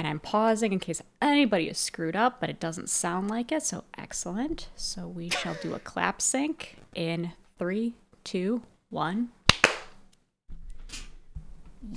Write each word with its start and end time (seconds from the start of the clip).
And 0.00 0.06
I'm 0.08 0.18
pausing 0.18 0.72
in 0.72 0.78
case 0.78 1.02
anybody 1.20 1.68
is 1.68 1.76
screwed 1.76 2.16
up, 2.16 2.40
but 2.40 2.48
it 2.48 2.58
doesn't 2.58 2.88
sound 2.88 3.28
like 3.28 3.52
it. 3.52 3.62
So 3.62 3.84
excellent. 3.98 4.70
So 4.74 5.06
we 5.06 5.28
shall 5.28 5.58
do 5.62 5.74
a 5.74 5.78
clap 5.78 6.22
sync 6.22 6.76
in 6.94 7.32
three, 7.58 7.92
two, 8.24 8.62
one. 8.88 9.28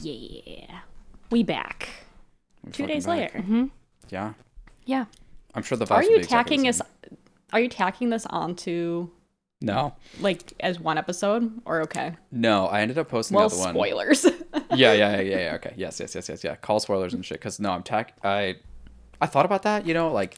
Yeah. 0.01 0.79
We 1.31 1.43
back. 1.43 1.87
We 2.65 2.73
Two 2.73 2.87
days 2.87 3.05
back. 3.05 3.17
later. 3.17 3.37
Mm-hmm. 3.39 3.65
Yeah. 4.09 4.33
Yeah. 4.85 5.05
I'm 5.55 5.63
sure 5.63 5.77
the 5.77 5.85
Are 5.85 6.01
vibes 6.01 6.03
will 6.03 6.09
you 6.09 6.17
be 6.17 6.23
exactly 6.23 6.57
tacking 6.57 6.61
the 6.63 6.69
us 6.71 6.81
are 7.53 7.61
you 7.61 7.69
tacking 7.69 8.09
this 8.09 8.25
onto 8.25 9.07
No. 9.61 9.95
like 10.19 10.51
as 10.59 10.77
one 10.77 10.97
episode 10.97 11.53
or 11.63 11.83
okay? 11.83 12.17
No, 12.33 12.65
I 12.67 12.81
ended 12.81 12.97
up 12.97 13.07
posting 13.07 13.37
Well, 13.37 13.47
the 13.47 13.55
other 13.55 13.63
one. 13.63 13.73
spoilers. 13.75 14.25
yeah, 14.75 14.93
yeah, 14.93 15.21
yeah, 15.21 15.39
yeah. 15.39 15.53
Okay. 15.55 15.73
Yes, 15.75 15.99
yes, 15.99 16.15
yes, 16.15 16.29
yes, 16.29 16.43
yeah. 16.43 16.55
Call 16.55 16.79
spoilers 16.79 17.13
and 17.13 17.25
shit. 17.25 17.39
Cause 17.41 17.59
no, 17.59 17.71
I'm 17.71 17.83
tech. 17.83 18.15
I, 18.23 18.57
I 19.21 19.25
thought 19.25 19.45
about 19.45 19.63
that. 19.63 19.85
You 19.85 19.93
know, 19.93 20.11
like, 20.11 20.37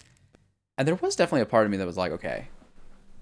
and 0.77 0.87
there 0.87 0.95
was 0.95 1.15
definitely 1.15 1.41
a 1.41 1.45
part 1.45 1.65
of 1.65 1.71
me 1.71 1.77
that 1.77 1.85
was 1.85 1.97
like, 1.97 2.11
okay, 2.11 2.47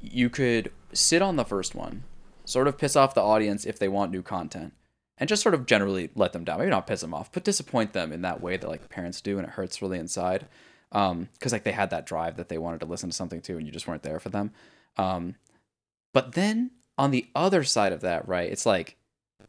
you 0.01 0.29
could 0.29 0.71
sit 0.91 1.21
on 1.21 1.35
the 1.35 1.45
first 1.45 1.75
one, 1.75 2.03
sort 2.45 2.67
of 2.67 2.77
piss 2.77 2.95
off 2.95 3.13
the 3.13 3.21
audience 3.21 3.65
if 3.65 3.79
they 3.79 3.87
want 3.87 4.11
new 4.11 4.21
content, 4.21 4.73
and 5.17 5.29
just 5.29 5.41
sort 5.43 5.55
of 5.55 5.65
generally 5.65 6.09
let 6.15 6.33
them 6.33 6.43
down. 6.43 6.59
Maybe 6.59 6.71
not 6.71 6.87
piss 6.87 7.01
them 7.01 7.13
off, 7.13 7.31
but 7.31 7.43
disappoint 7.43 7.93
them 7.93 8.11
in 8.11 8.21
that 8.21 8.41
way 8.41 8.57
that 8.57 8.67
like 8.69 8.89
parents 8.89 9.21
do, 9.21 9.37
and 9.37 9.47
it 9.47 9.53
hurts 9.53 9.81
really 9.81 9.99
inside. 9.99 10.47
Um, 10.91 11.29
because 11.33 11.51
like 11.51 11.63
they 11.63 11.71
had 11.71 11.89
that 11.89 12.05
drive 12.05 12.37
that 12.37 12.49
they 12.49 12.59
wanted 12.59 12.79
to 12.81 12.85
listen 12.85 13.09
to 13.09 13.15
something 13.15 13.41
to, 13.41 13.57
and 13.57 13.65
you 13.65 13.71
just 13.71 13.87
weren't 13.87 14.03
there 14.03 14.19
for 14.19 14.29
them. 14.29 14.51
Um, 14.97 15.35
but 16.13 16.33
then 16.33 16.71
on 16.97 17.11
the 17.11 17.27
other 17.35 17.63
side 17.63 17.93
of 17.93 18.01
that, 18.01 18.27
right? 18.27 18.51
It's 18.51 18.65
like 18.65 18.97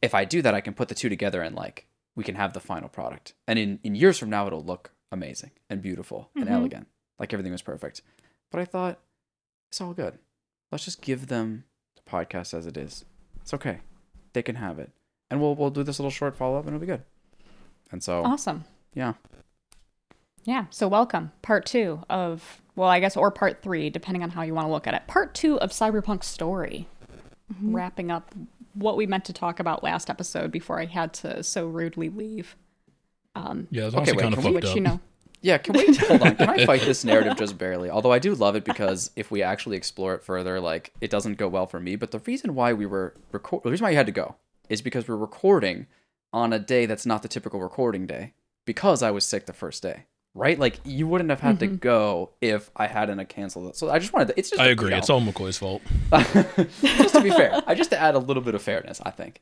if 0.02 0.14
I 0.14 0.24
do 0.24 0.42
that, 0.42 0.54
I 0.54 0.60
can 0.60 0.74
put 0.74 0.88
the 0.88 0.94
two 0.94 1.08
together 1.08 1.42
and 1.42 1.54
like 1.54 1.86
we 2.16 2.24
can 2.24 2.34
have 2.36 2.52
the 2.52 2.60
final 2.60 2.88
product. 2.88 3.34
And 3.48 3.58
in, 3.58 3.78
in 3.82 3.94
years 3.94 4.18
from 4.18 4.30
now, 4.30 4.46
it'll 4.46 4.64
look 4.64 4.92
amazing 5.10 5.50
and 5.70 5.82
beautiful 5.82 6.30
and 6.36 6.46
Mhm. 6.48 6.52
elegant, 6.52 6.86
like 7.18 7.32
everything 7.32 7.52
was 7.52 7.62
perfect. 7.62 8.02
But 8.50 8.60
I 8.60 8.64
thought 8.64 8.98
it's 9.70 9.80
all 9.80 9.94
good. 9.94 10.18
Let's 10.70 10.84
just 10.84 11.02
give 11.02 11.26
them 11.28 11.64
the 11.96 12.02
podcast 12.10 12.54
as 12.54 12.66
it 12.66 12.76
is. 12.76 13.04
It's 13.40 13.54
okay. 13.54 13.80
They 14.32 14.42
can 14.42 14.56
have 14.56 14.78
it, 14.78 14.90
and 15.30 15.40
we'll 15.40 15.54
we'll 15.54 15.70
do 15.70 15.82
this 15.82 15.98
little 15.98 16.10
short 16.10 16.36
follow 16.36 16.58
up, 16.58 16.66
and 16.66 16.74
it'll 16.74 16.80
be 16.80 16.86
good. 16.86 17.02
And 17.92 18.02
so 18.02 18.24
awesome. 18.24 18.64
yeah, 18.94 19.14
Yeah. 20.44 20.66
So 20.70 20.88
welcome. 20.88 21.32
Part 21.42 21.66
two 21.66 22.02
of 22.10 22.60
well, 22.76 22.88
I 22.88 22.98
guess 23.00 23.16
or 23.16 23.30
part 23.30 23.62
three, 23.62 23.88
depending 23.90 24.22
on 24.24 24.30
how 24.30 24.42
you 24.42 24.54
want 24.54 24.66
to 24.66 24.72
look 24.72 24.86
at 24.86 24.94
it. 24.94 25.06
Part 25.06 25.34
two 25.34 25.58
of 25.60 25.70
Cyberpunk 25.70 26.24
story. 26.24 26.88
Mm-hmm. 27.52 27.74
Wrapping 27.76 28.10
up 28.10 28.34
what 28.74 28.96
we 28.96 29.06
meant 29.06 29.24
to 29.26 29.32
talk 29.32 29.60
about 29.60 29.82
last 29.82 30.10
episode 30.10 30.50
before 30.50 30.80
I 30.80 30.86
had 30.86 31.12
to 31.14 31.42
so 31.42 31.66
rudely 31.66 32.08
leave. 32.10 32.56
Um 33.34 33.68
Yeah, 33.70 33.86
it's 33.86 33.94
Okay, 33.94 34.00
honestly 34.12 34.16
wait, 34.16 34.22
kind 34.22 34.34
of 34.34 34.40
can 34.40 34.48
we- 34.48 34.54
fucked 34.54 34.64
which 34.64 34.70
up. 34.70 34.76
you 34.76 34.82
know 34.82 35.00
Yeah, 35.42 35.58
can 35.58 35.74
we 35.74 35.94
hold 35.96 36.22
on? 36.22 36.36
Can 36.36 36.48
I 36.50 36.66
fight 36.70 36.80
this 36.82 37.04
narrative 37.04 37.36
just 37.36 37.58
barely? 37.58 37.90
Although 37.90 38.12
I 38.12 38.18
do 38.18 38.34
love 38.34 38.56
it 38.56 38.64
because 38.64 39.10
if 39.16 39.30
we 39.30 39.42
actually 39.42 39.76
explore 39.76 40.14
it 40.14 40.22
further, 40.22 40.60
like 40.60 40.92
it 41.00 41.10
doesn't 41.10 41.36
go 41.38 41.48
well 41.48 41.66
for 41.66 41.80
me. 41.80 41.96
But 41.96 42.10
the 42.12 42.20
reason 42.20 42.54
why 42.54 42.72
we 42.72 42.86
were 42.86 43.14
record, 43.32 43.62
the 43.62 43.70
reason 43.70 43.84
why 43.84 43.90
you 43.90 43.96
had 43.96 44.06
to 44.06 44.12
go 44.12 44.36
is 44.68 44.80
because 44.82 45.06
we're 45.08 45.16
recording 45.16 45.86
on 46.32 46.52
a 46.52 46.58
day 46.58 46.86
that's 46.86 47.04
not 47.06 47.22
the 47.22 47.28
typical 47.28 47.60
recording 47.60 48.06
day 48.06 48.32
because 48.64 49.02
I 49.02 49.10
was 49.10 49.24
sick 49.24 49.44
the 49.46 49.52
first 49.52 49.82
day. 49.82 50.04
Right? 50.34 50.58
Like 50.58 50.80
you 50.84 51.06
wouldn't 51.06 51.30
have 51.30 51.40
had 51.40 51.60
to 51.60 51.66
mm-hmm. 51.66 51.76
go 51.76 52.30
if 52.40 52.70
I 52.74 52.86
hadn't 52.88 53.18
have 53.18 53.28
canceled 53.28 53.70
it. 53.70 53.76
So 53.76 53.90
I 53.90 53.98
just 54.00 54.12
wanted 54.12 54.28
to. 54.28 54.38
It's 54.38 54.50
just 54.50 54.60
I 54.60 54.68
a- 54.68 54.72
agree. 54.72 54.90
you 54.90 54.96
It's 54.96 55.10
all 55.10 55.20
McCoy's 55.20 55.58
fault. 55.58 55.82
just 56.12 57.14
to 57.14 57.20
be 57.22 57.30
fair. 57.30 57.62
I 57.66 57.74
just 57.74 57.90
to 57.90 57.98
add 57.98 58.14
a 58.14 58.18
little 58.18 58.42
bit 58.42 58.54
of 58.54 58.62
fairness. 58.62 59.00
I 59.04 59.10
think. 59.10 59.40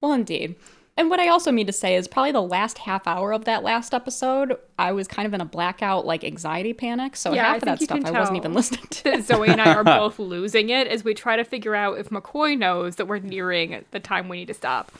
Well, 0.00 0.12
indeed. 0.12 0.56
And 0.94 1.08
what 1.08 1.20
I 1.20 1.28
also 1.28 1.50
mean 1.50 1.66
to 1.66 1.72
say 1.72 1.96
is 1.96 2.06
probably 2.06 2.32
the 2.32 2.42
last 2.42 2.76
half 2.76 3.06
hour 3.06 3.32
of 3.32 3.46
that 3.46 3.62
last 3.62 3.94
episode, 3.94 4.58
I 4.78 4.92
was 4.92 5.08
kind 5.08 5.26
of 5.26 5.32
in 5.32 5.40
a 5.40 5.44
blackout, 5.46 6.04
like 6.04 6.22
anxiety 6.22 6.74
panic. 6.74 7.16
So 7.16 7.32
Yeah, 7.32 7.48
I 7.48 7.52
half 7.52 7.56
of 7.58 7.62
that 7.62 7.80
stuff 7.80 8.04
I 8.04 8.10
wasn't 8.10 8.36
even 8.36 8.52
listening 8.54 8.86
to. 8.90 9.22
Zoe 9.22 9.48
and 9.48 9.60
I 9.60 9.72
are 9.74 9.84
both 9.84 10.18
losing 10.18 10.68
it 10.68 10.86
as 10.88 11.02
we 11.02 11.14
try 11.14 11.36
to 11.36 11.44
figure 11.44 11.74
out 11.74 11.98
if 11.98 12.10
McCoy 12.10 12.58
knows 12.58 12.96
that 12.96 13.06
we're 13.06 13.20
nearing 13.20 13.84
the 13.90 14.00
time 14.00 14.28
we 14.28 14.38
need 14.38 14.48
to 14.48 14.54
stop. 14.54 14.92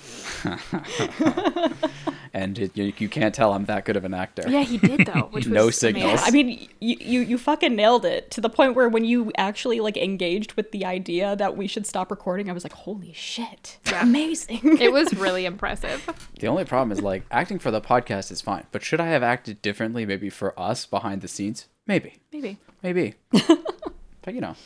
And 2.35 2.59
it, 2.59 2.77
you, 2.77 2.93
you 2.97 3.09
can't 3.11 3.35
tell 3.35 3.53
I'm 3.53 3.67
that 3.67 3.85
good 3.85 3.97
of 3.97 4.05
an 4.07 4.15
actor. 4.15 4.45
Yeah, 4.49 4.63
he 4.63 4.79
did 4.79 5.07
though, 5.07 5.29
which 5.33 5.45
was 5.45 5.53
No 5.53 5.63
amazing. 5.65 5.95
signals. 5.95 6.21
I 6.23 6.31
mean, 6.31 6.67
you, 6.81 6.97
you 6.99 7.21
you 7.21 7.39
fucking 7.39 7.77
nailed 7.77 8.05
it 8.07 8.31
to 8.31 8.41
the 8.41 8.49
point 8.49 8.75
where 8.75 8.89
when 8.89 9.05
you 9.05 9.31
actually 9.37 9.81
like 9.81 9.97
engaged 9.99 10.55
with 10.55 10.73
the 10.73 10.87
idea 10.87 11.37
that 11.37 11.57
we 11.59 11.67
should 11.67 11.87
stop 11.87 12.11
recording, 12.11 12.49
I 12.49 12.53
was 12.55 12.65
like, 12.65 12.73
holy 12.73 13.13
shit, 13.13 13.79
amazing. 14.01 14.61
It 14.81 14.93
was 14.93 15.13
really 15.19 15.45
impressive. 15.45 16.09
The 16.41 16.47
only 16.47 16.65
problem 16.65 16.91
is 16.93 17.03
like 17.03 17.25
acting 17.31 17.59
for 17.59 17.71
the 17.71 17.81
podcast 17.83 18.31
is 18.33 18.41
fine, 18.41 18.65
but 18.73 18.83
should 18.83 19.01
I 19.01 19.09
have 19.09 19.23
acted 19.23 19.61
differently 19.61 20.07
maybe 20.07 20.31
for 20.31 20.59
us 20.59 20.87
behind 20.87 21.21
the 21.21 21.29
scenes? 21.29 21.67
Maybe. 21.87 22.17
Maybe. 22.33 22.59
Maybe. 22.83 23.15
but 24.23 24.35
you 24.35 24.41
know. 24.41 24.57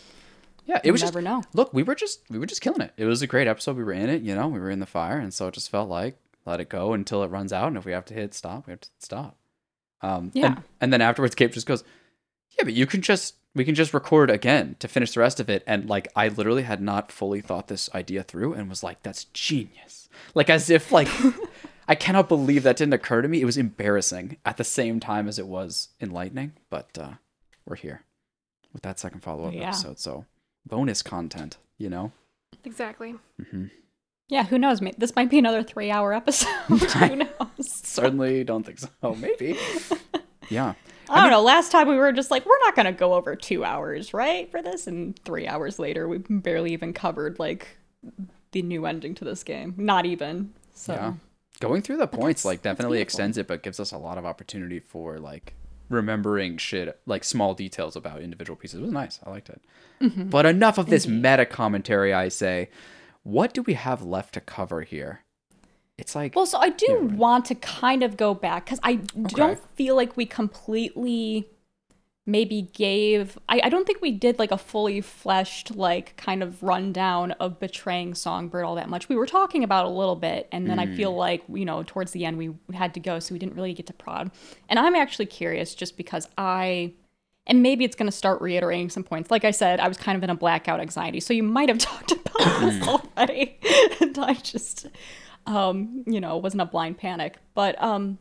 Yeah, 0.66 0.81
it 0.82 0.91
was 0.91 1.03
never 1.03 1.22
just 1.22 1.25
know. 1.25 1.43
Look, 1.53 1.72
we 1.72 1.84
were 1.84 1.94
just 1.94 2.22
we 2.28 2.38
were 2.41 2.47
just 2.47 2.60
killing 2.60 2.81
it. 2.81 2.93
It 2.97 3.05
was 3.05 3.22
a 3.22 3.26
great 3.28 3.47
episode. 3.47 3.76
We 3.76 3.84
were 3.84 3.93
in 3.93 4.09
it, 4.10 4.22
you 4.22 4.34
know, 4.34 4.49
we 4.49 4.59
were 4.59 4.71
in 4.71 4.81
the 4.81 4.87
fire, 4.87 5.16
and 5.19 5.32
so 5.32 5.47
it 5.47 5.55
just 5.55 5.71
felt 5.71 5.88
like 5.88 6.19
let 6.47 6.61
it 6.61 6.69
go 6.69 6.93
until 6.93 7.23
it 7.23 7.29
runs 7.31 7.53
out, 7.53 7.69
and 7.69 7.77
if 7.77 7.84
we 7.84 7.93
have 7.93 8.05
to 8.07 8.15
hit 8.15 8.33
stop, 8.34 8.67
we 8.67 8.71
have 8.73 8.81
to 8.81 8.89
stop. 8.99 9.37
Um 10.03 10.31
Yeah. 10.34 10.47
and, 10.47 10.62
and 10.81 10.93
then 10.93 11.01
afterwards 11.01 11.34
Gabe 11.34 11.53
just 11.53 11.67
goes, 11.67 11.84
Yeah, 12.59 12.65
but 12.65 12.75
you 12.75 12.87
can 12.87 13.03
just 13.03 13.34
we 13.55 13.65
can 13.65 13.75
just 13.75 13.95
record 13.95 14.31
again 14.31 14.77
to 14.81 14.87
finish 14.89 15.12
the 15.12 15.21
rest 15.21 15.41
of 15.41 15.49
it. 15.49 15.62
And 15.67 15.89
like 15.89 16.09
I 16.15 16.29
literally 16.29 16.62
had 16.65 16.83
not 16.83 17.11
fully 17.11 17.41
thought 17.41 17.69
this 17.69 17.89
idea 17.95 18.23
through 18.23 18.53
and 18.53 18.69
was 18.69 18.83
like, 18.83 19.03
that's 19.03 19.25
genius. 19.27 20.09
Like 20.35 20.51
as 20.51 20.69
if 20.71 20.93
like 20.93 21.09
I 21.89 21.95
cannot 21.95 22.29
believe 22.29 22.65
that 22.65 22.77
didn't 22.77 22.93
occur 22.95 23.23
to 23.23 23.29
me. 23.29 23.41
It 23.41 23.45
was 23.47 23.56
embarrassing 23.56 24.37
at 24.45 24.56
the 24.59 24.65
same 24.65 25.01
time 25.01 25.27
as 25.29 25.39
it 25.39 25.47
was 25.47 25.89
enlightening, 26.01 26.53
but 26.69 26.99
uh, 26.99 27.12
we're 27.65 27.77
here 27.77 28.03
with 28.75 28.83
that 28.83 28.99
second 28.99 29.21
follow 29.23 29.47
up 29.49 29.55
Yeah. 29.55 29.69
episode. 29.69 29.99
So 30.01 30.27
bonus 30.67 31.01
content, 31.03 31.56
you 31.79 31.89
know? 31.89 32.12
Exactly. 32.65 33.15
Yeah, 34.28 34.44
who 34.44 34.59
knows? 34.59 34.81
This 34.98 35.14
might 35.14 35.31
be 35.31 35.38
another 35.38 35.62
three-hour 35.62 36.12
episode. 36.12 36.48
who 36.69 37.16
knows? 37.16 37.28
Certainly 37.60 38.44
don't 38.44 38.64
think 38.64 38.78
so. 38.78 38.88
Maybe. 39.14 39.59
yeah. 40.48 40.75
I 41.09 41.22
don't 41.22 41.31
know. 41.31 41.42
Last 41.42 41.70
time 41.70 41.88
we 41.88 41.97
were 41.97 42.10
just 42.10 42.32
like, 42.32 42.44
we're 42.44 42.59
not 42.60 42.75
going 42.75 42.87
to 42.87 42.92
go 42.92 43.14
over 43.14 43.37
two 43.37 43.64
hours, 43.64 44.12
right, 44.12 44.50
for 44.50 44.60
this, 44.60 44.88
and 44.88 45.16
three 45.25 45.47
hours 45.47 45.78
later, 45.78 46.09
we 46.09 46.19
barely 46.19 46.72
even 46.72 46.92
covered 46.92 47.38
like 47.38 47.78
the 48.50 48.62
new 48.62 48.87
ending 48.87 49.14
to 49.16 49.25
this 49.25 49.44
game. 49.44 49.75
Not 49.76 50.04
even. 50.06 50.53
So 50.75 50.94
Yeah. 50.94 51.14
Going 51.58 51.81
through 51.81 51.97
the 51.97 52.06
points 52.06 52.44
like 52.44 52.60
definitely 52.60 53.00
extends 53.00 53.38
it, 53.38 53.47
but 53.47 53.62
gives 53.62 53.81
us 53.81 53.91
a 53.93 53.97
lot 53.97 54.19
of 54.19 54.26
opportunity 54.26 54.78
for 54.78 55.19
like 55.19 55.54
remembering 55.88 56.58
shit, 56.58 57.00
like 57.06 57.25
small 57.25 57.54
details 57.54 57.97
about 57.97 58.20
individual 58.20 58.56
pieces. 58.56 58.81
It 58.81 58.82
was 58.82 58.93
nice. 58.93 59.20
I 59.25 59.31
liked 59.31 59.48
it. 59.48 59.62
Mm-hmm. 60.03 60.28
But 60.28 60.44
enough 60.44 60.76
of 60.76 60.87
this 60.87 61.06
meta 61.06 61.47
commentary, 61.47 62.12
I 62.12 62.28
say. 62.28 62.69
What 63.26 63.53
do 63.53 63.62
we 63.62 63.75
have 63.75 64.03
left 64.04 64.34
to 64.34 64.41
cover 64.41 64.82
here? 64.82 65.25
It's 65.98 66.14
like 66.14 66.37
Well, 66.37 66.47
so 66.47 66.59
I 66.59 66.69
do 66.70 66.87
right. 67.00 67.10
want 67.10 67.44
to 67.47 67.56
kind 67.56 68.04
of 68.04 68.16
go 68.16 68.34
back 68.34 68.66
because 68.66 68.78
I 68.84 68.97
don't 68.97 69.59
feel 69.75 69.97
like 69.97 70.16
we 70.16 70.26
completely 70.26 71.48
maybe 72.25 72.69
gave. 72.72 73.37
I, 73.48 73.60
I 73.64 73.69
don't 73.69 73.84
think 73.84 74.00
we 74.00 74.12
did 74.12 74.38
like 74.38 74.53
a 74.53 74.59
fully 74.59 75.00
fleshed, 75.00 75.75
like 75.75 76.16
kind 76.16 76.41
of 76.42 76.62
rundown 76.62 77.32
of 77.32 77.59
betraying 77.59 78.14
Songbird 78.14 78.64
all 78.64 78.76
that 78.76 78.88
much. 78.88 79.09
We 79.09 79.16
were 79.16 79.26
talking 79.26 79.64
about 79.64 79.87
a 79.87 79.88
little 79.88 80.16
bit, 80.16 80.48
and 80.53 80.69
then 80.70 80.78
I 80.78 80.87
feel 80.87 81.12
Mm. 81.12 81.16
like, 81.19 81.43
you 81.48 81.64
know, 81.64 81.82
towards 81.84 82.12
the 82.12 82.25
end 82.25 82.37
we 82.38 82.50
had 82.75 82.94
to 82.94 83.00
go, 83.00 83.19
so 83.19 83.32
we 83.32 83.38
didn't 83.41 83.54
really 83.56 83.72
get 83.75 83.87
to 83.87 83.93
prod. 83.93 84.31
And 84.69 84.78
I'm 84.78 84.94
actually 84.94 85.26
curious 85.26 85.75
just 85.75 85.97
because 85.97 86.28
I. 86.38 86.93
And 87.48 87.62
maybe 87.62 87.84
it's 87.84 87.94
going 87.94 88.10
to 88.10 88.16
start 88.16 88.41
reiterating 88.41 88.91
some 88.91 89.04
points. 89.04 89.31
Like 89.31 89.44
I 89.44 89.53
said, 89.53 89.78
I 89.78 89.87
was 89.87 89.97
kind 89.97 90.16
of 90.16 90.25
in 90.25 90.31
a 90.31 90.34
blackout 90.34 90.81
anxiety, 90.81 91.20
so 91.20 91.32
you 91.32 91.44
might 91.44 91.69
have 91.69 91.78
talked 91.91 92.10
this 92.60 92.88
already. 92.88 93.59
and 94.00 94.19
I 94.19 94.34
just, 94.34 94.87
um, 95.47 96.04
you 96.06 96.20
know, 96.20 96.37
wasn't 96.37 96.62
a 96.62 96.66
blind 96.66 96.98
panic. 96.98 97.38
But 97.54 97.81
um, 97.82 98.19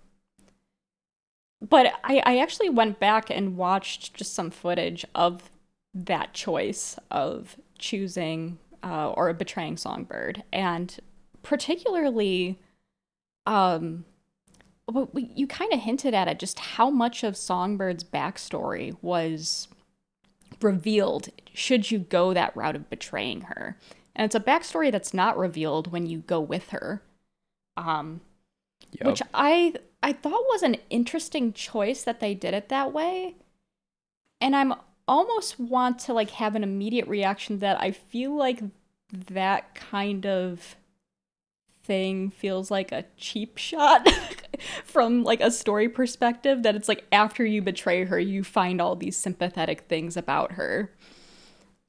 but 1.62 1.94
I, 2.04 2.22
I 2.26 2.38
actually 2.40 2.70
went 2.70 3.00
back 3.00 3.30
and 3.30 3.58
watched 3.58 4.14
just 4.16 4.34
some 4.34 4.52
footage 4.52 5.06
of 5.16 5.50
that 5.94 6.34
choice 6.34 6.98
of 7.10 7.58
choosing 7.78 8.60
uh, 8.84 9.12
or 9.12 9.34
betraying 9.34 9.78
Songbird, 9.78 10.44
and 10.54 11.00
particularly, 11.42 12.60
um, 13.48 14.06
you 15.14 15.48
kind 15.48 15.74
of 15.74 15.80
hinted 15.80 16.14
at 16.14 16.28
it, 16.28 16.38
just 16.38 16.60
how 16.60 16.90
much 16.90 17.24
of 17.24 17.36
Songbird's 17.36 18.04
backstory 18.04 18.96
was 19.02 19.68
revealed 20.62 21.30
should 21.54 21.92
you 21.92 22.00
go 22.00 22.34
that 22.34 22.56
route 22.56 22.76
of 22.76 22.90
betraying 22.90 23.42
her. 23.42 23.78
And 24.16 24.26
it's 24.26 24.36
a 24.36 24.40
backstory 24.40 24.92
that's 24.92 25.14
not 25.14 25.38
revealed 25.38 25.92
when 25.92 26.06
you 26.06 26.20
go 26.20 26.40
with 26.40 26.70
her. 26.70 27.02
Um, 27.78 28.22
Yup. 28.92 29.08
which 29.08 29.22
I 29.34 29.74
I 30.02 30.14
thought 30.14 30.46
was 30.50 30.64
an 30.64 30.78
interesting 30.90 31.52
choice 31.52 32.04
that 32.04 32.20
they 32.20 32.34
did 32.34 32.54
it 32.54 32.70
that 32.70 32.94
way. 32.94 33.36
And 34.40 34.56
I'm 34.56 34.74
almost 35.08 35.60
want 35.60 36.00
to 36.00 36.14
like 36.14 36.32
have 36.32 36.56
an 36.56 36.64
immediate 36.64 37.08
reaction 37.08 37.60
that 37.60 37.82
I 37.82 37.92
feel 37.92 38.36
like 38.36 38.62
that 39.12 39.76
kind 39.76 40.26
of 40.26 40.76
thing 41.84 42.32
feels 42.32 42.72
like 42.72 42.92
a 42.92 43.06
cheap 43.18 43.58
shot 43.58 44.08
from 44.84 45.24
like 45.24 45.42
a 45.42 45.52
story 45.52 45.90
perspective 45.90 46.64
that 46.64 46.76
it's 46.76 46.88
like 46.88 47.06
after 47.12 47.46
you 47.46 47.62
betray 47.62 48.06
her, 48.06 48.20
you 48.20 48.44
find 48.44 48.82
all 48.82 48.96
these 48.96 49.18
sympathetic 49.18 49.82
things 49.82 50.16
about 50.18 50.54
her. 50.54 50.92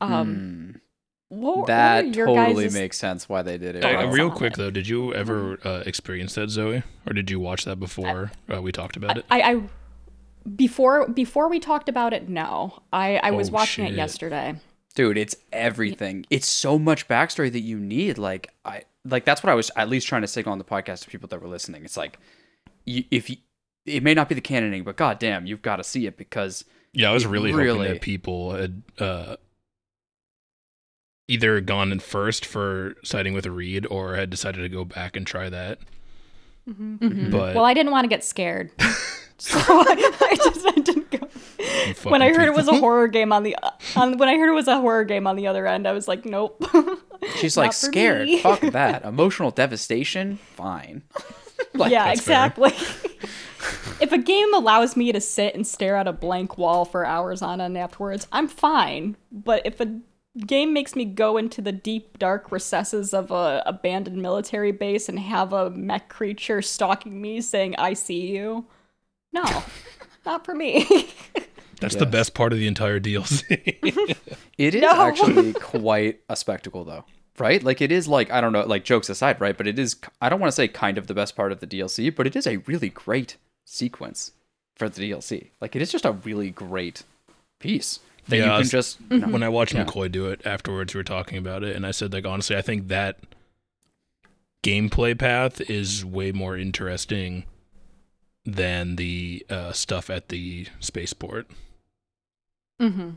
Um, 0.01 0.81
what, 1.29 1.57
what 1.57 1.63
are 1.65 1.67
that 2.03 2.15
your 2.15 2.27
totally 2.27 2.65
guys' 2.65 2.75
makes 2.75 2.99
sense 2.99 3.29
why 3.29 3.43
they 3.43 3.59
did 3.59 3.77
it. 3.77 3.85
Hey, 3.85 3.97
Uh, 3.97 4.07
real 4.11 4.31
quick 4.31 4.53
it? 4.55 4.57
though, 4.59 4.71
did 4.71 4.87
you 4.89 5.13
ever 5.15 5.59
uh, 5.65 5.83
experience 5.87 6.35
that, 6.35 6.51
Zoe, 6.51 6.83
or 7.07 7.13
did 7.13 7.31
you 7.31 7.41
watch 7.41 7.65
that 7.65 7.81
before 7.81 8.31
uh, 8.53 8.61
we 8.63 8.73
talked 8.73 8.97
about 8.97 9.19
it? 9.19 9.25
I, 9.31 9.41
I 9.41 9.63
before 10.55 11.09
before 11.09 11.49
we 11.49 11.59
talked 11.59 11.89
about 11.89 12.13
it, 12.13 12.29
no. 12.29 12.81
I 12.93 13.17
I 13.17 13.31
was 13.33 13.49
Oh, 13.51 13.55
watching 13.55 13.85
shit. 13.87 13.95
it 13.95 13.97
yesterday. 13.97 14.55
dude 14.95 15.19
it's 15.19 15.35
everything 15.53 16.25
it's 16.31 16.49
so 16.49 16.79
much 16.79 17.07
backstory 17.09 17.51
that 17.53 17.61
you 17.61 17.79
need 17.79 18.17
like 18.17 18.49
i 18.65 18.81
like 19.05 19.25
that's 19.27 19.43
what 19.43 19.51
i 19.51 19.55
was 19.55 19.71
at 19.77 19.91
least 19.91 20.07
trying 20.07 20.23
to 20.23 20.27
signal 20.29 20.53
on 20.53 20.59
the 20.59 20.65
podcast 20.65 21.03
to 21.03 21.11
people 21.11 21.29
that 21.29 21.43
were 21.43 21.49
listening 21.49 21.85
it's 21.85 21.99
like 21.99 22.19
you, 22.87 23.05
if 23.11 23.29
you 23.29 23.37
it 23.85 24.03
may 24.03 24.15
not 24.15 24.29
be 24.29 24.35
the 24.35 24.41
canoning 24.41 24.85
but 24.85 24.97
goddamn 24.97 25.47
you've 25.47 25.63
got 25.63 25.77
to 25.77 25.85
see 25.85 26.07
it 26.07 26.17
because 26.17 26.65
yeah, 26.93 27.11
I 27.11 27.13
was 27.13 27.25
it 27.25 27.29
really, 27.29 27.51
hoping 27.51 27.65
really- 27.67 27.89
that 27.89 28.01
people 28.01 28.53
had 28.55 28.83
uh, 28.99 29.37
either 31.29 31.61
gone 31.61 31.93
in 31.93 31.99
first 32.01 32.47
for 32.47 32.95
siding 33.05 33.35
with 33.35 33.47
Reed 33.47 33.87
or 33.91 34.17
had 34.17 34.31
decided 34.31 34.63
to 34.63 34.69
go 34.69 34.85
back 34.85 35.17
and 35.17 35.27
try 35.27 35.49
that. 35.51 35.79
Mhm. 36.69 37.31
But 37.31 37.55
Well, 37.55 37.65
I 37.65 37.75
didn't 37.75 37.93
want 37.93 38.05
to 38.05 38.09
get 38.09 38.25
scared, 38.25 38.71
so 39.39 39.59
I, 39.61 40.13
I 40.31 40.37
just 40.37 40.67
I 40.67 40.81
didn't 40.81 41.11
go. 41.11 41.19
When 42.05 42.23
I 42.23 42.29
fucking 42.29 42.35
heard 42.41 42.49
it 42.49 42.55
was 42.57 42.67
a 42.69 42.77
horror 42.79 43.09
game 43.09 43.33
on 43.33 43.43
the 43.43 43.57
on 43.95 44.19
when 44.19 44.29
I 44.29 44.37
heard 44.37 44.49
it 44.49 44.55
was 44.55 44.67
a 44.69 44.81
horror 44.81 45.05
game 45.05 45.27
on 45.27 45.37
the 45.37 45.47
other 45.47 45.67
end, 45.67 45.87
I 45.87 45.93
was 45.93 46.09
like, 46.09 46.25
nope. 46.25 46.65
she's 47.37 47.57
like 47.57 47.73
scared 47.73 48.27
me. 48.27 48.41
fuck 48.41 48.61
that 48.61 49.05
emotional 49.05 49.51
devastation 49.51 50.37
fine 50.57 51.03
Like, 51.75 51.93
yeah, 51.93 52.11
exactly. 52.11 52.71
if 54.01 54.13
a 54.13 54.19
game 54.19 54.55
allows 54.55 54.97
me 54.97 55.13
to 55.13 55.21
sit 55.21 55.55
and 55.55 55.67
stare 55.67 55.97
at 55.97 56.07
a 56.07 56.13
blank 56.13 56.57
wall 56.59 56.85
for 56.85 57.05
hours 57.05 57.43
on 57.43 57.61
end 57.61 57.77
afterwards, 57.77 58.27
I'm 58.33 58.49
fine. 58.49 59.17
But 59.31 59.63
if 59.67 59.81
a 59.81 60.01
game 60.47 60.73
makes 60.73 60.95
me 60.97 61.05
go 61.05 61.37
into 61.37 61.61
the 61.63 61.73
deep 61.73 62.19
dark 62.19 62.51
recesses 62.53 63.13
of 63.15 63.31
a 63.31 63.63
abandoned 63.67 64.21
military 64.23 64.73
base 64.73 65.09
and 65.09 65.19
have 65.19 65.53
a 65.53 65.71
mech 65.71 66.09
creature 66.09 66.61
stalking 66.63 67.21
me 67.21 67.41
saying 67.41 67.75
I 67.77 67.93
see 67.95 68.27
you, 68.29 68.67
no, 69.33 69.45
not 70.27 70.45
for 70.45 70.55
me. 70.55 71.11
That's 71.81 71.97
the 71.97 72.07
best 72.07 72.33
part 72.35 72.53
of 72.55 72.59
the 72.59 72.67
entire 72.67 73.01
DLC. 73.01 73.79
It 74.57 74.75
is 74.75 74.81
No. 74.81 74.91
actually 75.03 75.53
quite 75.53 76.21
a 76.31 76.37
spectacle, 76.37 76.85
though, 76.85 77.05
right? 77.41 77.63
Like 77.63 77.81
it 77.81 77.91
is 77.93 78.07
like 78.09 78.31
I 78.31 78.41
don't 78.41 78.53
know, 78.53 78.65
like 78.67 78.85
jokes 78.85 79.09
aside, 79.09 79.41
right? 79.41 79.57
But 79.57 79.67
it 79.67 79.79
is. 79.79 79.97
I 80.21 80.29
don't 80.29 80.41
want 80.41 80.49
to 80.51 80.57
say 80.57 80.69
kind 80.69 80.99
of 80.99 81.07
the 81.07 81.15
best 81.15 81.37
part 81.37 81.53
of 81.53 81.61
the 81.61 81.67
DLC, 81.67 82.15
but 82.15 82.27
it 82.27 82.37
is 82.37 82.47
a 82.47 82.59
really 82.59 82.89
great 82.89 83.37
sequence 83.65 84.33
for 84.77 84.89
the 84.89 85.11
DLC. 85.11 85.49
Like 85.61 85.75
it 85.77 85.83
is 85.83 85.91
just 85.91 86.05
a 86.05 86.13
really 86.13 86.51
great 86.51 87.03
piece 87.59 88.01
that 88.29 88.37
Yeah, 88.39 88.45
you 88.45 88.51
I 88.51 88.55
can 88.55 88.59
was- 88.61 88.71
just. 88.71 88.99
when 89.09 89.43
I 89.43 89.49
watched 89.49 89.75
Yeah. 89.75 89.85
McCoy 89.85 90.11
do 90.11 90.27
it 90.29 90.43
afterwards, 90.45 90.95
we 90.95 90.99
were 90.99 91.05
talking 91.05 91.39
about 91.39 91.63
it, 91.65 91.75
and 91.77 91.87
I 91.87 91.91
said, 91.93 92.13
like, 92.13 92.27
honestly, 92.27 92.57
I 92.57 92.63
think 92.63 92.89
that 92.89 93.19
gameplay 94.63 95.17
path 95.19 95.61
is 95.61 96.05
way 96.05 96.33
more 96.33 96.57
interesting 96.57 97.45
than 98.45 98.97
the 98.97 99.45
uh, 99.49 99.73
stuff 99.73 100.11
at 100.11 100.29
the 100.29 100.67
spaceport. 100.81 101.47
mm-hmm. 102.81 103.11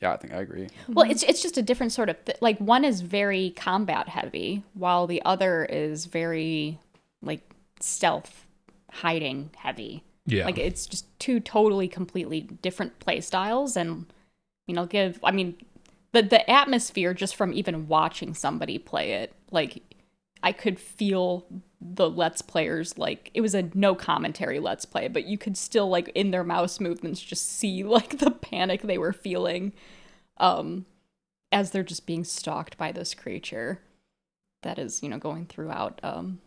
Yeah, 0.00 0.12
I 0.12 0.16
think 0.16 0.32
I 0.32 0.40
agree. 0.40 0.68
Well, 0.88 1.10
it's 1.10 1.22
it's 1.22 1.42
just 1.42 1.58
a 1.58 1.62
different 1.62 1.92
sort 1.92 2.08
of 2.08 2.24
th- 2.24 2.38
like 2.40 2.58
one 2.58 2.84
is 2.84 3.02
very 3.02 3.50
combat 3.50 4.08
heavy, 4.08 4.62
while 4.74 5.06
the 5.06 5.22
other 5.24 5.64
is 5.66 6.06
very 6.06 6.78
like 7.22 7.42
stealth, 7.80 8.46
hiding 8.90 9.50
heavy. 9.56 10.02
Yeah, 10.26 10.44
Like 10.46 10.58
it's 10.58 10.86
just 10.86 11.06
two 11.18 11.40
totally 11.40 11.88
completely 11.88 12.40
different 12.40 12.98
play 12.98 13.20
styles 13.20 13.76
and 13.76 14.06
you 14.66 14.74
know, 14.74 14.86
give 14.86 15.20
I 15.22 15.32
mean 15.32 15.56
the 16.12 16.22
the 16.22 16.48
atmosphere 16.50 17.12
just 17.12 17.36
from 17.36 17.52
even 17.52 17.86
watching 17.88 18.34
somebody 18.34 18.78
play 18.78 19.12
it, 19.12 19.34
like 19.50 19.82
I 20.42 20.52
could 20.52 20.78
feel 20.78 21.46
the 21.80 22.10
let's 22.10 22.42
players 22.42 22.98
like 22.98 23.30
it 23.32 23.40
was 23.40 23.54
a 23.54 23.70
no 23.74 23.94
commentary 23.94 24.58
let's 24.58 24.84
play, 24.84 25.08
but 25.08 25.24
you 25.24 25.38
could 25.38 25.56
still 25.56 25.88
like 25.88 26.08
in 26.14 26.30
their 26.30 26.44
mouse 26.44 26.78
movements 26.80 27.20
just 27.20 27.48
see 27.48 27.82
like 27.84 28.18
the 28.18 28.30
panic 28.30 28.82
they 28.82 28.98
were 28.98 29.12
feeling 29.12 29.72
um 30.36 30.84
as 31.52 31.70
they're 31.70 31.82
just 31.82 32.06
being 32.06 32.24
stalked 32.24 32.76
by 32.78 32.92
this 32.92 33.14
creature 33.14 33.80
that 34.62 34.78
is, 34.78 35.02
you 35.02 35.08
know, 35.08 35.18
going 35.18 35.46
throughout 35.46 36.00
um 36.02 36.40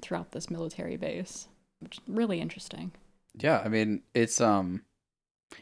throughout 0.00 0.32
this 0.32 0.50
military 0.50 0.96
base. 0.96 1.48
Which 1.80 1.98
is 1.98 2.02
really 2.06 2.40
interesting. 2.40 2.92
Yeah, 3.34 3.62
I 3.64 3.68
mean 3.68 4.02
it's 4.14 4.40
um, 4.40 4.82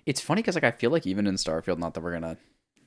it's 0.05 0.21
funny 0.21 0.43
because 0.43 0.55
like 0.55 0.65
I 0.65 0.71
feel 0.73 0.91
like 0.91 1.07
even 1.07 1.27
in 1.27 1.37
Starfield, 1.37 1.79
not 1.79 1.95
that 1.95 2.03
we're 2.03 2.13
gonna 2.13 2.37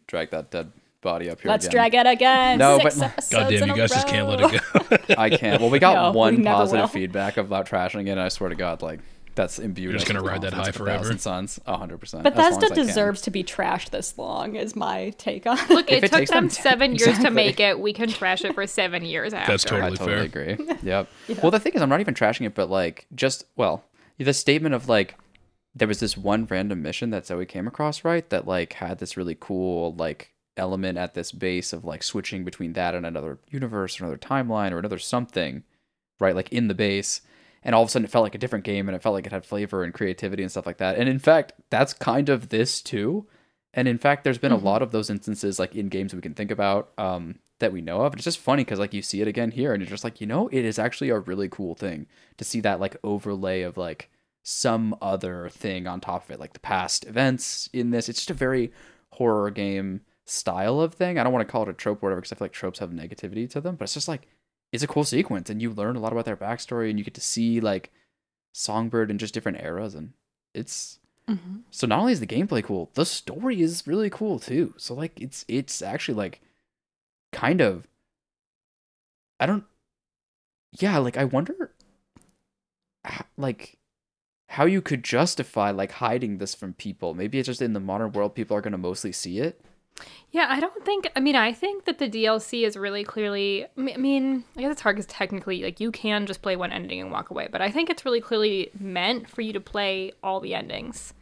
drag 0.07 0.31
that 0.31 0.51
dead 0.51 0.71
body 1.03 1.29
up 1.29 1.41
here. 1.41 1.51
Let's 1.51 1.65
again. 1.67 1.75
drag 1.75 1.93
it 1.93 2.07
again. 2.07 2.57
No, 2.57 2.79
Six 2.79 2.95
but- 2.97 3.05
episodes 3.05 3.31
goddamn, 3.31 3.67
you 3.67 3.73
a 3.73 3.77
guys 3.77 3.89
just 3.91 4.07
can't 4.07 4.27
let 4.27 4.39
it 4.53 4.61
go. 5.07 5.15
I 5.21 5.29
can't. 5.29 5.61
Well, 5.61 5.69
we 5.69 5.77
got 5.79 6.13
No, 6.13 6.17
one 6.17 6.41
never 6.41 6.55
positive 6.55 6.81
will. 6.83 6.87
feedback 6.87 7.37
about 7.37 7.67
trashing 7.67 8.07
it, 8.07 8.11
and 8.11 8.19
I 8.19 8.29
swear 8.29 8.49
to 8.49 8.55
God, 8.55 8.81
like 8.81 8.99
that's 9.35 9.57
imbued. 9.57 9.85
You're 9.85 9.93
just 9.93 10.05
gonna 10.05 10.21
ride 10.21 10.41
that 10.43 10.53
high 10.53 10.65
for 10.71 10.79
forever? 10.83 11.03
Thousand 11.03 11.17
Suns, 11.19 11.59
hundred 11.65 11.97
percent. 11.99 12.23
Bethesda 12.23 12.69
deserves 12.69 13.21
to 13.21 13.31
be 13.31 13.43
trashed 13.43 13.89
this 13.89 14.15
long. 14.17 14.55
Is 14.55 14.75
my 14.75 15.09
take 15.17 15.47
on. 15.47 15.57
Look, 15.69 15.91
it, 15.91 16.03
it 16.03 16.11
took 16.11 16.27
them 16.27 16.43
them 16.45 16.49
seven 16.51 16.91
years 16.91 17.01
Exactly. 17.07 17.25
to 17.25 17.31
make 17.31 17.59
it. 17.59 17.79
We 17.79 17.93
can 17.93 18.09
trash 18.09 18.45
it 18.45 18.53
for 18.53 18.67
seven 18.67 19.03
years 19.03 19.33
after. 19.33 19.51
That's 19.53 19.63
totally 19.63 19.93
I 19.93 19.95
totally 19.95 20.29
fair. 20.29 20.53
agree. 20.55 20.67
Yep. 20.83 21.07
Well, 21.41 21.49
the 21.51 21.59
thing 21.59 21.73
is, 21.73 21.81
I'm 21.81 21.89
not 21.89 21.99
even 21.99 22.13
trashing 22.13 22.45
it, 22.45 22.53
but 22.53 22.69
like, 22.69 23.07
just 23.15 23.45
well, 23.55 23.83
the 24.19 24.33
statement 24.33 24.75
of 24.75 24.87
like, 24.87 25.15
there 25.73 25.87
was 25.87 25.99
this 25.99 26.15
one 26.15 26.45
random 26.45 26.83
mission 26.83 27.09
that 27.09 27.25
Zoe 27.25 27.47
came 27.47 27.67
across, 27.67 28.03
right? 28.03 28.29
That 28.29 28.45
like 28.47 28.73
had 28.73 28.99
this 28.99 29.17
really 29.17 29.35
cool 29.39 29.95
like 29.95 30.31
element 30.57 30.97
at 30.97 31.13
this 31.13 31.31
base 31.31 31.73
of 31.73 31.85
like 31.85 32.03
switching 32.03 32.43
between 32.43 32.73
that 32.73 32.95
and 32.95 33.05
another 33.05 33.39
universe 33.49 33.99
or 33.99 34.05
another 34.05 34.17
timeline 34.17 34.71
or 34.71 34.79
another 34.79 34.99
something, 34.99 35.63
right? 36.19 36.35
Like 36.35 36.51
in 36.51 36.67
the 36.67 36.75
base. 36.75 37.21
And 37.63 37.73
all 37.73 37.81
of 37.81 37.87
a 37.87 37.91
sudden, 37.91 38.05
it 38.05 38.11
felt 38.11 38.23
like 38.23 38.35
a 38.35 38.39
different 38.39 38.65
game, 38.65 38.89
and 38.89 38.95
it 38.95 39.01
felt 39.01 39.13
like 39.13 39.25
it 39.25 39.31
had 39.31 39.45
flavor 39.45 39.83
and 39.83 39.93
creativity 39.93 40.43
and 40.43 40.51
stuff 40.51 40.65
like 40.65 40.79
that. 40.79 40.97
And 40.97 41.07
in 41.07 41.19
fact, 41.19 41.53
that's 41.69 41.93
kind 41.93 42.27
of 42.27 42.49
this 42.49 42.81
too. 42.81 43.25
And 43.73 43.87
in 43.87 43.97
fact, 43.97 44.23
there's 44.23 44.37
been 44.37 44.51
a 44.51 44.57
lot 44.57 44.81
of 44.81 44.91
those 44.91 45.09
instances, 45.09 45.59
like 45.59 45.73
in 45.73 45.87
games 45.87 46.13
we 46.13 46.19
can 46.21 46.33
think 46.33 46.51
about, 46.51 46.91
um, 46.97 47.39
that 47.59 47.71
we 47.71 47.81
know 47.81 48.01
of. 48.01 48.13
It's 48.13 48.25
just 48.25 48.39
funny 48.39 48.65
because 48.65 48.79
like 48.79 48.93
you 48.93 49.01
see 49.01 49.21
it 49.21 49.27
again 49.29 49.51
here, 49.51 49.73
and 49.73 49.81
you're 49.81 49.89
just 49.89 50.03
like, 50.03 50.19
you 50.19 50.27
know, 50.27 50.49
it 50.49 50.65
is 50.65 50.77
actually 50.77 51.09
a 51.09 51.19
really 51.19 51.47
cool 51.47 51.73
thing 51.73 52.07
to 52.37 52.43
see 52.43 52.59
that 52.59 52.81
like 52.81 52.97
overlay 53.03 53.61
of 53.61 53.77
like 53.77 54.09
some 54.43 54.95
other 55.01 55.49
thing 55.49 55.87
on 55.87 56.01
top 56.01 56.25
of 56.25 56.31
it, 56.31 56.39
like 56.39 56.53
the 56.53 56.59
past 56.59 57.05
events 57.07 57.69
in 57.71 57.91
this. 57.91 58.09
It's 58.09 58.19
just 58.19 58.29
a 58.29 58.35
very 58.35 58.73
horror 59.13 59.49
game 59.49 60.01
style 60.25 60.79
of 60.79 60.93
thing. 60.93 61.17
I 61.19 61.23
don't 61.23 61.33
want 61.33 61.47
to 61.47 61.51
call 61.51 61.63
it 61.63 61.69
a 61.69 61.73
trope 61.73 62.01
or 62.01 62.07
whatever 62.07 62.21
because 62.21 62.31
I 62.31 62.35
feel 62.35 62.45
like 62.45 62.53
tropes 62.53 62.79
have 62.79 62.91
negativity 62.91 63.49
to 63.51 63.61
them, 63.61 63.75
but 63.75 63.83
it's 63.83 63.93
just 63.93 64.07
like 64.07 64.27
it's 64.71 64.83
a 64.83 64.87
cool 64.87 65.03
sequence, 65.03 65.49
and 65.49 65.61
you 65.61 65.69
learn 65.71 65.95
a 65.95 65.99
lot 65.99 66.11
about 66.11 66.25
their 66.25 66.37
backstory, 66.37 66.89
and 66.89 66.97
you 66.97 67.05
get 67.05 67.13
to 67.15 67.21
see 67.21 67.59
like 67.59 67.91
Songbird 68.53 69.11
in 69.11 69.17
just 69.17 69.33
different 69.33 69.61
eras, 69.61 69.95
and 69.95 70.13
it's 70.53 70.99
Mm-hmm. 71.29 71.59
so 71.71 71.87
not 71.87 71.99
only 71.99 72.11
is 72.11 72.19
the 72.19 72.27
gameplay 72.27 72.61
cool, 72.61 72.89
the 72.95 73.05
story 73.05 73.61
is 73.61 73.87
really 73.87 74.09
cool 74.09 74.39
too. 74.39 74.73
So 74.77 74.93
like 74.93 75.19
it's 75.21 75.45
it's 75.47 75.81
actually 75.81 76.15
like 76.15 76.41
kind 77.31 77.61
of 77.61 77.87
I 79.39 79.45
don't 79.45 79.63
yeah, 80.77 80.97
like 80.97 81.15
I 81.17 81.23
wonder 81.23 81.71
like 83.37 83.77
how 84.49 84.65
you 84.65 84.81
could 84.81 85.03
justify 85.03 85.71
like 85.71 85.93
hiding 85.93 86.37
this 86.37 86.53
from 86.55 86.73
people. 86.73 87.13
Maybe 87.13 87.39
it's 87.39 87.47
just 87.47 87.61
in 87.61 87.73
the 87.73 87.79
modern 87.79 88.11
world 88.11 88.35
people 88.35 88.57
are 88.57 88.61
going 88.61 88.73
to 88.73 88.77
mostly 88.77 89.11
see 89.11 89.39
it. 89.39 89.61
Yeah, 90.31 90.47
I 90.49 90.59
don't 90.59 90.83
think. 90.83 91.11
I 91.15 91.19
mean, 91.19 91.35
I 91.35 91.53
think 91.53 91.85
that 91.85 91.99
the 91.99 92.09
DLC 92.09 92.65
is 92.65 92.75
really 92.75 93.03
clearly. 93.03 93.65
I 93.77 93.97
mean- 93.97 94.43
I 94.57 94.61
guess 94.61 94.71
it's 94.71 94.81
hard 94.81 94.95
because 94.95 95.05
technically, 95.05 95.61
like, 95.63 95.79
you 95.79 95.91
can 95.91 96.25
just 96.25 96.41
play 96.41 96.55
one 96.55 96.71
ending 96.71 96.99
and 96.99 97.11
walk 97.11 97.29
away. 97.29 97.47
But 97.51 97.61
I 97.61 97.69
think 97.69 97.89
it's 97.89 98.03
really 98.03 98.21
clearly 98.21 98.71
meant 98.79 99.29
for 99.29 99.41
you 99.41 99.53
to 99.53 99.59
play 99.61 100.11
all 100.23 100.39
the 100.39 100.55
endings. 100.55 101.13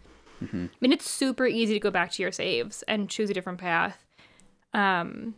I 0.42 0.70
mean, 0.80 0.92
it's 0.92 1.08
super 1.10 1.46
easy 1.46 1.74
to 1.74 1.80
go 1.80 1.92
back 1.92 2.12
to 2.13 2.24
your 2.24 2.32
saves 2.32 2.82
and 2.84 3.10
choose 3.10 3.30
a 3.30 3.34
different 3.34 3.60
path. 3.60 4.06
Um, 4.74 5.36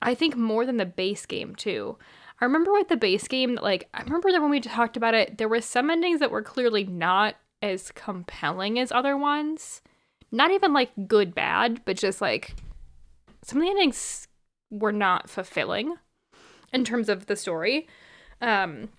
I 0.00 0.14
think 0.14 0.36
more 0.36 0.64
than 0.64 0.76
the 0.78 0.86
base 0.86 1.26
game 1.26 1.54
too. 1.54 1.98
I 2.40 2.44
remember 2.44 2.72
with 2.72 2.88
the 2.88 2.96
base 2.96 3.26
game, 3.28 3.58
like 3.60 3.88
I 3.92 4.02
remember 4.02 4.30
that 4.30 4.40
when 4.40 4.50
we 4.50 4.60
talked 4.60 4.96
about 4.96 5.14
it, 5.14 5.38
there 5.38 5.48
were 5.48 5.60
some 5.60 5.90
endings 5.90 6.20
that 6.20 6.30
were 6.30 6.42
clearly 6.42 6.84
not 6.84 7.34
as 7.60 7.90
compelling 7.92 8.78
as 8.78 8.92
other 8.92 9.16
ones. 9.16 9.82
Not 10.30 10.50
even 10.50 10.72
like 10.72 10.90
good 11.06 11.34
bad, 11.34 11.82
but 11.84 11.96
just 11.96 12.20
like 12.20 12.54
some 13.42 13.58
of 13.58 13.64
the 13.64 13.70
endings 13.70 14.28
were 14.70 14.92
not 14.92 15.30
fulfilling 15.30 15.96
in 16.72 16.84
terms 16.84 17.08
of 17.08 17.26
the 17.26 17.36
story. 17.36 17.88
Um, 18.40 18.90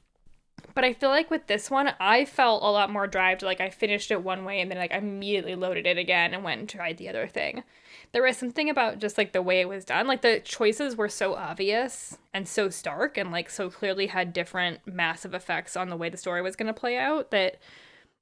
but 0.74 0.84
I 0.84 0.94
feel 0.94 1.10
like 1.10 1.30
with 1.30 1.48
this 1.48 1.70
one, 1.70 1.94
I 2.00 2.26
felt 2.26 2.64
a 2.64 2.72
lot 2.72 2.90
more 2.90 3.08
drive 3.08 3.40
to 3.40 3.46
like 3.46 3.62
I 3.62 3.70
finished 3.70 4.12
it 4.12 4.24
one 4.24 4.46
way 4.46 4.60
and 4.62 4.70
then 4.70 4.78
like 4.78 4.94
I 4.94 4.98
immediately 4.98 5.56
loaded 5.56 5.86
it 5.86 5.98
again 5.98 6.34
and 6.34 6.44
went 6.44 6.60
and 6.60 6.70
tried 6.70 6.98
the 6.98 7.10
other 7.10 7.28
thing. 7.28 7.64
There 8.12 8.24
was 8.24 8.38
something 8.38 8.70
about 8.70 9.00
just 9.00 9.18
like 9.18 9.32
the 9.32 9.42
way 9.42 9.62
it 9.62 9.70
was 9.70 9.86
done. 9.86 10.08
Like 10.08 10.22
the 10.22 10.40
choices 10.40 10.96
were 10.96 11.10
so 11.10 11.36
obvious 11.36 12.18
and 12.34 12.48
so 12.48 12.70
stark 12.70 13.18
and 13.18 13.32
like 13.32 13.50
so 13.50 13.70
clearly 13.70 14.08
had 14.08 14.34
different 14.34 14.80
massive 14.86 15.34
effects 15.34 15.78
on 15.78 15.90
the 15.90 15.98
way 15.98 16.10
the 16.10 16.18
story 16.18 16.42
was 16.42 16.56
going 16.56 16.68
to 16.68 16.80
play 16.80 16.98
out 16.98 17.32
that 17.32 17.58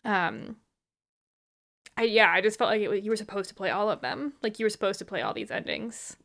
um 0.03 0.57
I 1.95 2.03
yeah, 2.03 2.31
I 2.31 2.41
just 2.41 2.57
felt 2.57 2.69
like 2.71 2.81
it, 2.81 3.03
you 3.03 3.09
were 3.11 3.15
supposed 3.17 3.49
to 3.49 3.55
play 3.55 3.69
all 3.69 3.89
of 3.89 4.01
them. 4.01 4.33
Like 4.41 4.59
you 4.59 4.65
were 4.65 4.69
supposed 4.69 4.99
to 4.99 5.05
play 5.05 5.21
all 5.21 5.33
these 5.33 5.51
endings. 5.51 6.17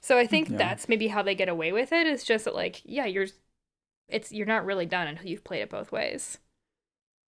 So 0.00 0.18
I 0.18 0.26
think 0.26 0.50
Yeah. 0.50 0.56
that's 0.58 0.88
maybe 0.88 1.08
how 1.08 1.22
they 1.22 1.34
get 1.34 1.48
away 1.48 1.72
with 1.72 1.92
it. 1.92 2.06
it. 2.06 2.12
Is 2.12 2.24
just 2.24 2.44
that 2.46 2.54
like 2.54 2.82
yeah, 2.84 3.06
you're 3.06 3.26
it's 4.08 4.32
you're 4.32 4.46
not 4.46 4.64
really 4.66 4.86
done 4.86 5.08
until 5.08 5.26
you've 5.26 5.44
played 5.44 5.62
it 5.62 5.70
both 5.70 5.92
ways. 5.92 6.38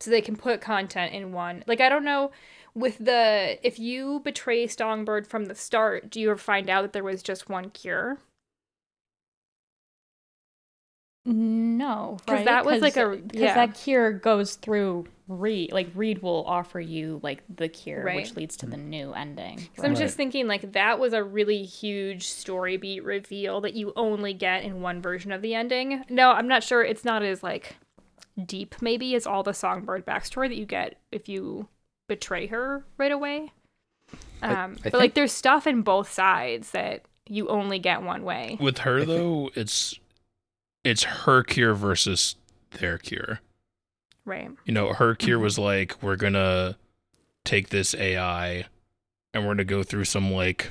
So 0.00 0.10
they 0.10 0.20
can 0.20 0.36
put 0.36 0.60
content 0.60 1.14
in 1.14 1.32
one. 1.32 1.64
Like 1.66 1.80
I 1.80 1.88
don't 1.88 2.04
know 2.04 2.30
with 2.74 2.98
the 2.98 3.58
if 3.62 3.78
you 3.78 4.20
betray 4.20 4.66
Songbird 4.66 5.26
from 5.26 5.46
the 5.46 5.54
start, 5.54 6.10
do 6.10 6.20
you 6.20 6.30
ever 6.30 6.38
find 6.38 6.68
out 6.70 6.82
that 6.82 6.92
there 6.92 7.04
was 7.04 7.22
just 7.22 7.48
one 7.48 7.70
cure? 7.70 8.18
No, 11.24 12.18
'Cause 12.26 12.36
right? 12.36 12.44
that 12.44 12.64
was, 12.64 12.80
like, 12.80 12.96
a- 12.96 13.16
because 13.16 13.42
uh, 13.42 13.44
yeah. 13.44 13.54
that 13.54 13.74
cure 13.74 14.12
goes 14.12 14.54
through 14.56 15.08
Reed. 15.28 15.72
Like 15.72 15.88
Reed 15.94 16.22
will 16.22 16.44
offer 16.46 16.78
you 16.80 17.20
like 17.22 17.42
the 17.54 17.68
cure, 17.68 18.04
Right. 18.04 18.16
which 18.16 18.36
leads 18.36 18.56
to 18.58 18.66
the 18.66 18.76
new 18.76 19.12
ending. 19.12 19.56
Because 19.56 19.84
I'm 19.84 19.94
just 19.96 20.16
thinking 20.16 20.46
like 20.46 20.72
that 20.72 20.98
was 20.98 21.12
a 21.12 21.22
really 21.24 21.64
huge 21.64 22.28
story 22.28 22.76
beat 22.76 23.02
reveal 23.04 23.60
that 23.62 23.74
you 23.74 23.92
only 23.96 24.32
get 24.34 24.62
in 24.64 24.80
one 24.82 25.02
version 25.02 25.32
of 25.32 25.42
the 25.42 25.54
ending. 25.54 26.04
No, 26.08 26.30
I'm 26.30 26.46
not 26.48 26.62
sure. 26.62 26.82
It's 26.84 27.04
not 27.04 27.22
as 27.22 27.42
like 27.42 27.76
deep 28.44 28.76
maybe 28.80 29.14
as 29.14 29.26
all 29.26 29.42
the 29.42 29.54
Songbird 29.54 30.04
backstory 30.06 30.48
that 30.48 30.56
you 30.56 30.66
get 30.66 31.00
if 31.10 31.28
you 31.28 31.68
betray 32.08 32.46
her 32.46 32.84
right 32.98 33.10
away. 33.12 33.50
I- 34.42 34.48
Um, 34.54 34.54
I 34.54 34.74
but 34.74 34.82
think- 34.82 34.94
like 34.94 35.14
there's 35.14 35.32
stuff 35.32 35.66
in 35.66 35.82
both 35.82 36.10
sides 36.12 36.70
that 36.70 37.02
you 37.28 37.48
only 37.48 37.80
get 37.80 38.02
one 38.02 38.22
way. 38.22 38.56
With 38.60 38.78
her 38.78 39.04
though, 39.04 39.50
it's 39.56 39.98
it's 40.84 41.02
her 41.02 41.42
cure 41.42 41.74
versus 41.74 42.36
their 42.70 42.96
cure. 42.98 43.40
Right. 44.26 44.50
You 44.66 44.74
know, 44.74 44.92
her 44.92 45.14
Mm-hmm. 45.14 45.24
cure 45.24 45.38
was 45.38 45.58
like, 45.58 46.02
we're 46.02 46.16
gonna 46.16 46.76
take 47.44 47.70
this 47.70 47.94
AI 47.94 48.66
and 49.32 49.44
we're 49.44 49.52
gonna 49.54 49.64
go 49.64 49.82
through 49.82 50.04
some 50.04 50.30
like 50.32 50.70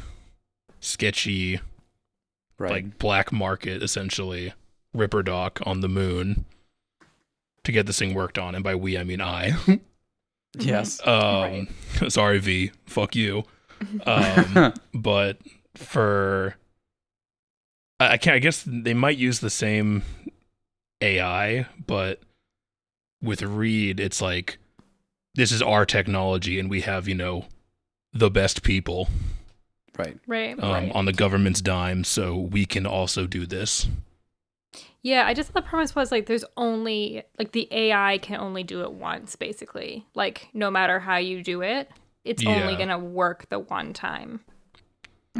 sketchy 0.80 1.60
Right. 2.58 2.72
like 2.72 3.00
black 3.00 3.34
market 3.34 3.84
essentially 3.84 4.54
ripperdoc 4.96 5.66
on 5.68 5.82
the 5.82 5.90
moon 5.90 6.46
to 7.66 7.72
get 7.74 7.86
this 7.86 8.00
thing 8.00 8.14
worked 8.14 8.38
on 8.38 8.56
and 8.56 8.64
by 8.64 8.76
we 8.76 8.98
i 8.98 9.04
mean 9.04 9.20
i 9.20 9.52
yes. 10.58 11.02
um 11.08 11.68
sorry 12.08 12.38
v 12.40 12.72
fuck 12.86 13.14
you 13.14 13.44
um 14.06 14.72
but 14.94 15.38
for 15.76 16.56
I, 18.00 18.14
I 18.14 18.18
can't 18.18 18.36
i 18.36 18.40
guess 18.40 18.64
they 18.66 18.94
might 18.94 19.18
use 19.18 19.40
the 19.42 19.50
same 19.50 20.04
ai 21.02 21.66
but 21.88 22.22
with 23.22 23.42
reed 23.42 24.00
it's 24.00 24.22
like 24.22 24.58
this 25.36 25.52
is 25.52 25.62
our 25.62 25.86
technology 25.86 26.60
and 26.60 26.70
we 26.70 26.82
have 26.82 27.08
you 27.08 27.16
know 27.16 27.46
the 28.14 28.30
best 28.30 28.64
people 28.64 29.10
right. 29.98 30.18
Right. 30.28 30.58
um, 30.62 30.72
Right. 30.72 30.92
on 30.94 31.06
the 31.06 31.14
government's 31.14 31.62
dime 31.62 32.04
so 32.04 32.36
we 32.38 32.66
can 32.66 32.86
also 32.86 33.26
do 33.28 33.46
this 33.46 33.88
Yeah, 35.02 35.26
I 35.28 35.34
just 35.36 35.50
thought 35.52 35.64
the 35.64 35.70
premise 35.70 35.94
was 35.96 36.12
like 36.12 36.26
there's 36.26 36.46
only 36.58 37.24
like 37.38 37.52
the 37.52 37.68
AI 37.72 38.18
can 38.18 38.40
only 38.40 38.64
do 38.64 38.82
it 38.82 38.92
once, 38.92 39.36
basically. 39.36 40.04
Like 40.16 40.48
no 40.54 40.72
matter 40.72 41.00
how 41.00 41.18
you 41.18 41.44
do 41.44 41.62
it, 41.62 41.92
it's 42.24 42.44
only 42.44 42.76
gonna 42.76 42.98
work 42.98 43.48
the 43.50 43.60
one 43.60 43.94
time. 43.94 44.40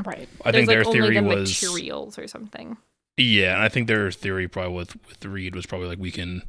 Right. 0.06 0.30
i 0.44 0.52
there's 0.52 0.68
think 0.68 0.70
their 0.70 0.80
like 0.84 0.88
only 0.88 1.00
theory 1.00 1.16
the 1.16 1.24
was 1.24 1.50
materials 1.50 2.20
or 2.20 2.28
something. 2.28 2.78
Yeah, 3.18 3.56
and 3.56 3.64
I 3.64 3.70
think 3.70 3.88
their 3.88 4.12
theory 4.12 4.48
probably 4.48 4.76
with 4.76 4.96
with 5.08 5.26
Reed 5.26 5.56
was 5.56 5.66
probably 5.66 5.88
like 5.88 6.00
we 6.00 6.12
can. 6.12 6.44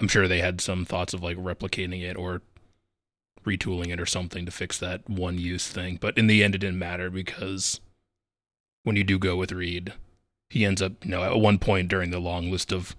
I'm 0.00 0.08
sure 0.08 0.26
they 0.26 0.40
had 0.40 0.60
some 0.60 0.84
thoughts 0.84 1.12
of 1.14 1.22
like 1.22 1.36
replicating 1.36 2.02
it 2.02 2.16
or 2.16 2.42
retooling 3.44 3.88
it 3.92 4.00
or 4.00 4.06
something 4.06 4.44
to 4.46 4.50
fix 4.52 4.78
that 4.78 5.08
one 5.08 5.38
use 5.38 5.68
thing, 5.68 5.96
but 6.00 6.16
in 6.18 6.26
the 6.26 6.42
end, 6.42 6.54
it 6.54 6.58
didn't 6.58 6.78
matter 6.78 7.10
because 7.10 7.80
when 8.82 8.96
you 8.96 9.04
do 9.04 9.18
go 9.18 9.36
with 9.36 9.52
Reed, 9.52 9.92
he 10.48 10.64
ends 10.64 10.80
up 10.82 11.04
you 11.04 11.10
know 11.10 11.22
at 11.22 11.36
one 11.38 11.58
point 11.58 11.88
during 11.88 12.10
the 12.10 12.18
long 12.18 12.50
list 12.50 12.72
of 12.72 12.96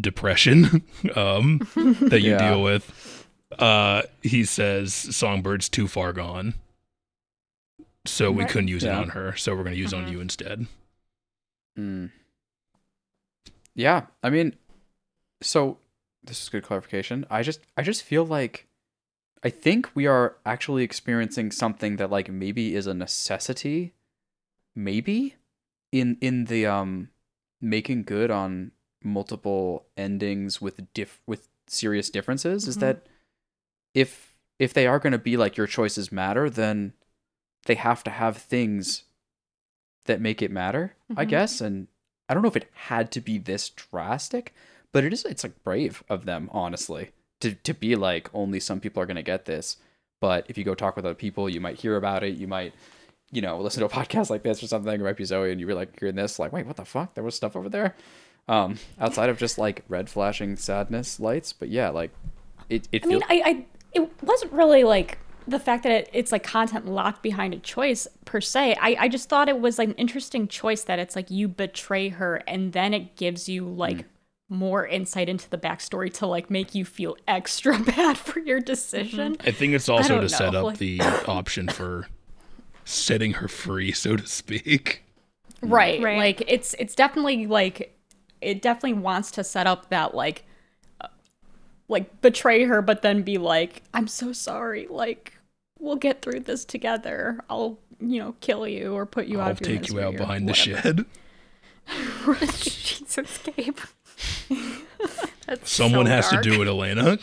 depression 0.00 0.82
um, 1.16 1.58
that 1.74 2.20
you 2.22 2.30
Yeah. 2.32 2.50
deal 2.50 2.62
with, 2.62 3.26
uh, 3.58 4.02
he 4.22 4.44
says 4.44 4.92
Songbird's 4.92 5.68
too 5.68 5.86
far 5.88 6.12
gone. 6.12 6.54
So 8.04 8.32
we 8.32 8.44
couldn't 8.46 8.68
use 8.68 8.82
Yeah. 8.82 8.98
it 8.98 9.02
on 9.02 9.08
her, 9.10 9.36
so 9.36 9.54
we're 9.54 9.62
gonna 9.64 9.76
use 9.76 9.92
it 9.92 9.96
Mhm. 9.96 10.06
on 10.06 10.12
you 10.12 10.20
instead. 10.20 10.66
Mm. 11.78 12.10
Yeah, 13.74 14.06
I 14.22 14.30
mean, 14.30 14.54
so 15.40 15.78
this 16.24 16.42
is 16.42 16.48
good 16.48 16.62
clarification. 16.62 17.26
I 17.30 17.42
just, 17.42 17.60
I 17.76 17.82
just 17.82 18.02
feel 18.02 18.24
like, 18.24 18.66
I 19.44 19.50
think 19.50 19.90
we 19.94 20.06
are 20.06 20.36
actually 20.46 20.84
experiencing 20.84 21.50
something 21.50 21.96
that 21.96 22.10
like 22.10 22.28
maybe 22.30 22.74
is 22.76 22.86
a 22.86 22.94
necessity, 22.94 23.92
maybe, 24.76 25.34
in 25.90 26.16
in 26.20 26.44
the 26.44 26.66
um 26.66 27.08
making 27.60 28.04
good 28.04 28.30
on 28.30 28.70
multiple 29.02 29.86
endings 29.96 30.60
with 30.60 30.92
diff 30.94 31.20
with 31.26 31.48
serious 31.66 32.08
differences. 32.08 32.68
Is 32.68 32.76
Mhm. 32.76 32.80
that 32.80 33.06
if 33.94 34.36
if 34.60 34.72
they 34.72 34.86
are 34.86 35.00
going 35.00 35.12
to 35.12 35.18
be 35.18 35.36
like 35.36 35.56
your 35.56 35.66
choices 35.66 36.12
matter, 36.12 36.48
then 36.48 36.92
they 37.66 37.74
have 37.74 38.04
to 38.04 38.10
have 38.10 38.36
things 38.36 39.04
that 40.04 40.20
make 40.20 40.40
it 40.40 40.50
matter, 40.52 40.94
I 41.16 41.24
Mhm. 41.24 41.28
guess. 41.28 41.60
And 41.60 41.88
I 42.28 42.34
don't 42.34 42.42
know 42.44 42.48
if 42.48 42.56
it 42.56 42.70
had 42.72 43.10
to 43.12 43.20
be 43.20 43.38
this 43.38 43.70
drastic, 43.70 44.54
but 44.92 45.04
it 45.04 45.12
is 45.12 45.24
it's 45.24 45.42
like 45.42 45.62
brave 45.64 46.04
of 46.08 46.24
them, 46.26 46.48
honestly, 46.52 47.10
to 47.40 47.54
to 47.54 47.74
be 47.74 47.96
like 47.96 48.30
only 48.34 48.60
some 48.60 48.80
people 48.80 49.02
are 49.02 49.06
gonna 49.06 49.22
get 49.22 49.46
this. 49.46 49.78
But 50.20 50.46
if 50.48 50.56
you 50.56 50.64
go 50.64 50.74
talk 50.74 50.94
with 50.94 51.04
other 51.04 51.14
people, 51.14 51.48
you 51.48 51.60
might 51.60 51.80
hear 51.80 51.96
about 51.96 52.22
it. 52.22 52.36
You 52.36 52.46
might, 52.46 52.74
you 53.32 53.42
know, 53.42 53.60
listen 53.60 53.80
to 53.80 53.86
a 53.86 53.88
podcast 54.04 54.30
like 54.30 54.42
this 54.42 54.62
or 54.62 54.68
something. 54.68 54.92
It 54.92 55.02
might 55.02 55.16
be 55.16 55.24
Zoe, 55.24 55.50
and 55.50 55.60
you 55.60 55.66
were 55.66 55.74
like 55.74 55.98
hearing 55.98 56.14
this, 56.14 56.38
like, 56.38 56.52
wait, 56.52 56.66
what 56.66 56.76
the 56.76 56.84
fuck? 56.84 57.14
There 57.14 57.24
was 57.24 57.34
stuff 57.34 57.56
over 57.56 57.68
there. 57.68 57.96
Um, 58.48 58.78
outside 59.00 59.30
of 59.30 59.38
just 59.38 59.58
like 59.58 59.84
red 59.88 60.10
flashing 60.10 60.56
sadness 60.56 61.20
lights, 61.20 61.52
but 61.52 61.68
yeah, 61.68 61.88
like 61.90 62.10
it. 62.68 62.88
It 62.92 63.04
I 63.04 63.08
mean, 63.08 63.22
I, 63.28 63.42
I 63.44 63.64
it 63.92 64.22
wasn't 64.22 64.52
really 64.52 64.84
like 64.84 65.18
the 65.46 65.58
fact 65.58 65.82
that 65.84 65.92
it, 65.92 66.10
it's 66.12 66.32
like 66.32 66.42
content 66.42 66.86
locked 66.86 67.22
behind 67.22 67.54
a 67.54 67.58
choice 67.58 68.06
per 68.24 68.40
se. 68.40 68.76
I, 68.80 68.96
I 69.00 69.08
just 69.08 69.28
thought 69.28 69.48
it 69.48 69.60
was 69.60 69.78
like 69.78 69.88
an 69.88 69.94
interesting 69.94 70.48
choice 70.48 70.84
that 70.84 70.98
it's 70.98 71.16
like 71.16 71.30
you 71.30 71.48
betray 71.48 72.08
her 72.10 72.36
and 72.46 72.72
then 72.72 72.94
it 72.94 73.16
gives 73.16 73.48
you 73.48 73.64
like 73.64 74.06
more 74.52 74.86
insight 74.86 75.28
into 75.28 75.48
the 75.50 75.58
backstory 75.58 76.12
to 76.14 76.26
like 76.26 76.50
make 76.50 76.74
you 76.74 76.84
feel 76.84 77.16
extra 77.26 77.78
bad 77.82 78.16
for 78.18 78.38
your 78.38 78.60
decision. 78.60 79.36
I 79.40 79.50
think 79.50 79.74
it's 79.74 79.88
also 79.88 80.14
don't 80.16 80.20
to 80.22 80.28
set 80.28 80.54
up 80.54 80.64
like- 80.64 80.78
the 80.78 81.00
option 81.26 81.68
for 81.68 82.06
setting 82.84 83.34
her 83.34 83.48
free, 83.48 83.92
so 83.92 84.16
to 84.16 84.26
speak. 84.26 85.02
Right. 85.62 86.02
Right. 86.02 86.18
Like 86.18 86.42
it's 86.48 86.74
it's 86.78 86.94
definitely 86.94 87.46
like 87.46 87.96
it 88.40 88.60
definitely 88.62 88.94
wants 88.94 89.30
to 89.32 89.44
set 89.44 89.66
up 89.68 89.88
that 89.90 90.14
like 90.14 90.44
uh, 91.00 91.06
like 91.88 92.20
betray 92.20 92.64
her 92.64 92.82
but 92.82 93.02
then 93.02 93.22
be 93.22 93.38
like 93.38 93.82
I'm 93.94 94.08
so 94.08 94.32
sorry 94.32 94.88
like 94.90 95.34
we'll 95.78 95.96
get 95.96 96.22
through 96.22 96.40
this 96.40 96.64
together. 96.64 97.38
I'll 97.48 97.78
you 98.00 98.18
know 98.18 98.34
kill 98.40 98.66
you 98.66 98.94
or 98.94 99.06
put 99.06 99.26
you 99.26 99.40
out 99.40 99.44
I'll 99.44 99.50
of 99.52 99.60
your 99.60 99.78
take 99.78 99.88
you 99.88 100.00
out 100.00 100.16
behind 100.16 100.48
the 100.48 100.52
whatever. 100.52 100.82
shed. 100.82 101.06
Jesus, 102.58 103.38
Gabe. 103.38 103.78
That's 105.46 105.70
Someone 105.70 106.06
so 106.06 106.12
has 106.12 106.30
dark. 106.30 106.42
to 106.44 106.50
do 106.50 106.62
it, 106.62 106.68
Elena. 106.68 107.18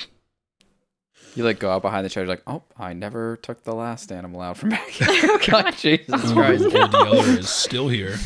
you 1.36 1.43
like 1.43 1.59
go 1.59 1.71
out 1.71 1.81
behind 1.81 2.05
the 2.05 2.09
chair, 2.09 2.24
you're 2.24 2.29
like, 2.29 2.43
oh, 2.48 2.63
I 2.77 2.93
never 2.93 3.38
took 3.38 3.63
the 3.63 3.74
last 3.74 4.12
animal 4.12 4.41
out 4.41 4.57
from 4.57 4.69
back 4.69 4.88
here. 4.89 5.07
Oh, 5.09 5.39
God, 5.48 5.75
Jesus 5.77 6.31
oh, 6.31 6.33
Christ. 6.33 6.63
Old 6.65 6.93
Yeller 6.93 7.39
is 7.39 7.50
still 7.50 7.88
here. 7.88 8.17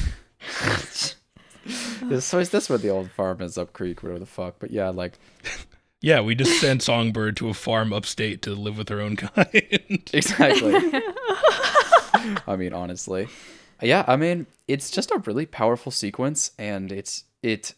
So 2.20 2.40
is 2.40 2.50
this 2.50 2.70
where 2.70 2.78
the 2.78 2.90
old 2.90 3.10
farm 3.12 3.42
is 3.42 3.58
up 3.58 3.72
creek, 3.74 4.04
whatever 4.04 4.20
the 4.20 4.26
fuck? 4.26 4.56
But 4.60 4.72
yeah, 4.72 4.90
like 4.90 5.18
Yeah, 6.02 6.20
we 6.20 6.36
just 6.36 6.60
sent 6.60 6.82
Songbird 6.84 7.38
to 7.38 7.48
a 7.48 7.54
farm 7.54 7.94
upstate 7.94 8.42
to 8.42 8.54
live 8.54 8.78
with 8.78 8.90
her 8.90 9.00
own 9.00 9.16
kind. 9.16 10.10
exactly. 10.12 10.74
I 12.46 12.56
mean, 12.58 12.74
honestly, 12.74 13.28
yeah. 13.82 14.04
I 14.08 14.18
mean, 14.18 14.46
it's 14.68 14.92
just 14.92 15.12
a 15.12 15.20
really 15.26 15.46
powerful 15.46 15.92
sequence, 15.94 16.52
and 16.60 16.92
it's 16.92 17.24
it 17.42 17.50
it. 17.50 17.76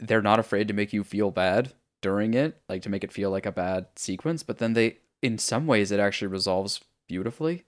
They're 0.00 0.22
not 0.22 0.38
afraid 0.38 0.68
to 0.68 0.74
make 0.74 0.92
you 0.92 1.04
feel 1.04 1.30
bad 1.30 1.72
during 2.00 2.34
it, 2.34 2.60
like 2.68 2.82
to 2.82 2.88
make 2.88 3.04
it 3.04 3.12
feel 3.12 3.30
like 3.30 3.46
a 3.46 3.52
bad 3.52 3.86
sequence. 3.96 4.42
But 4.42 4.58
then 4.58 4.72
they, 4.72 4.98
in 5.22 5.38
some 5.38 5.66
ways, 5.66 5.92
it 5.92 6.00
actually 6.00 6.28
resolves 6.28 6.80
beautifully. 7.06 7.64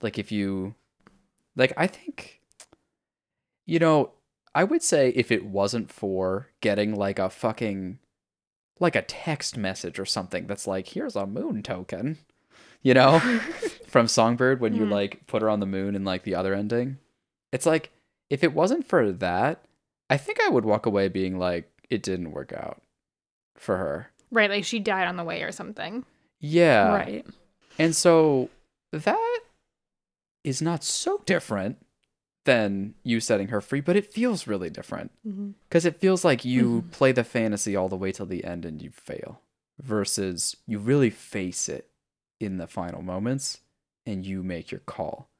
Like 0.00 0.18
if 0.18 0.32
you, 0.32 0.74
like 1.56 1.72
I 1.76 1.86
think, 1.86 2.40
you 3.66 3.78
know, 3.78 4.12
I 4.54 4.64
would 4.64 4.82
say 4.82 5.10
if 5.10 5.30
it 5.30 5.46
wasn't 5.46 5.90
for 5.90 6.48
getting 6.60 6.94
like 6.94 7.18
a 7.18 7.30
fucking 7.30 7.98
like 8.80 8.96
a 8.96 9.02
text 9.02 9.56
message 9.56 9.98
or 9.98 10.04
something 10.04 10.46
that's 10.46 10.66
like, 10.66 10.88
here's 10.88 11.14
a 11.14 11.26
moon 11.26 11.62
token, 11.62 12.18
you 12.82 12.94
know, 12.94 13.18
from 13.86 14.08
Songbird 14.08 14.60
when 14.60 14.74
you 14.74 14.84
hmm. 14.84 14.92
like 14.92 15.26
put 15.26 15.40
her 15.40 15.48
on 15.48 15.60
the 15.60 15.66
moon 15.66 15.94
in 15.94 16.04
like 16.04 16.24
the 16.24 16.34
other 16.34 16.52
ending. 16.52 16.98
It's 17.52 17.66
like, 17.66 17.90
if 18.28 18.42
it 18.42 18.54
wasn't 18.54 18.86
for 18.86 19.12
that, 19.12 19.64
I 20.12 20.18
think 20.18 20.42
I 20.42 20.50
would 20.50 20.66
walk 20.66 20.84
away 20.84 21.08
being 21.08 21.38
like, 21.38 21.72
it 21.88 22.02
didn't 22.02 22.32
work 22.32 22.52
out 22.52 22.82
for 23.56 23.78
her. 23.78 24.10
Right, 24.30 24.50
like 24.50 24.62
she 24.62 24.78
died 24.78 25.08
on 25.08 25.16
the 25.16 25.24
way 25.24 25.42
or 25.42 25.52
something. 25.52 26.04
Yeah. 26.38 26.88
right. 26.88 27.26
And 27.78 27.96
so 27.96 28.50
that 28.92 29.40
is 30.44 30.60
not 30.60 30.84
so 30.84 31.22
different 31.24 31.78
than 32.44 32.92
you 33.02 33.20
setting 33.20 33.48
her 33.48 33.62
free, 33.62 33.80
but 33.80 33.96
it 33.96 34.12
feels 34.12 34.46
really 34.46 34.68
different 34.68 35.12
mm-hmm. 35.26 35.52
because 35.70 35.86
it 35.86 35.98
feels 35.98 36.26
like 36.26 36.44
you 36.44 36.82
mm-hmm. 36.82 36.88
play 36.90 37.12
the 37.12 37.24
fantasy 37.24 37.74
all 37.74 37.88
the 37.88 37.96
way 37.96 38.12
till 38.12 38.26
the 38.26 38.44
end 38.44 38.66
and 38.66 38.82
you 38.82 38.90
fail 38.90 39.40
versus 39.80 40.56
you 40.66 40.78
really 40.78 41.08
face 41.08 41.70
it 41.70 41.88
in 42.38 42.58
the 42.58 42.66
final 42.66 43.00
moments 43.00 43.60
and 44.04 44.26
you 44.26 44.42
make 44.42 44.70
your 44.70 44.80
call, 44.80 45.30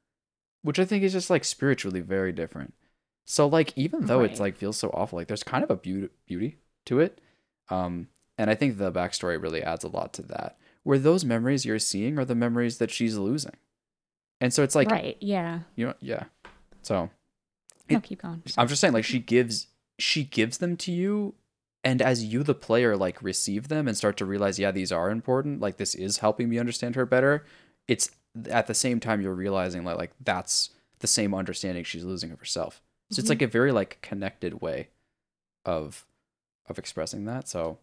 which 0.63 0.79
I 0.79 0.85
think 0.85 1.03
is 1.03 1.13
just 1.13 1.29
like 1.29 1.45
spiritually 1.45 1.99
very 1.99 2.31
different. 2.31 2.73
So 3.25 3.47
like 3.47 3.71
even 3.77 4.05
though 4.07 4.21
it's 4.21 4.39
like 4.39 4.57
feels 4.57 4.77
so 4.77 4.89
awful, 4.89 5.17
like 5.17 5.27
there's 5.27 5.43
kind 5.43 5.63
of 5.63 5.71
a 5.71 5.75
beauty 5.75 6.09
beauty 6.27 6.57
to 6.85 6.99
it. 6.99 7.19
Um, 7.69 8.07
and 8.37 8.49
I 8.49 8.55
think 8.55 8.77
the 8.77 8.91
backstory 8.91 9.41
really 9.41 9.63
adds 9.63 9.83
a 9.83 9.87
lot 9.89 10.13
to 10.13 10.21
that. 10.23 10.57
Where 10.83 10.99
those 10.99 11.23
memories 11.23 11.65
you're 11.65 11.79
seeing 11.79 12.19
are 12.19 12.25
the 12.25 12.35
memories 12.35 12.77
that 12.79 12.91
she's 12.91 13.17
losing. 13.17 13.55
And 14.41 14.53
so 14.53 14.63
it's 14.63 14.75
like 14.75 14.91
right. 14.91 15.15
Yeah. 15.21 15.59
you 15.75 15.87
know, 15.87 15.93
yeah. 16.01 16.25
So 16.81 17.09
No, 17.89 17.97
It- 17.97 18.03
keep 18.03 18.21
going. 18.21 18.43
I'm 18.57 18.67
just 18.67 18.81
saying, 18.81 18.93
like 18.93 19.05
she 19.05 19.19
gives 19.19 19.67
she 19.99 20.23
gives 20.25 20.57
them 20.57 20.75
to 20.77 20.91
you, 20.91 21.35
and 21.83 22.01
as 22.01 22.25
you 22.25 22.43
the 22.43 22.53
player 22.55 22.97
like 22.97 23.21
receive 23.23 23.69
them 23.69 23.87
and 23.87 23.95
start 23.95 24.17
to 24.17 24.25
realize, 24.25 24.59
yeah, 24.59 24.71
these 24.71 24.91
are 24.91 25.09
important. 25.09 25.61
Like 25.61 25.77
this 25.77 25.95
is 25.95 26.17
helping 26.17 26.49
me 26.49 26.59
understand 26.59 26.95
her 26.95 27.05
better. 27.05 27.45
It's 27.87 28.11
at 28.49 28.67
the 28.67 28.73
same 28.73 28.99
time 28.99 29.21
you're 29.21 29.33
realizing 29.33 29.85
like 29.85 29.97
like 29.97 30.11
that's 30.19 30.71
the 30.99 31.07
same 31.07 31.33
understanding 31.33 31.83
she's 31.85 32.03
losing 32.03 32.31
of 32.31 32.39
herself. 32.39 32.81
So 33.13 33.19
it's 33.19 33.29
like 33.29 33.41
a 33.41 33.47
very 33.47 33.71
like 33.71 33.99
connected 34.01 34.61
way 34.61 34.89
of 35.65 36.05
of 36.67 36.77
expressing 36.79 37.25
that. 37.25 37.47
So 37.47 37.77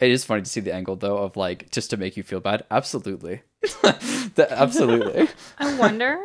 it 0.00 0.10
is 0.10 0.24
funny 0.24 0.42
to 0.42 0.48
see 0.48 0.60
the 0.60 0.74
angle 0.74 0.96
though 0.96 1.18
of 1.18 1.36
like 1.36 1.70
just 1.70 1.90
to 1.90 1.96
make 1.96 2.16
you 2.16 2.22
feel 2.22 2.40
bad. 2.40 2.64
Absolutely, 2.70 3.42
That- 3.82 4.48
absolutely. 4.50 5.28
I 5.58 5.76
wonder 5.78 6.18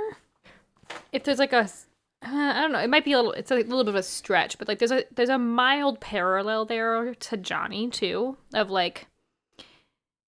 if 1.11 1.23
there's 1.23 1.39
like 1.39 1.53
a 1.53 1.69
uh, 2.23 2.29
I 2.29 2.61
don't 2.61 2.71
know. 2.71 2.79
It 2.79 2.89
might 2.89 3.03
be 3.05 3.13
a 3.13 3.17
little. 3.17 3.31
It's 3.31 3.49
a 3.49 3.55
little 3.55 3.83
bit 3.83 3.89
of 3.89 3.95
a 3.95 4.03
stretch, 4.03 4.57
but 4.59 4.67
like 4.67 4.77
there's 4.79 4.91
a 4.91 5.03
there's 5.15 5.29
a 5.29 5.39
mild 5.39 5.99
parallel 5.99 6.65
there 6.65 7.15
to 7.15 7.37
Johnny 7.37 7.89
too, 7.89 8.37
of 8.53 8.69
like 8.69 9.07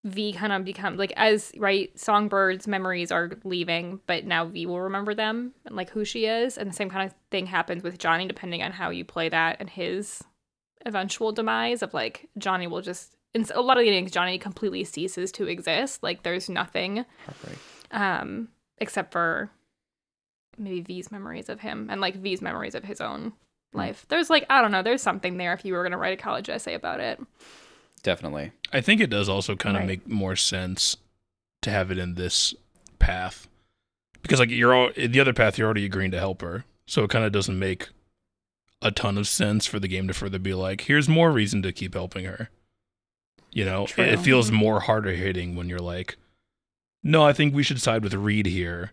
V 0.06 0.34
kind 0.34 0.52
of 0.52 0.66
become 0.66 0.98
like 0.98 1.14
as 1.16 1.52
right 1.58 1.96
Songbird's 1.96 2.68
memories 2.68 3.12
are 3.12 3.32
leaving, 3.44 4.02
but 4.06 4.26
now 4.26 4.46
V 4.46 4.66
will 4.66 4.82
remember 4.82 5.14
them 5.14 5.54
and 5.66 5.76
like 5.76 5.90
who 5.92 6.04
she 6.04 6.26
is, 6.26 6.58
and 6.58 6.70
the 6.70 6.76
same 6.76 6.90
kind 6.90 7.10
of 7.10 7.16
thing 7.32 7.46
happens 7.46 7.84
with 7.84 7.98
Johnny 7.98 8.28
depending 8.28 8.62
on 8.62 8.74
how 8.74 8.90
you 8.90 9.06
play 9.06 9.30
that 9.30 9.58
and 9.60 9.70
his 9.70 10.24
eventual 10.86 11.32
demise 11.32 11.82
of 11.82 11.94
like 11.94 12.28
Johnny 12.38 12.68
will 12.68 12.82
just 12.82 13.16
in 13.34 13.46
a 13.56 13.62
lot 13.62 13.78
of 13.78 13.86
the 13.86 13.90
games 13.90 14.12
Johnny 14.12 14.38
completely 14.38 14.84
ceases 14.84 15.32
to 15.34 15.48
exist. 15.48 16.04
Like 16.04 16.24
there's 16.24 16.50
nothing 16.50 17.06
Heartbreak. 17.26 17.58
um 17.92 18.50
except 18.80 19.14
for 19.14 19.50
maybe 20.58 20.82
V's 20.82 21.12
memories 21.12 21.48
of 21.48 21.62
him 21.62 21.88
and 21.90 22.02
like 22.02 22.16
V's 22.16 22.42
memories 22.42 22.76
of 22.76 22.84
his 22.84 23.00
own 23.00 23.32
life. 23.72 24.06
There's 24.10 24.30
like 24.30 24.46
I 24.50 24.62
don't 24.62 24.72
know, 24.72 24.84
there's 24.84 25.02
something 25.02 25.38
there 25.38 25.54
if 25.54 25.64
you 25.64 25.74
were 25.74 25.82
going 25.84 25.94
to 25.94 25.98
write 25.98 26.20
a 26.20 26.22
college 26.22 26.50
essay 26.50 26.74
about 26.74 27.00
it. 27.00 27.22
Definitely. 28.04 28.52
I 28.72 28.82
think 28.82 29.00
it 29.02 29.10
does 29.10 29.30
also 29.30 29.56
kind 29.56 29.76
of 29.78 29.82
Right. 29.82 29.88
make 29.88 30.08
more 30.08 30.36
sense 30.36 30.98
to 31.62 31.72
have 31.72 31.90
it 31.92 31.98
in 31.98 32.16
this 32.16 32.54
path 33.00 33.48
because 34.22 34.40
like 34.40 34.50
you're 34.50 34.74
all 34.74 34.90
the 34.96 35.20
other 35.20 35.34
path 35.34 35.58
you're 35.58 35.66
already 35.66 35.86
agreeing 35.86 36.12
to 36.12 36.20
help 36.20 36.42
her, 36.42 36.66
so 36.86 37.04
it 37.04 37.10
kind 37.10 37.26
of 37.26 37.32
doesn't 37.32 37.58
make 37.58 37.90
a 38.82 38.92
ton 38.92 39.18
of 39.18 39.28
sense 39.28 39.66
for 39.66 39.80
the 39.80 39.88
game 39.88 40.08
to 40.10 40.14
further 40.14 40.40
be 40.40 40.54
like, 40.54 40.82
here's 40.82 41.08
more 41.08 41.32
reason 41.32 41.62
to 41.62 41.72
keep 41.72 41.94
helping 41.94 42.26
her. 42.26 42.50
You 43.52 43.64
know, 43.66 43.86
it, 43.98 44.00
it 44.00 44.20
feels 44.20 44.52
more 44.52 44.82
harder 44.82 45.12
hitting 45.12 45.56
when 45.56 45.70
you're 45.70 45.80
like, 45.80 46.18
no, 47.04 47.24
I 47.24 47.32
think 47.34 47.54
we 47.54 47.64
should 47.64 47.82
side 47.82 48.04
with 48.04 48.14
Reed 48.14 48.46
here 48.48 48.92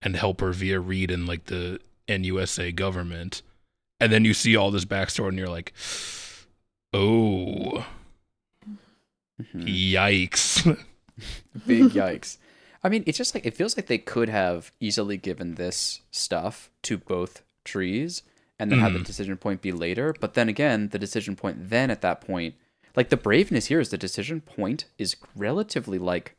and 0.00 0.16
help 0.16 0.40
her 0.40 0.52
via 0.52 0.80
Reed 0.80 1.10
and 1.10 1.26
like 1.26 1.46
the 1.46 1.80
NUSA 2.08 2.74
government, 2.74 3.42
and 4.00 4.10
then 4.12 4.24
you 4.24 4.32
see 4.32 4.54
all 4.56 4.70
this 4.70 4.84
backstory 4.86 5.28
and 5.28 5.38
you're 5.38 5.48
like, 5.48 5.72
oh. 6.94 7.86
Mhm. 9.40 9.92
Yikes. 9.92 10.64
Big 11.66 11.84
yikes. 11.92 12.38
I 12.82 12.88
mean, 12.88 13.02
it's 13.06 13.18
just 13.18 13.34
like 13.34 13.44
it 13.46 13.54
feels 13.54 13.76
like 13.76 13.86
they 13.86 13.98
could 13.98 14.28
have 14.28 14.72
easily 14.80 15.16
given 15.16 15.54
this 15.56 16.00
stuff 16.10 16.70
to 16.84 16.96
both 16.98 17.42
trees 17.64 18.22
and 18.58 18.70
then 18.70 18.78
have 18.80 18.92
the 18.92 18.98
Mhm. 19.00 19.06
decision 19.06 19.36
point 19.36 19.62
be 19.62 19.72
later. 19.72 20.14
But 20.18 20.34
then 20.34 20.48
again, 20.48 20.88
the 20.90 20.98
decision 20.98 21.36
point 21.36 21.70
then 21.70 21.90
at 21.90 22.00
that 22.02 22.20
point, 22.20 22.54
like 22.96 23.08
the 23.08 23.16
braveness 23.16 23.66
here 23.66 23.80
is 23.80 23.90
the 23.90 23.98
decision 23.98 24.40
point 24.40 24.86
is 24.98 25.16
relatively 25.36 25.98
like 25.98 26.36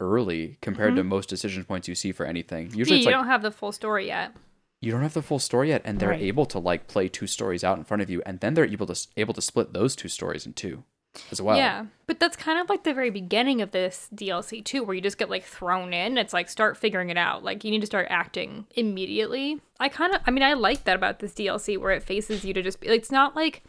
early 0.00 0.58
compared 0.60 0.96
to 0.96 1.04
most 1.04 1.28
decision 1.28 1.64
points 1.64 1.86
you 1.88 1.94
see 1.94 2.12
for 2.12 2.26
anything. 2.26 2.66
Usually 2.74 2.82
Mm-hmm. 2.82 2.88
Yeah, 2.90 2.96
it's 2.96 3.00
you 3.04 3.06
like 3.06 3.14
don't 3.14 3.26
have 3.26 3.42
the 3.42 3.50
full 3.52 3.72
story 3.72 4.06
yet. 4.08 4.34
you 4.80 4.90
don't 4.90 5.02
have 5.02 5.14
the 5.14 5.22
full 5.22 5.38
story 5.38 5.68
yet, 5.68 5.80
and 5.84 6.00
they're 6.00 6.08
Right. 6.10 6.20
able 6.22 6.44
to 6.46 6.58
like 6.58 6.88
play 6.88 7.08
two 7.08 7.26
stories 7.28 7.62
out 7.62 7.78
in 7.78 7.84
front 7.84 8.02
of 8.02 8.10
you, 8.10 8.20
and 8.26 8.40
then 8.40 8.54
they're 8.54 8.64
able 8.66 8.86
to 8.86 9.06
able 9.16 9.32
to 9.34 9.40
split 9.42 9.72
those 9.72 9.94
two 9.94 10.08
stories 10.08 10.44
in 10.44 10.54
two 10.54 10.82
as 11.30 11.40
well. 11.42 11.56
Yeah, 11.56 11.86
but 12.06 12.18
that's 12.20 12.36
kind 12.36 12.58
of 12.58 12.68
like 12.68 12.84
the 12.84 12.94
very 12.94 13.10
beginning 13.10 13.60
of 13.60 13.70
this 13.70 14.08
DLC 14.14 14.64
too, 14.64 14.82
where 14.82 14.94
you 14.94 15.00
just 15.00 15.18
get 15.18 15.28
like 15.30 15.44
thrown 15.44 15.92
in. 15.92 16.16
It's 16.18 16.32
like 16.32 16.48
start 16.48 16.76
figuring 16.76 17.10
it 17.10 17.18
out. 17.18 17.44
Like 17.44 17.64
you 17.64 17.70
need 17.70 17.80
to 17.80 17.86
start 17.86 18.06
acting 18.10 18.66
immediately. 18.76 19.60
I 19.80 19.88
kind 19.88 20.14
of, 20.14 20.20
I 20.26 20.30
mean, 20.30 20.42
I 20.42 20.54
like 20.54 20.84
that 20.84 20.96
about 20.96 21.18
this 21.18 21.32
DLC 21.34 21.78
where 21.78 21.90
it 21.92 22.02
faces 22.02 22.44
you 22.44 22.54
to 22.54 22.62
just 22.62 22.80
be. 22.80 22.88
It's 22.88 23.10
not 23.10 23.36
like, 23.36 23.62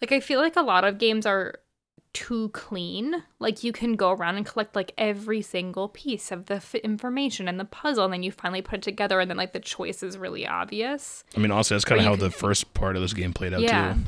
like 0.00 0.12
I 0.12 0.20
feel 0.20 0.40
like 0.40 0.56
a 0.56 0.62
lot 0.62 0.84
of 0.84 0.98
games 0.98 1.26
are 1.26 1.56
too 2.12 2.48
clean. 2.50 3.22
Like 3.38 3.62
you 3.64 3.72
can 3.72 3.94
go 3.94 4.10
around 4.10 4.36
and 4.36 4.44
collect 4.44 4.74
like 4.76 4.92
every 4.98 5.40
single 5.42 5.88
piece 5.88 6.30
of 6.32 6.46
the 6.46 6.56
f- 6.56 6.74
information 6.74 7.48
and 7.48 7.58
the 7.58 7.64
puzzle, 7.64 8.04
and 8.04 8.12
then 8.12 8.22
you 8.22 8.32
finally 8.32 8.62
put 8.62 8.80
it 8.80 8.82
together, 8.82 9.20
and 9.20 9.30
then 9.30 9.36
like 9.38 9.52
the 9.52 9.60
choice 9.60 10.02
is 10.02 10.18
really 10.18 10.46
obvious. 10.46 11.24
I 11.36 11.40
mean, 11.40 11.50
also 11.50 11.74
that's 11.74 11.84
kind 11.84 12.00
of 12.00 12.04
how 12.04 12.10
you 12.12 12.16
the 12.18 12.30
first 12.30 12.74
part 12.74 12.96
of 12.96 13.02
this 13.02 13.14
game 13.14 13.32
played 13.32 13.54
out 13.54 13.60
Yeah. 13.60 13.94
too. 13.94 14.00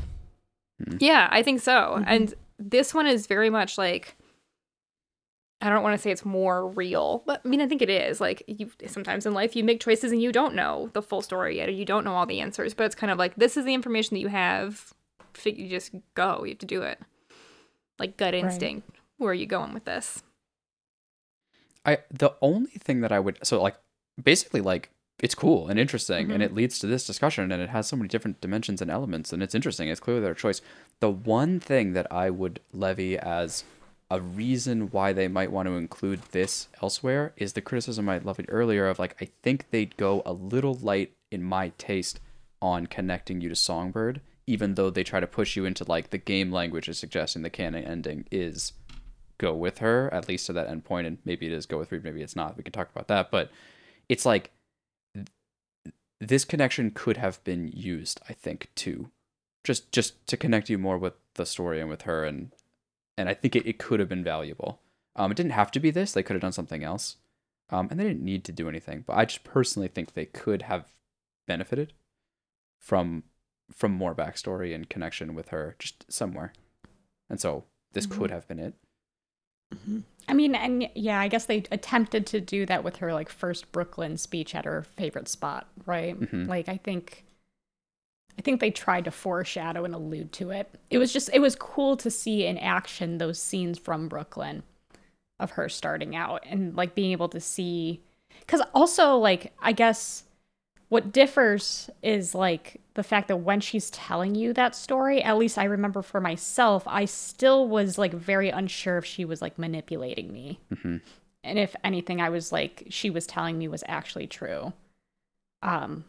Mm. 0.83 0.97
Yeah, 0.99 1.27
I 1.31 1.41
think 1.43 1.61
so. 1.61 1.71
Mm-hmm. 1.71 2.03
And 2.07 2.33
this 2.59 2.93
one 2.93 3.07
is 3.07 3.27
very 3.27 3.49
much 3.49 3.77
like 3.77 4.15
I 5.61 5.69
don't 5.69 5.83
want 5.83 5.93
to 5.95 6.01
say 6.01 6.11
it's 6.11 6.25
more 6.25 6.67
real, 6.67 7.23
but 7.25 7.41
I 7.43 7.47
mean 7.47 7.61
I 7.61 7.67
think 7.67 7.81
it 7.81 7.89
is. 7.89 8.19
Like 8.19 8.43
you 8.47 8.69
sometimes 8.87 9.25
in 9.25 9.33
life 9.33 9.55
you 9.55 9.63
make 9.63 9.79
choices 9.79 10.11
and 10.11 10.21
you 10.21 10.31
don't 10.31 10.55
know 10.55 10.89
the 10.93 11.01
full 11.01 11.21
story 11.21 11.57
yet 11.57 11.69
or 11.69 11.71
you 11.71 11.85
don't 11.85 12.03
know 12.03 12.15
all 12.15 12.25
the 12.25 12.41
answers, 12.41 12.73
but 12.73 12.85
it's 12.85 12.95
kind 12.95 13.11
of 13.11 13.17
like 13.17 13.35
this 13.35 13.57
is 13.57 13.65
the 13.65 13.73
information 13.73 14.15
that 14.15 14.21
you 14.21 14.27
have. 14.27 14.93
You 15.43 15.67
just 15.67 15.91
go. 16.13 16.43
You 16.43 16.51
have 16.51 16.59
to 16.59 16.65
do 16.65 16.81
it. 16.81 16.99
Like 17.99 18.17
gut 18.17 18.33
instinct. 18.33 18.89
Where 19.17 19.31
are 19.31 19.33
you 19.33 19.45
going 19.45 19.73
with 19.73 19.85
this? 19.85 20.23
I 21.85 21.99
the 22.11 22.33
only 22.41 22.71
thing 22.71 23.01
that 23.01 23.11
I 23.11 23.19
would 23.19 23.39
so 23.45 23.61
like 23.61 23.75
basically 24.21 24.61
like 24.61 24.89
it's 25.19 25.35
cool 25.35 25.67
and 25.67 25.79
interesting 25.79 26.31
and 26.31 26.41
Mhm. 26.41 26.45
it 26.45 26.53
leads 26.53 26.77
to 26.79 26.87
this 26.87 27.07
discussion 27.07 27.51
and 27.51 27.61
it 27.61 27.69
has 27.69 27.87
so 27.87 27.95
many 27.95 28.09
different 28.09 28.41
dimensions 28.41 28.81
and 28.81 28.91
elements 28.91 29.31
and 29.31 29.41
it's 29.41 29.55
interesting. 29.55 29.87
It's 29.87 29.99
clearly 29.99 30.21
their 30.21 30.33
choice. 30.33 30.61
The 30.99 31.09
one 31.09 31.59
thing 31.59 31.93
that 31.93 32.11
I 32.11 32.29
would 32.29 32.59
levy 32.73 33.17
as 33.17 33.63
a 34.11 34.21
reason 34.21 34.89
why 34.91 35.13
they 35.13 35.27
might 35.27 35.51
want 35.51 35.67
to 35.67 35.77
include 35.77 36.21
this 36.31 36.67
elsewhere 36.81 37.33
is 37.37 37.53
the 37.53 37.61
criticism 37.61 38.07
I 38.09 38.19
levied 38.19 38.47
earlier 38.49 38.87
of 38.87 38.99
like 38.99 39.15
I 39.21 39.29
think 39.41 39.69
they'd 39.71 39.95
go 39.97 40.21
a 40.25 40.33
little 40.33 40.75
light 40.75 41.13
in 41.31 41.43
my 41.43 41.69
taste 41.77 42.19
on 42.61 42.85
connecting 42.87 43.41
you 43.41 43.49
to 43.49 43.55
Songbird, 43.55 44.21
even 44.47 44.75
though 44.75 44.89
they 44.89 45.03
try 45.03 45.19
to 45.19 45.27
push 45.27 45.55
you 45.55 45.65
into 45.65 45.83
like 45.85 46.09
the 46.09 46.17
game 46.17 46.51
language 46.51 46.87
is 46.89 46.99
suggesting 46.99 47.41
the 47.41 47.49
canon 47.49 47.83
ending 47.83 48.25
is 48.31 48.73
go 49.37 49.53
with 49.53 49.79
her 49.79 50.13
at 50.13 50.27
least 50.29 50.45
to 50.45 50.53
that 50.53 50.67
end 50.67 50.85
point 50.85 51.05
and 51.07 51.17
maybe 51.25 51.45
it 51.45 51.51
is 51.51 51.65
go 51.65 51.77
with 51.77 51.91
Reed 51.91 52.03
maybe 52.03 52.21
it's 52.21 52.35
not 52.35 52.55
we 52.55 52.63
can 52.63 52.71
talk 52.71 52.89
about 52.89 53.07
that 53.09 53.31
but 53.31 53.51
it's 54.07 54.25
like 54.25 54.49
this 56.19 56.45
connection 56.45 56.91
could 56.91 57.17
have 57.17 57.43
been 57.43 57.67
used 57.67 58.21
i 58.29 58.33
think 58.33 58.69
to 58.75 59.09
just 59.63 59.91
just 59.91 60.25
to 60.27 60.37
connect 60.37 60.69
you 60.69 60.77
more 60.77 60.97
with 60.97 61.13
the 61.35 61.45
story 61.45 61.79
and 61.81 61.89
with 61.89 62.03
her 62.03 62.23
and 62.23 62.51
and 63.17 63.29
i 63.29 63.33
think 63.33 63.55
it, 63.55 63.65
it 63.65 63.77
could 63.77 63.99
have 63.99 64.09
been 64.09 64.23
valuable. 64.23 64.79
Um 65.15 65.31
it 65.31 65.35
didn't 65.35 65.51
have 65.53 65.71
to 65.71 65.79
be 65.79 65.91
this 65.91 66.11
they 66.11 66.23
could 66.23 66.33
have 66.33 66.41
done 66.41 66.51
something 66.51 66.83
else. 66.83 67.17
Um 67.69 67.87
and 67.89 67.99
they 67.99 68.03
didn't 68.03 68.23
need 68.23 68.43
to 68.45 68.51
do 68.51 68.69
anything 68.69 69.03
but 69.05 69.17
i 69.17 69.25
just 69.25 69.43
personally 69.43 69.87
think 69.87 70.13
they 70.13 70.25
could 70.25 70.63
have 70.63 70.93
benefited 71.47 71.93
from 72.79 73.23
from 73.71 73.91
more 73.91 74.13
backstory 74.13 74.73
and 74.75 74.89
connection 74.89 75.33
with 75.33 75.49
her 75.49 75.75
just 75.79 76.11
somewhere. 76.11 76.53
And 77.29 77.39
so 77.39 77.65
this 77.93 78.05
could 78.05 78.29
have 78.29 78.47
been 78.47 78.59
it 78.59 78.75
I 80.27 80.33
mean, 80.33 80.55
and 80.55 80.89
yeah, 80.95 81.19
I 81.19 81.27
guess 81.27 81.45
they 81.45 81.63
attempted 81.71 82.25
to 82.27 82.41
do 82.41 82.65
that 82.65 82.83
with 82.83 82.97
her 82.97 83.13
like 83.13 83.29
first 83.29 83.71
Brooklyn 83.71 84.17
speech 84.17 84.55
at 84.55 84.65
her 84.65 84.83
favorite 84.83 85.27
spot, 85.27 85.67
right? 85.85 86.19
Mhm. 86.19 86.47
Like 86.47 86.67
I 86.67 86.77
think 86.77 87.23
I 88.37 88.41
think 88.41 88.59
they 88.59 88.71
tried 88.71 89.05
to 89.05 89.11
foreshadow 89.11 89.85
and 89.85 89.95
allude 89.95 90.31
to 90.33 90.51
it. 90.51 90.69
It 90.89 90.97
was 90.97 91.13
just 91.13 91.29
it 91.33 91.39
was 91.39 91.55
cool 91.55 91.95
to 91.97 92.11
see 92.11 92.45
in 92.45 92.57
action 92.57 93.17
those 93.17 93.39
scenes 93.41 93.77
from 93.79 94.07
Brooklyn 94.09 94.63
of 95.39 95.51
her 95.51 95.69
starting 95.69 96.15
out 96.15 96.43
and 96.45 96.75
like 96.75 96.95
being 96.95 97.11
able 97.11 97.29
to 97.29 97.39
see 97.39 98.01
cuz 98.47 98.61
also 98.73 99.15
like 99.17 99.53
I 99.59 99.71
guess 99.71 100.24
what 100.89 101.11
differs 101.11 101.89
is 102.03 102.35
like 102.35 102.79
the 102.93 103.03
fact 103.03 103.27
that 103.27 103.37
when 103.37 103.59
she's 103.59 103.89
telling 103.89 104.35
you 104.35 104.53
that 104.53 104.75
story, 104.75 105.21
at 105.21 105.37
least 105.37 105.57
I 105.57 105.65
remember 105.65 106.01
for 106.01 106.21
myself, 106.21 106.83
I 106.85 107.05
still 107.05 107.67
was 107.67 107.97
like 107.97 108.13
very 108.13 108.49
unsure 108.49 108.97
if 108.97 109.05
she 109.05 109.25
was 109.25 109.41
like 109.41 109.57
manipulating 109.57 110.31
me. 110.31 110.59
And 111.43 111.59
if 111.59 111.75
anything 111.83 112.21
I 112.21 112.29
was 112.29 112.51
like 112.51 112.87
she 112.89 113.09
was 113.09 113.27
telling 113.27 113.57
me 113.57 113.67
was 113.67 113.83
actually 113.87 114.27
true. 114.27 114.73
Um 115.61 116.05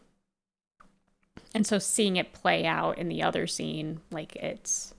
and 1.53 1.65
so 1.65 1.79
seeing 1.79 2.17
it 2.17 2.33
play 2.33 2.65
out 2.65 2.97
in 2.97 3.07
the 3.09 3.23
other 3.23 3.47
scene, 3.47 4.01
like 4.11 4.35
it's 4.35 4.93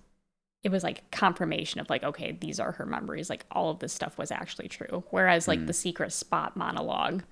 it 0.65 0.71
was 0.71 0.83
like 0.83 1.09
confirmation 1.13 1.81
of 1.81 1.89
like 1.89 2.03
okay, 2.03 2.33
these 2.33 2.59
are 2.59 2.73
her 2.73 2.87
memories, 2.87 3.31
like 3.31 3.47
all 3.53 3.71
of 3.71 3.79
this 3.79 3.93
stuff 3.93 4.19
was 4.19 4.33
actually 4.33 4.69
true. 4.69 5.05
Whereas 5.11 5.47
like 5.47 5.67
the 5.67 5.73
secret 5.73 6.13
spot 6.13 6.57
monologue 6.57 7.23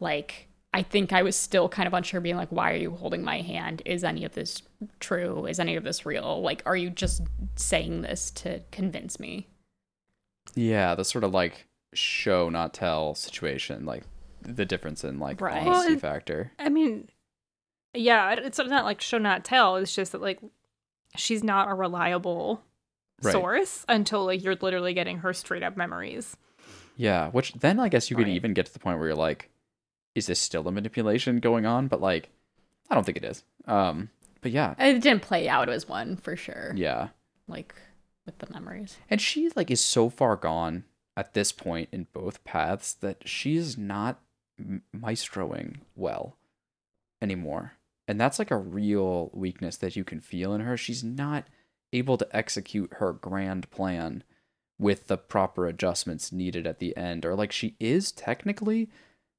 like 0.00 0.48
I 0.74 0.82
think 0.82 1.12
I 1.12 1.22
was 1.22 1.36
still 1.36 1.68
kind 1.68 1.86
of 1.86 1.94
unsure 1.94 2.20
being 2.20 2.36
like 2.36 2.50
why 2.50 2.72
are 2.72 2.76
you 2.76 2.90
holding 2.90 3.22
my 3.22 3.40
hand? 3.40 3.80
Is 3.86 4.02
any 4.04 4.24
of 4.24 4.32
this 4.34 4.60
true? 5.00 5.46
Is 5.46 5.58
any 5.60 5.76
of 5.76 5.84
this 5.84 6.04
real? 6.04 6.42
Like 6.42 6.62
are 6.66 6.76
you 6.76 6.90
just 6.90 7.22
saying 7.56 8.02
this 8.02 8.30
to 8.32 8.60
convince 8.72 9.18
me? 9.20 9.46
Yeah, 10.54 10.94
the 10.94 11.04
sort 11.04 11.24
of 11.24 11.32
like 11.32 11.66
show 11.94 12.48
not 12.50 12.74
tell 12.74 13.14
situation, 13.14 13.86
like 13.86 14.02
the 14.42 14.64
difference 14.64 15.04
in 15.04 15.18
like 15.18 15.40
Right. 15.40 15.66
honesty 15.66 15.70
Well, 15.90 15.96
it- 15.96 16.00
factor. 16.00 16.52
I 16.58 16.68
mean, 16.68 17.08
yeah, 17.94 18.32
it's 18.32 18.58
not 18.58 18.84
like 18.84 19.00
show 19.00 19.18
not 19.18 19.44
tell. 19.44 19.76
It's 19.76 19.94
just 19.94 20.12
that 20.12 20.20
like 20.20 20.40
she's 21.16 21.44
not 21.44 21.70
a 21.70 21.74
reliable 21.74 22.62
Right. 23.22 23.32
source 23.32 23.84
until 23.88 24.24
like 24.26 24.42
you're 24.42 24.56
literally 24.56 24.92
getting 24.92 25.18
her 25.18 25.32
straight 25.32 25.62
up 25.62 25.76
memories. 25.76 26.36
Yeah, 26.96 27.30
which 27.30 27.52
then 27.54 27.78
I 27.80 27.88
guess 27.88 28.10
you 28.10 28.16
could 28.16 28.26
Right. 28.26 28.34
even 28.34 28.54
get 28.54 28.66
to 28.66 28.72
the 28.72 28.80
point 28.80 28.98
where 28.98 29.08
you're 29.08 29.16
like, 29.16 29.50
is 30.14 30.26
this 30.26 30.38
still 30.40 30.66
a 30.68 30.72
manipulation 30.72 31.40
going 31.40 31.66
on? 31.66 31.88
But 31.88 32.00
like, 32.00 32.30
I 32.90 32.94
don't 32.94 33.04
think 33.04 33.16
it 33.18 33.24
is. 33.24 33.42
Um, 33.66 34.10
but 34.40 34.52
yeah, 34.52 34.74
It 34.78 35.00
didn't 35.00 35.22
play 35.22 35.48
out 35.48 35.68
as 35.68 35.88
one 35.88 36.16
for 36.16 36.36
sure. 36.36 36.72
yeah, 36.76 37.08
Like 37.48 37.74
with 38.26 38.38
the 38.38 38.52
memories. 38.52 38.96
and 39.10 39.20
she 39.20 39.50
like 39.56 39.70
is 39.70 39.80
so 39.80 40.08
far 40.10 40.36
gone 40.36 40.84
at 41.16 41.32
this 41.34 41.52
point 41.52 41.88
in 41.92 42.06
both 42.12 42.42
paths 42.44 42.92
that 42.94 43.26
she's 43.28 43.78
not 43.78 44.20
m- 44.58 44.82
maestroing 44.96 45.76
well 45.94 46.36
anymore, 47.22 47.72
and 48.08 48.20
that's 48.20 48.38
like 48.38 48.50
a 48.50 48.56
real 48.56 49.30
weakness 49.32 49.76
that 49.78 49.96
you 49.96 50.04
can 50.04 50.20
feel 50.20 50.52
in 50.54 50.60
her. 50.60 50.76
She's 50.76 51.02
not 51.04 51.46
able 51.92 52.16
to 52.18 52.36
execute 52.36 52.94
her 52.94 53.12
grand 53.12 53.70
plan 53.70 54.24
with 54.78 55.06
the 55.06 55.16
proper 55.16 55.66
adjustments 55.66 56.32
needed 56.32 56.66
at 56.66 56.80
the 56.80 56.96
end 56.96 57.24
or 57.24 57.34
like 57.36 57.52
she 57.52 57.76
is 57.78 58.10
technically 58.10 58.90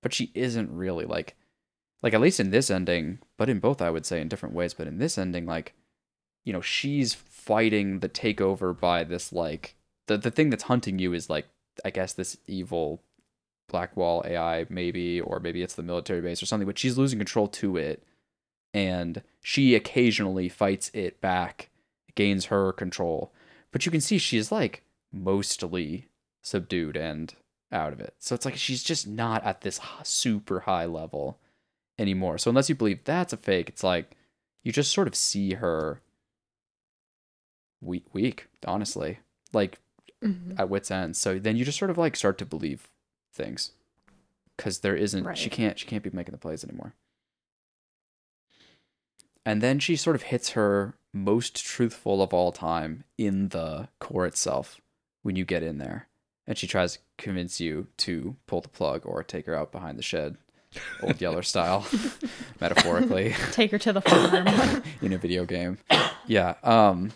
but 0.06 0.14
she 0.14 0.30
isn't 0.36 0.70
really 0.72 1.06
like 1.06 1.36
like 2.04 2.14
at 2.14 2.22
least 2.22 2.40
in 2.40 2.52
this 2.52 2.70
ending 2.70 3.18
but 3.38 3.50
in 3.50 3.60
both 3.60 3.82
i 3.82 3.90
would 3.90 4.06
say 4.06 4.22
in 4.22 4.28
different 4.28 4.54
ways 4.54 4.76
but 4.76 4.86
in 4.86 5.00
this 5.00 5.18
ending 5.18 5.48
like 5.48 5.74
you 6.44 6.54
know 6.54 6.62
she's 6.62 7.16
fighting 7.16 8.02
the 8.02 8.10
takeover 8.10 8.80
by 8.80 9.04
this 9.04 9.34
like 9.34 9.76
the, 10.06 10.16
the 10.16 10.30
thing 10.30 10.52
that's 10.52 10.64
hunting 10.66 11.00
you 11.00 11.14
is 11.14 11.30
like 11.30 11.48
i 11.84 11.90
guess 11.90 12.14
this 12.14 12.38
evil 12.46 13.02
Blackwall 13.72 14.24
ai 14.28 14.68
maybe 14.70 15.20
or 15.20 15.40
maybe 15.40 15.64
it's 15.64 15.74
the 15.74 15.82
military 15.82 16.22
base 16.22 16.44
or 16.44 16.46
something 16.46 16.68
but 16.68 16.78
she's 16.78 17.00
losing 17.00 17.18
control 17.18 17.48
to 17.48 17.76
it 17.76 18.04
and 18.76 19.24
she 19.42 19.74
occasionally 19.74 20.50
fights 20.50 20.92
it 20.94 21.22
back 21.22 21.70
gains 22.16 22.46
her 22.46 22.74
control. 22.74 23.32
But 23.72 23.86
you 23.86 23.92
can 23.92 24.02
see 24.02 24.18
she's 24.18 24.52
like 24.52 24.84
mostly 25.14 26.08
subdued 26.42 26.98
and 26.98 27.34
out 27.72 27.94
of 27.94 28.00
it. 28.00 28.16
So 28.20 28.36
it's 28.36 28.46
like 28.46 28.56
she's 28.56 28.84
just 28.84 29.08
not 29.08 29.44
at 29.44 29.62
this 29.62 29.80
super 30.04 30.62
high 30.62 30.86
level 30.86 31.40
anymore. 31.98 32.38
So 32.38 32.50
unless 32.50 32.70
you 32.70 32.76
believe 32.76 33.04
that's 33.04 33.34
a 33.34 33.38
fake 33.38 33.70
it's 33.70 33.84
like 33.84 34.12
you 34.64 34.72
just 34.72 34.92
sort 34.92 35.08
of 35.08 35.16
see 35.16 35.54
her 35.54 36.02
weak 37.82 38.06
weak 38.14 38.48
honestly 38.66 39.20
like 39.54 39.80
Mm-hmm. 40.24 40.60
at 40.60 40.70
wits 40.70 40.90
end. 40.90 41.16
So 41.16 41.38
then 41.38 41.56
you 41.56 41.66
just 41.66 41.78
sort 41.78 41.92
of 41.92 42.00
like 42.00 42.16
start 42.16 42.40
to 42.40 42.46
believe 42.46 42.88
things. 43.32 43.72
Because 44.58 44.80
there 44.80 44.96
isn't 44.96 45.36
she 45.38 45.50
can't 45.50 45.78
she 45.78 45.86
can't 45.86 46.02
be 46.02 46.10
making 46.12 46.32
the 46.32 46.38
plays 46.40 46.64
anymore. 46.64 46.94
And 49.46 49.62
then 49.62 49.78
she 49.78 49.96
sort 49.96 50.16
of 50.16 50.24
hits 50.24 50.52
her 50.52 50.96
most 51.14 51.64
truthful 51.64 52.24
of 52.24 52.34
all 52.34 52.52
time 52.52 53.04
in 53.18 53.50
the 53.50 53.90
core 54.00 54.26
itself 54.26 54.82
when 55.22 55.36
you 55.36 55.46
get 55.46 55.62
in 55.62 55.78
there 55.78 56.08
and 56.48 56.58
she 56.58 56.68
tries 56.68 56.94
to 56.94 57.00
convince 57.18 57.60
you 57.60 57.88
to 57.98 58.36
pull 58.48 58.62
the 58.62 58.70
plug 58.70 59.02
or 59.06 59.24
take 59.24 59.46
her 59.46 59.56
out 59.56 59.72
behind 59.72 59.98
the 59.98 60.04
shed 60.04 60.38
old 61.02 61.20
yeller 61.22 61.42
style 61.42 61.86
metaphorically 62.60 63.34
Take 63.52 63.72
her 63.72 63.80
to 63.80 63.94
the 63.94 64.02
farm. 64.02 64.84
in 65.02 65.14
a 65.14 65.18
video 65.18 65.46
game. 65.46 65.78
Yeah. 66.28 66.56
Um 66.64 67.12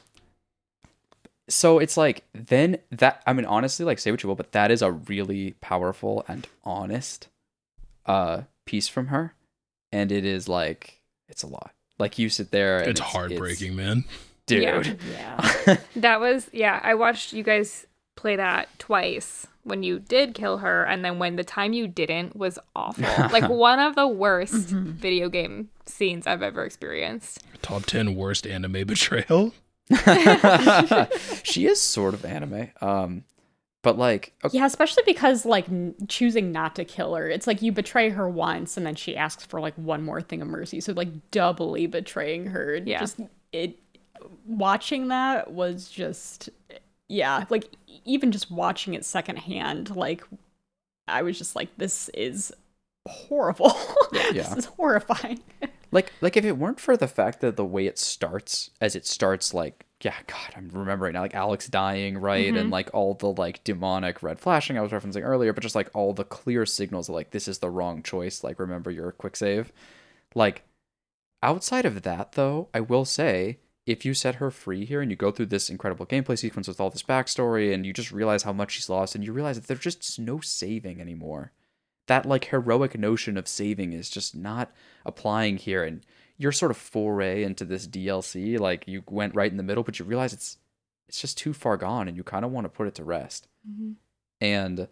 so 1.47 1.79
it's 1.79 1.97
like 1.97 2.23
then 2.33 2.77
that 2.91 3.21
I 3.25 3.33
mean 3.33 3.45
honestly 3.45 3.85
like 3.85 3.99
say 3.99 4.11
what 4.11 4.21
you 4.23 4.29
will 4.29 4.35
but 4.35 4.51
that 4.53 4.71
is 4.71 4.81
a 4.81 4.91
really 4.91 5.55
powerful 5.61 6.23
and 6.27 6.47
honest 6.63 7.27
uh 8.05 8.43
piece 8.65 8.87
from 8.87 9.07
her 9.07 9.33
and 9.91 10.11
it 10.11 10.25
is 10.25 10.47
like 10.47 11.01
it's 11.27 11.43
a 11.43 11.47
lot. 11.47 11.71
Like 11.97 12.17
you 12.17 12.29
sit 12.29 12.51
there 12.51 12.79
and 12.79 12.89
It's 12.91 12.99
heartbreaking, 13.01 13.75
man. 13.75 14.05
dude. 14.45 14.61
Yeah. 15.11 15.51
yeah. 15.67 15.77
That 15.97 16.19
was 16.21 16.49
yeah. 16.53 16.79
I 16.81 16.93
watched 16.95 17.33
you 17.33 17.43
guys 17.43 17.85
play 18.19 18.35
that 18.35 18.67
twice 18.79 19.47
when 19.63 19.81
you 19.81 19.97
did 19.99 20.33
kill 20.33 20.57
her, 20.57 20.83
and 20.83 21.05
then 21.05 21.19
when 21.19 21.37
the 21.37 21.43
time 21.43 21.71
you 21.71 21.87
didn't 21.87 22.35
was 22.35 22.59
awful. 22.75 23.03
like 23.31 23.47
one 23.49 23.79
of 23.79 23.95
the 23.95 24.07
worst 24.07 24.67
video 24.69 25.29
game 25.29 25.69
scenes 25.85 26.27
I've 26.27 26.43
ever 26.43 26.65
experienced. 26.65 27.43
Top 27.61 27.85
10 27.85 28.15
worst 28.15 28.45
anime 28.45 28.85
betrayal. 28.85 29.53
she 31.43 31.65
is 31.65 31.79
sort 31.81 32.13
of 32.13 32.25
anime. 32.25 32.69
Um 32.81 33.23
but 33.81 33.97
like 33.97 34.33
okay, 34.43 34.57
Yeah, 34.57 34.65
especially 34.65 35.03
because 35.05 35.45
like 35.45 35.69
n- 35.69 35.95
choosing 36.09 36.51
not 36.51 36.75
to 36.75 36.83
kill 36.83 37.15
her, 37.15 37.29
it's 37.29 37.47
like 37.47 37.61
you 37.61 37.71
betray 37.71 38.09
her 38.09 38.27
once 38.27 38.75
and 38.75 38.85
then 38.85 38.95
she 38.95 39.15
asks 39.15 39.45
for 39.45 39.61
like 39.61 39.75
one 39.75 40.03
more 40.03 40.21
thing 40.21 40.41
of 40.41 40.49
mercy. 40.49 40.81
So 40.81 40.91
like 40.91 41.31
doubly 41.31 41.87
betraying 41.87 42.47
her. 42.47 42.75
It 42.75 42.87
Yeah. 42.87 42.99
Just 42.99 43.21
it 43.53 43.79
watching 44.45 45.07
that 45.07 45.53
was 45.53 45.89
just 45.89 46.49
yeah, 47.09 47.45
like 47.49 47.65
even 48.05 48.31
just 48.31 48.49
watching 48.49 48.93
it 48.93 49.03
secondhand, 49.03 49.95
like 49.95 50.23
I 51.07 51.23
was 51.23 51.37
just 51.37 51.55
like, 51.55 51.69
this 51.77 52.09
is 52.09 52.53
horrible. 53.07 53.73
Yeah. 54.11 54.43
this 54.43 54.57
is 54.57 54.65
horrifying. 54.65 55.39
like 55.91 56.11
like 56.21 56.37
if 56.37 56.45
it 56.45 56.57
weren't 56.57 56.79
for 56.79 56.97
the 56.97 57.07
fact 57.07 57.41
that 57.41 57.55
the 57.55 57.65
way 57.65 57.85
it 57.85 57.97
starts 57.97 58.71
as 58.81 58.95
it 58.95 59.05
starts 59.05 59.53
like 59.53 59.85
yeah 60.03 60.15
god 60.27 60.53
i'm 60.55 60.69
remembering 60.73 61.13
now 61.13 61.21
like 61.21 61.35
alex 61.35 61.67
dying 61.67 62.17
right 62.17 62.47
and 62.47 62.57
mm-hmm. 62.57 62.69
like 62.69 62.89
all 62.93 63.13
the 63.15 63.31
like 63.31 63.63
demonic 63.63 64.21
red 64.21 64.39
flashing 64.39 64.77
i 64.77 64.81
was 64.81 64.91
referencing 64.91 65.23
earlier 65.23 65.53
but 65.53 65.63
just 65.63 65.75
like 65.75 65.89
all 65.93 66.13
the 66.13 66.23
clear 66.23 66.65
signals 66.65 67.09
of 67.09 67.15
like 67.15 67.31
this 67.31 67.47
is 67.47 67.59
the 67.59 67.69
wrong 67.69 68.03
choice 68.03 68.43
like 68.43 68.59
remember 68.59 68.91
your 68.91 69.11
quick 69.11 69.35
save 69.35 69.71
like 70.35 70.63
outside 71.41 71.85
of 71.85 72.01
that 72.03 72.33
though 72.33 72.67
i 72.73 72.79
will 72.79 73.05
say 73.05 73.57
if 73.89 74.05
you 74.05 74.13
set 74.13 74.35
her 74.35 74.51
free 74.51 74.85
here 74.85 75.01
and 75.01 75.09
you 75.09 75.17
go 75.17 75.31
through 75.31 75.47
this 75.47 75.67
incredible 75.67 76.05
gameplay 76.05 76.37
sequence 76.37 76.67
with 76.67 76.79
all 76.79 76.91
this 76.91 77.01
backstory 77.01 77.73
and 77.73 77.87
you 77.87 77.91
just 77.91 78.11
realize 78.11 78.43
how 78.43 78.53
much 78.53 78.73
she's 78.73 78.87
lost 78.87 79.15
and 79.15 79.23
you 79.23 79.33
realize 79.33 79.59
that 79.59 79.67
there's 79.67 79.79
just 79.79 80.19
no 80.19 80.39
saving 80.39 81.01
anymore 81.01 81.51
that 82.05 82.23
like 82.23 82.45
heroic 82.45 82.97
notion 82.99 83.35
of 83.35 83.47
saving 83.47 83.91
is 83.91 84.07
just 84.07 84.35
not 84.35 84.71
applying 85.07 85.57
here 85.57 85.83
and 85.83 86.05
your 86.37 86.51
sort 86.51 86.69
of 86.69 86.77
foray 86.77 87.43
into 87.43 87.65
this 87.65 87.87
DLC 87.87 88.59
like 88.59 88.87
you 88.87 89.01
went 89.09 89.33
right 89.33 89.49
in 89.49 89.57
the 89.57 89.63
middle 89.63 89.83
but 89.83 89.97
you 89.97 90.05
realize 90.05 90.33
it's 90.33 90.57
it's 91.07 91.19
just 91.19 91.39
too 91.39 91.53
far 91.53 91.75
gone 91.75 92.07
and 92.07 92.15
you 92.15 92.23
kind 92.23 92.45
of 92.45 92.51
want 92.51 92.65
to 92.65 92.69
put 92.69 92.85
it 92.85 92.93
to 92.93 93.03
rest. 93.03 93.47
Mm-hmm. 93.67 93.93
And 94.39 94.87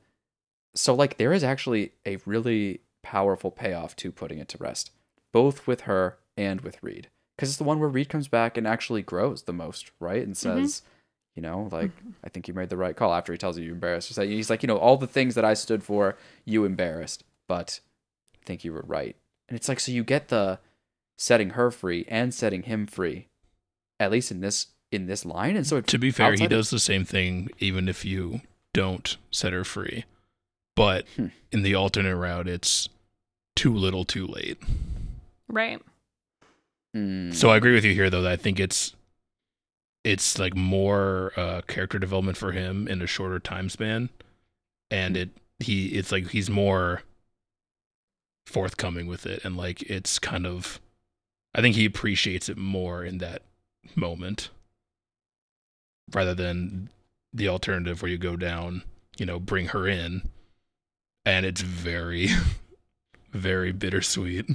so 0.73 0.95
like 0.95 1.17
there 1.17 1.31
is 1.31 1.43
actually 1.43 1.91
a 2.03 2.17
really 2.25 2.81
powerful 3.03 3.51
payoff 3.51 3.95
to 3.97 4.11
putting 4.11 4.39
it 4.39 4.47
to 4.49 4.57
rest 4.57 4.89
both 5.31 5.67
with 5.67 5.81
her 5.81 6.17
and 6.35 6.61
with 6.61 6.81
Reed 6.81 7.09
because 7.37 7.49
it's 7.49 7.57
the 7.57 7.63
one 7.63 7.79
where 7.79 7.87
Reed 7.87 8.09
comes 8.09 8.27
back 8.27 8.57
and 8.57 8.67
actually 8.67 9.01
grows 9.03 9.43
the 9.43 9.53
most, 9.53 9.91
right? 10.01 10.21
And 10.23 10.35
says, 10.35 10.81
you 11.35 11.41
know, 11.41 11.69
like 11.71 11.91
I 12.23 12.29
think 12.29 12.47
you 12.47 12.53
made 12.53 12.69
the 12.69 12.77
right 12.77 12.95
call 12.95 13.13
after 13.13 13.31
he 13.31 13.37
tells 13.37 13.57
you 13.57 13.63
you 13.63 13.71
embarrassed. 13.73 14.09
He's 14.09 14.49
like- 14.49 14.63
you 14.63 14.67
know, 14.67 14.77
all 14.77 14.97
the 14.97 15.07
things 15.07 15.35
that 15.35 15.45
I 15.45 15.53
stood 15.53 15.83
for, 15.83 16.17
you 16.45 16.65
embarrassed, 16.65 17.23
but 17.47 17.79
I 18.41 18.45
think 18.45 18.65
you 18.65 18.73
were 18.73 18.83
right. 18.87 19.15
And 19.47 19.55
it's 19.55 19.69
like 19.69 19.79
so 19.79 19.91
you 19.91 20.03
get 20.03 20.27
the 20.29 20.59
setting 21.17 21.51
her 21.51 21.71
free 21.71 22.05
and 22.09 22.33
setting 22.33 22.63
him 22.63 22.85
free, 22.87 23.27
at 23.99 24.11
least 24.11 24.31
in 24.31 24.41
this 24.41 24.67
in 24.91 25.05
this 25.05 25.25
line. 25.25 25.55
And 25.55 25.65
so 25.67 25.77
it, 25.77 25.87
To 25.87 25.97
be 25.99 26.11
fair, 26.11 26.33
he 26.33 26.45
of- 26.45 26.49
does 26.49 26.69
the 26.69 26.79
same 26.79 27.05
thing 27.05 27.49
even 27.59 27.87
if 27.89 28.03
you 28.05 28.41
don't 28.73 29.17
set 29.31 29.53
her 29.53 29.63
free. 29.63 30.05
But 30.75 31.05
Hmm. 31.15 31.27
in 31.51 31.61
the 31.63 31.75
alternate 31.75 32.15
route, 32.15 32.47
it's 32.47 32.87
too 33.55 33.73
little 33.75 34.05
too 34.05 34.25
late. 34.27 34.57
Right. 35.49 35.81
Mm, 36.95 37.33
So 37.33 37.49
I 37.49 37.57
agree 37.57 37.73
with 37.73 37.85
you 37.85 37.93
here, 37.93 38.09
though. 38.09 38.21
That 38.21 38.31
I 38.31 38.35
think 38.37 38.59
it's 38.59 38.93
it's 40.03 40.39
like 40.39 40.55
more 40.55 41.33
uh, 41.35 41.61
character 41.67 41.99
development 41.99 42.37
for 42.37 42.51
him 42.51 42.87
in 42.87 43.01
a 43.01 43.07
shorter 43.07 43.39
time 43.39 43.69
span, 43.69 44.09
and 44.91 45.17
it 45.17 45.29
he 45.59 45.87
it's 45.87 46.11
like 46.11 46.29
he's 46.29 46.49
more 46.49 47.03
forthcoming 48.45 49.07
with 49.07 49.25
it, 49.25 49.43
and 49.43 49.57
like 49.57 49.81
it's 49.83 50.19
kind 50.19 50.45
of 50.45 50.79
I 51.55 51.61
think 51.61 51.75
he 51.75 51.85
appreciates 51.85 52.49
it 52.49 52.57
more 52.57 53.03
in 53.03 53.17
that 53.19 53.43
moment 53.95 54.49
rather 56.13 56.33
than 56.33 56.89
the 57.33 57.49
alternative 57.49 58.01
where 58.01 58.11
you 58.11 58.17
go 58.17 58.35
down, 58.35 58.83
you 59.17 59.25
know, 59.25 59.39
bring 59.39 59.67
her 59.67 59.87
in, 59.87 60.29
and 61.25 61.45
it's 61.45 61.61
very 61.61 62.29
very 63.31 63.71
bittersweet. 63.71 64.49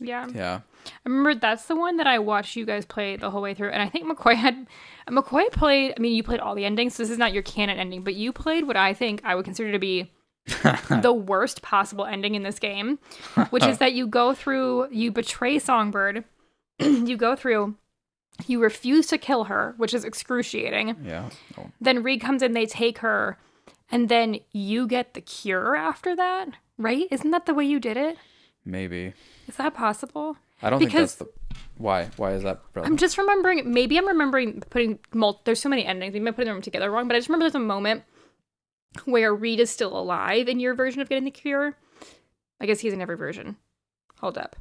Yeah. 0.00 0.28
yeah. 0.34 0.60
I 0.86 1.08
remember 1.08 1.34
that's 1.34 1.66
the 1.66 1.76
one 1.76 1.96
that 1.98 2.06
I 2.06 2.18
watched 2.18 2.56
you 2.56 2.64
guys 2.64 2.84
play 2.86 3.16
the 3.16 3.30
whole 3.30 3.42
way 3.42 3.54
through, 3.54 3.70
and 3.70 3.82
I 3.82 3.88
think 3.88 4.06
McCoy 4.06 4.34
had 4.34 4.66
McCoy 5.08 5.50
played. 5.50 5.94
I 5.96 6.00
mean, 6.00 6.14
you 6.14 6.22
played 6.22 6.40
all 6.40 6.54
the 6.54 6.64
endings. 6.64 6.94
So 6.94 7.02
this 7.02 7.10
is 7.10 7.18
not 7.18 7.32
your 7.32 7.42
canon 7.42 7.78
ending, 7.78 8.02
but 8.02 8.14
you 8.14 8.32
played 8.32 8.66
what 8.66 8.76
I 8.76 8.94
think 8.94 9.20
I 9.24 9.34
would 9.34 9.44
consider 9.44 9.72
to 9.72 9.78
be 9.78 10.12
the 10.90 11.12
worst 11.12 11.62
possible 11.62 12.04
ending 12.06 12.34
in 12.34 12.42
this 12.42 12.58
game, 12.58 12.98
which 13.50 13.64
is 13.64 13.78
that 13.78 13.92
you 13.92 14.06
go 14.06 14.32
through, 14.34 14.88
you 14.90 15.10
betray 15.10 15.58
Songbird, 15.58 16.24
you 16.78 17.16
go 17.16 17.36
through, 17.36 17.74
you 18.46 18.60
refuse 18.62 19.08
to 19.08 19.18
kill 19.18 19.44
her, 19.44 19.74
which 19.76 19.92
is 19.92 20.04
excruciating. 20.04 20.96
Yeah. 21.04 21.28
Oh, 21.58 21.70
Then 21.80 22.02
Reed 22.02 22.22
comes 22.22 22.42
in, 22.42 22.52
they 22.52 22.66
take 22.66 22.98
her, 22.98 23.36
and 23.90 24.08
then 24.08 24.38
you 24.52 24.86
get 24.86 25.12
the 25.14 25.20
cure 25.20 25.76
after 25.76 26.16
that, 26.16 26.48
right? 26.78 27.06
Isn't 27.10 27.30
that 27.32 27.44
the 27.46 27.54
way 27.54 27.64
you 27.64 27.80
did 27.80 27.96
it? 27.96 28.16
maybe. 28.64 29.14
Is 29.48 29.56
that 29.56 29.74
possible? 29.74 30.36
I 30.62 30.70
don't 30.70 30.78
Because- 30.78 31.14
think 31.16 31.28
that's 31.30 31.32
the. 31.32 31.58
Why? 31.78 32.06
Why 32.16 32.32
is 32.32 32.42
that? 32.42 32.60
Relevant? 32.74 32.92
I'm 32.92 32.96
just 32.96 33.16
remembering. 33.18 33.72
Maybe 33.72 33.96
I'm 33.98 34.06
remembering 34.06 34.60
putting. 34.68 34.98
Mul- 35.14 35.40
there's 35.44 35.60
so 35.60 35.68
many 35.68 35.84
endings. 35.84 36.12
Maybe 36.12 36.26
I'm 36.26 36.34
putting 36.34 36.52
them 36.52 36.62
together 36.62 36.90
wrong. 36.90 37.08
But 37.08 37.14
I 37.16 37.18
just 37.18 37.28
remember 37.28 37.44
there's 37.44 37.54
a 37.54 37.58
moment 37.60 38.02
where 39.04 39.34
Reed 39.34 39.60
is 39.60 39.70
still 39.70 39.96
alive 39.98 40.48
in 40.48 40.60
your 40.60 40.74
version 40.74 41.00
of 41.00 41.08
getting 41.08 41.24
the 41.24 41.30
cure. 41.30 41.76
I 42.60 42.66
guess 42.66 42.80
he's 42.80 42.92
in 42.92 43.00
every 43.00 43.16
version. 43.16 43.56
Hold 44.20 44.36
up. 44.38 44.56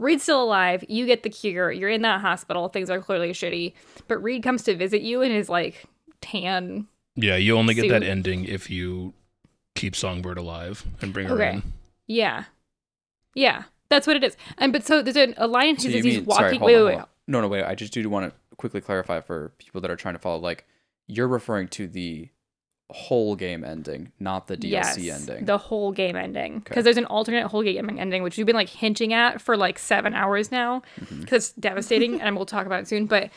Reed's 0.00 0.24
still 0.24 0.42
alive. 0.42 0.84
You 0.88 1.06
get 1.06 1.22
the 1.22 1.30
cure. 1.30 1.70
You're 1.70 1.88
in 1.90 2.02
that 2.02 2.20
hospital. 2.20 2.68
Things 2.68 2.90
are 2.90 3.00
clearly 3.00 3.30
shitty. 3.30 3.74
But 4.08 4.18
Reed 4.18 4.42
comes 4.42 4.64
to 4.64 4.74
visit 4.74 5.02
you 5.02 5.22
in 5.22 5.30
his 5.30 5.48
like 5.48 5.84
tan. 6.20 6.88
Yeah, 7.14 7.36
you 7.36 7.56
only 7.56 7.74
get 7.74 7.88
that 7.90 8.02
ending 8.02 8.44
if 8.44 8.68
you 8.68 9.14
keep 9.76 9.94
Songbird 9.94 10.36
alive 10.38 10.84
and 11.00 11.12
bring 11.12 11.28
her 11.28 11.34
Okay. 11.36 11.50
in. 11.54 11.62
Yeah, 12.08 12.44
yeah, 13.34 13.64
that's 13.94 14.06
what 14.06 14.16
it 14.16 14.24
is. 14.24 14.36
And 14.58 14.72
but 14.72 14.84
so 14.84 15.02
there's 15.02 15.16
an, 15.16 15.34
a 15.36 15.46
line 15.46 15.70
in 15.70 15.78
So 15.78 15.88
he's 15.88 16.20
walking. 16.20 16.58
Sorry. 16.58 16.58
Wait, 16.58 16.76
on, 16.76 16.84
wait, 16.86 16.96
wait. 16.96 17.04
No, 17.26 17.40
no, 17.40 17.48
wait. 17.48 17.64
I 17.64 17.74
just 17.74 17.92
do 17.92 18.08
want 18.08 18.30
to 18.30 18.56
quickly 18.56 18.80
clarify 18.80 19.20
for 19.20 19.52
people 19.58 19.80
that 19.80 19.90
are 19.90 19.96
trying 19.96 20.14
to 20.14 20.18
follow. 20.20 20.38
Like, 20.38 20.66
you're 21.06 21.28
referring 21.28 21.68
to 21.68 21.86
the 21.86 22.28
whole 22.96 23.34
game 23.34 23.64
ending, 23.64 24.12
not 24.20 24.46
the 24.46 24.56
DLC 24.56 25.12
ending. 25.12 25.44
The 25.46 25.58
whole 25.58 25.90
game 25.90 26.14
ending. 26.14 26.60
Because 26.60 26.74
Okay. 26.76 26.82
there's 26.82 26.96
an 26.96 27.06
alternate 27.06 27.48
whole 27.48 27.62
game 27.64 27.90
ending, 27.98 28.22
which 28.22 28.38
you've 28.38 28.46
been 28.46 28.54
like 28.54 28.68
hinting 28.68 29.12
at 29.12 29.40
for 29.40 29.56
like 29.56 29.80
seven 29.80 30.14
hours 30.14 30.52
now. 30.52 30.80
Because 30.94 31.08
Mm-hmm. 31.18 31.34
it's 31.34 31.50
devastating, 31.52 32.20
and 32.20 32.36
we'll 32.36 32.46
talk 32.46 32.66
about 32.66 32.80
it 32.82 32.88
soon. 32.88 33.06
But 33.06 33.30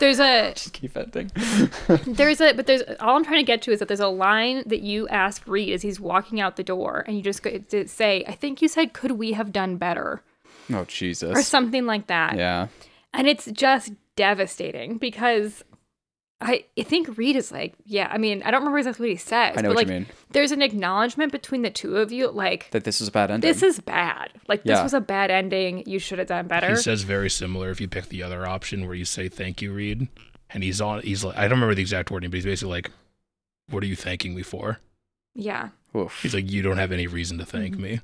there's 0.00 0.18
a 0.18 0.52
just 0.56 0.72
keep 0.72 0.96
ending. 0.96 1.30
there's 2.06 2.40
a 2.40 2.54
but 2.54 2.66
there's 2.66 2.82
all 2.98 3.16
I'm 3.16 3.24
trying 3.24 3.38
to 3.38 3.46
get 3.46 3.62
to 3.62 3.70
is 3.72 3.78
that 3.78 3.86
there's 3.86 4.00
a 4.00 4.08
line 4.08 4.64
that 4.66 4.80
you 4.80 5.06
ask 5.08 5.46
Reed 5.46 5.72
as 5.72 5.82
he's 5.82 6.00
walking 6.00 6.40
out 6.40 6.56
the 6.56 6.64
door, 6.64 7.04
and 7.06 7.16
you 7.16 7.22
just 7.22 7.42
go 7.42 7.56
to 7.56 7.86
say, 7.86 8.24
I 8.26 8.32
think 8.32 8.60
you 8.60 8.66
said, 8.68 8.92
could 8.94 9.12
we 9.12 9.32
have 9.32 9.52
done 9.52 9.76
better? 9.76 10.22
oh 10.72 10.84
Jesus. 10.86 11.38
Or 11.38 11.42
something 11.42 11.86
like 11.86 12.08
that. 12.08 12.36
Yeah. 12.36 12.66
And 13.12 13.28
it's 13.28 13.44
just 13.52 13.92
devastating 14.16 14.98
because 14.98 15.62
I, 16.46 16.64
I 16.78 16.82
think 16.82 17.16
Reed 17.16 17.36
is 17.36 17.50
like, 17.50 17.74
yeah, 17.86 18.08
I 18.12 18.18
mean, 18.18 18.42
I 18.42 18.50
don't 18.50 18.60
remember 18.60 18.78
exactly 18.78 19.08
what 19.08 19.10
he 19.12 19.16
says, 19.16 19.56
I 19.56 19.62
know 19.62 19.68
but 19.68 19.68
what 19.68 19.76
like 19.76 19.86
you 19.86 19.92
mean. 19.94 20.06
there's 20.30 20.52
an 20.52 20.60
acknowledgement 20.62 21.32
between 21.32 21.62
the 21.62 21.70
two 21.70 21.96
of 21.96 22.12
you, 22.12 22.30
like 22.30 22.70
That 22.72 22.84
this 22.84 23.00
is 23.00 23.08
a 23.08 23.10
bad 23.10 23.30
ending. 23.30 23.48
this 23.50 23.62
is 23.62 23.80
bad. 23.80 24.30
Like 24.46 24.62
this 24.62 24.82
was 24.82 24.92
a 24.94 25.00
bad 25.00 25.30
ending. 25.30 25.82
You 25.86 25.98
should 25.98 26.18
have 26.18 26.28
done 26.28 26.46
better. 26.46 26.68
He 26.70 26.76
says 26.76 27.02
very 27.02 27.30
similar 27.30 27.70
if 27.70 27.80
you 27.80 27.88
pick 27.88 28.10
the 28.10 28.22
other 28.22 28.46
option 28.46 28.84
where 28.86 28.94
you 28.94 29.04
say 29.06 29.28
thank 29.28 29.62
you, 29.62 29.72
Reed. 29.72 30.08
And 30.50 30.62
he's 30.62 30.80
on 30.80 31.00
he's 31.02 31.24
like 31.24 31.36
I 31.38 31.42
don't 31.48 31.52
remember 31.58 31.74
the 31.74 31.80
exact 31.82 32.10
wording, 32.10 32.28
but 32.30 32.36
he's 32.36 32.44
basically 32.44 32.72
like, 32.74 32.90
What 33.70 33.82
are 33.82 33.86
you 33.86 33.96
thanking 33.96 34.34
me 34.34 34.42
for? 34.42 34.80
yeah. 35.34 35.70
Oof. 35.96 36.20
He's 36.22 36.34
like, 36.34 36.50
You 36.50 36.60
don't 36.62 36.76
have 36.78 36.92
any 36.92 37.06
reason 37.06 37.38
to 37.38 37.44
Mm-hmm. 37.44 37.56
thank 37.56 37.78
me. 37.78 38.00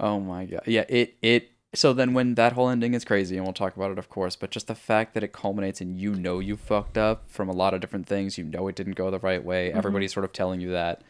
Oh 0.00 0.18
my 0.20 0.46
god. 0.46 0.62
Yeah, 0.66 0.84
it 0.88 1.16
it 1.22 1.50
so 1.74 1.92
then 1.92 2.14
when 2.14 2.34
that 2.34 2.54
whole 2.54 2.68
ending 2.68 2.94
is 2.94 3.04
crazy 3.04 3.36
and 3.36 3.44
we'll 3.44 3.52
talk 3.52 3.76
about 3.76 3.90
it 3.90 3.98
of 3.98 4.08
course, 4.08 4.36
but 4.36 4.50
just 4.50 4.66
the 4.66 4.74
fact 4.74 5.14
that 5.14 5.22
it 5.22 5.32
culminates 5.32 5.80
and 5.80 6.00
you 6.00 6.14
know 6.14 6.38
you 6.38 6.56
fucked 6.56 6.96
up 6.96 7.28
from 7.28 7.48
a 7.48 7.52
lot 7.52 7.74
of 7.74 7.80
different 7.80 8.06
things, 8.06 8.38
you 8.38 8.44
know 8.44 8.68
it 8.68 8.76
didn't 8.76 8.96
go 8.96 9.10
the 9.10 9.18
right 9.18 9.44
way. 9.44 9.68
Mm-hmm. 9.68 9.78
Everybody's 9.78 10.12
sort 10.12 10.24
of 10.24 10.32
telling 10.32 10.60
you 10.60 10.70
that. 10.70 11.02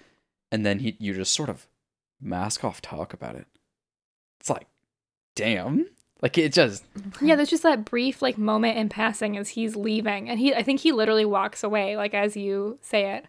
And 0.51 0.67
then 0.67 0.81
he 0.81 0.97
you 0.99 1.15
just 1.15 1.33
sort 1.33 1.49
of 1.49 1.67
mask 2.21 2.65
off 2.65 2.83
talk 2.83 3.13
about 3.13 3.37
it. 3.37 3.47
It's 4.41 4.51
like 4.51 4.67
damn. 5.37 5.87
Like 6.21 6.37
it 6.37 6.53
just 6.53 6.85
Yeah, 7.21 7.37
there's 7.37 7.51
just 7.51 7.63
that 7.63 7.85
brief 7.85 8.21
like 8.21 8.37
moment 8.37 8.77
in 8.77 8.89
passing 8.89 9.37
as 9.37 9.51
he's 9.51 9.77
leaving. 9.77 10.29
And 10.29 10.41
he 10.41 10.55
I 10.55 10.63
think 10.65 10.81
he 10.81 10.91
literally 10.91 11.25
walks 11.25 11.63
away, 11.63 11.97
like 11.97 12.15
as 12.15 12.37
you 12.37 12.79
say 12.83 13.17
it. 13.17 13.27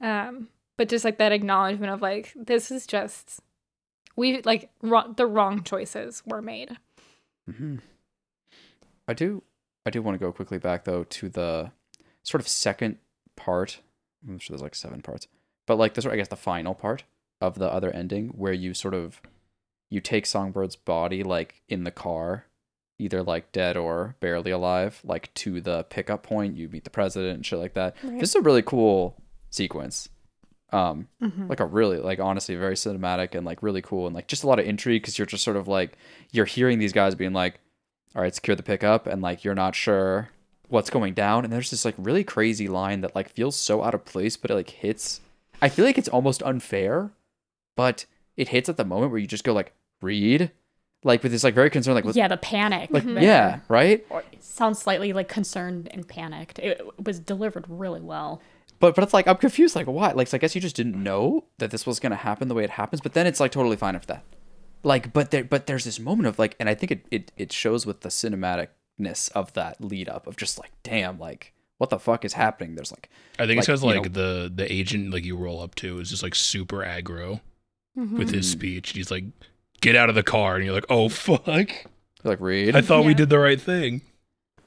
Um, 0.00 0.48
but 0.76 0.88
just 0.88 1.04
like 1.04 1.18
that 1.18 1.32
acknowledgement 1.32 1.92
of 1.92 2.02
like, 2.02 2.32
this 2.36 2.70
is 2.70 2.86
just 2.86 3.40
we 4.16 4.40
like 4.42 4.70
the 4.80 5.26
wrong 5.26 5.62
choices 5.62 6.22
were 6.26 6.42
made. 6.42 6.76
Mhm. 7.50 7.80
I 9.08 9.14
do 9.14 9.42
I 9.86 9.90
do 9.90 10.00
want 10.02 10.14
to 10.18 10.24
go 10.24 10.32
quickly 10.32 10.58
back 10.58 10.84
though 10.84 11.04
to 11.04 11.28
the 11.28 11.72
sort 12.22 12.40
of 12.40 12.48
second 12.48 12.98
part. 13.36 13.80
I'm 14.26 14.38
sure 14.38 14.54
there's 14.54 14.62
like 14.62 14.74
seven 14.74 15.02
parts. 15.02 15.28
But 15.66 15.76
like 15.76 15.94
this 15.94 16.06
I 16.06 16.16
guess 16.16 16.28
the 16.28 16.36
final 16.36 16.74
part 16.74 17.04
of 17.40 17.58
the 17.58 17.70
other 17.70 17.90
ending 17.90 18.28
where 18.28 18.52
you 18.52 18.72
sort 18.74 18.94
of 18.94 19.20
you 19.90 20.00
take 20.00 20.24
Songbird's 20.24 20.76
body 20.76 21.22
like 21.22 21.62
in 21.68 21.84
the 21.84 21.90
car, 21.90 22.46
either 22.98 23.22
like 23.22 23.52
dead 23.52 23.76
or 23.76 24.16
barely 24.20 24.50
alive, 24.50 25.00
like 25.04 25.32
to 25.34 25.60
the 25.60 25.84
pickup 25.84 26.22
point, 26.22 26.56
you 26.56 26.68
meet 26.68 26.84
the 26.84 26.90
president 26.90 27.34
and 27.34 27.46
shit 27.46 27.58
like 27.58 27.74
that. 27.74 27.94
Right. 28.02 28.18
This 28.18 28.30
is 28.30 28.36
a 28.36 28.40
really 28.40 28.62
cool 28.62 29.22
sequence. 29.50 30.08
Um 30.74 31.08
Mm-hmm. 31.22 31.46
like 31.48 31.60
a 31.60 31.66
really 31.66 31.98
like 31.98 32.18
honestly 32.20 32.54
very 32.56 32.74
cinematic 32.74 33.34
and 33.34 33.46
like 33.46 33.62
really 33.62 33.80
cool 33.82 34.06
and 34.06 34.14
like 34.14 34.26
just 34.28 34.44
a 34.44 34.46
lot 34.46 34.58
of 34.58 34.66
intrigue 34.66 35.02
because 35.02 35.18
you're 35.18 35.26
just 35.26 35.44
sort 35.44 35.56
of 35.56 35.68
like 35.68 35.96
you're 36.32 36.44
hearing 36.46 36.78
these 36.78 36.92
guys 36.92 37.14
being 37.14 37.32
like 37.32 37.60
all 38.14 38.22
right 38.22 38.34
secure 38.34 38.56
the 38.56 38.62
pickup 38.62 39.06
and 39.06 39.22
like 39.22 39.44
you're 39.44 39.54
not 39.54 39.74
sure 39.74 40.28
what's 40.68 40.90
going 40.90 41.14
down 41.14 41.44
and 41.44 41.52
there's 41.52 41.70
this 41.70 41.84
like 41.84 41.94
really 41.98 42.24
crazy 42.24 42.68
line 42.68 43.00
that 43.02 43.14
like 43.14 43.28
feels 43.30 43.56
so 43.56 43.82
out 43.82 43.94
of 43.94 44.04
place 44.04 44.36
but 44.36 44.50
it 44.50 44.54
like 44.54 44.70
hits 44.70 45.20
i 45.62 45.68
feel 45.68 45.84
like 45.84 45.98
it's 45.98 46.08
almost 46.08 46.42
unfair 46.42 47.10
but 47.76 48.04
it 48.36 48.48
hits 48.48 48.68
at 48.68 48.76
the 48.76 48.84
moment 48.84 49.10
where 49.12 49.20
you 49.20 49.26
just 49.26 49.44
go 49.44 49.52
like 49.52 49.72
Reed 50.02 50.50
like 51.04 51.22
with 51.22 51.32
this 51.32 51.44
like 51.44 51.54
very 51.54 51.70
concerned 51.70 51.94
like 52.04 52.14
yeah, 52.16 52.28
the 52.28 52.36
panic. 52.36 52.90
like 52.90 53.04
there. 53.04 53.22
yeah 53.22 53.60
right 53.68 54.04
Or 54.10 54.22
sounds 54.40 54.78
slightly 54.78 55.12
like 55.12 55.28
concerned 55.28 55.88
and 55.92 56.06
panicked. 56.08 56.58
It 56.58 56.80
was 57.04 57.18
delivered 57.20 57.66
really 57.68 58.00
well. 58.00 58.40
But 58.80 58.94
but 58.94 59.02
it's 59.04 59.14
like 59.14 59.26
i'm 59.26 59.36
confused 59.36 59.74
like 59.76 59.86
why 59.86 60.12
like 60.12 60.28
so 60.28 60.36
i 60.36 60.38
guess 60.38 60.54
you 60.54 60.60
just 60.60 60.76
didn't 60.76 61.00
know 61.02 61.44
that 61.58 61.70
this 61.70 61.86
was 61.86 61.98
going 62.00 62.10
to 62.10 62.16
happen 62.16 62.48
the 62.48 62.54
way 62.54 62.64
it 62.64 62.70
happens 62.70 63.00
but 63.00 63.14
then 63.14 63.26
it's 63.26 63.40
like 63.40 63.50
totally 63.52 63.76
fine 63.76 63.94
after 63.96 64.14
that 64.14 64.24
like 64.82 65.12
but 65.12 65.30
there 65.30 65.44
but 65.44 65.66
there's 65.66 65.84
this 65.84 65.98
moment 65.98 66.26
of 66.26 66.38
like 66.38 66.54
and 66.60 66.68
i 66.68 66.74
think 66.74 66.90
it 66.92 67.06
it, 67.10 67.32
it 67.36 67.52
shows 67.52 67.86
with 67.86 68.00
the 68.02 68.10
cinematicness 68.10 69.30
of 69.32 69.52
that 69.54 69.82
lead 69.82 70.08
up 70.08 70.26
of 70.26 70.36
just 70.36 70.58
like 70.58 70.70
damn 70.82 71.18
like 71.18 71.52
what 71.78 71.90
the 71.90 71.98
fuck 71.98 72.24
is 72.24 72.34
happening 72.34 72.74
there's 72.74 72.92
like 72.92 73.08
I 73.38 73.46
think 73.46 73.48
Like, 73.48 73.58
it's 73.58 73.66
because 73.66 73.82
like 73.82 74.02
know- 74.04 74.08
the 74.08 74.52
the 74.54 74.72
agent 74.72 75.12
like 75.12 75.24
you 75.24 75.36
roll 75.36 75.60
up 75.60 75.74
to 75.76 75.98
is 75.98 76.08
just 76.10 76.22
like 76.22 76.34
super 76.36 76.78
aggro 76.78 77.40
with 77.96 78.30
his 78.30 78.46
Mhm. 78.46 78.50
speech. 78.52 78.90
He's 78.90 79.10
like, 79.10 79.24
Get 79.80 79.94
out 79.96 80.08
of 80.08 80.14
the 80.14 80.22
car 80.22 80.54
and 80.56 80.64
you're 80.64 80.72
like, 80.74 80.86
Oh 80.88 81.08
fuck. 81.28 81.46
like 82.22 82.40
Reed 82.40 82.76
I 82.76 82.80
thought 82.80 83.04
we 83.04 83.12
did 83.14 83.28
the 83.28 83.38
right 83.40 83.60
thing. 83.60 84.02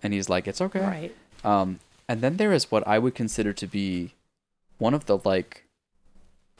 and 0.03 0.13
he's 0.13 0.27
like 0.29 0.47
it's 0.49 0.59
okay 0.61 0.81
Right. 0.81 1.15
Um, 1.45 1.79
and 2.09 2.21
then 2.21 2.37
there 2.37 2.53
is 2.53 2.71
what 2.71 2.87
I 2.87 2.99
would 2.99 3.15
consider 3.15 3.53
to 3.53 3.67
be 3.67 4.13
one 4.77 4.93
of 4.93 5.05
the 5.05 5.17
like, 5.23 5.65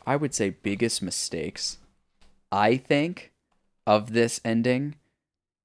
I 0.06 0.16
would 0.16 0.34
say 0.34 0.50
biggest 0.52 1.02
mistakes, 1.02 1.78
I 2.52 2.78
think, 2.78 3.32
of 3.86 4.14
this 4.14 4.40
ending. 4.44 4.96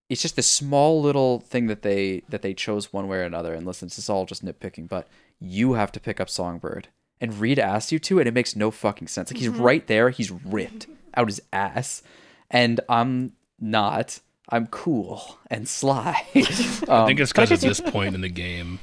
It's 0.08 0.20
just 0.22 0.36
this 0.36 0.46
small 0.46 1.00
little 1.00 1.40
thing 1.40 1.66
that 1.68 1.82
they 1.82 2.22
that 2.28 2.42
they 2.42 2.52
chose 2.54 2.92
one 2.92 3.08
way 3.08 3.18
or 3.18 3.22
another. 3.22 3.54
And 3.54 3.66
listen, 3.66 3.88
this 3.88 3.98
is 3.98 4.10
all 4.10 4.26
just 4.26 4.44
nitpicking, 4.44 4.88
but 4.88 5.08
you 5.40 5.72
have 5.74 5.90
to 5.92 6.00
pick 6.00 6.20
up 6.20 6.28
Songbird, 6.28 6.88
and 7.20 7.38
Reed 7.40 7.58
asked 7.58 7.92
you 7.92 7.98
to, 8.00 8.18
and 8.18 8.28
it 8.28 8.34
makes 8.34 8.54
no 8.54 8.70
fucking 8.70 9.08
sense. 9.08 9.30
Like 9.32 9.38
he's 9.40 9.48
right 9.48 9.86
there, 9.86 10.10
he's 10.10 10.30
ripped 10.30 10.86
out 11.14 11.28
his 11.28 11.40
ass, 11.52 12.02
and 12.50 12.80
I'm 12.88 13.32
not. 13.58 14.20
I'm 14.48 14.66
cool 14.66 15.38
and 15.50 15.66
sly. 15.66 16.26
I 16.34 16.84
Um, 16.88 17.06
think 17.06 17.20
it's 17.20 17.32
because 17.32 17.50
at 17.52 17.60
this 17.60 17.80
point 17.80 18.14
in 18.14 18.20
the 18.20 18.28
game, 18.28 18.80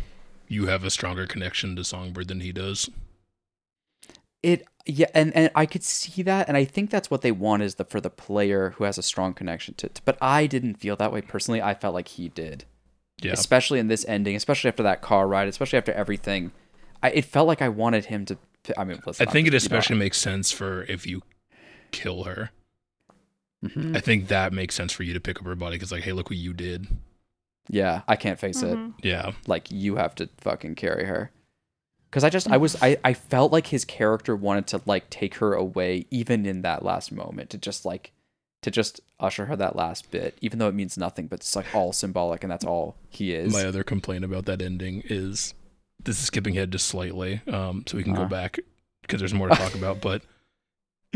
you 0.49 0.65
have 0.65 0.83
a 0.83 0.89
stronger 0.89 1.25
connection 1.25 1.75
to 1.77 1.83
Songbird 1.85 2.27
than 2.27 2.41
he 2.41 2.51
does. 2.51 2.89
It 4.43 4.65
yeah, 4.85 5.07
and 5.13 5.33
and 5.35 5.51
I 5.53 5.65
could 5.65 5.83
see 5.83 6.21
that, 6.23 6.47
and 6.47 6.57
I 6.57 6.65
think 6.65 6.89
that's 6.89 7.11
what 7.11 7.21
they 7.21 7.31
want 7.31 7.61
is 7.63 7.75
the 7.75 7.85
for 7.85 8.01
the 8.01 8.09
player 8.09 8.71
who 8.71 8.83
has 8.85 8.97
a 8.97 9.03
strong 9.03 9.33
connection 9.33 9.73
to. 9.75 9.89
to 9.89 10.01
but 10.03 10.17
I 10.21 10.47
didn't 10.47 10.75
feel 10.75 10.95
that 10.97 11.11
way 11.13 11.21
personally. 11.21 11.61
I 11.61 11.73
felt 11.73 11.93
like 11.93 12.07
he 12.09 12.29
did, 12.29 12.65
Yeah. 13.21 13.33
especially 13.33 13.79
in 13.79 13.87
this 13.87 14.05
ending, 14.07 14.35
especially 14.35 14.69
after 14.69 14.83
that 14.83 15.01
car 15.01 15.27
ride, 15.27 15.47
especially 15.47 15.77
after 15.77 15.91
everything. 15.91 16.51
I 17.03 17.09
it 17.11 17.25
felt 17.25 17.47
like 17.47 17.61
I 17.61 17.69
wanted 17.69 18.05
him 18.05 18.25
to. 18.25 18.37
I 18.77 18.83
mean, 18.85 18.99
let's 19.05 19.19
I 19.21 19.25
think 19.25 19.47
it 19.47 19.51
just, 19.51 19.65
you 19.65 19.69
know, 19.69 19.77
especially 19.77 19.97
makes 19.97 20.17
sense 20.17 20.51
for 20.51 20.83
if 20.83 21.05
you 21.05 21.21
kill 21.91 22.23
her. 22.23 22.51
Mhm. 23.63 23.95
I 23.95 23.99
think 23.99 24.29
that 24.29 24.53
makes 24.53 24.73
sense 24.75 24.93
for 24.93 25.03
you 25.03 25.13
to 25.13 25.19
pick 25.19 25.37
up 25.39 25.45
her 25.45 25.55
body 25.55 25.75
because, 25.75 25.91
like, 25.91 26.03
hey, 26.03 26.13
look 26.13 26.29
what 26.29 26.37
you 26.39 26.53
did. 26.53 26.87
Yeah, 27.69 28.01
I 28.07 28.15
can't 28.15 28.39
face 28.39 28.61
it. 28.63 28.75
Mhm. 28.77 28.93
Yeah. 29.03 29.31
Like 29.47 29.71
you 29.71 29.95
have 29.97 30.15
to 30.15 30.27
fucking 30.39 30.75
carry 30.75 31.05
her. 31.05 31.31
Cause 32.11 32.23
I 32.23 32.29
just 32.31 32.49
I 32.49 32.57
was 32.57 32.75
I 32.81 32.97
I 33.03 33.13
felt 33.13 33.51
like 33.51 33.67
his 33.67 33.85
character 33.85 34.35
wanted 34.35 34.65
to 34.67 34.81
like 34.87 35.09
take 35.11 35.35
her 35.35 35.53
away 35.53 36.07
even 36.09 36.45
in 36.47 36.63
that 36.63 36.83
last 36.83 37.11
moment 37.11 37.51
to 37.51 37.57
just 37.59 37.85
like 37.85 38.11
to 38.63 38.71
just 38.71 38.99
usher 39.19 39.45
her 39.45 39.55
that 39.55 39.75
last 39.75 40.09
bit, 40.09 40.37
even 40.41 40.57
though 40.59 40.67
it 40.67 40.73
means 40.73 40.97
nothing, 40.97 41.27
but 41.27 41.39
it's 41.41 41.55
like 41.55 41.67
all 41.75 41.93
symbolic 41.93 42.43
and 42.43 42.51
that's 42.51 42.65
all 42.65 42.95
he 43.09 43.33
is. 43.33 43.53
My 43.53 43.65
other 43.65 43.83
complaint 43.83 44.25
about 44.25 44.45
that 44.45 44.61
ending 44.61 45.03
is 45.05 45.53
this 46.03 46.17
is 46.19 46.25
skipping 46.25 46.57
ahead 46.57 46.71
just 46.71 46.87
slightly, 46.87 47.41
um, 47.47 47.83
so 47.85 47.95
we 47.97 48.03
can 48.03 48.13
go 48.13 48.21
Uh-huh. 48.21 48.29
back 48.29 48.59
because 49.03 49.19
there's 49.19 49.33
more 49.33 49.47
to 49.49 49.55
talk 49.55 49.75
about. 49.75 50.01
But 50.01 50.23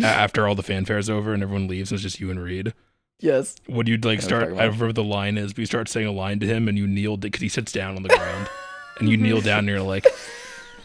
after 0.01 0.47
all 0.47 0.55
the 0.55 0.63
fanfare 0.63 0.97
is 0.97 1.09
over 1.09 1.33
and 1.33 1.41
everyone 1.43 1.67
leaves, 1.67 1.91
and 1.91 1.95
it's 1.97 2.03
just 2.03 2.19
you 2.19 2.29
and 2.31 2.39
Reed. 2.39 2.73
Yes. 3.19 3.55
Would 3.67 3.87
you 3.87 3.97
like 3.97 4.03
I 4.03 4.05
know 4.05 4.07
what 4.07 4.13
you're 4.13 4.21
start? 4.21 4.43
talking 4.43 4.59
I 4.59 4.63
remember 4.65 4.93
the 4.93 5.03
line 5.03 5.37
is, 5.37 5.53
but 5.53 5.59
you 5.59 5.65
start 5.65 5.89
saying 5.89 6.07
a 6.07 6.11
line 6.11 6.39
to 6.39 6.45
him, 6.47 6.67
and 6.67 6.77
you 6.77 6.87
kneel 6.87 7.17
because 7.17 7.41
he 7.41 7.49
sits 7.49 7.71
down 7.71 7.95
on 7.95 8.03
the 8.03 8.09
ground, 8.09 8.49
and 8.99 9.09
you 9.09 9.17
kneel 9.17 9.41
down, 9.41 9.59
and 9.59 9.67
you're 9.69 9.81
like, 9.81 10.05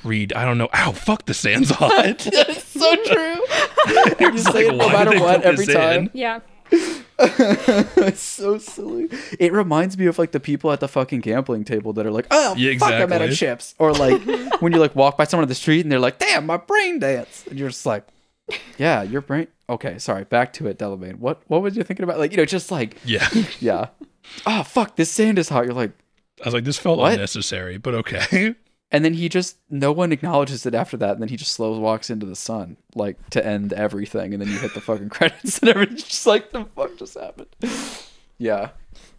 read, 0.05 0.33
I 0.33 0.45
don't 0.45 0.59
know. 0.59 0.69
Ow, 0.75 0.93
fuck, 0.93 1.27
the 1.27 1.35
sand's 1.35 1.71
hot." 1.71 1.91
That's 2.33 2.65
so 2.65 2.97
true. 3.05 3.37
You're 4.21 4.31
you 4.31 4.39
just 4.39 4.53
say 4.53 4.67
it 4.69 4.75
no 4.75 4.89
matter 4.89 5.19
what 5.21 5.43
every 5.43 5.65
this 5.67 5.75
in?" 5.75 5.81
time. 5.81 6.11
Yeah. 6.13 6.41
it's 7.21 8.21
so 8.21 8.59
silly. 8.59 9.09
It 9.41 9.53
reminds 9.53 9.97
me 9.99 10.07
of 10.07 10.19
like 10.19 10.33
the 10.33 10.39
people 10.41 10.71
at 10.71 10.81
the 10.81 10.87
fucking 10.89 11.21
gambling 11.21 11.65
table 11.65 11.93
that 11.95 12.07
are 12.07 12.11
like, 12.11 12.27
"Oh, 12.31 12.55
Yeah, 12.57 12.77
fuck, 12.79 12.93
I'm 12.93 13.13
out 13.13 13.23
of 13.23 13.35
chips," 13.35 13.75
or 13.79 13.93
like 13.93 14.23
when 14.61 14.73
you 14.73 14.79
like 14.79 14.95
walk 14.95 15.17
by 15.17 15.25
someone 15.25 15.45
on 15.45 15.49
the 15.49 15.55
street 15.55 15.81
and 15.81 15.91
they're 15.91 15.99
like, 15.99 16.19
"Damn, 16.19 16.47
my 16.47 16.59
brain 16.59 16.99
dance," 16.99 17.45
and 17.49 17.59
you're 17.59 17.71
just 17.71 17.87
like, 17.87 18.07
"Yeah, 18.77 19.03
your 19.03 19.21
brain." 19.21 19.49
Okay, 19.69 19.99
sorry. 19.99 20.25
Back 20.25 20.53
to 20.55 20.67
it, 20.67 20.79
Delamain. 20.79 21.19
What 21.19 21.43
what 21.49 21.63
was 21.63 21.77
you 21.77 21.83
thinking 21.83 22.05
about? 22.05 22.19
Like 22.19 22.31
you 22.33 22.37
know, 22.39 22.45
just 22.45 22.71
like 22.71 22.97
Yeah, 23.05 23.29
yeah. 23.61 23.89
Oh 24.47 24.63
fuck, 24.63 24.97
this 24.97 25.11
sand 25.11 25.39
is 25.39 25.49
hot. 25.49 25.65
You're 25.65 25.75
like, 25.75 25.93
I 26.43 26.47
was 26.47 26.55
like, 26.55 26.65
this 26.65 26.79
felt 26.79 26.99
What? 26.99 27.13
unnecessary, 27.13 27.79
but 27.79 27.95
okay. 27.95 28.55
and 28.91 29.05
then 29.05 29.15
he 29.15 29.29
just 29.29 29.57
no 29.71 29.93
one 29.93 30.13
acknowledges 30.13 30.65
it 30.67 30.75
after 30.75 30.97
that, 30.99 31.13
and 31.13 31.21
then 31.23 31.29
he 31.29 31.37
just 31.37 31.53
slow 31.53 31.79
walks 31.79 32.09
into 32.11 32.25
the 32.27 32.37
sun 32.37 32.77
like 32.95 33.17
to 33.31 33.45
end 33.45 33.73
everything, 33.73 34.33
and 34.33 34.41
then 34.43 34.49
you 34.49 34.59
hit 34.59 34.75
the 34.75 34.81
fucking 34.81 35.09
credits 35.11 35.59
and 35.59 35.69
everything's 35.69 36.05
just 36.05 36.27
like 36.27 36.51
the 36.53 36.65
fuck 36.77 36.97
just 36.97 37.19
happened. 37.19 37.49
Yeah, 38.39 38.71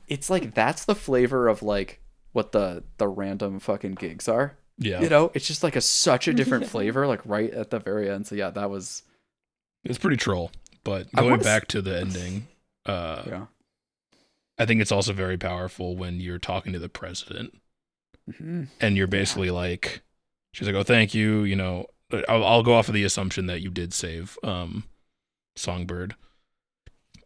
it's 0.08 0.30
like 0.30 0.54
that's 0.56 0.86
the 0.86 0.96
flavor 0.96 1.48
of 1.48 1.62
like 1.62 2.00
what 2.32 2.52
the 2.54 2.84
the 2.98 3.08
random 3.08 3.60
fucking 3.60 3.94
gigs 3.96 4.28
are. 4.28 4.56
Yeah, 4.82 5.02
You 5.02 5.10
know, 5.10 5.30
it's 5.34 5.46
just 5.46 5.62
like 5.62 5.76
a 5.76 5.82
such 5.82 6.30
a 6.30 6.34
different 6.34 6.66
flavor, 6.66 7.06
like 7.06 7.20
right 7.26 7.52
at 7.52 7.70
the 7.70 7.80
very 7.80 8.10
end. 8.10 8.26
So 8.28 8.36
yeah, 8.36 8.50
that 8.52 8.70
was 8.70 9.04
it's 9.84 9.98
pretty 9.98 10.18
troll. 10.18 10.52
But 10.84 11.12
going 11.14 11.30
wanna 11.32 11.42
s- 11.42 11.46
back 11.46 11.68
to 11.70 11.82
the 11.82 12.00
ending, 12.00 12.48
uh, 12.86 13.24
yeah. 13.28 13.46
I 14.58 14.66
think 14.66 14.82
it's 14.82 14.92
also 14.92 15.14
very 15.14 15.38
powerful 15.38 15.96
when 15.96 16.20
you're 16.20 16.38
talking 16.40 16.74
to 16.74 16.80
the 16.80 16.90
president 16.90 17.58
Mhm. 18.30 18.68
and 18.82 18.98
you're 18.98 19.08
basically 19.08 19.52
like, 19.52 20.02
she's 20.54 20.68
like, 20.68 20.76
"Oh, 20.76 20.84
thank 20.84 21.14
you." 21.14 21.44
You 21.44 21.56
know, 21.56 21.86
I'll, 22.28 22.44
I'll 22.46 22.64
go 22.64 22.74
off 22.74 22.88
of 22.88 22.94
the 22.94 23.04
assumption 23.04 23.46
that 23.48 23.62
you 23.62 23.70
did 23.70 23.94
save 23.94 24.38
um, 24.44 24.84
Songbird, 25.56 26.16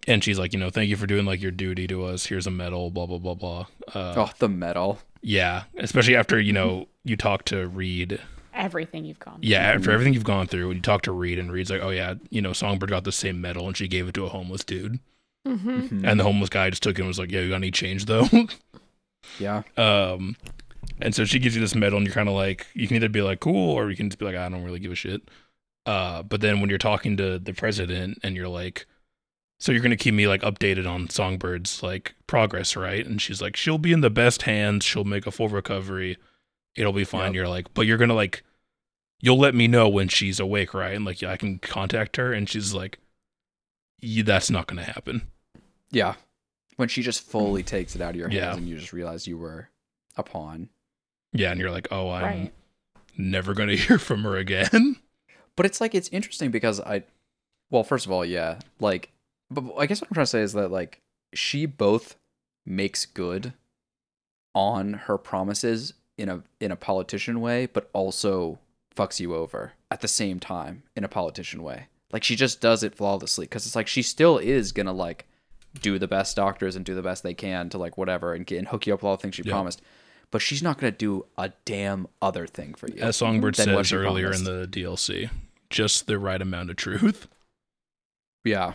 and 0.08 0.24
she's 0.24 0.38
like, 0.40 0.54
you 0.54 0.60
know, 0.60 0.70
thank 0.70 0.90
you 0.90 0.96
for 0.98 1.08
doing 1.08 1.26
like 1.26 1.42
your 1.42 1.52
duty 1.52 1.88
to 1.88 2.04
us. 2.06 2.26
Here's 2.28 2.48
a 2.48 2.52
medal. 2.52 2.90
Blah 2.92 3.06
blah 3.06 3.18
blah 3.20 3.36
blah. 3.36 3.66
Uh, 3.94 4.14
Oh, 4.18 4.32
the 4.40 4.50
medal. 4.50 5.00
Yeah, 5.22 5.64
especially 5.78 6.16
after 6.16 6.40
you 6.40 6.54
know 6.54 6.88
you 7.04 7.16
talk 7.18 7.46
to 7.46 7.68
Reed. 7.68 8.20
Everything 8.54 9.06
you've 9.06 9.20
gone. 9.20 9.40
Yeah, 9.42 9.60
after 9.60 9.92
everything 9.92 10.14
you've 10.14 10.24
gone 10.24 10.48
through, 10.48 10.68
and 10.70 10.76
you 10.78 10.82
talk 10.82 11.02
to 11.04 11.12
Reed, 11.12 11.40
and 11.40 11.52
Reed's 11.52 11.72
like, 11.72 11.82
"Oh 11.82 11.90
yeah, 11.90 12.16
you 12.30 12.42
know, 12.42 12.54
Songbird 12.54 12.90
got 12.90 13.04
the 13.04 13.12
same 13.12 13.42
medal, 13.42 13.68
and 13.68 13.76
she 13.76 13.88
gave 13.88 14.08
it 14.08 14.14
to 14.16 14.26
a 14.26 14.30
homeless 14.30 14.64
dude." 14.64 15.00
Mm-hmm. 15.48 15.70
Mhm. 15.80 16.04
And 16.10 16.20
the 16.20 16.24
homeless 16.24 16.50
guy 16.50 16.70
just 16.70 16.84
took 16.84 16.98
it 16.98 17.02
and 17.02 17.08
was 17.08 17.20
like, 17.20 17.32
"Yeah, 17.32 17.42
you 17.42 17.50
got 17.50 17.56
any 17.56 17.72
change 17.72 18.06
though?" 18.06 18.28
Yeah. 19.40 19.64
um, 19.78 20.36
and 21.00 21.16
so 21.16 21.24
she 21.26 21.40
gives 21.40 21.56
you 21.56 21.62
this 21.62 21.76
medal, 21.76 21.98
and 21.98 22.06
you're 22.06 22.14
kind 22.14 22.28
of 22.30 22.36
like, 22.36 22.68
you 22.74 22.88
can 22.88 22.98
either 22.98 23.10
be 23.10 23.22
like, 23.22 23.40
"Cool," 23.40 23.72
or 23.72 23.90
you 23.90 23.96
can 23.96 24.10
just 24.10 24.20
be 24.20 24.26
like, 24.26 24.36
"I 24.36 24.48
don't 24.50 24.64
really 24.64 24.80
give 24.80 24.92
a 24.92 24.96
shit." 24.96 25.22
Uh, 25.86 26.24
but 26.24 26.42
then 26.42 26.60
when 26.62 26.70
you're 26.70 26.78
talking 26.78 27.18
to 27.18 27.40
the 27.40 27.54
president, 27.54 28.20
and 28.24 28.36
you're 28.36 28.48
like, 28.50 28.86
"So 29.60 29.72
you're 29.72 29.82
gonna 29.82 29.96
keep 29.98 30.14
me 30.14 30.28
like 30.28 30.42
updated 30.42 30.88
on 30.88 31.08
Songbird's 31.08 31.82
like 31.82 32.16
progress, 32.28 32.76
right?" 32.76 33.06
And 33.06 33.22
she's 33.22 33.42
like, 33.42 33.56
"She'll 33.56 33.78
be 33.78 33.94
in 33.94 34.02
the 34.02 34.10
best 34.10 34.44
hands. 34.44 34.86
She'll 34.86 35.04
make 35.06 35.26
a 35.26 35.32
full 35.32 35.50
recovery. 35.50 36.18
It'll 36.76 36.94
be 36.94 37.04
fine." 37.04 37.28
Yep. 37.28 37.36
You're 37.36 37.48
like, 37.48 37.74
"But 37.74 37.88
you're 37.88 37.98
gonna 37.98 38.14
like." 38.16 38.44
You'll 39.20 39.40
let 39.40 39.56
me 39.56 39.70
know 39.70 39.88
when 39.88 40.10
she's 40.10 40.38
awake, 40.42 40.74
right? 40.74 40.94
And 40.94 41.06
like, 41.06 41.22
yeah, 41.22 41.32
I 41.32 41.38
can 41.38 41.58
contact 41.60 42.18
her. 42.18 42.34
And 42.34 42.50
she's 42.50 42.74
like, 42.74 43.00
yeah, 44.02 44.24
"That's 44.24 44.50
not 44.50 44.68
gonna 44.68 44.84
happen." 44.84 45.28
Yeah. 45.92 46.16
When 46.76 46.90
she 46.90 47.02
just 47.04 47.22
fully 47.22 47.64
takes 47.64 47.96
it 47.96 48.02
out 48.02 48.10
of 48.12 48.16
your 48.18 48.28
hands 48.28 48.42
Yeah. 48.42 48.56
and 48.58 48.68
you 48.68 48.78
just 48.78 48.92
realize 48.92 49.26
you 49.26 49.38
were 49.38 49.70
a 50.18 50.24
pawn. 50.24 50.68
Yeah, 51.32 51.52
and 51.52 51.60
you're 51.62 51.72
like, 51.72 51.88
"Oh, 51.90 52.10
I'm 52.10 52.24
Right. 52.24 52.54
never 53.18 53.54
gonna 53.54 53.76
hear 53.78 53.98
from 53.98 54.24
her 54.24 54.36
again." 54.36 54.98
But 55.56 55.66
it's 55.68 55.80
like 55.80 55.96
it's 55.96 56.10
interesting 56.10 56.52
because 56.52 56.82
I, 56.82 57.04
well, 57.70 57.84
first 57.86 58.06
of 58.06 58.12
all, 58.12 58.26
yeah, 58.26 58.60
like, 58.80 59.12
but 59.50 59.64
I 59.78 59.86
guess 59.86 60.02
what 60.02 60.10
I'm 60.10 60.16
trying 60.16 60.26
to 60.26 60.30
say 60.32 60.42
is 60.42 60.54
that 60.54 60.70
like 60.70 61.02
she 61.34 61.66
both 61.66 62.18
makes 62.66 63.06
good 63.06 63.54
on 64.54 64.94
her 64.94 65.18
promises 65.18 65.94
in 66.18 66.30
a 66.30 66.44
in 66.60 66.72
a 66.72 66.76
politician 66.76 67.42
way, 67.42 67.66
but 67.66 67.90
also 67.94 68.60
fucks 68.96 69.20
you 69.20 69.34
over 69.36 69.74
at 69.90 70.02
the 70.02 70.08
same 70.08 70.40
time 70.40 70.84
in 70.96 71.04
a 71.04 71.08
politician 71.08 71.64
way. 71.64 71.88
Like 72.12 72.24
she 72.24 72.36
just 72.36 72.62
does 72.62 72.84
it 72.84 72.94
flawlessly 72.96 73.46
because 73.46 73.66
it's 73.66 73.76
like 73.76 73.88
she 73.88 74.02
still 74.04 74.38
is 74.38 74.72
gonna 74.72 74.94
like 74.94 75.26
do 75.82 75.98
the 75.98 76.08
best 76.08 76.36
doctors 76.36 76.76
and 76.76 76.86
do 76.86 76.94
the 76.94 77.02
best 77.02 77.24
they 77.24 77.34
can 77.34 77.70
to 77.70 77.78
like 77.80 77.98
whatever 77.98 78.34
and 78.36 78.46
get 78.46 78.60
and 78.60 78.68
hook 78.68 78.86
you 78.86 78.94
up 78.94 79.00
with 79.02 79.06
all 79.10 79.18
the 79.18 79.22
things 79.22 79.36
she 79.36 79.42
Yeah. 79.44 79.54
promised. 79.54 79.82
But 80.30 80.42
she's 80.44 80.62
not 80.64 80.78
gonna 80.78 80.92
do 80.92 81.26
a 81.38 81.52
damn 81.66 82.08
other 82.22 82.46
thing 82.48 82.74
for 82.76 82.88
you. 82.88 83.02
As 83.02 83.18
Songbird 83.18 83.56
than 83.56 83.66
says 83.66 83.92
earlier 83.94 84.30
promised. 84.30 84.48
in 84.48 84.62
the 84.62 84.68
DLC, 84.68 85.30
just 85.72 86.06
the 86.06 86.20
right 86.20 86.42
amount 86.42 86.70
of 86.70 86.76
truth. 86.76 87.28
Yeah. 88.44 88.74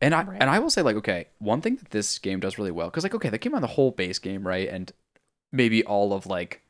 And 0.00 0.14
I 0.14 0.24
Right. 0.24 0.40
and 0.40 0.50
I 0.50 0.58
will 0.58 0.70
say 0.70 0.82
like 0.82 0.96
okay, 0.96 1.28
one 1.38 1.60
thing 1.60 1.76
that 1.76 1.90
this 1.90 2.18
game 2.18 2.40
does 2.40 2.58
really 2.58 2.70
well 2.72 2.90
cuz 2.90 3.02
like 3.04 3.14
okay, 3.14 3.28
they 3.28 3.38
came 3.38 3.54
on 3.54 3.62
the 3.62 3.68
whole 3.68 3.90
base 3.92 4.18
game, 4.18 4.46
right? 4.46 4.68
And 4.68 4.92
maybe 5.52 5.84
all 5.84 6.12
of 6.12 6.26
like 6.26 6.62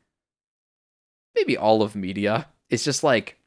maybe 1.35 1.57
all 1.57 1.81
of 1.81 1.95
media 1.95 2.47
is 2.69 2.83
just 2.83 3.03
like 3.03 3.37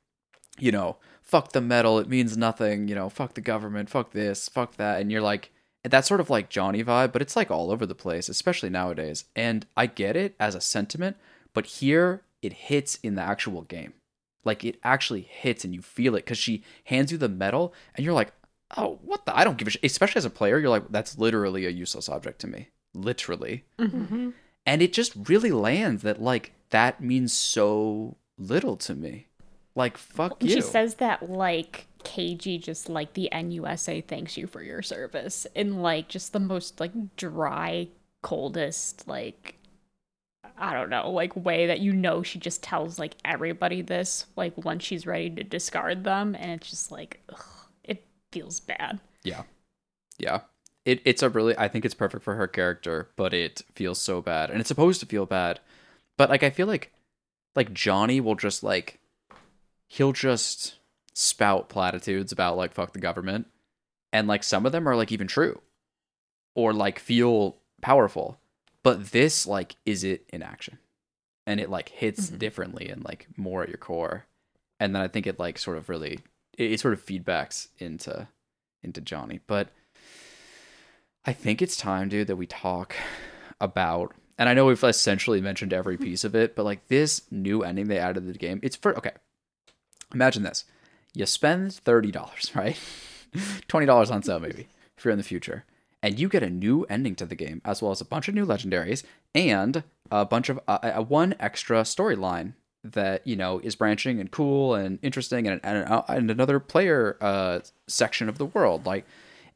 you 0.59 0.73
know, 0.73 0.97
fuck 1.21 1.53
the 1.53 1.61
metal, 1.61 1.99
it 1.99 2.09
means 2.09 2.35
nothing, 2.35 2.89
you 2.89 2.95
know, 2.95 3.11
fuck 3.11 3.35
the 3.35 3.43
government, 3.43 3.91
fuck 3.91 4.13
this, 4.13 4.49
fuck 4.49 4.77
that 4.77 5.01
and 5.01 5.13
you're 5.13 5.21
like 5.21 5.51
that's 5.85 6.09
sort 6.09 6.21
of 6.21 6.31
like 6.31 6.49
Johnny 6.49 6.83
vibe, 6.83 7.13
but 7.13 7.23
it's 7.23 7.37
like 7.37 7.51
all 7.51 7.71
over 7.71 7.87
the 7.87 7.95
place, 7.95 8.29
especially 8.29 8.71
nowadays. 8.71 9.25
And 9.37 9.67
I 9.77 9.87
get 9.87 10.17
it 10.17 10.35
as 10.41 10.55
a 10.55 10.61
sentiment, 10.61 11.17
but 11.55 11.67
here 11.67 12.23
it 12.43 12.53
hits 12.53 12.97
in 13.03 13.15
the 13.15 13.23
actual 13.23 13.63
game. 13.63 13.93
Like 14.45 14.65
it 14.65 14.79
actually 14.85 15.23
hits 15.23 15.65
and 15.65 15.75
you 15.75 15.83
feel 15.83 16.15
it 16.15 16.25
because 16.25 16.39
she 16.39 16.63
hands 16.85 17.13
you 17.13 17.19
the 17.19 17.29
medal 17.29 17.75
and 17.95 18.05
you're 18.05 18.15
like, 18.15 18.33
oh, 18.77 18.99
what 19.03 19.27
the? 19.27 19.37
I 19.37 19.45
don't 19.45 19.59
give 19.59 19.69
a 19.69 19.73
shit. 19.73 19.85
Especially 19.85 20.19
as 20.19 20.25
a 20.25 20.31
player, 20.31 20.59
you're 20.59 20.71
like, 20.71 20.89
that's 20.91 21.19
literally 21.19 21.67
a 21.67 21.71
useless 21.71 22.09
object 22.09 22.41
to 22.41 22.47
me. 22.47 22.69
Literally. 22.95 23.65
Mm-hmm. 23.79 24.31
And 24.67 24.83
it 24.83 24.93
just 24.93 25.13
really 25.29 25.53
lands 25.53 26.03
that, 26.03 26.21
like, 26.21 26.53
that 26.71 27.01
means 27.01 27.33
so 27.33 28.17
little 28.37 28.77
to 28.79 28.95
me. 28.95 29.29
Like, 29.75 29.97
fuck 29.99 30.41
And 30.41 30.51
you. 30.51 30.57
she 30.57 30.61
says 30.63 30.97
that 30.97 31.29
like 31.29 31.87
KG 32.03 32.63
just 32.63 32.89
like 32.89 33.13
the 33.13 33.29
NUSA 33.33 34.07
thanks 34.07 34.37
you 34.37 34.47
for 34.47 34.63
your 34.63 34.81
service 34.81 35.47
in 35.55 35.83
like 35.83 36.09
just 36.09 36.33
the 36.33 36.41
most 36.41 36.81
like 36.81 36.93
dry, 37.17 37.89
coldest, 38.23 39.07
like 39.07 39.57
I 40.57 40.73
don't 40.73 40.89
know, 40.89 41.11
like 41.11 41.37
way 41.37 41.67
that 41.67 41.81
you 41.81 41.93
know 41.93 42.23
she 42.23 42.39
just 42.39 42.63
tells 42.63 42.99
like 42.99 43.17
everybody 43.25 43.83
this 43.83 44.27
like 44.37 44.57
once 44.65 44.83
she's 44.85 45.07
ready 45.07 45.29
to 45.31 45.45
discard 45.45 46.05
them 46.05 46.35
and 46.35 46.53
it's 46.53 46.71
just 46.71 46.91
like 46.91 47.21
ugh, 47.29 47.69
it 47.85 48.07
feels 48.33 48.61
bad. 48.61 49.01
Yeah. 49.25 49.43
Yeah. 50.19 50.41
It, 50.87 51.03
it's 51.05 51.23
a 51.23 51.29
really 51.29 51.55
I 51.59 51.69
think 51.69 51.85
it's 51.85 51.95
perfect 51.95 52.25
for 52.25 52.37
her 52.37 52.47
character, 52.47 53.11
but 53.17 53.35
it 53.35 53.61
feels 53.75 53.99
so 54.01 54.23
bad. 54.23 54.51
And 54.51 54.61
it's 54.61 54.69
supposed 54.69 55.01
to 55.01 55.07
feel 55.07 55.27
bad. 55.27 55.61
But 56.17 56.31
like 56.31 56.43
I 56.43 56.49
feel 56.51 56.67
like 56.69 56.93
like 57.55 57.75
Johnny 57.75 58.21
will 58.21 58.37
just 58.37 58.63
like 58.63 59.01
he'll 59.89 60.13
just 60.13 60.77
spout 61.13 61.69
platitudes 61.69 62.31
about 62.33 62.57
like 62.57 62.73
fuck 62.73 62.93
the 62.93 63.01
government. 63.01 63.49
And 64.13 64.29
like 64.29 64.43
some 64.45 64.65
of 64.65 64.73
them 64.73 64.89
are 64.89 64.97
like 64.97 65.13
even 65.13 65.27
true. 65.27 65.61
Or 66.55 66.73
like 66.73 66.99
feel 66.99 67.57
powerful. 67.83 68.39
But 68.83 69.11
this 69.11 69.47
like 69.47 69.77
is 69.85 70.05
it 70.05 70.25
in 70.33 70.43
action. 70.43 70.79
And 71.49 71.59
it 71.61 71.69
like 71.71 71.89
hits 71.89 72.31
Mhm. 72.31 72.39
differently 72.39 72.89
and 72.89 73.05
like 73.05 73.27
more 73.37 73.63
at 73.63 73.69
your 73.69 73.79
core. 73.79 74.27
and 74.79 74.95
then 74.95 75.01
I 75.03 75.09
think 75.09 75.27
it 75.27 75.39
like 75.41 75.59
sort 75.59 75.79
of 75.79 75.89
really 75.89 76.21
it, 76.59 76.73
it 76.73 76.81
sort 76.81 76.95
of 76.95 77.05
feedbacks 77.05 77.69
into 77.79 78.29
into 78.85 79.01
Johnny. 79.01 79.41
But 79.49 79.71
I 81.27 81.33
think 81.33 81.61
it's 81.61 81.77
time, 81.77 82.09
dude, 82.09 82.29
that 82.29 82.37
we 82.37 82.47
talk 82.47 82.95
about. 83.61 84.15
And 84.39 84.49
I 84.49 84.55
know 84.55 84.67
we've 84.67 84.83
essentially 84.83 85.41
mentioned 85.41 85.73
every 85.73 85.97
piece 85.97 86.23
of 86.23 86.37
it, 86.37 86.55
but 86.55 86.65
like 86.65 86.87
this 86.87 87.23
new 87.33 87.65
ending 87.65 87.89
they 87.89 87.99
added 87.99 88.21
to 88.21 88.33
the 88.33 88.39
game, 88.39 88.61
it's 88.63 88.77
for 88.77 88.97
okay. 88.97 89.13
Imagine 90.15 90.45
this: 90.45 90.65
you 91.15 91.27
spend 91.27 91.73
thirty 91.73 92.13
dollars, 92.13 92.53
right? 92.55 92.79
Twenty 93.67 93.87
dollars 93.87 94.11
on 94.11 94.23
sale, 94.23 94.39
maybe 94.39 94.69
if 94.97 95.05
you're 95.05 95.13
in 95.13 95.19
the 95.19 95.25
future, 95.25 95.65
and 96.01 96.19
you 96.19 96.29
get 96.29 96.45
a 96.45 96.51
new 96.51 96.85
ending 96.85 97.17
to 97.17 97.27
the 97.27 97.35
game, 97.35 97.61
as 97.65 97.83
well 97.83 97.91
as 97.91 98.01
a 98.01 98.05
bunch 98.05 98.29
of 98.29 98.35
new 98.35 98.47
legendaries 98.47 99.03
and 99.35 99.83
a 100.11 100.25
bunch 100.25 100.49
of 100.49 100.61
uh, 100.69 100.79
uh, 100.83 101.03
one 101.03 101.35
extra 101.41 101.83
storyline 101.83 102.53
that 102.85 103.27
you 103.27 103.35
know 103.35 103.59
is 103.65 103.75
branching 103.75 104.21
and 104.21 104.31
cool 104.31 104.77
and 104.77 105.01
interesting, 105.03 105.49
and 105.49 105.61
and, 105.65 105.89
uh, 105.89 106.03
and 106.09 106.31
another 106.31 106.61
player 106.61 107.17
uh, 107.21 107.61
section 107.89 108.29
of 108.29 108.39
the 108.39 108.47
world, 108.47 108.87
like 108.87 109.05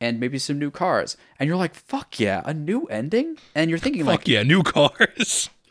and 0.01 0.19
maybe 0.19 0.39
some 0.39 0.59
new 0.59 0.71
cars. 0.71 1.17
And 1.39 1.47
you're 1.47 1.57
like, 1.57 1.75
fuck 1.75 2.19
yeah, 2.19 2.43
a 2.45 2.55
new 2.55 2.87
ending? 2.87 3.39
And 3.55 3.69
you're 3.71 3.79
thinking 3.79 4.05
Fuck 4.05 4.21
like, 4.21 4.29
yeah, 4.29 4.43
new 4.43 4.63
cars. 4.63 5.51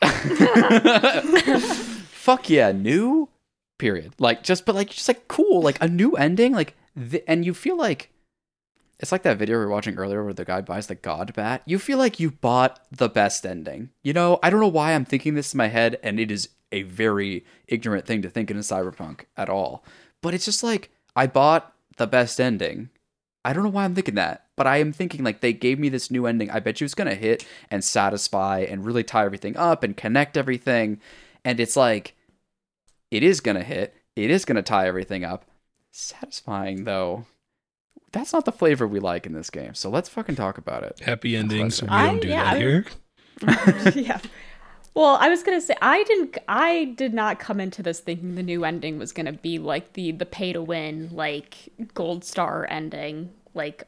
fuck 2.10 2.48
yeah, 2.48 2.72
new 2.72 3.28
period. 3.78 4.14
Like 4.18 4.42
just 4.42 4.64
but 4.64 4.74
like 4.74 4.90
just 4.90 5.08
like 5.08 5.26
cool, 5.28 5.60
like 5.62 5.82
a 5.82 5.88
new 5.88 6.12
ending, 6.12 6.52
like 6.52 6.76
the, 6.94 7.28
and 7.28 7.44
you 7.44 7.54
feel 7.54 7.76
like 7.76 8.10
it's 9.00 9.12
like 9.12 9.22
that 9.22 9.38
video 9.38 9.58
we 9.58 9.64
were 9.64 9.70
watching 9.70 9.96
earlier 9.96 10.22
where 10.22 10.34
the 10.34 10.44
guy 10.44 10.60
buys 10.60 10.86
the 10.86 10.94
god 10.94 11.34
bat. 11.34 11.62
You 11.64 11.78
feel 11.78 11.98
like 11.98 12.20
you 12.20 12.30
bought 12.30 12.80
the 12.92 13.08
best 13.08 13.44
ending. 13.46 13.90
You 14.02 14.12
know, 14.12 14.38
I 14.42 14.50
don't 14.50 14.60
know 14.60 14.68
why 14.68 14.92
I'm 14.92 15.06
thinking 15.06 15.34
this 15.34 15.54
in 15.54 15.58
my 15.58 15.68
head 15.68 15.98
and 16.02 16.20
it 16.20 16.30
is 16.30 16.50
a 16.70 16.82
very 16.82 17.44
ignorant 17.66 18.06
thing 18.06 18.22
to 18.22 18.30
think 18.30 18.50
in 18.50 18.56
a 18.56 18.60
cyberpunk 18.60 19.22
at 19.36 19.48
all. 19.48 19.84
But 20.22 20.34
it's 20.34 20.44
just 20.44 20.62
like 20.62 20.90
I 21.16 21.26
bought 21.26 21.72
the 21.96 22.06
best 22.06 22.40
ending. 22.40 22.90
I 23.44 23.52
don't 23.52 23.64
know 23.64 23.70
why 23.70 23.84
I'm 23.84 23.94
thinking 23.94 24.16
that, 24.16 24.46
but 24.56 24.66
I 24.66 24.78
am 24.78 24.92
thinking 24.92 25.24
like 25.24 25.40
they 25.40 25.52
gave 25.52 25.78
me 25.78 25.88
this 25.88 26.10
new 26.10 26.26
ending. 26.26 26.50
I 26.50 26.60
bet 26.60 26.80
you 26.80 26.84
it's 26.84 26.94
gonna 26.94 27.14
hit 27.14 27.46
and 27.70 27.82
satisfy 27.82 28.60
and 28.60 28.84
really 28.84 29.02
tie 29.02 29.24
everything 29.24 29.56
up 29.56 29.82
and 29.82 29.96
connect 29.96 30.36
everything. 30.36 31.00
And 31.44 31.58
it's 31.58 31.76
like 31.76 32.14
it 33.10 33.22
is 33.22 33.40
gonna 33.40 33.62
hit. 33.62 33.94
It 34.14 34.30
is 34.30 34.44
gonna 34.44 34.62
tie 34.62 34.86
everything 34.86 35.24
up. 35.24 35.46
Satisfying 35.90 36.84
though. 36.84 37.26
That's 38.12 38.32
not 38.32 38.44
the 38.44 38.52
flavor 38.52 38.86
we 38.86 39.00
like 39.00 39.24
in 39.24 39.32
this 39.32 39.50
game. 39.50 39.74
So 39.74 39.88
let's 39.88 40.08
fucking 40.08 40.34
talk 40.34 40.58
about 40.58 40.82
it. 40.82 41.00
Happy 41.00 41.36
endings. 41.36 41.80
We 41.80 41.88
don't 41.88 42.20
do 42.20 42.28
yeah, 42.28 42.54
that 42.54 42.60
here. 42.60 42.84
yeah. 43.94 44.20
Well, 44.94 45.16
I 45.20 45.28
was 45.28 45.42
gonna 45.42 45.60
say 45.60 45.74
I 45.80 46.02
didn't. 46.04 46.38
I 46.48 46.86
did 46.96 47.14
not 47.14 47.38
come 47.38 47.60
into 47.60 47.82
this 47.82 48.00
thinking 48.00 48.34
the 48.34 48.42
new 48.42 48.64
ending 48.64 48.98
was 48.98 49.12
gonna 49.12 49.32
be 49.32 49.58
like 49.58 49.92
the 49.92 50.12
the 50.12 50.26
pay 50.26 50.52
to 50.52 50.62
win, 50.62 51.08
like 51.12 51.56
gold 51.94 52.24
star 52.24 52.66
ending, 52.68 53.30
like 53.54 53.84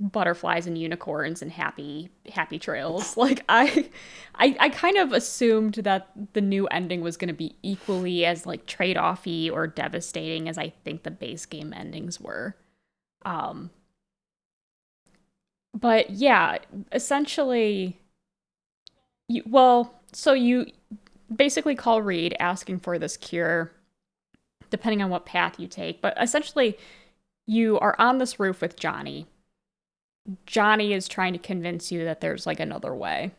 butterflies 0.00 0.66
and 0.66 0.76
unicorns 0.76 1.42
and 1.42 1.52
happy 1.52 2.10
happy 2.32 2.58
trails. 2.58 3.16
Like 3.18 3.44
I, 3.48 3.88
I, 4.34 4.56
I 4.60 4.68
kind 4.70 4.96
of 4.98 5.12
assumed 5.12 5.74
that 5.76 6.10
the 6.34 6.40
new 6.40 6.66
ending 6.68 7.00
was 7.02 7.16
gonna 7.16 7.32
be 7.32 7.56
equally 7.62 8.24
as 8.26 8.46
like 8.46 8.66
trade 8.66 8.96
offy 8.96 9.50
or 9.52 9.66
devastating 9.66 10.48
as 10.48 10.58
I 10.58 10.70
think 10.84 11.02
the 11.04 11.10
base 11.12 11.46
game 11.46 11.72
endings 11.72 12.20
were. 12.20 12.56
Um. 13.24 13.70
But 15.74 16.10
yeah, 16.10 16.58
essentially 16.92 18.00
you, 19.28 19.42
well, 19.46 19.94
so 20.12 20.32
you 20.32 20.66
basically 21.34 21.74
call 21.74 22.02
Reed 22.02 22.36
asking 22.40 22.80
for 22.80 22.98
this 22.98 23.16
cure, 23.16 23.72
depending 24.70 25.02
on 25.02 25.10
what 25.10 25.26
path 25.26 25.58
you 25.58 25.66
take. 25.66 26.00
But 26.00 26.16
essentially, 26.20 26.78
you 27.46 27.78
are 27.80 27.96
on 27.98 28.18
this 28.18 28.40
roof 28.40 28.60
with 28.60 28.78
Johnny. 28.78 29.26
Johnny 30.46 30.92
is 30.92 31.08
trying 31.08 31.32
to 31.32 31.38
convince 31.38 31.92
you 31.92 32.04
that 32.04 32.20
there's 32.20 32.46
like 32.46 32.60
another 32.60 32.94
way. 32.94 33.32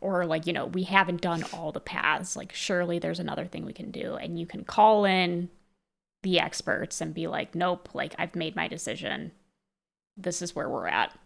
Or, 0.00 0.26
like, 0.26 0.48
you 0.48 0.52
know, 0.52 0.66
we 0.66 0.82
haven't 0.82 1.20
done 1.20 1.44
all 1.52 1.70
the 1.70 1.78
paths. 1.78 2.34
Like, 2.34 2.52
surely 2.52 2.98
there's 2.98 3.20
another 3.20 3.46
thing 3.46 3.64
we 3.64 3.72
can 3.72 3.92
do. 3.92 4.16
And 4.16 4.36
you 4.36 4.46
can 4.46 4.64
call 4.64 5.04
in 5.04 5.48
the 6.24 6.40
experts 6.40 7.00
and 7.00 7.14
be 7.14 7.28
like, 7.28 7.54
nope, 7.54 7.88
like, 7.94 8.12
I've 8.18 8.34
made 8.34 8.56
my 8.56 8.66
decision. 8.66 9.30
This 10.16 10.42
is 10.42 10.56
where 10.56 10.68
we're 10.68 10.88
at. 10.88 11.16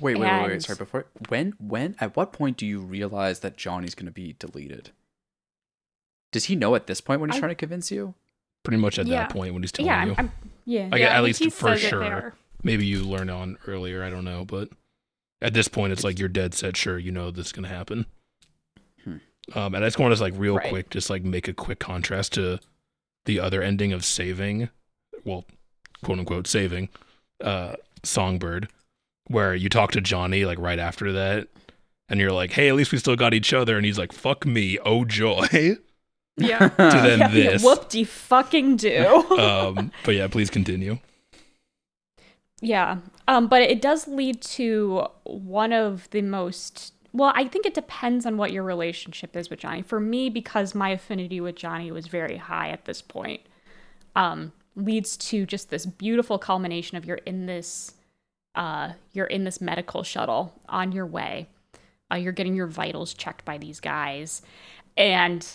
Wait, 0.00 0.18
wait, 0.18 0.30
wait, 0.30 0.42
wait. 0.42 0.52
And- 0.52 0.62
Sorry, 0.62 0.76
before 0.76 1.06
when 1.28 1.54
when 1.58 1.96
at 2.00 2.16
what 2.16 2.32
point 2.32 2.56
do 2.56 2.66
you 2.66 2.80
realize 2.80 3.40
that 3.40 3.56
Johnny's 3.56 3.94
gonna 3.94 4.10
be 4.10 4.34
deleted? 4.38 4.90
Does 6.32 6.44
he 6.46 6.56
know 6.56 6.74
at 6.74 6.86
this 6.86 7.00
point 7.00 7.20
when 7.20 7.30
he's 7.30 7.36
I- 7.36 7.40
trying 7.40 7.50
to 7.50 7.54
convince 7.56 7.90
you? 7.90 8.14
Pretty 8.62 8.78
much 8.78 8.98
at 8.98 9.06
Yeah. 9.06 9.20
that 9.20 9.30
point 9.30 9.54
when 9.54 9.62
he's 9.62 9.72
telling 9.72 9.86
yeah, 9.88 10.04
you. 10.04 10.10
I'm, 10.18 10.26
I'm 10.26 10.32
yeah. 10.64 10.88
I- 10.92 10.96
Yeah, 10.96 11.16
at 11.16 11.22
least 11.24 11.50
for 11.52 11.76
sure. 11.76 12.34
Maybe 12.62 12.84
you 12.84 13.04
learn 13.04 13.30
on 13.30 13.58
earlier. 13.66 14.02
I 14.02 14.10
don't 14.10 14.24
know, 14.24 14.44
but 14.44 14.70
at 15.40 15.54
this 15.54 15.68
point, 15.68 15.92
it's 15.92 16.02
like 16.02 16.18
you're 16.18 16.28
dead 16.28 16.52
set. 16.52 16.76
Sure, 16.76 16.98
you 16.98 17.12
know 17.12 17.30
this 17.30 17.46
is 17.46 17.52
gonna 17.52 17.68
happen. 17.68 18.06
Hmm. 19.04 19.16
Um, 19.54 19.74
and 19.76 19.84
I 19.84 19.86
just 19.86 19.98
want 19.98 20.14
to 20.14 20.20
like 20.20 20.34
real 20.36 20.56
Right. 20.56 20.68
quick, 20.68 20.90
just 20.90 21.08
like 21.10 21.22
make 21.22 21.46
a 21.48 21.52
quick 21.54 21.78
contrast 21.78 22.32
to 22.34 22.58
the 23.24 23.38
other 23.40 23.62
ending 23.62 23.92
of 23.92 24.04
saving, 24.04 24.68
well, 25.24 25.44
quote 26.02 26.18
unquote 26.18 26.46
saving, 26.48 26.88
uh, 27.40 27.76
Songbird, 28.02 28.68
where 29.26 29.54
you 29.54 29.68
talk 29.68 29.92
to 29.92 30.00
Johnny 30.00 30.44
like 30.44 30.58
right 30.58 30.78
after 30.78 31.12
that, 31.12 31.48
and 32.08 32.20
you're 32.20 32.32
like, 32.32 32.52
hey, 32.52 32.68
at 32.68 32.74
least 32.74 32.92
we 32.92 32.98
still 32.98 33.16
got 33.16 33.34
each 33.34 33.52
other, 33.52 33.76
and 33.76 33.84
he's 33.84 33.98
like, 33.98 34.12
fuck 34.12 34.46
me, 34.46 34.78
oh 34.84 35.04
joy. 35.04 35.76
Yeah. 36.38 36.58
to 36.68 36.76
then 36.76 37.18
yeah, 37.18 37.28
this. 37.28 37.64
Whoop 37.64 37.88
de 37.88 38.04
fucking 38.04 38.76
do. 38.76 39.06
um, 39.38 39.90
but 40.04 40.14
yeah, 40.14 40.28
please 40.28 40.50
continue. 40.50 40.98
Yeah. 42.60 42.98
Um, 43.26 43.48
but 43.48 43.62
it 43.62 43.80
does 43.80 44.06
lead 44.06 44.42
to 44.42 45.06
one 45.24 45.72
of 45.72 46.10
the 46.10 46.22
most 46.22 46.92
well, 47.12 47.32
I 47.34 47.48
think 47.48 47.64
it 47.64 47.72
depends 47.72 48.26
on 48.26 48.36
what 48.36 48.52
your 48.52 48.62
relationship 48.62 49.36
is 49.36 49.48
with 49.48 49.60
Johnny. 49.60 49.80
For 49.80 49.98
me, 49.98 50.28
because 50.28 50.74
my 50.74 50.90
affinity 50.90 51.40
with 51.40 51.56
Johnny 51.56 51.90
was 51.90 52.08
very 52.08 52.36
high 52.36 52.68
at 52.68 52.84
this 52.84 53.00
point, 53.00 53.40
um, 54.14 54.52
leads 54.74 55.16
to 55.16 55.46
just 55.46 55.70
this 55.70 55.86
beautiful 55.86 56.38
culmination 56.38 56.98
of 56.98 57.06
you're 57.06 57.16
in 57.24 57.46
this 57.46 57.94
uh 58.56 58.92
you're 59.12 59.26
in 59.26 59.44
this 59.44 59.60
medical 59.60 60.02
shuttle 60.02 60.52
on 60.68 60.92
your 60.92 61.06
way. 61.06 61.48
Uh, 62.10 62.16
you're 62.16 62.32
getting 62.32 62.54
your 62.54 62.66
vitals 62.68 63.14
checked 63.14 63.44
by 63.44 63.58
these 63.58 63.80
guys. 63.80 64.42
And 64.96 65.46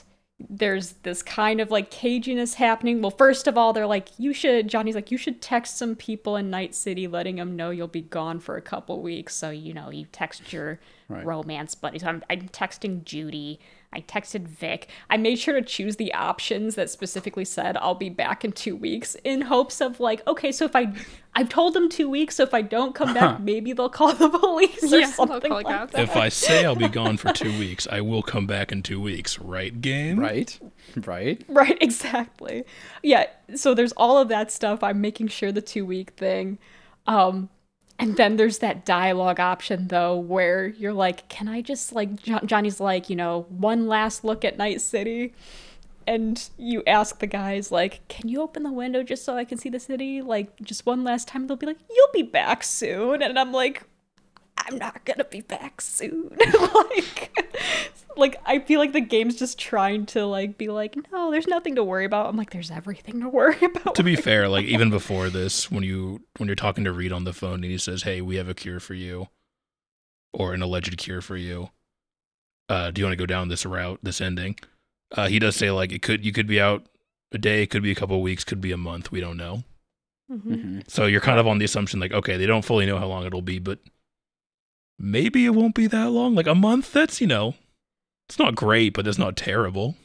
there's 0.49 0.93
this 1.03 1.21
kind 1.21 1.61
of 1.61 1.69
like 1.71 1.91
caginess 1.91 2.55
happening. 2.55 3.01
Well, 3.01 3.11
first 3.11 3.47
of 3.47 3.57
all, 3.57 3.73
they're 3.73 3.85
like, 3.87 4.09
you 4.17 4.33
should, 4.33 4.67
Johnny's 4.67 4.95
like, 4.95 5.11
you 5.11 5.17
should 5.17 5.41
text 5.41 5.77
some 5.77 5.95
people 5.95 6.35
in 6.35 6.49
Night 6.49 6.73
City 6.75 7.07
letting 7.07 7.35
them 7.35 7.55
know 7.55 7.69
you'll 7.69 7.87
be 7.87 8.01
gone 8.01 8.39
for 8.39 8.57
a 8.57 8.61
couple 8.61 9.01
weeks. 9.01 9.35
So, 9.35 9.49
you 9.51 9.73
know, 9.73 9.91
you 9.91 10.07
text 10.11 10.51
your 10.51 10.79
Right. 11.09 11.25
romance 11.25 11.75
buddies. 11.75 12.03
I'm, 12.03 12.23
I'm 12.29 12.49
texting 12.49 13.03
Judy. 13.03 13.59
I 13.93 14.01
texted 14.01 14.47
Vic. 14.47 14.87
I 15.09 15.17
made 15.17 15.37
sure 15.37 15.53
to 15.53 15.61
choose 15.61 15.97
the 15.97 16.13
options 16.13 16.75
that 16.75 16.89
specifically 16.89 17.43
said 17.43 17.75
I'll 17.77 17.95
be 17.95 18.09
back 18.09 18.45
in 18.45 18.53
two 18.53 18.75
weeks 18.75 19.15
in 19.23 19.41
hopes 19.41 19.81
of 19.81 19.99
like, 19.99 20.25
okay, 20.27 20.51
so 20.51 20.63
if 20.65 20.75
I, 20.75 20.93
I've 21.35 21.49
told 21.49 21.73
them 21.73 21.89
two 21.89 22.09
weeks, 22.09 22.35
so 22.35 22.43
if 22.43 22.53
I 22.53 22.61
don't 22.61 22.95
come 22.95 23.13
back, 23.13 23.39
maybe 23.41 23.73
they'll 23.73 23.89
call 23.89 24.13
the 24.13 24.29
police 24.39 24.83
or 24.93 24.99
Yeah, 24.99 25.07
something 25.07 25.51
like 25.51 25.67
that. 25.67 25.97
If 25.99 26.15
I 26.15 26.29
say 26.29 26.63
I'll 26.65 26.75
be 26.75 26.87
gone 26.87 27.17
for 27.17 27.33
two 27.33 27.57
weeks, 27.59 27.85
I 27.91 27.99
will 28.01 28.23
come 28.23 28.47
back 28.47 28.71
in 28.71 28.81
two 28.81 29.01
weeks, 29.01 29.39
right, 29.39 29.79
game? 29.81 30.19
right, 30.19 30.57
right. 31.05 31.41
Right, 31.49 31.77
exactly. 31.81 32.63
Yeah, 33.03 33.27
so 33.55 33.73
there's 33.73 33.91
all 33.93 34.17
of 34.17 34.29
that 34.29 34.51
stuff. 34.51 34.83
I'm 34.83 35.01
making 35.01 35.27
sure 35.27 35.51
the 35.51 35.61
two 35.61 35.85
week 35.85 36.11
thing. 36.11 36.59
Um, 37.07 37.49
and 37.99 38.17
then 38.17 38.37
there's 38.37 38.59
that 38.59 38.85
dialogue 38.85 39.39
option 39.39 39.87
though, 39.87 40.17
where 40.17 40.67
you're 40.67 40.93
like, 40.93 41.27
can 41.29 41.47
I 41.47 41.61
just 41.61 41.93
like 41.93 42.21
jo- 42.23 42.39
Johnny's 42.45 42.79
like, 42.79 43.09
you 43.09 43.15
know, 43.15 43.45
one 43.49 43.87
last 43.87 44.23
look 44.23 44.43
at 44.43 44.57
Night 44.57 44.81
City, 44.81 45.33
and 46.07 46.49
you 46.57 46.81
ask 46.87 47.19
the 47.19 47.27
guys 47.27 47.71
like, 47.71 48.07
can 48.07 48.27
you 48.27 48.41
open 48.41 48.63
the 48.63 48.71
window 48.71 49.03
just 49.03 49.23
so 49.23 49.37
I 49.37 49.45
can 49.45 49.57
see 49.57 49.69
the 49.69 49.79
city, 49.79 50.21
like 50.21 50.59
just 50.61 50.85
one 50.85 51.03
last 51.03 51.27
time? 51.27 51.47
They'll 51.47 51.57
be 51.57 51.67
like, 51.67 51.77
you'll 51.89 52.09
be 52.13 52.23
back 52.23 52.63
soon, 52.63 53.21
and 53.21 53.37
I'm 53.37 53.51
like, 53.51 53.83
I'm 54.71 54.77
not 54.77 55.03
gonna 55.05 55.25
be 55.25 55.41
back 55.41 55.81
soon. 55.81 56.35
like, 56.75 57.37
like 58.17 58.35
I 58.45 58.59
feel 58.59 58.79
like 58.79 58.93
the 58.93 59.01
game's 59.01 59.35
just 59.35 59.59
trying 59.59 60.05
to 60.07 60.25
like 60.25 60.57
be 60.57 60.67
like, 60.69 60.97
no, 61.11 61.31
there's 61.31 61.47
nothing 61.47 61.75
to 61.75 61.83
worry 61.83 62.05
about. 62.05 62.27
I'm 62.27 62.37
like, 62.37 62.51
there's 62.51 62.71
everything 62.71 63.19
to 63.21 63.29
worry 63.29 63.57
about. 63.61 63.95
To 63.95 64.03
be 64.03 64.15
fair, 64.15 64.47
like 64.47 64.65
even 64.65 64.89
before 64.99 65.29
this, 65.29 65.69
when 65.69 65.83
you 65.83 66.21
when 66.37 66.47
you're 66.47 66.55
talking 66.55 66.83
to 66.85 66.91
Reed 66.91 67.11
on 67.11 67.23
the 67.23 67.33
phone 67.33 67.55
and 67.55 67.65
he 67.65 67.77
says, 67.77 68.03
"Hey, 68.03 68.21
we 68.21 68.35
have 68.37 68.47
a 68.49 68.53
cure 68.53 68.79
for 68.79 68.93
you," 68.93 69.27
or 70.33 70.53
an 70.53 70.61
alleged 70.61 70.97
cure 70.97 71.21
for 71.21 71.37
you. 71.37 71.69
Uh, 72.69 72.91
do 72.91 73.01
you 73.01 73.05
want 73.05 73.13
to 73.13 73.21
go 73.21 73.25
down 73.25 73.49
this 73.49 73.65
route, 73.65 73.99
this 74.01 74.21
ending? 74.21 74.55
Uh, 75.15 75.27
he 75.27 75.39
does 75.39 75.55
say 75.57 75.71
like 75.71 75.91
it 75.91 76.01
could 76.01 76.25
you 76.25 76.31
could 76.31 76.47
be 76.47 76.61
out 76.61 76.85
a 77.33 77.37
day, 77.37 77.63
it 77.63 77.67
could 77.69 77.83
be 77.83 77.91
a 77.91 77.95
couple 77.95 78.15
of 78.15 78.21
weeks, 78.21 78.43
could 78.43 78.61
be 78.61 78.71
a 78.71 78.77
month. 78.77 79.11
We 79.11 79.19
don't 79.19 79.37
know. 79.37 79.63
Mhm. 80.31 80.41
hmm 80.41 80.79
So 80.87 81.05
you're 81.05 81.19
kind 81.21 81.39
of 81.39 81.47
on 81.47 81.57
the 81.57 81.65
assumption 81.65 81.99
like, 81.99 82.13
okay, 82.13 82.37
they 82.37 82.45
don't 82.45 82.63
fully 82.63 82.85
know 82.85 82.97
how 82.97 83.07
long 83.07 83.25
it'll 83.25 83.41
be, 83.41 83.59
but 83.59 83.79
maybe 85.01 85.45
it 85.45 85.55
won't 85.55 85.75
be 85.75 85.87
that 85.87 86.09
long. 86.11 86.35
Like 86.35 86.47
a 86.47 86.55
month. 86.55 86.91
That's 86.93 87.19
you 87.21 87.27
know, 87.27 87.55
it's 88.29 88.39
not 88.39 88.55
great, 88.55 88.93
but 88.93 89.07
it's 89.07 89.17
not 89.17 89.35
terrible. 89.35 89.95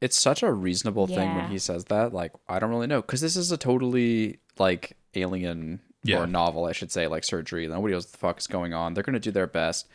it's 0.00 0.16
such 0.16 0.44
a 0.44 0.52
reasonable 0.52 1.08
thing 1.08 1.34
when 1.34 1.50
he 1.50 1.58
says 1.58 1.86
that. 1.86 2.12
Like, 2.14 2.32
I 2.48 2.58
don't 2.60 2.70
really 2.70 2.86
know 2.86 3.00
because 3.02 3.20
this 3.20 3.34
is 3.36 3.50
a 3.50 3.56
totally 3.56 4.38
like 4.58 4.96
alien 5.14 5.80
Yeah. 6.04 6.20
or 6.20 6.26
novel, 6.28 6.66
I 6.66 6.72
should 6.72 6.92
say, 6.92 7.08
like 7.08 7.24
surgery. 7.24 7.66
Nobody 7.66 7.94
knows 7.94 8.04
what 8.06 8.12
the 8.12 8.18
fuck 8.18 8.38
is 8.38 8.46
going 8.46 8.72
on. 8.74 8.94
They're 8.94 9.02
gonna 9.02 9.18
do 9.18 9.32
their 9.32 9.48
best. 9.48 9.88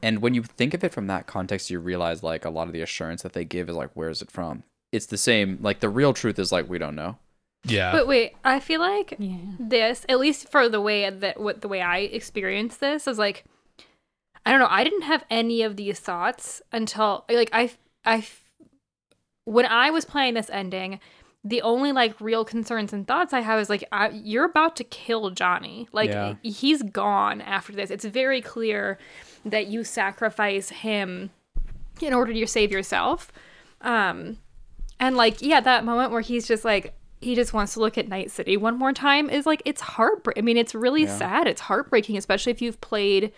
And 0.00 0.22
when 0.22 0.32
you 0.32 0.44
think 0.44 0.74
of 0.74 0.84
it 0.84 0.92
from 0.94 1.08
that 1.08 1.26
context, 1.26 1.70
you 1.70 1.80
realize 1.80 2.22
like 2.22 2.44
a 2.44 2.50
lot 2.50 2.68
of 2.68 2.72
the 2.72 2.82
assurance 2.82 3.22
that 3.22 3.32
they 3.32 3.44
give 3.44 3.68
is 3.68 3.74
like, 3.74 3.90
where 3.94 4.10
is 4.10 4.22
it 4.22 4.30
from? 4.30 4.62
It's 4.92 5.06
the 5.06 5.18
same. 5.18 5.58
Like 5.60 5.80
the 5.80 5.88
real 5.88 6.12
truth 6.12 6.38
is 6.38 6.52
like 6.52 6.68
we 6.68 6.78
don't 6.78 6.94
know. 6.94 7.18
Yeah. 7.64 7.90
But 7.90 8.06
wait, 8.06 8.36
I 8.44 8.60
feel 8.60 8.80
like 8.80 9.16
Yeah. 9.18 9.38
this, 9.58 10.06
at 10.08 10.20
least 10.20 10.48
for 10.52 10.68
the 10.68 10.80
way 10.80 11.10
that 11.10 11.40
what 11.40 11.62
the 11.62 11.68
way 11.68 11.80
I 11.82 11.98
experienced 11.98 12.78
this, 12.78 13.08
is 13.08 13.18
like 13.18 13.44
I 14.46 14.50
don't 14.50 14.60
know. 14.60 14.68
I 14.70 14.84
didn't 14.84 15.02
have 15.02 15.24
any 15.30 15.62
of 15.62 15.76
these 15.76 15.98
thoughts 16.00 16.62
until 16.72 17.24
like 17.28 17.50
I 17.52 17.70
I 18.04 18.24
when 19.44 19.66
I 19.66 19.90
was 19.90 20.04
playing 20.04 20.34
this 20.34 20.50
ending. 20.50 21.00
The 21.44 21.62
only 21.62 21.92
like 21.92 22.20
real 22.20 22.44
concerns 22.44 22.92
and 22.92 23.06
thoughts 23.06 23.32
I 23.32 23.40
have 23.40 23.60
is 23.60 23.70
like 23.70 23.84
I, 23.92 24.08
you're 24.10 24.44
about 24.44 24.74
to 24.76 24.84
kill 24.84 25.30
Johnny. 25.30 25.88
Like 25.92 26.10
Yeah. 26.10 26.34
he's 26.42 26.82
gone 26.82 27.40
after 27.40 27.72
this. 27.72 27.90
It's 27.90 28.04
very 28.04 28.42
clear 28.42 28.98
that 29.44 29.68
you 29.68 29.84
sacrifice 29.84 30.68
him 30.70 31.30
in 32.02 32.12
order 32.12 32.32
to 32.34 32.46
save 32.46 32.72
yourself. 32.72 33.32
Um, 33.80 34.38
and 34.98 35.16
like, 35.16 35.40
yeah, 35.40 35.60
that 35.60 35.84
moment 35.84 36.10
where 36.10 36.20
he's 36.20 36.46
just 36.46 36.64
like, 36.64 36.92
he 37.20 37.34
just 37.36 37.52
wants 37.52 37.74
to 37.74 37.80
look 37.80 37.96
at 37.96 38.08
Night 38.08 38.30
City 38.32 38.56
one 38.56 38.76
more 38.76 38.92
time 38.92 39.30
is 39.30 39.46
like, 39.46 39.62
it's 39.64 39.80
heartbreak. 39.80 40.36
I 40.36 40.40
mean, 40.42 40.56
it's 40.56 40.74
really 40.74 41.04
Yeah. 41.04 41.16
sad. 41.16 41.46
It's 41.46 41.62
heartbreaking, 41.62 42.16
especially 42.16 42.50
if 42.50 42.60
you've 42.60 42.80
played, 42.80 43.32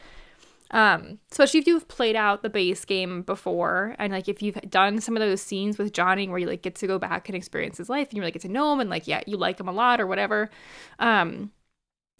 um, 0.71 1.19
especially 1.31 1.61
if 1.61 1.67
you've 1.67 1.89
played 1.89 2.17
out 2.17 2.43
the 2.43 2.51
base 2.51 2.85
game 2.85 3.23
before, 3.23 3.95
and 3.99 4.13
like 4.13 4.29
if 4.29 4.43
you've 4.43 4.61
done 4.69 5.01
some 5.01 5.17
of 5.17 5.21
those 5.21 5.43
scenes 5.43 5.79
with 5.79 5.93
Johnny 5.93 6.29
where 6.29 6.39
you 6.39 6.47
like 6.47 6.63
get 6.63 6.75
to 6.77 6.87
go 6.87 6.99
back 6.99 7.29
and 7.29 7.37
experience 7.37 7.79
his 7.79 7.89
life, 7.89 8.09
and 8.09 8.17
you 8.17 8.23
really 8.23 8.33
get 8.33 8.43
to 8.43 8.49
know 8.49 8.73
him, 8.73 8.81
and 8.81 8.91
like, 8.91 9.07
yeah, 9.07 9.21
you 9.27 9.37
like 9.37 9.59
him 9.59 9.69
a 9.69 9.73
lot 9.73 10.01
or 10.01 10.07
whatever. 10.07 10.51
Um, 10.99 11.51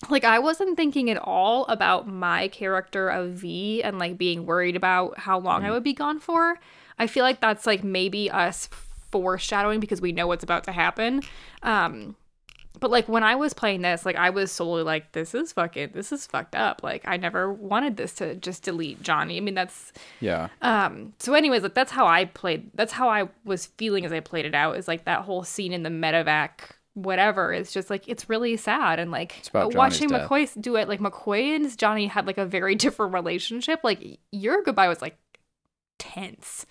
like 0.09 0.25
I 0.25 0.39
wasn't 0.39 0.77
thinking 0.77 1.11
at 1.11 1.19
all 1.19 1.67
about 1.67 2.09
my 2.09 2.49
character 2.49 3.09
of 3.09 3.33
V 3.33 3.83
and 3.83 3.99
like 3.99 4.17
being 4.17 4.47
worried 4.47 4.77
about 4.77 5.19
how 5.19 5.39
long 5.39 5.65
I 5.65 5.71
would 5.71 5.85
be 5.85 5.93
gone 5.93 6.19
for. 6.19 6.59
I 6.99 7.07
feel 7.07 7.23
like 7.23 7.41
that's 7.41 7.67
like 7.67 7.85
maybe 7.85 8.31
us 8.31 8.69
foreshadowing 9.11 9.81
because 9.81 10.01
we 10.01 10.13
know 10.13 10.27
what's 10.27 10.45
about 10.45 10.65
to 10.65 10.73
happen. 10.73 11.23
Um 11.63 12.17
but 12.79 12.91
like 12.91 13.09
when 13.09 13.23
I 13.25 13.35
was 13.35 13.53
playing 13.53 13.83
this, 13.83 14.07
like 14.07 14.17
I 14.17 14.31
was 14.31 14.53
solely 14.53 14.83
like, 14.83 15.13
this 15.13 15.35
is 15.35 15.53
fucking 15.53 15.91
this 15.93 16.13
is 16.13 16.27
fucked 16.27 16.55
up. 16.55 16.83
Like 16.83 17.03
I 17.07 17.17
never 17.17 17.53
wanted 17.53 17.97
this 17.97 18.13
to 18.15 18.35
just 18.37 18.63
delete 18.63 19.03
Johnny. 19.03 19.37
I 19.37 19.41
mean 19.41 19.55
that's 19.55 19.93
Yeah. 20.21 20.49
um 20.63 21.13
so 21.19 21.35
anyways, 21.35 21.63
like 21.63 21.75
that's 21.75 21.93
how 21.93 22.07
I 22.07 22.27
played 22.27 22.71
that's 22.75 22.93
how 22.93 23.09
I 23.09 23.29
was 23.45 23.67
feeling 23.67 24.05
as 24.05 24.13
I 24.13 24.21
played 24.21 24.45
it 24.45 24.55
out, 24.55 24.77
is 24.77 24.87
like 24.89 25.05
that 25.05 25.23
whole 25.23 25.43
scene 25.43 25.73
in 25.73 25.83
the 25.83 25.91
medevac 25.91 26.51
whatever 26.95 27.53
is 27.53 27.73
just 27.73 27.89
like 27.89 28.07
it's 28.09 28.29
really 28.29 28.57
sad 28.57 28.99
and 28.99 29.11
like 29.13 29.43
about 29.49 29.75
watching 29.75 30.09
Johnny's 30.09 30.23
death. 30.29 30.31
McCoy 30.31 30.61
do 30.63 30.77
it 30.77 30.89
like 30.89 30.99
McCoy 31.01 31.55
and 31.55 31.79
Johnny 31.79 32.09
had 32.09 32.27
like 32.27 32.37
a 32.37 32.45
very 32.45 32.75
different 32.77 33.15
relationship 33.15 33.81
like 33.85 34.19
your 34.33 34.63
goodbye 34.63 34.89
was 34.89 35.01
like 35.01 35.17
tense 35.99 36.67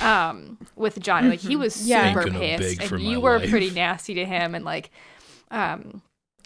um 0.00 0.56
with 0.74 0.98
Johnny 1.00 1.28
like 1.28 1.40
he 1.40 1.54
was 1.54 1.74
super 1.74 2.30
pissed 2.30 2.80
and 2.80 3.02
you 3.02 3.20
were 3.20 3.38
life. 3.38 3.50
pretty 3.50 3.70
nasty 3.70 4.14
to 4.14 4.24
him 4.24 4.54
and 4.54 4.64
like 4.64 4.90
um 5.52 6.02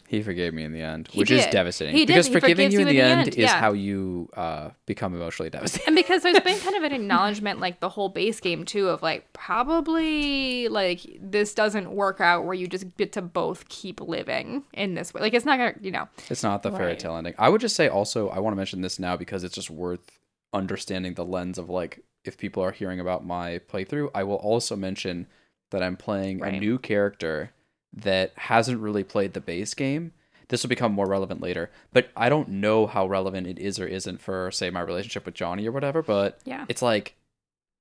He 0.09 0.23
forgave 0.23 0.55
me 0.55 0.63
in 0.63 0.73
the 0.73 0.83
end, 0.83 1.09
which 1.15 1.31
is 1.33 1.47
devastating. 1.47 1.95
He 1.97 2.05
did. 2.05 2.13
Because 2.13 2.27
He 2.29 2.33
forgiving 2.33 2.71
you 2.71 2.81
in 2.81 2.87
the, 2.87 3.01
end, 3.01 3.29
is 3.29 3.37
yeah. 3.37 3.59
how 3.59 3.73
you 3.73 4.29
uh, 4.37 4.71
become 4.87 5.15
emotionally 5.17 5.51
devastated. 5.57 5.87
and 5.89 5.97
because 5.97 6.23
there's 6.23 6.39
been 6.41 6.59
kind 6.61 6.77
of 6.77 6.83
an 6.85 6.93
acknowledgement 6.93 7.59
like 7.59 7.81
the 7.81 7.89
whole 7.89 8.09
base 8.09 8.39
game 8.39 8.65
too 8.65 8.89
of 8.89 9.03
like 9.03 9.33
probably 9.33 10.69
like 10.69 11.01
this 11.21 11.55
doesn't 11.55 11.91
work 11.91 12.21
out 12.21 12.45
where 12.45 12.55
you 12.55 12.67
just 12.67 12.97
get 12.97 13.13
to 13.13 13.23
both 13.23 13.69
keep 13.69 14.01
living 14.01 14.65
in 14.73 14.95
this 14.95 15.13
way 15.13 15.21
like 15.21 15.35
it's 15.35 15.45
not 15.45 15.59
gonna 15.59 15.75
you 15.81 15.91
know 15.91 16.09
It's 16.31 16.43
not 16.43 16.63
the 16.63 16.71
fairy 16.71 16.87
Right. 16.93 16.99
tale 16.99 17.17
ending. 17.17 17.35
I 17.39 17.49
would 17.49 17.61
just 17.61 17.75
say 17.77 17.89
also, 17.89 18.29
I 18.29 18.39
want 18.39 18.53
to 18.55 18.57
mention 18.57 18.81
this 18.83 18.99
now 18.99 19.17
because 19.17 19.43
it's 19.45 19.55
just 19.55 19.71
worth 19.71 20.19
understanding 20.53 21.15
the 21.15 21.25
lens 21.25 21.59
of 21.59 21.69
like 21.69 22.01
if 22.25 22.39
people 22.39 22.63
are 22.63 22.73
hearing 22.73 23.01
about 23.01 23.27
my 23.27 23.59
playthrough. 23.71 24.11
I 24.15 24.23
will 24.25 24.37
also 24.37 24.77
mention 24.77 25.27
that 25.71 25.83
I'm 25.83 25.97
playing 25.97 26.43
a 26.45 26.53
new 26.53 26.79
character 26.79 27.51
that 27.97 28.33
hasn't 28.37 28.81
really 28.81 29.05
played 29.05 29.33
the 29.33 29.41
base 29.41 29.75
game. 29.75 30.13
This 30.49 30.63
will 30.63 30.69
become 30.69 30.93
more 30.93 31.07
relevant 31.07 31.41
later, 31.41 31.71
but 31.93 32.09
I 32.17 32.29
don't 32.29 32.49
know 32.49 32.87
how 32.87 33.07
relevant 33.09 33.47
it 33.49 33.59
is 33.59 33.81
or 33.81 33.87
isn't 33.87 34.21
for 34.21 34.51
say 34.53 34.71
my 34.71 34.81
relationship 34.81 35.27
with 35.27 35.35
Johnny 35.35 35.67
or 35.67 35.73
whatever. 35.73 36.03
But 36.03 36.39
Yeah. 36.45 36.67
it's 36.69 36.83
like 36.83 37.17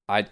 I 0.10 0.26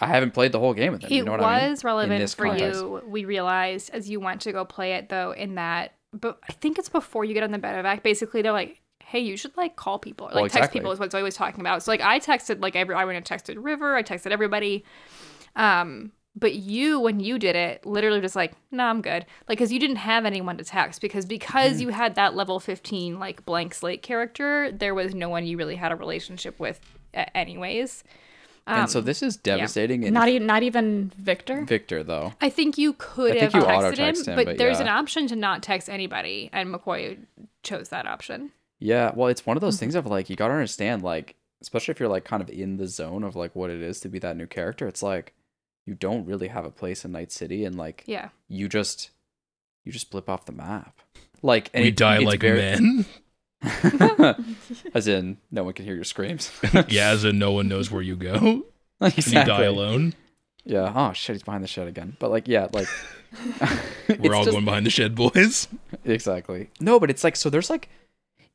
I 0.00 0.06
haven't 0.06 0.32
played 0.32 0.52
the 0.52 0.58
whole 0.58 0.74
game 0.74 0.92
with 0.92 1.02
him. 1.02 1.12
it 1.12 1.14
you 1.16 1.24
know 1.24 1.32
what 1.32 1.40
I 1.40 1.60
mean? 1.62 1.70
was 1.70 1.84
relevant 1.84 2.30
for 2.34 2.46
context. 2.46 2.80
you 2.80 3.02
we 3.06 3.24
realized 3.24 3.90
as 3.92 4.08
you 4.08 4.20
went 4.20 4.40
to 4.42 4.52
go 4.52 4.64
play 4.64 4.92
it 4.92 5.08
though 5.08 5.32
in 5.32 5.54
that 5.56 5.92
but 6.12 6.38
i 6.48 6.52
think 6.52 6.78
it's 6.78 6.88
before 6.90 7.24
you 7.24 7.32
get 7.34 7.42
on 7.42 7.50
the 7.50 7.58
medevac 7.58 8.02
basically 8.02 8.42
they're 8.42 8.52
like 8.52 8.80
hey 9.04 9.20
you 9.20 9.36
should 9.38 9.56
like 9.56 9.74
call 9.76 9.98
people 9.98 10.26
or, 10.26 10.30
like 10.32 10.34
Well, 10.42 10.48
text 10.50 10.72
people 10.72 10.92
is 10.92 10.98
what 10.98 11.12
zoe 11.12 11.22
was 11.22 11.34
talking 11.34 11.60
about 11.60 11.82
so 11.82 11.90
like 11.90 12.00
i 12.02 12.18
texted 12.20 12.60
like 12.60 12.76
every 12.76 12.94
i 12.94 13.04
went 13.06 13.16
and 13.16 13.24
texted 13.24 13.56
river 13.62 13.94
i 13.96 14.02
texted 14.02 14.32
everybody 14.32 14.84
um 15.56 16.12
but 16.38 16.54
you 16.54 17.00
when 17.00 17.18
you 17.18 17.38
did 17.38 17.56
it 17.56 17.84
literally 17.86 18.20
just 18.20 18.36
like 18.36 18.52
no 18.70 18.84
i'm 18.84 19.00
good 19.00 19.24
like 19.48 19.56
because 19.58 19.72
you 19.72 19.78
didn't 19.80 19.96
have 19.96 20.24
anyone 20.24 20.56
to 20.58 20.64
text 20.64 21.00
because 21.00 21.24
because 21.26 21.72
Mm-hmm. 21.74 21.82
you 21.82 21.88
had 21.88 22.14
that 22.16 22.34
level 22.36 22.60
15 22.60 23.18
like 23.18 23.44
blank 23.46 23.72
slate 23.74 24.02
character 24.02 24.70
there 24.72 24.94
was 24.94 25.14
no 25.14 25.28
one 25.28 25.46
you 25.46 25.56
really 25.56 25.76
had 25.76 25.92
a 25.92 25.96
relationship 25.96 26.58
with 26.60 26.78
a- 27.14 27.34
anyways 27.36 28.04
and 28.68 28.90
so 28.90 28.98
Um, 28.98 29.04
this 29.04 29.22
is 29.22 29.36
devastating. 29.36 30.04
And 30.04 30.12
Not 30.12 30.26
even 30.28 30.44
not 30.44 30.64
even 30.64 31.12
Victor. 31.16 31.64
Victor 31.64 32.02
though. 32.02 32.32
I 32.40 32.48
think 32.50 32.76
you 32.76 32.94
could 32.94 33.36
I 33.36 33.38
think 33.38 33.52
have 33.52 33.62
you 33.62 33.68
texted 33.68 33.96
him, 33.98 34.16
him, 34.16 34.34
but, 34.36 34.44
but 34.44 34.58
there's 34.58 34.78
yeah. 34.78 34.82
an 34.86 34.88
option 34.88 35.28
to 35.28 35.36
not 35.36 35.62
text 35.62 35.88
anybody, 35.88 36.50
and 36.52 36.74
McCoy 36.74 37.16
chose 37.62 37.90
that 37.90 38.08
option. 38.08 38.50
Yeah, 38.80 39.12
well, 39.14 39.28
it's 39.28 39.46
one 39.46 39.56
of 39.56 39.60
Mm-hmm. 39.60 39.66
those 39.68 39.78
things 39.78 39.94
of 39.94 40.06
like 40.06 40.28
you 40.28 40.34
gotta 40.34 40.54
understand, 40.54 41.02
like, 41.04 41.36
especially 41.62 41.92
if 41.92 42.00
you're 42.00 42.08
like 42.08 42.24
kind 42.24 42.42
of 42.42 42.50
in 42.50 42.76
the 42.76 42.88
zone 42.88 43.22
of 43.22 43.36
like 43.36 43.54
what 43.54 43.70
it 43.70 43.80
is 43.80 44.00
to 44.00 44.08
be 44.08 44.18
that 44.18 44.36
new 44.36 44.48
character. 44.48 44.88
It's 44.88 45.00
like 45.00 45.32
you 45.86 45.94
don't 45.94 46.26
really 46.26 46.48
have 46.48 46.64
a 46.66 46.70
place 46.70 47.04
in 47.04 47.12
Night 47.12 47.32
City, 47.32 47.64
and 47.64 47.76
like 47.76 48.02
Yeah, 48.06 48.28
you 48.48 48.68
just 48.68 49.10
you 49.84 49.92
just 49.92 50.10
blip 50.10 50.28
off 50.28 50.44
the 50.44 50.52
map. 50.52 51.00
Like, 51.42 51.70
and 51.72 51.82
we 51.82 51.88
it- 51.88 51.96
die 51.96 52.18
like 52.18 52.40
very- 52.40 52.58
men. 52.60 53.04
as 54.94 55.08
in 55.08 55.38
no 55.50 55.64
one 55.64 55.72
can 55.72 55.84
hear 55.84 55.94
your 55.94 56.04
screams. 56.04 56.50
yeah, 56.88 57.10
as 57.10 57.24
in 57.24 57.38
no 57.38 57.52
one 57.52 57.68
knows 57.68 57.90
where 57.90 58.02
you 58.02 58.16
go. 58.16 58.64
And 59.00 59.16
you 59.16 59.22
die 59.22 59.40
exactly. 59.42 59.66
alone. 59.66 60.14
Yeah. 60.64 60.92
Oh 60.94 61.12
shit, 61.12 61.34
he's 61.36 61.42
behind 61.42 61.62
the 61.64 61.68
shed 61.68 61.86
again. 61.88 62.16
But 62.18 62.30
like, 62.30 62.48
yeah, 62.48 62.68
like 62.72 62.88
We're 64.18 64.34
all 64.34 64.44
just- 64.44 64.52
going 64.52 64.64
behind 64.64 64.86
the 64.86 64.90
shed, 64.90 65.14
boys. 65.14 65.68
exactly 66.04 66.70
no 66.80 66.98
but 67.00 67.10
it's 67.10 67.22
like 67.24 67.36
so 67.36 67.50
there's 67.50 67.68
like 67.70 67.88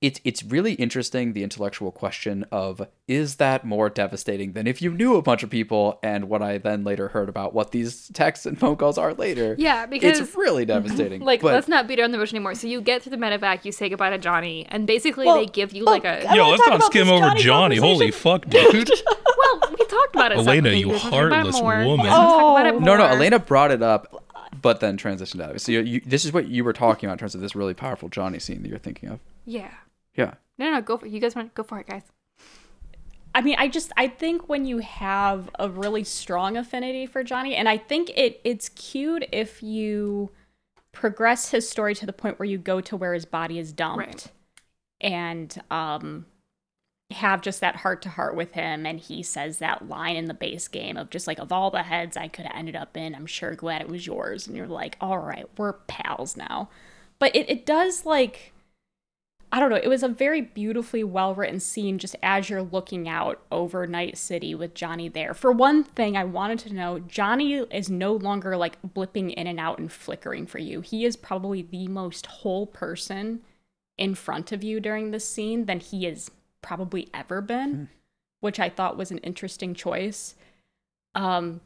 it's 0.01 0.19
it's 0.23 0.43
really 0.43 0.73
interesting 0.73 1.33
the 1.33 1.43
intellectual 1.43 1.91
question 1.91 2.43
of 2.51 2.81
is 3.07 3.35
that 3.35 3.63
more 3.63 3.89
devastating 3.89 4.53
than 4.53 4.65
if 4.65 4.81
you 4.81 4.91
knew 4.91 5.15
a 5.15 5.21
bunch 5.21 5.43
of 5.43 5.49
people 5.49 5.99
and 6.01 6.27
what 6.27 6.41
i 6.41 6.57
then 6.57 6.83
later 6.83 7.09
heard 7.09 7.29
about 7.29 7.53
what 7.53 7.71
these 7.71 8.07
texts 8.13 8.45
and 8.47 8.59
phone 8.59 8.75
calls 8.75 8.97
are 8.97 9.13
later 9.13 9.55
yeah, 9.59 9.85
because 9.85 10.19
it's 10.19 10.35
really 10.35 10.65
devastating 10.75 11.21
like 11.21 11.41
but 11.41 11.53
let's 11.53 11.67
not 11.67 11.87
beat 11.87 11.99
around 11.99 12.11
the 12.11 12.17
bush 12.17 12.33
anymore. 12.33 12.55
So 12.55 12.67
you 12.67 12.81
get 12.81 13.03
to 13.03 13.09
the 13.09 13.17
medevac, 13.17 13.63
you 13.65 13.71
say 13.71 13.89
goodbye 13.89 14.09
to 14.09 14.17
Johnny, 14.17 14.65
and 14.69 14.87
basically 14.87 15.25
Well, 15.27 15.35
they 15.37 15.45
give 15.45 15.71
you 15.73 15.85
well, 15.85 15.93
like 15.95 16.05
a 16.05 16.35
Yo, 16.35 16.49
let's 16.49 16.63
talk 16.63 16.79
not 16.79 16.83
skim 16.83 17.07
over 17.09 17.27
Johnny 17.35 17.41
Johnny. 17.41 17.75
Holy 17.77 18.11
fuck, 18.11 18.45
dude. 18.49 18.89
well, 19.37 19.61
we 19.77 19.85
talked 19.85 20.15
about 20.15 20.31
it. 20.31 20.37
Elena, 20.39 20.69
you 20.71 20.87
guys 20.91 21.03
wanna 21.03 21.27
about 21.27 21.31
heartless 21.33 21.61
more? 21.61 21.85
woman. 21.85 22.05
You 22.05 22.11
talk 22.11 22.59
about 22.59 22.65
it 22.65 22.73
Oh. 22.75 22.79
no 22.79 22.97
no 22.97 23.05
elena 23.05 23.37
brought 23.39 23.71
it 23.71 23.83
up 23.83 24.23
but 24.61 24.79
then 24.79 24.97
transitioned 24.97 25.41
out 25.41 25.49
of 25.51 25.55
it 25.57 25.59
so 25.59 25.71
you, 25.71 25.81
you, 25.81 26.01
this 26.05 26.25
is 26.25 26.33
what 26.33 26.47
you 26.47 26.63
were 26.63 26.73
talking 26.73 27.07
about 27.07 27.13
in 27.13 27.19
terms 27.19 27.35
of 27.35 27.41
this 27.41 27.55
really 27.55 27.73
powerful 27.73 28.09
johnny 28.09 28.39
scene 28.39 28.61
that 28.63 28.69
you're 28.69 28.77
thinking 28.79 29.09
of 29.09 29.19
Yeah, 29.45 29.71
yeah 30.15 30.33
no, 30.57 30.69
no, 30.69 30.81
go 30.81 30.95
for 30.97 31.07
it. 31.07 31.11
You 31.11 31.19
guys 31.19 31.33
want 31.35 31.49
to 31.49 31.55
go 31.55 31.63
for 31.63 31.79
it, 31.79 31.87
guys. 31.87 32.03
I 33.33 33.41
mean, 33.41 33.55
I 33.57 33.67
just 33.67 33.91
I 33.97 34.07
think 34.07 34.47
when 34.47 34.65
you 34.65 34.77
have 34.79 35.49
a 35.57 35.67
really 35.69 36.03
strong 36.03 36.55
affinity 36.55 37.07
for 37.07 37.23
Johnny, 37.23 37.55
and 37.55 37.67
I 37.67 37.77
think 37.77 38.11
it 38.15 38.39
it's 38.43 38.69
cute 38.69 39.25
if 39.31 39.63
you 39.63 40.29
progress 40.91 41.49
his 41.49 41.67
story 41.67 41.95
to 41.95 42.05
the 42.05 42.13
point 42.13 42.37
where 42.37 42.45
you 42.45 42.57
go 42.59 42.79
to 42.81 42.95
where 42.97 43.13
his 43.13 43.25
body 43.25 43.57
is 43.57 43.71
dumped, 43.71 44.05
Right. 44.05 44.27
and 44.99 45.61
um 45.71 46.25
have 47.11 47.41
just 47.41 47.59
that 47.61 47.77
heart 47.77 48.01
to 48.03 48.09
heart 48.09 48.35
with 48.35 48.53
him 48.53 48.85
and 48.85 48.99
he 48.99 49.21
says 49.23 49.57
that 49.57 49.89
line 49.89 50.15
in 50.15 50.25
the 50.25 50.33
base 50.33 50.67
game 50.69 50.95
of 50.95 51.09
just 51.09 51.27
like 51.27 51.39
of 51.39 51.51
all 51.51 51.69
the 51.71 51.83
heads 51.83 52.15
I 52.15 52.27
could 52.27 52.45
have 52.45 52.55
ended 52.55 52.75
up 52.75 52.95
in, 52.95 53.15
I'm 53.15 53.25
sure 53.25 53.53
glad 53.55 53.81
it 53.81 53.89
was 53.89 54.05
yours. 54.05 54.47
And 54.47 54.55
you're 54.55 54.67
like, 54.67 54.95
all 55.01 55.17
right, 55.17 55.45
we're 55.57 55.73
pals 55.73 56.37
now. 56.37 56.69
But 57.19 57.35
it, 57.35 57.49
it 57.49 57.65
does 57.65 58.05
like 58.05 58.53
I 59.53 59.59
don't 59.59 59.69
know, 59.69 59.75
it 59.75 59.89
was 59.89 60.01
a 60.01 60.07
very 60.07 60.39
beautifully 60.39 61.03
well 61.03 61.35
written 61.35 61.59
scene 61.59 61.99
just 61.99 62.15
as 62.23 62.49
you're 62.49 62.61
looking 62.61 63.09
out 63.09 63.41
over 63.51 63.85
Night 63.85 64.17
City 64.17 64.55
with 64.55 64.73
Johnny 64.73 65.09
there. 65.09 65.33
For 65.33 65.51
one 65.51 65.83
thing, 65.83 66.15
I 66.15 66.23
wanted 66.23 66.59
to 66.59 66.73
know 66.73 66.99
Johnny 66.99 67.55
is 67.55 67.89
no 67.89 68.13
longer 68.13 68.55
like 68.55 68.81
blipping 68.81 69.33
in 69.33 69.47
and 69.47 69.59
out 69.59 69.77
and 69.77 69.91
flickering 69.91 70.47
for 70.47 70.59
you. 70.59 70.79
He 70.79 71.03
is 71.03 71.17
probably 71.17 71.61
the 71.63 71.89
most 71.89 72.27
whole 72.27 72.65
person 72.65 73.41
in 73.97 74.15
front 74.15 74.53
of 74.53 74.63
you 74.63 74.79
during 74.79 75.11
this 75.11 75.27
scene 75.27 75.65
than 75.65 75.81
he 75.81 76.05
has 76.05 76.31
probably 76.61 77.09
ever 77.13 77.41
been, 77.41 77.89
which 78.39 78.59
I 78.59 78.69
thought 78.69 78.97
was 78.97 79.11
an 79.11 79.17
interesting 79.19 79.73
choice. 79.73 80.35
Um 81.13 81.59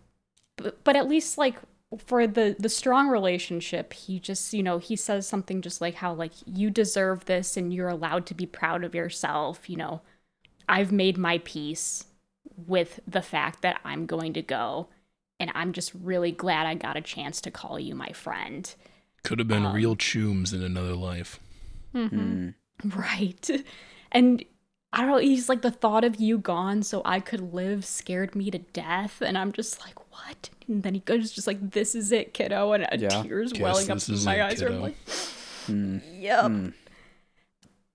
but, 0.57 0.83
but 0.83 0.95
at 0.95 1.07
least 1.07 1.37
like 1.37 1.57
for 1.97 2.27
the 2.27 2.55
the 2.59 2.69
strong 2.69 3.07
relationship 3.07 3.93
he 3.93 4.19
just 4.19 4.53
you 4.53 4.63
know 4.63 4.77
he 4.77 4.95
says 4.95 5.27
something 5.27 5.61
just 5.61 5.81
like 5.81 5.95
how 5.95 6.13
like 6.13 6.31
you 6.45 6.69
deserve 6.69 7.25
this 7.25 7.57
and 7.57 7.73
you're 7.73 7.89
allowed 7.89 8.25
to 8.25 8.33
be 8.33 8.45
proud 8.45 8.83
of 8.83 8.95
yourself 8.95 9.69
you 9.69 9.77
know 9.77 10.01
i've 10.67 10.91
made 10.91 11.17
my 11.17 11.39
peace 11.39 12.05
with 12.67 12.99
the 13.07 13.21
fact 13.21 13.61
that 13.61 13.79
i'm 13.83 14.05
going 14.05 14.33
to 14.33 14.41
go 14.41 14.87
and 15.39 15.51
i'm 15.53 15.73
just 15.73 15.91
really 15.93 16.31
glad 16.31 16.65
i 16.65 16.73
got 16.73 16.97
a 16.97 17.01
chance 17.01 17.39
to 17.41 17.51
call 17.51 17.79
you 17.79 17.93
my 17.95 18.09
friend 18.09 18.75
Could 19.23 19.39
have 19.39 19.47
been 19.47 19.65
Um, 19.65 19.75
real 19.75 19.95
chooms 19.95 20.53
in 20.53 20.61
another 20.63 20.95
life. 20.95 21.39
Mm-hmm. 21.93 22.17
Mm. 22.19 22.53
right 22.95 23.49
and 24.11 24.43
i 24.95 25.01
don't 25.01 25.09
know 25.09 25.17
he's 25.17 25.49
like 25.49 25.61
the 25.61 25.69
thought 25.71 26.03
of 26.03 26.15
you 26.15 26.37
gone 26.37 26.81
so 26.81 27.01
i 27.05 27.19
could 27.19 27.53
live 27.53 27.85
scared 27.85 28.33
me 28.35 28.49
to 28.49 28.57
death 28.59 29.21
and 29.21 29.37
i'm 29.37 29.51
just 29.51 29.79
like 29.81 29.99
what 30.11 30.49
and 30.67 30.81
then 30.83 30.93
he 30.93 31.01
goes 31.01 31.31
just 31.31 31.45
like 31.47 31.71
this 31.71 31.93
is 31.93 32.11
it 32.11 32.33
kiddo 32.33 32.71
and 32.71 32.87
a 32.91 32.97
Yeah. 32.97 33.21
tears 33.21 33.53
welling 33.59 33.91
up 33.91 33.99
in 34.09 34.23
my 34.23 34.35
it, 34.37 34.41
eyes 34.41 34.61
are 34.63 34.69
kiddo. 34.69 34.81
like 34.81 34.95
Mm. 35.67 36.01
yep 36.21 36.45
Mm. 36.45 36.73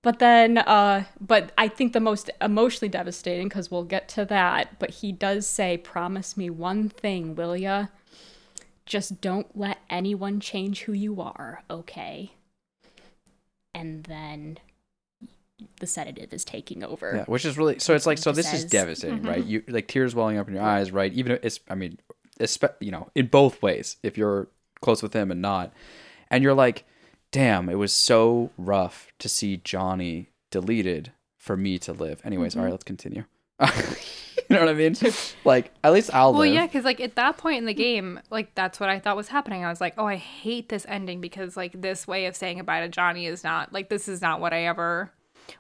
but 0.03 0.19
then 0.19 0.59
uh 0.59 1.05
but 1.21 1.53
i 1.57 1.69
think 1.69 1.93
the 1.93 2.01
most 2.01 2.29
emotionally 2.41 2.89
devastating 2.89 3.49
because 3.49 3.71
we'll 3.71 3.85
get 3.85 4.09
to 4.11 4.25
that 4.25 4.79
but 4.81 4.91
he 4.91 5.13
does 5.13 5.47
say 5.47 5.77
promise 5.79 6.37
me 6.37 6.51
one 6.51 6.89
thing 6.89 7.35
will 7.37 7.57
ya 7.57 7.87
just 8.87 9.21
don't 9.21 9.57
let 9.57 9.79
anyone 9.89 10.41
change 10.41 10.83
who 10.83 10.93
you 10.93 11.21
are 11.21 11.63
okay 11.71 12.33
and 13.73 14.03
then 14.05 14.59
the 15.81 15.87
sedative 15.87 16.33
is 16.33 16.45
taking 16.45 16.83
over 16.85 17.13
Yeah, 17.17 17.25
which 17.25 17.45
is 17.45 17.57
really 17.59 17.79
so. 17.79 17.95
It's 17.95 18.07
like 18.07 18.19
so. 18.19 18.33
This 18.33 18.53
is 18.53 18.63
Says- 18.63 18.71
devastating, 18.71 19.23
right? 19.23 19.41
Mm-hmm. 19.41 19.51
You 19.51 19.63
like 19.69 19.89
tears 19.89 20.15
welling 20.15 20.39
up 20.39 20.49
in 20.49 20.55
your 20.55 20.63
eyes, 20.63 20.91
right? 20.93 21.13
Even 21.13 21.33
if 21.33 21.45
it's, 21.45 21.61
I 21.69 21.75
mean, 21.75 21.99
espe- 22.41 22.75
you 22.81 22.91
know, 22.91 23.11
in 23.15 23.27
both 23.27 23.63
ways. 23.63 23.97
If 24.03 24.17
you're 24.19 24.49
close 24.81 25.03
with 25.03 25.13
him 25.13 25.31
and 25.31 25.43
not, 25.43 25.73
and 26.31 26.43
you're 26.43 26.55
like, 26.55 26.85
damn, 27.31 27.69
it 27.69 27.75
was 27.77 27.93
so 27.93 28.51
rough 28.57 29.09
to 29.19 29.29
see 29.29 29.59
Johnny 29.59 30.31
deleted 30.51 31.13
for 31.39 31.57
me 31.57 31.79
to 31.79 31.93
live. 31.93 32.21
Anyways, 32.25 32.57
all 32.57 32.63
right, 32.63 32.67
mm-hmm. 32.67 32.73
let's 32.73 32.85
continue. 32.85 33.25
you 33.61 34.57
know 34.57 34.61
what 34.61 34.71
I 34.71 34.75
mean? 34.75 34.97
Like, 35.45 35.71
at 35.85 35.93
least 35.93 36.11
I'll 36.15 36.33
Well, 36.33 36.43
live. 36.43 36.55
yeah, 36.55 36.67
because 36.67 36.85
like 36.85 37.01
at 37.01 37.15
that 37.17 37.37
point 37.37 37.59
in 37.59 37.67
the 37.67 37.75
game, 37.75 38.21
like 38.31 38.55
that's 38.55 38.81
what 38.81 38.89
I 38.89 38.99
thought 38.99 39.17
was 39.17 39.29
happening. 39.29 39.65
I 39.65 39.69
was 39.69 39.81
like, 39.81 39.95
oh, 39.99 40.07
I 40.07 40.17
hate 40.17 40.71
this 40.71 40.87
ending 40.89 41.21
because 41.21 41.57
like 41.57 41.81
this 41.81 42.07
way 42.07 42.27
of 42.27 42.35
saying 42.35 42.57
goodbye 42.57 42.81
to 42.81 42.89
Johnny 42.89 43.27
is 43.27 43.45
not 43.45 43.73
like 43.73 43.91
this 43.91 44.09
is 44.09 44.23
not 44.23 44.41
what 44.41 44.53
I 44.55 44.65
ever 44.65 45.13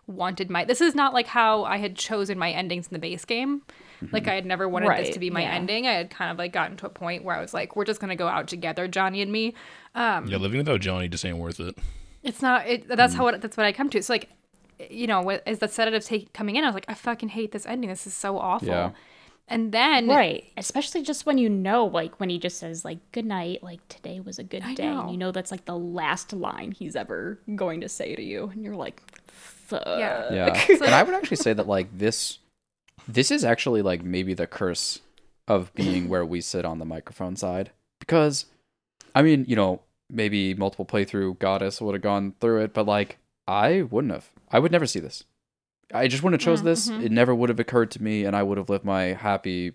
wanted 0.06 0.50
my. 0.50 0.64
This 0.64 0.80
is 0.80 0.94
not 0.94 1.12
like 1.14 1.26
how 1.26 1.64
I 1.64 1.78
had 1.78 1.96
chosen 1.96 2.38
my 2.38 2.50
endings 2.50 2.86
in 2.88 2.92
the 2.92 2.98
base 2.98 3.24
game. 3.24 3.62
Like 4.12 4.28
I 4.28 4.34
had 4.34 4.46
never 4.46 4.66
wanted 4.68 4.88
this 4.96 5.10
to 5.10 5.18
be 5.18 5.28
my 5.28 5.42
yeah. 5.42 5.52
ending. 5.52 5.86
I 5.86 5.92
had 5.92 6.10
kind 6.10 6.30
of 6.30 6.38
like 6.38 6.52
gotten 6.52 6.76
to 6.78 6.86
a 6.86 6.90
point 6.90 7.22
where 7.22 7.36
I 7.36 7.40
was 7.40 7.52
like, 7.52 7.76
we're 7.76 7.84
just 7.84 8.00
gonna 8.00 8.16
go 8.16 8.28
out 8.28 8.48
together, 8.48 8.88
Johnny 8.88 9.20
and 9.20 9.30
me. 9.30 9.54
Um, 9.94 10.26
Yeah, 10.26 10.38
living 10.38 10.58
without 10.58 10.80
Johnny 10.80 11.08
just 11.08 11.24
ain't 11.24 11.36
worth 11.38 11.60
it. 11.60 11.76
it's 12.22 12.40
not. 12.40 12.66
It, 12.66 12.88
that's 12.88 13.14
how 13.14 13.26
it, 13.28 13.40
that's 13.42 13.56
what 13.56 13.66
I 13.66 13.72
come 13.72 13.90
to. 13.90 14.02
So 14.02 14.14
like, 14.14 14.30
you 14.88 15.06
know, 15.06 15.28
wh- 15.28 15.46
as 15.46 15.58
the 15.58 15.68
sedative 15.68 16.04
take 16.04 16.32
coming 16.32 16.56
in, 16.56 16.64
I 16.64 16.68
was 16.68 16.74
like, 16.74 16.86
I 16.88 16.94
fucking 16.94 17.28
hate 17.30 17.52
this 17.52 17.66
ending. 17.66 17.90
This 17.90 18.06
is 18.06 18.14
so 18.14 18.38
awful. 18.38 18.68
Yeah. 18.68 18.90
And 19.52 19.72
then 19.72 20.06
right 20.06 20.44
especially 20.56 21.02
just 21.02 21.26
when 21.26 21.36
you 21.36 21.48
know 21.48 21.84
like 21.84 22.20
when 22.20 22.30
he 22.30 22.38
just 22.38 22.58
says 22.60 22.84
like 22.84 22.98
good 23.10 23.24
night 23.26 23.64
like 23.64 23.80
today 23.88 24.20
was 24.20 24.38
a 24.38 24.44
good 24.44 24.62
I 24.62 24.74
day 24.74 24.86
know. 24.88 25.00
and 25.00 25.10
you 25.10 25.16
know 25.16 25.32
that's 25.32 25.50
like 25.50 25.64
the 25.64 25.76
last 25.76 26.32
line 26.32 26.70
he's 26.70 26.94
ever 26.94 27.40
going 27.56 27.80
to 27.80 27.88
say 27.88 28.14
to 28.14 28.22
you 28.22 28.48
and 28.54 28.62
you're 28.62 28.76
like 28.76 29.02
fuck 29.70 29.84
Yeah. 29.86 30.32
Yeah. 30.32 30.66
and 30.68 30.94
I 30.94 31.02
would 31.02 31.14
actually 31.14 31.38
say 31.38 31.52
that 31.52 31.66
like 31.66 31.96
this 31.96 32.38
this 33.08 33.30
is 33.30 33.44
actually 33.44 33.82
like 33.82 34.04
maybe 34.04 34.34
the 34.34 34.46
curse 34.46 35.00
of 35.48 35.74
being 35.74 36.08
where 36.08 36.24
we 36.24 36.40
sit 36.40 36.64
on 36.64 36.78
the 36.78 36.84
microphone 36.84 37.36
side 37.36 37.70
because 37.98 38.46
I 39.14 39.22
mean, 39.22 39.44
you 39.48 39.56
know, 39.56 39.80
maybe 40.08 40.54
multiple 40.54 40.84
playthrough 40.84 41.38
goddess 41.38 41.80
would 41.80 41.94
have 41.94 42.02
gone 42.02 42.34
through 42.40 42.62
it, 42.62 42.74
but 42.74 42.86
like 42.86 43.18
I 43.48 43.82
wouldn't 43.82 44.12
have. 44.12 44.30
I 44.50 44.58
would 44.58 44.72
never 44.72 44.86
see 44.86 45.00
this. 45.00 45.24
I 45.92 46.06
just 46.06 46.22
wouldn't 46.22 46.40
have 46.40 46.46
chose 46.46 46.62
this. 46.62 46.88
Mm-hmm. 46.88 47.06
It 47.06 47.12
never 47.12 47.34
would 47.34 47.48
have 47.48 47.58
occurred 47.58 47.90
to 47.92 48.02
me 48.02 48.24
and 48.24 48.36
I 48.36 48.44
would 48.44 48.58
have 48.58 48.70
lived 48.70 48.84
my 48.84 49.14
happy 49.14 49.72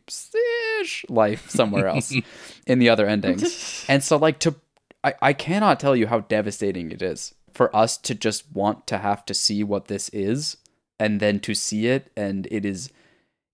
ish 0.81 1.05
life 1.09 1.49
somewhere 1.49 1.87
else 1.87 2.13
in 2.67 2.79
the 2.79 2.89
other 2.89 3.07
endings. 3.07 3.85
And 3.89 4.03
so 4.03 4.17
like 4.17 4.39
to 4.39 4.55
I, 5.03 5.13
I 5.21 5.33
cannot 5.33 5.79
tell 5.79 5.95
you 5.95 6.07
how 6.07 6.21
devastating 6.21 6.91
it 6.91 7.01
is 7.01 7.35
for 7.55 7.73
us 7.75 7.97
to 7.97 8.13
just 8.13 8.43
want 8.53 8.85
to 8.87 8.97
have 8.97 9.25
to 9.25 9.33
see 9.33 9.63
what 9.63 9.87
this 9.87 10.09
is 10.09 10.57
and 10.99 11.19
then 11.19 11.39
to 11.39 11.55
see 11.55 11.87
it. 11.87 12.11
And 12.15 12.47
it 12.51 12.65
is 12.65 12.91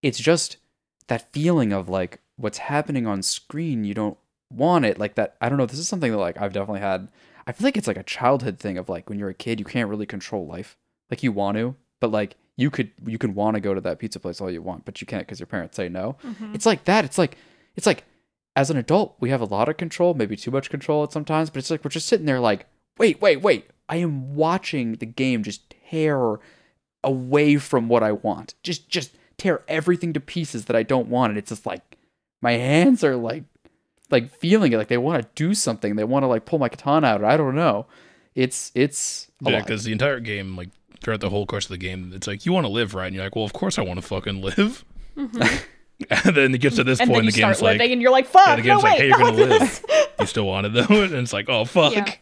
it's 0.02 0.20
just 0.20 0.58
that 1.08 1.32
feeling 1.32 1.72
of 1.72 1.88
like 1.88 2.20
what's 2.36 2.58
happening 2.58 3.06
on 3.06 3.22
screen 3.22 3.84
you 3.84 3.94
don't 3.94 4.18
want 4.52 4.86
it. 4.86 4.98
Like 4.98 5.16
that 5.16 5.36
i 5.40 5.48
don't 5.48 5.58
know 5.58 5.66
this 5.66 5.80
is 5.80 5.88
something 5.88 6.12
that 6.12 6.18
like 6.18 6.42
i've 6.42 6.54
definitely 6.54 6.82
had. 6.82 7.08
I 7.48 7.54
feel 7.54 7.66
like 7.66 7.78
it's 7.78 7.88
like 7.88 7.98
a 7.98 8.04
childhood 8.04 8.60
thing 8.60 8.78
of 8.78 8.90
like 8.90 9.10
when 9.10 9.20
you're 9.20 9.30
a 9.30 9.34
kid 9.34 9.60
you 9.60 9.66
can't 9.66 9.90
really 9.90 10.06
control 10.06 10.46
life. 10.48 10.76
Like 11.10 11.24
you 11.24 11.32
want 11.32 11.58
to 11.58 11.76
but 12.00 12.12
like 12.12 12.36
you 12.58 12.72
could 12.72 12.92
you 13.06 13.20
could 13.20 13.36
want 13.36 13.56
to 13.56 13.62
go 13.62 13.74
to 13.76 13.82
that 13.82 14.00
pizza 14.00 14.20
place 14.20 14.42
all 14.42 14.50
you 14.50 14.64
want 14.64 14.84
but 14.84 15.00
you 15.00 15.08
can't 15.08 15.28
because 15.28 15.40
your 15.40 15.48
parents 15.48 15.78
say 15.78 15.90
no. 15.90 16.18
Mm-hmm. 16.24 16.56
It's 16.56 16.66
like 16.66 16.86
that. 16.86 17.06
It's 17.06 17.20
like 17.20 17.38
it's 17.76 17.86
like 17.86 18.06
as 18.56 18.70
an 18.70 18.78
adult 18.78 19.16
we 19.20 19.30
have 19.30 19.42
a 19.42 19.46
lot 19.46 19.70
of 19.70 19.78
control 19.78 20.14
maybe 20.14 20.36
too 20.36 20.52
much 20.52 20.70
control 20.70 21.04
at 21.04 21.12
sometimes 21.12 21.50
but 21.50 21.60
it's 21.60 21.72
like 21.72 21.84
we're 21.84 21.90
just 21.90 22.08
sitting 22.08 22.26
there 22.26 22.40
like 22.40 22.66
wait 22.98 23.22
wait 23.22 23.42
wait 23.42 23.70
i 23.92 23.98
am 23.98 24.34
watching 24.34 24.94
the 24.96 25.06
game 25.06 25.44
just 25.44 25.74
tear 25.90 26.40
away 27.04 27.58
from 27.58 27.88
what 27.88 28.02
i 28.02 28.12
want 28.12 28.56
just 28.64 28.90
just 28.90 29.12
tear 29.38 29.62
everything 29.68 30.14
to 30.14 30.20
pieces 30.20 30.66
that 30.66 30.76
i 30.76 30.82
don't 30.82 31.08
want 31.08 31.30
and 31.30 31.38
it's 31.38 31.50
just 31.50 31.66
like 31.68 31.98
my 32.42 32.54
hands 32.54 33.04
are 33.04 33.16
like 33.16 33.44
like 34.10 34.32
feeling 34.32 34.74
it 34.74 34.78
like 34.78 34.88
they 34.88 34.98
want 34.98 35.22
to 35.22 35.30
do 35.36 35.54
something 35.54 35.96
they 35.96 36.04
want 36.04 36.24
to 36.24 36.28
like 36.28 36.46
pull 36.46 36.58
my 36.58 36.70
katana 36.70 37.08
out 37.08 37.22
or 37.22 37.26
i 37.26 37.38
don't 37.38 37.56
know 37.56 37.86
it's 38.36 38.72
it's 38.76 39.28
a 39.46 39.52
Yeah, 39.52 39.60
because 39.60 39.84
the 39.84 39.92
entire 39.92 40.20
game, 40.20 40.56
like 40.56 40.70
throughout 41.04 41.20
the 41.20 41.30
whole 41.30 41.46
course 41.46 41.66
of 41.66 41.72
the 41.72 41.78
game, 41.78 42.14
it's 42.16 42.28
like 42.28 42.46
you 42.46 42.54
want 42.54 42.66
to 42.66 42.72
live, 42.72 42.94
right? 42.94 43.08
And 43.08 43.16
you're 43.16 43.26
like, 43.26 43.36
well, 43.36 43.44
of 43.44 43.52
course 43.54 43.78
I 43.78 43.82
want 43.82 44.00
to 44.00 44.08
fucking 44.08 44.42
live. 44.42 44.86
Mm-hmm. 45.18 45.42
and 46.28 46.36
then 46.36 46.56
it 46.56 46.60
gets 46.60 46.78
to 46.78 46.84
this 46.84 47.00
and 47.00 47.10
point, 47.10 47.24
then 47.24 47.26
the 47.26 47.38
you 47.38 47.44
game's 47.44 47.58
start 47.58 47.78
like, 47.78 47.90
and 47.92 48.02
you're 48.02 48.12
like 48.12 48.28
fuck 48.28 48.48
yeah, 48.48 48.56
the 48.56 48.62
no 48.62 48.68
game's 48.76 48.84
wait 48.84 48.98
hey, 49.00 49.08
you're 49.10 49.18
gonna 49.18 49.36
this- 49.60 49.84
live. 49.90 50.08
You 50.20 50.26
still 50.28 50.46
want 50.46 50.68
it 50.68 50.74
though, 50.74 50.86
and 51.04 51.14
it's 51.14 51.34
like, 51.34 51.50
oh 51.50 51.66
fuck. 51.66 51.94
Yeah. 51.94 52.14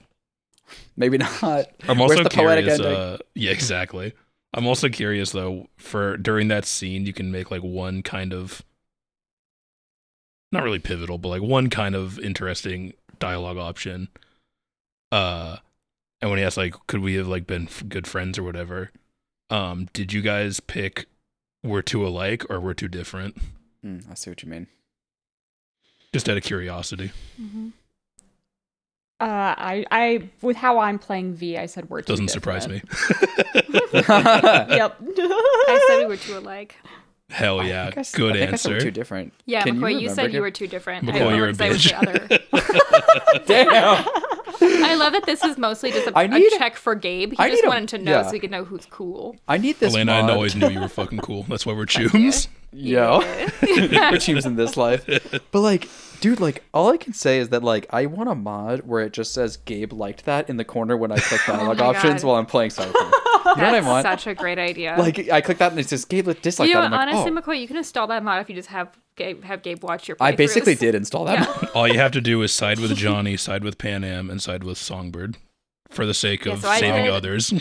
Maybe 1.00 1.18
not 1.42 1.42
I'm 1.88 2.00
also 2.00 2.16
Where's 2.16 2.24
the 2.26 2.30
poetic 2.30 2.66
curious. 2.66 2.80
ending? 2.86 2.96
Uh, 2.96 3.18
yeah, 3.34 3.52
exactly. 3.52 4.14
I'm 4.54 4.68
also 4.68 4.90
curious 4.90 5.32
though. 5.32 5.68
For 5.78 6.18
during 6.18 6.48
that 6.50 6.66
scene, 6.66 7.06
you 7.08 7.14
can 7.14 7.32
make 7.32 7.50
like 7.50 7.64
one 7.64 8.04
kind 8.04 8.34
of, 8.34 8.62
not 10.52 10.64
really 10.64 10.80
pivotal, 10.80 11.18
but 11.18 11.30
like 11.30 11.42
one 11.42 11.70
kind 11.70 11.96
of 11.96 12.20
interesting 12.20 12.94
dialogue 13.20 13.58
option. 13.58 14.08
Uh, 15.12 15.58
and 16.22 16.30
when 16.30 16.40
he 16.40 16.46
asked 16.46 16.58
like, 16.58 16.76
could 16.88 17.02
we 17.02 17.16
have 17.16 17.28
like 17.28 17.48
been 17.48 17.64
f- 17.68 17.84
good 17.88 18.08
friends 18.08 18.38
or 18.38 18.44
whatever? 18.44 18.92
Um, 19.50 19.88
did 19.94 20.14
you 20.14 20.22
guys 20.22 20.60
pick 20.60 21.08
we're 21.64 21.82
too 21.82 22.06
alike 22.06 22.46
or 22.50 22.60
we're 22.60 22.74
too 22.74 22.88
different? 22.88 23.38
Hmm, 23.84 24.00
i 24.12 24.14
see 24.14 24.30
what 24.30 24.44
you 24.44 24.50
mean 24.50 24.68
Just 26.14 26.28
out 26.30 26.38
of 26.38 26.44
curiosity. 26.44 27.12
Uh 29.22 29.54
i 29.58 29.86
i 29.92 30.30
with 30.42 30.56
how 30.56 30.80
i'm 30.80 30.98
playing 30.98 31.34
v 31.34 31.58
i 31.58 31.66
said 31.66 31.90
we're 31.90 32.02
Doesn't 32.02 32.30
surprise 32.30 32.68
me. 32.68 32.82
yep 33.94 34.96
I 35.02 35.86
said 35.88 35.98
we 36.00 36.06
were 36.08 36.18
too 36.18 36.38
alike. 36.38 36.76
Hell 37.30 37.64
yeah, 37.64 37.86
think 37.86 37.98
I 37.98 38.00
s- 38.00 38.16
good 38.16 38.36
I 38.36 38.40
think 38.40 38.54
I 38.54 38.56
said 38.56 38.70
we're 38.70 38.76
answer. 38.78 38.86
too 38.88 38.92
different 38.92 39.34
Yeah, 39.46 39.62
Can 39.64 39.76
McCoy, 39.78 39.92
you, 39.92 39.98
remember, 40.10 40.16
said 40.16 40.34
you 40.34 40.42
were 40.42 40.50
too 40.52 40.66
different. 40.68 41.08
I 41.08 41.12
McCoy, 41.12 41.20
don't 41.20 41.30
know 41.30 41.36
you're 41.36 41.50
a 41.50 41.54
what 41.54 41.70
with 41.70 41.78
bitch. 41.82 41.90
the 41.90 42.60
other. 43.36 43.44
damn 43.46 44.06
I 44.84 44.96
love 44.96 45.14
that 45.14 45.26
this 45.26 45.44
is 45.44 45.58
mostly 45.58 45.92
just 45.92 46.08
a, 46.08 46.18
I 46.18 46.26
need- 46.28 46.52
a 46.54 46.58
check 46.58 46.76
for 46.76 46.96
Gabe. 46.96 47.32
He 47.34 47.38
I 47.38 47.50
just 47.50 47.62
need 47.62 47.68
a- 47.68 47.70
wanted 47.70 47.90
to 47.90 47.98
know 48.00 48.12
yeah. 48.12 48.24
so 48.24 48.32
he 48.34 48.40
could 48.40 48.50
know 48.52 48.64
who's 48.64 48.86
cool. 48.88 49.36
i 49.48 49.58
need 49.58 49.80
this 49.80 49.94
Elena, 49.94 50.14
I 50.14 50.32
always 50.32 50.56
knew 50.56 50.70
you 50.70 50.80
were 50.80 50.88
fucking 50.88 51.20
cool. 51.20 51.44
That's 51.44 51.66
why 51.66 51.74
we're 51.74 51.86
chooms. 51.86 52.48
Yo, 52.72 53.20
which 54.12 54.26
teams 54.26 54.46
in 54.46 54.56
this 54.56 54.78
life? 54.78 55.06
But 55.52 55.60
like, 55.62 55.88
dude, 56.22 56.40
like, 56.40 56.64
all 56.74 56.92
I 56.92 56.98
can 56.98 57.14
say 57.14 57.40
is 57.40 57.50
that 57.50 57.64
like, 57.64 57.88
I 57.90 58.06
want 58.06 58.30
a 58.30 58.36
mod 58.36 58.82
where 58.82 59.02
it 59.02 59.14
just 59.14 59.34
says 59.34 59.58
Gabe 59.58 59.92
liked 59.94 60.26
that 60.26 60.50
in 60.50 60.58
the 60.58 60.64
corner 60.66 60.96
when 60.96 61.12
I 61.12 61.18
click 61.18 61.42
oh 61.50 61.54
dialogue 61.58 61.82
Oh 61.82 61.86
options 61.86 62.22
God. 62.22 62.28
while 62.28 62.36
I'm 62.38 62.46
playing 62.46 62.72
Cyberpunk. 62.72 62.94
You 62.94 63.56
know 63.56 63.64
what 63.64 63.64
I 63.64 63.72
That's 63.72 63.86
want? 63.88 64.04
such 64.04 64.28
a 64.28 64.36
great 64.36 64.60
idea. 64.60 64.96
Like, 65.00 65.30
I 65.30 65.42
click 65.42 65.58
that 65.58 65.72
and 65.72 65.80
it 65.80 65.90
says 65.90 66.06
Gabe 66.06 66.26
disliked 66.42 66.70
you 66.70 66.76
know, 66.76 66.82
that. 66.82 66.86
I'm 66.88 66.92
like, 66.92 67.16
honestly, 67.16 67.32
oh, 67.32 67.42
McCoy, 67.42 67.60
you 67.60 67.68
can 67.68 67.78
install 67.78 68.06
that 68.08 68.24
mod 68.24 68.42
if 68.42 68.50
you 68.50 68.56
just 68.56 68.70
have 68.70 68.96
Gabe 69.16 69.44
have 69.44 69.64
Gabe 69.64 69.84
watch 69.84 70.08
your. 70.08 70.18
I 70.20 70.34
basically 70.34 70.76
did 70.76 70.94
install 70.94 71.26
that. 71.26 71.40
Yeah. 71.40 71.46
mod. 71.46 71.70
All 71.74 71.88
you 71.88 71.98
have 71.98 72.12
to 72.12 72.22
do 72.22 72.42
is 72.44 72.52
side 72.54 72.80
with 72.80 72.96
Johnny, 72.96 73.36
side 73.38 73.64
with 73.64 73.78
Panam, 73.80 74.30
and 74.30 74.42
side 74.42 74.64
with 74.64 74.78
Songbird 74.78 75.38
for 75.90 76.06
the 76.06 76.14
sake 76.14 76.46
Yeah, 76.46 76.54
of 76.54 76.62
so 76.62 76.72
saving 76.76 77.06
did- 77.06 77.14
others. 77.14 77.54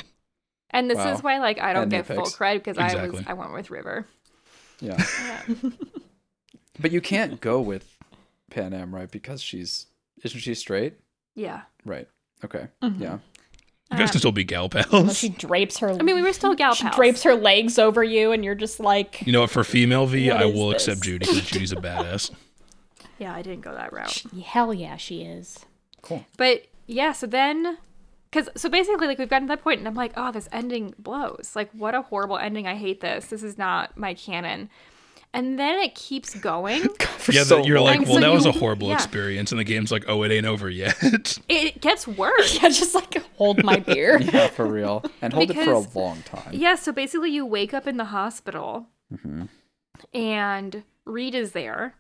And 0.71 0.91
this 0.91 0.99
Wow. 0.99 1.13
is 1.15 1.23
why, 1.23 1.39
like, 1.39 1.59
I 1.59 1.73
don't 1.73 1.85
And 1.85 1.91
get 1.91 2.07
full 2.07 2.17
Apex. 2.17 2.35
credit 2.35 2.63
because 2.63 2.77
I 2.77 3.07
was 3.07 3.23
I 3.27 3.33
went 3.33 3.55
with 3.55 3.71
River. 3.71 4.07
Yeah, 4.81 4.97
but 6.81 6.91
you 6.93 7.01
can't 7.01 7.41
go 7.41 7.61
with 7.61 7.97
Panam, 8.51 8.93
right? 8.93 9.11
Because 9.11 9.43
she's 9.43 9.87
isn't 10.23 10.41
she 10.41 10.55
straight? 10.55 10.95
Yeah. 11.35 11.63
Right. 11.85 12.09
Okay. 12.45 12.69
Mhm. 12.83 13.01
Yeah. 13.01 13.19
You 13.91 13.97
guys 13.99 14.11
can 14.11 14.19
still 14.21 14.33
be 14.33 14.45
gal 14.45 14.69
Well, 14.73 14.85
pals. 14.85 15.17
she 15.17 15.31
drapes 15.31 15.79
her 15.79 15.89
I 15.91 16.03
mean, 16.03 16.15
we 16.15 16.23
were 16.23 16.33
still 16.35 16.55
gal 16.55 16.75
she 16.75 16.83
pals. 16.85 16.97
drapes 16.97 17.23
her 17.23 17.35
legs 17.35 17.79
over 17.79 18.05
you 18.05 18.33
and 18.33 18.45
you're 18.45 18.55
just 18.55 18.81
like 18.81 19.27
You 19.27 19.33
know 19.33 19.41
what? 19.41 19.51
For 19.51 19.65
female 19.65 20.05
V, 20.07 20.29
What 20.31 20.37
I 20.43 20.45
will 20.45 20.69
this? 20.69 20.87
accept 20.87 21.03
Judy 21.05 21.25
because 21.27 21.43
Judy's 21.47 21.73
a 21.73 21.77
badass. 21.77 22.31
Yeah, 23.21 23.35
I 23.35 23.43
didn't 23.43 23.63
go 23.63 23.73
that 23.75 23.93
route. 23.93 24.23
Hell 24.45 24.73
yeah, 24.73 24.97
she 24.97 25.23
is. 25.23 25.59
Cool. 26.03 26.25
But 26.37 26.67
yeah, 26.87 27.11
so 27.11 27.27
then, 27.27 27.79
because 28.31 28.49
so 28.57 28.69
basically, 28.69 29.07
like 29.07 29.19
we've 29.19 29.29
gotten 29.29 29.49
to 29.49 29.53
that 29.53 29.63
point, 29.63 29.79
and 29.79 29.89
I'm 29.89 29.95
like, 29.95 30.13
oh, 30.17 30.31
this 30.33 30.49
ending 30.53 30.95
blows. 30.99 31.53
Like, 31.55 31.71
what 31.73 31.95
a 31.95 32.03
horrible 32.03 32.39
ending. 32.39 32.67
I 32.67 32.75
hate 32.75 33.01
this. 33.01 33.27
This 33.27 33.43
is 33.43 33.57
not 33.59 33.97
my 33.97 34.15
canon. 34.15 34.71
And 35.35 35.59
then 35.59 35.79
it 35.81 35.95
keeps 35.95 36.35
going. 36.35 36.89
For 37.19 37.33
yeah, 37.33 37.43
so 37.45 37.57
that 37.57 37.67
you're 37.67 37.79
long. 37.79 37.99
like, 37.99 38.07
well, 38.07 38.15
so 38.15 38.21
that 38.21 38.33
was 38.33 38.47
a 38.47 38.53
horrible 38.53 38.89
yeah. 38.89 38.95
experience, 38.95 39.53
and 39.53 39.59
the 39.59 39.65
game's 39.65 39.93
like, 39.93 40.05
oh, 40.09 40.23
it 40.23 40.33
ain't 40.33 40.47
over 40.47 40.71
yet. 40.71 40.97
it 41.49 41.81
gets 41.83 42.09
worse. 42.09 42.55
Yeah, 42.63 42.71
just 42.71 42.95
like 42.95 43.15
hold 43.37 43.63
my 43.63 43.79
beer. 43.79 44.19
yeah, 44.23 44.49
for 44.49 44.65
real, 44.67 45.05
and 45.21 45.33
hold 45.33 45.51
it 45.51 45.55
for 45.63 45.73
a 45.73 45.81
long 45.99 46.23
time. 46.23 46.51
Yeah, 46.53 46.77
so 46.77 46.93
basically, 46.93 47.31
you 47.31 47.45
wake 47.45 47.75
up 47.75 47.87
in 47.87 47.97
the 47.99 48.07
hospital, 48.07 48.87
Mm-hmm. 49.13 49.45
and 50.15 50.83
Reed 51.05 51.35
is 51.35 51.53
there. 51.53 51.95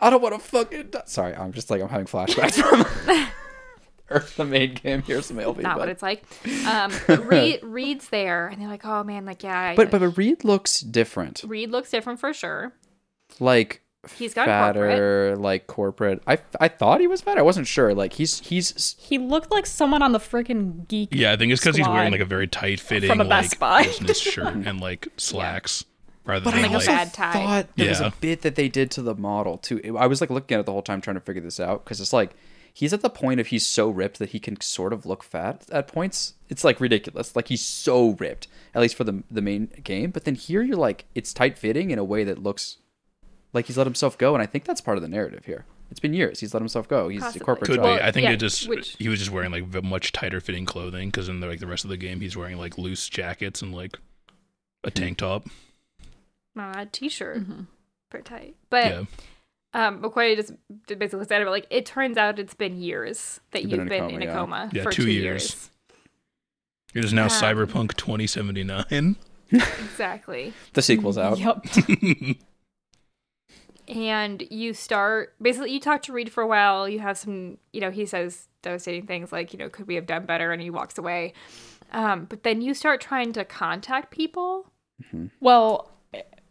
I 0.00 0.08
don't 0.10 0.22
want 0.22 0.34
to 0.34 0.40
fucking. 0.40 0.88
die. 0.90 1.02
Sorry, 1.06 1.34
I'm 1.34 1.52
just 1.52 1.70
like 1.70 1.82
I'm 1.82 1.88
having 1.88 2.06
flashbacks 2.06 2.54
from 2.54 2.84
or 4.10 4.24
the 4.36 4.44
main 4.44 4.74
game. 4.74 5.02
Here's 5.02 5.26
some 5.26 5.36
ALB, 5.38 5.58
Not 5.62 5.74
but, 5.76 5.80
what 5.80 5.88
it's 5.88 6.02
like. 6.02 6.24
Um, 6.66 6.92
Reed, 7.28 7.60
Reed's 7.62 8.08
there, 8.08 8.48
and 8.48 8.60
they're 8.60 8.68
like, 8.68 8.84
oh 8.84 9.04
man, 9.04 9.24
like 9.24 9.42
yeah. 9.42 9.58
I- 9.70 9.76
but 9.76 9.90
but 9.90 10.00
but 10.00 10.16
Reed 10.16 10.44
looks 10.44 10.80
different. 10.80 11.42
Reed 11.46 11.70
looks 11.70 11.90
different 11.90 12.20
for 12.20 12.32
sure. 12.32 12.72
Like 13.40 13.82
He's 14.16 14.32
got 14.32 14.46
fatter, 14.46 15.36
like 15.36 15.66
corporate. 15.66 16.22
I 16.26 16.38
I 16.60 16.68
thought 16.68 17.00
he 17.00 17.06
was 17.06 17.20
fat. 17.20 17.36
I 17.36 17.42
wasn't 17.42 17.66
sure. 17.66 17.94
Like 17.94 18.14
he's 18.14 18.38
he's 18.40 18.96
He 18.98 19.18
looked 19.18 19.50
like 19.50 19.66
someone 19.66 20.02
on 20.02 20.12
the 20.12 20.18
freaking 20.20 20.86
geek. 20.88 21.10
yeah, 21.12 21.32
I 21.32 21.36
think 21.36 21.52
it's 21.52 21.60
because 21.60 21.76
he's 21.76 21.86
wearing 21.86 22.12
like 22.12 22.20
a 22.20 22.24
very 22.24 22.46
tight 22.46 22.80
fitting 22.80 23.10
from 23.10 23.20
a 23.20 23.24
like 23.24 23.42
Best 23.42 23.58
Buy. 23.58 23.82
business 23.82 24.18
shirt 24.22 24.54
and 24.54 24.80
like 24.80 25.08
slacks 25.18 25.84
rather 26.24 26.44
But 26.44 26.52
than 26.52 26.60
I 26.60 26.62
like 26.62 26.70
a 26.70 26.74
also 26.76 26.92
like 26.92 26.98
bad 27.06 27.14
tie. 27.14 27.32
thought 27.32 27.68
there 27.76 27.88
was 27.88 28.00
Yeah. 28.00 28.06
a 28.06 28.12
bit 28.20 28.42
that 28.42 28.54
they 28.54 28.68
did 28.68 28.90
to 28.92 29.02
the 29.02 29.14
model 29.16 29.58
too. 29.58 29.96
I 29.98 30.06
was 30.06 30.20
like 30.22 30.30
looking 30.30 30.54
at 30.54 30.60
it 30.60 30.66
the 30.66 30.72
whole 30.72 30.80
time 30.82 31.00
trying 31.02 31.16
to 31.16 31.20
figure 31.20 31.42
this 31.42 31.58
out 31.60 31.84
because 31.84 32.00
it's 32.00 32.12
like 32.12 32.30
he's 32.72 32.92
at 32.92 33.00
the 33.02 33.10
point 33.10 33.40
of 33.40 33.48
he's 33.48 33.66
so 33.66 33.88
ripped 33.90 34.18
that 34.18 34.30
he 34.30 34.38
can 34.40 34.60
sort 34.60 34.92
of 34.92 35.04
look 35.06 35.22
fat 35.22 35.66
at 35.70 35.88
points. 35.88 36.34
It's 36.48 36.64
like 36.64 36.80
ridiculous. 36.80 37.34
Like 37.36 37.48
he's 37.48 37.64
so 37.64 38.10
ripped, 38.18 38.48
at 38.74 38.80
least 38.82 38.94
for 38.94 39.04
the 39.04 39.22
the 39.30 39.42
main 39.42 39.68
game. 39.82 40.10
But 40.10 40.24
then 40.24 40.34
here 40.34 40.62
you're 40.62 40.76
like 40.76 41.04
it's 41.14 41.32
tight 41.32 41.58
fitting 41.58 41.90
in 41.90 41.98
a 41.98 42.04
way 42.04 42.24
that 42.24 42.42
looks 42.42 42.78
like 43.52 43.66
he's 43.66 43.76
let 43.78 43.86
himself 43.86 44.16
go, 44.18 44.34
and 44.34 44.42
I 44.42 44.46
think 44.46 44.64
that's 44.64 44.80
part 44.80 44.98
of 44.98 45.02
the 45.02 45.08
narrative 45.08 45.44
here. 45.46 45.64
It's 45.90 46.00
been 46.00 46.12
years. 46.12 46.40
He's 46.40 46.52
let 46.52 46.60
himself 46.60 46.86
go. 46.86 47.08
He's 47.08 47.34
a 47.34 47.40
corporate 47.40 47.70
Could 47.70 47.76
job. 47.76 47.98
be. 47.98 48.02
I 48.04 48.12
think 48.12 48.24
yeah, 48.24 48.32
it 48.32 48.36
just 48.36 48.68
which- 48.68 48.94
he 48.98 49.08
was 49.08 49.18
just 49.20 49.30
wearing 49.30 49.50
like 49.50 49.82
much 49.82 50.12
tighter 50.12 50.38
fitting 50.40 50.66
clothing 50.66 51.08
because 51.08 51.30
in 51.30 51.40
the, 51.40 51.46
like 51.46 51.60
the 51.60 51.66
rest 51.66 51.84
of 51.84 51.88
the 51.90 51.96
game 51.96 52.20
he's 52.20 52.36
wearing 52.36 52.58
like 52.58 52.76
loose 52.76 53.08
jackets 53.08 53.62
and 53.62 53.74
like 53.74 53.98
a 54.84 54.90
tank 54.90 55.16
top. 55.18 55.46
Uh, 56.58 56.74
a 56.78 56.86
t-shirt, 56.86 57.38
Mm-hmm. 57.38 57.60
pretty 58.10 58.24
tight. 58.24 58.56
But 58.68 58.86
Yeah, 58.86 59.04
um, 59.78 60.02
McQuarrie 60.02 60.36
just 60.36 60.52
basically 60.98 61.24
said 61.26 61.42
about 61.42 61.50
like 61.52 61.66
it 61.70 61.86
turns 61.86 62.16
out 62.16 62.38
it's 62.38 62.54
been 62.54 62.80
years 62.80 63.40
that 63.52 63.62
You've 63.62 63.70
you've 63.72 63.78
been 63.88 63.88
been, 63.88 64.10
in 64.16 64.22
a 64.22 64.24
in 64.24 64.30
a 64.30 64.32
coma, 64.32 64.56
coma 64.56 64.70
Yeah, 64.72 64.82
for 64.82 64.90
two 64.90 65.04
two, 65.04 65.10
years. 65.10 65.22
years. 65.24 65.70
it 66.94 67.04
is 67.04 67.12
now 67.12 67.24
Um, 67.24 67.28
Cyberpunk 67.30 67.96
2079. 67.96 69.16
Exactly. 69.50 70.52
the 70.74 70.82
sequel's 70.82 71.16
out. 71.16 71.38
Yep. 71.38 71.64
and 73.88 74.42
you 74.50 74.74
start 74.74 75.34
basically 75.40 75.72
you 75.72 75.80
talk 75.80 76.02
to 76.02 76.12
Reed 76.12 76.30
for 76.30 76.42
a 76.42 76.46
while. 76.46 76.88
You 76.88 76.98
have 77.00 77.16
some, 77.16 77.56
you 77.72 77.80
know, 77.80 77.90
he 77.90 78.04
says 78.04 78.48
devastating 78.62 79.06
things 79.06 79.32
like, 79.32 79.52
you 79.52 79.58
know, 79.58 79.68
could 79.70 79.86
we 79.86 79.94
have 79.94 80.06
done 80.06 80.26
better? 80.26 80.52
And 80.52 80.60
he 80.60 80.68
walks 80.70 80.98
away. 80.98 81.32
Um, 81.92 82.26
but 82.26 82.42
then 82.42 82.60
you 82.60 82.74
start 82.74 83.00
trying 83.00 83.32
to 83.34 83.44
contact 83.44 84.10
people. 84.10 84.66
Well, 85.40 85.90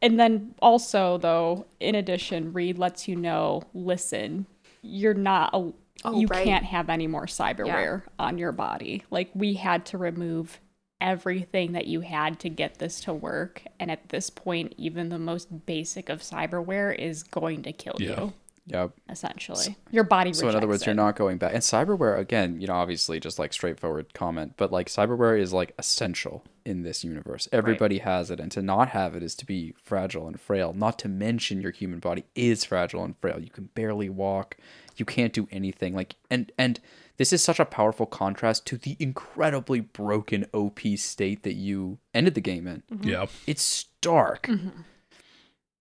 and 0.01 0.19
then 0.19 0.53
also 0.61 1.17
though, 1.17 1.65
in 1.79 1.95
addition, 1.95 2.53
Reed 2.53 2.77
lets 2.77 3.07
you 3.07 3.15
know, 3.15 3.63
listen, 3.73 4.45
you're 4.81 5.13
not 5.13 5.49
a 5.53 5.71
Oh, 6.05 6.19
you 6.19 6.27
right. 6.27 6.43
can't 6.45 6.63
have 6.65 6.89
any 6.91 7.07
more 7.07 7.25
cyberware 7.25 8.03
on 8.19 8.37
your 8.37 8.51
body. 8.51 9.03
Like 9.09 9.31
we 9.33 9.55
had 9.55 9.83
to 9.87 9.97
remove 9.97 10.59
everything 11.01 11.71
that 11.71 11.87
you 11.87 12.01
had 12.01 12.39
to 12.41 12.49
get 12.49 12.77
this 12.77 12.99
to 13.01 13.13
work, 13.13 13.63
and 13.79 13.89
at 13.89 14.09
this 14.09 14.29
point, 14.29 14.73
even 14.77 15.09
the 15.09 15.17
most 15.17 15.65
basic 15.65 16.09
of 16.09 16.21
cyberware 16.21 16.95
is 16.97 17.23
going 17.23 17.63
to 17.63 17.71
kill 17.71 17.95
Yeah. 17.97 18.21
you. 18.21 18.33
Yep. 18.67 18.91
Essentially, 19.09 19.77
your 19.91 20.03
body. 20.03 20.33
So 20.33 20.49
in 20.49 20.55
other 20.55 20.67
words, 20.67 20.81
rejects 20.81 20.85
you're 20.87 20.95
not 20.95 21.15
going 21.15 21.37
back. 21.37 21.53
And 21.53 21.63
cyberware, 21.63 22.19
again, 22.19 22.59
you 22.59 22.67
know, 22.67 22.73
obviously 22.73 23.19
just 23.19 23.39
like 23.39 23.53
straightforward 23.53 24.13
comment, 24.13 24.53
but 24.57 24.71
like 24.71 24.87
cyberware 24.87 25.39
is 25.39 25.53
like 25.53 25.73
essential 25.79 26.43
in 26.65 26.83
this 26.83 27.03
universe. 27.03 27.47
Everybody 27.53 27.99
has 27.99 28.29
it, 28.29 28.41
and 28.41 28.51
to 28.51 28.61
not 28.61 28.89
have 28.89 29.15
it 29.15 29.23
is 29.23 29.35
to 29.35 29.45
be 29.45 29.73
fragile 29.81 30.27
and 30.27 30.39
frail. 30.39 30.73
Not 30.73 30.99
to 30.99 31.07
mention 31.07 31.61
your 31.61 31.71
human 31.71 31.99
body 31.99 32.25
is 32.35 32.65
fragile 32.65 33.03
and 33.03 33.17
frail. 33.17 33.39
You 33.39 33.49
can 33.49 33.69
barely 33.73 34.09
walk. 34.09 34.57
You 34.97 35.05
can't 35.05 35.31
do 35.31 35.47
anything. 35.49 35.95
Like 35.95 36.15
and 36.29 36.51
and 36.57 36.81
this 37.17 37.31
is 37.33 37.41
such 37.41 37.59
a 37.59 37.65
powerful 37.65 38.05
contrast 38.05 38.65
to 38.67 38.77
the 38.77 38.95
incredibly 38.99 39.79
broken 39.79 40.45
OP 40.53 40.79
state 40.97 41.43
that 41.43 41.53
you 41.53 41.97
ended 42.13 42.35
the 42.35 42.41
game 42.41 42.67
in. 42.67 42.83
Mm-hmm. 42.91 43.07
yeah, 43.07 43.25
It's 43.45 43.63
stark. 43.63 44.47
Mm-hmm. 44.47 44.81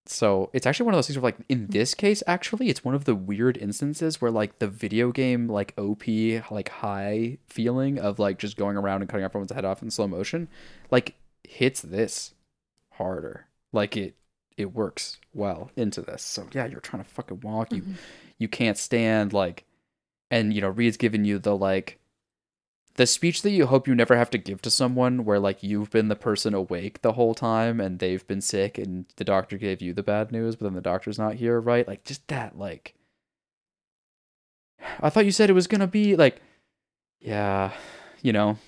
So 0.08 0.50
it's 0.52 0.66
actually 0.66 0.86
one 0.86 0.94
of 0.94 0.98
those 0.98 1.08
things 1.08 1.18
where, 1.18 1.32
like, 1.32 1.38
in 1.48 1.62
mm-hmm. 1.62 1.72
this 1.72 1.94
case, 1.94 2.22
actually, 2.26 2.68
it's 2.68 2.84
one 2.84 2.94
of 2.94 3.04
the 3.04 3.14
weird 3.14 3.56
instances 3.56 4.20
where, 4.20 4.30
like, 4.30 4.58
the 4.58 4.68
video 4.68 5.12
game, 5.12 5.48
like, 5.48 5.74
OP, 5.76 6.06
like, 6.50 6.68
high 6.68 7.38
feeling 7.46 7.98
of, 7.98 8.18
like, 8.18 8.38
just 8.38 8.56
going 8.56 8.76
around 8.76 9.02
and 9.02 9.10
cutting 9.10 9.24
everyone's 9.24 9.52
head 9.52 9.64
off 9.64 9.82
in 9.82 9.90
slow 9.90 10.06
motion, 10.06 10.48
like, 10.90 11.14
hits 11.44 11.82
this 11.82 12.34
harder. 12.90 13.46
Like, 13.72 13.96
it 13.96 14.14
it 14.56 14.72
works 14.72 15.18
well 15.34 15.70
into 15.76 16.00
this. 16.00 16.22
So 16.22 16.46
yeah, 16.52 16.66
you're 16.66 16.80
trying 16.80 17.04
to 17.04 17.08
fucking 17.08 17.40
walk. 17.40 17.72
You 17.72 17.82
mm-hmm. 17.82 17.94
you 18.38 18.48
can't 18.48 18.78
stand 18.78 19.32
like, 19.32 19.64
and 20.30 20.52
you 20.52 20.60
know, 20.60 20.68
Reed's 20.68 20.96
giving 20.96 21.24
you 21.24 21.38
the 21.38 21.56
like 21.56 21.98
the 22.96 23.06
speech 23.06 23.42
that 23.42 23.50
you 23.50 23.66
hope 23.66 23.86
you 23.86 23.94
never 23.94 24.16
have 24.16 24.30
to 24.30 24.38
give 24.38 24.60
to 24.62 24.70
someone 24.70 25.24
where 25.24 25.38
like 25.38 25.62
you've 25.62 25.90
been 25.90 26.08
the 26.08 26.16
person 26.16 26.54
awake 26.54 27.02
the 27.02 27.12
whole 27.12 27.34
time 27.34 27.80
and 27.80 27.98
they've 27.98 28.26
been 28.26 28.40
sick 28.40 28.78
and 28.78 29.06
the 29.16 29.24
doctor 29.24 29.56
gave 29.58 29.80
you 29.82 29.92
the 29.92 30.02
bad 30.02 30.32
news 30.32 30.56
but 30.56 30.64
then 30.64 30.74
the 30.74 30.80
doctor's 30.80 31.18
not 31.18 31.34
here 31.34 31.60
right? 31.60 31.86
Like 31.86 32.04
just 32.04 32.26
that 32.28 32.58
like 32.58 32.94
i 35.00 35.08
thought 35.10 35.24
you 35.24 35.32
said 35.32 35.48
it 35.50 35.54
was 35.54 35.66
gonna 35.66 35.86
be 35.86 36.14
like 36.16 36.40
yeah 37.20 37.72
you 38.22 38.32
know 38.32 38.58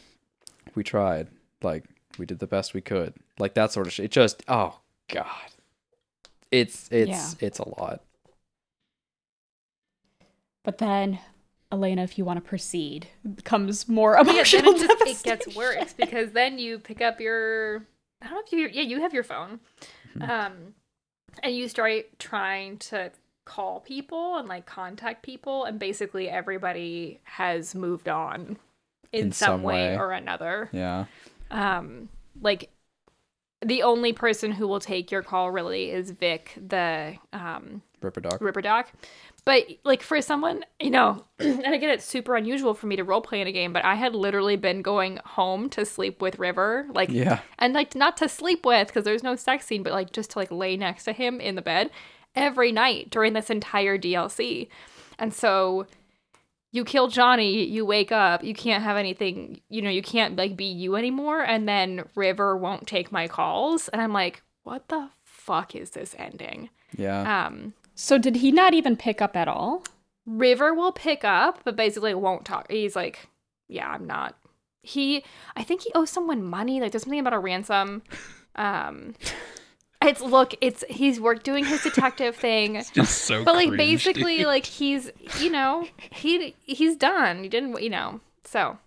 we 0.75 0.83
tried 0.83 1.29
like 1.63 1.85
we 2.19 2.25
did 2.27 2.39
the 2.39 2.47
best 2.47 2.75
we 2.75 2.81
could 2.81 3.15
like 3.39 3.55
that 3.55 3.71
sort 3.71 3.87
of 3.87 3.93
shit 3.93 4.07
it 4.07 4.11
just 4.11 4.43
oh 4.49 4.81
god. 5.13 5.53
It's 6.51 6.89
it's 6.91 7.09
Yeah. 7.11 7.47
it's 7.47 7.59
a 7.59 7.69
lot. 7.69 8.03
But 10.65 10.79
then, 10.79 11.19
Elena, 11.71 12.03
if 12.03 12.17
you 12.17 12.25
want 12.25 12.43
to 12.43 12.49
proceed, 12.49 13.09
becomes 13.35 13.89
more 13.89 14.15
Yeah, 14.15 14.23
then 14.23 14.35
emotional. 14.35 14.75
it, 14.75 14.81
just, 14.81 15.07
it 15.07 15.23
gets 15.23 15.57
worse 15.57 15.93
because 15.93 16.33
then 16.33 16.59
you 16.59 16.79
pick 16.79 17.01
up 17.03 17.21
your 17.21 17.87
I 18.23 18.27
don't 18.27 18.35
know 18.35 18.43
if 18.45 18.53
you 18.53 18.69
yeah 18.73 18.83
you 18.89 19.01
have 19.01 19.13
your 19.15 19.25
phone, 19.25 19.61
Mm-hmm. 20.17 20.31
um, 20.31 20.53
and 21.43 21.55
you 21.55 21.69
start 21.69 22.07
trying 22.19 22.79
to 22.79 23.13
call 23.45 23.81
people 23.81 24.37
and 24.39 24.49
like 24.49 24.65
contact 24.67 25.23
people, 25.23 25.65
and 25.65 25.79
basically 25.79 26.29
everybody 26.29 27.21
has 27.25 27.75
moved 27.75 28.09
on 28.09 28.57
in, 29.13 29.27
In 29.27 29.33
some, 29.33 29.47
some 29.47 29.63
way, 29.63 29.91
way. 29.91 29.97
or 29.99 30.13
another. 30.13 30.71
yeah 30.73 31.05
Um, 31.51 32.09
like 32.41 32.71
the 33.65 33.83
only 33.83 34.13
person 34.13 34.53
who 34.53 34.67
will 34.69 34.81
take 34.81 35.11
your 35.11 35.23
call 35.23 35.51
really 35.51 35.91
is 35.91 36.11
Vic, 36.13 36.55
the 36.57 37.17
um 37.33 37.83
ripperdoc 38.01 38.41
Ripper 38.41 38.63
Doc. 38.63 38.91
But 39.49 39.67
like 39.83 40.03
for 40.03 40.21
someone, 40.21 40.63
you 40.79 40.91
know, 40.91 41.25
and 41.39 41.75
again, 41.75 41.89
it's 41.89 42.05
super 42.05 42.37
unusual 42.37 42.75
for 42.75 42.87
me 42.87 42.97
to 42.97 43.03
role 43.03 43.23
play 43.23 43.41
in 43.41 43.47
a 43.47 43.53
game, 43.53 43.73
but 43.73 43.83
I 43.83 43.95
had 43.95 44.15
literally 44.15 44.57
been 44.57 44.83
going 44.83 45.21
home 45.25 45.71
to 45.71 45.87
sleep 45.87 46.21
with 46.21 46.39
River, 46.39 46.87
like, 46.93 47.09
yeah 47.09 47.41
and 47.59 47.73
like 47.73 47.95
not 47.95 48.19
to 48.19 48.29
sleep 48.29 48.67
with 48.67 48.89
because 48.89 49.05
there's 49.05 49.23
no 49.23 49.37
sex 49.37 49.65
scene, 49.65 49.83
but 49.83 49.95
like 49.95 50.13
just 50.13 50.33
to 50.33 50.39
like 50.39 50.51
lay 50.51 50.77
next 50.77 51.05
to 51.05 51.15
him 51.15 51.41
in 51.41 51.55
the 51.55 51.63
bed 51.63 51.89
every 52.35 52.71
night 52.73 53.09
during 53.09 53.33
this 53.33 53.49
entire 53.49 53.97
DLC. 53.97 54.69
And 55.19 55.33
so 55.33 55.87
you 56.71 56.85
kill 56.85 57.09
Johnny, 57.09 57.65
you 57.65 57.87
wake 57.87 58.13
up, 58.13 58.45
you 58.45 58.53
can't 58.53 58.85
have 58.85 58.99
anything, 58.99 59.63
you 59.71 59.81
know, 59.81 59.89
you 59.89 60.03
can't 60.03 60.37
like 60.37 60.59
be 60.59 60.67
you 60.67 60.95
anymore. 60.95 61.41
And 61.41 61.67
then 61.67 62.05
River 62.15 62.55
won't 62.55 62.87
take 62.87 63.11
my 63.11 63.27
calls. 63.27 63.89
And 63.89 64.03
I'm 64.03 64.13
like, 64.13 64.43
what 64.65 64.89
the 64.89 65.09
fuck 65.25 65.75
is 65.75 65.93
this 65.93 66.15
ending? 66.19 66.69
yeah 66.99 67.47
Um, 67.47 67.73
So 68.01 68.17
did 68.17 68.37
he 68.37 68.53
not 68.53 68.75
even 68.75 68.97
pick 68.97 69.21
up 69.21 69.37
at 69.37 69.49
all? 69.49 69.83
River 70.25 70.73
will 70.73 70.93
pick 70.93 71.25
up, 71.25 71.59
but 71.65 71.75
basically 71.75 72.15
won't 72.15 72.45
talk. 72.45 72.71
He's 72.71 72.95
like, 72.95 73.27
yeah, 73.67 73.89
I'm 73.91 74.07
not. 74.07 74.37
He, 74.85 75.25
I 75.57 75.65
think 75.65 75.83
he 75.83 75.91
owes 75.97 76.09
someone 76.09 76.45
money. 76.45 76.81
Like, 76.81 76.93
there's 76.93 77.03
something 77.03 77.19
about 77.19 77.33
a 77.33 77.41
ransom. 77.41 78.03
Um, 78.55 79.15
it's 80.03 80.21
look, 80.21 80.55
it's 80.61 80.85
he's 80.89 81.21
work 81.21 81.43
doing 81.43 81.65
his 81.65 81.83
detective 81.83 82.37
thing, 82.47 82.85
just 82.93 83.25
so. 83.25 83.45
but 83.45 83.57
like 83.57 83.67
cringe, 83.71 84.05
basically, 84.05 84.39
dude. 84.39 84.47
like 84.47 84.65
he's, 84.65 85.11
you 85.41 85.51
know, 85.51 85.85
he 86.13 86.55
he's 86.67 86.95
done. 86.95 87.43
He 87.43 87.49
didn't, 87.49 87.83
you 87.83 87.91
know, 87.91 88.21
so 88.45 88.79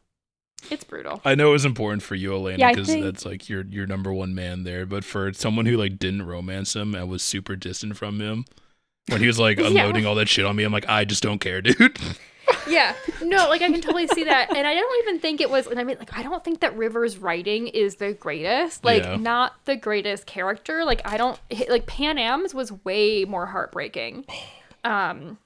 it's 0.70 0.86
brutal. 0.86 1.20
I 1.26 1.36
know 1.36 1.50
it 1.50 1.54
was 1.54 1.66
important 1.66 2.02
for 2.02 2.16
you, 2.16 2.34
Elena, 2.34 2.60
Yeah, 2.60 2.72
because 2.72 2.88
think- 2.88 3.04
that's 3.04 3.26
like 3.26 3.50
your 3.50 3.66
your 3.66 3.88
number 3.88 4.14
one 4.14 4.34
man 4.34 4.64
there. 4.64 4.86
But 4.86 5.04
for 5.04 5.34
someone 5.34 5.66
who 5.66 5.76
like 5.76 6.00
didn't 6.00 6.24
romance 6.24 6.78
him 6.78 6.96
and 6.96 7.10
was 7.10 7.22
super 7.22 7.58
distant 7.58 7.98
from 7.98 8.22
him, 8.22 8.46
When 9.10 9.22
he 9.22 9.28
was 9.28 9.40
like 9.40 9.58
Yeah. 9.60 9.68
unloading 9.68 10.06
all 10.06 10.16
that 10.16 10.30
shit 10.30 10.46
on 10.46 10.56
me, 10.56 10.64
I'm 10.64 10.72
like, 10.74 10.88
I 10.90 11.06
just 11.06 11.24
don't 11.24 11.40
care, 11.40 11.62
dude. 11.62 11.98
Yeah. 12.68 12.96
No, 13.24 13.48
like 13.50 13.62
I 13.62 13.72
can 13.72 13.80
totally 13.82 14.08
see 14.08 14.26
that. 14.26 14.56
And 14.56 14.68
I 14.68 14.74
don't 14.74 15.04
even 15.08 15.20
think 15.20 15.40
it 15.42 15.50
was 15.50 15.68
and 15.68 15.80
I 15.80 15.84
mean 15.86 15.98
like 16.00 16.18
I 16.18 16.22
don't 16.22 16.44
think 16.44 16.60
that 16.60 16.76
River's 16.78 17.18
writing 17.18 17.68
is 17.68 17.96
the 17.96 18.14
greatest. 18.14 18.84
Like 18.84 19.04
Yeah. 19.04 19.16
not 19.16 19.54
the 19.66 19.76
greatest 19.78 20.26
character. 20.26 20.84
Like 20.84 21.02
I 21.06 21.18
don't 21.18 21.40
like 21.70 21.86
Panam's 21.86 22.54
was 22.54 22.72
way 22.84 23.26
more 23.26 23.46
heartbreaking. 23.46 24.26
Um 24.84 25.38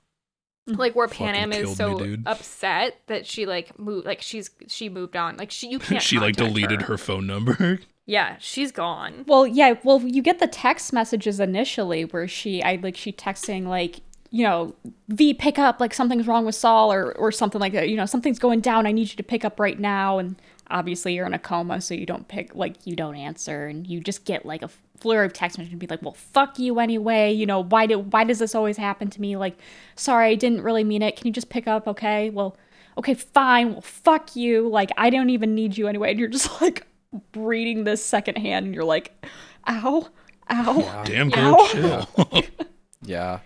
like 0.67 0.95
where 0.95 1.07
Panam 1.07 1.53
is 1.53 1.75
so 1.75 1.99
me, 1.99 2.17
upset 2.25 2.99
that 3.07 3.25
she 3.27 3.45
like 3.45 3.77
moved 3.77 4.05
like 4.07 4.21
she's 4.21 4.49
she 4.67 4.89
moved 4.89 5.15
on. 5.15 5.37
Like 5.37 5.51
she 5.51 5.67
you 5.69 5.77
can't 5.79 6.01
she 6.01 6.17
like 6.19 6.35
deleted 6.37 6.83
her 6.83 6.97
phone 6.97 7.27
number. 7.27 7.79
Yeah, 8.05 8.35
she's 8.39 8.71
gone. 8.71 9.25
Well, 9.27 9.47
yeah. 9.47 9.75
Well, 9.83 10.01
you 10.01 10.21
get 10.21 10.39
the 10.39 10.47
text 10.47 10.93
messages 10.93 11.39
initially 11.39 12.05
where 12.05 12.27
she, 12.27 12.61
I 12.61 12.75
like, 12.75 12.95
she 12.95 13.11
texting 13.11 13.65
like, 13.67 14.01
you 14.29 14.43
know, 14.43 14.75
V, 15.07 15.33
pick 15.33 15.57
up, 15.57 15.79
like 15.79 15.93
something's 15.93 16.27
wrong 16.27 16.45
with 16.45 16.55
Saul 16.55 16.91
or 16.91 17.13
or 17.13 17.31
something 17.31 17.61
like 17.61 17.73
that. 17.73 17.89
You 17.89 17.95
know, 17.95 18.05
something's 18.05 18.37
going 18.37 18.59
down. 18.59 18.85
I 18.85 18.91
need 18.91 19.09
you 19.09 19.15
to 19.15 19.23
pick 19.23 19.45
up 19.45 19.59
right 19.59 19.79
now. 19.79 20.19
And 20.19 20.35
obviously, 20.69 21.13
you're 21.13 21.25
in 21.25 21.33
a 21.33 21.39
coma, 21.39 21.81
so 21.81 21.93
you 21.93 22.05
don't 22.05 22.27
pick, 22.27 22.53
like, 22.53 22.85
you 22.85 22.95
don't 22.95 23.15
answer, 23.15 23.67
and 23.67 23.87
you 23.87 24.01
just 24.01 24.25
get 24.25 24.45
like 24.45 24.61
a 24.61 24.69
flurry 24.97 25.25
of 25.25 25.33
text 25.33 25.57
messages 25.57 25.73
and 25.73 25.79
be 25.79 25.87
like, 25.87 26.01
well, 26.01 26.13
fuck 26.13 26.59
you 26.59 26.79
anyway. 26.79 27.31
You 27.31 27.45
know, 27.45 27.63
why 27.63 27.85
do 27.87 27.99
why 27.99 28.23
does 28.23 28.39
this 28.39 28.53
always 28.55 28.77
happen 28.77 29.09
to 29.09 29.21
me? 29.21 29.37
Like, 29.37 29.57
sorry, 29.95 30.27
I 30.27 30.35
didn't 30.35 30.61
really 30.61 30.83
mean 30.83 31.01
it. 31.01 31.15
Can 31.15 31.27
you 31.27 31.33
just 31.33 31.49
pick 31.49 31.67
up? 31.67 31.87
Okay, 31.87 32.29
well. 32.29 32.55
Okay, 32.97 33.13
fine. 33.13 33.73
Well, 33.73 33.81
fuck 33.81 34.37
you. 34.37 34.69
Like, 34.69 34.89
I 34.95 35.09
don't 35.09 35.29
even 35.29 35.53
need 35.53 35.77
you 35.77 35.87
anyway. 35.87 36.11
And 36.11 36.19
you're 36.19 36.29
just 36.29 36.61
like 36.61 36.87
reading 37.35 37.83
this 37.83 38.03
secondhand, 38.03 38.65
and 38.65 38.75
you're 38.75 38.83
like, 38.83 39.13
ow, 39.67 40.07
ow. 40.49 41.03
Damn, 41.05 41.29
Yeah. 41.29 41.35
girl, 41.35 41.67
chill. 41.67 42.09
Yeah. 43.01 43.39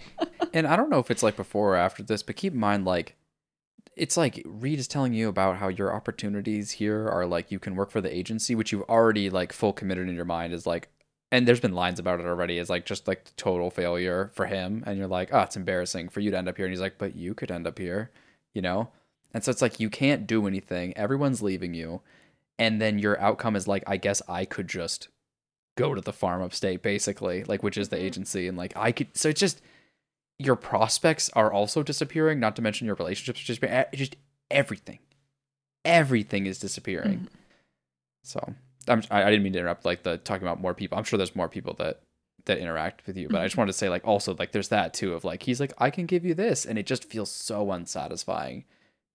and 0.53 0.65
I 0.67 0.76
don't 0.76 0.89
know 0.89 0.99
if 0.99 1.11
it's 1.11 1.24
like 1.24 1.36
before 1.36 1.74
or 1.74 1.78
after 1.78 2.01
this, 2.03 2.24
but 2.24 2.36
keep 2.36 2.53
in 2.53 2.59
mind, 2.59 2.86
like, 2.86 3.15
it's 3.95 4.15
like 4.15 4.41
Reed 4.45 4.80
is 4.80 4.88
telling 4.88 5.13
you 5.13 5.28
about 5.28 5.57
how 5.57 5.67
your 5.67 5.93
opportunities 5.93 6.72
here 6.72 7.09
are 7.09 7.26
like 7.26 7.51
you 7.51 7.59
can 7.59 7.76
work 7.76 7.91
for 7.91 7.99
the 7.99 8.15
agency, 8.15 8.55
which 8.55 8.72
you've 8.72 8.84
already 8.89 9.30
like 9.30 9.51
full 9.51 9.74
committed 9.74 10.07
in 10.07 10.15
your 10.15 10.24
mind 10.24 10.53
is 10.53 10.65
like, 10.65 10.88
and 11.34 11.45
there's 11.45 11.59
been 11.59 11.74
lines 11.74 11.99
about 11.99 12.22
it 12.22 12.26
already, 12.26 12.57
is 12.57 12.70
like 12.70 12.86
just 12.86 13.07
like 13.09 13.36
total 13.36 13.70
failure 13.70 14.32
for 14.34 14.45
him. 14.45 14.84
And 14.88 14.97
you're 14.97 15.07
like, 15.07 15.30
oh, 15.34 15.41
it's 15.41 15.57
embarrassing 15.57 16.07
for 16.09 16.22
you 16.22 16.32
to 16.32 16.38
end 16.38 16.47
up 16.47 16.55
here. 16.55 16.65
And 16.65 16.72
he's 16.72 16.80
like, 16.82 16.97
but 16.97 17.15
you 17.15 17.34
could 17.34 17.51
end 17.51 17.67
up 17.67 17.78
here, 17.78 18.09
you 18.53 18.61
know? 18.61 18.89
And 19.34 19.43
so 19.43 19.51
it's 19.51 19.61
like 19.61 19.80
you 19.82 19.89
can't 19.89 20.26
do 20.26 20.47
anything. 20.47 20.95
Everyone's 20.97 21.41
leaving 21.41 21.74
you. 21.74 22.01
And 22.60 22.82
then 22.82 22.99
your 22.99 23.20
outcome 23.20 23.55
is 23.55 23.68
like, 23.68 23.84
I 23.88 23.97
guess 23.97 24.22
I 24.28 24.45
could 24.45 24.68
just 24.68 25.07
go 25.78 25.95
to 25.95 26.01
the 26.01 26.14
farm 26.14 26.41
upstate, 26.41 26.84
basically, 26.84 27.45
like 27.45 27.64
which 27.64 27.78
is 27.78 27.89
the 27.89 27.95
Mhm. 27.95 28.03
agency. 28.03 28.47
And 28.47 28.57
like 28.57 28.76
I 28.76 28.91
could 28.91 29.18
so 29.18 29.30
it's 29.30 29.39
just 29.39 29.62
your 30.38 30.55
prospects 30.55 31.30
are 31.32 31.51
also 31.51 31.84
disappearing, 31.84 32.39
not 32.39 32.55
to 32.57 32.62
mention 32.62 32.86
your 32.86 32.95
relationships 32.95 33.41
are 33.41 33.45
just 33.45 33.64
eh, 33.64 33.86
just 33.93 34.18
everything. 34.51 34.99
Everything 35.86 36.45
is 36.45 36.60
disappearing. 36.60 37.20
Mm-hmm. 37.20 37.36
So 38.24 38.53
I'm, 38.89 39.03
I 39.10 39.24
I 39.24 39.30
didn't 39.30 39.43
mean 39.43 39.53
to 39.53 39.60
interrupt 39.60 39.86
like 39.86 40.03
the 40.03 40.18
talking 40.18 40.45
about 40.45 40.60
more 40.60 40.74
people. 40.74 40.97
I'm 40.97 41.05
sure 41.05 41.18
there's 41.18 41.36
more 41.36 41.49
people 41.49 41.74
that 41.76 42.01
that 42.45 42.57
interact 42.57 43.05
with 43.07 43.16
you, 43.18 43.30
but 43.30 43.39
I 43.39 43.45
just 43.45 43.53
mm-hmm. 43.53 43.62
wanted 43.62 43.72
to 43.72 43.78
say 43.78 43.89
like 43.89 44.05
also 44.05 44.36
like 44.38 44.51
there's 44.51 44.70
that 44.70 44.93
too 44.93 45.14
of 45.14 45.24
like 45.24 45.43
he's 45.43 45.62
like 45.62 45.74
I 45.78 45.89
can 45.89 46.05
give 46.05 46.26
you 46.26 46.34
this, 46.34 46.66
and 46.66 46.78
it 46.78 46.86
just 46.86 47.05
feels 47.05 47.32
so 47.32 47.72
unsatisfying. 47.72 48.66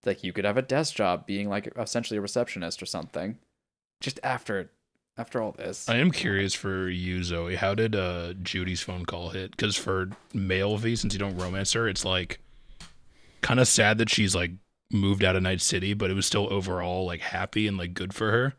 Like 0.05 0.25
you 0.25 0.33
could 0.33 0.45
have 0.45 0.57
a 0.57 0.63
desk 0.63 0.95
job 0.95 1.27
being 1.27 1.49
like 1.49 1.73
essentially 1.77 2.19
a 2.19 2.21
receptionist 2.21 2.83
or 2.83 2.87
something, 2.87 3.39
just 4.01 4.21
after 4.23 4.71
after 5.17 5.41
all 5.41 5.53
this. 5.53 5.89
I 5.89 5.97
am 5.97 6.11
curious 6.11 6.55
for 6.55 6.89
you, 6.89 7.23
Zoe. 7.23 7.55
How 7.57 7.75
did 7.75 7.95
uh, 7.95 8.35
Judy's 8.43 8.81
phone 8.81 9.07
call 9.07 9.31
hit? 9.31 9.53
Because 9.53 9.77
for 9.77 10.11
male 10.33 10.77
V, 10.77 10.97
since 10.97 11.15
you 11.15 11.21
don't 11.21 11.37
romance 11.37 11.73
her, 11.73 11.89
it's 11.89 12.05
like 12.05 12.41
kind 13.41 13.61
of 13.61 13.69
sad 13.69 13.99
that 13.99 14.11
she's 14.11 14.35
like 14.35 14.51
moved 14.91 15.25
out 15.25 15.37
of 15.37 15.43
Night 15.43 15.61
City, 15.61 15.95
but 15.95 16.11
it 16.11 16.15
was 16.15 16.27
still 16.27 16.53
overall 16.53 17.07
like 17.07 17.21
happy 17.21 17.67
and 17.67 17.77
like 17.77 17.95
good 17.95 18.15
for 18.15 18.31
her. 18.31 18.55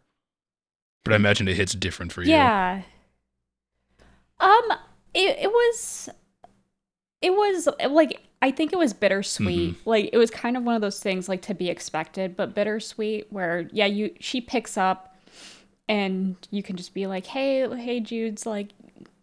But 1.03 1.13
I 1.13 1.17
imagine 1.17 1.47
it 1.47 1.55
hits 1.55 1.73
different 1.73 2.11
for 2.11 2.23
you. 2.23 2.31
Yeah. 2.31 2.81
Um, 4.39 4.63
it, 5.13 5.37
it 5.43 5.51
was, 5.51 6.09
it 7.21 7.31
was 7.31 7.67
like, 7.89 8.21
I 8.45 8.51
think 8.51 8.73
it 8.73 8.77
was 8.77 8.93
bittersweet. 8.93 9.71
Mm-hmm. 9.71 9.89
Like, 9.89 10.09
it 10.13 10.17
was 10.17 10.29
kind 10.29 10.55
of 10.55 10.61
one 10.61 10.75
of 10.75 10.81
those 10.81 10.99
things 10.99 11.27
like 11.27 11.41
to 11.43 11.55
be 11.55 11.67
expected, 11.67 12.35
but 12.35 12.53
bittersweet 12.53 13.25
where, 13.31 13.67
yeah, 13.71 13.87
you, 13.87 14.13
she 14.19 14.39
picks 14.39 14.77
up 14.77 15.17
and 15.89 16.35
you 16.51 16.61
can 16.61 16.75
just 16.75 16.93
be 16.93 17.07
like, 17.07 17.25
hey, 17.25 17.67
hey, 17.75 17.99
Jude's 17.99 18.45
like, 18.45 18.69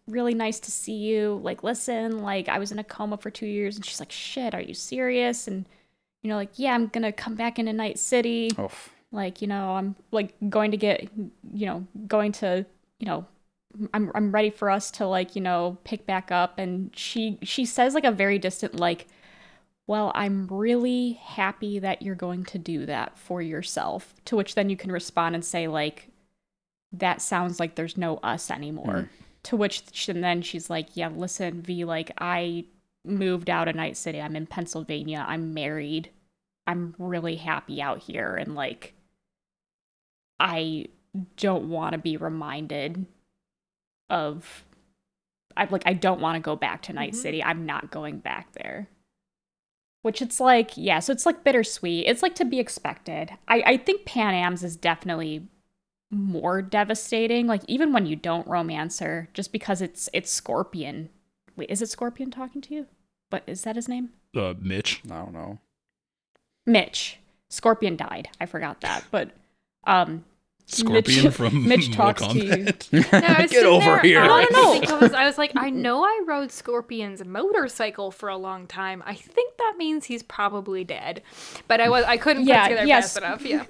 really 0.07 0.33
nice 0.33 0.59
to 0.59 0.71
see 0.71 0.97
you. 0.97 1.39
Like, 1.41 1.63
listen, 1.63 2.21
like, 2.21 2.49
I 2.49 2.59
was 2.59 2.73
in 2.73 2.79
a 2.79 2.83
coma 2.83 3.15
for 3.15 3.31
two 3.31 3.45
years. 3.45 3.77
And 3.77 3.85
she's 3.85 4.01
like, 4.01 4.11
shit, 4.11 4.53
are 4.53 4.61
you 4.61 4.73
serious? 4.73 5.47
And, 5.47 5.69
you 6.21 6.29
know, 6.29 6.35
like, 6.35 6.59
yeah, 6.59 6.73
I'm 6.73 6.87
gonna 6.87 7.13
come 7.13 7.35
back 7.35 7.57
into 7.57 7.71
Night 7.71 7.99
City 7.99 8.51
oh, 8.57 8.69
like 9.13 9.41
you 9.41 9.47
know 9.47 9.75
i'm 9.75 9.95
like 10.11 10.33
going 10.49 10.71
to 10.71 10.77
get 10.77 11.07
you 11.53 11.67
know 11.67 11.87
going 12.07 12.31
to 12.31 12.65
you 12.99 13.05
know 13.05 13.25
i'm 13.93 14.11
i'm 14.15 14.31
ready 14.31 14.49
for 14.49 14.69
us 14.69 14.91
to 14.91 15.05
like 15.05 15.35
you 15.35 15.41
know 15.41 15.77
pick 15.83 16.05
back 16.05 16.31
up. 16.31 16.57
And 16.57 16.91
she 16.95 17.39
she 17.41 17.65
says 17.65 17.93
like 17.93 18.05
a 18.05 18.11
very 18.11 18.39
distant 18.39 18.75
like 18.79 19.07
well 19.87 20.11
i'm 20.15 20.47
really 20.47 21.13
happy 21.13 21.79
that 21.79 22.01
you're 22.01 22.15
going 22.15 22.45
to 22.45 22.57
do 22.57 22.85
that 22.85 23.17
for 23.17 23.41
yourself. 23.41 24.15
To 24.25 24.35
which 24.35 24.55
then 24.55 24.69
you 24.69 24.77
can 24.77 24.91
respond 24.91 25.35
and 25.35 25.43
say 25.43 25.67
like 25.67 26.09
that 26.91 27.21
sounds 27.21 27.59
like 27.59 27.75
there's 27.75 27.97
no 27.97 28.17
us 28.17 28.51
anymore. 28.51 29.01
Hmm. 29.01 29.07
To 29.43 29.57
which 29.57 29.83
she, 29.91 30.11
and 30.11 30.23
then 30.23 30.41
she's 30.41 30.69
like 30.69 30.95
yeah 30.95 31.09
listen 31.09 31.61
v 31.61 31.85
like 31.85 32.11
i 32.19 32.65
moved 33.05 33.49
out 33.49 33.67
of 33.67 33.75
night 33.75 33.97
city. 33.97 34.21
I'm 34.21 34.35
in 34.35 34.47
pennsylvania. 34.47 35.25
I'm 35.27 35.53
married. 35.53 36.09
I'm 36.67 36.95
really 36.97 37.35
happy 37.35 37.81
out 37.81 37.99
here. 37.99 38.35
And 38.35 38.55
like 38.55 38.93
I 40.39 40.87
don't 41.37 41.69
want 41.69 41.93
to 41.93 41.97
be 41.97 42.17
reminded 42.17 43.05
of 44.09 44.63
I 45.55 45.65
like 45.65 45.83
I 45.85 45.93
don't 45.93 46.21
want 46.21 46.35
to 46.35 46.39
go 46.39 46.55
back 46.55 46.81
to 46.83 46.93
Night 46.93 47.13
Mhm. 47.13 47.17
City. 47.17 47.43
I'm 47.43 47.65
not 47.65 47.91
going 47.91 48.19
back 48.19 48.53
there. 48.53 48.87
Which 50.01 50.21
it's 50.21 50.39
like, 50.39 50.71
yeah, 50.75 50.99
so 50.99 51.13
it's 51.13 51.25
like 51.25 51.43
bittersweet. 51.45 52.05
It's 52.07 52.21
like 52.21 52.35
to 52.35 52.43
be 52.45 52.59
expected. 52.59 53.31
I, 53.47 53.63
I 53.65 53.77
think 53.77 54.03
Panam's 54.05 54.61
is 54.63 54.75
definitely 54.75 55.47
more 56.11 56.61
devastating. 56.61 57.47
Like 57.47 57.61
even 57.67 57.93
when 57.93 58.05
you 58.05 58.15
don't 58.17 58.45
romance 58.47 58.99
her, 58.99 59.29
just 59.33 59.51
because 59.53 59.81
it's 59.81 60.09
it's 60.11 60.29
Scorpion. 60.31 61.09
Wait, 61.55 61.69
is 61.69 61.81
it 61.81 61.89
Scorpion 61.89 62.31
talking 62.31 62.61
to 62.61 62.73
you? 62.73 62.87
But 63.29 63.43
is 63.47 63.61
that 63.63 63.75
his 63.77 63.87
name? 63.87 64.09
Uh, 64.35 64.53
Mitch. 64.59 65.01
I 65.09 65.15
don't 65.19 65.33
know. 65.33 65.59
Mitch. 66.65 67.19
Scorpion 67.49 67.95
died. 67.95 68.29
I 68.41 68.45
forgot 68.45 68.81
that. 68.81 69.05
But 69.11 69.31
um 69.85 70.25
Scorpion 70.65 71.25
Mitch, 71.25 71.33
from 71.33 71.67
Mitch 71.67 71.97
Mortal 71.97 72.27
talks 72.27 72.33
to 72.33 72.45
you. 72.45 72.65
No, 72.91 73.03
I 73.11 73.41
was 73.43 73.51
Get 73.51 73.65
over 73.65 73.79
there, 73.85 73.99
here. 74.01 74.21
I, 74.21 74.27
I 74.27 74.45
don't 74.45 74.51
know. 74.53 74.71
think 74.73 74.89
I, 74.89 74.97
was, 74.99 75.13
I 75.13 75.25
was 75.25 75.37
like, 75.37 75.51
I 75.55 75.69
know 75.69 76.03
I 76.03 76.21
rode 76.25 76.51
Scorpion's 76.51 77.23
motorcycle 77.25 78.11
for 78.11 78.29
a 78.29 78.37
long 78.37 78.65
time. 78.67 79.03
I 79.05 79.13
think 79.13 79.57
that 79.57 79.75
means 79.77 80.05
he's 80.05 80.23
probably 80.23 80.83
dead. 80.83 81.21
But 81.67 81.81
I 81.81 81.89
was 81.89 82.05
I 82.05 82.17
couldn't 82.17 82.45
Yeah, 82.47 82.63
put 82.63 82.71
it 82.71 82.75
together 82.75 82.87
yes. 82.87 83.13
fast 83.13 83.17
enough. 83.17 83.45
Yeah. 83.45 83.65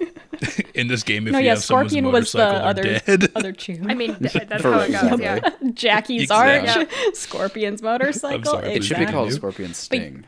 In 0.74 0.86
this 0.88 1.02
game, 1.02 1.26
if 1.26 1.32
No, 1.32 1.38
you 1.38 1.46
yeah, 1.46 1.50
have 1.54 1.62
someone's 1.64 1.90
Scorpion 1.92 2.12
was 2.12 2.32
the 2.32 2.44
other 2.44 2.82
dead. 3.00 3.32
other 3.34 3.52
two. 3.52 3.80
I 3.86 3.94
mean, 3.94 4.16
that's 4.20 4.62
For 4.62 4.72
how 4.72 4.80
it 4.80 4.92
goes. 4.92 5.20
Yeah. 5.20 5.50
Jackie's 5.72 6.22
Exactly. 6.22 6.84
arch, 6.86 7.14
Scorpion's 7.16 7.82
motorcycle. 7.82 8.44
sorry, 8.52 8.72
It 8.74 8.84
should 8.84 8.98
be 8.98 9.06
called 9.06 9.28
You. 9.28 9.34
Scorpion 9.34 9.74
Sting. 9.74 10.24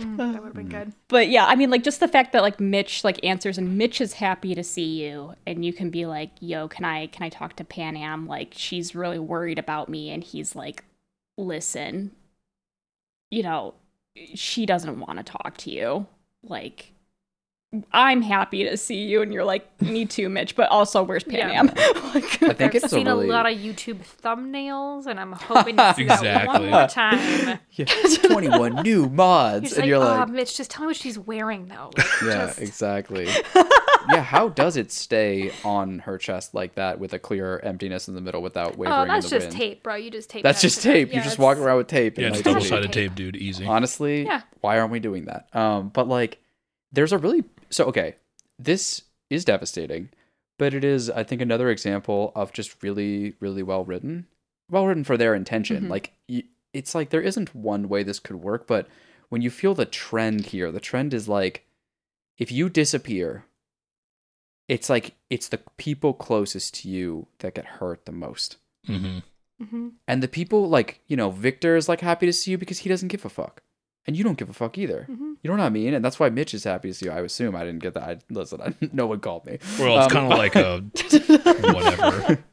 Mm, 0.00 0.16
that 0.16 0.42
would 0.42 0.48
have 0.48 0.54
been 0.54 0.68
good. 0.68 0.92
But 1.08 1.28
yeah, 1.28 1.46
I 1.46 1.54
mean, 1.56 1.70
like 1.70 1.82
just 1.82 2.00
the 2.00 2.08
fact 2.08 2.32
that 2.32 2.42
like 2.42 2.60
Mitch 2.60 3.04
like 3.04 3.22
answers 3.24 3.58
and 3.58 3.76
Mitch 3.76 4.00
is 4.00 4.14
happy 4.14 4.54
to 4.54 4.62
see 4.64 5.02
you, 5.02 5.34
and 5.46 5.64
you 5.64 5.72
can 5.72 5.90
be 5.90 6.06
like, 6.06 6.30
"Yo, 6.40 6.68
can 6.68 6.84
I 6.84 7.06
can 7.08 7.24
I 7.24 7.28
talk 7.28 7.56
to 7.56 7.64
Panam? 7.64 8.26
Like 8.28 8.52
she's 8.56 8.94
really 8.94 9.18
worried 9.18 9.58
about 9.58 9.88
me," 9.88 10.10
and 10.10 10.24
he's 10.24 10.54
like, 10.56 10.84
"Listen, 11.36 12.12
you 13.30 13.42
know, 13.42 13.74
she 14.34 14.66
doesn't 14.66 15.00
want 15.00 15.18
to 15.18 15.24
talk 15.24 15.56
to 15.58 15.70
you. 15.70 16.06
Like, 16.42 16.92
I'm 17.92 18.20
happy 18.20 18.64
to 18.64 18.76
see 18.76 19.04
you," 19.04 19.22
and 19.22 19.32
you're 19.32 19.44
like, 19.44 19.80
"Me 19.80 20.04
too, 20.04 20.28
Mitch." 20.28 20.56
But 20.56 20.70
also, 20.70 21.04
where's 21.04 21.22
Pan 21.22 21.50
Yeah. 21.50 21.60
Am? 21.60 21.66
like, 22.14 22.42
I 22.42 22.52
think 22.52 22.60
I've 22.62 22.74
it's 22.74 22.84
a 22.86 22.88
seen 22.88 23.06
a, 23.06 23.14
really 23.14 23.28
lot 23.28 23.46
of 23.46 23.56
YouTube 23.56 23.98
thumbnails, 24.22 25.06
and 25.06 25.20
I'm 25.20 25.30
hoping 25.32 25.76
to 25.76 25.94
see 25.94 26.04
that 26.04 26.18
Exactly. 26.20 26.60
one 26.62 26.70
more 26.70 26.88
time. 26.88 27.60
yeah, 27.72 27.84
21 28.24 28.82
new 28.82 29.08
mods, 29.10 29.62
He's 29.62 29.72
and 29.74 29.82
like, 29.82 29.88
you're 29.88 29.98
oh, 29.98 30.00
like, 30.00 30.28
Mitch, 30.30 30.56
just 30.56 30.70
tell 30.72 30.82
me 30.82 30.88
what 30.88 30.96
she's 30.96 31.16
wearing, 31.18 31.68
though. 31.68 31.92
Like, 31.96 32.06
yeah, 32.24 32.46
just- 32.46 32.60
exactly. 32.60 33.28
yeah, 34.10 34.20
how 34.22 34.48
does 34.48 34.76
it 34.76 34.90
stay 34.90 35.52
on 35.64 36.00
her 36.00 36.18
chest 36.18 36.54
like 36.54 36.74
that 36.74 36.98
with 36.98 37.12
a 37.12 37.20
clear 37.20 37.60
emptiness 37.60 38.08
in 38.08 38.14
the 38.16 38.20
middle 38.20 38.42
without 38.42 38.78
wavering 38.78 38.98
Oh, 38.98 39.02
in 39.02 39.08
that's 39.08 39.30
the 39.30 39.36
just 39.36 39.46
wind? 39.50 39.56
tape, 39.56 39.82
bro. 39.84 39.94
You 39.94 40.10
just 40.10 40.28
tape. 40.28 40.42
That's 40.42 40.60
that 40.60 40.66
just 40.66 40.82
shit 40.82 40.90
up. 40.90 40.94
tape. 40.94 41.08
Yeah, 41.10 41.14
you 41.18 41.22
just 41.22 41.34
it's- 41.34 41.38
walk 41.44 41.58
around 41.58 41.76
with 41.76 41.86
tape. 41.86 42.18
Yeah, 42.18 42.26
and, 42.26 42.34
it's 42.36 42.44
like, 42.44 42.52
double 42.56 42.66
double 42.66 42.68
sided 42.68 42.92
tape. 42.92 43.10
tape, 43.10 43.14
dude. 43.14 43.36
Easy. 43.36 43.64
honestly 43.64 44.24
Yeah. 44.24 44.40
why 44.60 44.80
aren't 44.80 44.90
we 44.90 44.98
doing 44.98 45.26
that 45.26 45.46
um 45.54 45.90
but 45.90 46.08
like 46.08 46.38
there's 46.92 47.12
a 47.12 47.18
really 47.18 47.44
so 47.70 47.84
okay 47.86 48.16
this 48.58 49.02
is 49.30 49.44
devastating 49.44 50.08
but 50.58 50.74
it 50.74 50.84
is 50.84 51.08
i 51.10 51.22
think 51.22 51.40
another 51.40 51.70
example 51.70 52.32
of 52.34 52.52
just 52.52 52.82
really 52.82 53.34
really 53.40 53.62
well 53.62 53.84
written 53.84 54.26
well 54.70 54.86
written 54.86 55.04
for 55.04 55.16
their 55.16 55.34
intention 55.34 55.84
Mhm. 55.84 55.90
like 55.90 56.12
it's 56.72 56.94
like 56.94 57.10
there 57.10 57.20
isn't 57.20 57.52
one 57.54 57.88
way 57.88 58.04
this 58.04 58.20
could 58.20 58.36
work, 58.36 58.68
but 58.68 58.86
when 59.28 59.42
you 59.42 59.50
feel 59.50 59.74
the 59.74 59.84
trend 59.84 60.46
here, 60.46 60.70
the 60.70 60.78
trend 60.78 61.12
is 61.12 61.28
like 61.28 61.66
if 62.38 62.52
you 62.52 62.68
disappear, 62.68 63.44
it's 64.68 64.88
like 64.88 65.14
it's 65.30 65.48
the 65.48 65.58
people 65.78 66.12
closest 66.14 66.74
to 66.74 66.88
you 66.88 67.26
that 67.40 67.54
get 67.54 67.64
hurt 67.64 68.04
the 68.06 68.12
most. 68.12 68.56
hmm 68.86 69.18
hmm 69.60 69.88
And 70.06 70.22
the 70.22 70.28
people 70.28 70.68
like, 70.68 71.00
you 71.08 71.16
know, 71.16 71.30
Victor 71.30 71.74
is 71.76 71.88
like 71.88 72.00
happy 72.02 72.26
to 72.26 72.32
see 72.32 72.52
you 72.52 72.58
because 72.58 72.78
he 72.78 72.88
doesn't 72.88 73.08
give 73.08 73.24
a 73.24 73.28
fuck. 73.28 73.62
And 74.06 74.16
you 74.16 74.22
don't 74.24 74.38
give 74.38 74.48
a 74.48 74.52
fuck 74.54 74.78
either. 74.78 75.04
hmm 75.04 75.29
You 75.42 75.48
know 75.50 75.56
what 75.56 75.64
I 75.64 75.70
mean? 75.70 75.94
And 75.94 76.04
that's 76.04 76.20
why 76.20 76.28
Mitch 76.28 76.52
is 76.52 76.64
happy 76.64 76.88
to 76.88 76.94
see 76.94 77.06
you. 77.06 77.12
I 77.12 77.20
assume 77.20 77.56
I 77.56 77.64
didn't 77.64 77.78
get 77.78 77.94
that. 77.94 78.02
I, 78.02 78.18
listen, 78.28 78.60
I, 78.60 78.74
no 78.92 79.06
one 79.06 79.20
called 79.20 79.46
me. 79.46 79.58
Well, 79.78 79.96
it's 80.04 80.14
Um, 80.14 80.28
kind 80.28 80.32
of 80.32 80.38
like 80.38 80.54
a 80.56 80.80
whatever. 81.72 82.44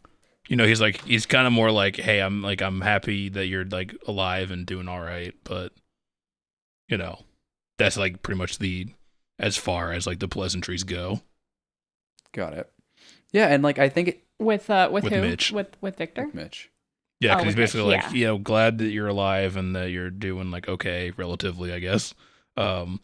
You 0.47 0.55
know, 0.55 0.65
he's 0.65 0.79
like 0.79 1.03
he's 1.03 1.25
kind 1.25 1.45
of 1.45 1.51
more 1.53 1.71
like, 1.71 1.97
hey, 1.97 2.21
I'm 2.21 2.41
like 2.41 2.61
I'm 2.61 2.79
happy 2.81 3.27
that 3.29 3.47
you're 3.47 3.65
like 3.65 3.93
alive 4.07 4.51
and 4.51 4.65
doing 4.65 4.87
all 4.87 5.01
right, 5.01 5.33
but 5.43 5.73
you 6.87 6.97
know, 6.97 7.19
that's 7.77 7.97
like 7.97 8.21
pretty 8.23 8.37
much 8.37 8.57
the 8.59 8.87
as 9.39 9.57
far 9.57 9.91
as 9.91 10.07
like 10.07 10.19
the 10.19 10.27
pleasantries 10.29 10.83
go. 10.85 11.21
Got 12.33 12.53
it. 12.53 12.71
Yeah, 13.33 13.47
and 13.47 13.61
like 13.63 13.77
I 13.79 13.89
think 13.89 14.07
it, 14.07 14.23
With 14.39 14.69
uh 14.69 14.89
with, 14.91 15.03
With 15.03 15.13
who? 15.13 15.21
Mitch. 15.21 15.51
With 15.51 15.75
with 15.81 15.97
Victor? 15.97 16.23
like 16.23 16.33
Mitch. 16.33 16.69
Yeah, 17.19 17.33
Oh, 17.33 17.37
because 17.39 17.45
he's 17.45 17.55
with 17.55 17.57
Mitch, 17.57 17.63
basically 17.73 17.93
like, 17.95 18.03
yeah. 18.03 18.11
you 18.11 18.25
know, 18.27 18.37
glad 18.37 18.77
that 18.77 18.89
you're 18.89 19.07
alive 19.07 19.57
and 19.57 19.75
that 19.75 19.89
you're 19.91 20.09
doing 20.09 20.49
like 20.51 20.69
okay, 20.69 21.11
relatively, 21.17 21.73
I 21.73 21.79
guess. 21.79 22.13
Um, 22.57 22.99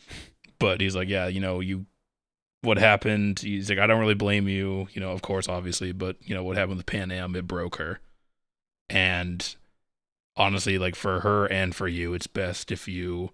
but 0.59 0.81
he's 0.81 0.95
like, 0.95 1.07
yeah, 1.09 1.27
you 1.27 1.39
know, 1.39 1.59
you, 1.59 1.85
what 2.61 2.77
happened? 2.77 3.39
He's 3.39 3.69
like, 3.69 3.79
I 3.79 3.87
don't 3.87 3.99
really 3.99 4.13
blame 4.13 4.47
you, 4.47 4.87
you 4.93 5.01
know, 5.01 5.11
of 5.11 5.21
course, 5.21 5.47
obviously, 5.47 5.91
but 5.91 6.15
you 6.21 6.33
know 6.33 6.43
what 6.43 6.57
happened 6.57 6.77
with 6.77 6.85
Panam, 6.85 7.35
it 7.35 7.45
broke 7.45 7.75
her, 7.77 7.99
and 8.89 9.55
honestly, 10.35 10.77
like 10.77 10.95
for 10.95 11.19
her 11.21 11.45
and 11.45 11.75
for 11.75 11.87
you, 11.87 12.13
it's 12.13 12.27
best 12.27 12.71
if 12.71 12.87
you 12.87 13.31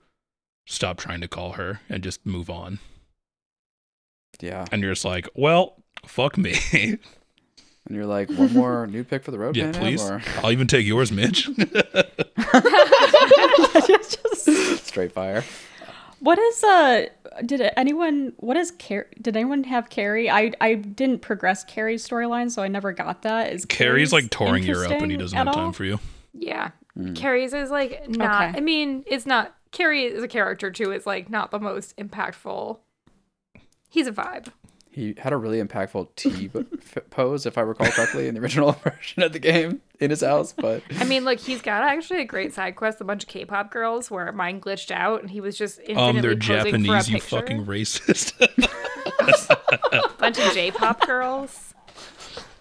stop 0.67 0.97
trying 0.97 1.21
to 1.21 1.27
call 1.27 1.53
her 1.53 1.81
and 1.89 2.03
just 2.03 2.25
move 2.25 2.49
on. 2.49 2.79
Yeah. 4.39 4.65
And 4.71 4.81
you're 4.81 4.93
just 4.93 5.05
like, 5.05 5.27
well, 5.35 5.75
fuck 6.05 6.37
me. 6.37 6.55
And 7.87 7.95
you're 7.95 8.05
like, 8.05 8.29
one 8.29 8.53
more 8.53 8.85
new 8.85 9.03
pick 9.03 9.23
for 9.23 9.31
the 9.31 9.39
road, 9.39 9.55
yeah, 9.57 9.71
Panam, 9.71 9.79
please. 9.79 10.01
or 10.03 10.21
I'll 10.43 10.51
even 10.51 10.67
take 10.67 10.85
yours, 10.85 11.11
Mitch. 11.11 11.45
Straight 14.83 15.11
fire. 15.11 15.43
What 16.19 16.37
is 16.37 16.63
uh 16.63 17.05
did 17.45 17.61
anyone 17.77 18.33
what 18.37 18.57
is 18.57 18.71
Car- 18.71 19.07
did 19.21 19.35
anyone 19.35 19.63
have 19.65 19.89
Kerry? 19.89 20.29
I 20.29 20.51
I 20.59 20.75
didn't 20.75 21.21
progress 21.21 21.63
Kerry's 21.63 22.07
storyline, 22.07 22.51
so 22.51 22.61
I 22.61 22.67
never 22.67 22.91
got 22.91 23.21
that. 23.21 23.53
Is 23.53 23.65
Kerry's 23.65 24.11
like 24.11 24.29
touring 24.29 24.63
Europe 24.63 24.91
and 24.91 25.11
he 25.11 25.17
doesn't 25.17 25.37
at 25.37 25.47
have 25.47 25.55
time 25.55 25.73
for 25.73 25.85
you. 25.85 25.99
Yeah. 26.33 26.71
Mm. 26.97 27.15
Kerry's 27.15 27.53
is 27.53 27.69
like 27.69 28.09
not. 28.09 28.49
Okay. 28.49 28.57
I 28.57 28.61
mean, 28.61 29.03
it's 29.07 29.25
not. 29.25 29.55
Kerry 29.71 30.03
is 30.05 30.23
a 30.23 30.27
character 30.27 30.71
too. 30.71 30.91
Is 30.91 31.05
like 31.05 31.29
not 31.29 31.51
the 31.51 31.59
most 31.59 31.95
impactful. 31.97 32.79
He's 33.89 34.07
a 34.07 34.11
vibe. 34.11 34.47
He 34.91 35.13
had 35.17 35.33
a 35.33 35.37
really 35.37 35.61
impactful 35.61 36.09
T 36.15 36.49
pose, 37.11 37.45
if 37.45 37.57
I 37.57 37.61
recall 37.61 37.87
correctly, 37.91 38.27
in 38.27 38.33
the 38.33 38.41
original 38.41 38.71
version 38.83 39.21
of 39.23 39.31
the 39.33 39.39
game 39.39 39.81
in 39.99 40.09
his 40.09 40.21
house. 40.21 40.51
But 40.51 40.81
I 40.97 41.03
mean, 41.05 41.23
look, 41.25 41.39
he's 41.39 41.61
got 41.61 41.83
actually 41.83 42.21
a 42.21 42.25
great 42.25 42.53
side 42.53 42.75
quest. 42.75 42.99
A 42.99 43.03
bunch 43.03 43.23
of 43.23 43.29
K-pop 43.29 43.71
girls 43.71 44.09
where 44.09 44.31
mine 44.31 44.59
glitched 44.59 44.91
out, 44.91 45.21
and 45.21 45.29
he 45.29 45.41
was 45.41 45.57
just 45.57 45.79
infinitely 45.79 46.03
Um, 46.03 46.21
they're 46.21 46.35
posing 46.35 46.47
for 46.47 46.53
a 46.53 46.63
Japanese, 46.81 47.09
you 47.09 47.15
picture. 47.15 47.35
fucking 47.37 47.65
racist. 47.65 48.33
bunch 50.17 50.39
of 50.39 50.53
J-pop 50.53 51.05
girls. 51.05 51.73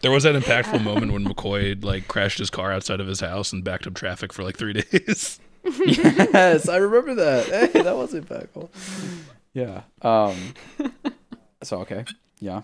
there 0.02 0.10
was 0.10 0.22
that 0.24 0.34
impactful 0.34 0.82
moment 0.84 1.12
when 1.12 1.24
McCoy 1.24 1.82
like 1.82 2.08
crashed 2.08 2.38
his 2.38 2.50
car 2.50 2.72
outside 2.72 3.00
of 3.00 3.06
his 3.06 3.20
house 3.20 3.52
and 3.52 3.64
backed 3.64 3.86
up 3.86 3.94
traffic 3.94 4.32
for 4.32 4.42
like 4.42 4.56
three 4.56 4.74
days. 4.74 5.40
yes, 5.64 6.68
I 6.68 6.76
remember 6.76 7.14
that. 7.16 7.46
Hey, 7.72 7.82
that 7.82 7.96
was 7.96 8.12
impactful. 8.14 8.68
Yeah. 9.54 9.82
Um. 10.02 10.36
So 11.62 11.80
okay. 11.80 12.04
Yeah. 12.40 12.62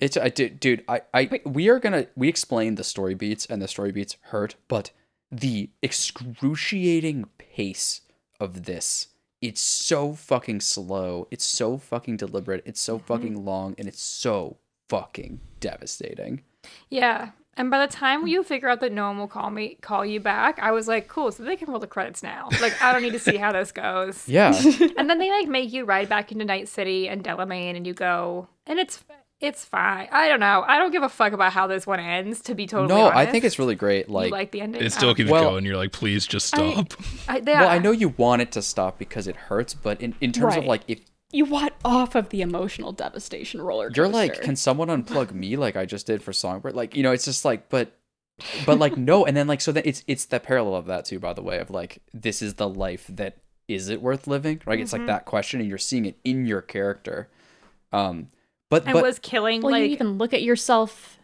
It's 0.00 0.16
I 0.16 0.28
dude, 0.28 0.60
dude 0.60 0.84
I 0.88 1.02
I 1.14 1.40
we 1.44 1.68
are 1.68 1.78
gonna 1.78 2.06
we 2.16 2.28
explain 2.28 2.74
the 2.74 2.84
story 2.84 3.14
beats 3.14 3.46
and 3.46 3.60
the 3.62 3.68
story 3.68 3.92
beats 3.92 4.16
hurt, 4.20 4.56
but 4.68 4.90
the 5.30 5.70
excruciating 5.82 7.26
pace 7.38 8.02
of 8.40 8.64
this 8.64 9.08
it's 9.42 9.60
so 9.60 10.14
fucking 10.14 10.60
slow. 10.60 11.26
It's 11.32 11.44
so 11.44 11.76
fucking 11.76 12.16
deliberate. 12.16 12.62
It's 12.64 12.80
so 12.80 12.96
mm-hmm. 12.96 13.06
fucking 13.06 13.44
long, 13.44 13.74
and 13.76 13.88
it's 13.88 14.00
so 14.00 14.58
fucking 14.88 15.40
devastating. 15.58 16.44
Yeah. 16.88 17.30
And 17.56 17.70
by 17.70 17.84
the 17.84 17.92
time 17.92 18.26
you 18.26 18.42
figure 18.42 18.68
out 18.68 18.80
that 18.80 18.92
no 18.92 19.08
one 19.08 19.18
will 19.18 19.28
call 19.28 19.50
me 19.50 19.76
call 19.82 20.06
you 20.06 20.20
back, 20.20 20.58
I 20.58 20.72
was 20.72 20.88
like, 20.88 21.06
cool, 21.08 21.30
so 21.30 21.42
they 21.42 21.56
can 21.56 21.68
roll 21.70 21.78
the 21.80 21.86
credits 21.86 22.22
now. 22.22 22.48
Like 22.60 22.80
I 22.82 22.92
don't 22.92 23.02
need 23.02 23.12
to 23.12 23.18
see 23.18 23.36
how 23.36 23.52
this 23.52 23.72
goes. 23.72 24.26
Yeah. 24.28 24.52
And 24.96 25.10
then 25.10 25.18
they 25.18 25.30
like 25.30 25.48
make 25.48 25.72
you 25.72 25.84
ride 25.84 26.08
back 26.08 26.32
into 26.32 26.44
Night 26.44 26.68
City 26.68 27.08
and 27.08 27.22
Delamain 27.22 27.76
and 27.76 27.86
you 27.86 27.92
go 27.94 28.48
and 28.66 28.78
it's 28.78 29.04
it's 29.40 29.64
fine. 29.64 30.08
I 30.12 30.28
don't 30.28 30.38
know. 30.38 30.64
I 30.66 30.78
don't 30.78 30.92
give 30.92 31.02
a 31.02 31.08
fuck 31.08 31.32
about 31.32 31.52
how 31.52 31.66
this 31.66 31.84
one 31.84 31.98
ends, 31.98 32.40
to 32.42 32.54
be 32.54 32.66
totally 32.66 32.88
no, 32.88 33.06
honest. 33.06 33.16
I 33.16 33.26
think 33.26 33.44
it's 33.44 33.58
really 33.58 33.74
great. 33.74 34.06
You 34.06 34.14
Like, 34.14 34.30
like 34.30 34.50
the 34.52 34.60
ending. 34.60 34.80
It 34.80 34.92
still 34.92 35.08
Um, 35.10 35.14
keeps 35.16 35.30
Well- 35.30 35.50
going. 35.50 35.64
You're 35.64 35.76
like, 35.76 35.90
please 35.90 36.26
just 36.28 36.46
stop. 36.46 36.92
I, 37.28 37.38
yeah. 37.44 37.60
well, 37.62 37.68
I 37.68 37.78
know 37.78 37.90
you 37.90 38.10
want 38.10 38.40
it 38.42 38.52
to 38.52 38.62
stop 38.62 38.98
because 39.00 39.26
it 39.26 39.34
hurts, 39.34 39.74
but 39.74 40.00
in, 40.00 40.14
in 40.20 40.30
terms 40.30 40.56
of 40.56 40.64
like 40.64 40.82
if 40.86 41.00
You 41.32 41.46
want 41.46 41.72
off 41.84 42.14
of 42.14 42.28
the 42.28 42.42
emotional 42.42 42.92
devastation 42.92 43.60
roller 43.62 43.88
coaster. 43.88 44.02
you're 44.02 44.08
like, 44.10 44.42
can 44.42 44.54
someone 44.54 44.88
unplug 44.88 45.32
me 45.34 45.56
like 45.56 45.76
I 45.76 45.86
just 45.86 46.06
did 46.06 46.22
for 46.22 46.32
Songbird? 46.32 46.74
Like, 46.74 46.94
you 46.94 47.02
know, 47.02 47.10
it's 47.12 47.24
just 47.24 47.44
like, 47.44 47.68
but, 47.70 47.96
but 48.66 48.78
like 48.78 48.96
no, 48.96 49.24
and 49.24 49.36
then 49.36 49.46
like 49.46 49.60
so 49.60 49.72
then 49.72 49.82
it's 49.86 50.04
it's 50.06 50.26
the 50.26 50.40
parallel 50.40 50.74
of 50.76 50.86
that 50.86 51.04
too, 51.06 51.18
by 51.18 51.32
the 51.32 51.42
way, 51.42 51.58
of 51.58 51.70
like 51.70 51.98
this 52.12 52.42
is 52.42 52.54
the 52.54 52.68
life 52.68 53.06
that 53.08 53.38
is 53.68 53.88
it 53.88 54.02
worth 54.02 54.26
living? 54.26 54.60
Right? 54.66 54.78
It's 54.80 54.92
Mm-hmm. 54.92 55.02
like 55.02 55.06
that 55.06 55.24
question, 55.24 55.60
and 55.60 55.68
you're 55.68 55.78
seeing 55.78 56.04
it 56.06 56.18
in 56.24 56.44
your 56.46 56.60
character. 56.60 57.28
Um, 57.92 58.28
but 58.68 58.84
and 58.84 58.92
but 58.94 59.02
was 59.02 59.18
killing 59.18 59.60
well, 59.62 59.72
like 59.72 59.82
you 59.84 59.88
even 59.88 60.18
look 60.18 60.32
at 60.34 60.42
yourself 60.42 61.18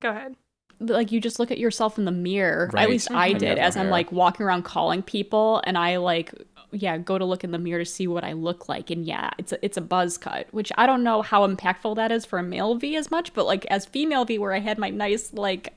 go 0.00 0.10
ahead. 0.10 0.36
like 0.80 1.10
you 1.12 1.20
just 1.20 1.38
look 1.38 1.50
at 1.50 1.58
yourself 1.58 1.96
in 1.98 2.04
the 2.04 2.12
mirror. 2.12 2.70
Right. 2.72 2.82
At 2.84 2.90
least 2.90 3.08
I 3.12 3.32
Mhm. 3.34 3.38
did 3.38 3.56
Yeah, 3.58 3.66
as 3.66 3.76
I'm 3.76 3.88
like 3.90 4.12
walking 4.12 4.44
around 4.44 4.62
calling 4.64 5.02
people 5.02 5.62
and 5.64 5.76
I 5.78 5.96
like 5.96 6.32
yeah, 6.72 6.98
go 6.98 7.16
to 7.18 7.24
look 7.24 7.44
in 7.44 7.50
the 7.50 7.58
mirror 7.58 7.80
to 7.80 7.84
see 7.90 8.06
what 8.06 8.24
I 8.24 8.32
look 8.32 8.68
like 8.68 8.90
and 8.90 9.04
yeah, 9.06 9.30
it's 9.38 9.52
a, 9.52 9.64
it's 9.64 9.76
a 9.76 9.80
buzz 9.80 10.18
cut, 10.18 10.46
which 10.52 10.70
I 10.76 10.86
don't 10.86 11.02
know 11.02 11.22
how 11.22 11.46
impactful 11.46 11.96
that 11.96 12.12
is 12.12 12.24
for 12.26 12.38
a 12.38 12.42
male 12.42 12.74
V 12.74 12.96
as 12.96 13.10
much, 13.10 13.32
but 13.34 13.46
like 13.46 13.64
as 13.66 13.86
female 13.86 14.24
V 14.24 14.38
where 14.38 14.52
I 14.52 14.58
had 14.60 14.78
my 14.78 14.90
nice 14.90 15.32
like 15.32 15.74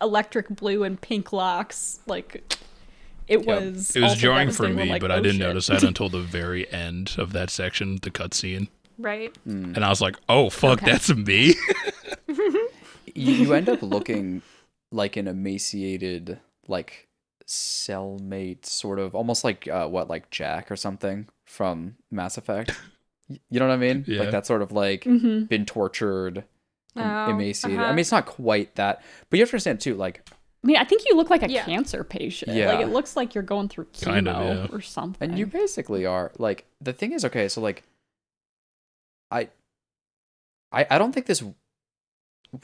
electric 0.00 0.48
blue 0.48 0.84
and 0.84 1.00
pink 1.00 1.32
locks, 1.32 2.00
like 2.06 2.42
it 3.28 3.44
Yeah. 3.44 3.58
was 3.60 3.94
It 3.96 4.00
was 4.02 4.14
jarring 4.16 4.50
for 4.50 4.68
me, 4.68 4.86
like, 4.90 5.00
but 5.00 5.10
I 5.10 5.16
oh, 5.16 5.20
didn't 5.22 5.38
shit. 5.38 5.46
notice 5.46 5.66
that 5.68 5.82
until 5.84 6.08
the 6.08 6.20
very 6.20 6.70
end 6.72 7.14
of 7.18 7.32
that 7.32 7.50
section, 7.50 7.98
the 8.02 8.10
cutscene. 8.10 8.68
Right. 8.98 9.32
Mm. 9.48 9.74
And 9.76 9.84
I 9.84 9.88
was 9.88 10.00
like, 10.00 10.16
oh, 10.28 10.50
fuck, 10.50 10.82
Okay. 10.82 10.90
that's 10.92 11.14
me. 11.14 11.54
you, 13.14 13.32
you 13.32 13.54
end 13.54 13.68
up 13.68 13.82
looking 13.82 14.42
like 14.90 15.16
an 15.16 15.26
emaciated 15.28 16.38
like 16.68 17.08
cellmate 17.52 18.64
sort 18.64 18.98
of 18.98 19.14
almost 19.14 19.44
like 19.44 19.68
uh, 19.68 19.86
what 19.86 20.08
like 20.08 20.30
jack 20.30 20.70
or 20.70 20.76
something 20.76 21.28
from 21.44 21.96
mass 22.10 22.36
effect 22.38 22.72
you 23.28 23.60
know 23.60 23.66
what 23.68 23.74
i 23.74 23.76
mean 23.76 24.04
Yeah. 24.06 24.20
like 24.20 24.30
that 24.30 24.46
sort 24.46 24.62
of 24.62 24.72
like 24.72 25.04
Mhm. 25.04 25.48
been 25.48 25.66
tortured 25.66 26.44
Oh, 26.96 27.30
emaciated 27.30 27.78
i 27.78 27.82
uh-huh. 27.84 27.92
mean 27.92 28.00
it's 28.00 28.12
not 28.12 28.26
quite 28.26 28.74
that 28.76 29.02
but 29.28 29.36
you 29.38 29.42
have 29.42 29.50
to 29.50 29.54
understand 29.54 29.80
too 29.80 29.94
like 29.94 30.22
I 30.64 30.68
mean, 30.68 30.76
I 30.76 30.84
think 30.84 31.02
you 31.08 31.16
look 31.16 31.28
like 31.28 31.42
a 31.42 31.50
Yeah. 31.50 31.64
cancer 31.64 32.04
patient. 32.04 32.54
Yeah. 32.56 32.72
Like 32.74 32.86
it 32.86 32.90
looks 32.92 33.16
like 33.16 33.34
you're 33.34 33.42
going 33.42 33.68
through 33.68 33.86
chemo 33.86 34.04
Kind 34.04 34.28
of, 34.28 34.70
yeah. 34.70 34.76
or 34.76 34.80
something. 34.80 35.30
and 35.30 35.36
you 35.36 35.44
basically 35.44 36.06
are 36.06 36.30
like 36.38 36.66
the 36.80 36.92
thing 36.92 37.10
is 37.10 37.24
okay 37.24 37.48
so 37.48 37.60
like 37.60 37.82
i 39.32 39.48
i 40.70 40.86
i 40.88 40.98
don't 40.98 41.10
think 41.12 41.26
this 41.26 41.42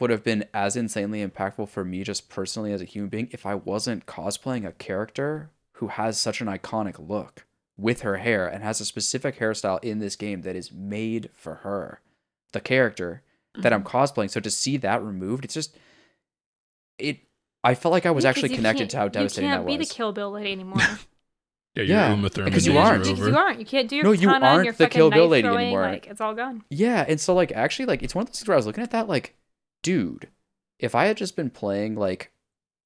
would 0.00 0.10
have 0.10 0.22
been 0.22 0.44
as 0.52 0.76
insanely 0.76 1.26
impactful 1.26 1.68
for 1.68 1.84
me 1.84 2.04
just 2.04 2.28
personally 2.28 2.72
as 2.72 2.82
a 2.82 2.84
human 2.86 3.08
being 3.08 3.28
if 3.32 3.46
i 3.46 3.54
wasn't 3.54 4.06
cosplaying 4.06 4.66
a 4.66 4.72
character 4.72 5.50
who 5.74 5.88
has 5.88 6.18
such 6.18 6.40
an 6.40 6.46
iconic 6.46 6.96
look 6.98 7.46
with 7.76 8.02
her 8.02 8.16
hair 8.18 8.46
and 8.46 8.62
has 8.62 8.80
a 8.80 8.84
specific 8.84 9.38
hairstyle 9.38 9.82
in 9.82 9.98
this 9.98 10.16
game 10.16 10.42
that 10.42 10.56
is 10.56 10.72
made 10.72 11.30
for 11.34 11.56
her 11.56 12.00
the 12.52 12.60
character 12.60 13.22
that 13.56 13.72
i'm 13.72 13.82
mm-hmm. 13.82 13.96
cosplaying 13.96 14.30
so 14.30 14.40
to 14.40 14.50
see 14.50 14.76
that 14.76 15.02
removed 15.02 15.44
it's 15.44 15.54
just 15.54 15.76
it 16.98 17.18
i 17.64 17.74
felt 17.74 17.92
like 17.92 18.04
i 18.06 18.10
was 18.10 18.24
Yeah, 18.24 18.32
'cause 18.32 18.44
actually 18.44 18.56
connected 18.56 18.90
to 18.90 18.96
how 18.98 19.08
devastating 19.08 19.48
You 19.48 19.54
that 19.54 19.56
can't 19.58 19.66
be 19.66 19.78
was 19.78 19.88
the 19.88 19.94
Kill 19.94 20.12
Bill 20.12 20.30
lady 20.32 20.52
anymore. 20.58 20.80
Yeah, 21.74 21.84
your 21.84 21.86
Yeah, 21.86 22.10
Uma 22.14 22.28
Thurman 22.28 22.50
because 22.50 22.66
you 22.66 22.76
are 22.76 22.86
aren't. 22.86 23.04
Because 23.04 23.18
you 23.20 23.36
aren't. 23.36 23.58
You 23.60 23.64
can't 23.64 23.88
do 23.88 23.96
your 23.96 24.04
No, 24.04 24.12
you 24.12 24.28
aren't 24.30 24.64
your 24.64 24.72
the 24.74 24.88
Kill 24.88 25.10
Bill 25.10 25.28
lady 25.28 25.46
throwing, 25.46 25.66
anymore. 25.66 25.82
Like 25.82 26.06
it's 26.06 26.20
all 26.20 26.34
gone. 26.34 26.64
Yeah, 26.70 27.04
and 27.06 27.20
so 27.20 27.34
like 27.34 27.52
actually 27.52 27.86
like 27.86 28.02
it's 28.02 28.14
one 28.14 28.22
of 28.22 28.28
those 28.28 28.40
things 28.40 28.48
where 28.48 28.54
I 28.54 28.58
was 28.58 28.66
looking 28.66 28.82
at 28.82 28.90
that 28.90 29.08
like, 29.08 29.34
dude, 29.82 30.28
if 30.78 30.94
I 30.94 31.06
had 31.06 31.16
just 31.16 31.36
been 31.36 31.50
playing 31.50 31.94
like 31.96 32.30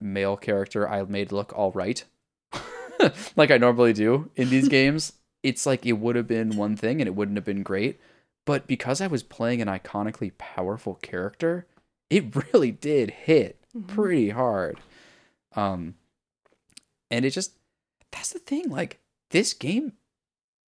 male 0.00 0.36
character 0.36 0.88
I 0.88 1.02
made 1.04 1.32
look 1.32 1.52
all 1.56 1.72
right, 1.72 2.04
like 3.36 3.50
I 3.50 3.58
normally 3.58 3.92
do 3.92 4.30
in 4.36 4.50
these 4.50 4.68
games, 4.78 5.14
it's 5.42 5.66
like 5.66 5.84
it 5.86 5.92
would 5.94 6.16
have 6.16 6.28
been 6.28 6.56
one 6.56 6.76
thing 6.76 7.00
and 7.00 7.08
it 7.08 7.14
wouldn't 7.14 7.36
have 7.36 7.44
been 7.44 7.62
great. 7.62 8.00
But 8.44 8.66
because 8.66 9.00
I 9.00 9.06
was 9.06 9.22
playing 9.22 9.62
an 9.62 9.68
iconically 9.68 10.32
powerful 10.36 10.94
character, 10.96 11.66
it 12.10 12.34
really 12.52 12.70
did 12.72 13.10
hit 13.10 13.58
Mhm. 13.74 13.86
pretty 13.88 14.28
hard. 14.30 14.80
Um, 15.56 15.94
and 17.10 17.24
it 17.24 17.30
just 17.30 17.52
that's 18.10 18.32
the 18.32 18.38
thing. 18.38 18.68
Like 18.68 18.98
this 19.30 19.54
game, 19.54 19.92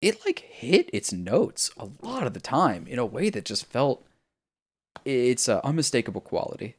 it 0.00 0.24
like 0.24 0.38
hit 0.38 0.88
its 0.92 1.12
notes 1.12 1.70
a 1.76 1.88
lot 2.02 2.26
of 2.26 2.32
the 2.34 2.40
time 2.40 2.86
in 2.86 2.98
a 2.98 3.04
way 3.06 3.28
that 3.30 3.44
just 3.44 3.66
felt 3.66 4.04
it's 5.04 5.48
a 5.48 5.64
unmistakable 5.64 6.20
quality. 6.20 6.76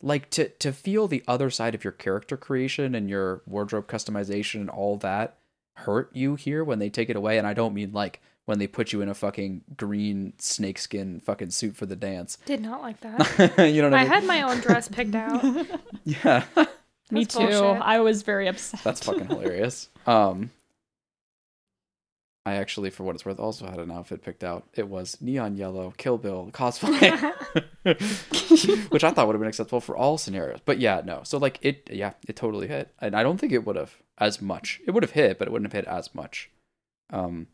Like 0.00 0.30
to 0.30 0.48
to 0.48 0.72
feel 0.72 1.08
the 1.08 1.24
other 1.26 1.50
side 1.50 1.74
of 1.74 1.82
your 1.84 1.92
character 1.92 2.36
creation 2.36 2.94
and 2.94 3.08
your 3.10 3.42
wardrobe 3.46 3.88
customization 3.88 4.60
and 4.60 4.70
all 4.70 4.96
that 4.98 5.38
hurt 5.74 6.10
you 6.14 6.34
here 6.34 6.62
when 6.64 6.78
they 6.78 6.88
take 6.90 7.10
it 7.10 7.16
away. 7.16 7.38
And 7.38 7.46
I 7.46 7.54
don't 7.54 7.74
mean 7.74 7.92
like 7.92 8.20
when 8.46 8.58
they 8.58 8.66
put 8.66 8.92
you 8.92 9.02
in 9.02 9.08
a 9.08 9.14
fucking 9.14 9.62
green 9.76 10.32
snakeskin 10.38 11.20
fucking 11.20 11.50
suit 11.50 11.76
for 11.76 11.84
the 11.86 11.96
dance. 11.96 12.38
Did 12.46 12.60
not 12.62 12.80
like 12.80 13.00
that. 13.00 13.54
you 13.72 13.82
know 13.82 13.90
what 13.90 13.94
I 13.94 14.00
I 14.00 14.02
mean? 14.04 14.12
had 14.12 14.24
my 14.24 14.42
own 14.42 14.60
dress 14.60 14.88
picked 14.88 15.14
out. 15.14 15.44
yeah. 16.04 16.44
Me 17.10 17.24
too. 17.24 17.38
bullshit. 17.40 17.82
I 17.82 18.00
was 18.00 18.22
very 18.22 18.46
upset. 18.48 18.80
That's 18.84 19.04
fucking 19.04 19.26
hilarious. 19.26 19.88
Um, 20.06 20.50
I 22.48 22.54
actually, 22.54 22.90
for 22.90 23.04
what 23.04 23.14
it's 23.14 23.24
worth, 23.24 23.38
also 23.38 23.66
had 23.66 23.78
an 23.78 23.90
outfit 23.90 24.22
picked 24.22 24.42
out. 24.42 24.66
It 24.74 24.88
was 24.88 25.20
neon 25.20 25.56
yellow, 25.56 25.92
Kill 25.96 26.18
Bill 26.18 26.50
cosplay, 26.52 27.10
which 28.90 29.04
I 29.04 29.10
thought 29.10 29.26
would 29.26 29.34
have 29.34 29.40
been 29.40 29.48
acceptable 29.48 29.80
for 29.80 29.96
all 29.96 30.18
scenarios. 30.18 30.60
But 30.64 30.78
yeah, 30.78 31.02
no. 31.04 31.20
So 31.24 31.38
like 31.38 31.58
it, 31.62 31.88
yeah, 31.92 32.12
it 32.26 32.36
totally 32.36 32.68
hit, 32.68 32.92
and 33.00 33.14
I 33.14 33.22
don't 33.22 33.38
think 33.38 33.52
it 33.52 33.64
would 33.66 33.76
have 33.76 33.96
as 34.18 34.40
much. 34.40 34.80
It 34.86 34.92
would 34.92 35.02
have 35.02 35.12
hit, 35.12 35.38
but 35.38 35.48
it 35.48 35.50
wouldn't 35.52 35.72
have 35.72 35.84
hit 35.84 35.90
as 35.90 36.14
much. 36.14 36.50
Um, 37.10 37.48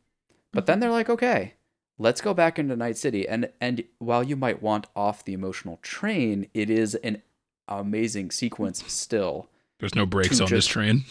but 0.53 0.67
then 0.67 0.81
they're 0.81 0.91
like, 0.91 1.11
okay, 1.11 1.55
let's 1.99 2.21
go 2.21 2.33
back 2.33 2.59
into 2.59 2.77
Night 2.77 2.97
City, 2.97 3.29
and 3.29 3.51
and 3.61 3.85
while 3.99 4.23
you 4.23 4.37
might 4.37 4.63
want 4.63 4.87
off 4.95 5.25
the 5.25 5.33
emotional 5.33 5.79
train, 5.83 6.49
it 6.55 6.71
is 6.71 6.95
an 6.97 7.23
amazing 7.69 8.31
sequence 8.31 8.85
still. 8.93 9.49
There's 9.81 9.95
no 9.95 10.07
brakes 10.07 10.41
on 10.41 10.49
this 10.49 10.67
train. 10.67 11.05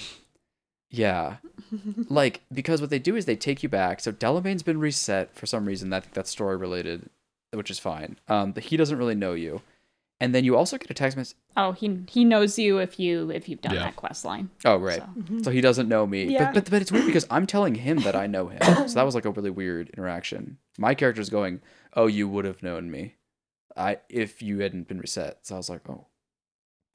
Yeah. 0.90 1.38
Like, 2.10 2.42
because 2.54 2.82
what 2.82 2.90
they 2.90 3.00
do 3.00 3.16
is 3.16 3.26
they 3.26 3.36
take 3.36 3.64
you 3.64 3.70
back. 3.70 4.00
So 4.00 4.12
Delamain's 4.12 4.64
been 4.64 4.80
reset 4.80 5.36
for 5.36 5.46
some 5.46 5.66
reason. 5.66 5.92
I 5.94 6.00
think 6.00 6.14
that's 6.14 6.30
story 6.30 6.58
related, 6.58 7.10
which 7.52 7.72
is 7.72 7.80
fine. 7.80 8.18
Um, 8.28 8.52
but 8.52 8.64
he 8.66 8.78
doesn't 8.78 8.98
really 8.98 9.16
know 9.16 9.34
you. 9.34 9.62
And 10.20 10.34
then 10.34 10.46
you 10.46 10.56
also 10.56 10.78
get 10.78 10.90
a 10.90 10.94
text 10.94 11.18
message. 11.18 11.36
Oh, 11.58 11.74
he 11.74 12.00
he 12.08 12.24
knows 12.24 12.58
you 12.58 12.78
if 12.78 12.98
you 12.98 13.30
if 13.32 13.50
you've 13.50 13.60
done 13.62 13.74
Yeah. 13.74 13.80
that 13.82 13.96
quest 13.98 14.24
line. 14.24 14.50
Oh, 14.64 14.78
right. 14.78 15.02
So. 15.28 15.40
So 15.44 15.52
he 15.52 15.60
doesn't 15.60 15.90
know 15.90 16.08
me. 16.08 16.26
Yeah. 16.26 16.46
But, 16.46 16.64
but 16.66 16.72
but 16.72 16.82
it's 16.82 16.92
weird 16.94 17.06
because 17.08 17.28
I'm 17.30 17.46
telling 17.46 17.76
him 17.76 17.98
that 18.00 18.16
I 18.16 18.26
know 18.28 18.48
him. 18.48 18.60
so 18.88 18.96
that 18.96 19.04
was 19.06 19.16
like 19.16 19.26
a 19.26 19.32
really 19.32 19.50
weird 19.50 19.90
interaction. 19.90 20.58
My 20.78 20.94
character's 20.96 21.30
going, 21.30 21.60
"Oh, 21.94 22.08
you 22.08 22.30
would 22.30 22.46
have 22.46 22.64
known 22.64 22.90
me, 22.90 23.16
I 23.76 23.98
if 24.08 24.42
you 24.42 24.60
hadn't 24.60 24.88
been 24.88 25.00
reset." 25.00 25.40
So 25.46 25.56
I 25.56 25.58
was 25.58 25.70
like, 25.70 25.90
"Oh, 25.90 26.06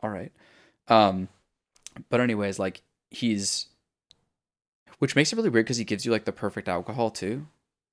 all 0.00 0.10
right." 0.10 0.32
Um, 0.86 1.28
but 2.08 2.20
anyways, 2.20 2.58
like 2.58 2.80
he's, 3.10 3.66
which 4.98 5.16
makes 5.16 5.32
it 5.32 5.36
really 5.36 5.48
weird 5.48 5.64
because 5.66 5.76
he 5.78 5.84
gives 5.84 6.04
you 6.04 6.12
like 6.12 6.24
the 6.24 6.32
perfect 6.32 6.68
alcohol 6.68 7.10
too. 7.10 7.46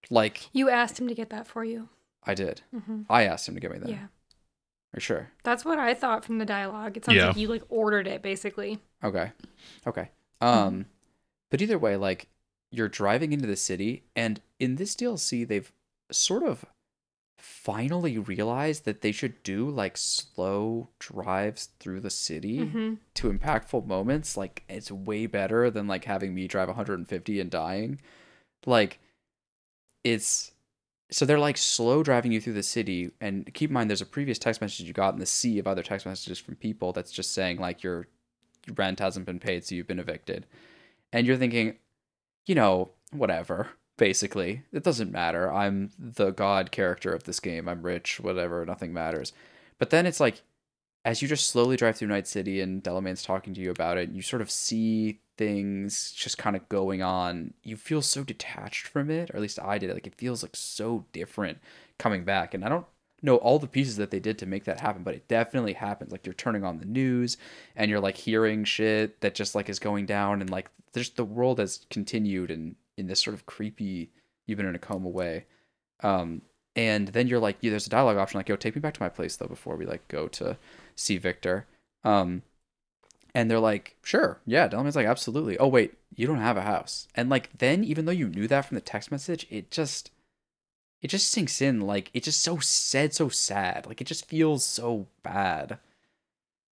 Like 0.09 0.49
You 0.53 0.69
asked 0.69 0.99
him 0.99 1.07
to 1.07 1.15
get 1.15 1.29
that 1.31 1.47
for 1.47 1.63
you. 1.65 1.89
I 2.23 2.33
did. 2.33 2.61
hmm 2.71 3.01
I 3.09 3.23
asked 3.23 3.47
him 3.47 3.55
to 3.55 3.61
get 3.61 3.71
me 3.71 3.77
that. 3.79 3.89
Yeah. 3.89 4.07
For 4.93 4.99
sure. 4.99 5.31
That's 5.43 5.65
what 5.65 5.77
I 5.79 5.93
thought 5.93 6.23
from 6.25 6.37
the 6.37 6.45
dialogue. 6.45 6.97
It 6.97 7.05
sounds 7.05 7.17
Yeah. 7.17 7.27
like 7.27 7.37
you 7.37 7.47
like 7.47 7.63
ordered 7.69 8.07
it 8.07 8.21
basically. 8.21 8.79
Okay. 9.03 9.31
Okay. 9.85 10.09
Um 10.41 10.85
but 11.51 11.61
either 11.61 11.77
way 11.77 11.95
like 11.97 12.27
you're 12.71 12.89
driving 12.89 13.31
into 13.33 13.47
the 13.47 13.55
city 13.55 14.03
and 14.15 14.41
in 14.59 14.75
this 14.75 14.95
DLC 14.95 15.47
they've 15.47 15.71
sort 16.11 16.43
of 16.43 16.65
finally 17.45 18.17
realized 18.17 18.85
that 18.85 19.01
they 19.01 19.11
should 19.11 19.43
do 19.43 19.69
like 19.69 19.95
slow 19.95 20.89
drives 20.97 21.69
through 21.79 21.99
the 21.99 22.09
city 22.09 22.65
hmm 22.65 22.93
to 23.13 23.31
impactful 23.31 23.85
moments 23.85 24.35
like 24.35 24.63
it's 24.67 24.91
way 24.91 25.25
better 25.25 25.69
than 25.69 25.87
like 25.87 26.05
having 26.05 26.33
me 26.33 26.47
drive 26.47 26.67
150 26.67 27.39
and 27.39 27.49
dying. 27.49 27.99
Like 28.65 28.99
it's 30.03 30.51
so 31.11 31.25
they're 31.25 31.39
like 31.39 31.57
slow 31.57 32.03
driving 32.03 32.31
you 32.31 32.41
through 32.41 32.53
the 32.53 32.63
city 32.63 33.11
and 33.21 33.53
keep 33.53 33.69
in 33.69 33.73
mind 33.75 33.89
there's 33.89 34.01
a 34.01 34.05
previous 34.05 34.39
text 34.39 34.59
message 34.59 34.85
you 34.85 34.93
got 34.93 35.13
in 35.13 35.19
the 35.19 35.25
sea 35.25 35.59
of 35.59 35.67
other 35.67 35.83
text 35.83 36.05
messages 36.05 36.39
from 36.39 36.55
people 36.55 36.91
that's 36.91 37.11
just 37.11 37.33
saying 37.33 37.57
like 37.57 37.83
your 37.83 38.07
rent 38.75 38.99
hasn't 38.99 39.25
been 39.25 39.39
paid 39.39 39.63
so 39.63 39.75
you've 39.75 39.87
been 39.87 39.99
evicted. 39.99 40.45
And 41.13 41.25
you're 41.25 41.37
thinking 41.37 41.77
you 42.47 42.55
know 42.55 42.89
whatever 43.11 43.69
basically 43.97 44.63
it 44.71 44.83
doesn't 44.83 45.11
matter 45.11 45.51
i'm 45.51 45.91
the 45.97 46.31
god 46.31 46.71
character 46.71 47.13
of 47.13 47.23
this 47.23 47.39
game 47.39 47.67
i'm 47.67 47.81
rich 47.81 48.19
whatever 48.19 48.65
nothing 48.65 48.93
matters 48.93 49.31
but 49.79 49.89
then 49.89 50.05
it's 50.05 50.19
like 50.19 50.41
as 51.05 51.21
you 51.21 51.27
just 51.27 51.47
slowly 51.47 51.77
drive 51.77 51.95
through 51.95 52.07
Night 52.07 52.27
City 52.27 52.59
and 52.59 52.83
Delamain's 52.83 53.23
talking 53.23 53.53
to 53.53 53.61
you 53.61 53.69
about 53.69 53.99
it, 53.99 54.09
you 54.09 54.23
sort 54.23 54.41
of 54.41 54.49
see 54.49 55.19
things 55.37 56.11
just 56.11 56.39
kind 56.39 56.55
of 56.55 56.67
going 56.67 57.03
on. 57.03 57.53
You 57.63 57.77
feel 57.77 58.01
so 58.01 58.23
detached 58.23 58.87
from 58.87 59.11
it, 59.11 59.29
or 59.29 59.35
at 59.35 59.41
least 59.41 59.59
I 59.61 59.77
did. 59.77 59.93
Like 59.93 60.07
it 60.07 60.15
feels 60.15 60.41
like 60.41 60.55
so 60.55 61.05
different 61.13 61.59
coming 61.99 62.25
back. 62.25 62.55
And 62.55 62.65
I 62.65 62.69
don't 62.69 62.87
know 63.21 63.35
all 63.37 63.59
the 63.59 63.67
pieces 63.67 63.97
that 63.97 64.09
they 64.09 64.19
did 64.19 64.39
to 64.39 64.47
make 64.47 64.63
that 64.63 64.79
happen, 64.79 65.03
but 65.03 65.13
it 65.13 65.27
definitely 65.27 65.73
happens. 65.73 66.11
Like 66.11 66.25
you're 66.25 66.33
turning 66.33 66.63
on 66.63 66.79
the 66.79 66.85
news 66.85 67.37
and 67.75 67.91
you're 67.91 67.99
like 67.99 68.17
hearing 68.17 68.63
shit 68.63 69.21
that 69.21 69.35
just 69.35 69.53
like 69.53 69.69
is 69.69 69.77
going 69.77 70.07
down 70.07 70.41
and 70.41 70.49
like 70.49 70.71
there's 70.93 71.11
the 71.11 71.23
world 71.23 71.59
has 71.59 71.85
continued 71.91 72.49
and 72.49 72.75
in 72.97 73.07
this 73.07 73.21
sort 73.21 73.33
of 73.33 73.45
creepy 73.45 74.09
you've 74.45 74.57
been 74.57 74.67
in 74.67 74.75
a 74.75 74.79
coma 74.79 75.09
way. 75.09 75.45
Um 76.01 76.41
and 76.75 77.07
then 77.09 77.27
you're 77.27 77.39
like, 77.39 77.57
yeah, 77.61 77.69
there's 77.69 77.87
a 77.87 77.89
dialogue 77.91 78.17
option 78.17 78.37
like, 78.37 78.49
yo, 78.49 78.57
take 78.57 78.75
me 78.75 78.81
back 78.81 78.93
to 78.95 79.01
my 79.01 79.09
place 79.09 79.37
though 79.37 79.47
before 79.47 79.77
we 79.77 79.85
like 79.85 80.07
go 80.07 80.27
to 80.29 80.57
see 80.95 81.17
Victor. 81.17 81.65
Um, 82.03 82.41
and 83.33 83.49
they're 83.49 83.59
like, 83.59 83.95
sure, 84.03 84.39
yeah. 84.45 84.67
Delamain's 84.67 84.95
like, 84.95 85.07
absolutely. 85.07 85.57
Oh 85.57 85.67
wait, 85.67 85.93
you 86.15 86.27
don't 86.27 86.39
have 86.39 86.57
a 86.57 86.61
house. 86.61 87.07
And 87.15 87.29
like 87.29 87.57
then, 87.57 87.83
even 87.83 88.05
though 88.05 88.11
you 88.11 88.27
knew 88.27 88.47
that 88.47 88.65
from 88.65 88.75
the 88.75 88.81
text 88.81 89.11
message, 89.11 89.47
it 89.49 89.71
just, 89.71 90.11
it 91.01 91.07
just 91.07 91.29
sinks 91.29 91.61
in. 91.61 91.81
Like 91.81 92.11
it 92.13 92.23
just 92.23 92.41
so 92.41 92.59
said, 92.59 93.13
so 93.13 93.29
sad. 93.29 93.87
Like 93.87 94.01
it 94.01 94.07
just 94.07 94.25
feels 94.25 94.65
so 94.65 95.07
bad. 95.23 95.79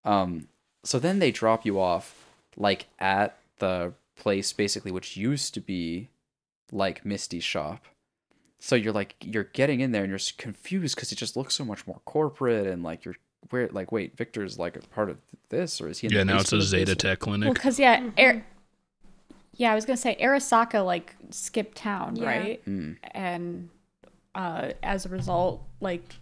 Um, 0.04 0.50
so 0.84 1.00
then 1.00 1.20
they 1.20 1.32
drop 1.32 1.66
you 1.66 1.80
off, 1.80 2.26
like 2.58 2.88
at 3.00 3.38
the 3.60 3.94
place 4.18 4.52
basically, 4.52 4.92
which 4.92 5.16
used 5.16 5.54
to 5.54 5.62
be 5.62 6.10
like 6.74 7.06
Misty's 7.06 7.44
shop. 7.44 7.86
So 8.60 8.76
you're 8.76 8.94
like 8.94 9.16
you're 9.22 9.44
getting 9.46 9.82
in 9.82 9.92
there 9.92 10.04
and 10.04 10.10
you're 10.10 10.20
confused 10.38 10.96
because 10.96 11.12
it 11.12 11.16
just 11.18 11.36
looks 11.38 11.54
so 11.54 11.66
much 11.66 11.86
more 11.86 12.00
corporate 12.06 12.68
and 12.68 12.82
like 12.84 13.06
you're 13.06 13.16
where 13.50 13.68
like 13.74 13.92
wait 13.92 14.16
Victor's 14.18 14.58
like 14.58 14.76
a 14.78 14.80
part 14.80 15.10
of 15.10 15.18
this 15.50 15.82
or 15.82 15.90
is 15.90 16.00
he? 16.00 16.08
In 16.08 16.14
Yeah, 16.14 16.20
the 16.20 16.26
now 16.26 16.40
it's 16.40 16.54
a 16.54 16.62
Zeta? 16.62 16.96
Tech 16.96 17.20
clinic. 17.20 17.48
Well, 17.48 17.54
because 17.54 17.78
yeah, 17.78 18.00
Mhm. 18.00 18.14
Ar- 18.18 18.46
yeah, 19.56 19.72
I 19.72 19.76
was 19.76 19.86
gonna 19.86 19.98
say 19.98 20.16
Arasaka 20.20 20.84
like 20.86 21.14
skipped 21.30 21.78
town, 21.78 22.16
Yeah. 22.16 22.26
right? 22.26 22.62
Hmm. 22.64 22.94
And 23.12 23.70
uh, 24.34 24.72
as 24.82 25.06
a 25.06 25.10
result, 25.10 25.62
like, 25.80 26.16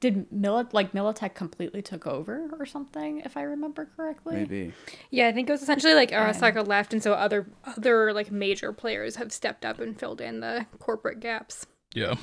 did 0.00 0.30
Mili- 0.30 0.72
like 0.72 0.92
Militech 0.92 1.34
completely 1.34 1.80
took 1.82 2.06
over 2.06 2.50
or 2.58 2.66
something? 2.66 3.20
If 3.24 3.36
I 3.36 3.42
remember 3.42 3.88
correctly. 3.96 4.36
Maybe. 4.36 4.72
Yeah, 5.10 5.28
I 5.28 5.32
think 5.32 5.48
it 5.48 5.52
was 5.52 5.62
essentially 5.62 5.94
like 5.94 6.12
And- 6.12 6.34
Arasaka 6.34 6.66
left, 6.66 6.92
and 6.92 7.02
so 7.02 7.12
other 7.14 7.46
other 7.64 8.12
like 8.12 8.30
major 8.30 8.72
players 8.72 9.16
have 9.16 9.32
stepped 9.32 9.64
up 9.64 9.78
and 9.80 9.98
filled 9.98 10.20
in 10.20 10.40
the 10.40 10.66
corporate 10.78 11.20
gaps. 11.20 11.66
yeah. 11.94 12.14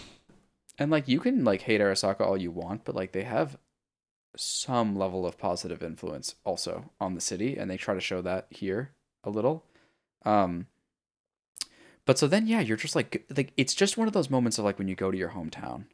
And 0.80 0.90
like 0.90 1.08
you 1.08 1.20
can 1.20 1.44
like 1.44 1.62
hate 1.62 1.82
Arasaka 1.82 2.22
all 2.22 2.36
you 2.38 2.50
want, 2.52 2.84
but 2.84 2.96
like 2.96 3.12
they 3.12 3.24
have 3.24 3.58
some 4.36 4.96
level 4.96 5.26
of 5.28 5.38
positive 5.38 5.84
influence 5.84 6.34
also 6.44 6.90
on 7.00 7.14
the 7.14 7.22
city, 7.22 7.56
and 7.58 7.70
they 7.70 7.78
try 7.78 7.94
to 7.94 8.00
show 8.02 8.22
that 8.24 8.48
here 8.50 8.92
a 9.24 9.30
little. 9.30 9.66
Um 10.26 10.68
but 12.06 12.18
so 12.18 12.28
then 12.28 12.48
yeah, 12.48 12.60
you're 12.60 12.78
just 12.78 12.96
like 12.96 13.26
like 13.38 13.54
it's 13.56 13.74
just 13.74 13.98
one 13.98 14.08
of 14.08 14.14
those 14.14 14.30
moments 14.30 14.58
of 14.58 14.66
like 14.66 14.78
when 14.80 14.88
you 14.88 14.96
go 14.96 15.12
to 15.12 15.18
your 15.18 15.30
hometown 15.30 15.86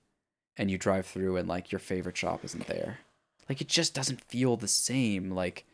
and 0.59 0.69
you 0.69 0.77
drive 0.77 1.07
through 1.07 1.37
and 1.37 1.47
like 1.47 1.71
your 1.71 1.79
favorite 1.79 2.17
shop 2.17 2.43
isn't 2.43 2.67
there. 2.67 2.99
Like 3.47 3.61
it 3.61 3.69
just 3.69 3.95
doesn't 3.95 4.23
feel 4.25 4.57
the 4.57 4.67
same. 4.67 5.31
Like 5.31 5.65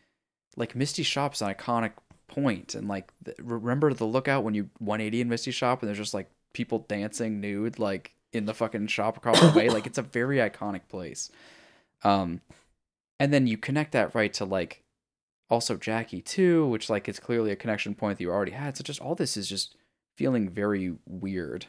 like 0.56 0.76
Misty 0.76 1.04
Shop's 1.04 1.42
an 1.42 1.54
iconic 1.54 1.92
point 2.28 2.76
and 2.76 2.88
like 2.88 3.12
remember 3.40 3.94
the 3.94 4.06
lookout 4.06 4.44
when 4.44 4.54
you 4.54 4.70
180 4.80 5.22
in 5.22 5.28
Misty 5.28 5.52
Shop 5.52 5.82
and 5.82 5.90
there's 5.90 5.98
just 5.98 6.14
like 6.14 6.30
people 6.54 6.86
dancing 6.88 7.42
nude 7.42 7.80
like 7.80 8.16
in 8.32 8.46
the 8.46 8.54
fucking 8.54 8.88
shop 8.88 9.18
across 9.18 9.40
the 9.40 9.52
way 9.58 9.70
like 9.70 9.86
it's 9.86 9.98
a 9.98 10.02
very 10.02 10.38
iconic 10.38 10.88
place 10.88 11.30
um 12.04 12.42
and 13.20 13.34
then 13.34 13.48
you 13.48 13.58
connect 13.58 13.92
that 13.92 14.16
right 14.16 14.34
to 14.34 14.46
like 14.46 14.84
also 15.50 15.76
Jackie 15.76 16.22
too 16.22 16.66
which 16.68 16.90
like 16.90 17.08
is 17.08 17.20
clearly 17.20 17.52
a 17.52 17.56
connection 17.56 17.94
point 17.94 18.18
that 18.18 18.24
you 18.24 18.32
already 18.32 18.54
had 18.54 18.76
so 18.76 18.84
just 18.84 19.02
all 19.02 19.16
this 19.16 19.38
is 19.38 19.48
just 19.48 19.76
feeling 20.16 20.50
very 20.50 20.96
weird 21.06 21.68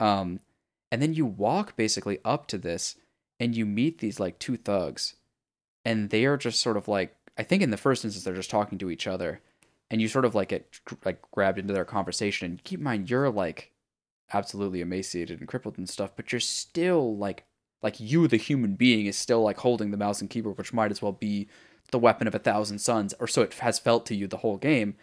um 0.00 0.40
and 0.90 1.02
then 1.02 1.14
you 1.14 1.26
walk 1.26 1.76
basically 1.76 2.18
up 2.24 2.46
to 2.48 2.58
this 2.58 2.96
and 3.38 3.56
you 3.56 3.66
meet 3.66 3.98
these 3.98 4.20
like 4.20 4.38
two 4.38 4.56
thugs. 4.56 5.14
And 5.84 6.10
they 6.10 6.24
are 6.24 6.36
just 6.36 6.60
sort 6.60 6.76
of 6.76 6.88
like 6.88 7.14
I 7.38 7.42
think 7.42 7.62
in 7.62 7.70
the 7.70 7.76
first 7.76 8.04
instance 8.04 8.24
they're 8.24 8.34
just 8.34 8.50
talking 8.50 8.78
to 8.78 8.90
each 8.90 9.06
other. 9.06 9.40
And 9.90 10.00
you 10.00 10.08
sort 10.08 10.24
of 10.24 10.34
like 10.34 10.48
get 10.48 10.80
like 11.04 11.22
grabbed 11.30 11.58
into 11.58 11.72
their 11.72 11.84
conversation. 11.84 12.50
And 12.50 12.64
keep 12.64 12.80
in 12.80 12.84
mind 12.84 13.10
you're 13.10 13.30
like 13.30 13.72
absolutely 14.32 14.80
emaciated 14.80 15.38
and 15.38 15.46
crippled 15.46 15.78
and 15.78 15.88
stuff 15.88 16.10
but 16.16 16.32
you're 16.32 16.40
still 16.40 17.16
like 17.16 17.44
like 17.80 18.00
you 18.00 18.26
the 18.26 18.36
human 18.36 18.74
being 18.74 19.06
is 19.06 19.16
still 19.16 19.40
like 19.40 19.58
holding 19.58 19.92
the 19.92 19.96
mouse 19.96 20.20
and 20.20 20.28
keyboard 20.28 20.58
which 20.58 20.72
might 20.72 20.90
as 20.90 21.00
well 21.00 21.12
be 21.12 21.46
the 21.90 21.98
weapon 21.98 22.26
of 22.26 22.34
a 22.34 22.38
thousand 22.38 22.78
suns, 22.78 23.14
or 23.18 23.26
so 23.26 23.42
it 23.42 23.54
has 23.54 23.78
felt 23.78 24.06
to 24.06 24.14
you 24.14 24.26
the 24.26 24.38
whole 24.38 24.56
game. 24.56 24.94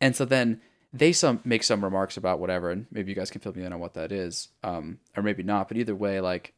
And 0.00 0.14
so 0.14 0.24
then 0.24 0.60
they 0.92 1.12
some 1.12 1.40
make 1.44 1.62
some 1.62 1.84
remarks 1.84 2.16
about 2.16 2.40
whatever, 2.40 2.70
and 2.70 2.86
maybe 2.90 3.10
you 3.10 3.16
guys 3.16 3.30
can 3.30 3.40
fill 3.40 3.54
me 3.54 3.64
in 3.64 3.72
on 3.72 3.80
what 3.80 3.94
that 3.94 4.10
is, 4.12 4.48
um, 4.62 4.98
or 5.16 5.22
maybe 5.22 5.42
not. 5.42 5.68
But 5.68 5.76
either 5.76 5.94
way, 5.94 6.20
like 6.20 6.54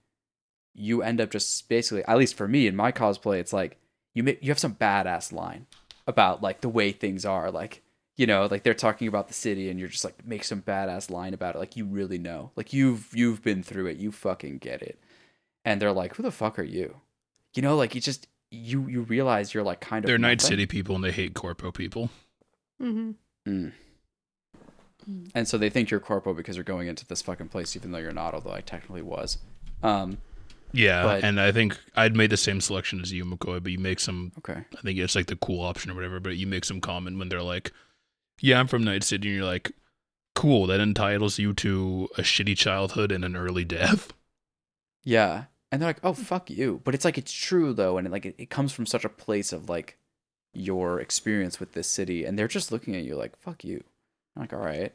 you 0.75 1.03
end 1.03 1.21
up 1.21 1.31
just 1.31 1.69
basically, 1.69 2.05
at 2.05 2.19
least 2.19 2.37
for 2.37 2.49
me 2.49 2.67
in 2.67 2.75
my 2.77 2.93
cosplay, 2.93 3.39
it's 3.39 3.53
like 3.53 3.79
you 4.15 4.23
make 4.23 4.43
you 4.43 4.51
have 4.51 4.59
some 4.59 4.75
badass 4.75 5.33
line 5.33 5.67
about 6.07 6.43
like 6.43 6.61
the 6.63 6.69
way 6.69 6.93
things 6.93 7.25
are, 7.25 7.51
like 7.51 7.83
you 8.17 8.27
know, 8.27 8.47
like 8.51 8.63
they're 8.63 8.75
talking 8.75 9.09
about 9.09 9.29
the 9.29 9.35
city, 9.35 9.69
and 9.71 9.79
you're 9.79 9.89
just 9.89 10.05
like 10.05 10.27
make 10.27 10.45
some 10.45 10.63
badass 10.63 11.11
line 11.11 11.35
about 11.35 11.55
it, 11.55 11.59
like 11.59 11.77
you 11.77 11.85
really 11.85 12.19
know, 12.19 12.51
like 12.57 12.73
you've 12.73 13.09
you've 13.15 13.43
been 13.43 13.63
through 13.63 13.87
it, 13.87 13.99
you 13.99 14.13
fucking 14.13 14.59
get 14.59 14.83
it, 14.83 14.99
and 15.65 15.81
they're 15.81 15.93
like, 15.93 16.17
who 16.17 16.23
the 16.23 16.31
fuck 16.31 16.59
are 16.59 16.63
you? 16.63 16.97
You 17.55 17.63
know, 17.63 17.77
like 17.77 17.95
you 17.95 18.01
just 18.01 18.29
you 18.51 18.87
you 18.89 19.03
realize 19.03 19.53
you're 19.53 19.63
like 19.63 19.81
kind 19.81 20.05
of 20.05 20.07
They're 20.07 20.19
Night. 20.19 20.41
City 20.41 20.67
people 20.67 20.95
and 20.95 21.05
they 21.05 21.13
hate 21.13 21.35
corpo 21.35 21.71
people. 21.71 22.11
Mm-hmm. 22.81 23.11
Mm. 23.51 23.73
And 25.35 25.47
so 25.49 25.59
they 25.59 25.70
think 25.70 25.91
you're 25.91 26.01
corporal 26.01 26.35
because 26.35 26.57
you're 26.57 26.65
going 26.65 26.89
into 26.89 27.07
this 27.07 27.23
fucking 27.23 27.49
place, 27.49 27.77
even 27.77 27.93
though 27.93 27.99
you're 27.99 28.12
not. 28.12 28.35
Although 28.35 28.53
I 28.53 28.61
technically 28.61 29.03
was. 29.03 29.39
Um. 29.83 30.19
Yeah, 30.74 31.03
But- 31.03 31.23
and 31.24 31.39
I 31.39 31.53
think 31.53 31.79
I'd 31.97 32.16
made 32.16 32.31
the 32.31 32.37
same 32.39 32.62
selection 32.62 33.01
as 33.03 33.12
you, 33.12 33.27
McCoy, 33.27 33.62
but 33.62 33.73
you 33.73 33.79
make 33.79 34.01
some. 34.01 34.33
Okay. 34.39 34.65
I 34.77 34.81
think 34.81 34.99
it's 34.99 35.15
like 35.15 35.27
the 35.27 35.37
cool 35.37 35.61
option 35.61 35.91
or 35.91 35.95
whatever, 35.95 36.19
but 36.19 36.37
you 36.39 36.47
make 36.47 36.65
some 36.65 36.81
comment 36.81 37.19
when 37.19 37.29
they're 37.29 37.43
like, 37.43 37.73
"Yeah, 38.41 38.59
I'm 38.59 38.69
from 38.69 38.83
Night 38.83 39.05
City," 39.05 39.29
and 39.29 39.37
you're 39.37 39.45
like, 39.47 39.73
"Cool, 40.35 40.66
that 40.69 40.81
entitles 40.81 41.39
you 41.39 41.53
to 41.53 42.09
a 42.16 42.23
shitty 42.23 42.57
childhood 42.57 43.12
and 43.12 43.23
an 43.23 43.37
early 43.37 43.65
death." 43.66 44.15
Yeah. 45.05 45.45
And 45.70 45.81
they're 45.83 45.91
like, 45.91 46.01
"Oh, 46.05 46.15
fuck 46.15 46.49
you," 46.51 46.81
but 46.85 46.95
it's 46.95 47.05
like 47.05 47.19
it's 47.19 47.33
true 47.33 47.73
though, 47.74 47.99
and 47.99 48.07
it, 48.07 48.11
like 48.11 48.24
it, 48.27 48.35
it 48.39 48.49
comes 48.51 48.73
from 48.73 48.87
such 48.87 49.05
a 49.05 49.09
place 49.11 49.53
of 49.53 49.69
like 49.69 49.99
your 50.55 51.01
experience 51.01 51.61
with 51.61 51.73
this 51.73 51.87
city, 51.89 52.24
and 52.24 52.39
they're 52.39 52.49
just 52.49 52.73
looking 52.73 52.95
at 52.97 53.05
you 53.05 53.15
like, 53.16 53.37
"Fuck 53.37 53.62
you." 53.65 53.85
I'm 54.37 54.43
like, 54.43 54.53
all 54.53 54.59
right. 54.61 54.93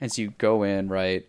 And 0.00 0.10
so 0.12 0.22
you 0.22 0.32
go 0.38 0.62
in 0.62 0.88
right, 0.88 1.26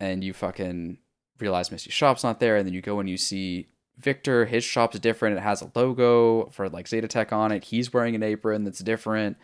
and 0.00 0.22
you 0.22 0.32
fucking 0.32 0.98
realize 1.38 1.70
Misty 1.70 1.90
shop's 1.90 2.22
not 2.24 2.40
there, 2.40 2.56
and 2.56 2.66
then 2.66 2.74
you 2.74 2.80
go 2.80 3.00
and 3.00 3.08
you 3.10 3.16
see 3.16 3.66
Victor. 3.98 4.44
His 4.46 4.64
shop's 4.64 4.98
different. 4.98 5.36
It 5.36 5.42
has 5.42 5.62
a 5.62 5.70
logo 5.74 6.46
for 6.50 6.68
like 6.68 6.86
Zetatech 6.86 7.32
on 7.32 7.52
it. 7.52 7.64
He's 7.64 7.92
wearing 7.92 8.14
an 8.14 8.22
apron 8.22 8.64
that's 8.64 8.78
different, 8.80 9.36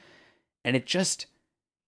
and 0.64 0.76
it 0.76 0.86
just 0.86 1.26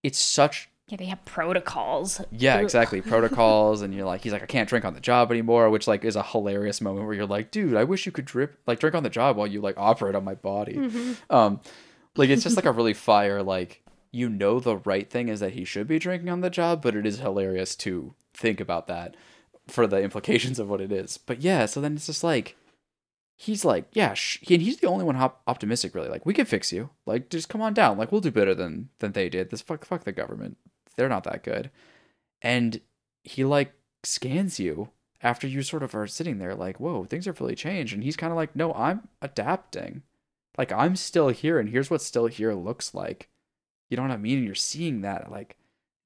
it's 0.02 0.19
such 0.19 0.69
Yeah, 0.89 0.97
they 0.97 1.07
have 1.07 1.24
protocols. 1.24 2.20
yeah, 2.32 2.59
exactly. 2.59 3.01
Protocols, 3.12 3.82
and 3.82 3.94
you're 3.94 4.07
like, 4.07 4.23
he's 4.23 4.32
like, 4.32 4.43
I 4.43 4.47
can't 4.47 4.69
drink 4.69 4.85
on 4.85 4.94
the 4.94 5.01
job 5.01 5.31
anymore, 5.31 5.70
which 5.70 5.86
like 5.86 6.05
is 6.05 6.16
a 6.16 6.23
hilarious 6.23 6.81
moment 6.81 7.07
where 7.07 7.15
you're 7.15 7.27
like, 7.27 7.51
dude, 7.51 7.77
I 7.77 7.85
wish 7.85 8.07
you 8.07 8.12
could 8.12 8.24
drip 8.24 8.59
like 8.66 8.81
drink 8.81 8.97
on 8.97 9.02
the 9.05 9.11
job 9.11 9.36
while 9.36 9.47
you 9.47 9.61
like 9.61 9.77
operate 9.78 10.15
on 10.15 10.24
my 10.24 10.35
body. 10.35 10.74
Mm-hmm. 10.74 11.35
Um, 11.35 11.61
like 12.16 12.31
it's 12.31 12.43
just 12.43 12.57
like 12.57 12.65
a 12.65 12.73
really 12.73 12.94
fire 12.94 13.43
like 13.43 13.82
you 14.12 14.28
know 14.28 14.61
the 14.61 14.77
right 14.78 15.09
thing 15.09 15.28
is 15.28 15.41
that 15.41 15.53
he 15.53 15.65
should 15.65 15.87
be 15.87 15.99
drinking 15.99 16.28
on 16.28 16.41
the 16.41 16.51
job, 16.51 16.82
but 16.82 16.97
it 16.97 17.07
is 17.07 17.19
hilarious 17.19 17.77
to 17.77 18.15
think 18.35 18.61
about 18.61 18.87
that 18.89 19.16
for 19.69 19.87
the 19.87 20.03
implications 20.03 20.59
of 20.59 20.69
what 20.69 20.81
it 20.81 20.93
is. 20.93 21.19
But 21.19 21.41
yeah, 21.43 21.66
so 21.66 21.81
then 21.81 21.95
it's 21.95 22.07
just 22.07 22.24
like 22.24 22.57
he's 23.37 23.65
like, 23.65 23.87
yeah, 23.93 24.15
sh-, 24.15 24.39
he, 24.43 24.55
and 24.55 24.62
he's 24.62 24.78
the 24.78 24.87
only 24.87 25.05
one 25.05 25.15
hop- 25.15 25.43
optimistic 25.47 25.95
really. 25.95 26.09
Like 26.09 26.27
we 26.27 26.35
can 26.35 26.45
fix 26.45 26.73
you. 26.73 26.91
Like 27.07 27.31
just 27.31 27.49
come 27.49 27.62
on 27.62 27.74
down. 27.74 27.99
Like 27.99 28.12
we'll 28.12 28.20
do 28.20 28.31
better 28.31 28.55
than 28.55 28.91
than 28.99 29.12
they 29.12 29.28
did. 29.28 29.51
This 29.51 29.62
fuck 29.62 29.85
fuck 29.85 30.05
the 30.05 30.12
government. 30.12 30.57
They're 30.97 31.09
not 31.09 31.24
that 31.24 31.43
good. 31.43 31.70
And 32.43 32.81
he 33.23 33.45
like 33.45 33.73
scans 34.03 34.59
you 34.59 34.91
after 35.23 35.47
you 35.47 35.62
sort 35.62 35.82
of 35.82 35.95
are 35.95 36.07
sitting 36.07 36.39
there 36.39 36.55
like, 36.55 36.81
whoa, 36.81 37.05
things 37.05 37.27
have 37.27 37.41
really 37.41 37.55
changed. 37.55 37.93
And 37.93 38.03
he's 38.03 38.16
kind 38.16 38.32
of 38.32 38.37
like, 38.37 38.57
no, 38.57 38.73
I'm 38.74 39.09
adapting. 39.23 40.03
Like 40.59 40.73
I'm 40.73 40.97
still 40.97 41.28
here, 41.28 41.59
and 41.59 41.69
here's 41.69 41.91
what 41.91 42.03
still 42.03 42.27
here 42.27 42.53
looks 42.55 42.93
like. 42.93 43.28
You 43.90 43.96
know 43.96 44.04
what 44.04 44.12
I 44.12 44.16
mean? 44.16 44.38
And 44.38 44.46
you're 44.46 44.54
seeing 44.54 45.02
that 45.02 45.30
like 45.30 45.56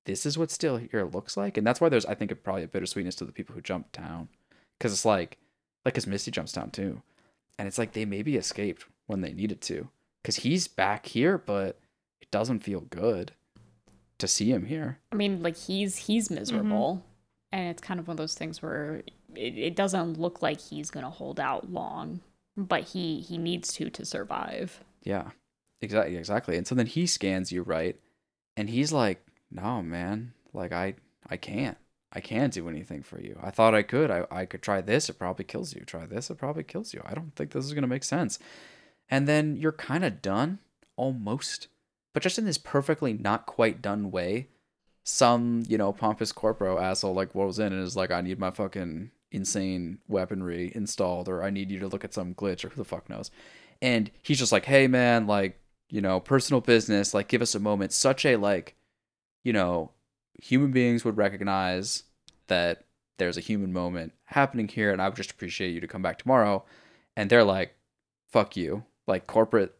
this 0.07 0.27
is 0.27 0.37
what 0.37 0.51
still 0.51 0.77
here 0.79 1.05
looks 1.05 1.37
like, 1.37 1.57
and 1.57 1.67
that's 1.67 1.81
why 1.81 1.89
there's 1.89 2.07
I 2.07 2.15
think 2.15 2.33
probably 2.43 2.65
a 2.65 2.69
bittersweetness 2.69 3.15
to 3.17 3.25
the 3.25 3.33
people 3.33 3.55
who 3.55 3.61
jump 3.61 3.93
down, 3.93 4.29
because 4.79 4.93
it's 4.93 5.05
like 5.05 5.39
like 5.85 5.95
because 5.95 6.07
Misty 6.07 6.31
jumps 6.31 6.53
down 6.53 6.71
too, 6.71 7.03
and 7.59 7.69
it's 7.69 7.79
like 7.79 7.93
they 7.93 8.05
maybe 8.05 8.37
escaped 8.37 8.87
when 9.07 9.21
they 9.21 9.33
needed 9.33 9.61
to, 9.63 9.89
because 10.23 10.37
he's 10.37 10.67
back 10.67 11.07
here, 11.07 11.39
but 11.39 11.79
it 12.21 12.31
doesn't 12.31 12.61
feel 12.65 12.81
good 12.81 13.33
to 14.19 14.27
see 14.27 14.51
him 14.51 14.67
here. 14.67 14.99
I 15.13 15.17
mean, 15.17 15.43
like 15.43 15.57
he's 15.57 15.97
he's 15.97 16.31
miserable, 16.31 16.97
mm-hmm. 16.97 17.57
and 17.59 17.69
it's 17.69 17.83
kind 17.83 18.01
of 18.01 18.09
one 18.09 18.15
of 18.15 18.19
those 18.19 18.35
things 18.35 18.63
where 18.63 19.03
it, 19.35 19.59
it 19.59 19.77
doesn't 19.77 20.19
look 20.19 20.43
like 20.43 20.61
he's 20.61 20.91
gonna 20.91 21.11
hold 21.11 21.39
out 21.39 21.71
long, 21.71 22.21
but 22.57 22.85
he 22.85 23.21
he 23.21 23.39
needs 23.39 23.73
to 23.75 23.91
to 23.91 24.05
survive. 24.05 24.83
Yeah, 25.03 25.31
exactly, 25.81 26.17
exactly. 26.17 26.57
And 26.57 26.67
so 26.67 26.75
then 26.75 26.87
he 26.87 27.07
scans 27.07 27.53
you 27.53 27.63
right, 27.63 27.99
and 28.57 28.69
he's 28.71 28.93
like, 28.93 29.25
"No, 29.51 29.83
man, 29.83 30.33
like 30.53 30.73
I, 30.73 30.95
I 31.29 31.37
can't, 31.37 31.77
I 32.13 32.21
can't 32.21 32.53
do 32.53 32.69
anything 32.69 33.03
for 33.03 33.21
you. 33.21 33.39
I 33.43 33.51
thought 33.51 33.75
I 33.75 33.83
could. 33.83 34.11
I, 34.11 34.27
I 34.31 34.47
could 34.47 34.63
try 34.63 34.81
this. 34.81 35.09
It 35.09 35.19
probably 35.19 35.45
kills 35.45 35.75
you. 35.75 35.83
Try 35.83 36.07
this. 36.07 36.31
It 36.31 36.39
probably 36.39 36.65
kills 36.65 36.95
you. 36.95 37.03
I 37.05 37.15
don't 37.15 37.35
think 37.35 37.53
this 37.53 37.65
is 37.65 37.75
gonna 37.75 37.87
make 37.87 38.05
sense." 38.05 38.39
And 39.09 39.29
then 39.29 39.57
you're 39.57 39.73
kind 39.73 40.05
of 40.05 40.23
done, 40.23 40.61
almost, 40.97 41.69
but 42.15 42.23
just 42.23 42.39
in 42.39 42.47
this 42.47 42.59
perfectly 42.59 43.13
not 43.13 43.47
quite 43.47 43.83
done 43.83 44.11
way. 44.11 44.49
Some, 45.07 45.65
you 45.69 45.77
know, 45.77 45.93
pompous 45.93 46.33
corporo 46.33 46.81
asshole 46.81 47.13
like 47.13 47.35
rolls 47.35 47.59
in 47.59 47.73
and 47.75 47.83
is 47.83 47.97
like, 47.97 48.11
"I 48.11 48.23
need 48.23 48.39
my 48.39 48.51
fucking 48.51 49.11
insane 49.31 49.99
weaponry 50.09 50.73
installed, 50.75 51.29
or 51.29 51.43
I 51.43 51.51
need 51.51 51.71
you 51.71 51.79
to 51.81 51.89
look 51.89 52.05
at 52.05 52.15
some 52.15 52.35
glitch, 52.35 52.65
or 52.65 52.71
who 52.71 52.77
the 52.77 52.85
fuck 52.85 53.11
knows." 53.11 53.31
and 53.83 54.11
he's 54.23 54.39
just 54.39 54.53
like 54.53 54.65
hey 54.65 54.87
man 54.87 55.27
like 55.27 55.59
you 55.95 56.01
know 56.01 56.19
personal 56.19 56.61
business 56.61 57.15
like 57.15 57.29
give 57.29 57.41
us 57.41 57.55
a 57.55 57.61
moment 57.61 57.93
such 57.93 58.27
a 58.27 58.35
like 58.35 58.75
you 59.45 59.53
know 59.53 59.93
human 60.43 60.73
beings 60.73 61.05
would 61.05 61.17
recognize 61.17 62.03
that 62.49 62.83
there's 63.19 63.37
a 63.37 63.41
human 63.41 63.73
moment 63.73 64.13
happening 64.25 64.67
here 64.67 64.91
and 64.91 65.01
i 65.01 65.09
would 65.09 65.17
just 65.17 65.31
appreciate 65.31 65.71
you 65.71 65.81
to 65.81 65.87
come 65.87 66.03
back 66.03 66.19
tomorrow. 66.19 66.65
And 67.17 67.31
they're 67.31 67.45
like 67.45 67.77
fuck 68.27 68.57
you. 68.57 68.83
Like 69.07 69.29
corporate 69.29 69.77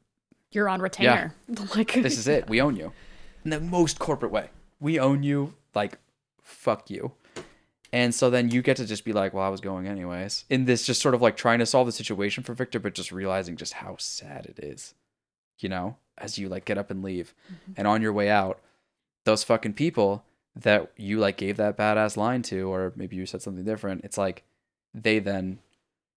You're 0.53 0.69
on 0.69 0.81
retainer. 0.81 1.35
Yeah, 1.49 1.65
like 1.75 1.93
this 1.95 2.17
is 2.17 2.29
it. 2.29 2.49
We 2.49 2.61
own 2.61 2.77
you. 2.77 2.93
In 3.43 3.51
the 3.51 3.61
most 3.61 3.99
corporate 3.99 4.31
way. 4.31 4.51
We 4.79 5.01
own 5.01 5.25
you 5.25 5.55
like 5.75 5.99
fuck 6.43 6.91
you. 6.91 7.11
And 7.93 8.15
so 8.15 8.31
then 8.31 8.51
you 8.51 8.63
get 8.63 8.77
to 8.77 8.87
just 8.87 9.05
be 9.05 9.13
like 9.13 9.35
well 9.35 9.43
i 9.45 9.49
was 9.49 9.61
going 9.61 9.89
anyways. 9.89 10.45
In 10.49 10.67
this 10.67 10.87
just 10.87 11.03
sort 11.03 11.17
of 11.17 11.23
like 11.23 11.37
trying 11.37 11.59
to 11.59 11.67
solve 11.67 11.87
the 11.87 11.93
situation 11.93 12.45
for 12.45 12.55
victor 12.55 12.79
but 12.79 12.95
just 12.95 13.11
realizing 13.11 13.57
just 13.57 13.73
how 13.73 13.97
sad 13.99 14.47
it 14.47 14.63
is 14.63 14.95
you 15.59 15.69
know 15.69 15.97
as 16.19 16.39
you 16.39 16.49
like 16.49 16.65
get 16.65 16.79
up 16.79 16.91
and 16.91 17.03
leave 17.03 17.35
mm-hmm. 17.47 17.73
and 17.77 17.87
on 17.87 18.03
your 18.03 18.13
way 18.13 18.31
out 18.31 18.61
those 19.25 19.45
fucking 19.45 19.75
people 19.75 20.25
that 20.57 20.93
you 20.97 21.19
like 21.19 21.37
gave 21.37 21.57
that 21.57 21.77
badass 21.77 22.17
line 22.17 22.43
to 22.43 22.73
or 22.73 22.93
maybe 22.97 23.17
you 23.17 23.27
said 23.27 23.43
something 23.43 23.65
different 23.65 24.05
it's 24.05 24.19
like 24.19 24.45
they 24.93 25.19
then 25.19 25.59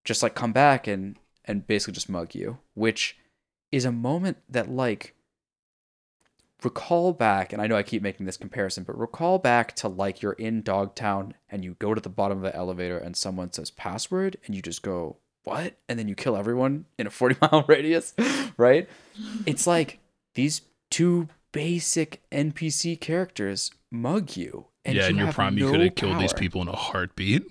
just 0.04 0.22
like 0.22 0.36
come 0.36 0.52
back 0.52 0.88
and 0.88 1.18
and 1.46 1.66
basically 1.66 1.94
just 1.94 2.10
mug 2.10 2.36
you 2.36 2.58
which 2.76 3.18
is 3.72 3.86
a 3.86 3.92
moment 3.92 4.38
that 4.50 4.70
like 4.70 5.14
recall 6.64 7.14
back 7.14 7.54
and 7.54 7.62
i 7.62 7.68
know 7.68 7.76
i 7.76 7.84
keep 7.84 8.02
making 8.02 8.26
this 8.26 8.38
comparison 8.38 8.84
but 8.84 8.98
recall 8.98 9.38
back 9.38 9.76
to 9.76 9.88
like 9.88 10.22
you're 10.22 10.34
in 10.34 10.62
dogtown 10.62 11.34
and 11.50 11.64
you 11.64 11.76
go 11.80 11.94
to 11.94 12.02
the 12.02 12.10
bottom 12.10 12.38
of 12.38 12.44
the 12.44 12.56
elevator 12.56 12.98
and 12.98 13.16
someone 13.16 13.52
says 13.52 13.70
password 13.72 14.38
and 14.46 14.56
you 14.56 14.62
just 14.62 14.82
go 14.82 15.18
what 15.48 15.78
and 15.88 15.98
then 15.98 16.08
you 16.08 16.16
kill 16.16 16.36
everyone 16.36 16.86
in 16.98 17.08
a 17.08 17.10
40 17.12 17.38
mile 17.42 17.66
radius 17.68 18.14
right 18.58 18.88
it's 19.46 19.66
like 19.66 20.00
these 20.36 20.62
two 20.92 21.28
basic 21.52 22.22
npc 22.32 23.00
characters 23.00 23.72
mug 23.92 24.36
you 24.36 24.68
and 24.88 24.96
yeah, 24.96 25.04
you 25.04 25.10
in 25.10 25.16
your 25.18 25.26
have 25.28 25.36
prime, 25.36 25.58
you 25.58 25.70
could 25.70 25.82
have 25.82 25.96
killed 25.96 26.20
these 26.20 26.34
people 26.34 26.62
in 26.62 26.70
a 26.70 26.76
heartbeat. 26.76 27.44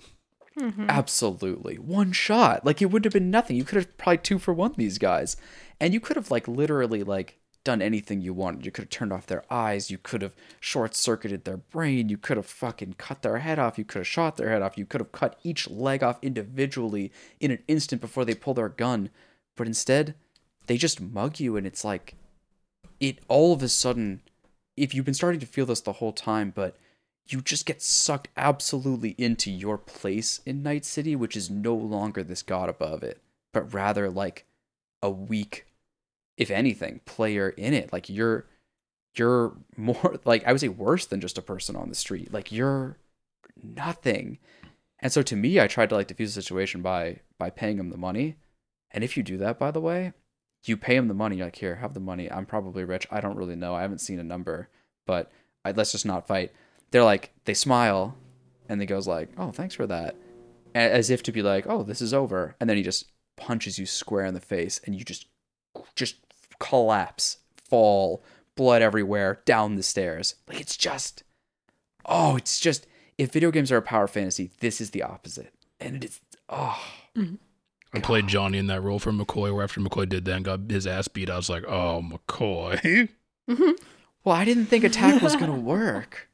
Mm-hmm. 0.58 0.86
Absolutely. 0.88 1.76
One 1.76 2.12
shot. 2.12 2.64
Like 2.64 2.80
it 2.80 2.86
would 2.86 3.04
have 3.04 3.12
been 3.12 3.30
nothing. 3.30 3.56
You 3.56 3.64
could 3.64 3.76
have 3.76 3.98
probably 3.98 4.18
two 4.18 4.38
for 4.38 4.54
one 4.54 4.72
these 4.76 4.96
guys. 4.96 5.36
And 5.78 5.92
you 5.92 6.00
could 6.00 6.16
have 6.16 6.30
like 6.30 6.48
literally 6.48 7.02
like 7.02 7.38
done 7.66 7.82
anything 7.82 8.20
you 8.20 8.32
wanted. 8.32 8.64
You 8.64 8.72
could 8.72 8.84
have 8.84 8.90
turned 8.90 9.12
off 9.12 9.26
their 9.26 9.44
eyes. 9.50 9.90
You 9.90 9.98
could 9.98 10.22
have 10.22 10.34
short 10.60 10.94
circuited 10.94 11.44
their 11.44 11.58
brain. 11.58 12.08
You 12.08 12.16
could 12.16 12.38
have 12.38 12.46
fucking 12.46 12.94
cut 12.96 13.22
their 13.22 13.38
head 13.38 13.58
off. 13.58 13.76
You 13.76 13.84
could 13.84 14.00
have 14.00 14.06
shot 14.06 14.36
their 14.36 14.50
head 14.50 14.62
off. 14.62 14.78
You 14.78 14.86
could 14.86 15.00
have 15.00 15.12
cut 15.12 15.38
each 15.42 15.68
leg 15.68 16.02
off 16.02 16.18
individually 16.22 17.12
in 17.40 17.50
an 17.50 17.62
instant 17.68 18.00
before 18.00 18.24
they 18.24 18.34
pull 18.34 18.54
their 18.54 18.68
gun. 18.68 19.10
But 19.56 19.66
instead, 19.66 20.14
they 20.66 20.76
just 20.76 21.00
mug 21.00 21.40
you 21.40 21.56
and 21.56 21.66
it's 21.66 21.84
like 21.84 22.14
it 23.00 23.18
all 23.28 23.52
of 23.52 23.62
a 23.62 23.68
sudden 23.68 24.22
if 24.76 24.94
you've 24.94 25.04
been 25.04 25.14
starting 25.14 25.40
to 25.40 25.46
feel 25.46 25.66
this 25.66 25.80
the 25.80 25.94
whole 25.94 26.12
time, 26.12 26.52
but 26.54 26.76
you 27.28 27.40
just 27.40 27.66
get 27.66 27.82
sucked 27.82 28.28
absolutely 28.36 29.14
into 29.18 29.50
your 29.50 29.78
place 29.78 30.40
in 30.46 30.62
Night 30.62 30.84
City, 30.84 31.16
which 31.16 31.36
is 31.36 31.50
no 31.50 31.74
longer 31.74 32.22
this 32.22 32.42
god 32.42 32.68
above 32.68 33.02
it, 33.02 33.20
but 33.52 33.72
rather 33.72 34.08
like 34.08 34.44
a 35.02 35.10
weak, 35.10 35.65
if 36.36 36.50
anything, 36.50 37.00
player 37.04 37.50
in 37.50 37.74
it. 37.74 37.92
Like 37.92 38.08
you're 38.08 38.46
you're 39.14 39.56
more 39.76 40.20
like 40.24 40.46
I 40.46 40.52
would 40.52 40.60
say 40.60 40.68
worse 40.68 41.06
than 41.06 41.20
just 41.20 41.38
a 41.38 41.42
person 41.42 41.76
on 41.76 41.88
the 41.88 41.94
street. 41.94 42.32
Like 42.32 42.52
you're 42.52 42.98
nothing. 43.62 44.38
And 45.00 45.12
so 45.12 45.22
to 45.22 45.36
me, 45.36 45.60
I 45.60 45.66
tried 45.66 45.90
to 45.90 45.94
like 45.94 46.06
diffuse 46.08 46.34
the 46.34 46.42
situation 46.42 46.82
by 46.82 47.20
by 47.38 47.50
paying 47.50 47.78
him 47.78 47.90
the 47.90 47.96
money. 47.96 48.36
And 48.90 49.04
if 49.04 49.16
you 49.16 49.22
do 49.22 49.36
that, 49.38 49.58
by 49.58 49.70
the 49.70 49.80
way, 49.80 50.12
you 50.64 50.76
pay 50.76 50.96
him 50.96 51.08
the 51.08 51.14
money. 51.14 51.36
You're 51.36 51.46
like, 51.46 51.56
here, 51.56 51.76
have 51.76 51.94
the 51.94 52.00
money. 52.00 52.30
I'm 52.30 52.46
probably 52.46 52.84
rich. 52.84 53.06
I 53.10 53.20
don't 53.20 53.36
really 53.36 53.56
know. 53.56 53.74
I 53.74 53.82
haven't 53.82 54.00
seen 54.00 54.18
a 54.18 54.24
number, 54.24 54.68
but 55.06 55.30
I, 55.64 55.72
let's 55.72 55.92
just 55.92 56.06
not 56.06 56.26
fight. 56.26 56.52
They're 56.90 57.04
like, 57.04 57.32
they 57.44 57.54
smile, 57.54 58.16
and 58.68 58.80
he 58.80 58.86
goes 58.86 59.06
like, 59.06 59.30
oh, 59.36 59.50
thanks 59.50 59.74
for 59.74 59.86
that, 59.86 60.16
as 60.74 61.10
if 61.10 61.22
to 61.24 61.32
be 61.32 61.42
like, 61.42 61.66
oh, 61.68 61.82
this 61.82 62.00
is 62.00 62.14
over, 62.14 62.54
and 62.60 62.70
then 62.70 62.76
he 62.76 62.82
just 62.82 63.06
punches 63.36 63.78
you 63.78 63.86
square 63.86 64.24
in 64.24 64.34
the 64.34 64.40
face, 64.40 64.80
and 64.84 64.94
you 64.94 65.04
just, 65.04 65.26
just 65.94 66.16
collapse, 66.58 67.38
fall, 67.68 68.22
blood 68.54 68.82
everywhere, 68.82 69.40
down 69.44 69.76
the 69.76 69.82
stairs. 69.82 70.34
Like 70.48 70.60
it's 70.60 70.76
just, 70.76 71.22
oh, 72.04 72.36
it's 72.36 72.60
just. 72.60 72.86
If 73.18 73.32
video 73.32 73.50
games 73.50 73.72
are 73.72 73.78
a 73.78 73.82
power 73.82 74.06
fantasy, 74.06 74.50
this 74.60 74.78
is 74.78 74.90
the 74.90 75.02
opposite, 75.02 75.54
and 75.80 75.96
it 75.96 76.04
is. 76.04 76.20
Oh, 76.50 76.78
I 77.94 78.00
played 78.00 78.26
Johnny 78.26 78.58
in 78.58 78.66
that 78.66 78.82
role 78.82 78.98
for 78.98 79.10
McCoy, 79.10 79.54
where 79.54 79.64
after 79.64 79.80
McCoy 79.80 80.06
did 80.08 80.26
that 80.26 80.36
and 80.36 80.44
got 80.44 80.70
his 80.70 80.86
ass 80.86 81.08
beat, 81.08 81.30
I 81.30 81.36
was 81.36 81.48
like, 81.48 81.64
oh, 81.66 82.02
McCoy. 82.04 83.08
Mm-hmm. 83.48 83.70
well, 84.24 84.34
I 84.34 84.44
didn't 84.44 84.66
think 84.66 84.82
attack 84.84 85.22
was 85.22 85.36
gonna 85.36 85.54
work. 85.54 86.28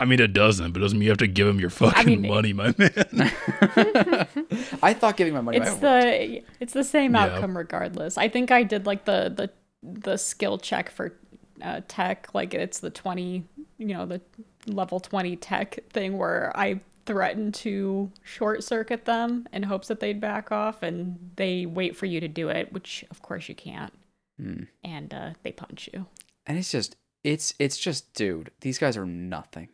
I 0.00 0.06
mean, 0.06 0.18
it 0.20 0.32
doesn't, 0.32 0.72
but 0.72 0.80
it 0.80 0.82
doesn't 0.82 0.98
mean 0.98 1.04
you 1.06 1.10
have 1.10 1.18
to 1.18 1.26
give 1.26 1.46
him 1.46 1.60
your 1.60 1.70
fucking 1.70 2.22
mean- 2.22 2.30
money, 2.30 2.52
my 2.54 2.74
man. 2.78 2.90
I 4.82 4.94
thought 4.94 5.16
giving 5.16 5.34
my 5.34 5.40
money 5.40 5.58
it's 5.58 5.70
back 5.70 5.82
would 5.82 5.82
work. 5.82 6.02
the 6.04 6.42
it's 6.60 6.72
the 6.72 6.84
same 6.84 7.14
Yeah. 7.14 7.24
outcome 7.26 7.56
regardless. 7.56 8.16
I 8.18 8.28
think 8.28 8.50
I 8.50 8.62
did 8.62 8.86
like 8.86 9.04
the 9.04 9.32
the 9.34 9.50
the 9.82 10.16
skill 10.16 10.58
check 10.58 10.90
for 10.90 11.14
uh, 11.62 11.80
tech, 11.88 12.28
like 12.34 12.54
it's 12.54 12.80
the 12.80 12.90
twenty, 12.90 13.44
you 13.78 13.88
know, 13.88 14.06
the 14.06 14.20
level 14.66 15.00
twenty 15.00 15.36
tech 15.36 15.78
thing 15.90 16.16
where 16.18 16.52
I 16.56 16.80
threatened 17.06 17.54
to 17.54 18.10
short 18.22 18.62
circuit 18.62 19.04
them 19.04 19.46
in 19.52 19.62
hopes 19.64 19.88
that 19.88 20.00
they'd 20.00 20.20
back 20.20 20.52
off, 20.52 20.82
and 20.82 21.18
they 21.36 21.66
wait 21.66 21.96
for 21.96 22.06
you 22.06 22.20
to 22.20 22.28
do 22.28 22.48
it, 22.48 22.72
which 22.72 23.04
of 23.10 23.20
course 23.22 23.48
you 23.48 23.54
can't, 23.54 23.92
Hmm. 24.40 24.62
and 24.84 25.12
uh, 25.12 25.30
they 25.42 25.52
punch 25.52 25.88
you. 25.92 26.06
and 26.46 26.56
it's 26.58 26.70
just 26.70 26.96
it's 27.22 27.52
it's 27.58 27.76
just 27.76 28.14
dude 28.14 28.50
these 28.62 28.78
guys 28.78 28.96
are 28.96 29.04
nothing 29.04 29.68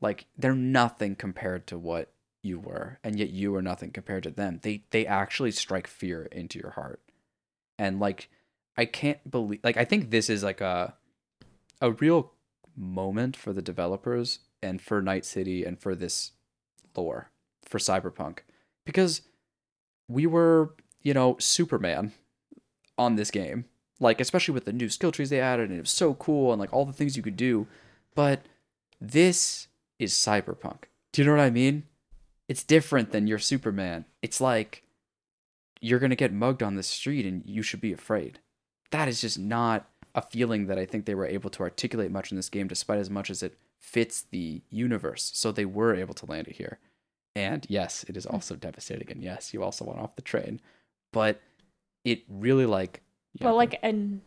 like 0.00 0.26
they're 0.36 0.54
nothing 0.54 1.16
compared 1.16 1.66
to 1.68 1.78
what 1.78 2.12
you 2.42 2.58
were 2.58 2.98
and 3.02 3.18
yet 3.18 3.30
you 3.30 3.54
are 3.54 3.62
nothing 3.62 3.90
compared 3.90 4.22
to 4.22 4.30
them. 4.30 4.60
They 4.62 4.84
they 4.90 5.06
actually 5.06 5.50
strike 5.50 5.86
fear 5.86 6.24
into 6.24 6.58
your 6.58 6.70
heart. 6.70 7.00
And 7.78 8.00
like 8.00 8.28
i 8.76 8.84
can't 8.84 9.28
believe 9.28 9.58
like 9.64 9.76
i 9.76 9.84
think 9.84 10.10
this 10.10 10.30
is 10.30 10.44
like 10.44 10.60
a 10.60 10.94
a 11.80 11.90
real 11.92 12.32
moment 12.76 13.36
for 13.36 13.52
the 13.52 13.62
developers 13.62 14.38
and 14.62 14.80
for 14.80 15.02
night 15.02 15.24
city 15.24 15.64
and 15.64 15.80
for 15.80 15.94
this 15.94 16.32
lore 16.96 17.30
for 17.64 17.78
cyberpunk. 17.78 18.38
Because 18.84 19.22
we 20.08 20.26
were 20.26 20.74
you 21.02 21.14
know 21.14 21.36
superman 21.38 22.12
on 22.96 23.14
this 23.14 23.30
game 23.30 23.66
like 24.00 24.20
especially 24.20 24.54
with 24.54 24.64
the 24.64 24.72
new 24.72 24.88
skill 24.88 25.12
trees 25.12 25.30
they 25.30 25.40
added 25.40 25.70
and 25.70 25.78
it 25.78 25.82
was 25.82 25.90
so 25.90 26.14
cool 26.14 26.52
and 26.52 26.60
like 26.60 26.72
all 26.72 26.84
the 26.84 26.92
things 26.92 27.16
you 27.16 27.22
could 27.22 27.36
do. 27.36 27.66
But 28.14 28.42
this 29.00 29.67
is 29.98 30.12
cyberpunk. 30.12 30.84
Do 31.12 31.22
you 31.22 31.26
know 31.26 31.36
what 31.36 31.42
i 31.42 31.50
mean? 31.50 31.84
It's 32.48 32.62
different 32.62 33.12
than 33.12 33.26
your 33.26 33.38
superman. 33.38 34.04
It's 34.22 34.40
like 34.40 34.84
you're 35.80 35.98
gonna 35.98 36.16
get 36.16 36.32
mugged 36.32 36.62
on 36.62 36.74
the 36.74 36.82
street 36.82 37.26
and 37.26 37.42
you 37.44 37.62
should 37.62 37.80
be 37.80 37.92
afraid. 37.92 38.40
That 38.90 39.08
is 39.08 39.20
just 39.20 39.38
not 39.38 39.88
a 40.14 40.22
feeling 40.22 40.66
that 40.66 40.78
i 40.78 40.86
think 40.86 41.04
they 41.04 41.14
were 41.14 41.26
able 41.26 41.50
to 41.50 41.62
articulate 41.62 42.10
much 42.10 42.32
in 42.32 42.36
this 42.36 42.48
game 42.48 42.66
despite 42.66 42.98
as 42.98 43.10
much 43.10 43.30
as 43.30 43.42
it 43.42 43.56
fits 43.78 44.22
the 44.30 44.62
universe. 44.70 45.30
So 45.34 45.52
they 45.52 45.64
were 45.64 45.94
able 45.94 46.14
to 46.14 46.26
land 46.26 46.48
it 46.48 46.56
here. 46.56 46.78
And 47.36 47.66
yes 47.68 48.04
it 48.08 48.16
is 48.16 48.26
also 48.26 48.56
devastating 48.56 49.10
and 49.10 49.22
yes 49.22 49.52
you 49.52 49.62
also 49.62 49.84
went 49.84 50.00
off 50.00 50.16
the 50.16 50.22
train. 50.22 50.60
But 51.12 51.40
it 52.04 52.22
really 52.28 52.66
like 52.66 53.02
yeah, 53.34 53.46
well 53.46 53.56
like 53.56 53.78
and 53.82 54.20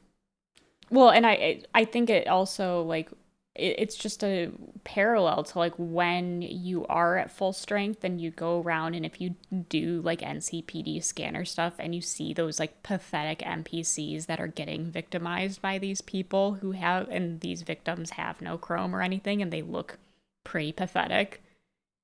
well 0.90 1.10
and 1.10 1.26
i 1.26 1.62
i 1.74 1.86
think 1.86 2.10
it 2.10 2.28
also 2.28 2.84
like 2.84 3.10
it's 3.56 3.96
just 3.98 4.24
a 4.24 4.50
parallel 4.86 5.44
to 5.44 5.60
like 5.60 5.74
when 5.78 6.42
you 6.42 6.86
are 6.88 7.18
at 7.18 7.30
full 7.30 7.52
strength 7.52 8.02
and 8.04 8.22
you 8.22 8.32
go 8.32 8.62
around 8.62 8.96
and 8.96 9.06
if 9.06 9.20
you 9.20 9.36
do 9.68 10.02
like 10.06 10.22
ncpd 10.22 11.04
scanner 11.04 11.44
stuff 11.44 11.74
and 11.78 11.94
you 11.94 12.02
see 12.02 12.34
those 12.34 12.60
like 12.60 12.82
pathetic 12.82 13.40
npcs 13.40 14.26
that 14.28 14.40
are 14.40 14.48
getting 14.48 14.90
victimized 14.90 15.62
by 15.62 15.78
these 15.78 16.00
people 16.00 16.54
who 16.62 16.72
have 16.72 17.10
and 17.10 17.42
these 17.42 17.62
victims 17.64 18.12
have 18.12 18.42
no 18.42 18.58
chrome 18.58 18.96
or 18.96 19.02
anything 19.02 19.42
and 19.42 19.52
they 19.52 19.62
look 19.62 19.98
pretty 20.46 20.72
pathetic 20.72 21.44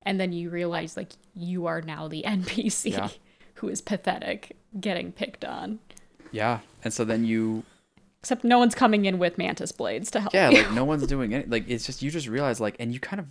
and 0.04 0.20
then 0.20 0.34
you 0.34 0.50
realize 0.50 0.98
like 0.98 1.14
you 1.34 1.66
are 1.66 1.82
now 1.82 2.10
the 2.10 2.24
npc 2.28 2.92
Yeah. 2.92 3.10
who 3.56 3.70
is 3.70 3.82
pathetic 3.82 4.58
getting 4.82 5.14
picked 5.14 5.46
on 5.46 5.80
Yeah, 6.34 6.60
and 6.84 6.94
so 6.94 7.06
then 7.06 7.24
you, 7.24 7.64
Except 8.20 8.44
no 8.44 8.58
one's 8.60 8.76
coming 8.76 9.06
in 9.06 9.20
with 9.20 9.38
mantis 9.38 9.72
blades 9.72 10.12
to 10.12 10.20
help 10.20 10.34
yeah, 10.34 10.50
you. 10.50 10.58
like 10.58 10.72
no 10.72 10.86
one's 10.86 11.06
doing 11.08 11.32
it. 11.32 11.50
Like 11.50 11.70
it's 11.70 11.86
just 11.86 12.02
you 12.02 12.10
just 12.12 12.28
realize 12.28 12.60
like, 12.60 12.76
and 12.80 12.94
you 12.94 13.00
kind 13.00 13.20
of, 13.20 13.28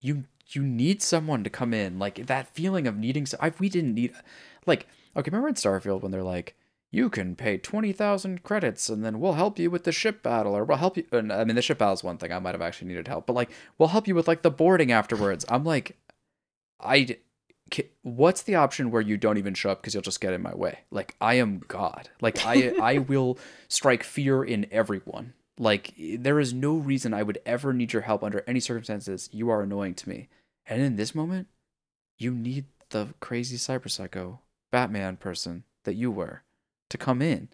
you 0.00 0.24
you 0.48 0.62
need 0.62 1.00
someone 1.02 1.44
to 1.44 1.50
come 1.50 1.72
in. 1.72 1.98
Like 1.98 2.26
that 2.26 2.54
feeling 2.54 2.86
of 2.86 2.96
needing. 2.96 3.26
So 3.26 3.36
I, 3.40 3.52
we 3.58 3.68
didn't 3.68 3.94
need, 3.94 4.12
like, 4.66 4.86
okay, 5.16 5.30
remember 5.30 5.48
in 5.48 5.54
Starfield 5.54 6.02
when 6.02 6.10
they're 6.10 6.22
like, 6.22 6.56
you 6.90 7.08
can 7.08 7.36
pay 7.36 7.56
twenty 7.56 7.92
thousand 7.92 8.42
credits 8.42 8.88
and 8.88 9.04
then 9.04 9.20
we'll 9.20 9.34
help 9.34 9.58
you 9.58 9.70
with 9.70 9.84
the 9.84 9.92
ship 9.92 10.22
battle, 10.22 10.56
or 10.56 10.64
we'll 10.64 10.78
help 10.78 10.96
you. 10.96 11.06
And, 11.12 11.32
I 11.32 11.44
mean, 11.44 11.54
the 11.54 11.62
ship 11.62 11.78
battle 11.78 11.94
is 11.94 12.02
one 12.02 12.18
thing. 12.18 12.32
I 12.32 12.40
might 12.40 12.54
have 12.54 12.62
actually 12.62 12.88
needed 12.88 13.06
help, 13.06 13.26
but 13.26 13.34
like, 13.34 13.50
we'll 13.78 13.90
help 13.90 14.08
you 14.08 14.14
with 14.16 14.26
like 14.26 14.42
the 14.42 14.50
boarding 14.50 14.90
afterwards. 14.90 15.44
I'm 15.48 15.64
like, 15.64 15.96
I. 16.80 17.16
What's 18.02 18.42
the 18.42 18.54
option 18.54 18.90
where 18.90 19.02
you 19.02 19.16
don't 19.16 19.38
even 19.38 19.54
show 19.54 19.70
up 19.70 19.80
because 19.80 19.94
you'll 19.94 20.02
just 20.02 20.20
get 20.20 20.32
in 20.32 20.42
my 20.42 20.54
way? 20.54 20.80
Like 20.90 21.14
I 21.20 21.34
am 21.34 21.62
God. 21.68 22.08
Like 22.20 22.44
I 22.44 22.74
I 22.82 22.98
will 22.98 23.38
strike 23.68 24.02
fear 24.02 24.42
in 24.42 24.66
everyone. 24.70 25.34
Like 25.58 25.94
there 25.98 26.40
is 26.40 26.52
no 26.52 26.74
reason 26.74 27.12
I 27.12 27.22
would 27.22 27.38
ever 27.44 27.72
need 27.72 27.92
your 27.92 28.02
help 28.02 28.22
under 28.22 28.44
any 28.46 28.60
circumstances. 28.60 29.28
You 29.32 29.50
are 29.50 29.62
annoying 29.62 29.94
to 29.96 30.08
me. 30.08 30.28
And 30.66 30.80
in 30.80 30.96
this 30.96 31.14
moment, 31.14 31.48
you 32.18 32.32
need 32.32 32.66
the 32.90 33.08
crazy 33.20 33.56
cyber 33.56 33.90
psycho 33.90 34.40
Batman 34.70 35.16
person 35.16 35.64
that 35.84 35.94
you 35.94 36.10
were 36.10 36.42
to 36.88 36.98
come 36.98 37.22
in 37.22 37.48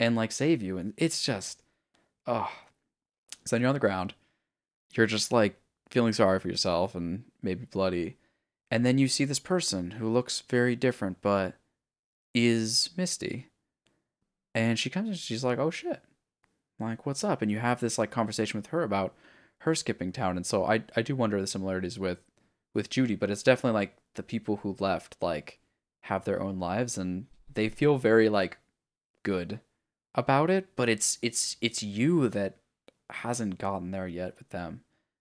and 0.00 0.16
like 0.16 0.32
save 0.32 0.62
you. 0.62 0.78
And 0.78 0.94
it's 0.96 1.22
just 1.22 1.62
oh 2.26 2.50
so 3.44 3.56
then 3.56 3.60
you're 3.60 3.68
on 3.68 3.74
the 3.74 3.80
ground. 3.80 4.14
You're 4.94 5.06
just 5.06 5.32
like 5.32 5.60
feeling 5.90 6.12
sorry 6.12 6.38
for 6.40 6.48
yourself 6.48 6.94
and 6.94 7.24
maybe 7.42 7.66
bloody. 7.66 8.16
And 8.74 8.84
then 8.84 8.98
you 8.98 9.06
see 9.06 9.24
this 9.24 9.38
person 9.38 9.92
who 9.92 10.12
looks 10.12 10.42
very 10.50 10.74
different 10.74 11.22
but 11.22 11.54
is 12.34 12.90
Misty. 12.96 13.50
And 14.52 14.80
she 14.80 14.90
comes 14.90 15.10
and 15.10 15.16
she's 15.16 15.44
like, 15.44 15.60
"Oh 15.60 15.70
shit." 15.70 16.02
Like, 16.80 17.06
"What's 17.06 17.22
up?" 17.22 17.40
And 17.40 17.52
you 17.52 17.60
have 17.60 17.78
this 17.78 17.98
like 17.98 18.10
conversation 18.10 18.58
with 18.58 18.66
her 18.70 18.82
about 18.82 19.14
her 19.58 19.76
skipping 19.76 20.10
town. 20.10 20.36
And 20.36 20.44
so 20.44 20.64
I 20.64 20.82
I 20.96 21.02
do 21.02 21.14
wonder 21.14 21.40
the 21.40 21.46
similarities 21.46 22.00
with 22.00 22.18
with 22.74 22.90
Judy, 22.90 23.14
but 23.14 23.30
it's 23.30 23.44
definitely 23.44 23.78
like 23.78 23.96
the 24.16 24.24
people 24.24 24.56
who 24.56 24.74
left 24.80 25.18
like 25.20 25.60
have 26.06 26.24
their 26.24 26.42
own 26.42 26.58
lives 26.58 26.98
and 26.98 27.26
they 27.52 27.68
feel 27.68 27.96
very 27.96 28.28
like 28.28 28.58
good 29.22 29.60
about 30.16 30.50
it, 30.50 30.74
but 30.74 30.88
it's 30.88 31.18
it's 31.22 31.56
it's 31.60 31.84
you 31.84 32.28
that 32.28 32.56
hasn't 33.08 33.58
gotten 33.58 33.92
there 33.92 34.08
yet 34.08 34.34
with 34.36 34.48
them. 34.48 34.80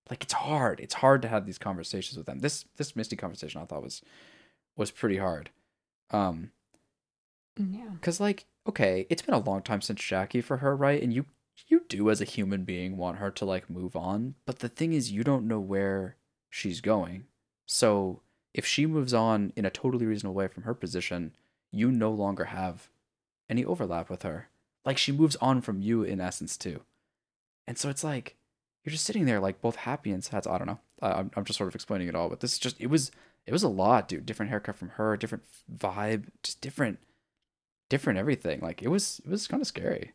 Like 0.10 0.24
it's 0.24 0.34
hard. 0.34 0.80
It's 0.80 0.96
hard 0.96 1.22
to 1.22 1.28
have 1.28 1.46
these 1.46 1.58
conversations 1.58 2.18
with 2.18 2.26
them. 2.26 2.40
This 2.40 2.66
this 2.78 2.96
Misty 2.96 3.16
conversation 3.16 3.62
I 3.62 3.66
thought 3.66 3.84
was 3.84 4.02
was 4.76 4.92
pretty 4.92 5.18
hard. 5.18 5.50
Um 6.12 6.52
yeah. 7.58 7.92
cuz 8.02 8.20
like 8.20 8.46
okay, 8.68 9.06
it's 9.10 9.22
been 9.22 9.36
a 9.36 9.40
long 9.40 9.62
time 9.62 9.82
since 9.82 10.02
Jackie 10.02 10.42
for 10.42 10.58
her, 10.58 10.76
right? 10.76 11.02
And 11.02 11.14
you 11.14 11.26
you 11.68 11.84
do 11.88 12.10
as 12.10 12.20
a 12.20 12.26
human 12.26 12.64
being 12.64 12.98
want 12.98 13.18
her 13.18 13.32
to 13.32 13.46
like 13.46 13.70
move 13.70 13.96
on, 13.96 14.36
but 14.46 14.60
the 14.60 14.70
thing 14.70 14.94
is 14.94 15.12
you 15.12 15.24
don't 15.24 15.48
know 15.48 15.60
where 15.60 16.18
she's 16.50 16.82
going. 16.82 17.26
So 17.66 18.22
if 18.54 18.66
she 18.66 18.86
moves 18.86 19.14
on 19.14 19.54
in 19.56 19.66
a 19.66 19.70
totally 19.70 20.06
reasonable 20.06 20.36
way 20.36 20.48
from 20.48 20.64
her 20.64 20.74
position, 20.74 21.36
you 21.72 21.92
no 21.92 22.12
longer 22.12 22.46
have 22.46 22.90
any 23.50 23.66
overlap 23.66 24.10
with 24.10 24.24
her. 24.24 24.50
Like 24.86 24.98
she 24.98 25.12
moves 25.12 25.36
on 25.38 25.62
from 25.62 25.82
you 25.82 26.04
in 26.04 26.20
essence 26.20 26.58
too. 26.58 26.82
And 27.68 27.78
so 27.78 27.90
it's 27.90 28.04
like 28.04 28.36
you're 28.84 28.92
just 28.92 29.06
sitting 29.06 29.26
there 29.26 29.40
like 29.40 29.62
both 29.62 29.78
happy 29.78 30.12
and 30.12 30.24
sad. 30.24 30.48
I 30.48 30.58
don't 30.58 30.68
know. 30.68 30.80
I'm 31.02 31.32
I'm 31.36 31.46
just 31.46 31.58
sort 31.58 31.68
of 31.68 31.76
explaining 31.76 32.08
it 32.08 32.16
all, 32.16 32.30
but 32.30 32.40
this 32.42 32.54
is 32.54 32.60
just 32.60 32.80
it 32.80 32.88
was 32.88 33.12
it 33.46 33.52
was 33.52 33.64
a 33.64 33.70
lot, 33.70 34.08
dude. 34.08 34.26
Different 34.26 34.50
haircut 34.50 34.76
from 34.76 34.90
her, 34.90 35.18
different 35.18 35.44
vibe, 35.74 36.26
just 36.44 36.62
different 36.62 37.00
different 37.90 38.20
everything. 38.20 38.60
Like 38.60 38.82
it 38.82 38.90
was 38.90 39.22
it 39.26 39.30
was 39.30 39.48
kind 39.48 39.62
of 39.62 39.68
scary. 39.68 40.14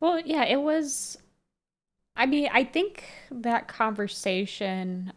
Well, 0.00 0.20
yeah, 0.20 0.44
it 0.44 0.60
was. 0.60 1.18
I 2.16 2.26
mean, 2.26 2.48
I 2.52 2.64
think 2.64 3.04
that 3.30 3.68
conversation, 3.68 5.12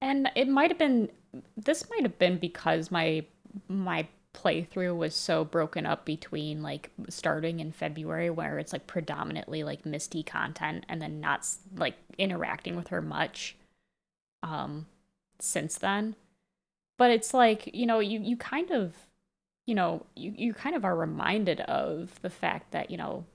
and 0.00 0.30
it 0.34 0.48
might 0.48 0.70
have 0.70 0.78
been. 0.78 1.10
This 1.56 1.88
might 1.90 2.02
have 2.02 2.18
been 2.18 2.38
because 2.38 2.90
my 2.90 3.24
my 3.68 4.06
playthrough 4.38 4.96
was 4.96 5.14
so 5.14 5.44
broken 5.44 5.86
up 5.86 6.04
between 6.04 6.62
like 6.62 6.90
starting 7.08 7.60
in 7.60 7.72
February 7.72 8.30
where 8.30 8.58
it's 8.58 8.72
like 8.72 8.86
predominantly 8.86 9.64
like 9.64 9.86
Misty 9.86 10.22
content 10.22 10.84
and 10.88 11.02
then 11.02 11.20
not 11.20 11.46
like 11.76 11.96
interacting 12.18 12.76
with 12.76 12.88
her 12.88 13.02
much 13.02 13.56
um 14.42 14.86
since 15.40 15.78
then. 15.78 16.14
But 16.98 17.10
it's 17.10 17.32
like, 17.32 17.70
you 17.74 17.86
know, 17.86 18.00
you 18.00 18.20
you 18.20 18.36
kind 18.36 18.70
of 18.70 18.94
you 19.68 19.74
know, 19.74 20.06
you, 20.16 20.32
you 20.34 20.54
kind 20.54 20.74
of 20.74 20.84
are 20.86 20.96
reminded 20.96 21.60
of 21.60 22.18
the 22.22 22.30
fact 22.30 22.72
that, 22.72 22.90
you 22.90 22.96
know, 22.96 23.26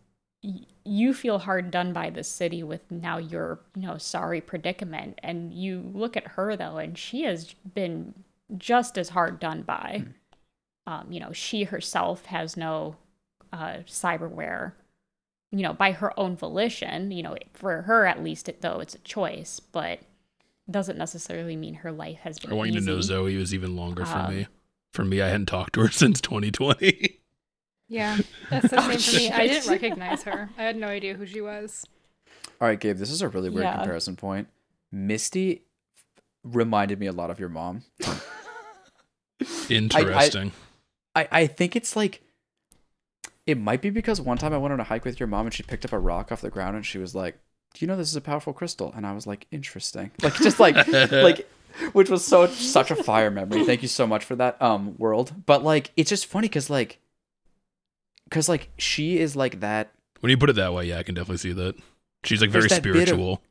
you 0.84 1.13
feel 1.13 1.38
hard 1.38 1.69
done 1.69 1.93
by 1.93 2.09
the 2.09 2.23
city 2.23 2.63
with 2.63 2.81
now 2.89 3.19
your, 3.19 3.59
you 3.75 3.84
know, 3.84 3.99
sorry 3.99 4.41
predicament. 4.41 5.19
And 5.21 5.53
you 5.53 5.91
look 5.93 6.17
at 6.17 6.30
her, 6.30 6.57
though, 6.57 6.77
and 6.77 6.97
she 6.97 7.21
has 7.21 7.53
been 7.75 8.15
just 8.57 8.97
as 8.97 9.09
hard 9.09 9.39
done 9.39 9.61
by. 9.61 10.05
Um, 10.85 11.11
you 11.11 11.19
know, 11.19 11.31
she 11.31 11.64
herself 11.64 12.26
has 12.26 12.57
no 12.57 12.97
uh, 13.53 13.77
cyberware, 13.88 14.73
you 15.51 15.61
know, 15.61 15.73
by 15.73 15.91
her 15.93 16.18
own 16.19 16.35
volition. 16.35 17.11
You 17.11 17.23
know, 17.23 17.38
for 17.53 17.84
her 17.84 18.05
at 18.05 18.23
least, 18.23 18.49
it, 18.49 18.61
though, 18.61 18.80
it's 18.80 18.95
a 18.95 18.99
choice, 18.99 19.60
but 19.60 19.99
doesn't 20.69 20.97
necessarily 20.97 21.55
mean 21.55 21.76
her 21.76 21.91
life 21.91 22.19
has 22.19 22.39
been 22.39 22.51
I 22.51 22.55
want 22.55 22.72
you 22.72 22.80
to 22.80 22.85
know 22.85 22.97
easy. 22.97 23.07
Zoe 23.07 23.38
was 23.38 23.53
even 23.53 23.76
longer 23.76 24.05
for 24.05 24.18
Um, 24.18 24.35
me. 24.35 24.47
For 24.93 25.03
me, 25.03 25.22
I 25.22 25.27
hadn't 25.27 25.47
talked 25.47 25.73
to 25.73 25.81
her 25.81 25.89
since 25.91 26.19
2020. 26.22 27.19
Yeah, 27.89 28.18
that's 28.49 28.69
the 28.69 28.80
Oh, 28.80 28.89
same 28.91 28.99
for 28.99 29.15
me. 29.18 29.31
I 29.31 29.47
didn't 29.47 29.69
recognize 29.72 30.23
her. 30.23 30.49
I 30.57 30.64
had 30.64 30.76
no 30.77 30.88
idea 30.88 31.14
who 31.15 31.26
she 31.26 31.41
was. 31.41 31.85
All 32.61 32.68
right, 32.68 32.80
Gabe, 32.80 32.97
this 32.97 33.11
is 33.11 33.22
a 33.22 33.27
really 33.30 33.49
weird 33.49 33.64
Yeah. 33.65 33.76
comparison 33.76 34.15
point. 34.15 34.47
Misty 34.91 35.64
reminded 36.43 36.99
me 36.99 37.07
a 37.07 37.11
lot 37.11 37.30
of 37.30 37.39
your 37.39 37.49
mom. 37.49 37.84
Interesting. 39.69 40.51
I, 41.15 41.27
I 41.31 41.48
think 41.48 41.76
it's 41.76 41.95
like 41.95 42.22
it 43.45 43.57
might 43.57 43.81
be 43.81 43.90
because 43.90 44.22
one 44.22 44.38
time 44.38 44.53
I 44.53 44.57
went 44.57 44.73
on 44.73 44.80
a 44.80 44.84
hike 44.85 45.06
with 45.06 45.19
your 45.19 45.27
mom 45.27 45.45
and 45.48 45.53
she 45.53 45.64
picked 45.64 45.85
up 45.85 45.91
a 45.94 45.99
rock 45.99 46.31
off 46.31 46.41
the 46.41 46.49
ground 46.49 46.76
and 46.76 46.85
she 46.85 46.98
was 46.98 47.14
like, 47.14 47.38
Do 47.73 47.84
you 47.84 47.88
know 47.88 47.95
this 47.98 48.10
is 48.10 48.15
a 48.15 48.22
powerful 48.22 48.53
crystal? 48.53 48.94
And 48.95 49.06
I 49.06 49.14
was 49.14 49.27
like, 49.27 49.45
Interesting. 49.52 50.11
Like 50.22 50.35
just 50.35 50.60
like 50.60 50.76
like 51.11 51.49
which 51.94 52.10
was 52.10 52.23
so 52.23 52.48
such 52.48 52.91
a 52.91 52.95
fire 52.95 53.31
memory. 53.31 53.65
Thank 53.65 53.81
you 53.81 53.88
so 53.88 54.06
much 54.07 54.23
for 54.23 54.35
that 54.35 54.61
um 54.61 54.95
world. 54.98 55.34
But 55.45 55.64
like 55.64 55.91
it's 55.98 56.10
just 56.10 56.26
funny 56.27 56.48
because 56.48 56.69
like 56.69 56.99
because 58.30 58.48
like 58.49 58.69
she 58.77 59.18
is 59.19 59.35
like 59.35 59.60
that 59.60 59.91
when 60.22 60.30
you 60.30 60.38
put 60.38 60.49
it 60.49 60.56
that 60.56 60.73
way, 60.73 60.85
yeah, 60.85 60.99
I 60.99 61.03
can 61.03 61.15
definitely 61.15 61.38
see 61.38 61.52
that. 61.53 61.76
She's 62.23 62.40
like 62.41 62.49
very 62.49 62.61
There's 62.61 62.72
that 62.80 62.84
bit 62.84 62.95
of- 62.95 63.02
spiritual. 63.07 63.41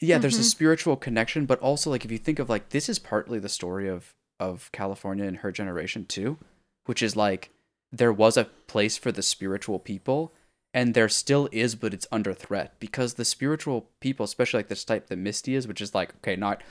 yeah 0.00 0.16
there's 0.18 0.38
a 0.38 0.40
Mhm. 0.40 0.44
spiritual 0.44 0.96
connection 0.96 1.44
but 1.44 1.58
also 1.60 1.90
like 1.90 2.04
if 2.06 2.10
you 2.10 2.16
think 2.18 2.38
of 2.38 2.48
like 2.48 2.70
this 2.70 2.88
is 2.88 2.98
partly 2.98 3.38
the 3.38 3.48
story 3.50 3.86
of 3.88 4.14
of 4.40 4.72
california 4.72 5.24
and 5.26 5.36
her 5.38 5.52
generation 5.52 6.06
too 6.06 6.38
which 6.86 7.02
is 7.02 7.16
like 7.16 7.50
there 7.90 8.12
was 8.12 8.36
a 8.36 8.44
place 8.66 8.96
for 8.96 9.12
the 9.12 9.22
spiritual 9.22 9.78
people 9.78 10.32
and 10.74 10.94
there 10.94 11.08
still 11.08 11.48
is 11.52 11.74
but 11.74 11.92
it's 11.92 12.06
under 12.10 12.32
threat. 12.32 12.74
Because 12.80 13.14
the 13.14 13.24
spiritual 13.24 13.90
people 14.00 14.24
especially 14.24 14.58
like 14.58 14.68
this 14.68 14.84
type 14.84 15.08
that 15.08 15.16
misty 15.16 15.54
is 15.54 15.68
which 15.68 15.80
is 15.80 15.94
like 15.94 16.14
okay 16.16 16.36
not 16.36 16.62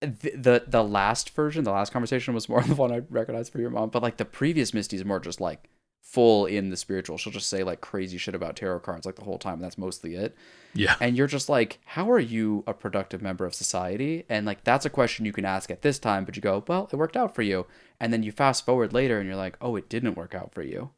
the, 0.00 0.32
the 0.34 0.64
the 0.66 0.84
last 0.84 1.30
version 1.30 1.64
the 1.64 1.70
last 1.70 1.92
conversation 1.92 2.32
was 2.34 2.48
more 2.48 2.62
the 2.66 2.74
one 2.74 2.92
i 2.92 3.02
recognized 3.10 3.52
for 3.52 3.60
your 3.60 3.70
mom 3.70 3.90
but 3.90 4.02
like 4.02 4.16
the 4.16 4.24
previous 4.24 4.72
misty 4.72 4.96
is 4.96 5.04
more 5.04 5.20
just 5.20 5.40
like 5.40 5.68
full 6.00 6.46
in 6.46 6.70
the 6.70 6.76
spiritual. 6.76 7.18
She'll 7.18 7.32
just 7.32 7.48
say 7.48 7.62
like 7.62 7.80
crazy 7.80 8.18
shit 8.18 8.34
about 8.34 8.56
tarot 8.56 8.80
cards 8.80 9.06
like 9.06 9.16
the 9.16 9.24
whole 9.24 9.38
time 9.38 9.54
and 9.54 9.64
that's 9.64 9.78
mostly 9.78 10.14
it. 10.14 10.34
Yeah. 10.72 10.94
and 11.00 11.16
you're 11.16 11.26
just 11.26 11.48
like 11.48 11.80
how 11.84 12.10
are 12.10 12.18
you 12.20 12.62
a 12.66 12.74
productive 12.74 13.22
member 13.22 13.44
of 13.44 13.54
society? 13.54 14.24
And 14.28 14.46
like 14.46 14.64
that's 14.64 14.86
a 14.86 14.90
question 14.90 15.24
you 15.24 15.32
can 15.32 15.44
ask 15.44 15.70
at 15.70 15.82
this 15.82 15.98
time 15.98 16.24
but 16.24 16.36
you 16.36 16.42
go 16.42 16.64
well 16.66 16.88
it 16.92 16.96
worked 16.96 17.16
out 17.16 17.34
for 17.34 17.42
you. 17.42 17.66
And 18.00 18.12
then 18.12 18.22
you 18.22 18.32
fast 18.32 18.64
forward 18.64 18.92
later 18.92 19.18
and 19.18 19.26
you're 19.26 19.36
like 19.36 19.56
oh 19.60 19.76
it 19.76 19.88
didn't 19.88 20.16
work 20.16 20.34
out 20.34 20.52
for 20.52 20.62
you. 20.62 20.90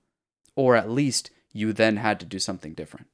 Or 0.57 0.77
at 0.77 0.91
least 0.91 1.31
you 1.53 1.73
then 1.73 1.97
had 1.97 2.19
to 2.21 2.27
do 2.27 2.39
something 2.39 2.75
different. 2.75 3.07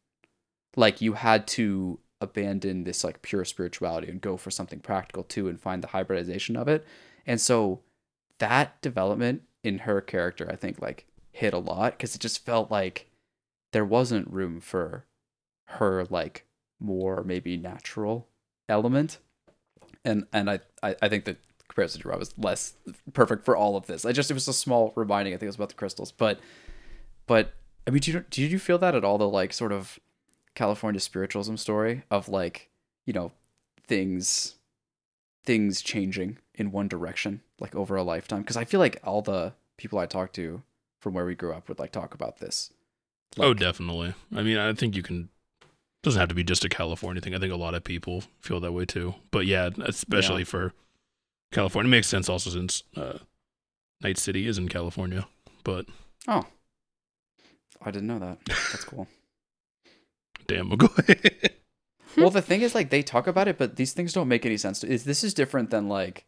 Like 0.76 1.00
you 1.00 1.14
had 1.14 1.46
to 1.48 1.98
abandon 2.20 2.84
this 2.84 3.04
like 3.04 3.22
pure 3.22 3.44
spirituality 3.44 4.08
and 4.08 4.20
go 4.20 4.36
for 4.36 4.50
something 4.50 4.80
practical 4.80 5.22
too 5.22 5.48
and 5.48 5.60
find 5.60 5.82
the 5.82 5.88
hybridization 5.88 6.56
of 6.56 6.68
it. 6.68 6.84
And 7.26 7.40
so 7.40 7.80
that 8.38 8.80
development 8.82 9.42
in 9.62 9.78
her 9.80 10.00
character 10.00 10.48
i 10.50 10.56
think 10.56 10.80
like 10.80 11.06
hit 11.38 11.54
a 11.54 11.58
lot 11.58 11.92
because 11.92 12.16
it 12.16 12.20
just 12.20 12.44
felt 12.44 12.68
like 12.68 13.06
there 13.72 13.84
wasn't 13.84 14.28
room 14.32 14.60
for 14.60 15.04
her 15.66 16.04
like 16.10 16.44
more 16.80 17.22
maybe 17.22 17.56
natural 17.56 18.26
element. 18.68 19.18
And 20.04 20.26
and 20.32 20.50
i 20.50 20.60
i, 20.82 20.96
I 21.00 21.08
think 21.08 21.24
that 21.26 21.36
comparison 21.68 22.00
to 22.00 22.08
Rob 22.08 22.18
was 22.18 22.36
less 22.36 22.74
perfect 23.12 23.44
for 23.44 23.56
all 23.56 23.76
of 23.76 23.86
this. 23.86 24.04
I 24.04 24.12
just 24.12 24.30
it 24.30 24.34
was 24.34 24.48
a 24.48 24.52
small 24.52 24.92
reminding 24.96 25.32
i 25.32 25.36
think 25.36 25.44
it 25.44 25.46
was 25.46 25.56
about 25.56 25.68
the 25.68 25.74
crystals. 25.76 26.10
But 26.10 26.40
but 27.26 27.52
i 27.86 27.90
mean 27.90 28.00
do 28.00 28.10
you 28.10 28.24
did 28.30 28.50
you 28.50 28.58
feel 28.58 28.78
that 28.78 28.96
at 28.96 29.04
all 29.04 29.18
the 29.18 29.28
like 29.28 29.52
sort 29.52 29.72
of 29.72 29.98
california 30.54 30.98
spiritualism 31.00 31.54
story 31.54 32.02
of 32.10 32.28
like 32.28 32.68
you 33.06 33.12
know 33.12 33.30
things 33.86 34.56
things 35.44 35.82
changing 35.82 36.38
in 36.54 36.72
one 36.72 36.88
direction 36.88 37.42
like 37.60 37.76
over 37.76 37.94
a 37.94 38.02
lifetime? 38.02 38.40
Because 38.40 38.56
i 38.56 38.64
feel 38.64 38.80
like 38.80 39.00
all 39.04 39.22
the 39.22 39.52
people 39.76 40.00
i 40.00 40.06
talk 40.06 40.32
to 40.32 40.62
from 41.00 41.14
where 41.14 41.26
we 41.26 41.34
grew 41.34 41.52
up 41.52 41.68
would 41.68 41.78
like 41.78 41.92
talk 41.92 42.14
about 42.14 42.38
this 42.38 42.72
oh, 43.38 43.52
definitely. 43.52 44.14
I 44.34 44.42
mean, 44.42 44.56
I 44.56 44.72
think 44.72 44.96
you 44.96 45.02
can. 45.02 45.28
Doesn't 46.02 46.18
have 46.18 46.30
to 46.30 46.34
be 46.34 46.44
just 46.44 46.64
a 46.64 46.68
California 46.68 47.20
thing. 47.20 47.34
I 47.34 47.38
think 47.38 47.52
a 47.52 47.56
lot 47.56 47.74
of 47.74 47.84
people 47.84 48.22
feel 48.40 48.58
that 48.60 48.72
way 48.72 48.84
too. 48.86 49.16
But 49.30 49.46
yeah, 49.46 49.68
especially 49.84 50.44
for 50.44 50.72
California, 51.52 51.88
it 51.88 51.90
makes 51.90 52.06
sense 52.06 52.28
also 52.28 52.50
since 52.50 52.84
uh, 52.96 53.18
Night 54.00 54.16
City 54.16 54.46
is 54.46 54.58
in 54.58 54.68
California. 54.68 55.26
But 55.64 55.86
oh 56.28 56.44
i 57.82 57.90
didn't 57.90 58.08
know 58.08 58.18
that 58.18 58.38
that's 58.46 58.84
cool 58.84 59.06
damn, 60.46 60.70
McCoy. 60.70 61.50
well 62.16 62.30
the 62.30 62.42
thing 62.42 62.62
is 62.62 62.74
like 62.74 62.90
they 62.90 63.02
talk 63.02 63.26
about 63.26 63.48
it 63.48 63.58
but 63.58 63.76
these 63.76 63.92
things 63.92 64.12
don't 64.12 64.28
make 64.28 64.46
any 64.46 64.56
sense 64.56 64.82
is 64.84 65.04
this 65.04 65.24
is 65.24 65.34
different 65.34 65.70
than 65.70 65.88
like 65.88 66.26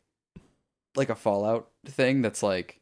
like 0.97 1.11
a 1.11 1.15
fallout 1.15 1.71
thing 1.87 2.23
that's 2.23 2.43
like 2.43 2.80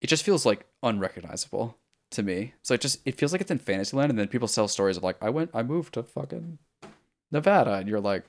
it 0.00 0.06
just 0.06 0.24
feels 0.24 0.44
like 0.46 0.66
unrecognizable 0.82 1.76
to 2.10 2.22
me 2.22 2.54
so 2.62 2.74
it 2.74 2.80
just 2.80 3.00
it 3.04 3.14
feels 3.16 3.32
like 3.32 3.40
it's 3.40 3.50
in 3.50 3.58
fantasyland 3.58 4.10
and 4.10 4.18
then 4.18 4.28
people 4.28 4.48
sell 4.48 4.66
stories 4.68 4.96
of 4.96 5.02
like 5.02 5.16
i 5.20 5.28
went 5.28 5.50
i 5.52 5.62
moved 5.62 5.92
to 5.94 6.02
fucking 6.02 6.58
nevada 7.30 7.74
and 7.74 7.88
you're 7.88 8.00
like 8.00 8.24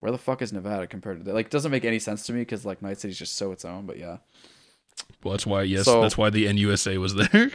where 0.00 0.12
the 0.12 0.18
fuck 0.18 0.40
is 0.42 0.52
nevada 0.52 0.86
compared 0.86 1.18
to 1.18 1.24
that 1.24 1.34
like 1.34 1.46
it 1.46 1.52
doesn't 1.52 1.72
make 1.72 1.84
any 1.84 1.98
sense 1.98 2.24
to 2.24 2.32
me 2.32 2.40
because 2.42 2.64
like 2.64 2.80
night 2.82 2.98
city's 2.98 3.18
just 3.18 3.36
so 3.36 3.50
its 3.52 3.64
own 3.64 3.84
but 3.86 3.98
yeah 3.98 4.18
well, 5.24 5.32
that's 5.32 5.46
why. 5.46 5.62
Yes, 5.62 5.86
So- 5.86 6.02
that's 6.02 6.18
why 6.18 6.28
the 6.30 6.46
NUSA 6.46 6.98
was 6.98 7.14
there. 7.32 7.50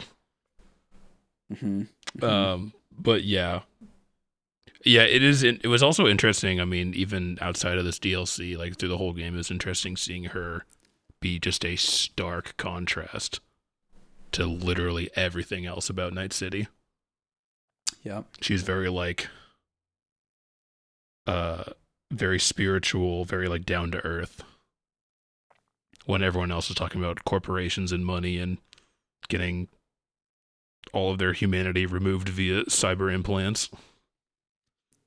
mm-hmm. 1.52 2.24
um 2.24 2.72
but 2.98 3.22
yeah 3.24 3.60
yeah 4.84 5.02
it 5.02 5.22
is 5.22 5.42
it 5.42 5.66
was 5.66 5.82
also 5.82 6.06
interesting 6.06 6.60
i 6.60 6.64
mean 6.64 6.94
even 6.94 7.38
outside 7.40 7.78
of 7.78 7.84
this 7.84 7.98
dlc 7.98 8.56
like 8.58 8.76
through 8.76 8.88
the 8.88 8.98
whole 8.98 9.12
game 9.12 9.34
it 9.34 9.38
was 9.38 9.50
interesting 9.50 9.96
seeing 9.96 10.24
her 10.24 10.64
be 11.20 11.38
just 11.38 11.64
a 11.64 11.76
stark 11.76 12.56
contrast 12.56 13.40
to 14.32 14.46
literally 14.46 15.10
everything 15.14 15.66
else 15.66 15.88
about 15.90 16.12
night 16.12 16.32
city. 16.32 16.68
Yeah. 18.02 18.22
She's 18.40 18.62
very 18.62 18.88
like 18.88 19.28
uh 21.26 21.64
very 22.10 22.38
spiritual 22.38 23.24
very 23.24 23.48
like 23.48 23.66
down 23.66 23.90
to 23.92 24.04
earth. 24.04 24.42
When 26.06 26.22
everyone 26.22 26.50
else 26.50 26.70
is 26.70 26.76
talking 26.76 27.02
about 27.02 27.24
corporations 27.24 27.92
and 27.92 28.04
money 28.04 28.38
and 28.38 28.58
getting 29.28 29.68
all 30.92 31.12
of 31.12 31.18
their 31.18 31.34
humanity 31.34 31.84
removed 31.84 32.30
via 32.30 32.64
cyber 32.64 33.12
implants. 33.12 33.68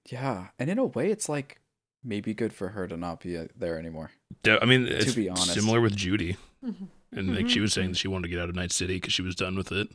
Yeah 0.06 0.48
and 0.60 0.70
in 0.70 0.78
a 0.78 0.86
way 0.86 1.10
it's 1.10 1.30
like 1.30 1.60
maybe 2.04 2.34
good 2.34 2.54
for 2.54 2.70
her 2.70 2.88
to 2.88 2.98
not 2.98 3.22
be 3.22 3.38
uh, 3.38 3.48
there 3.56 3.78
anymore 3.80 4.12
i 4.46 4.66
mean 4.66 4.88
it's 4.88 5.14
be 5.16 5.30
honest. 5.30 5.54
similar 5.54 5.80
with 5.82 5.96
judy. 5.96 6.38
Mhm. 6.64 6.88
and 7.12 7.36
like 7.36 7.50
she 7.50 7.60
was 7.60 7.72
Mm-hmm. 7.72 7.80
saying 7.82 7.90
that 7.92 7.98
she 7.98 8.08
wanted 8.08 8.24
to 8.24 8.30
get 8.30 8.40
out 8.40 8.50
of 8.50 8.56
night 8.56 8.72
city 8.72 8.96
because 8.96 9.14
she 9.14 9.22
was 9.24 9.36
done 9.36 9.56
with 9.56 9.72
it. 9.72 9.88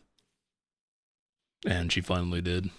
And 1.66 1.92
she 1.92 2.00
finally 2.00 2.40
did. 2.40 2.70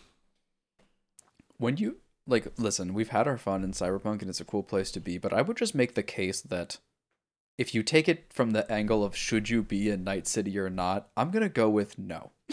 When 1.57 1.77
you 1.77 1.97
like 2.27 2.47
listen 2.59 2.93
we've 2.93 3.09
had 3.09 3.27
our 3.27 3.37
fun 3.37 3.63
in 3.63 3.71
cyberpunk 3.71 4.21
and 4.21 4.29
it's 4.29 4.41
a 4.41 4.45
cool 4.45 4.61
place 4.63 4.91
to 4.91 4.99
be 4.99 5.17
but 5.17 5.31
i 5.31 5.41
would 5.41 5.55
just 5.55 5.73
make 5.73 5.95
the 5.95 6.03
case 6.03 6.41
that 6.41 6.77
if 7.57 7.73
you 7.73 7.81
take 7.81 8.09
it 8.09 8.25
from 8.33 8.51
the 8.51 8.69
angle 8.69 9.01
of 9.01 9.15
should 9.15 9.49
you 9.49 9.63
be 9.63 9.89
in 9.89 10.03
night 10.03 10.27
city 10.27 10.59
or 10.59 10.69
not 10.69 11.07
i'm 11.15 11.31
gonna 11.31 11.47
go 11.49 11.69
with 11.69 11.97
no. 11.97 12.31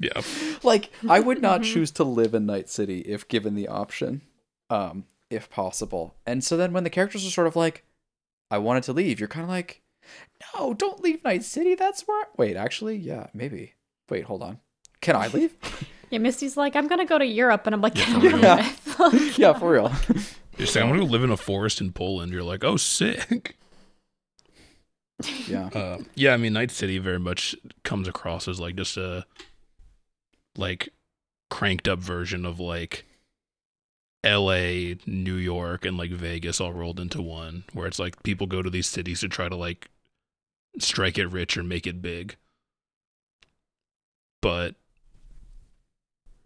Yeah. 0.00 0.22
Like 0.62 0.90
i 1.08 1.18
would 1.18 1.42
not 1.42 1.64
choose 1.64 1.90
to 1.92 2.04
live 2.04 2.32
in 2.32 2.46
night 2.46 2.68
city 2.70 3.00
if 3.00 3.26
given 3.26 3.56
the 3.56 3.66
option 3.66 4.20
um 4.70 5.04
if 5.28 5.50
possible. 5.50 6.14
And 6.24 6.42
so 6.44 6.56
then 6.56 6.72
when 6.72 6.84
the 6.84 6.90
characters 6.90 7.26
are 7.26 7.30
sort 7.30 7.48
of 7.48 7.56
like 7.56 7.84
i 8.50 8.58
wanted 8.58 8.82
to 8.84 8.92
leave. 8.92 9.20
You're 9.20 9.28
kind 9.28 9.44
of 9.44 9.50
like 9.50 9.82
no 10.54 10.74
don't 10.74 11.02
leave 11.02 11.22
night 11.24 11.44
city 11.44 11.74
that's 11.74 12.02
where 12.08 12.22
I... 12.22 12.26
wait 12.36 12.56
actually 12.56 12.96
yeah 12.96 13.28
maybe. 13.34 13.74
Wait 14.08 14.24
hold 14.24 14.42
on. 14.42 14.58
Can 15.00 15.16
i 15.16 15.28
leave? 15.28 15.56
Yeah, 16.10 16.20
Misty's 16.20 16.56
like, 16.56 16.74
I'm 16.74 16.88
gonna 16.88 17.04
go 17.04 17.18
to 17.18 17.26
Europe, 17.26 17.66
and 17.66 17.74
I'm 17.74 17.82
like, 17.82 17.94
Yeah, 17.94 18.18
"Get 18.18 18.64
for 18.64 19.10
real. 19.10 19.30
yeah. 19.36 19.52
For 19.52 19.70
real. 19.70 19.92
You're 20.56 20.66
saying 20.66 20.88
i'm 20.88 20.94
gonna 20.94 21.06
go 21.06 21.12
live 21.12 21.22
in 21.22 21.30
a 21.30 21.36
forest 21.36 21.82
in 21.82 21.92
poland 21.92 22.32
you're 22.32 22.42
like 22.42 22.64
oh 22.64 22.78
sick. 22.78 23.58
Yeah. 25.46 25.66
Uh, 25.66 25.98
yeah, 26.14 26.34
I 26.34 26.36
mean, 26.36 26.52
Night 26.52 26.70
City 26.70 26.98
very 26.98 27.18
much 27.18 27.56
comes 27.82 28.06
across 28.06 28.46
as 28.46 28.60
like 28.60 28.76
just 28.76 28.96
a 28.96 29.26
like 30.56 30.88
cranked 31.50 31.88
up 31.88 31.98
version 31.98 32.44
of 32.44 32.60
like 32.60 33.04
L.A., 34.28 34.98
New 35.06 35.34
York, 35.34 35.84
and 35.84 35.96
like 35.96 36.10
Vegas 36.10 36.60
all 36.60 36.72
rolled 36.72 37.00
into 37.00 37.22
one, 37.22 37.64
where 37.72 37.86
it's 37.86 37.98
like 37.98 38.22
people 38.22 38.46
go 38.46 38.62
to 38.62 38.70
these 38.70 38.86
cities 38.86 39.20
to 39.20 39.28
try 39.28 39.48
to 39.48 39.56
like 39.56 39.88
strike 40.78 41.18
it 41.18 41.26
rich 41.26 41.56
or 41.56 41.62
make 41.62 41.86
it 41.86 42.02
big, 42.02 42.36
but 44.40 44.74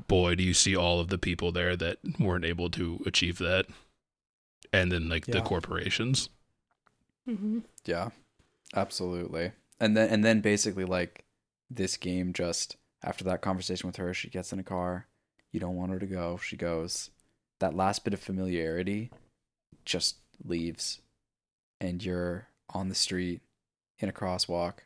boy, 0.08 0.34
do 0.34 0.42
you 0.42 0.54
see 0.54 0.76
all 0.76 1.00
of 1.00 1.08
the 1.08 1.18
people 1.18 1.52
there 1.52 1.76
that 1.76 1.98
weren't 2.18 2.44
able 2.44 2.70
to 2.70 3.02
achieve 3.06 3.38
that, 3.38 3.66
and 4.72 4.92
then 4.92 5.08
like 5.08 5.26
the 5.26 5.40
corporations. 5.40 6.28
Mm-hmm. 7.28 7.60
Yeah, 7.84 8.10
absolutely. 8.74 9.52
And 9.80 9.96
then 9.96 10.08
and 10.08 10.24
then 10.24 10.40
basically 10.40 10.84
like 10.84 11.24
this 11.70 11.96
game 11.96 12.32
just 12.32 12.76
after 13.02 13.24
that 13.24 13.40
conversation 13.40 13.88
with 13.88 13.96
her, 13.96 14.14
she 14.14 14.30
gets 14.30 14.52
in 14.52 14.58
a 14.58 14.64
car. 14.64 15.06
You 15.50 15.60
don't 15.60 15.76
want 15.76 15.92
her 15.92 15.98
to 15.98 16.06
go. 16.06 16.38
She 16.38 16.56
goes. 16.56 17.10
That 17.62 17.76
last 17.76 18.02
bit 18.04 18.12
of 18.12 18.18
familiarity 18.18 19.10
just 19.84 20.16
leaves, 20.44 21.00
and 21.80 22.04
you're 22.04 22.48
on 22.74 22.88
the 22.88 22.94
street 22.96 23.40
in 24.00 24.08
a 24.08 24.12
crosswalk, 24.12 24.78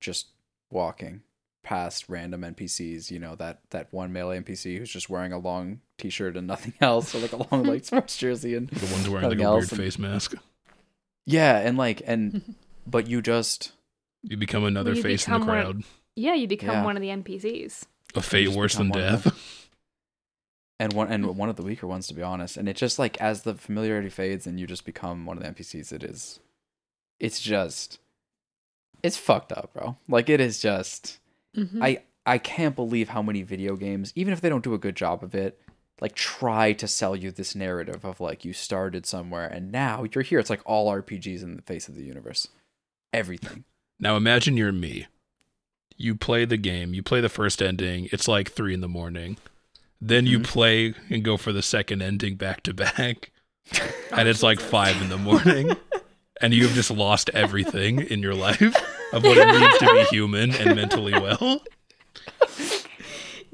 just 0.00 0.26
walking 0.72 1.22
past 1.62 2.06
random 2.08 2.40
NPCs. 2.42 3.12
You 3.12 3.20
know 3.20 3.36
that 3.36 3.60
that 3.70 3.92
one 3.92 4.12
male 4.12 4.30
NPC 4.30 4.76
who's 4.78 4.90
just 4.90 5.08
wearing 5.08 5.32
a 5.32 5.38
long 5.38 5.82
T-shirt 5.98 6.36
and 6.36 6.48
nothing 6.48 6.74
else, 6.80 7.14
or 7.14 7.20
like 7.20 7.32
a 7.32 7.46
long 7.54 7.62
like 7.62 7.84
sports 7.86 8.16
jersey 8.16 8.56
and 8.56 8.68
The 8.68 8.92
ones 8.92 9.08
wearing 9.08 9.28
like 9.28 9.38
a 9.38 9.50
weird 9.52 9.70
and- 9.70 9.78
face 9.80 9.96
mask. 9.98 10.34
yeah, 11.26 11.58
and 11.60 11.78
like 11.78 12.02
and 12.06 12.56
but 12.88 13.06
you 13.06 13.22
just 13.22 13.70
You 14.24 14.36
become 14.36 14.64
another 14.64 14.94
you 14.94 15.02
face 15.02 15.28
in 15.28 15.32
the 15.32 15.38
become 15.38 15.48
one- 15.54 15.62
crowd. 15.64 15.82
Yeah, 16.16 16.34
you 16.34 16.48
become 16.48 16.70
Yeah. 16.70 16.84
one 16.84 16.96
of 16.96 17.02
the 17.02 17.08
NPCs. 17.10 17.84
A 18.16 18.20
fate 18.20 18.48
worse 18.48 18.74
than 18.74 18.88
become 18.88 19.04
one 19.04 19.14
of 19.14 19.22
them. 19.22 19.32
death. 19.32 19.59
And 20.80 20.92
one 20.94 21.06
and 21.12 21.36
one 21.36 21.48
of 21.48 21.54
the 21.56 21.62
weaker 21.62 21.86
ones 21.86 22.06
to 22.08 22.14
be 22.14 22.22
honest 22.22 22.56
and 22.56 22.68
it 22.68 22.74
just 22.76 22.98
like 22.98 23.16
as 23.20 23.42
the 23.42 23.54
familiarity 23.54 24.08
fades 24.08 24.46
and 24.46 24.58
you 24.58 24.66
just 24.66 24.84
become 24.84 25.26
one 25.26 25.36
of 25.36 25.42
the 25.42 25.48
npcs 25.50 25.92
it 25.92 26.02
is 26.02 26.40
it's 27.20 27.40
just 27.40 27.98
it's 29.02 29.16
fucked 29.16 29.52
up 29.52 29.72
bro 29.72 29.96
like 30.08 30.28
it 30.28 30.40
is 30.40 30.60
just 30.60 31.18
Mhm. 31.56 31.82
i 31.82 32.02
i 32.26 32.38
can't 32.38 32.74
believe 32.76 33.10
how 33.10 33.22
many 33.22 33.42
video 33.42 33.76
games 33.76 34.12
even 34.16 34.32
if 34.32 34.40
they 34.40 34.48
don't 34.48 34.64
do 34.64 34.74
a 34.74 34.78
good 34.78 34.96
job 34.96 35.22
of 35.22 35.34
it 35.34 35.60
like 36.00 36.14
try 36.14 36.72
to 36.72 36.88
sell 36.88 37.14
you 37.14 37.30
this 37.30 37.54
narrative 37.54 38.04
of 38.04 38.20
like 38.20 38.44
you 38.44 38.52
started 38.52 39.04
somewhere 39.04 39.46
and 39.46 39.70
now 39.70 40.04
you're 40.12 40.22
here 40.24 40.38
it's 40.38 40.50
like 40.50 40.62
all 40.64 40.90
rpgs 40.92 41.42
in 41.42 41.56
the 41.56 41.62
face 41.62 41.88
of 41.88 41.94
the 41.94 42.04
universe 42.04 42.48
everything 43.12 43.64
Now 43.98 44.16
imagine 44.16 44.56
you're 44.56 44.72
me. 44.72 45.08
You 45.98 46.14
play 46.14 46.46
the 46.46 46.56
game, 46.56 46.94
you 46.94 47.02
play 47.02 47.20
the 47.20 47.28
first 47.28 47.60
ending, 47.60 48.08
it's 48.12 48.26
like 48.26 48.50
three 48.50 48.72
in 48.72 48.80
the 48.80 48.88
morning. 48.88 49.36
Then 50.00 50.26
you 50.26 50.38
Mhm. 50.40 50.44
play 50.44 50.94
and 51.10 51.22
go 51.22 51.36
for 51.36 51.52
the 51.52 51.62
second 51.62 52.02
ending 52.02 52.36
back 52.36 52.62
to 52.64 52.74
back. 52.74 53.30
And 54.12 54.28
it's 54.28 54.42
like 54.42 54.58
five 54.60 55.00
in 55.02 55.08
the 55.10 55.18
morning. 55.18 55.76
And 56.42 56.54
you've 56.54 56.72
just 56.72 56.90
lost 56.90 57.28
everything 57.34 58.00
in 58.00 58.20
your 58.22 58.34
life 58.34 58.62
of 59.12 59.22
what 59.22 59.36
it 59.36 59.46
means 59.46 59.76
to 59.78 59.84
be 59.92 60.04
human 60.16 60.54
and 60.54 60.74
mentally 60.74 61.12
well. 61.12 61.60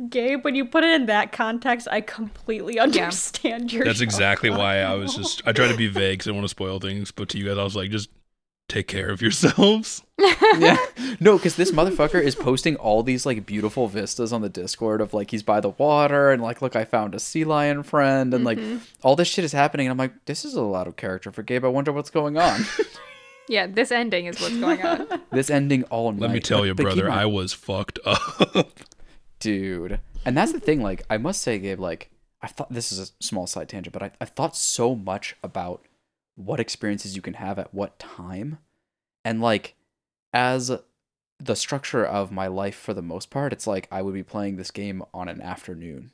Gabe, 0.09 0.44
when 0.44 0.55
you 0.55 0.64
put 0.66 0.85
it 0.85 0.90
in 0.93 1.06
that 1.06 1.32
context, 1.32 1.89
I 1.90 2.01
completely 2.01 2.78
understand 2.78 3.73
your. 3.73 3.85
That's 3.85 4.01
exactly 4.02 4.51
shock. 4.51 4.59
why 4.59 4.78
I 4.82 4.94
was 4.94 5.14
just 5.16 5.43
I 5.47 5.52
try 5.52 5.66
to 5.68 5.77
be 5.77 5.89
vague 5.89 6.18
because 6.18 6.28
I 6.28 6.31
don't 6.31 6.36
want 6.36 6.44
to 6.44 6.51
spoil 6.51 6.78
things, 6.78 7.10
but 7.10 7.28
to 7.31 7.39
you 7.39 7.47
guys 7.48 7.59
I 7.59 7.64
was 7.64 7.74
like, 7.74 7.90
just 7.90 8.09
take 8.68 8.88
care 8.88 9.09
of 9.10 9.22
yourselves. 9.22 10.02
yeah. 10.59 10.76
No 11.20 11.36
because 11.38 11.56
this 11.56 11.70
motherfucker 11.70 12.20
is 12.22 12.34
posting 12.34 12.76
all 12.76 13.02
these 13.02 13.24
like 13.24 13.47
beautiful 13.47 13.88
vistas 13.88 14.32
on 14.32 14.43
the 14.43 14.48
discord 14.48 15.01
of 15.01 15.14
like 15.14 15.30
he's 15.30 15.43
by 15.43 15.60
the 15.60 15.70
water 15.70 16.30
and 16.30 16.43
like 16.43 16.60
look 16.60 16.76
i 16.76 16.84
found 16.84 17.14
a 17.14 17.18
sea 17.18 17.44
lion 17.44 17.82
friend 17.82 18.34
and 18.34 18.44
like 18.44 18.59
mm-hmm. 18.59 18.78
all 19.02 19.16
this 19.16 19.28
shit 19.28 19.44
is 19.44 19.52
happening. 19.52 19.86
And 19.86 19.93
i'm 19.93 19.97
like 19.98 20.24
this 20.26 20.44
is 20.44 20.55
a 20.55 20.62
lot 20.62 20.86
of 20.88 20.97
character 20.97 21.30
for 21.32 21.43
gabe. 21.43 21.64
I 21.64 21.68
wonder 21.68 21.93
what's 21.93 22.10
going 22.10 22.36
on. 22.38 22.60
Yeah, 23.48 23.68
this 23.68 23.93
ending 23.93 24.26
is 24.26 24.40
what's 24.40 24.56
going 24.56 24.82
on. 24.82 25.06
this 25.30 25.51
ending 25.51 25.84
all 25.84 26.10
night 26.10 26.20
Let 26.20 26.30
me 26.32 26.40
tell 26.40 26.59
But- 26.59 26.64
you, 26.64 26.74
but 26.74 26.82
brother, 26.82 27.09
mind- 27.09 27.20
I 27.20 27.26
was 27.26 27.52
fucked 27.52 28.01
up. 28.05 28.80
dude. 29.38 30.01
And 30.24 30.36
that's 30.36 30.52
the 30.52 30.59
thing 30.60 30.82
like 30.82 31.05
i 31.09 31.16
must 31.16 31.40
say 31.43 31.59
gabe 31.60 31.78
like 31.78 32.10
i 32.43 32.48
thought 32.48 32.72
this 32.72 32.90
is 32.90 32.98
a 32.98 33.24
small 33.24 33.47
side 33.47 33.68
tangent 33.68 33.93
but 33.93 34.02
I, 34.02 34.10
I 34.20 34.24
thought 34.24 34.56
so 34.56 34.97
much 34.97 35.36
about 35.44 35.84
what 36.36 36.60
experiences 36.60 37.16
you 37.16 37.22
can 37.22 37.34
have 37.34 37.58
at 37.58 37.74
what 37.74 37.98
time 37.98 38.58
and 39.24 39.40
like 39.40 39.74
as 40.32 40.70
the 41.38 41.56
structure 41.56 42.04
of 42.04 42.30
my 42.32 42.46
life 42.46 42.76
for 42.76 42.94
the 42.94 43.02
most 43.02 43.28
part 43.30 43.52
it's 43.52 43.66
like 43.66 43.88
i 43.90 44.00
would 44.02 44.14
be 44.14 44.22
playing 44.22 44.56
this 44.56 44.70
game 44.70 45.02
on 45.12 45.28
an 45.28 45.40
afternoon 45.42 46.10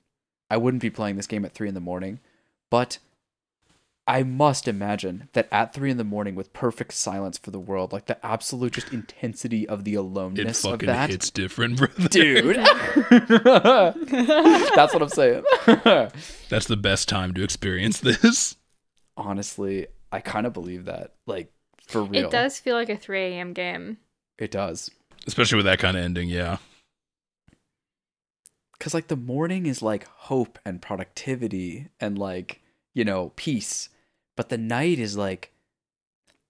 i 0.51 0.57
wouldn't 0.57 0.81
be 0.83 0.91
playing 0.91 1.17
this 1.17 1.27
game 1.27 1.45
at 1.45 1.53
three 1.53 1.69
in 1.69 1.75
the 1.75 1.81
morning 1.81 2.19
but 2.71 2.99
i 4.07 4.23
must 4.25 4.67
imagine 4.67 5.29
that 5.33 5.49
at 5.53 5.73
three 5.73 5.91
in 5.91 5.97
the 5.97 6.03
morning 6.05 6.35
with 6.35 6.53
perfect 6.53 6.93
silence 6.93 7.39
for 7.39 7.51
the 7.53 7.61
world 7.61 7.93
like 7.93 8.07
the 8.07 8.25
absolute 8.27 8.73
just 8.73 8.93
intensity 8.93 9.69
of 9.69 9.85
the 9.85 9.95
It 9.95 9.99
aloneness 9.99 10.65
of 10.65 10.73
fucking 10.73 10.87
that 10.89 11.11
hits 11.11 11.31
different, 11.31 11.79
brother. 11.79 12.09
dude. 12.09 12.57
That's 14.75 14.93
what 14.93 15.03
I'm 15.03 15.09
saying. 15.09 15.45
That's 16.49 16.67
the 16.67 16.77
best 16.77 17.09
time 17.09 17.33
to 17.35 17.43
experience 17.45 18.01
this. 18.01 18.57
Honestly, 19.17 19.87
I 20.13 20.21
kind 20.21 20.47
of 20.47 20.53
believe 20.53 20.85
that. 20.85 21.15
Like 21.27 21.53
for 21.87 22.03
real. 22.03 22.27
It 22.27 22.31
does 22.31 22.59
feel 22.59 22.77
like 22.77 22.89
a 22.89 22.97
3 22.97 23.19
a.m. 23.21 23.53
game. 23.53 23.99
It 24.39 24.51
does. 24.51 24.91
Especially 25.27 25.57
with 25.57 25.67
that 25.67 25.79
kind 25.79 25.97
of 25.97 26.05
ending, 26.05 26.29
yeah. 26.29 26.59
Cuz 28.79 28.95
like 28.95 29.09
the 29.09 29.17
morning 29.17 29.67
is 29.67 29.81
like 29.83 30.07
hope 30.07 30.59
and 30.65 30.83
productivity 30.83 31.89
and 32.01 32.19
like, 32.19 32.61
you 32.95 33.05
know, 33.05 33.33
peace. 33.37 33.89
But 34.37 34.49
the 34.49 34.59
night 34.59 34.99
is 34.99 35.17
like 35.17 35.53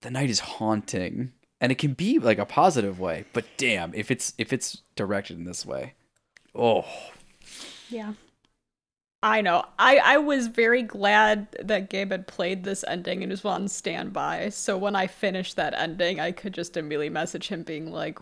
the 0.00 0.10
night 0.10 0.30
is 0.30 0.40
haunting. 0.40 1.32
And 1.60 1.70
it 1.70 1.78
can 1.78 1.92
be 1.92 2.18
like 2.18 2.38
a 2.38 2.44
positive 2.44 2.98
way, 2.98 3.24
but 3.32 3.44
damn, 3.56 3.94
if 3.94 4.10
it's 4.10 4.34
if 4.36 4.52
it's 4.52 4.82
directed 4.96 5.38
in 5.38 5.44
this 5.44 5.64
way. 5.64 5.94
Oh, 6.54 6.84
Yeah. 7.88 8.14
I 9.22 9.40
know. 9.40 9.64
I, 9.78 9.98
I 9.98 10.18
was 10.18 10.48
very 10.48 10.82
glad 10.82 11.46
that 11.62 11.90
Gabe 11.90 12.10
had 12.10 12.26
played 12.26 12.64
this 12.64 12.84
ending 12.88 13.22
and 13.22 13.30
was 13.30 13.44
on 13.44 13.68
standby. 13.68 14.48
So 14.48 14.76
when 14.76 14.96
I 14.96 15.06
finished 15.06 15.54
that 15.56 15.74
ending, 15.74 16.18
I 16.18 16.32
could 16.32 16.52
just 16.52 16.76
immediately 16.76 17.08
message 17.08 17.48
him 17.48 17.62
being 17.62 17.92
like, 17.92 18.18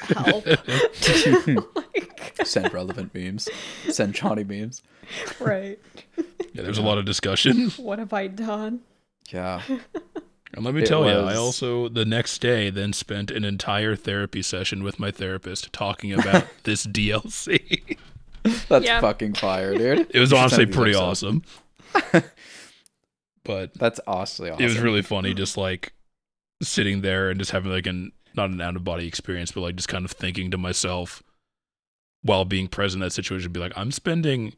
help. 0.00 0.44
like, 0.46 2.40
send 2.44 2.72
relevant 2.72 3.14
memes. 3.14 3.48
Send 3.88 4.14
Johnny 4.14 4.44
memes. 4.44 4.82
right. 5.40 5.78
Yeah, 6.52 6.62
there's 6.62 6.78
a 6.78 6.82
lot 6.82 6.98
of 6.98 7.04
discussion. 7.04 7.70
What 7.76 7.98
have 7.98 8.12
I 8.12 8.26
done? 8.26 8.80
Yeah. 9.30 9.62
And 10.52 10.64
let 10.64 10.74
me 10.74 10.82
It 10.82 10.86
tell 10.86 11.04
you, 11.04 11.16
I 11.16 11.34
also 11.34 11.88
the 11.88 12.04
next 12.04 12.38
day 12.40 12.70
then 12.70 12.92
spent 12.92 13.30
an 13.30 13.44
entire 13.44 13.96
therapy 13.96 14.42
session 14.42 14.82
with 14.82 14.98
my 14.98 15.10
therapist 15.10 15.72
talking 15.72 16.12
about 16.12 16.46
this 16.64 16.86
DLC. 16.86 17.98
That's 18.68 18.84
Yeah. 18.84 19.00
fucking 19.00 19.34
fire, 19.34 19.74
dude. 19.74 20.06
It 20.10 20.20
was 20.20 20.32
honestly 20.32 20.66
pretty 20.66 20.92
episodes. 20.92 21.24
awesome. 21.24 22.22
but 23.44 23.74
That's 23.74 24.00
honestly 24.06 24.50
awesome. 24.50 24.62
it 24.64 24.66
was 24.68 24.78
really 24.78 25.02
funny 25.02 25.34
just 25.34 25.56
like 25.56 25.92
sitting 26.62 27.00
there 27.02 27.30
and 27.30 27.38
just 27.38 27.50
having 27.50 27.70
like 27.72 27.86
an 27.86 28.12
not 28.34 28.50
an 28.50 28.60
out 28.60 28.76
of 28.76 28.84
body 28.84 29.06
experience, 29.06 29.52
but 29.52 29.60
like 29.60 29.76
just 29.76 29.88
kind 29.88 30.04
of 30.04 30.10
thinking 30.10 30.50
to 30.50 30.58
myself 30.58 31.22
while 32.22 32.44
being 32.44 32.66
present 32.68 33.02
in 33.02 33.06
that 33.06 33.12
situation, 33.12 33.52
be 33.52 33.60
like, 33.60 33.72
I'm 33.76 33.92
spending 33.92 34.54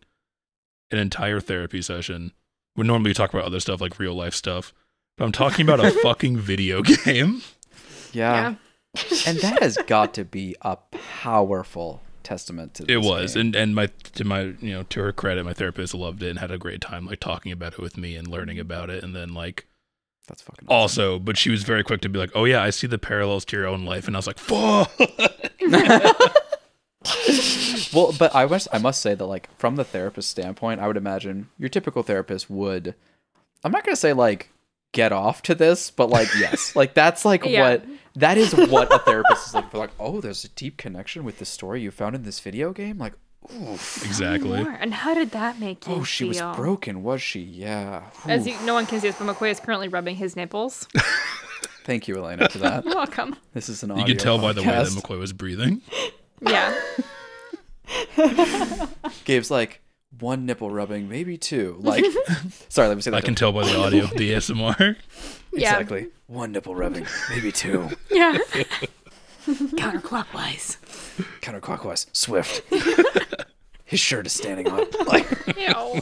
an 0.92 0.98
entire 0.98 1.40
therapy 1.40 1.82
session. 1.82 2.32
We 2.76 2.86
normally 2.86 3.12
talk 3.12 3.34
about 3.34 3.44
other 3.44 3.60
stuff 3.60 3.80
like 3.80 3.98
real 3.98 4.14
life 4.14 4.34
stuff, 4.34 4.72
but 5.18 5.24
I'm 5.24 5.32
talking 5.32 5.68
about 5.68 5.84
a 5.84 5.90
fucking 6.02 6.38
video 6.38 6.80
game. 6.82 7.42
yeah. 8.12 8.54
and 9.26 9.38
that 9.40 9.62
has 9.62 9.76
got 9.86 10.14
to 10.14 10.24
be 10.24 10.54
a 10.62 10.76
powerful 11.20 12.00
testament 12.26 12.74
to 12.74 12.84
It 12.90 12.98
was, 13.02 13.34
game. 13.34 13.46
and 13.46 13.56
and 13.56 13.74
my 13.74 13.86
to 14.14 14.24
my 14.24 14.40
you 14.60 14.72
know 14.74 14.82
to 14.84 15.00
her 15.00 15.12
credit, 15.12 15.44
my 15.44 15.54
therapist 15.54 15.94
loved 15.94 16.22
it 16.22 16.30
and 16.30 16.38
had 16.38 16.50
a 16.50 16.58
great 16.58 16.80
time 16.80 17.06
like 17.06 17.20
talking 17.20 17.52
about 17.52 17.74
it 17.74 17.78
with 17.78 17.96
me 17.96 18.16
and 18.16 18.28
learning 18.28 18.58
about 18.58 18.90
it, 18.90 19.02
and 19.02 19.14
then 19.16 19.32
like 19.32 19.66
that's 20.28 20.42
fucking 20.42 20.66
awesome. 20.68 21.02
also, 21.04 21.18
but 21.20 21.38
she 21.38 21.50
was 21.50 21.62
very 21.62 21.84
quick 21.84 22.00
to 22.02 22.08
be 22.08 22.18
like, 22.18 22.32
"Oh 22.34 22.44
yeah, 22.44 22.62
I 22.62 22.70
see 22.70 22.86
the 22.88 22.98
parallels 22.98 23.44
to 23.46 23.56
your 23.56 23.66
own 23.66 23.84
life," 23.84 24.06
and 24.08 24.16
I 24.16 24.18
was 24.18 24.26
like, 24.26 24.38
"Fuck." 24.38 24.90
well, 27.92 28.12
but 28.18 28.34
I 28.34 28.46
must 28.46 28.66
I 28.72 28.78
must 28.78 29.00
say 29.00 29.14
that 29.14 29.24
like 29.24 29.48
from 29.58 29.76
the 29.76 29.84
therapist 29.84 30.28
standpoint, 30.30 30.80
I 30.80 30.86
would 30.88 30.96
imagine 30.96 31.48
your 31.58 31.68
typical 31.68 32.02
therapist 32.02 32.50
would 32.50 32.94
I'm 33.64 33.70
not 33.72 33.84
gonna 33.84 33.96
say 33.96 34.12
like 34.12 34.50
get 34.92 35.12
off 35.12 35.42
to 35.42 35.54
this, 35.54 35.90
but 35.90 36.08
like 36.10 36.28
yes. 36.38 36.74
like 36.76 36.94
that's 36.94 37.24
like 37.24 37.44
Yeah. 37.44 37.70
what 37.70 37.84
that 38.16 38.38
is 38.38 38.54
what 38.54 38.92
a 38.92 38.98
therapist 39.00 39.48
is 39.48 39.54
like 39.54 39.70
for 39.70 39.78
like, 39.78 39.90
oh, 40.00 40.20
there's 40.20 40.44
a 40.44 40.48
deep 40.48 40.76
connection 40.78 41.24
with 41.24 41.38
the 41.38 41.44
story 41.44 41.82
you 41.82 41.90
found 41.90 42.14
in 42.14 42.22
this 42.22 42.40
video 42.40 42.72
game. 42.72 42.96
Like, 42.98 43.12
oof. 43.54 44.02
exactly. 44.06 44.58
And 44.80 44.94
how 44.94 45.12
did 45.14 45.32
that 45.32 45.60
make 45.60 45.86
you 45.86 45.96
Oh, 45.96 46.02
she 46.02 46.24
was 46.24 46.40
broken, 46.56 47.02
was 47.02 47.20
she? 47.20 47.40
Yeah. 47.40 48.04
As 48.24 48.46
you, 48.46 48.56
no 48.64 48.72
one 48.72 48.86
can 48.86 49.00
see 49.00 49.08
this, 49.08 49.18
but 49.18 49.26
McCoy 49.36 49.50
is 49.50 49.60
currently 49.60 49.88
rubbing 49.88 50.16
his 50.16 50.34
nipples. 50.34 50.88
Thank 51.84 52.08
you, 52.08 52.16
Elena, 52.16 52.48
for 52.48 52.58
that. 52.58 52.84
You're 52.86 52.94
welcome. 52.96 53.36
This 53.52 53.68
is 53.68 53.82
an 53.82 53.90
You 53.90 53.96
audio 53.96 54.06
could 54.06 54.18
tell 54.18 54.38
by 54.38 54.52
the 54.54 54.62
way 54.62 54.68
that 54.68 54.86
podcast. 54.86 54.96
McCoy 55.00 55.18
was 55.18 55.32
breathing. 55.34 55.82
Yeah. 56.40 56.74
Gabe's 59.24 59.50
like 59.50 59.80
one 60.20 60.46
nipple 60.46 60.70
rubbing, 60.70 61.08
maybe 61.08 61.36
two. 61.38 61.76
Like, 61.80 62.04
sorry, 62.68 62.88
let 62.88 62.96
me 62.96 63.02
say 63.02 63.10
that. 63.10 63.16
I 63.16 63.20
can 63.20 63.34
tell 63.34 63.52
by 63.52 63.64
the 63.64 63.78
audio, 63.78 64.06
the 64.06 64.32
ASMR. 64.34 64.96
Yeah. 65.52 65.72
exactly 65.72 66.08
one 66.26 66.52
nipple 66.52 66.74
rubbing, 66.74 67.06
maybe 67.30 67.50
two. 67.52 67.88
Yeah. 68.10 68.36
Counterclockwise. 69.46 70.76
Counterclockwise. 71.40 72.06
Swift. 72.12 72.62
His 73.84 74.00
shirt 74.00 74.26
is 74.26 74.32
standing 74.32 74.66
up. 74.68 74.92
Like 75.06 75.26
Ew. 75.56 76.00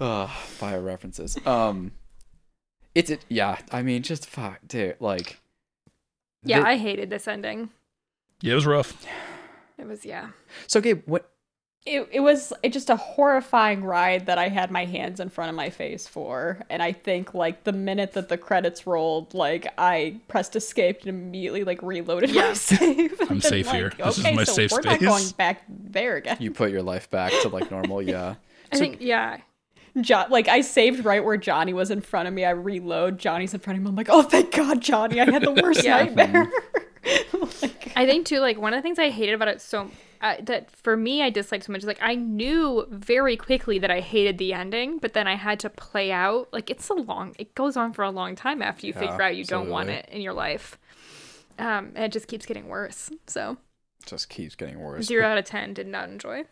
uh, 0.00 0.26
fire 0.26 0.80
references. 0.80 1.36
Um 1.46 1.92
it's 2.94 3.10
it 3.10 3.24
yeah, 3.28 3.58
I 3.70 3.82
mean 3.82 4.02
just 4.02 4.26
fuck 4.28 4.58
dude, 4.66 4.96
like 5.00 5.38
Yeah, 6.44 6.60
the- 6.60 6.66
I 6.68 6.76
hated 6.78 7.10
this 7.10 7.28
ending. 7.28 7.70
Yeah, 8.40 8.52
it 8.52 8.56
was 8.56 8.66
rough. 8.66 9.06
It 9.78 9.86
was 9.86 10.04
yeah. 10.04 10.30
So 10.66 10.80
Gabe, 10.80 11.02
what 11.06 11.30
It, 11.86 12.06
it 12.12 12.20
was 12.20 12.52
it 12.62 12.74
just 12.74 12.90
a 12.90 12.96
horrifying 12.96 13.82
ride 13.82 14.26
that 14.26 14.36
I 14.36 14.48
had 14.48 14.70
my 14.70 14.84
hands 14.84 15.18
in 15.18 15.30
front 15.30 15.48
of 15.48 15.56
my 15.56 15.70
face 15.70 16.06
for. 16.06 16.60
And 16.68 16.82
I 16.82 16.92
think 16.92 17.32
like 17.32 17.64
the 17.64 17.72
minute 17.72 18.12
that 18.12 18.28
the 18.28 18.36
credits 18.36 18.86
rolled, 18.86 19.32
like 19.32 19.66
I 19.78 20.16
pressed 20.28 20.54
escape 20.56 21.00
and 21.00 21.08
immediately 21.08 21.64
like 21.64 21.82
reloaded 21.82 22.30
my 22.34 22.36
Yeah. 22.48 22.52
save. 22.54 23.18
I'm 23.30 23.40
safe 23.40 23.66
like, 23.66 23.76
here. 23.76 23.92
This 23.96 24.18
is 24.18 24.24
okay, 24.26 24.34
my 24.34 24.44
so 24.44 24.52
safe 24.52 24.72
we're 24.72 24.82
not 24.82 24.96
space." 24.96 25.08
going 25.08 25.28
back 25.38 25.62
there 25.68 26.16
again. 26.16 26.36
you 26.38 26.50
put 26.50 26.70
your 26.70 26.82
life 26.82 27.10
back 27.10 27.32
to 27.42 27.48
like 27.48 27.70
normal, 27.70 28.02
yeah. 28.02 28.34
I 28.72 28.76
So- 28.76 28.80
think 28.80 28.98
yeah. 29.00 29.38
Jo- 30.02 30.26
like 30.28 30.48
I 30.48 30.60
saved 30.60 31.04
right 31.06 31.24
where 31.24 31.38
Johnny 31.38 31.72
was 31.72 31.90
in 31.90 32.02
front 32.02 32.28
of 32.28 32.34
me. 32.34 32.44
I 32.44 32.50
reload. 32.50 33.18
Johnny's 33.18 33.54
in 33.54 33.60
front 33.60 33.78
of 33.78 33.82
me. 33.82 33.88
I'm 33.88 33.96
like, 33.96 34.08
oh 34.10 34.22
thank 34.22 34.54
God, 34.54 34.80
Johnny! 34.82 35.18
I 35.18 35.28
had 35.30 35.42
the 35.42 35.50
worst 35.62 35.82
Yeah. 35.82 35.96
nightmare. 36.04 36.48
like, 37.62 37.92
I 37.96 38.06
think 38.06 38.26
too, 38.26 38.38
like 38.40 38.58
one 38.58 38.72
of 38.74 38.78
the 38.78 38.82
things 38.82 38.98
I 38.98 39.08
hated 39.10 39.34
about 39.34 39.48
it 39.48 39.60
so 39.60 39.90
uh, 40.20 40.36
that 40.42 40.70
for 40.70 40.96
me 40.96 41.22
I 41.22 41.30
disliked 41.30 41.64
so 41.64 41.72
much 41.72 41.80
is 41.80 41.86
like 41.86 41.98
I 42.02 42.14
knew 42.14 42.86
very 42.90 43.36
quickly 43.36 43.78
that 43.78 43.90
I 43.90 44.00
hated 44.00 44.38
the 44.38 44.52
ending, 44.52 44.98
but 44.98 45.12
then 45.12 45.26
I 45.26 45.34
had 45.36 45.58
to 45.60 45.70
play 45.70 46.12
out 46.12 46.48
like 46.52 46.70
it's 46.70 46.88
a 46.88 46.94
long. 46.94 47.34
It 47.38 47.54
goes 47.54 47.76
on 47.76 47.92
for 47.92 48.02
a 48.04 48.10
long 48.10 48.34
time 48.36 48.60
after 48.62 48.86
you 48.86 48.92
Yeah, 48.92 49.00
figure 49.00 49.22
out 49.22 49.36
you 49.36 49.44
don't 49.44 49.70
want 49.70 49.88
it 49.90 50.08
in 50.10 50.20
your 50.20 50.32
life. 50.34 50.78
Um, 51.58 51.92
and 51.94 52.04
it 52.04 52.12
just 52.12 52.26
keeps 52.28 52.46
getting 52.46 52.68
worse. 52.68 53.10
So 53.26 53.58
Just 54.06 54.28
keeps 54.28 54.54
getting 54.54 54.78
worse. 54.80 55.06
zero 55.06 55.26
out 55.26 55.38
of 55.38 55.44
ten 55.44 55.74
did 55.74 55.86
not 55.86 56.08
enjoy. 56.08 56.44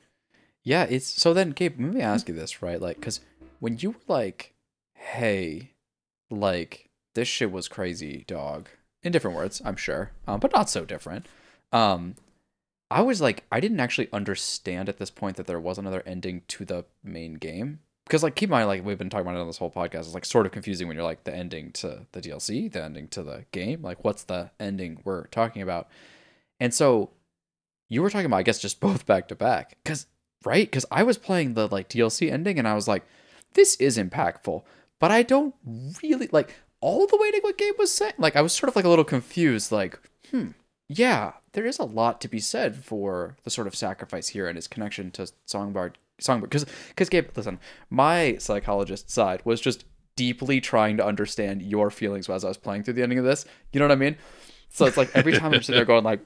Yeah, 0.63 0.85
it's 0.85 1.07
so 1.07 1.33
then 1.33 1.51
Gabe, 1.51 1.81
let 1.81 1.95
me 1.95 2.01
ask 2.03 2.29
you 2.29 2.35
this, 2.35 2.63
right? 2.63 2.81
Like 2.81 3.01
cuz 3.01 3.21
when 3.61 3.79
you 3.79 3.91
were 3.91 3.97
like, 4.07 4.55
"Hey, 4.95 5.73
like 6.31 6.91
this 7.15 7.29
shit 7.29 7.51
was 7.51 7.69
crazy, 7.69 8.25
dog." 8.27 8.69
In 9.03 9.13
different 9.13 9.37
words, 9.37 9.63
I'm 9.65 9.77
sure. 9.77 10.11
Um, 10.27 10.41
but 10.41 10.53
not 10.53 10.69
so 10.69 10.85
different. 10.85 11.27
Um 11.73 12.17
I 12.91 13.03
was 13.03 13.21
like 13.21 13.45
I 13.53 13.61
didn't 13.61 13.81
actually 13.81 14.09
understand 14.13 14.89
at 14.89 14.99
this 14.99 15.11
point 15.11 15.37
that 15.37 15.47
there 15.47 15.61
was 15.61 15.79
another 15.79 16.03
ending 16.07 16.43
to 16.49 16.65
the 16.65 16.85
main 17.03 17.35
game. 17.35 17.81
Because 18.05 18.23
like 18.23 18.35
keep 18.35 18.49
in 18.49 18.53
mind 18.53 18.69
like 18.69 18.85
we've 18.85 18.99
been 18.99 19.11
talking 19.11 19.27
about 19.27 19.37
it 19.37 19.41
on 19.41 19.47
this 19.47 19.59
whole 19.59 19.71
podcast. 19.71 20.01
It's 20.01 20.15
like 20.15 20.25
sort 20.25 20.47
of 20.47 20.53
confusing 20.53 20.89
when 20.89 20.97
you're 20.97 21.05
like 21.05 21.25
the 21.25 21.35
ending 21.35 21.73
to 21.73 22.07
the 22.13 22.21
DLC, 22.21 22.73
the 22.73 22.83
ending 22.83 23.09
to 23.09 23.23
the 23.23 23.45
game. 23.53 23.83
Like 23.83 24.03
what's 24.05 24.25
the 24.25 24.51
ending 24.59 25.01
we're 25.05 25.27
talking 25.27 25.63
about? 25.63 25.89
And 26.59 26.73
so 26.73 27.11
you 27.89 28.03
were 28.03 28.11
talking 28.11 28.27
about 28.27 28.39
I 28.39 28.43
guess 28.43 28.59
just 28.59 28.81
both 28.81 29.07
back 29.07 29.29
to 29.29 29.35
back. 29.35 29.77
Cause 29.85 30.07
right? 30.45 30.67
Because 30.67 30.87
I 30.91 31.03
was 31.03 31.19
playing 31.19 31.55
the 31.55 31.69
like 31.69 31.89
DLC 31.89 32.31
ending 32.31 32.59
and 32.59 32.69
I 32.69 32.75
was 32.75 32.89
like, 32.89 33.05
this 33.55 33.77
is 33.77 33.99
impactful, 33.99 34.63
but 34.99 35.11
I 35.11 35.23
don't 35.23 35.55
really 36.03 36.29
like 36.33 36.55
all 36.81 37.07
the 37.07 37.17
way 37.17 37.31
to 37.31 37.41
what 37.41 37.59
Gabe 37.59 37.75
was 37.79 37.93
saying. 37.93 38.15
Like 38.19 38.37
I 38.37 38.43
was 38.43 38.53
sort 38.53 38.69
of 38.69 38.77
like 38.77 38.85
a 38.85 38.89
little 38.89 39.05
confused, 39.05 39.73
like, 39.73 39.99
hmm, 40.31 40.49
yeah, 40.89 41.33
there 41.53 41.67
is 41.67 41.79
a 41.79 41.85
lot 41.85 42.21
to 42.23 42.29
be 42.29 42.41
said 42.41 42.77
for 42.77 43.37
the 43.45 43.51
sort 43.51 43.67
of 43.67 43.75
sacrifice 43.75 44.29
here 44.29 44.49
and 44.49 44.57
his 44.57 44.67
connection 44.67 45.11
to 45.13 45.31
Songbird 45.45 45.99
Songbird. 46.19 46.51
Because 46.51 46.67
because 46.89 47.09
Gabe, 47.09 47.29
listen, 47.37 47.61
my 47.91 48.37
psychologist 48.39 49.11
side 49.11 49.43
was 49.45 49.61
just 49.61 49.85
deeply 50.17 50.61
trying 50.61 50.97
to 50.97 51.07
understand 51.07 51.63
your 51.63 51.91
feelings 51.91 52.29
as 52.29 52.45
I 52.45 52.49
was 52.49 52.57
playing 52.57 52.83
through 52.83 52.95
the 52.95 53.03
ending 53.03 53.19
of 53.19 53.25
this. 53.25 53.45
You 53.73 53.81
know 53.81 53.87
what 53.87 53.93
I 53.93 53.97
mean? 53.97 54.17
So 54.71 54.87
it's 54.87 54.97
like 54.97 55.15
every 55.15 55.33
time 55.33 55.53
I'm 55.55 55.63
sitting 55.63 55.79
there 55.79 55.85
going 55.85 56.05
like, 56.05 56.21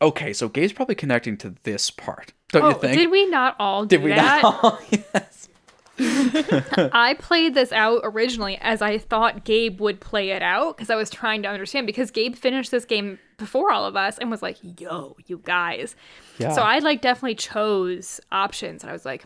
okay, 0.00 0.32
so 0.32 0.48
Gabe's 0.48 0.72
probably 0.72 0.94
connecting 0.94 1.36
to 1.38 1.54
this 1.64 1.90
part. 1.90 2.32
Don't 2.50 2.62
oh, 2.62 2.68
you 2.68 2.74
think? 2.78 2.96
did 2.96 3.10
we 3.10 3.26
not 3.26 3.56
all 3.58 3.84
do 3.84 3.96
Did 3.96 4.04
we 4.04 4.10
that? 4.10 4.42
not? 4.42 4.82
yes. 4.90 5.48
I 5.98 7.16
played 7.18 7.54
this 7.54 7.72
out 7.72 8.00
originally 8.04 8.56
as 8.60 8.80
I 8.82 8.98
thought 8.98 9.44
Gabe 9.44 9.80
would 9.80 10.00
play 10.00 10.30
it 10.30 10.42
out 10.42 10.76
because 10.76 10.90
I 10.90 10.96
was 10.96 11.10
trying 11.10 11.42
to 11.42 11.48
understand 11.48 11.86
because 11.86 12.10
Gabe 12.10 12.34
finished 12.34 12.70
this 12.70 12.84
game 12.84 13.18
before 13.38 13.70
all 13.72 13.84
of 13.84 13.94
us 13.96 14.18
and 14.18 14.30
was 14.30 14.42
like, 14.42 14.56
"Yo, 14.80 15.16
you 15.26 15.40
guys." 15.44 15.94
Yeah. 16.38 16.52
So 16.52 16.62
I 16.62 16.78
like 16.78 17.00
definitely 17.02 17.34
chose 17.34 18.20
options 18.30 18.82
and 18.82 18.90
I 18.90 18.92
was 18.92 19.04
like, 19.04 19.24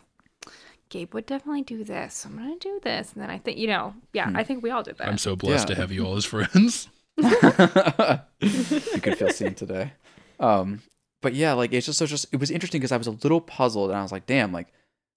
Gabe 0.89 1.15
would 1.15 1.27
definitely 1.27 1.63
do 1.63 1.83
this. 1.85 2.25
I'm 2.25 2.37
going 2.37 2.59
to 2.59 2.69
do 2.69 2.81
this. 2.83 3.13
And 3.13 3.23
then 3.23 3.31
I 3.31 3.39
think, 3.39 3.59
you 3.59 3.67
know, 3.67 3.95
yeah, 4.13 4.29
Hmm. 4.31 4.37
I 4.37 4.45
think 4.45 4.63
we 4.63 4.71
all 4.71 4.83
did 4.83 4.99
that. 4.99 5.09
I'm 5.09 5.19
so 5.19 5.35
blessed 5.37 5.69
Yeah. 5.69 5.75
to 5.75 5.81
have 5.81 5.91
you 5.93 6.05
all 6.07 6.17
as 6.17 6.25
friends. 6.25 6.89
you 7.17 9.01
could 9.01 9.17
feel 9.19 9.31
seen 9.31 9.55
today. 9.55 9.93
Um, 10.39 10.83
but 11.23 11.35
yeah, 11.35 11.55
like 11.55 11.73
it's 11.73 11.87
just 11.87 11.99
so 11.99 12.07
just 12.07 12.27
it 12.33 12.41
was 12.41 12.51
interesting 12.51 12.81
because 12.81 12.93
I 12.93 12.97
was 12.97 13.07
a 13.07 13.13
little 13.13 13.41
puzzled 13.41 13.91
and 13.91 13.99
I 13.99 14.03
was 14.03 14.13
like, 14.13 14.27
damn, 14.27 14.53
like 14.53 14.69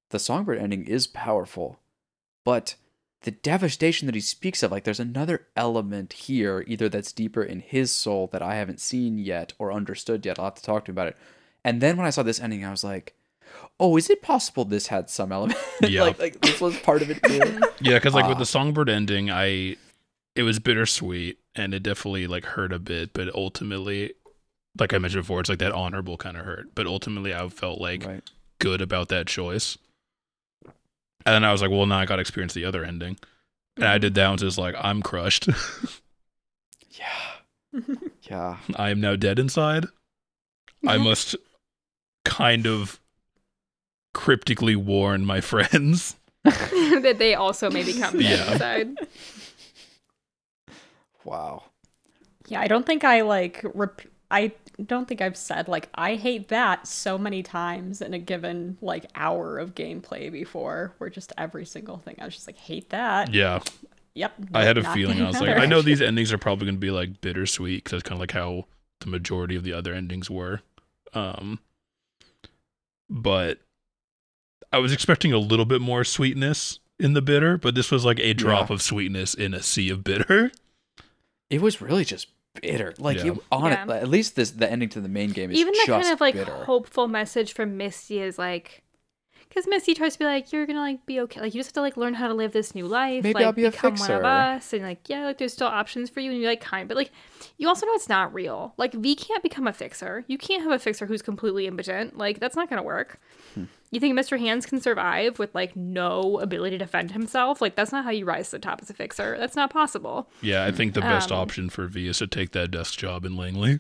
the 0.10 0.20
songbird 0.20 0.58
ending 0.60 0.86
is 0.86 1.08
powerful, 1.08 1.80
but 2.46 2.76
the 3.22 3.32
devastation 3.32 4.06
that 4.06 4.16
he 4.16 4.22
speaks 4.22 4.64
of, 4.64 4.72
like 4.72 4.86
there's 4.86 5.00
another 5.00 5.48
element 5.56 6.14
here, 6.14 6.64
either 6.68 6.88
that's 6.88 7.12
deeper 7.12 7.44
in 7.44 7.60
his 7.60 7.92
soul 7.92 8.28
that 8.32 8.42
I 8.42 8.56
haven't 8.56 8.80
seen 8.80 9.18
yet 9.20 9.54
or 9.60 9.74
understood 9.74 10.26
yet. 10.26 10.40
I'll 10.40 10.46
have 10.46 10.56
to 10.56 10.62
talk 10.64 10.86
to 10.86 10.92
him 10.92 10.96
about 10.96 11.08
it. 11.10 11.18
And 11.64 11.82
then 11.82 11.98
when 11.98 12.06
I 12.08 12.12
saw 12.12 12.24
this 12.24 12.40
ending, 12.40 12.64
I 12.64 12.72
was 12.72 12.84
like, 12.84 13.14
oh, 13.80 13.98
is 13.98 14.10
it 14.10 14.22
possible 14.22 14.64
this 14.64 14.88
had 14.88 15.10
some 15.10 15.32
element? 15.32 15.60
Yeah. 15.82 16.04
like, 16.04 16.20
like 16.20 16.42
this 16.42 16.60
was 16.62 16.78
part 16.80 17.02
of 17.02 17.10
it 17.10 17.22
too. 17.24 17.60
Yeah, 17.82 17.96
because 17.98 18.14
like 18.14 18.28
with 18.28 18.36
Ah. 18.38 18.40
the 18.40 18.46
songbird 18.46 18.90
ending, 18.90 19.30
I 19.32 19.76
it 20.36 20.44
was 20.44 20.60
bittersweet 20.60 21.40
and 21.56 21.74
it 21.74 21.84
definitely 21.84 22.28
like 22.28 22.46
hurt 22.46 22.72
a 22.72 22.80
bit, 22.80 23.12
but 23.14 23.34
ultimately, 23.36 24.14
like 24.80 24.94
I 24.94 24.98
mentioned 24.98 25.24
before, 25.24 25.40
it's 25.42 25.50
like 25.50 25.60
that 25.60 25.72
honorable 25.74 26.16
kind 26.18 26.38
of 26.38 26.46
hurt. 26.46 26.74
But 26.76 26.86
ultimately, 26.88 27.34
I 27.34 27.48
felt 27.50 27.82
like 27.82 28.06
right. 28.06 28.24
good 28.60 28.82
about 28.82 29.10
that 29.10 29.28
choice. 29.28 29.78
And 31.26 31.34
then 31.36 31.44
I 31.44 31.52
was 31.52 31.62
like, 31.62 31.70
well, 31.72 31.86
now 31.86 32.00
I 32.00 32.06
got 32.06 32.16
to 32.16 32.22
experience 32.22 32.54
the 32.54 32.66
other 32.66 32.84
ending, 32.84 33.18
and 33.76 33.86
I 33.86 33.98
did 33.98 34.16
that 34.16 34.28
one 34.30 34.38
just 34.38 34.58
like 34.58 34.76
I'm 34.80 35.02
crushed. 35.02 35.48
Yeah. 36.92 37.82
Yeah. 38.24 38.58
I 38.76 38.90
am 38.90 39.00
now 39.02 39.16
dead 39.16 39.40
inside. 39.40 39.86
I 40.88 40.98
must 40.98 41.36
kind 42.26 42.68
of 42.68 43.00
cryptically 44.14 44.76
warn 44.76 45.26
my 45.26 45.40
friends. 45.42 46.16
that 46.44 47.16
they 47.18 47.34
also 47.36 47.70
maybe 47.72 47.94
come 47.94 48.20
Yeah. 48.22 48.52
inside. 48.52 48.96
Wow. 51.24 51.64
yeah, 52.48 52.62
I 52.62 52.68
don't 52.68 52.86
think 52.86 53.04
I 53.04 53.22
like. 53.22 53.62
Rep- 53.74 54.02
I 54.32 54.52
don't 54.86 55.08
think 55.08 55.22
I've 55.22 55.36
said 55.38 55.68
like 55.68 55.90
I 55.96 56.16
hate 56.16 56.50
that 56.50 56.88
so 56.88 57.18
many 57.18 57.42
times 57.44 58.02
in 58.02 58.14
a 58.14 58.20
given 58.20 58.78
like 58.82 59.06
hour 59.16 59.58
of 59.58 59.74
gameplay 59.76 60.32
before. 60.32 60.94
Where 61.00 61.10
just 61.10 61.34
every 61.38 61.66
single 61.66 61.98
thing 61.98 62.16
I 62.20 62.26
was 62.26 62.36
just 62.36 62.48
like 62.48 62.58
hate 62.58 62.90
that. 62.92 63.34
Yeah, 63.34 63.60
Yep. 64.16 64.34
I 64.54 64.64
had 64.64 64.78
a 64.78 64.94
feeling. 64.94 65.22
I 65.22 65.28
was 65.28 65.40
like. 65.42 65.58
I 65.58 65.66
know 65.66 65.82
these 65.84 66.02
endings 66.02 66.32
are 66.34 66.38
probably 66.38 66.66
going 66.66 66.76
to 66.76 66.80
be 66.80 66.92
like 66.92 67.22
bittersweet 67.22 67.84
because 67.84 67.92
that's 68.00 68.04
kind 68.08 68.18
of 68.18 68.20
like 68.20 68.32
how 68.32 68.66
the 69.00 69.08
majority 69.08 69.56
of 69.56 69.64
the 69.64 69.74
other 69.74 69.94
endings 69.94 70.30
were. 70.30 70.62
Um, 71.14 71.60
but 73.10 73.60
I 74.72 74.78
was 74.78 74.94
expecting 74.94 75.34
a 75.34 75.38
little 75.40 75.66
bit 75.66 75.82
more 75.82 76.04
sweetness 76.04 76.80
in 77.00 77.14
the 77.14 77.22
bitter, 77.22 77.58
but 77.58 77.76
this 77.76 77.92
was 77.92 78.06
like 78.06 78.20
a 78.20 78.34
drop 78.34 78.70
Yeah. 78.70 78.76
of 78.76 78.82
sweetness 78.82 79.34
in 79.34 79.54
a 79.54 79.64
sea 79.64 79.90
of 79.90 80.04
bitter. 80.04 80.52
It 81.50 81.62
was 81.62 81.82
really 81.82 82.06
just 82.06 82.28
bitter. 82.62 82.94
Like 82.98 83.18
Yeah. 83.18 83.24
you 83.26 83.44
on 83.52 83.72
Yeah. 83.72 83.84
it. 83.84 83.90
At 83.90 84.08
least 84.10 84.36
this 84.36 84.52
the 84.52 84.70
ending 84.72 84.90
to 84.90 85.02
the 85.02 85.10
main 85.10 85.32
game 85.32 85.52
is 85.52 85.58
Even 85.58 85.74
the 85.74 85.84
just 85.86 85.88
kind 86.04 86.14
of 86.14 86.22
like 86.22 86.36
bitter. 86.36 86.52
hopeful 86.66 87.08
message 87.08 87.54
from 87.54 87.78
Misty 87.78 88.20
is 88.22 88.38
like, 88.38 88.84
because 89.50 89.66
Misty 89.68 89.94
tries 89.96 90.14
to 90.14 90.20
be 90.20 90.26
like, 90.26 90.52
you're 90.54 90.66
gonna 90.66 90.80
like 90.80 91.06
be 91.06 91.20
okay. 91.22 91.42
Like 91.42 91.54
you 91.54 91.60
just 91.60 91.70
have 91.70 91.74
to 91.74 91.82
like 91.82 91.98
learn 91.98 92.14
how 92.14 92.28
to 92.28 92.34
live 92.34 92.52
this 92.54 92.74
new 92.76 92.86
life. 92.88 93.24
Maybe 93.24 93.34
like, 93.34 93.46
I'll 93.46 93.52
be 93.52 93.66
a 93.66 93.72
become 93.72 93.96
one 93.96 94.12
of 94.12 94.24
us, 94.24 94.72
and 94.74 94.84
like 94.84 95.10
yeah, 95.10 95.26
like 95.26 95.38
there's 95.40 95.54
still 95.54 95.68
options 95.68 96.10
for 96.10 96.20
you, 96.20 96.32
and 96.32 96.40
you're 96.40 96.50
like 96.50 96.62
kind, 96.62 96.88
but 96.88 96.96
like 96.96 97.12
you 97.58 97.68
also 97.68 97.86
know 97.86 97.94
it's 97.94 98.10
not 98.10 98.34
real. 98.34 98.74
Like 98.78 98.94
V 98.94 99.16
can't 99.16 99.44
become 99.44 99.68
a 99.68 99.74
fixer. 99.74 100.24
You 100.28 100.38
can't 100.38 100.64
have 100.64 100.72
a 100.72 100.80
fixer 100.80 101.06
who's 101.08 101.22
completely 101.22 101.68
impotent. 101.68 102.18
Like 102.18 102.40
that's 102.40 102.56
not 102.56 102.70
gonna 102.70 102.84
work. 102.84 103.20
Hmm. 103.56 103.66
You 103.92 104.00
think 104.00 104.18
Mr. 104.18 104.38
Hands 104.40 104.64
can 104.68 104.80
survive 104.80 105.40
with 105.40 105.56
like 105.56 105.76
no 105.76 106.40
ability 106.40 106.78
to 106.78 106.86
defend 106.86 107.10
himself? 107.12 107.60
Like 107.60 107.76
that's 107.76 107.92
not 107.92 108.04
how 108.04 108.12
you 108.12 108.24
rise 108.24 108.52
to 108.52 108.58
the 108.58 108.60
top 108.60 108.80
as 108.84 108.90
a 108.92 108.94
fixer. 108.94 109.36
That's 109.40 109.56
not 109.56 109.72
possible. 109.72 110.30
Yeah, 110.42 110.64
I 110.64 110.72
think 110.72 110.94
the 110.94 111.02
best 111.02 111.32
Um, 111.32 111.40
option 111.40 111.70
for 111.72 111.88
V 111.88 112.08
is 112.08 112.20
to 112.20 112.28
take 112.28 112.52
that 112.52 112.70
desk 112.70 113.00
job 113.00 113.26
in 113.26 113.36
Langley. 113.36 113.80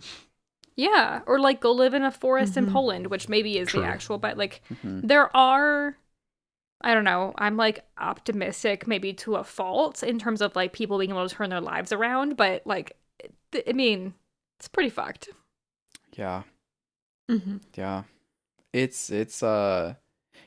Yeah, 0.79 1.21
or 1.27 1.39
like 1.39 1.59
go 1.59 1.73
live 1.73 1.93
in 1.93 2.03
a 2.03 2.11
forest 2.11 2.55
in 2.55 2.71
Poland, 2.71 3.07
which 3.07 3.27
maybe 3.27 3.57
is 3.57 3.67
True. 3.67 3.81
the 3.81 3.87
actual, 3.87 4.17
but 4.17 4.37
like 4.37 4.61
Mhm. 4.71 5.01
there 5.07 5.35
are 5.35 5.97
I 6.81 6.93
don't 6.93 7.03
know, 7.03 7.33
I'm 7.37 7.57
like 7.57 7.83
optimistic 7.97 8.87
maybe 8.87 9.11
to 9.15 9.35
a 9.35 9.43
fault 9.43 10.01
in 10.01 10.17
terms 10.17 10.41
of 10.41 10.55
like 10.55 10.71
people 10.71 10.97
being 10.97 11.09
able 11.11 11.27
to 11.27 11.35
turn 11.35 11.49
their 11.49 11.59
lives 11.59 11.91
around, 11.91 12.37
but 12.37 12.65
like 12.65 12.95
th- 13.51 13.65
I 13.67 13.73
mean, 13.73 14.13
it's 14.57 14.69
pretty 14.69 14.89
fucked. 14.89 15.27
Yeah. 16.13 16.43
Mhm. 17.29 17.59
Yeah. 17.75 18.03
It's 18.71 19.09
it's 19.09 19.43
uh 19.43 19.95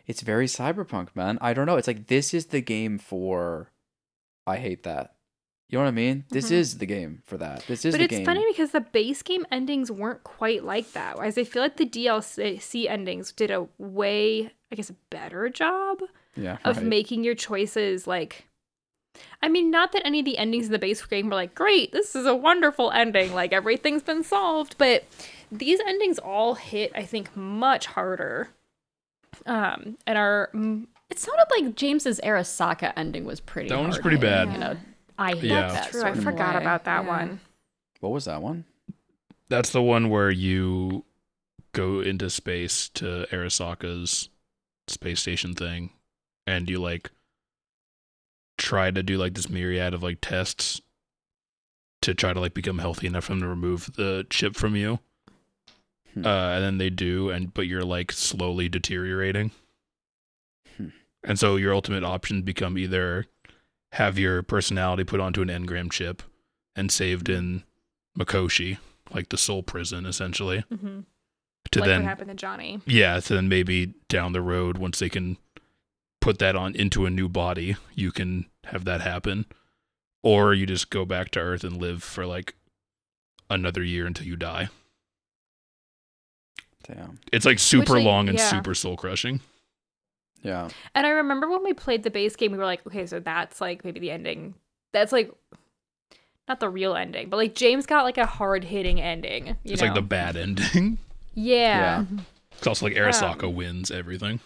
it's 0.06 0.22
very 0.22 0.46
cyberpunk, 0.46 1.14
man. 1.14 1.36
I 1.42 1.52
don't 1.52 1.66
know. 1.66 1.76
It's 1.76 1.86
like 1.88 2.06
this 2.06 2.32
is 2.32 2.46
the 2.46 2.62
game 2.62 2.96
for 2.98 3.70
I 4.46 4.56
hate 4.56 4.82
that. 4.84 5.11
You 5.72 5.78
know 5.78 5.84
what 5.84 5.88
I 5.88 5.92
mean? 5.92 6.24
This 6.28 6.50
is 6.50 6.76
the 6.76 6.84
game 6.84 7.22
for 7.24 7.38
that. 7.38 7.64
This 7.66 7.86
is 7.86 7.94
Mm-hmm. 7.94 8.02
But 8.02 8.10
the 8.10 8.14
it's 8.14 8.18
game. 8.18 8.26
funny 8.26 8.44
because 8.52 8.72
the 8.72 8.82
base 8.82 9.22
game 9.22 9.46
endings 9.50 9.90
weren't 9.90 10.22
quite 10.22 10.64
like 10.64 10.92
that. 10.92 11.16
Whereas 11.16 11.38
I 11.38 11.44
feel 11.44 11.62
like 11.62 11.78
the 11.78 11.86
DLC 11.86 12.90
endings 12.90 13.32
did 13.32 13.50
a 13.50 13.66
way, 13.78 14.52
I 14.70 14.74
guess, 14.74 14.90
a 14.90 14.96
better 15.08 15.48
job 15.48 16.00
yeah, 16.36 16.58
of 16.66 16.76
right. 16.76 16.86
making 16.86 17.24
your 17.24 17.34
choices 17.34 18.06
like. 18.06 18.48
I 19.42 19.48
mean, 19.48 19.70
not 19.70 19.92
that 19.92 20.06
any 20.06 20.18
of 20.18 20.26
the 20.26 20.36
endings 20.36 20.66
in 20.66 20.72
the 20.72 20.78
base 20.78 21.04
game 21.06 21.30
were 21.30 21.36
like, 21.36 21.54
great, 21.54 21.92
this 21.92 22.14
is 22.14 22.26
a 22.26 22.36
wonderful 22.36 22.90
ending, 22.90 23.32
like 23.32 23.54
everything's 23.54 24.02
been 24.02 24.24
solved, 24.24 24.76
but 24.76 25.04
these 25.50 25.80
endings 25.80 26.18
all 26.18 26.54
hit, 26.54 26.92
I 26.94 27.04
think, 27.04 27.34
much 27.34 27.86
harder. 27.86 28.50
Um, 29.46 29.96
and 30.06 30.18
are 30.18 30.50
mm, 30.54 30.86
It 31.10 31.18
sounded 31.18 31.46
like 31.50 31.76
James's 31.76 32.20
Arasaka 32.22 32.92
ending 32.96 33.24
was 33.24 33.40
pretty. 33.40 33.70
That 33.70 33.78
one 33.78 33.88
was 33.88 33.98
pretty 33.98 34.18
bad. 34.18 34.52
You 34.52 34.62
a 34.62 34.76
I 35.18 35.34
hate 35.34 35.44
Yeah. 35.44 35.60
that. 35.62 35.72
that's 35.74 35.90
true. 35.90 36.02
I 36.04 36.14
forgot 36.14 36.54
way. 36.54 36.60
about 36.62 36.84
that 36.84 37.04
Yeah. 37.04 37.08
one. 37.08 37.40
What 38.00 38.12
was 38.12 38.24
that 38.24 38.42
one? 38.42 38.64
That's 39.48 39.70
the 39.70 39.82
one 39.82 40.08
where 40.08 40.30
you 40.30 41.04
go 41.72 42.00
into 42.00 42.28
space 42.30 42.88
to 42.90 43.26
Arasaka's 43.30 44.28
space 44.88 45.20
station 45.20 45.54
thing, 45.54 45.90
and 46.46 46.68
you 46.68 46.80
like 46.80 47.10
try 48.58 48.90
to 48.90 49.02
do 49.02 49.16
like 49.18 49.34
this 49.34 49.48
myriad 49.48 49.94
of 49.94 50.02
like 50.02 50.18
tests 50.20 50.80
to 52.02 52.14
try 52.14 52.32
to 52.32 52.40
like 52.40 52.54
become 52.54 52.78
healthy 52.78 53.06
enough 53.06 53.24
for 53.24 53.32
them 53.32 53.40
to 53.40 53.48
remove 53.48 53.94
the 53.96 54.26
chip 54.30 54.56
from 54.56 54.74
you. 54.76 54.98
Hmm. 56.14 56.26
Uh, 56.26 56.50
and 56.54 56.64
then 56.64 56.78
they 56.78 56.90
do, 56.90 57.30
and 57.30 57.54
but 57.54 57.66
you're 57.66 57.84
like 57.84 58.12
slowly 58.12 58.68
deteriorating. 58.68 59.50
Hmm. 60.76 60.88
And 61.24 61.38
so 61.38 61.56
your 61.56 61.74
ultimate 61.74 62.04
options 62.04 62.42
become 62.42 62.76
either 62.76 63.26
have 63.92 64.18
your 64.18 64.42
personality 64.42 65.04
put 65.04 65.20
onto 65.20 65.42
an 65.42 65.48
engram 65.48 65.90
chip 65.90 66.22
and 66.74 66.90
saved 66.90 67.28
in 67.28 67.62
Mikoshi, 68.18 68.78
like 69.12 69.28
the 69.28 69.36
soul 69.36 69.62
prison, 69.62 70.06
essentially. 70.06 70.64
Mm-hmm. 70.72 71.00
To 71.70 71.80
like 71.80 71.88
then, 71.88 72.02
what 72.02 72.08
happened 72.08 72.28
to 72.28 72.34
Johnny. 72.34 72.80
yeah, 72.86 73.20
to 73.20 73.34
then 73.34 73.48
maybe 73.48 73.94
down 74.08 74.32
the 74.32 74.40
road, 74.40 74.78
once 74.78 74.98
they 74.98 75.08
can 75.08 75.36
put 76.20 76.38
that 76.38 76.56
on 76.56 76.74
into 76.74 77.06
a 77.06 77.10
new 77.10 77.28
body, 77.28 77.76
you 77.94 78.12
can 78.12 78.46
have 78.64 78.84
that 78.84 79.00
happen. 79.00 79.46
Or 80.22 80.54
you 80.54 80.66
just 80.66 80.90
go 80.90 81.04
back 81.04 81.30
to 81.32 81.40
Earth 81.40 81.64
and 81.64 81.76
live 81.76 82.02
for 82.02 82.26
like 82.26 82.54
another 83.50 83.82
year 83.82 84.06
until 84.06 84.26
you 84.26 84.36
die. 84.36 84.68
Damn. 86.84 87.18
It's 87.32 87.46
like 87.46 87.58
super 87.58 87.94
like, 87.94 88.04
long 88.04 88.28
and 88.28 88.38
yeah. 88.38 88.48
super 88.48 88.74
soul 88.74 88.96
crushing. 88.96 89.40
Yeah. 90.42 90.68
And 90.94 91.06
I 91.06 91.10
remember 91.10 91.48
when 91.48 91.62
we 91.64 91.72
played 91.72 92.02
the 92.02 92.10
base 92.10 92.36
game, 92.36 92.52
we 92.52 92.58
were 92.58 92.64
like, 92.64 92.86
okay, 92.86 93.06
so 93.06 93.20
that's 93.20 93.60
like 93.60 93.84
maybe 93.84 94.00
the 94.00 94.10
ending. 94.10 94.54
That's 94.92 95.12
like 95.12 95.32
not 96.48 96.60
the 96.60 96.68
real 96.68 96.94
ending, 96.96 97.28
but 97.30 97.36
like 97.36 97.54
James 97.54 97.86
got 97.86 98.04
like 98.04 98.18
a 98.18 98.26
hard 98.26 98.64
hitting 98.64 99.00
ending. 99.00 99.46
You 99.62 99.72
It's 99.72 99.80
know? 99.82 99.86
like 99.88 99.94
the 99.94 100.02
bad 100.02 100.36
ending. 100.36 100.98
yeah. 101.34 102.04
It's 102.58 102.66
also 102.66 102.86
like 102.86 102.94
Arasaka 102.96 103.44
Um, 103.44 103.54
wins 103.54 103.90
everything. 103.90 104.40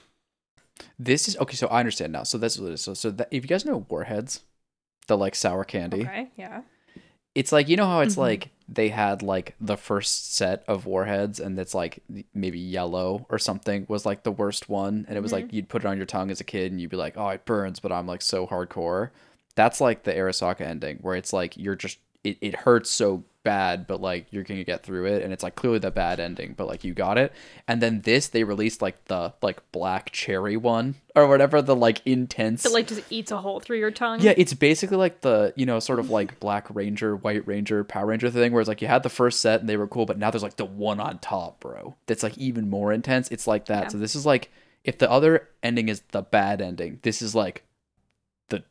This 0.98 1.27
is 1.28 1.36
okay. 1.39 1.56
So 1.56 1.66
I 1.68 1.81
understand 1.81 2.12
now. 2.12 2.23
So 2.23 2.36
that's 2.39 2.59
what 2.59 2.68
it 2.70 2.74
is. 2.74 2.82
So, 2.82 2.94
so 2.94 3.10
that, 3.12 3.28
if 3.31 3.43
you 3.44 3.48
guys 3.48 3.64
know 3.64 3.86
Warheads, 3.89 4.40
the 5.06 5.16
like 5.16 5.35
sour 5.35 5.64
candy, 5.64 6.02
Okay. 6.02 6.28
Yeah. 6.36 6.62
it's 7.35 7.52
like 7.52 7.68
you 7.68 7.77
know 7.77 7.86
how 7.86 8.01
it's 8.01 8.14
Mhm. 8.16 8.18
like 8.18 8.48
they 8.69 8.89
had 8.89 9.23
like 9.23 9.55
the 9.61 9.77
first 9.77 10.35
set 10.35 10.65
of 10.67 10.87
warheads 10.87 11.39
and 11.39 11.59
it's 11.59 11.75
like 11.75 12.03
maybe 12.35 12.59
yellow 12.59 13.25
or 13.29 13.39
something 13.39 13.87
was 13.89 14.05
like 14.05 14.25
the 14.25 14.33
worst 14.33 14.69
one 14.69 15.07
and 15.09 15.17
it 15.17 15.21
was 15.21 15.33
like 15.33 15.47
mm-hmm. 15.47 15.57
you'd 15.57 15.69
put 15.69 15.85
it 15.85 15.87
on 15.87 15.97
your 15.97 16.07
tongue 16.07 16.31
as 16.31 16.41
a 16.41 16.45
kid 16.45 16.73
and 16.73 16.81
you'd 16.81 16.91
be 16.91 16.97
like 16.97 17.17
oh 17.17 17.29
it 17.29 17.45
burns 17.45 17.79
but 17.79 17.93
i'm 17.93 18.07
like 18.07 18.23
so 18.23 18.47
hardcore. 18.47 19.11
That's 19.55 19.81
like 19.81 20.03
the 20.03 20.13
arasaka 20.13 20.61
ending 20.61 20.99
where 21.01 21.17
it's 21.17 21.33
like 21.33 21.57
you're 21.57 21.77
just 21.77 21.99
it, 22.25 22.37
it 22.41 22.55
hurts 22.55 22.91
so 22.91 23.25
bad 23.47 23.86
but 23.86 24.01
like 24.01 24.27
you're 24.32 24.43
gonna 24.43 24.64
get 24.64 24.82
through 24.82 25.06
it 25.06 25.23
and 25.23 25.32
it's 25.32 25.43
like 25.44 25.55
clearly 25.55 25.78
the 25.78 25.90
bad 25.90 26.18
ending 26.18 26.52
but 26.56 26.66
like 26.66 26.82
you 26.82 26.93
got 26.93 27.16
it 27.16 27.32
and 27.68 27.81
then 27.81 28.01
this 28.01 28.27
they 28.28 28.43
released 28.43 28.82
like 28.82 29.02
the 29.05 29.32
like 29.40 29.60
black 29.70 30.10
cherry 30.10 30.56
one 30.56 30.97
or 31.14 31.28
whatever 31.28 31.62
the 31.62 31.77
like 31.77 32.02
intense 32.05 32.64
That 32.64 32.73
like 32.73 32.89
just 32.89 33.02
eats 33.09 33.31
a 33.31 33.39
hole 33.39 33.60
through 33.60 33.78
your 33.78 33.90
tongue. 33.93 34.20
yeah, 34.20 34.35
it's 34.36 34.52
basically 34.52 34.98
like 34.98 35.23
the, 35.23 35.55
you 35.56 35.64
know, 35.64 35.78
sort 35.78 35.98
of 35.98 36.10
like 36.10 36.39
Black 36.40 36.66
Ranger, 36.74 37.16
White 37.16 37.47
Ranger, 37.47 37.85
Power 37.85 38.06
Ranger 38.06 38.28
thing, 38.28 38.52
where 38.52 38.60
it's 38.60 38.68
like 38.68 38.82
you 38.82 38.89
had 38.89 39.02
the 39.02 39.09
first 39.09 39.40
set 39.40 39.60
and 39.60 39.68
they 39.68 39.78
were 39.78 39.86
cool, 39.86 40.05
but 40.05 40.18
now 40.18 40.31
there's 40.31 40.43
like 40.43 40.56
the 40.56 40.66
one 40.66 41.01
on 41.01 41.18
top, 41.20 41.60
bro. 41.60 41.97
That's 42.06 42.23
like 42.23 42.36
even 42.36 42.68
more 42.68 42.93
intense. 42.93 43.31
It's 43.31 43.47
like 43.47 43.64
that. 43.66 43.85
Yeah. 43.85 43.89
So 43.89 43.98
this 43.98 44.14
is 44.14 44.27
like 44.27 44.51
if 44.85 44.98
the 44.98 45.10
other 45.10 45.48
ending 45.62 45.89
is 45.89 46.02
the 46.12 46.20
bad 46.20 46.60
ending, 46.60 46.98
this 47.01 47.23
is 47.23 47.35
like 47.35 47.64
the 48.51 48.64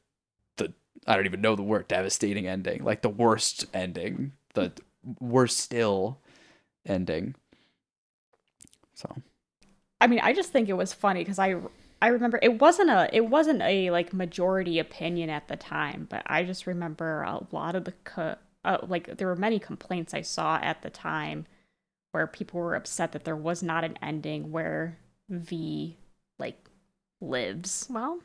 the 0.58 0.72
I 1.08 1.16
don't 1.16 1.26
even 1.26 1.42
know 1.42 1.56
the 1.56 1.64
word 1.64 1.88
devastating 1.88 2.46
ending, 2.46 2.84
like 2.84 3.02
the 3.02 3.10
worst 3.10 3.66
ending, 3.74 4.34
the 4.56 4.72
worst 5.20 5.60
still 5.60 6.20
ending. 6.86 7.36
So 8.94 9.16
I 10.02 10.08
mean, 10.08 10.20
I 10.22 10.34
just 10.34 10.52
think 10.52 10.70
it 10.70 10.74
was 10.74 10.94
funny 10.94 11.22
because 11.22 11.40
I 11.40 11.56
I 12.02 12.10
remember 12.10 12.40
it 12.42 12.60
wasn't 12.60 12.90
a 12.90 13.10
it 13.12 13.28
wasn't 13.28 13.62
a 13.62 13.90
like 13.92 14.14
majority 14.14 14.80
opinion 14.80 15.30
at 15.30 15.48
the 15.48 15.56
time, 15.56 16.08
but 16.10 16.24
I 16.28 16.44
just 16.44 16.68
remember 16.68 17.24
a 17.24 17.46
lot 17.52 17.76
of 17.76 17.86
the 17.86 17.94
co- 18.04 18.38
uh, 18.64 18.78
like 18.88 19.18
there 19.18 19.28
were 19.28 19.36
many 19.36 19.60
complaints 19.60 20.14
I 20.14 20.22
saw 20.22 20.58
at 20.62 20.82
the 20.82 20.90
time 20.90 21.46
where 22.12 22.28
people 22.28 22.60
were 22.60 22.76
upset 22.76 23.12
that 23.14 23.24
there 23.24 23.36
was 23.36 23.64
not 23.64 23.84
an 23.84 23.98
ending 24.02 24.52
where 24.52 24.98
V 25.30 25.98
like 26.40 26.70
lives. 27.22 27.88
Well, 27.90 28.20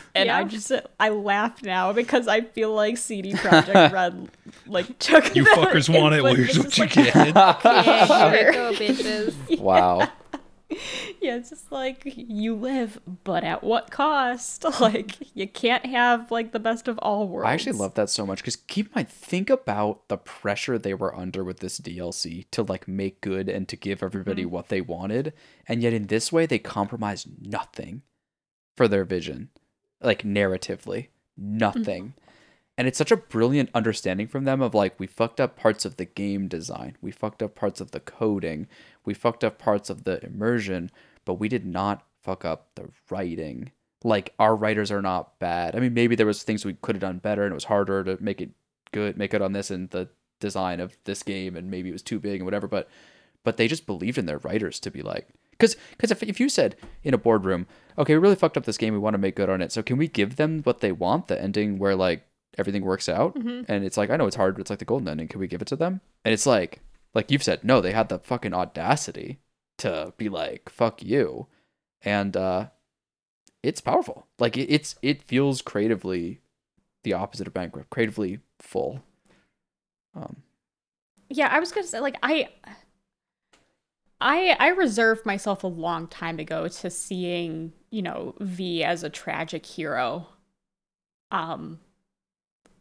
And 0.14 0.30
I 0.30 0.44
just 0.44 0.72
I 0.98 1.08
laugh 1.10 1.62
now 1.62 1.92
because 1.92 2.26
I 2.28 2.40
feel 2.42 2.74
like 2.74 2.96
CD 2.96 3.32
Projekt 3.32 3.92
Red 3.92 4.28
like 4.66 4.98
took 4.98 5.34
You 5.36 5.44
that 5.44 5.56
fuckers 5.58 5.88
and 5.88 5.98
want 6.02 6.14
it, 6.14 6.22
well, 6.22 6.34
here's 6.34 6.58
what 6.58 6.76
you 6.76 6.84
like, 6.84 6.92
get. 6.92 7.14
yeah, 7.34 8.30
here 8.30 8.52
Sure. 8.52 8.70
we 8.70 8.76
go, 8.78 8.94
bitches. 8.94 9.58
wow. 9.60 10.08
yeah, 11.20 11.36
it's 11.36 11.50
just 11.50 11.70
like 11.70 12.02
you 12.16 12.54
live, 12.56 12.98
but 13.22 13.44
at 13.44 13.62
what 13.62 13.90
cost? 13.92 14.64
Like 14.80 15.16
you 15.34 15.46
can't 15.46 15.86
have 15.86 16.30
like 16.32 16.50
the 16.52 16.58
best 16.58 16.88
of 16.88 16.98
all 16.98 17.28
worlds. 17.28 17.48
I 17.48 17.52
actually 17.54 17.78
love 17.78 17.94
that 17.94 18.10
so 18.10 18.26
much 18.26 18.38
because 18.38 18.56
keep 18.56 18.86
in 18.86 18.92
mind, 18.96 19.08
think 19.08 19.48
about 19.48 20.08
the 20.08 20.16
pressure 20.16 20.76
they 20.76 20.92
were 20.94 21.14
under 21.14 21.44
with 21.44 21.60
this 21.60 21.78
DLC 21.78 22.46
to 22.50 22.62
like 22.64 22.88
make 22.88 23.20
good 23.20 23.48
and 23.48 23.68
to 23.68 23.76
give 23.76 24.02
everybody 24.02 24.42
Mm-hmm. 24.42 24.50
what 24.50 24.68
they 24.68 24.80
wanted, 24.80 25.32
and 25.68 25.82
yet 25.82 25.92
in 25.92 26.08
this 26.08 26.32
way 26.32 26.46
they 26.46 26.58
compromised 26.58 27.28
nothing 27.40 28.02
for 28.76 28.88
their 28.88 29.04
vision, 29.04 29.50
like 30.00 30.22
narratively, 30.22 31.08
nothing. 31.36 32.04
Mm-hmm. 32.04 32.20
And 32.78 32.86
it's 32.86 32.98
such 32.98 33.10
a 33.10 33.16
brilliant 33.16 33.70
understanding 33.74 34.28
from 34.28 34.44
them 34.44 34.60
of 34.60 34.74
like 34.74 35.00
we 35.00 35.06
fucked 35.06 35.40
up 35.40 35.56
parts 35.56 35.84
of 35.84 35.96
the 35.96 36.04
game 36.04 36.46
design, 36.46 36.96
we 37.00 37.10
fucked 37.10 37.42
up 37.42 37.54
parts 37.54 37.80
of 37.80 37.92
the 37.92 38.00
coding, 38.00 38.68
we 39.04 39.14
fucked 39.14 39.42
up 39.42 39.58
parts 39.58 39.88
of 39.88 40.04
the 40.04 40.22
immersion, 40.24 40.90
but 41.24 41.34
we 41.34 41.48
did 41.48 41.64
not 41.64 42.04
fuck 42.22 42.44
up 42.44 42.68
the 42.74 42.90
writing 43.08 43.70
like 44.06 44.34
our 44.38 44.54
writers 44.54 44.92
are 44.92 45.02
not 45.02 45.38
bad. 45.38 45.74
I 45.74 45.80
mean, 45.80 45.92
maybe 45.92 46.14
there 46.14 46.26
was 46.26 46.42
things 46.42 46.64
we 46.64 46.74
could 46.74 46.94
have 46.94 47.00
done 47.00 47.18
better, 47.18 47.42
and 47.44 47.52
it 47.52 47.54
was 47.54 47.64
harder 47.64 48.04
to 48.04 48.22
make 48.22 48.40
it 48.40 48.50
good, 48.92 49.16
make 49.16 49.34
it 49.34 49.42
on 49.42 49.52
this 49.52 49.70
and 49.70 49.90
the 49.90 50.08
design 50.38 50.80
of 50.80 50.96
this 51.04 51.22
game, 51.22 51.56
and 51.56 51.70
maybe 51.70 51.88
it 51.88 51.92
was 51.92 52.02
too 52.02 52.20
big 52.20 52.36
and 52.36 52.44
whatever. 52.44 52.68
But 52.68 52.88
but 53.42 53.56
they 53.56 53.68
just 53.68 53.86
believed 53.86 54.18
in 54.18 54.26
their 54.26 54.38
writers 54.38 54.78
to 54.80 54.90
be 54.90 55.02
like, 55.02 55.28
because 55.58 55.76
because 55.90 56.10
if 56.10 56.22
if 56.22 56.40
you 56.40 56.48
said 56.48 56.76
in 57.02 57.14
a 57.14 57.18
boardroom, 57.18 57.66
okay, 57.98 58.14
we 58.14 58.18
really 58.20 58.36
fucked 58.36 58.56
up 58.56 58.64
this 58.64 58.78
game, 58.78 58.92
we 58.92 58.98
want 58.98 59.14
to 59.14 59.18
make 59.18 59.36
good 59.36 59.50
on 59.50 59.60
it, 59.62 59.72
so 59.72 59.82
can 59.82 59.96
we 59.96 60.08
give 60.08 60.36
them 60.36 60.62
what 60.62 60.80
they 60.80 60.92
want, 60.92 61.28
the 61.28 61.40
ending 61.40 61.78
where 61.78 61.94
like 61.96 62.26
everything 62.58 62.84
works 62.84 63.08
out, 63.08 63.34
and 63.68 63.84
it's 63.84 63.96
like 63.96 64.10
I 64.10 64.16
know 64.16 64.26
it's 64.26 64.36
hard, 64.36 64.54
but 64.54 64.60
it's 64.62 64.70
like 64.70 64.78
the 64.78 64.84
golden 64.84 65.08
ending. 65.08 65.28
Can 65.28 65.40
we 65.40 65.46
give 65.46 65.62
it 65.62 65.68
to 65.68 65.76
them? 65.76 66.00
And 66.24 66.32
it's 66.34 66.46
like 66.46 66.80
like 67.14 67.30
you've 67.30 67.42
said, 67.42 67.64
no, 67.64 67.80
they 67.80 67.92
had 67.92 68.08
the 68.08 68.18
fucking 68.18 68.54
audacity 68.54 69.38
to 69.78 70.12
be 70.16 70.28
like, 70.28 70.68
fuck 70.68 71.02
you, 71.02 71.46
and 72.02 72.36
uh 72.36 72.66
it's 73.62 73.80
powerful. 73.80 74.26
Like 74.38 74.56
it, 74.56 74.70
it's 74.72 74.94
it 75.02 75.22
feels 75.22 75.60
creatively 75.62 76.40
the 77.02 77.14
opposite 77.14 77.46
of 77.46 77.54
bankrupt, 77.54 77.90
creatively 77.90 78.40
full. 78.60 79.02
Um, 80.14 80.42
Yeah, 81.28 81.48
I 81.50 81.58
was 81.58 81.72
gonna 81.72 81.86
say 81.86 82.00
like 82.00 82.16
I 82.22 82.48
I 84.20 84.56
I 84.58 84.68
reserved 84.68 85.26
myself 85.26 85.62
a 85.64 85.68
long 85.68 86.06
time 86.08 86.38
ago 86.38 86.68
to 86.68 86.90
seeing, 86.90 87.72
you 87.90 88.02
know, 88.02 88.34
V 88.40 88.82
as 88.84 89.02
a 89.02 89.10
tragic 89.10 89.66
hero. 89.66 90.28
Um 91.30 91.80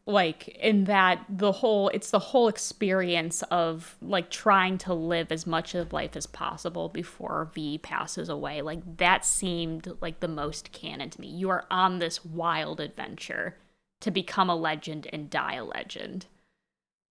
like 0.08 0.48
in 0.50 0.84
that 0.84 1.26
the 1.30 1.52
whole 1.52 1.90
it's 1.90 2.12
the 2.12 2.20
whole 2.20 2.48
experience 2.48 3.42
of 3.44 3.96
like 4.02 4.30
trying 4.30 4.78
to 4.78 4.94
live 4.94 5.32
as 5.32 5.48
much 5.48 5.74
of 5.74 5.94
life 5.94 6.16
as 6.16 6.28
possible 6.28 6.90
before 6.90 7.50
V 7.56 7.80
passes 7.80 8.30
away. 8.30 8.62
Like 8.62 8.98
that 8.98 9.26
seemed 9.26 9.92
like 10.02 10.20
the 10.20 10.28
most 10.28 10.72
canon 10.72 11.10
to 11.10 11.22
me. 11.22 11.28
You 11.28 11.50
are 11.50 11.66
on 11.72 12.00
this 12.00 12.24
wild 12.24 12.80
adventure 12.80 13.58
to 14.02 14.12
become 14.12 14.50
a 14.50 14.56
legend 14.56 15.08
and 15.12 15.30
die 15.30 15.56
a 15.56 15.66
legend. 15.66 16.28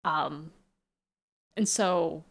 Um 0.05 0.53
and 1.57 1.69
so 1.69 2.25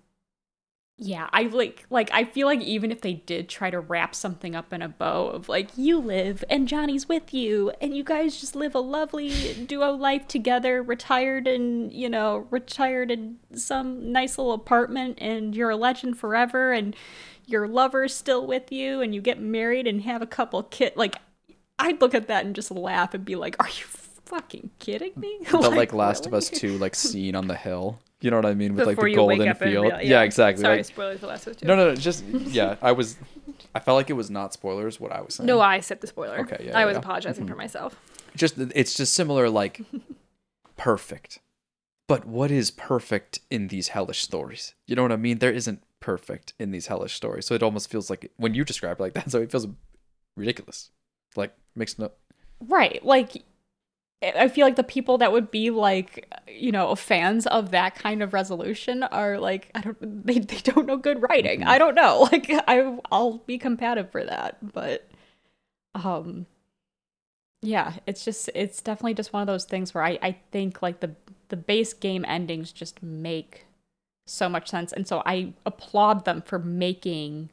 yeah, 0.98 1.28
I 1.34 1.44
like 1.44 1.86
like 1.90 2.10
I 2.14 2.24
feel 2.24 2.46
like 2.46 2.62
even 2.62 2.92
if 2.92 3.02
they 3.02 3.14
did 3.14 3.50
try 3.50 3.72
to 3.72 3.80
wrap 3.80 4.14
something 4.14 4.56
up 4.56 4.72
in 4.72 4.84
a 4.84 4.88
bow 4.88 5.28
of 5.28 5.50
like 5.50 5.70
you 5.76 5.98
live 5.98 6.44
and 6.52 6.68
Johnny's 6.68 7.10
with 7.10 7.34
you 7.34 7.72
and 7.82 7.98
you 7.98 8.04
guys 8.04 8.40
just 8.40 8.56
live 8.56 8.76
a 8.76 8.80
lovely 8.80 9.54
duo 9.66 9.92
life 9.92 10.28
together, 10.28 10.84
retired 10.84 11.48
and 11.48 11.92
you 11.92 12.10
know 12.10 12.48
retired 12.52 13.10
in 13.10 13.38
some 13.56 14.12
nice 14.12 14.38
little 14.38 14.54
apartment 14.54 15.18
and 15.20 15.56
you're 15.56 15.72
a 15.72 15.76
legend 15.76 16.20
forever 16.20 16.72
and 16.72 16.96
your 17.48 17.68
lover's 17.68 18.14
still 18.16 18.46
with 18.46 18.72
you 18.72 19.02
and 19.02 19.16
you 19.16 19.22
get 19.22 19.42
married 19.42 19.88
and 19.88 20.04
have 20.04 20.22
a 20.22 20.28
couple 20.28 20.62
kids 20.62 20.96
like 20.96 21.16
I'd 21.80 22.02
look 22.02 22.14
at 22.14 22.28
that 22.28 22.46
and 22.46 22.56
just 22.56 22.70
laugh 22.70 23.14
and 23.16 23.26
be 23.26 23.36
like, 23.36 23.56
"Are 23.60 23.68
you 23.68 23.86
fucking 24.26 24.70
kidding 24.78 25.14
me?" 25.16 25.40
the 25.52 25.58
like 25.58 25.92
Last 25.92 26.28
of? 26.28 26.34
Us 26.34 26.50
two 26.50 26.78
like 26.78 26.94
scene 27.04 27.36
on 27.36 27.48
the 27.48 27.56
hill. 27.56 28.00
You 28.24 28.32
know 28.32 28.38
what 28.38 28.46
I 28.46 28.54
mean 28.54 28.74
with 28.74 28.88
Before 28.88 29.04
like 29.04 29.12
the 29.12 29.16
golden 29.16 29.54
field. 29.56 29.84
realize- 29.86 30.06
yeah. 30.08 30.22
exactly. 30.22 30.62
Sorry, 30.62 30.78
like- 30.78 30.86
spoilers 30.86 31.20
for 31.20 31.28
Last 31.28 31.44
Two. 31.44 31.54
no, 31.68 31.76
no, 31.76 31.90
no. 31.90 31.96
Just 31.96 32.24
yeah. 32.32 32.78
I 32.82 32.92
was. 32.94 33.18
I 33.76 33.80
felt 33.80 33.96
like 33.98 34.10
it 34.10 34.14
was 34.14 34.30
not 34.30 34.54
spoilers. 34.54 35.00
What 35.00 35.12
I 35.12 35.22
was 35.22 35.36
saying. 35.36 35.48
No, 35.48 35.60
I 35.60 35.80
said 35.82 36.02
the 36.02 36.08
spoiler. 36.08 36.40
Okay, 36.40 36.58
yeah, 36.66 36.78
I 36.78 36.82
yeah, 36.82 36.86
was 36.86 36.94
yeah. 36.94 37.00
Mm-hmm. 37.00 37.06
apologizing 37.10 37.48
for 37.48 37.56
myself. 37.56 38.00
just 38.36 38.58
it's 38.58 38.94
just 38.96 39.14
similar 39.14 39.50
like 39.50 39.82
perfect 40.78 41.40
but 42.08 42.26
what 42.26 42.50
is 42.52 42.72
perfect 42.72 43.40
in 43.52 43.68
these 43.68 43.90
hellish 43.90 44.22
stories 44.22 44.74
you 44.88 44.96
know 44.96 45.04
what 45.04 45.12
i 45.12 45.16
mean 45.16 45.38
there 45.38 45.52
isn't 45.52 45.84
perfect 46.00 46.54
in 46.60 46.72
these 46.72 46.88
hellish 46.88 47.14
stories 47.14 47.46
so 47.46 47.54
it 47.54 47.62
almost 47.64 47.90
feels 47.92 48.10
like 48.10 48.32
when 48.38 48.54
you 48.56 48.66
describe 48.66 49.00
it 49.00 49.04
like 49.04 49.14
that 49.14 49.30
so 49.34 49.40
it 49.42 49.52
feels 49.52 49.68
ridiculous 50.36 50.90
like 51.36 51.54
makes 51.76 51.98
no 52.00 52.12
Right. 52.66 53.04
Like 53.04 53.44
I 54.24 54.48
feel 54.48 54.66
like 54.66 54.76
the 54.76 54.84
people 54.84 55.18
that 55.20 55.32
would 55.32 55.52
be 55.52 55.70
like, 55.70 56.32
you 56.48 56.72
know, 56.72 56.96
fans 56.96 57.46
of 57.48 57.72
that 57.72 57.96
kind 57.96 58.24
of 58.24 58.34
resolution 58.34 59.04
are 59.04 59.40
like, 59.40 59.70
I 59.76 59.82
don't, 59.82 59.98
they, 60.26 60.40
they 60.40 60.58
don't 60.60 60.86
know 60.88 60.98
good 60.98 61.22
writing. 61.22 61.62
Mhm. 61.62 61.68
I 61.68 61.78
don't 61.78 61.96
know. 61.96 62.28
Like, 62.32 62.50
I, 62.68 62.98
I'll 63.12 63.40
be 63.40 63.58
combative 63.58 64.12
for 64.12 64.24
that. 64.24 64.74
But, 64.74 65.08
um, 65.96 66.48
yeah, 67.62 67.94
it's 68.06 68.26
just, 68.26 68.50
it's 68.56 68.82
definitely 68.82 69.14
just 69.14 69.32
one 69.32 69.42
of 69.42 69.48
those 69.48 69.66
things 69.66 69.94
where 69.94 70.04
I, 70.04 70.20
I 70.22 70.38
think 70.52 70.82
like 70.82 71.00
the, 71.00 71.16
the 71.50 71.56
base 71.56 71.94
game 71.94 72.26
endings 72.28 72.72
just 72.72 73.02
make 73.02 73.66
so 74.28 74.50
much 74.50 74.70
sense. 74.70 74.94
And 74.94 75.08
so 75.08 75.24
I 75.26 75.54
applaud 75.66 76.26
them 76.26 76.42
for 76.42 76.60
making 76.60 77.50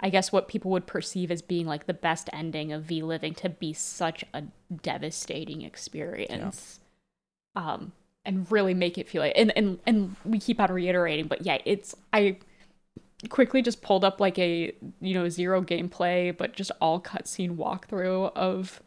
I 0.00 0.08
guess 0.10 0.32
what 0.32 0.48
people 0.48 0.70
would 0.70 0.86
perceive 0.86 1.30
as 1.30 1.42
being 1.42 1.66
like 1.66 1.86
the 1.86 1.94
best 1.94 2.30
ending 2.32 2.72
of 2.72 2.84
V 2.84 3.02
Living 3.02 3.34
to 3.34 3.48
be 3.48 3.72
such 3.72 4.24
a 4.32 4.44
devastating 4.82 5.62
experience. 5.62 6.80
Um 7.54 7.92
and 8.24 8.50
really 8.52 8.74
make 8.74 8.98
it 8.98 9.08
feel 9.08 9.22
like 9.22 9.32
and, 9.36 9.52
and 9.56 9.78
and 9.86 10.16
we 10.24 10.38
keep 10.38 10.60
on 10.60 10.70
reiterating, 10.70 11.26
but 11.26 11.44
yeah, 11.44 11.58
it's 11.64 11.94
I 12.12 12.38
quickly 13.28 13.60
just 13.60 13.82
pulled 13.82 14.04
up 14.04 14.20
like 14.20 14.38
a 14.38 14.72
you 15.00 15.14
know 15.14 15.28
zero 15.28 15.62
gameplay 15.62 16.34
but 16.36 16.54
just 16.54 16.70
all 16.80 17.00
cutscene 17.00 17.56
walkthrough 17.56 18.32
of 18.34 18.82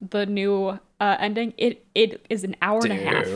the 0.00 0.26
new 0.26 0.78
uh 1.00 1.16
ending. 1.20 1.54
It 1.56 1.86
it 1.94 2.26
is 2.28 2.44
an 2.44 2.56
hour 2.62 2.80
and 2.82 2.92
a 2.92 2.96
half. 2.96 3.26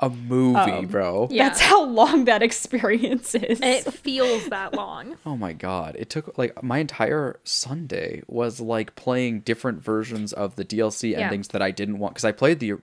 Dude 0.00 0.12
a 0.12 0.14
movie 0.16 0.58
Um, 0.58 0.86
bro 0.86 1.28
Yeah. 1.30 1.48
That's 1.48 1.60
how 1.60 1.84
long 1.84 2.24
that 2.24 2.42
experience 2.42 3.34
is. 3.34 3.60
It 3.60 3.92
feels 3.92 4.48
that 4.48 4.74
long. 4.74 5.16
oh 5.26 5.36
my 5.36 5.52
god 5.52 5.96
it 5.98 6.08
took 6.10 6.36
like 6.38 6.62
my 6.62 6.78
entire 6.78 7.38
sunday 7.44 8.22
was 8.26 8.60
like 8.60 8.94
playing 8.94 9.40
different 9.40 9.82
versions 9.82 10.32
of 10.32 10.56
the 10.56 10.64
dlc 10.64 11.08
Yeah. 11.10 11.20
endings 11.20 11.48
that 11.48 11.62
i 11.62 11.70
didn't 11.70 11.98
want 11.98 12.14
because 12.14 12.24
i 12.24 12.32
played 12.32 12.60
the 12.60 12.74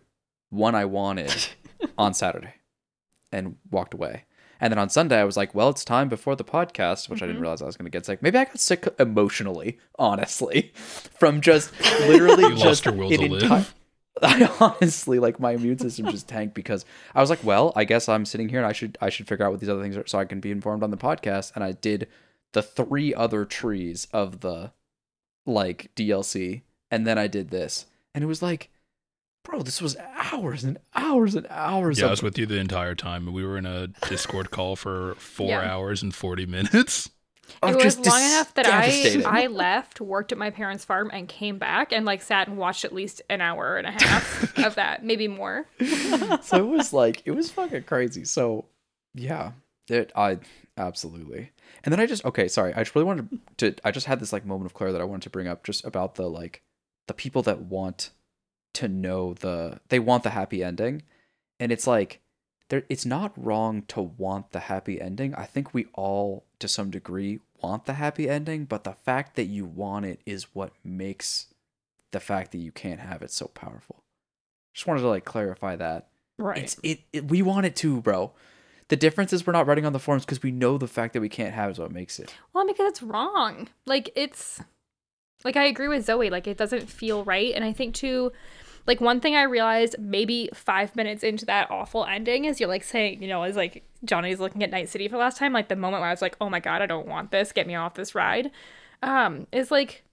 one 0.50 0.76
i 0.76 0.86
wanted 0.86 1.34
on 1.98 2.14
Saturday 2.14 2.54
and 3.32 3.56
walked 3.70 3.94
away. 3.94 4.24
And 4.60 4.72
then 4.72 4.80
on 4.80 4.90
Sunday, 4.90 5.20
I 5.20 5.24
was 5.24 5.38
like, 5.38 5.54
well, 5.54 5.70
it's 5.70 5.86
time 5.86 6.10
before 6.10 6.36
the 6.36 6.44
podcast, 6.44 7.10
which 7.10 7.22
I 7.22 7.28
didn't 7.28 7.42
realize 7.42 7.62
I 7.62 7.66
was 7.66 7.78
going 7.78 7.86
to 7.86 7.92
get 7.96 8.08
sick. 8.08 8.24
Maybe 8.24 8.40
I 8.40 8.46
got 8.46 8.60
sick 8.60 8.88
emotionally, 8.98 9.78
honestly, 10.00 10.72
from 11.20 11.42
just 11.42 11.72
literally 12.08 12.44
You 12.44 12.56
just 12.56 12.66
lost 12.66 12.86
your 12.86 12.94
will 12.96 13.10
to 13.12 13.22
live. 13.28 13.44
enti- 13.44 13.74
I 14.22 14.50
honestly 14.82 15.20
like 15.20 15.40
my 15.40 15.52
immune 15.52 15.80
system 15.80 16.08
just 16.10 16.28
tanked 16.28 16.54
because 16.54 16.86
I 17.16 17.22
was 17.22 17.30
like, 17.30 17.44
well, 17.44 17.74
I 17.76 17.84
guess 17.84 18.08
I'm 18.10 18.26
sitting 18.26 18.50
here 18.50 18.60
and 18.60 18.68
I 18.68 18.74
should 18.74 18.98
I 19.02 19.10
should 19.10 19.28
figure 19.28 19.46
out 19.46 19.52
what 19.52 19.60
these 19.60 19.70
other 19.70 19.82
things 19.82 19.98
are 19.98 20.06
so 20.08 20.18
I 20.20 20.26
can 20.26 20.40
be 20.40 20.52
informed 20.52 20.84
on 20.84 20.92
the 20.92 20.98
podcast. 20.98 21.52
And 21.56 21.64
I 21.64 21.72
did 21.74 22.08
the 22.54 22.62
three 22.64 23.14
other 23.14 23.46
trees 23.46 24.08
of 24.14 24.40
the 24.42 24.72
like 25.46 25.92
DLC, 25.96 26.62
and 26.92 27.06
then 27.08 27.18
I 27.18 27.28
did 27.28 27.50
this, 27.50 27.86
and 28.14 28.24
it 28.24 28.28
was 28.28 28.42
like, 28.42 28.70
bro, 29.44 29.62
this 29.62 29.82
was 29.82 29.96
hours 30.32 30.64
and 30.64 30.78
hours 30.96 31.36
and 31.36 31.48
hours. 31.50 32.00
Yeah, 32.00 32.08
I 32.08 32.10
was 32.10 32.22
with 32.24 32.38
you 32.38 32.46
the 32.46 32.60
entire 32.60 32.96
time. 32.96 33.32
We 33.32 33.46
were 33.46 33.58
in 33.58 33.66
a 33.66 33.88
Discord 34.10 34.52
call 34.52 34.76
for 34.76 35.16
four 35.16 35.48
Yeah. 35.48 35.62
hours 35.74 36.02
and 36.04 36.14
forty 36.14 36.46
minutes. 36.46 37.10
It 37.64 37.76
was 37.76 37.98
long 38.00 38.22
enough 38.22 38.54
that 38.56 38.66
I. 38.68 39.24
I 39.26 39.48
left, 39.48 40.00
worked 40.02 40.32
at 40.32 40.38
my 40.38 40.50
parents' 40.50 40.86
farm, 40.86 41.10
and 41.12 41.28
came 41.28 41.58
back 41.58 41.92
and 41.92 42.06
like 42.06 42.22
sat 42.22 42.48
and 42.48 42.58
watched 42.58 42.86
at 42.86 42.94
least 42.94 43.22
an 43.30 43.42
hour 43.42 43.78
and 43.78 43.88
a 43.88 43.92
half 43.92 44.58
of 44.66 44.76
that, 44.76 45.04
maybe 45.04 45.28
more. 45.28 45.66
so 46.42 46.58
it 46.58 46.68
was 46.68 46.94
like 46.94 47.22
it 47.26 47.32
was 47.32 47.50
fucking 47.52 47.84
crazy. 47.84 48.26
So 48.26 48.66
yeah, 49.14 49.52
it 49.90 50.12
I 50.16 50.40
absolutely. 50.78 51.52
And 51.84 51.92
then 51.92 52.00
I 52.00 52.06
just 52.06 52.26
okay, 52.26 52.48
sorry. 52.48 52.74
I 52.74 52.80
just 52.80 52.96
really 52.96 53.06
wanted 53.06 53.40
to. 53.58 53.76
I 53.84 53.92
just 53.92 54.08
had 54.08 54.20
this 54.20 54.34
like 54.34 54.46
moment 54.46 54.66
of 54.66 54.74
clarity 54.74 54.94
that 54.94 55.02
I 55.02 55.06
wanted 55.06 55.24
to 55.24 55.30
bring 55.30 55.48
up 55.48 55.64
just 55.64 55.86
about 55.86 56.16
the 56.16 56.30
like 56.30 56.62
the 57.08 57.14
people 57.14 57.42
that 57.44 57.62
want 57.62 58.12
to 58.76 58.88
know 58.88 59.34
the 59.34 59.80
they 59.90 60.00
want 60.00 60.24
the 60.24 60.32
happy 60.32 60.64
ending, 60.64 61.04
and 61.60 61.72
it's 61.72 61.88
like 61.88 62.22
there. 62.70 62.84
It's 62.90 63.06
not 63.06 63.32
wrong 63.36 63.84
to 63.84 64.02
want 64.02 64.52
the 64.52 64.60
happy 64.62 65.00
ending. 65.00 65.34
I 65.36 65.46
think 65.46 65.74
we 65.74 65.88
all 65.94 66.47
to 66.60 66.68
some 66.68 66.90
degree 66.90 67.40
want 67.62 67.86
the 67.86 67.94
happy 67.94 68.30
ending, 68.30 68.66
but 68.66 68.84
the 68.84 68.94
fact 68.94 69.36
that 69.36 69.46
you 69.46 69.66
want 69.66 70.06
it 70.06 70.20
is 70.26 70.56
what 70.56 70.74
makes 70.84 71.48
the 72.12 72.20
fact 72.20 72.52
that 72.52 72.60
you 72.60 72.72
can't 72.72 73.00
have 73.00 73.22
it 73.22 73.32
so 73.32 73.48
powerful. 73.48 74.04
Just 74.74 74.88
wanted 74.88 75.02
to 75.02 75.08
like 75.10 75.26
clarify 75.26 75.76
that. 75.76 76.08
right. 76.38 76.64
It's 76.64 76.80
it, 76.84 77.02
it 77.12 77.30
we 77.30 77.42
want 77.42 77.66
it 77.66 77.76
too, 77.76 78.02
bro. 78.02 78.32
The 78.90 78.96
difference 78.96 79.34
is 79.34 79.46
we're 79.46 79.54
not 79.54 79.68
writing 79.68 79.86
on 79.86 79.94
the 79.94 80.00
forums 80.00 80.24
because 80.24 80.42
we 80.42 80.52
know 80.52 80.78
the 80.78 80.88
fact 80.88 81.14
that 81.14 81.22
we 81.22 81.30
can't 81.30 81.54
have 81.54 81.72
is 81.72 81.80
what 81.80 81.92
makes 81.92 82.20
it. 82.20 82.34
Well, 82.54 82.66
because 82.66 82.90
it's 82.90 83.04
wrong. 83.04 83.68
Like 83.86 84.10
it's 84.16 84.62
like 85.44 85.58
I 85.58 85.66
agree 85.66 85.88
with 85.88 86.06
Zoe. 86.06 86.30
Like 86.30 86.48
it 86.48 86.58
doesn't 86.58 86.90
feel 86.90 87.24
right, 87.24 87.54
and 87.54 87.64
I 87.66 87.74
think 87.74 87.96
too. 87.96 88.32
Like 88.88 89.02
one 89.02 89.20
thing 89.20 89.36
I 89.36 89.44
realized 89.44 89.98
maybe 90.00 90.50
five 90.54 90.96
minutes 90.96 91.22
into 91.22 91.46
that 91.46 91.70
awful 91.70 92.06
ending 92.06 92.46
is 92.46 92.60
you're 92.60 92.70
like 92.70 92.86
saying, 92.86 93.22
you 93.22 93.28
know, 93.28 93.44
is 93.44 93.58
like 93.58 93.84
Johnny's 94.06 94.40
looking 94.40 94.64
at 94.64 94.72
Night 94.72 94.88
City 94.88 95.08
for 95.10 95.14
the 95.14 95.20
last 95.20 95.38
time. 95.38 95.52
Like 95.52 95.68
the 95.68 95.76
moment 95.76 96.02
where 96.02 96.10
I 96.10 96.14
was 96.14 96.22
like, 96.22 96.38
oh 96.40 96.50
my 96.50 96.62
god, 96.62 96.82
I 96.82 96.86
don't 96.86 97.08
want 97.08 97.32
this. 97.32 97.52
Get 97.52 97.68
me 97.68 97.76
off 97.76 97.96
this 97.96 98.16
ride. 98.16 98.50
Um, 99.04 99.46
is 99.52 99.70
like 99.70 100.06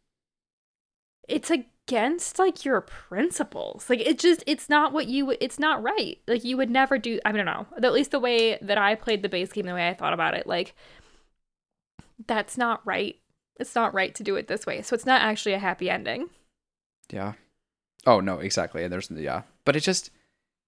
it's 1.28 1.50
against 1.50 2.38
like 2.38 2.64
your 2.64 2.80
principles. 2.80 3.88
Like 3.88 4.00
it 4.00 4.18
just 4.18 4.42
it's 4.46 4.68
not 4.68 4.92
what 4.92 5.06
you 5.06 5.34
it's 5.40 5.58
not 5.58 5.82
right. 5.82 6.18
Like 6.26 6.42
you 6.42 6.56
would 6.56 6.70
never 6.70 6.98
do. 6.98 7.20
I 7.24 7.30
don't 7.30 7.46
know. 7.46 7.66
At 7.80 7.92
least 7.92 8.10
the 8.10 8.20
way 8.20 8.58
that 8.60 8.76
I 8.76 8.96
played 8.96 9.22
the 9.22 9.28
base 9.28 9.52
game, 9.52 9.66
the 9.66 9.74
way 9.74 9.88
I 9.88 9.94
thought 9.94 10.12
about 10.12 10.34
it, 10.34 10.46
like 10.46 10.74
that's 12.26 12.58
not 12.58 12.84
right. 12.84 13.16
It's 13.60 13.76
not 13.76 13.94
right 13.94 14.14
to 14.16 14.24
do 14.24 14.34
it 14.34 14.48
this 14.48 14.66
way. 14.66 14.82
So 14.82 14.94
it's 14.94 15.06
not 15.06 15.22
actually 15.22 15.52
a 15.52 15.60
happy 15.60 15.88
ending. 15.88 16.30
Yeah. 17.10 17.34
Oh 18.06 18.20
no, 18.20 18.38
exactly. 18.40 18.82
And 18.84 18.92
there's 18.92 19.10
yeah, 19.10 19.42
but 19.64 19.76
it's 19.76 19.84
just 19.86 20.10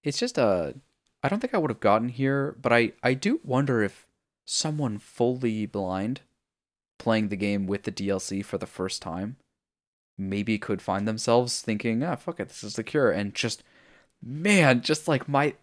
it's 0.03 0.19
just 0.19 0.37
a. 0.37 0.75
I 1.23 1.29
don't 1.29 1.39
think 1.39 1.53
I 1.53 1.57
would 1.57 1.71
have 1.71 1.79
gotten 1.79 2.09
here, 2.09 2.55
but 2.61 2.71
I 2.71 2.93
I 3.03 3.13
do 3.13 3.39
wonder 3.43 3.81
if 3.83 4.05
someone 4.45 4.97
fully 4.97 5.65
blind 5.65 6.21
playing 6.99 7.27
the 7.29 7.35
game 7.35 7.67
with 7.67 7.83
the 7.83 7.91
DLC 7.91 8.43
for 8.43 8.57
the 8.57 8.65
first 8.65 9.01
time 9.01 9.35
maybe 10.17 10.57
could 10.57 10.81
find 10.81 11.07
themselves 11.07 11.61
thinking, 11.61 12.03
"Ah, 12.03 12.15
fuck 12.15 12.39
it, 12.39 12.47
this 12.47 12.63
is 12.63 12.75
the 12.75 12.83
cure." 12.83 13.11
And 13.11 13.35
just 13.35 13.63
man, 14.23 14.81
just 14.81 15.07
like 15.07 15.27
my 15.27 15.53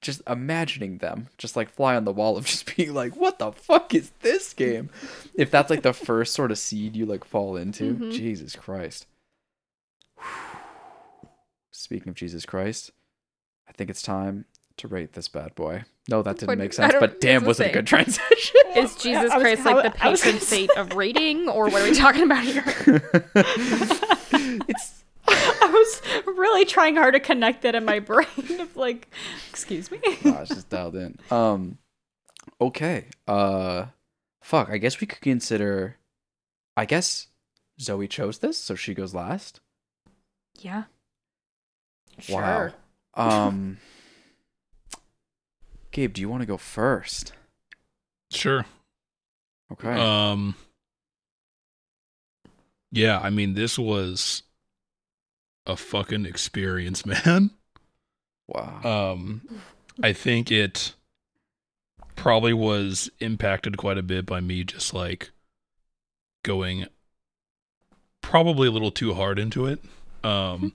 just 0.00 0.20
imagining 0.28 0.98
them 0.98 1.28
just 1.38 1.56
like 1.56 1.70
fly 1.70 1.96
on 1.96 2.04
the 2.04 2.12
wall 2.12 2.36
of 2.36 2.44
just 2.52 2.76
being 2.76 2.94
like, 2.94 3.16
"What 3.16 3.38
the 3.38 3.52
fuck 3.52 3.94
is 3.94 4.10
this 4.20 4.52
game?" 4.54 4.90
if 5.34 5.50
that's 5.50 5.70
like 5.70 5.82
the 5.82 5.92
first 5.92 6.34
sort 6.34 6.50
of 6.50 6.58
seed 6.58 6.94
you 6.96 7.04
like 7.06 7.24
fall 7.24 7.56
into. 7.56 7.94
Mhm. 7.94 8.12
Jesus 8.12 8.54
Christ. 8.56 9.06
Speaking 11.84 12.08
of 12.08 12.14
Jesus 12.14 12.46
Christ, 12.46 12.92
I 13.68 13.72
think 13.72 13.90
it's 13.90 14.00
time 14.00 14.46
to 14.78 14.88
rate 14.88 15.12
this 15.12 15.28
bad 15.28 15.54
boy. 15.54 15.84
No, 16.08 16.22
that 16.22 16.36
didn't 16.36 16.48
What- 16.48 16.58
make 16.58 16.72
sense, 16.72 16.94
but 16.98 17.20
damn, 17.20 17.44
was 17.44 17.60
it 17.60 17.68
a 17.70 17.72
good 17.74 17.86
transition? 17.86 18.60
Is 18.74 18.96
Jesus 18.96 19.24
was- 19.34 19.42
Christ 19.42 19.64
like 19.66 19.92
the 19.94 20.04
I 20.04 20.10
patron 20.14 20.40
saint 20.40 20.70
of 20.78 20.94
rating, 20.94 21.46
or 21.48 21.68
what 21.68 21.82
are 21.82 21.84
we 21.90 21.94
talking 21.94 22.22
about 22.22 22.42
here? 22.42 22.64
it's 23.36 25.04
I 25.28 25.70
was 25.70 26.02
really 26.26 26.64
trying 26.64 26.96
hard 26.96 27.12
to 27.14 27.20
connect 27.20 27.62
that 27.62 27.74
in 27.74 27.84
my 27.84 27.98
brain 28.00 28.26
of 28.60 28.74
like, 28.76 29.08
excuse 29.50 29.90
me. 29.90 30.00
I 30.24 30.40
was 30.40 30.48
just 30.48 30.70
dialed 30.70 30.96
in. 30.96 31.18
Um, 31.30 31.76
okay. 32.60 33.06
Uh, 33.28 33.86
fuck. 34.42 34.70
I 34.70 34.78
guess 34.78 35.00
we 35.00 35.06
could 35.06 35.20
consider. 35.20 35.96
I 36.78 36.84
guess 36.86 37.26
Zoe 37.80 38.08
chose 38.08 38.38
this, 38.38 38.56
so 38.58 38.74
she 38.74 38.94
goes 38.94 39.14
last. 39.14 39.60
yeah. 40.58 40.84
Wow. 42.28 42.70
Um, 43.14 43.78
Gabe, 45.90 46.12
do 46.12 46.20
you 46.20 46.28
want 46.28 46.42
to 46.42 46.46
go 46.46 46.56
first? 46.56 47.32
Sure. 48.30 48.66
Okay. 49.72 49.88
Um 49.92 50.56
Yeah, 52.90 53.18
I 53.20 53.30
mean 53.30 53.54
this 53.54 53.78
was 53.78 54.42
a 55.66 55.76
fucking 55.76 56.26
experience, 56.26 57.06
man. 57.26 57.50
wow. 58.48 59.12
Um 59.12 59.62
I 60.02 60.12
think 60.12 60.50
it 60.50 60.94
probably 62.16 62.52
was 62.52 63.10
impacted 63.20 63.76
quite 63.76 63.98
a 63.98 64.02
bit 64.02 64.26
by 64.26 64.40
me 64.40 64.64
just 64.64 64.92
like 64.92 65.30
going 66.42 66.86
probably 68.20 68.68
a 68.68 68.70
little 68.72 68.90
too 68.90 69.14
hard 69.14 69.38
into 69.38 69.66
it. 69.66 69.80
Um 70.24 70.72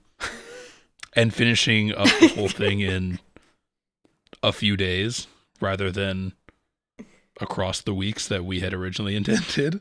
and 1.14 1.32
finishing 1.34 1.92
up 1.94 2.08
the 2.20 2.28
whole 2.36 2.48
thing 2.48 2.80
in 2.80 3.18
a 4.42 4.52
few 4.52 4.76
days 4.76 5.26
rather 5.60 5.90
than 5.90 6.32
across 7.40 7.80
the 7.80 7.94
weeks 7.94 8.28
that 8.28 8.44
we 8.44 8.60
had 8.60 8.72
originally 8.74 9.16
intended. 9.16 9.80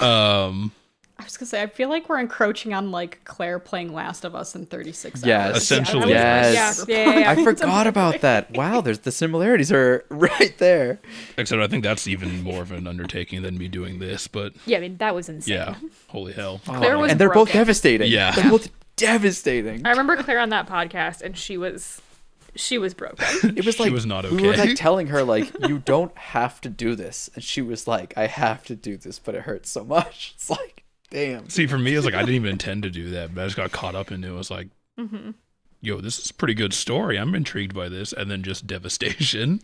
Um 0.00 0.72
I 1.18 1.24
was 1.24 1.36
gonna 1.36 1.46
say, 1.46 1.62
I 1.62 1.68
feel 1.68 1.88
like 1.88 2.08
we're 2.08 2.18
encroaching 2.18 2.74
on 2.74 2.90
like 2.90 3.22
Claire 3.24 3.60
playing 3.60 3.92
Last 3.92 4.24
of 4.24 4.34
Us 4.34 4.56
in 4.56 4.66
36 4.66 5.24
Yes. 5.24 5.46
hours. 5.52 5.56
Essentially. 5.62 6.08
Yes. 6.08 6.84
Yeah, 6.88 6.96
yeah, 7.12 7.18
yeah. 7.20 7.30
I 7.30 7.44
forgot 7.44 7.86
about 7.86 8.22
that. 8.22 8.50
Wow, 8.56 8.80
there's 8.80 9.00
the 9.00 9.12
similarities 9.12 9.70
are 9.70 10.04
right 10.08 10.56
there. 10.58 10.98
Except 11.36 11.62
I 11.62 11.68
think 11.68 11.84
that's 11.84 12.08
even 12.08 12.42
more 12.42 12.62
of 12.62 12.72
an 12.72 12.88
undertaking 12.88 13.42
than 13.42 13.56
me 13.56 13.68
doing 13.68 14.00
this, 14.00 14.26
but 14.26 14.54
Yeah, 14.66 14.78
I 14.78 14.80
mean 14.80 14.96
that 14.96 15.14
was 15.14 15.28
insane. 15.28 15.54
yeah, 15.54 15.76
holy 16.08 16.32
hell. 16.32 16.60
Claire 16.64 16.98
was 16.98 17.12
and 17.12 17.20
they're 17.20 17.28
both 17.28 17.34
broken. 17.48 17.52
devastating. 17.58 18.10
Yeah. 18.10 18.32
They're 18.32 18.50
both 18.50 18.68
devastating. 19.02 19.86
I 19.86 19.90
remember 19.90 20.16
Claire 20.22 20.40
on 20.40 20.48
that 20.50 20.68
podcast, 20.68 21.22
and 21.22 21.36
she 21.36 21.56
was 21.56 22.00
she 22.54 22.78
was 22.78 22.94
broken. 22.94 23.26
It 23.56 23.64
was 23.64 23.76
She 23.76 23.82
like 23.84 23.92
was 23.92 24.06
not 24.06 24.30
we 24.30 24.42
were 24.46 24.56
like 24.56 24.74
telling 24.76 25.08
her 25.08 25.22
like 25.22 25.50
you 25.66 25.78
don't 25.78 26.16
have 26.16 26.60
to 26.62 26.68
do 26.68 26.94
this, 26.94 27.30
and 27.34 27.42
she 27.42 27.62
was 27.62 27.86
like, 27.86 28.14
I 28.16 28.26
have 28.26 28.64
to 28.64 28.76
do 28.76 28.96
this, 28.96 29.18
but 29.18 29.34
it 29.34 29.42
hurts 29.42 29.70
so 29.70 29.84
much. 29.84 30.32
It's 30.36 30.50
like, 30.50 30.84
damn. 31.10 31.48
See, 31.48 31.66
for 31.66 31.78
me, 31.78 31.94
it's 31.94 32.04
like 32.06 32.14
I 32.14 32.20
didn't 32.20 32.36
even 32.36 32.50
intend 32.50 32.82
to 32.84 32.90
do 32.90 33.10
that, 33.10 33.34
but 33.34 33.42
I 33.42 33.46
just 33.46 33.56
got 33.56 33.72
caught 33.72 33.94
up 33.94 34.10
into 34.12 34.28
it. 34.28 34.34
I 34.34 34.38
was 34.38 34.50
like, 34.50 34.68
yo, 35.80 36.00
this 36.00 36.18
is 36.18 36.30
a 36.30 36.34
pretty 36.34 36.54
good 36.54 36.72
story. 36.72 37.18
I'm 37.18 37.34
intrigued 37.34 37.74
by 37.74 37.88
this. 37.88 38.12
And 38.12 38.30
then 38.30 38.42
just 38.42 38.66
devastation. 38.66 39.60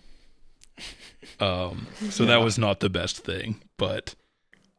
Um, 1.41 1.87
so 2.11 2.25
that 2.27 2.43
was 2.43 2.59
not 2.59 2.81
the 2.81 2.89
best 2.89 3.19
thing, 3.19 3.61
but 3.77 4.15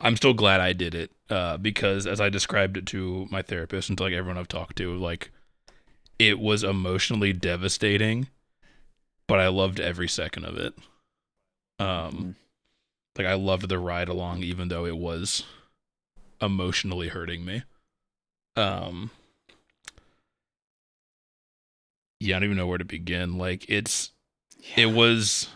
I'm 0.02 0.16
still 0.16 0.34
glad 0.34 0.62
I 0.62 0.74
did 0.74 0.96
it. 0.96 1.12
Uh, 1.30 1.58
because 1.58 2.08
as 2.08 2.20
I 2.20 2.30
described 2.30 2.78
it 2.78 2.86
to 2.88 3.28
my 3.30 3.42
therapist 3.42 3.90
and 3.90 3.98
to 3.98 4.04
like 4.04 4.14
everyone 4.14 4.38
I've 4.38 4.48
talked 4.48 4.78
to, 4.78 4.96
like 4.98 5.32
it 6.18 6.40
was 6.40 6.64
emotionally 6.64 7.34
devastating, 7.34 8.28
but 9.28 9.40
I 9.40 9.48
loved 9.48 9.80
every 9.80 10.08
second 10.08 10.46
of 10.46 10.58
it. 10.58 10.74
Um, 11.80 12.36
like 13.18 13.28
I 13.28 13.36
loved 13.36 13.70
the 13.70 13.80
ride 13.80 14.10
along, 14.10 14.44
even 14.44 14.70
though 14.70 14.86
it 14.86 14.98
was 14.98 15.44
emotionally 16.42 17.10
hurting 17.10 17.46
me. 17.46 17.64
Um, 18.56 19.12
yeah, 22.20 22.36
I 22.36 22.40
don't 22.40 22.46
even 22.46 22.58
know 22.58 22.68
where 22.68 22.78
to 22.78 22.86
begin. 22.86 23.38
Like 23.38 23.66
it's, 23.70 24.12
it 24.76 24.88
was. 24.88 25.50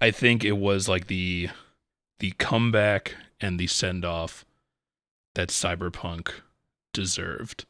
I 0.00 0.10
think 0.10 0.44
it 0.44 0.52
was 0.52 0.88
like 0.88 1.08
the, 1.08 1.48
the 2.20 2.32
comeback 2.32 3.14
and 3.40 3.58
the 3.58 3.66
send 3.66 4.04
off 4.04 4.44
that 5.34 5.48
Cyberpunk 5.48 6.30
deserved. 6.92 7.64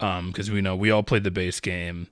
Um, 0.00 0.28
because 0.28 0.50
we 0.50 0.60
know 0.60 0.76
we 0.76 0.90
all 0.90 1.02
played 1.02 1.24
the 1.24 1.30
base 1.30 1.60
game. 1.60 2.06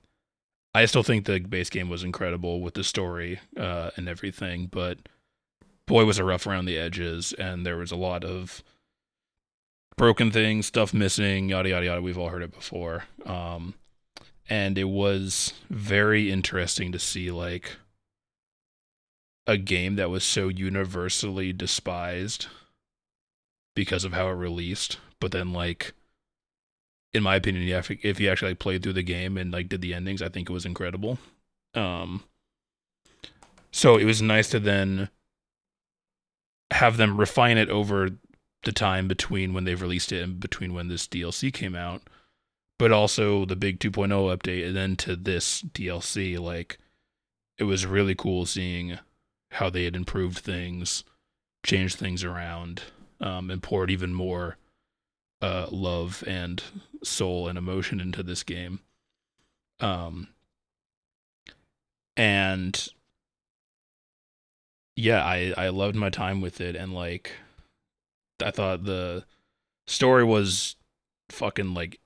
I 0.73 0.85
still 0.85 1.03
think 1.03 1.25
the 1.25 1.39
base 1.39 1.69
game 1.69 1.89
was 1.89 2.03
incredible 2.03 2.61
with 2.61 2.73
the 2.73 2.83
story 2.83 3.39
uh, 3.57 3.91
and 3.95 4.07
everything, 4.07 4.67
but 4.67 4.99
boy, 5.87 6.05
was 6.05 6.19
it 6.19 6.23
rough 6.23 6.45
around 6.45 6.65
the 6.65 6.77
edges, 6.77 7.33
and 7.33 7.65
there 7.65 7.77
was 7.77 7.91
a 7.91 7.95
lot 7.95 8.23
of 8.23 8.61
broken 9.95 10.29
things, 10.29 10.67
stuff 10.67 10.93
missing, 10.93 11.49
yada 11.49 11.69
yada 11.69 11.85
yada. 11.85 12.01
We've 12.01 12.17
all 12.17 12.29
heard 12.29 12.43
it 12.43 12.53
before, 12.53 13.05
um, 13.25 13.73
and 14.49 14.77
it 14.77 14.89
was 14.89 15.53
very 15.69 16.31
interesting 16.31 16.91
to 16.91 16.99
see 16.99 17.31
like 17.31 17.77
a 19.47 19.57
game 19.57 19.95
that 19.95 20.09
was 20.09 20.23
so 20.23 20.49
universally 20.49 21.53
despised 21.53 22.47
because 23.75 24.03
of 24.03 24.13
how 24.13 24.27
it 24.27 24.33
released, 24.33 24.99
but 25.19 25.31
then 25.31 25.53
like 25.53 25.93
in 27.13 27.23
my 27.23 27.35
opinion, 27.35 27.63
yeah, 27.65 27.79
if, 27.79 27.89
if 27.89 28.19
you 28.19 28.29
actually 28.29 28.51
like 28.51 28.59
played 28.59 28.83
through 28.83 28.93
the 28.93 29.03
game 29.03 29.37
and 29.37 29.51
like 29.51 29.69
did 29.69 29.81
the 29.81 29.93
endings, 29.93 30.21
I 30.21 30.29
think 30.29 30.49
it 30.49 30.53
was 30.53 30.65
incredible. 30.65 31.17
Um, 31.73 32.23
so 33.71 33.97
it 33.97 34.05
was 34.05 34.21
nice 34.21 34.49
to 34.49 34.59
then 34.59 35.09
have 36.71 36.97
them 36.97 37.17
refine 37.17 37.57
it 37.57 37.69
over 37.69 38.09
the 38.63 38.71
time 38.71 39.07
between 39.07 39.53
when 39.53 39.63
they've 39.63 39.81
released 39.81 40.11
it 40.11 40.21
and 40.21 40.39
between 40.39 40.73
when 40.73 40.89
this 40.89 41.07
DLC 41.07 41.53
came 41.53 41.75
out, 41.75 42.01
but 42.77 42.91
also 42.91 43.45
the 43.45 43.55
big 43.55 43.79
2.0 43.79 44.09
update 44.35 44.67
and 44.67 44.75
then 44.75 44.95
to 44.97 45.15
this 45.15 45.61
DLC. 45.61 46.37
Like, 46.37 46.77
it 47.57 47.63
was 47.63 47.85
really 47.85 48.15
cool 48.15 48.45
seeing 48.45 48.99
how 49.51 49.69
they 49.69 49.85
had 49.85 49.95
improved 49.95 50.39
things, 50.39 51.03
changed 51.65 51.97
things 51.97 52.23
around, 52.23 52.83
um, 53.21 53.49
and 53.49 53.63
poured 53.63 53.89
even 53.89 54.13
more 54.13 54.57
uh, 55.41 55.67
love 55.69 56.23
and 56.27 56.63
soul 57.03 57.47
and 57.47 57.57
emotion 57.57 57.99
into 57.99 58.23
this 58.23 58.43
game. 58.43 58.79
Um, 59.79 60.29
and 62.15 62.87
yeah, 64.95 65.23
I 65.23 65.53
I 65.55 65.69
loved 65.69 65.95
my 65.95 66.09
time 66.09 66.41
with 66.41 66.59
it, 66.59 66.75
and 66.75 66.93
like, 66.93 67.33
I 68.43 68.51
thought 68.51 68.85
the 68.85 69.25
story 69.87 70.23
was 70.23 70.75
fucking 71.29 71.73
like 71.73 71.99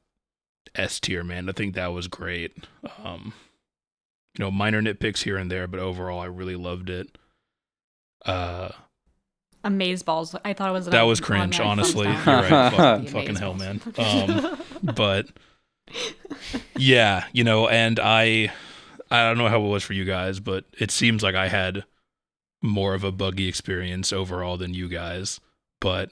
S 0.75 0.99
tier, 0.99 1.23
man. 1.23 1.49
I 1.49 1.53
think 1.53 1.75
that 1.75 1.93
was 1.93 2.07
great. 2.07 2.67
Um, 3.01 3.33
you 4.37 4.43
know, 4.43 4.51
minor 4.51 4.81
nitpicks 4.81 5.23
here 5.23 5.37
and 5.37 5.49
there, 5.49 5.67
but 5.67 5.79
overall, 5.79 6.19
I 6.19 6.25
really 6.25 6.55
loved 6.55 6.89
it. 6.89 7.17
Uh, 8.25 8.69
Amazeballs. 9.63 10.39
I 10.43 10.53
thought 10.53 10.69
it 10.69 10.73
was 10.73 10.85
that 10.87 11.01
was 11.03 11.19
cringe, 11.19 11.59
honestly. 11.59 12.07
You're 12.07 12.15
right. 12.15 12.73
Fuck, 12.75 13.07
fucking 13.07 13.35
hell, 13.35 13.53
man. 13.53 13.81
Um, 13.97 14.57
but 14.95 15.27
yeah, 16.77 17.25
you 17.33 17.43
know, 17.43 17.67
and 17.67 17.99
I, 17.99 18.51
I 19.09 19.27
don't 19.27 19.37
know 19.37 19.49
how 19.49 19.63
it 19.63 19.67
was 19.67 19.83
for 19.83 19.93
you 19.93 20.05
guys, 20.05 20.39
but 20.39 20.65
it 20.79 20.89
seems 20.89 21.21
like 21.21 21.35
I 21.35 21.47
had 21.47 21.83
more 22.61 22.93
of 22.93 23.03
a 23.03 23.11
buggy 23.11 23.47
experience 23.47 24.13
overall 24.13 24.57
than 24.57 24.73
you 24.73 24.87
guys, 24.87 25.39
but 25.79 26.11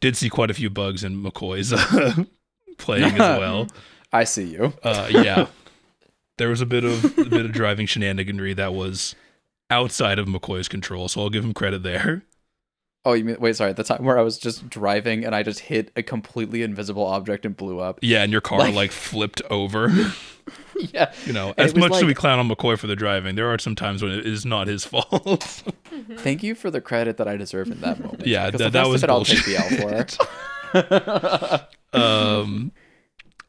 did 0.00 0.16
see 0.16 0.28
quite 0.28 0.50
a 0.50 0.54
few 0.54 0.70
bugs 0.70 1.04
in 1.04 1.22
McCoy's 1.22 1.72
uh, 1.72 2.24
playing 2.78 3.12
as 3.14 3.38
well. 3.38 3.68
I 4.12 4.24
see 4.24 4.44
you. 4.44 4.72
Uh, 4.82 5.08
yeah, 5.10 5.46
there 6.38 6.48
was 6.48 6.60
a 6.60 6.66
bit 6.66 6.84
of 6.84 7.04
a 7.18 7.24
bit 7.24 7.44
of 7.44 7.52
driving 7.52 7.86
shenaniganry 7.86 8.56
that 8.56 8.74
was 8.74 9.14
outside 9.72 10.18
of 10.18 10.26
McCoy's 10.26 10.68
control, 10.68 11.08
so 11.08 11.20
I'll 11.22 11.30
give 11.30 11.44
him 11.44 11.54
credit 11.54 11.82
there. 11.82 12.24
Oh, 13.04 13.14
you 13.14 13.24
mean 13.24 13.36
wait? 13.40 13.56
Sorry, 13.56 13.72
the 13.72 13.82
time 13.82 14.04
where 14.04 14.16
I 14.18 14.22
was 14.22 14.38
just 14.38 14.68
driving 14.70 15.24
and 15.24 15.34
I 15.34 15.42
just 15.42 15.58
hit 15.60 15.90
a 15.96 16.02
completely 16.04 16.62
invisible 16.62 17.04
object 17.04 17.44
and 17.44 17.56
blew 17.56 17.80
up. 17.80 17.98
Yeah, 18.00 18.22
and 18.22 18.30
your 18.30 18.40
car 18.40 18.58
Like- 18.60 18.74
like, 18.74 18.92
flipped 18.92 19.42
over. 19.50 19.88
Yeah, 20.92 21.12
You 21.26 21.32
know, 21.32 21.50
And 21.50 21.60
as 21.60 21.70
it 21.70 21.76
was 21.76 21.80
much 21.82 21.92
as 21.92 22.02
like- 22.02 22.06
we 22.08 22.14
clown 22.14 22.38
on 22.40 22.48
McCoy 22.48 22.76
for 22.76 22.88
the 22.88 22.96
driving, 22.96 23.36
there 23.36 23.46
are 23.52 23.58
some 23.58 23.76
times 23.76 24.02
when 24.02 24.10
it 24.10 24.26
is 24.26 24.44
not 24.44 24.66
his 24.66 24.84
fault. 24.92 25.62
Thank 26.16 26.42
you 26.42 26.54
for 26.56 26.70
the 26.70 26.80
credit 26.80 27.16
that 27.18 27.28
I 27.28 27.36
deserve 27.36 27.68
in 27.70 27.80
that 27.82 28.00
moment. 28.00 28.26
Yeah, 28.26 28.50
that- 28.50 28.58
the 28.58 28.70
that 28.70 28.88
was 28.88 29.02
of 29.04 29.08
it 29.10 29.12
I'll 29.12 29.24
take 29.24 29.44
the 29.44 29.56
L 29.56 29.68
for. 30.82 31.66
um, 31.98 32.72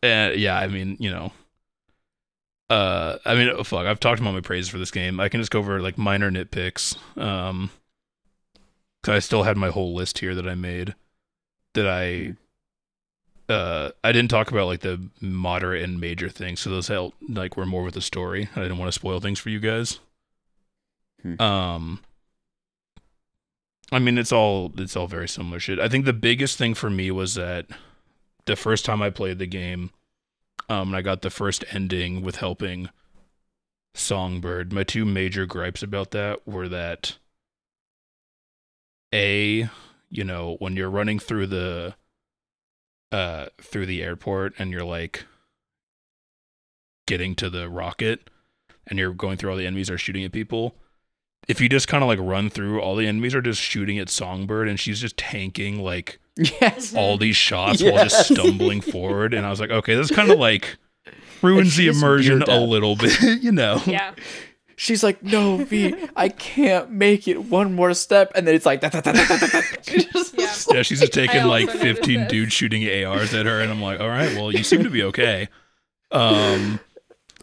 and 0.04 0.36
yeah, 0.40 0.58
I 0.58 0.68
mean, 0.68 0.98
you 1.00 1.10
know, 1.12 1.32
uh, 2.69 3.18
I 3.26 3.35
mean, 3.35 3.49
oh, 3.49 3.64
fuck, 3.64 3.85
I've 3.85 3.99
talked 3.99 4.22
about 4.22 4.34
my 4.34 4.41
praises 4.41 4.69
for 4.69 4.77
this 4.77 4.91
game. 4.91 5.19
I 5.19 5.30
can 5.30 5.41
just 5.41 5.52
go 5.52 5.60
over 5.60 5.81
like 5.81 5.98
minor 5.98 6.31
nitpicks. 6.31 6.98
Um, 7.18 7.72
cause 9.03 9.15
I 9.15 9.19
still 9.19 9.44
had 9.44 9.57
my 9.57 9.69
whole 9.69 9.94
list 9.94 10.19
here 10.19 10.35
that 10.35 10.48
I 10.48 10.56
made 10.56 10.95
that 11.73 11.88
I, 11.88 12.35
uh, 13.52 13.91
I 14.03 14.11
didn't 14.11 14.30
talk 14.30 14.52
about 14.52 14.68
like 14.68 14.81
the 14.81 15.10
moderate 15.19 15.84
and 15.84 15.99
major 15.99 16.30
things. 16.30 16.61
So 16.61 16.69
those 16.69 16.88
help, 16.88 17.14
like, 17.27 17.57
were 17.57 17.65
more 17.65 17.84
with 17.84 17.95
the 17.95 18.02
story. 18.02 18.49
I 18.56 18.61
didn't 18.61 18.77
want 18.77 18.88
to 18.88 18.98
spoil 18.99 19.19
things 19.19 19.40
for 19.40 19.49
you 19.49 19.60
guys. 19.60 19.99
Hmm. 21.22 21.41
Um, 21.41 21.99
I 23.91 23.99
mean, 23.99 24.18
it's 24.18 24.31
all 24.31 24.72
it's 24.77 24.95
all 24.95 25.07
very 25.07 25.30
similar 25.30 25.60
shit. 25.60 25.80
I 25.80 25.88
think 25.88 26.06
the 26.06 26.14
biggest 26.14 26.57
thing 26.57 26.73
for 26.73 26.90
me 26.90 27.11
was 27.11 27.35
that 27.35 27.68
the 28.45 28.56
first 28.56 28.85
time 28.85 29.02
I 29.02 29.10
played 29.11 29.38
the 29.38 29.45
game, 29.45 29.91
um, 30.69 30.90
and 30.90 30.98
I 30.98 31.02
got 31.02 31.22
the 31.22 31.30
first 31.30 31.64
ending 31.72 32.22
with 32.22 32.38
helping 32.38 32.90
Songbird. 33.95 34.73
My 34.73 34.84
two 34.84 35.06
major 35.06 35.45
gripes 35.45 35.84
about 35.84 36.11
that 36.11 36.48
were 36.48 36.68
that 36.69 37.18
a, 39.14 39.69
you 40.10 40.23
know, 40.23 40.56
when 40.60 40.76
you're 40.76 40.90
running 40.90 41.19
through 41.19 41.48
the 41.48 41.95
uh 43.11 43.45
through 43.61 43.85
the 43.85 44.02
airport 44.02 44.53
and 44.57 44.72
you're 44.72 44.84
like 44.84 45.26
getting 47.06 47.35
to 47.35 47.48
the 47.48 47.69
rocket 47.69 48.30
and 48.88 48.98
you're 48.98 49.14
going 49.14 49.38
through 49.38 49.52
all 49.52 49.57
the 49.57 49.68
enemies 49.68 49.91
are 49.91 49.99
shooting 49.99 50.23
at 50.23 50.31
people, 50.31 50.76
if 51.48 51.61
you 51.61 51.69
just 51.69 51.88
kind 51.88 52.03
of 52.03 52.07
like 52.07 52.19
run 52.19 52.49
through, 52.49 52.81
all 52.81 52.95
the 52.95 53.07
enemies 53.07 53.35
are 53.35 53.41
just 53.41 53.61
shooting 53.61 53.99
at 53.99 54.10
Songbird, 54.10 54.68
and 54.68 54.80
she's 54.80 54.99
just 54.99 55.18
tanking 55.18 55.80
like 55.80 56.19
Yes. 56.35 56.95
all 56.95 57.18
these 57.18 57.35
shots 57.35 57.84
while 57.84 58.03
just 58.03 58.30
stumbling 58.34 58.81
forward. 58.81 59.34
And 59.34 59.45
I 59.45 59.49
was 59.49 59.60
like, 59.60 59.69
okay, 59.69 59.95
this 59.95 60.10
kind 60.11 60.31
of 60.31 60.39
like 60.39 60.77
ruins 61.41 61.76
the 61.76 61.88
immersion 61.89 62.41
a 62.43 62.60
little 62.60 62.95
bit, 62.95 63.19
you 63.43 63.51
know? 63.51 63.81
Yeah. 63.85 64.14
She's 64.76 65.03
like, 65.03 65.22
no, 65.22 65.57
V, 65.57 65.93
I 66.15 66.30
can't 66.30 66.89
make 66.89 67.27
it 67.27 67.45
one 67.45 67.73
more 67.76 67.93
step. 67.93 68.31
And 68.35 68.47
then 68.47 68.55
it's 68.55 68.65
like, 68.65 68.81
da. 68.81 68.89
She 69.84 70.05
just- 70.05 70.34
Yeah. 70.38 70.49
Yeah, 70.73 70.81
she's 70.81 71.01
just 71.01 71.14
taking 71.14 71.45
like 71.45 71.69
15 71.69 72.27
dudes 72.27 72.53
shooting 72.53 72.84
ARs 73.05 73.34
at 73.34 73.45
her, 73.45 73.60
and 73.61 73.69
I'm 73.72 73.81
like, 73.81 73.99
all 73.99 74.07
right, 74.07 74.34
well, 74.35 74.51
you 74.51 74.64
seem 74.64 74.84
to 74.84 74.89
be 74.89 75.03
okay. 75.03 75.49
Um, 76.11 76.80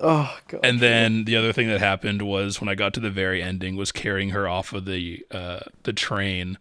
Oh, 0.03 0.35
God. 0.49 0.61
and 0.65 0.81
then 0.81 1.25
the 1.25 1.37
other 1.37 1.53
thing 1.53 1.69
that 1.69 1.81
happened 1.81 2.23
was 2.23 2.61
when 2.61 2.69
I 2.71 2.75
got 2.75 2.95
to 2.95 3.01
the 3.01 3.11
very 3.11 3.43
ending 3.43 3.77
was 3.77 3.93
carrying 3.93 4.31
her 4.31 4.49
off 4.49 4.73
of 4.73 4.87
the 4.87 5.25
uh 5.31 5.61
the 5.83 5.93
train. 5.93 6.57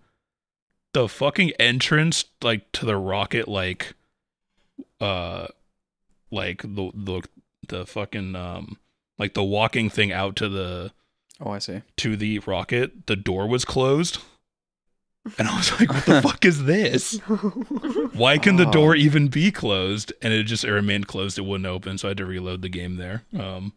The 0.93 1.07
fucking 1.07 1.51
entrance 1.59 2.25
like 2.41 2.71
to 2.73 2.85
the 2.85 2.97
rocket 2.97 3.47
like 3.47 3.93
uh 4.99 5.47
like 6.31 6.61
the 6.63 6.91
the 6.93 7.21
the 7.67 7.85
fucking 7.85 8.35
um 8.35 8.77
like 9.17 9.33
the 9.33 9.43
walking 9.43 9.89
thing 9.89 10.11
out 10.11 10.35
to 10.37 10.49
the 10.49 10.91
Oh, 11.41 11.51
I 11.51 11.59
see. 11.59 11.81
to 11.97 12.17
the 12.17 12.39
rocket, 12.39 13.07
the 13.07 13.15
door 13.15 13.47
was 13.47 13.63
closed. 13.63 14.17
And 15.37 15.47
I 15.47 15.55
was 15.55 15.71
like, 15.79 15.89
what 15.93 16.05
the 16.05 16.21
fuck 16.27 16.43
is 16.43 16.65
this? 16.65 17.17
Why 18.13 18.37
can 18.37 18.57
the 18.57 18.67
Oh. 18.67 18.71
door 18.71 18.95
even 18.95 19.27
be 19.29 19.49
closed? 19.51 20.11
And 20.21 20.33
it 20.33 20.43
just 20.43 20.65
it 20.65 20.71
remained 20.73 21.07
closed. 21.07 21.37
It 21.37 21.43
wouldn't 21.43 21.67
open. 21.67 21.97
So 21.97 22.07
I 22.07 22.11
had 22.11 22.17
to 22.17 22.25
reload 22.25 22.61
the 22.61 22.67
game 22.69 22.95
there. 22.97 23.23
Um, 23.37 23.71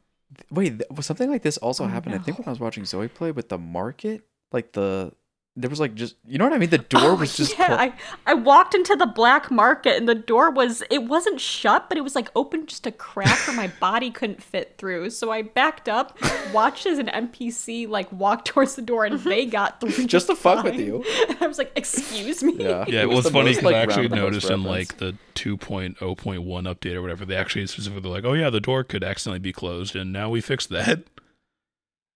Wait, 0.50 0.70
th- 0.78 0.90
was 0.90 1.06
something 1.06 1.30
like 1.30 1.42
this 1.42 1.56
also 1.58 1.84
Oh, 1.84 1.88
happened? 1.88 2.14
I 2.16 2.18
think 2.18 2.38
when 2.38 2.48
I 2.48 2.50
was 2.50 2.58
watching 2.60 2.84
Zoe 2.84 3.06
play 3.08 3.30
with 3.32 3.48
the 3.48 3.58
market, 3.58 4.22
like 4.50 4.72
the 4.72 5.12
there 5.54 5.68
was 5.68 5.80
like 5.80 5.94
just 5.94 6.16
you 6.26 6.38
know 6.38 6.44
what 6.44 6.54
I 6.54 6.58
mean. 6.58 6.70
The 6.70 6.78
door 6.78 7.00
Oh, 7.02 7.14
was 7.14 7.36
just 7.36 7.58
yeah. 7.58 7.66
clo- 7.66 7.76
I, 7.76 7.92
I 8.26 8.34
walked 8.34 8.74
into 8.74 8.96
the 8.96 9.06
black 9.06 9.50
market 9.50 9.96
and 9.96 10.08
the 10.08 10.14
door 10.14 10.50
was 10.50 10.82
it 10.90 11.04
wasn't 11.04 11.40
shut, 11.40 11.90
but 11.90 11.98
it 11.98 12.00
was 12.00 12.14
like 12.14 12.30
open 12.34 12.66
just 12.66 12.86
a 12.86 12.92
crack 12.92 13.46
where 13.46 13.54
my 13.54 13.70
body 13.78 14.10
couldn't 14.10 14.42
fit 14.42 14.76
through. 14.78 15.10
So 15.10 15.30
I 15.30 15.42
backed 15.42 15.90
up, 15.90 16.16
watched 16.54 16.86
as 16.86 16.98
an 16.98 17.08
NPC 17.08 17.86
like 17.86 18.10
walked 18.10 18.46
towards 18.48 18.76
the 18.76 18.82
door, 18.82 19.04
and 19.04 19.18
mm-hmm. 19.18 19.28
they 19.28 19.44
got 19.44 19.80
through 19.80 20.06
just 20.06 20.28
to 20.28 20.34
fuck 20.34 20.64
with 20.64 20.76
you. 20.76 21.04
I 21.40 21.46
was 21.46 21.58
like, 21.58 21.72
"Excuse 21.76 22.42
me." 22.42 22.54
Yeah, 22.58 22.86
yeah, 22.88 23.02
it 23.02 23.08
was 23.08 23.24
was, 23.24 23.32
funny 23.32 23.50
because 23.50 23.64
like, 23.64 23.74
I 23.74 23.80
actually 23.80 24.08
noticed 24.08 24.48
in 24.48 24.62
like 24.62 24.96
the 24.96 25.16
2.0.1 25.34 25.98
update 25.98 26.94
or 26.94 27.02
whatever, 27.02 27.26
they 27.26 27.36
actually 27.36 27.66
specifically 27.66 28.10
like, 28.10 28.24
oh 28.24 28.32
yeah, 28.32 28.48
the 28.48 28.60
door 28.60 28.84
could 28.84 29.04
accidentally 29.04 29.40
be 29.40 29.52
closed, 29.52 29.96
and 29.96 30.14
now 30.14 30.30
we 30.30 30.40
fixed 30.40 30.70
that. 30.70 31.02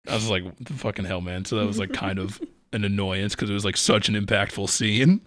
I 0.08 0.14
was 0.14 0.28
like, 0.28 0.44
what 0.44 0.56
the 0.60 0.74
fucking 0.74 1.06
hell, 1.06 1.20
man. 1.20 1.44
So 1.46 1.56
that 1.56 1.66
was 1.66 1.78
like 1.78 1.92
kind 1.92 2.18
of 2.18 2.38
an 2.74 2.84
annoyance 2.84 3.34
because 3.34 3.48
it 3.48 3.54
was 3.54 3.64
like 3.64 3.76
such 3.76 4.08
an 4.08 4.14
impactful 4.14 4.68
scene. 4.68 5.20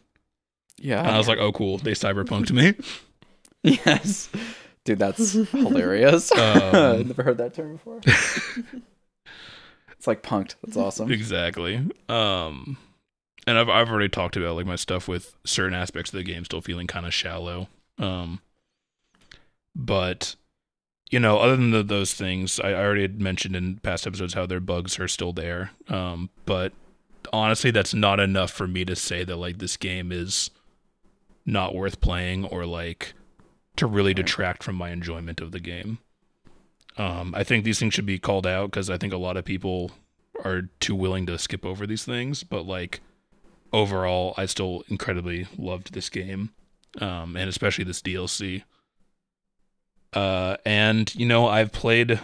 Yeah, 0.80 1.00
And 1.00 1.10
I 1.10 1.18
was 1.18 1.28
like, 1.28 1.40
oh 1.40 1.52
cool, 1.52 1.80
they 1.80 1.94
cyberpunked 1.94 2.52
me. 2.52 2.76
yes, 3.84 4.30
dude, 4.86 5.00
that's 5.00 5.32
hilarious. 5.52 6.32
Um, 6.32 6.72
Never 7.08 7.24
heard 7.24 7.40
that 7.40 7.56
term 7.56 7.74
before. 7.74 8.00
it's 8.06 10.06
like 10.06 10.22
punked. 10.22 10.56
That's 10.64 10.78
awesome. 10.78 11.12
Exactly. 11.12 11.78
Um 12.10 12.78
and 13.48 13.58
I've 13.58 13.70
I've 13.70 13.90
already 13.90 14.10
talked 14.10 14.38
about 14.38 14.56
like 14.56 14.66
my 14.66 14.76
stuff 14.76 15.08
with 15.08 15.34
certain 15.46 15.74
aspects 15.74 16.12
of 16.14 16.18
the 16.18 16.24
game 16.24 16.46
still 16.46 16.62
feeling 16.62 16.86
kind 16.86 17.06
of 17.06 17.14
shallow. 17.14 17.70
Um 17.98 18.42
but 19.76 20.36
you 21.10 21.20
know, 21.22 21.38
other 21.40 21.56
than 21.56 21.72
the, 21.72 21.84
those 21.84 22.14
things, 22.14 22.60
I, 22.60 22.72
I 22.72 22.84
already 22.84 23.04
had 23.04 23.22
mentioned 23.22 23.56
in 23.56 23.78
past 23.78 24.06
episodes 24.06 24.34
how 24.34 24.46
their 24.46 24.60
bugs 24.60 25.00
are 25.00 25.08
still 25.08 25.34
there. 25.34 25.72
Um 25.90 26.30
but 26.46 26.74
honestly 27.34 27.72
that's 27.72 27.94
not 27.94 28.20
enough 28.20 28.52
for 28.52 28.68
me 28.68 28.86
to 28.86 28.96
say 28.96 29.24
that 29.24 29.38
like 29.38 29.60
this 29.60 29.78
game 29.78 30.12
is 30.12 30.50
not 31.46 31.74
worth 31.74 32.02
playing 32.02 32.46
or 32.46 32.66
like 32.66 33.14
to 33.78 33.86
really 33.88 34.14
detract 34.14 34.64
from 34.64 34.76
my 34.76 34.90
enjoyment 34.90 35.40
of 35.40 35.52
the 35.52 35.60
game. 35.60 36.00
Um, 36.98 37.34
I 37.36 37.44
think 37.44 37.64
these 37.64 37.80
things 37.80 37.94
should 37.94 38.06
be 38.06 38.20
called 38.20 38.48
out 38.48 38.72
because 38.72 38.90
I 38.90 38.98
think 38.98 39.14
a 39.14 39.18
lot 39.18 39.38
of 39.38 39.46
people 39.46 39.92
are 40.44 40.64
too 40.80 40.96
willing 40.96 41.26
to 41.28 41.38
skip 41.38 41.66
over 41.66 41.86
these 41.86 42.04
things. 42.04 42.44
But 42.44 42.66
like 42.66 43.02
overall, 43.72 44.34
I 44.38 44.46
still 44.46 44.84
incredibly 44.88 45.48
loved 45.58 45.94
this 45.94 46.10
game, 46.10 46.52
um, 47.00 47.36
and 47.36 47.50
especially 47.50 47.84
this 47.84 48.02
DLC. 48.02 48.64
Uh, 50.14 50.58
and 50.66 51.14
you 51.16 51.26
know, 51.26 51.48
I've 51.48 51.72
played, 51.72 52.20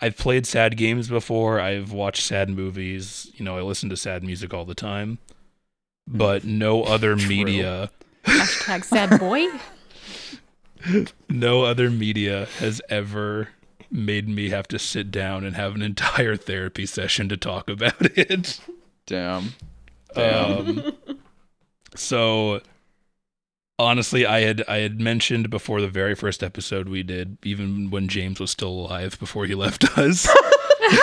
I've 0.00 0.16
played 0.16 0.46
sad 0.46 0.76
games 0.76 1.08
before. 1.08 1.60
I've 1.60 1.92
watched 1.92 2.24
sad 2.24 2.48
movies. 2.48 3.30
You 3.34 3.44
know, 3.44 3.58
I 3.58 3.62
listen 3.62 3.90
to 3.90 3.96
sad 3.96 4.22
music 4.22 4.54
all 4.54 4.64
the 4.64 4.74
time. 4.74 5.18
But 6.06 6.44
no 6.44 6.82
other 6.84 7.16
media 7.28 7.90
Hashtag 8.24 8.84
sad 8.84 9.18
boy. 9.18 9.46
no 11.28 11.64
other 11.64 11.90
media 11.90 12.46
has 12.58 12.80
ever 12.88 13.48
made 13.90 14.28
me 14.28 14.50
have 14.50 14.68
to 14.68 14.78
sit 14.78 15.10
down 15.10 15.44
and 15.44 15.56
have 15.56 15.74
an 15.74 15.82
entire 15.82 16.36
therapy 16.36 16.86
session 16.86 17.28
to 17.28 17.36
talk 17.36 17.68
about 17.68 17.94
it. 18.16 18.60
Damn. 19.06 19.54
Um, 20.14 20.92
so 21.94 22.60
honestly, 23.80 24.26
I 24.26 24.40
had 24.40 24.62
I 24.68 24.78
had 24.78 25.00
mentioned 25.00 25.50
before 25.50 25.80
the 25.80 25.88
very 25.88 26.14
first 26.14 26.42
episode 26.42 26.88
we 26.88 27.02
did, 27.02 27.38
even 27.44 27.90
when 27.90 28.08
James 28.08 28.40
was 28.40 28.50
still 28.50 28.68
alive 28.70 29.18
before 29.18 29.46
he 29.46 29.54
left 29.54 29.84
us. 29.98 30.28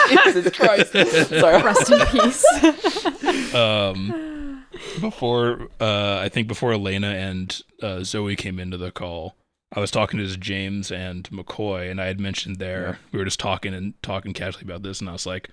Jesus 0.09 0.55
Christ. 0.55 0.91
Sorry. 0.91 1.63
Rest 1.63 1.91
in 1.91 2.05
peace. 2.07 3.55
um, 3.55 4.65
before 4.99 5.67
uh, 5.79 6.17
I 6.19 6.29
think 6.29 6.47
before 6.47 6.73
Elena 6.73 7.07
and 7.07 7.61
uh, 7.81 8.03
Zoe 8.03 8.35
came 8.35 8.59
into 8.59 8.77
the 8.77 8.91
call, 8.91 9.35
I 9.73 9.79
was 9.79 9.91
talking 9.91 10.19
to 10.19 10.37
James 10.37 10.91
and 10.91 11.29
McCoy, 11.29 11.89
and 11.91 12.01
I 12.01 12.05
had 12.05 12.19
mentioned 12.19 12.57
there 12.57 12.99
we 13.11 13.19
were 13.19 13.25
just 13.25 13.39
talking 13.39 13.73
and 13.73 14.01
talking 14.01 14.33
casually 14.33 14.65
about 14.65 14.83
this, 14.83 14.99
and 14.99 15.09
I 15.09 15.13
was 15.13 15.25
like, 15.25 15.49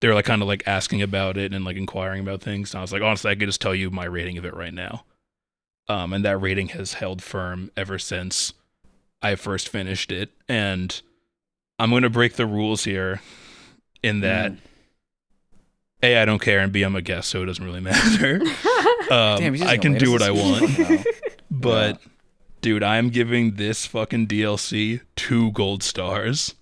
they 0.00 0.08
were 0.08 0.14
like 0.14 0.24
kind 0.24 0.42
of 0.42 0.48
like 0.48 0.62
asking 0.66 1.02
about 1.02 1.36
it 1.36 1.52
and 1.52 1.64
like 1.64 1.76
inquiring 1.76 2.20
about 2.20 2.42
things, 2.42 2.72
and 2.72 2.78
I 2.78 2.82
was 2.82 2.92
like, 2.92 3.02
honestly, 3.02 3.30
I 3.30 3.34
could 3.34 3.48
just 3.48 3.60
tell 3.60 3.74
you 3.74 3.90
my 3.90 4.04
rating 4.04 4.38
of 4.38 4.44
it 4.44 4.54
right 4.54 4.74
now, 4.74 5.04
um, 5.88 6.12
and 6.12 6.24
that 6.24 6.38
rating 6.38 6.68
has 6.68 6.94
held 6.94 7.22
firm 7.22 7.70
ever 7.76 7.98
since 7.98 8.52
I 9.20 9.34
first 9.36 9.68
finished 9.68 10.10
it, 10.12 10.30
and 10.48 11.00
I'm 11.78 11.90
going 11.90 12.02
to 12.02 12.10
break 12.10 12.34
the 12.34 12.46
rules 12.46 12.84
here, 12.84 13.20
in 14.02 14.20
that. 14.20 14.52
Mm. 14.52 14.58
A, 16.04 16.18
I 16.18 16.24
don't 16.24 16.40
care, 16.40 16.58
and 16.58 16.72
B, 16.72 16.82
I'm 16.82 16.96
a 16.96 17.02
guest, 17.02 17.28
so 17.28 17.42
it 17.42 17.46
doesn't 17.46 17.64
really 17.64 17.80
matter. 17.82 18.40
Um, 19.10 19.38
Damn, 19.40 19.62
I 19.64 19.76
can 19.76 19.94
do 19.94 20.10
what 20.12 20.22
I 20.22 20.30
want, 20.30 20.70
sleep 20.70 20.88
now. 20.88 21.04
but 21.50 22.00
dude, 22.62 22.82
I 22.82 22.96
am 22.96 23.10
giving 23.10 23.56
this 23.56 23.84
fucking 23.84 24.28
DLC 24.28 25.00
two 25.16 25.50
gold 25.52 25.82
stars. 25.82 26.54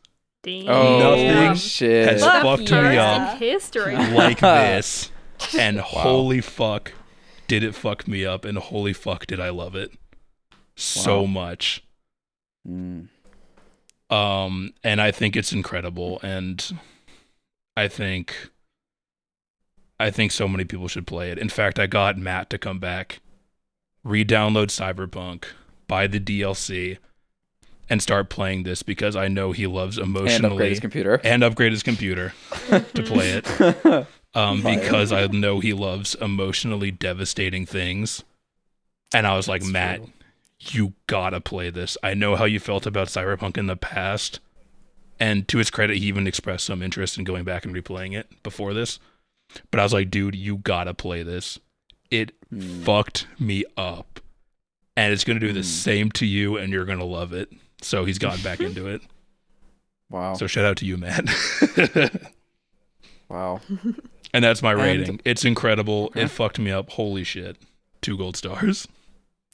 Damn. 0.42 0.68
Oh 0.68 0.98
Nothing 0.98 1.54
shit. 1.54 2.08
has 2.08 2.22
The 2.22 2.26
fucked 2.42 2.72
me 2.72 2.96
up 2.96 3.34
in 3.34 3.38
history. 3.38 3.94
like 3.94 4.40
this, 4.40 5.12
and 5.56 5.78
holy 5.78 6.40
fuck, 6.40 6.92
did 7.50 7.64
it 7.64 7.74
fuck 7.74 8.06
me 8.06 8.24
up, 8.24 8.44
and 8.44 8.56
holy 8.56 8.92
fuck, 8.92 9.26
did 9.26 9.40
I 9.40 9.48
love 9.48 9.74
it 9.74 9.90
so 10.76 11.22
Wow. 11.22 11.26
much. 11.26 11.82
Mm. 12.64 13.08
Um, 14.08 14.72
and 14.84 15.00
I 15.00 15.10
think 15.10 15.34
it's 15.34 15.52
incredible, 15.52 16.20
and 16.22 16.64
I 17.76 17.88
think, 17.88 18.50
I 19.98 20.12
think 20.12 20.30
so 20.30 20.46
many 20.46 20.64
people 20.64 20.86
should 20.86 21.08
play 21.08 21.32
it. 21.32 21.38
In 21.38 21.48
fact, 21.48 21.80
I 21.80 21.88
got 21.88 22.16
Matt 22.16 22.50
to 22.50 22.58
come 22.58 22.78
back, 22.78 23.18
re-download 24.04 24.68
Cyberpunk, 24.68 25.46
buy 25.88 26.06
the 26.06 26.20
DLC, 26.20 26.98
and 27.90 28.00
start 28.02 28.30
playing 28.30 28.62
this 28.62 28.82
because 28.82 29.16
I 29.16 29.28
know 29.28 29.52
he 29.52 29.66
loves 29.66 29.98
emotionally 29.98 30.34
And 30.34 30.44
emotionally 30.44 30.54
upgrade 30.54 30.70
his 30.70 30.80
computer. 30.80 31.20
and 31.24 31.44
upgrade 31.44 31.72
his 31.72 31.82
computer 31.82 32.32
to 32.70 33.02
play 33.02 33.42
it. 33.42 34.06
Um, 34.32 34.62
because 34.62 35.10
I 35.10 35.26
know 35.26 35.58
he 35.58 35.72
loves 35.72 36.14
emotionally 36.14 36.92
devastating 36.92 37.66
things. 37.66 38.22
And 39.12 39.26
I 39.26 39.34
was 39.34 39.48
like, 39.48 39.62
That's 39.62 39.72
Matt, 39.72 39.96
true. 39.96 40.12
you 40.60 40.92
gotta 41.08 41.40
play 41.40 41.68
this. 41.70 41.98
I 42.00 42.14
know 42.14 42.36
how 42.36 42.44
you 42.44 42.60
felt 42.60 42.86
about 42.86 43.08
Cyberpunk 43.08 43.58
in 43.58 43.66
the 43.66 43.74
past. 43.74 44.38
And 45.18 45.48
to 45.48 45.58
his 45.58 45.68
credit, 45.68 45.96
he 45.96 46.06
even 46.06 46.28
expressed 46.28 46.64
some 46.64 46.80
interest 46.80 47.18
in 47.18 47.24
going 47.24 47.42
back 47.42 47.64
and 47.64 47.74
replaying 47.74 48.16
it 48.16 48.28
before 48.44 48.72
this. 48.72 49.00
But 49.72 49.80
I 49.80 49.82
was 49.82 49.92
like, 49.92 50.10
dude, 50.12 50.36
you 50.36 50.58
gotta 50.58 50.94
play 50.94 51.24
this. 51.24 51.58
It 52.08 52.30
Hmm. 52.50 52.82
fucked 52.84 53.26
me 53.40 53.64
up. 53.76 54.20
And 54.96 55.12
it's 55.12 55.24
gonna 55.24 55.40
do 55.40 55.52
the 55.52 55.58
Hmm. 55.58 55.64
same 55.64 56.10
to 56.12 56.24
you, 56.24 56.56
and 56.56 56.72
you're 56.72 56.84
gonna 56.84 57.04
love 57.04 57.32
it. 57.32 57.52
So 57.82 58.04
he's 58.04 58.18
gotten 58.18 58.42
back 58.42 58.60
into 58.68 58.86
it. 58.86 59.02
Wow. 60.10 60.34
So 60.34 60.46
shout 60.46 60.64
out 60.64 60.76
to 60.78 60.86
you, 60.86 60.96
Matt. 60.96 61.24
wow. 63.28 63.60
and 64.34 64.44
that's 64.44 64.62
my 64.62 64.72
And- 64.72 64.80
rating. 64.82 65.20
It's 65.24 65.44
incredible. 65.44 66.06
Okay. 66.06 66.22
It 66.22 66.28
fucked 66.30 66.58
me 66.58 66.70
up. 66.70 66.90
Holy 66.90 67.24
shit. 67.24 67.56
Two 68.00 68.16
gold 68.16 68.36
stars. 68.36 68.88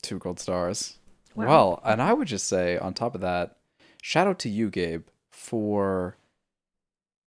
Two 0.03 0.19
gold 0.19 0.41
stars. 0.41 0.97
Wow. 1.35 1.47
Well, 1.47 1.81
and 1.85 2.01
I 2.01 2.13
would 2.13 2.29
just 2.29 2.47
say 2.49 2.79
on 2.79 2.95
top 2.95 3.15
of 3.15 3.21
that, 3.21 3.57
shout 4.03 4.27
out 4.27 4.39
to 4.41 4.49
you, 4.49 4.71
Gabe, 4.71 5.03
for 5.31 6.17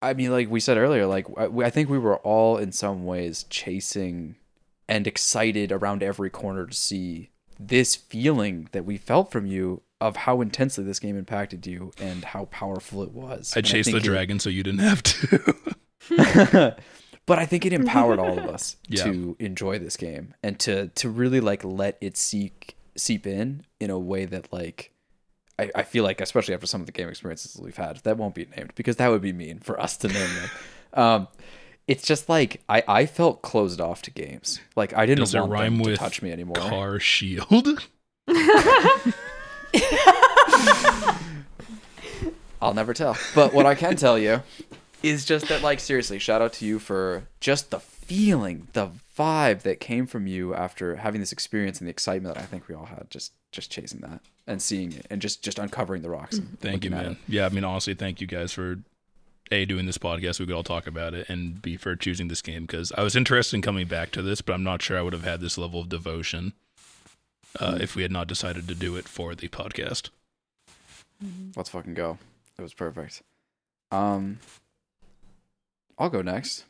I 0.01 0.13
mean, 0.13 0.31
like 0.31 0.49
we 0.49 0.59
said 0.61 0.77
earlier, 0.77 1.05
like 1.05 1.27
I 1.37 1.69
think 1.69 1.89
we 1.89 1.99
were 1.99 2.17
all 2.17 2.57
in 2.57 2.71
some 2.71 3.05
ways 3.05 3.43
chasing 3.49 4.35
and 4.87 5.05
excited 5.05 5.71
around 5.71 6.01
every 6.01 6.29
corner 6.29 6.65
to 6.65 6.73
see 6.73 7.29
this 7.59 7.95
feeling 7.95 8.69
that 8.71 8.85
we 8.85 8.97
felt 8.97 9.29
from 9.31 9.45
you 9.45 9.81
of 10.01 10.15
how 10.15 10.41
intensely 10.41 10.83
this 10.83 10.99
game 10.99 11.17
impacted 11.17 11.67
you 11.67 11.91
and 11.99 12.23
how 12.23 12.45
powerful 12.45 13.03
it 13.03 13.11
was. 13.11 13.53
I 13.55 13.59
And 13.59 13.67
chased 13.67 13.87
the 13.87 13.93
think 13.93 14.05
it- 14.05 14.07
dragon 14.07 14.39
so 14.39 14.49
you 14.49 14.63
didn't 14.63 14.79
have 14.79 15.03
to. 15.03 15.55
but 17.25 17.37
I 17.39 17.45
think 17.45 17.65
it 17.65 17.73
empowered 17.73 18.19
all 18.19 18.37
of 18.39 18.45
us 18.45 18.77
Yeah. 18.87 19.03
to 19.03 19.35
enjoy 19.39 19.77
this 19.79 19.97
game 19.97 20.33
and 20.41 20.57
to 20.61 20.87
to 20.89 21.09
really 21.09 21.39
like 21.41 21.63
let 21.63 21.97
it 22.01 22.17
seek 22.17 22.75
seep 22.97 23.27
in 23.27 23.65
in 23.79 23.89
a 23.89 23.99
way 23.99 24.25
that 24.25 24.51
like 24.51 24.91
I, 25.59 25.69
I 25.75 25.83
feel 25.83 26.03
like 26.03 26.21
especially 26.21 26.53
after 26.53 26.65
some 26.67 26.79
of 26.81 26.85
the 26.87 26.91
game 26.93 27.09
experiences 27.09 27.59
we've 27.61 27.75
had 27.77 27.97
that 27.97 28.17
won't 28.17 28.33
be 28.35 28.45
named 28.57 28.71
because 28.75 28.95
that 28.95 29.09
would 29.09 29.21
be 29.21 29.33
mean 29.33 29.59
for 29.59 29.79
us 29.79 29.97
to 29.97 30.07
name 30.07 30.33
them. 30.35 30.49
Um, 30.91 31.27
it's 31.87 32.03
just 32.03 32.29
like 32.29 32.63
I, 32.67 32.83
I 32.87 33.05
felt 33.05 33.43
closed 33.43 33.79
off 33.79 34.01
to 34.03 34.11
games. 34.11 34.59
Like 34.75 34.91
I 34.97 35.05
didn't 35.05 35.19
Does 35.19 35.35
it 35.35 35.39
want 35.39 35.51
rhyme 35.51 35.73
them 35.75 35.83
to 35.83 35.89
with 35.91 35.99
touch 35.99 36.23
me 36.23 36.31
anymore. 36.31 36.55
Car 36.55 36.99
shield. 36.99 37.83
I'll 42.61 42.73
never 42.73 42.93
tell. 42.93 43.17
But 43.33 43.53
what 43.53 43.65
I 43.65 43.75
can 43.75 43.95
tell 43.95 44.19
you 44.19 44.41
is 45.01 45.25
just 45.25 45.47
that, 45.47 45.61
like, 45.61 45.79
seriously, 45.79 46.19
shout 46.19 46.41
out 46.41 46.53
to 46.53 46.65
you 46.65 46.79
for 46.79 47.23
just 47.39 47.71
the 47.71 47.79
feeling, 47.79 48.67
the 48.73 48.89
vibe 49.17 49.61
that 49.61 49.79
came 49.79 50.05
from 50.05 50.27
you 50.27 50.53
after 50.53 50.97
having 50.97 51.21
this 51.21 51.31
experience 51.31 51.79
and 51.79 51.87
the 51.87 51.91
excitement 51.91 52.35
that 52.35 52.41
I 52.41 52.45
think 52.45 52.67
we 52.67 52.75
all 52.75 52.85
had, 52.85 53.07
just 53.09 53.33
just 53.51 53.71
chasing 53.71 54.01
that 54.01 54.21
and 54.45 54.61
seeing 54.61 54.91
it 54.93 55.07
and 55.09 55.21
just 55.21 55.43
just 55.43 55.59
uncovering 55.59 56.01
the 56.01 56.09
rocks. 56.09 56.39
Mm-hmm. 56.39 56.55
Thank 56.55 56.83
you, 56.83 56.91
man. 56.91 57.17
Yeah, 57.27 57.45
I 57.45 57.49
mean, 57.49 57.63
honestly, 57.63 57.93
thank 57.93 58.21
you 58.21 58.27
guys 58.27 58.51
for 58.51 58.79
a 59.51 59.65
doing 59.65 59.85
this 59.85 59.97
podcast. 59.97 60.39
We 60.39 60.45
could 60.45 60.55
all 60.55 60.63
talk 60.63 60.87
about 60.87 61.13
it, 61.13 61.29
and 61.29 61.61
b 61.61 61.77
for 61.77 61.95
choosing 61.95 62.27
this 62.27 62.41
game 62.41 62.63
because 62.63 62.91
I 62.97 63.03
was 63.03 63.15
interested 63.15 63.55
in 63.55 63.61
coming 63.61 63.87
back 63.87 64.11
to 64.11 64.21
this, 64.21 64.41
but 64.41 64.53
I'm 64.53 64.63
not 64.63 64.81
sure 64.81 64.97
I 64.97 65.01
would 65.01 65.13
have 65.13 65.23
had 65.23 65.41
this 65.41 65.57
level 65.57 65.81
of 65.81 65.89
devotion 65.89 66.53
uh, 67.59 67.77
if 67.81 67.95
we 67.95 68.01
had 68.01 68.11
not 68.11 68.27
decided 68.27 68.67
to 68.67 68.75
do 68.75 68.95
it 68.95 69.07
for 69.07 69.35
the 69.35 69.47
podcast. 69.47 70.09
Let's 71.55 71.69
fucking 71.69 71.93
go. 71.95 72.17
It 72.57 72.61
was 72.61 72.73
perfect. 72.73 73.21
Um, 73.91 74.39
I'll 75.97 76.09
go 76.09 76.21
next. 76.21 76.65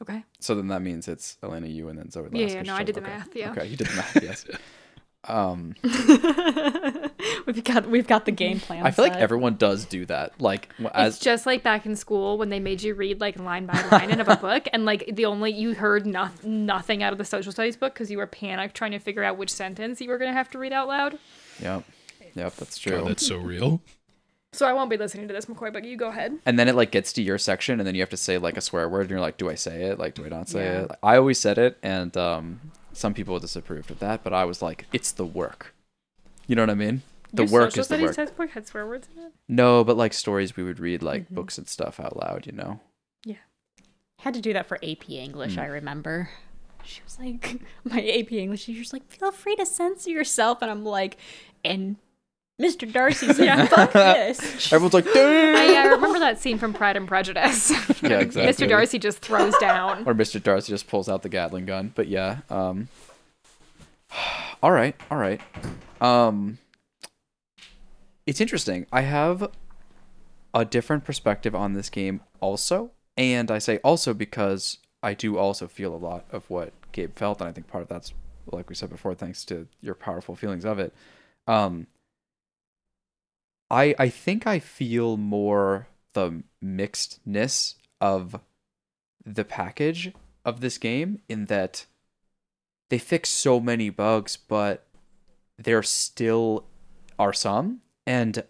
Okay. 0.00 0.24
So 0.40 0.54
then 0.54 0.68
that 0.68 0.82
means 0.82 1.06
it's 1.08 1.38
Elena, 1.42 1.68
you, 1.68 1.88
and 1.88 1.98
then 1.98 2.10
Zoe. 2.10 2.24
last, 2.24 2.34
Yeah, 2.34 2.46
yeah, 2.46 2.54
'cause 2.58 2.66
no, 2.66 2.74
I 2.74 2.82
did 2.82 2.94
said- 2.96 3.04
the 3.04 3.08
okay. 3.08 3.18
math, 3.18 3.36
yeah. 3.36 3.50
Okay, 3.52 3.66
you 3.66 3.76
did 3.76 3.86
the 3.86 3.96
math. 3.96 4.22
Yes. 4.22 4.44
Um, 5.28 5.74
we've 7.46 7.64
got 7.64 7.86
we've 7.88 8.06
got 8.06 8.24
the 8.26 8.32
game 8.32 8.58
plan. 8.60 8.84
I 8.84 8.90
feel 8.90 9.04
like 9.04 9.16
everyone 9.16 9.54
does 9.56 9.84
do 9.84 10.04
that. 10.06 10.40
Like 10.40 10.68
as 10.94 11.14
it's 11.14 11.24
just 11.24 11.46
like 11.46 11.62
back 11.62 11.86
in 11.86 11.94
school 11.96 12.38
when 12.38 12.48
they 12.48 12.60
made 12.60 12.82
you 12.82 12.94
read 12.94 13.20
like 13.20 13.38
line 13.38 13.66
by 13.66 13.80
line 13.90 14.10
in 14.10 14.20
of 14.20 14.28
a 14.28 14.36
book, 14.36 14.66
and 14.72 14.84
like 14.84 15.08
the 15.12 15.26
only 15.26 15.52
you 15.52 15.74
heard 15.74 16.06
no- 16.06 16.30
nothing 16.42 17.02
out 17.02 17.12
of 17.12 17.18
the 17.18 17.24
social 17.24 17.52
studies 17.52 17.76
book 17.76 17.94
because 17.94 18.10
you 18.10 18.18
were 18.18 18.26
panicked 18.26 18.74
trying 18.74 18.92
to 18.92 18.98
figure 18.98 19.22
out 19.22 19.36
which 19.38 19.50
sentence 19.50 20.00
you 20.00 20.08
were 20.08 20.18
gonna 20.18 20.32
have 20.32 20.50
to 20.50 20.58
read 20.58 20.72
out 20.72 20.88
loud. 20.88 21.18
Yep. 21.60 21.84
Yep, 22.34 22.56
that's 22.56 22.78
true. 22.78 22.98
God, 23.00 23.08
that's 23.10 23.26
so 23.26 23.36
real. 23.36 23.80
So 24.54 24.66
I 24.66 24.72
won't 24.74 24.90
be 24.90 24.96
listening 24.98 25.28
to 25.28 25.34
this, 25.34 25.46
McCoy. 25.46 25.72
But 25.72 25.84
you 25.84 25.96
go 25.96 26.08
ahead. 26.08 26.36
and 26.44 26.58
then 26.58 26.68
it 26.68 26.74
like 26.74 26.90
gets 26.90 27.12
to 27.14 27.22
your 27.22 27.38
section 27.38 27.78
and 27.80 27.86
then 27.86 27.94
you 27.94 28.00
have 28.02 28.10
to 28.10 28.16
say 28.16 28.38
like 28.38 28.56
a 28.56 28.60
swear 28.60 28.88
word 28.88 29.02
and 29.02 29.10
you're 29.10 29.20
like 29.20 29.36
do 29.38 29.48
i 29.48 29.54
say 29.54 29.84
it 29.84 29.98
like 29.98 30.14
do 30.14 30.24
i 30.24 30.28
not 30.28 30.48
say 30.48 30.64
Yeah. 30.64 30.80
it 30.82 30.90
Like, 30.90 30.98
i 31.02 31.16
always 31.16 31.38
said 31.38 31.56
it 31.58 31.78
and 31.82 32.14
um 32.16 32.60
some 32.92 33.14
people 33.14 33.38
disapproved 33.38 33.90
of 33.90 33.98
that 33.98 34.22
but 34.24 34.32
i 34.32 34.44
was 34.44 34.60
like 34.62 34.86
it's 34.92 35.12
the 35.12 35.24
work 35.24 35.74
you 36.46 36.54
know 36.56 36.62
what 36.62 36.70
i 36.70 36.74
mean 36.74 37.02
the 37.32 37.44
Your 37.44 37.52
work 37.52 37.78
is 37.78 37.88
the 37.88 37.98
work 37.98 38.14
textbook 38.14 38.50
had 38.50 38.66
swear 38.66 38.86
words 38.86 39.08
in 39.16 39.22
it. 39.22 39.32
no 39.48 39.82
but 39.84 39.96
like 39.96 40.12
stories 40.12 40.56
we 40.56 40.62
would 40.62 40.78
read 40.80 41.02
like 41.02 41.24
Mm-hmm. 41.24 41.34
books 41.34 41.56
and 41.58 41.68
stuff 41.68 41.98
out 42.00 42.16
loud 42.16 42.46
you 42.46 42.52
know 42.52 42.80
Yeah, 43.24 43.36
had 44.18 44.34
to 44.34 44.40
do 44.40 44.52
that 44.52 44.66
for 44.66 44.76
AP 44.82 45.08
English. 45.10 45.56
Mm. 45.56 45.62
I 45.62 45.66
remember. 45.66 46.28
She 46.84 47.00
was 47.04 47.18
like, 47.18 47.60
my 47.84 48.00
AP 48.00 48.32
English 48.32 48.64
teacher's 48.66 48.92
like, 48.92 49.08
feel 49.08 49.30
free 49.32 49.54
to 49.56 49.64
censor 49.64 50.10
yourself, 50.10 50.62
and 50.62 50.70
I'm 50.70 50.84
like, 50.84 51.16
and 51.64 51.96
Mr. 52.62 52.90
Darcy 52.90 53.32
said, 53.32 53.44
Yeah. 53.44 53.66
fuck 53.66 53.92
this. 53.92 54.72
everyone's 54.72 54.94
like 54.94 55.06
I, 55.08 55.12
Damn! 55.12 55.86
I 55.86 55.90
remember 55.90 56.18
that 56.20 56.38
scene 56.40 56.58
from 56.58 56.72
Pride 56.72 56.96
and 56.96 57.08
Prejudice. 57.08 57.70
yeah 58.02 58.20
exactly 58.20 58.66
Mr. 58.66 58.68
Darcy 58.68 58.98
just 58.98 59.18
throws 59.18 59.54
down. 59.58 60.06
or 60.06 60.14
mr 60.14 60.42
darcy 60.42 60.72
just 60.72 60.86
pulls 60.88 61.08
out 61.08 61.22
the 61.22 61.28
gatling 61.28 61.66
gun 61.66 61.92
but 61.94 62.06
yeah 62.08 62.38
um 62.50 62.88
all 64.62 64.70
right 64.70 64.94
all 65.10 65.18
right 65.18 65.40
um 66.00 66.58
it's 68.26 68.40
interesting 68.40 68.86
i 68.92 69.00
have 69.02 69.50
a 70.54 70.64
different 70.64 71.04
perspective 71.04 71.54
on 71.54 71.72
this 71.72 71.88
game 71.90 72.20
also 72.40 72.90
and 73.16 73.50
i 73.50 73.58
say 73.58 73.78
also 73.78 74.12
because 74.14 74.78
i 75.02 75.14
do 75.14 75.38
also 75.38 75.66
feel 75.66 75.94
a 75.94 75.96
lot 75.96 76.24
of 76.30 76.48
what 76.50 76.72
gabe 76.92 77.16
felt 77.16 77.40
and 77.40 77.48
i 77.48 77.52
think 77.52 77.66
part 77.66 77.82
of 77.82 77.88
that's 77.88 78.12
like 78.50 78.68
we 78.68 78.74
said 78.74 78.90
before 78.90 79.14
thanks 79.14 79.44
to 79.44 79.66
your 79.80 79.94
powerful 79.94 80.36
feelings 80.36 80.64
of 80.64 80.78
it 80.78 80.92
um 81.46 81.86
i 83.72 83.94
i 83.98 84.08
think 84.08 84.46
i 84.46 84.60
feel 84.60 85.16
more 85.16 85.88
the 86.12 86.44
mixedness 86.62 87.74
of 88.00 88.38
the 89.24 89.44
package 89.44 90.12
of 90.44 90.60
this 90.60 90.78
game 90.78 91.20
in 91.28 91.46
that 91.46 91.86
they 92.92 92.98
fix 92.98 93.30
so 93.30 93.58
many 93.58 93.88
bugs, 93.88 94.36
but 94.36 94.86
there 95.56 95.82
still 95.82 96.66
are 97.18 97.32
some. 97.32 97.80
And 98.06 98.44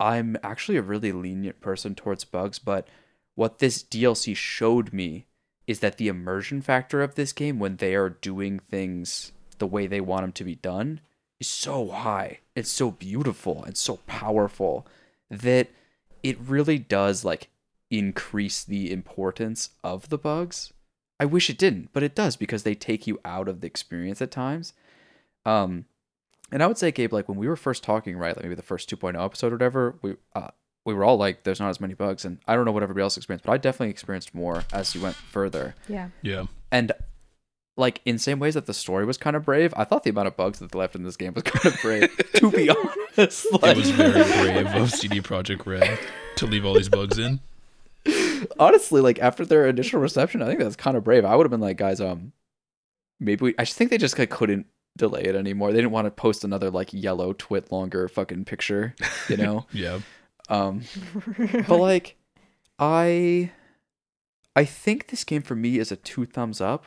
I'm 0.00 0.36
actually 0.42 0.78
a 0.78 0.82
really 0.82 1.12
lenient 1.12 1.60
person 1.60 1.94
towards 1.94 2.24
bugs, 2.24 2.58
but 2.58 2.88
what 3.36 3.60
this 3.60 3.84
DLC 3.84 4.34
showed 4.34 4.92
me 4.92 5.26
is 5.68 5.78
that 5.78 5.98
the 5.98 6.08
immersion 6.08 6.60
factor 6.60 7.02
of 7.02 7.14
this 7.14 7.32
game 7.32 7.60
when 7.60 7.76
they 7.76 7.94
are 7.94 8.10
doing 8.10 8.58
things 8.58 9.30
the 9.58 9.66
way 9.68 9.86
they 9.86 10.00
want 10.00 10.24
them 10.24 10.32
to 10.32 10.44
be 10.44 10.56
done 10.56 11.00
is 11.40 11.48
so 11.48 11.88
high. 11.88 12.40
It's 12.54 12.70
so 12.70 12.90
beautiful 12.90 13.64
and 13.64 13.76
so 13.76 13.98
powerful 14.06 14.86
that 15.30 15.68
it 16.22 16.38
really 16.40 16.78
does 16.78 17.24
like 17.24 17.48
increase 17.90 18.64
the 18.64 18.90
importance 18.92 19.70
of 19.82 20.08
the 20.08 20.18
bugs. 20.18 20.72
I 21.20 21.26
wish 21.26 21.48
it 21.48 21.58
didn't, 21.58 21.90
but 21.92 22.02
it 22.02 22.14
does 22.14 22.36
because 22.36 22.62
they 22.64 22.74
take 22.74 23.06
you 23.06 23.20
out 23.24 23.48
of 23.48 23.60
the 23.60 23.66
experience 23.66 24.20
at 24.20 24.30
times. 24.30 24.72
Um, 25.46 25.84
and 26.50 26.62
I 26.62 26.66
would 26.66 26.78
say, 26.78 26.90
Gabe, 26.90 27.12
like 27.12 27.28
when 27.28 27.38
we 27.38 27.48
were 27.48 27.56
first 27.56 27.82
talking, 27.82 28.16
right, 28.16 28.36
like 28.36 28.44
maybe 28.44 28.54
the 28.54 28.62
first 28.62 28.90
2.0 28.90 29.22
episode 29.22 29.52
or 29.52 29.56
whatever, 29.56 29.98
we 30.02 30.16
uh, 30.34 30.48
we 30.84 30.92
were 30.92 31.04
all 31.04 31.16
like, 31.16 31.44
"There's 31.44 31.60
not 31.60 31.70
as 31.70 31.80
many 31.80 31.94
bugs," 31.94 32.24
and 32.24 32.38
I 32.46 32.54
don't 32.54 32.64
know 32.64 32.72
what 32.72 32.82
everybody 32.82 33.02
else 33.02 33.16
experienced, 33.16 33.46
but 33.46 33.52
I 33.52 33.56
definitely 33.56 33.90
experienced 33.90 34.34
more 34.34 34.64
as 34.72 34.94
you 34.94 35.00
went 35.00 35.16
further. 35.16 35.74
Yeah. 35.88 36.08
Yeah. 36.22 36.44
And 36.70 36.92
like 37.76 38.00
in 38.04 38.18
same 38.18 38.38
ways 38.38 38.54
that 38.54 38.66
the 38.66 38.74
story 38.74 39.04
was 39.04 39.16
kind 39.18 39.34
of 39.36 39.44
brave, 39.44 39.74
I 39.76 39.84
thought 39.84 40.04
the 40.04 40.10
amount 40.10 40.28
of 40.28 40.36
bugs 40.36 40.58
that 40.60 40.70
they 40.72 40.78
left 40.78 40.94
in 40.94 41.02
this 41.02 41.16
game 41.16 41.34
was 41.34 41.42
kind 41.44 41.66
of 41.74 41.80
brave. 41.82 42.16
to 42.34 42.50
be 42.50 42.70
honest, 42.70 43.46
It 43.52 43.76
was 43.76 43.90
very 43.90 44.12
brave 44.62 44.66
of 44.74 44.90
CD 44.90 45.20
Projekt 45.20 45.66
Red 45.66 45.98
to 46.36 46.46
leave 46.46 46.64
all 46.64 46.74
these 46.74 46.88
bugs 46.88 47.18
in. 47.18 47.40
honestly, 48.58 49.00
like 49.00 49.18
after 49.18 49.44
their 49.44 49.66
initial 49.66 50.00
reception, 50.00 50.42
I 50.42 50.46
think 50.46 50.60
that's 50.60 50.76
kind 50.76 50.96
of 50.96 51.04
brave. 51.04 51.24
I 51.24 51.34
would 51.36 51.44
have 51.46 51.50
been 51.50 51.60
like, 51.60 51.76
guys, 51.76 52.00
um, 52.00 52.32
maybe 53.20 53.42
we. 53.46 53.54
I 53.58 53.64
just 53.64 53.76
think 53.76 53.90
they 53.90 53.98
just 53.98 54.18
like, 54.18 54.30
couldn't 54.30 54.66
delay 54.96 55.22
it 55.22 55.34
anymore. 55.34 55.72
They 55.72 55.78
didn't 55.78 55.90
want 55.90 56.06
to 56.06 56.10
post 56.10 56.44
another 56.44 56.70
like 56.70 56.90
yellow 56.92 57.32
twit 57.32 57.72
longer 57.72 58.06
fucking 58.08 58.44
picture, 58.44 58.94
you 59.28 59.36
know. 59.36 59.66
Yeah. 59.72 60.00
um, 60.48 60.82
but 61.66 61.78
like, 61.78 62.16
I, 62.78 63.50
I 64.54 64.64
think 64.64 65.08
this 65.08 65.24
game 65.24 65.42
for 65.42 65.56
me 65.56 65.78
is 65.78 65.90
a 65.90 65.96
two 65.96 66.26
thumbs 66.26 66.60
up, 66.60 66.84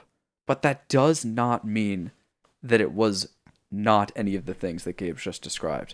but 0.48 0.64
that 0.64 0.90
does 0.90 1.24
not 1.24 1.64
mean 1.64 2.12
that 2.64 2.82
it 2.82 2.92
was 2.92 3.30
not 3.70 4.12
any 4.16 4.36
of 4.36 4.48
the 4.48 4.56
things 4.56 4.84
that 4.86 4.98
Gabe 4.98 5.18
just 5.18 5.44
described. 5.44 5.94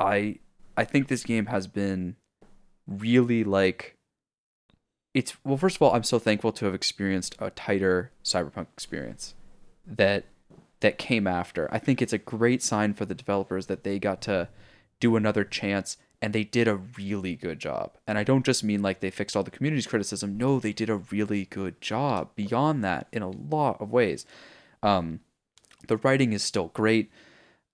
I, 0.00 0.40
I 0.76 0.84
think 0.84 1.06
this 1.06 1.22
game 1.22 1.46
has 1.46 1.68
been 1.68 2.16
really 2.88 3.44
like 3.44 3.96
it's 5.12 5.34
well 5.44 5.56
first 5.56 5.76
of 5.76 5.82
all 5.82 5.92
i'm 5.92 6.04
so 6.04 6.20
thankful 6.20 6.52
to 6.52 6.66
have 6.66 6.74
experienced 6.74 7.34
a 7.40 7.50
tighter 7.50 8.12
cyberpunk 8.22 8.66
experience 8.74 9.34
that 9.84 10.24
that 10.80 10.98
came 10.98 11.26
after 11.26 11.68
i 11.72 11.78
think 11.80 12.00
it's 12.00 12.12
a 12.12 12.18
great 12.18 12.62
sign 12.62 12.94
for 12.94 13.04
the 13.04 13.14
developers 13.14 13.66
that 13.66 13.82
they 13.82 13.98
got 13.98 14.20
to 14.22 14.48
do 15.00 15.16
another 15.16 15.42
chance 15.42 15.96
and 16.22 16.32
they 16.32 16.44
did 16.44 16.66
a 16.68 16.76
really 16.76 17.34
good 17.34 17.58
job. 17.58 17.92
And 18.06 18.18
i 18.18 18.24
don't 18.24 18.44
just 18.44 18.64
mean 18.64 18.82
like 18.82 19.00
they 19.00 19.10
fixed 19.10 19.36
all 19.36 19.42
the 19.42 19.50
community's 19.50 19.86
criticism. 19.86 20.36
No 20.36 20.58
they 20.58 20.72
did 20.72 20.90
a 20.90 20.96
really 20.96 21.44
good 21.46 21.80
job 21.80 22.30
beyond 22.34 22.82
that 22.84 23.08
in 23.12 23.22
a 23.22 23.30
lot 23.30 23.80
of 23.80 23.92
ways. 23.92 24.26
Um 24.82 25.20
the 25.88 25.98
writing 25.98 26.32
is 26.32 26.42
still 26.42 26.68
great. 26.68 27.10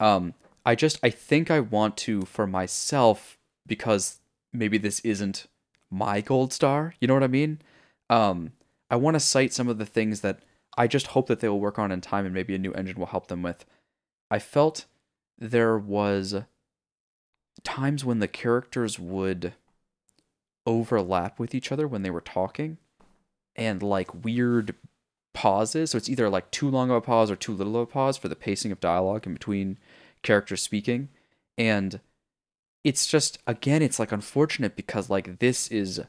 Um 0.00 0.34
i 0.64 0.74
just 0.74 0.98
i 1.02 1.10
think 1.10 1.50
i 1.50 1.60
want 1.60 1.96
to 1.98 2.22
for 2.22 2.46
myself 2.46 3.38
because 3.66 4.20
maybe 4.52 4.78
this 4.78 5.00
isn't 5.00 5.46
my 5.90 6.20
gold 6.20 6.52
star 6.52 6.94
you 7.00 7.08
know 7.08 7.14
what 7.14 7.22
i 7.22 7.28
mean? 7.28 7.60
Um 8.10 8.52
i 8.90 8.96
want 8.96 9.14
to 9.14 9.20
cite 9.20 9.52
some 9.52 9.68
of 9.68 9.78
the 9.78 9.86
things 9.86 10.20
that 10.20 10.40
i 10.76 10.86
just 10.86 11.08
hope 11.08 11.26
that 11.28 11.40
they 11.40 11.48
will 11.48 11.60
work 11.60 11.78
on 11.78 11.92
in 11.92 12.00
time 12.00 12.24
and 12.24 12.34
maybe 12.34 12.54
a 12.54 12.58
new 12.58 12.72
engine 12.72 12.98
will 12.98 13.06
help 13.06 13.28
them 13.28 13.42
with. 13.42 13.64
I 14.30 14.38
felt 14.38 14.86
there 15.38 15.76
was 15.76 16.42
times 17.64 18.04
when 18.04 18.18
the 18.18 18.28
characters 18.28 18.98
would 18.98 19.54
overlap 20.66 21.38
with 21.38 21.54
each 21.54 21.72
other 21.72 21.88
when 21.88 22.02
they 22.02 22.10
were 22.10 22.20
talking 22.20 22.78
and 23.56 23.82
like 23.82 24.24
weird 24.24 24.74
pauses. 25.32 25.90
So 25.90 25.98
it's 25.98 26.08
either 26.08 26.28
like 26.28 26.50
too 26.50 26.68
long 26.68 26.90
of 26.90 26.96
a 26.96 27.00
pause 27.00 27.30
or 27.30 27.36
too 27.36 27.52
little 27.52 27.76
of 27.76 27.82
a 27.82 27.86
pause 27.86 28.16
for 28.16 28.28
the 28.28 28.36
pacing 28.36 28.72
of 28.72 28.80
dialogue 28.80 29.26
in 29.26 29.34
between 29.34 29.78
characters 30.22 30.62
speaking. 30.62 31.08
And 31.58 32.00
it's 32.84 33.06
just 33.06 33.38
again, 33.46 33.82
it's 33.82 33.98
like 33.98 34.12
unfortunate 34.12 34.76
because 34.76 35.10
like 35.10 35.38
this 35.38 35.68
is 35.68 36.00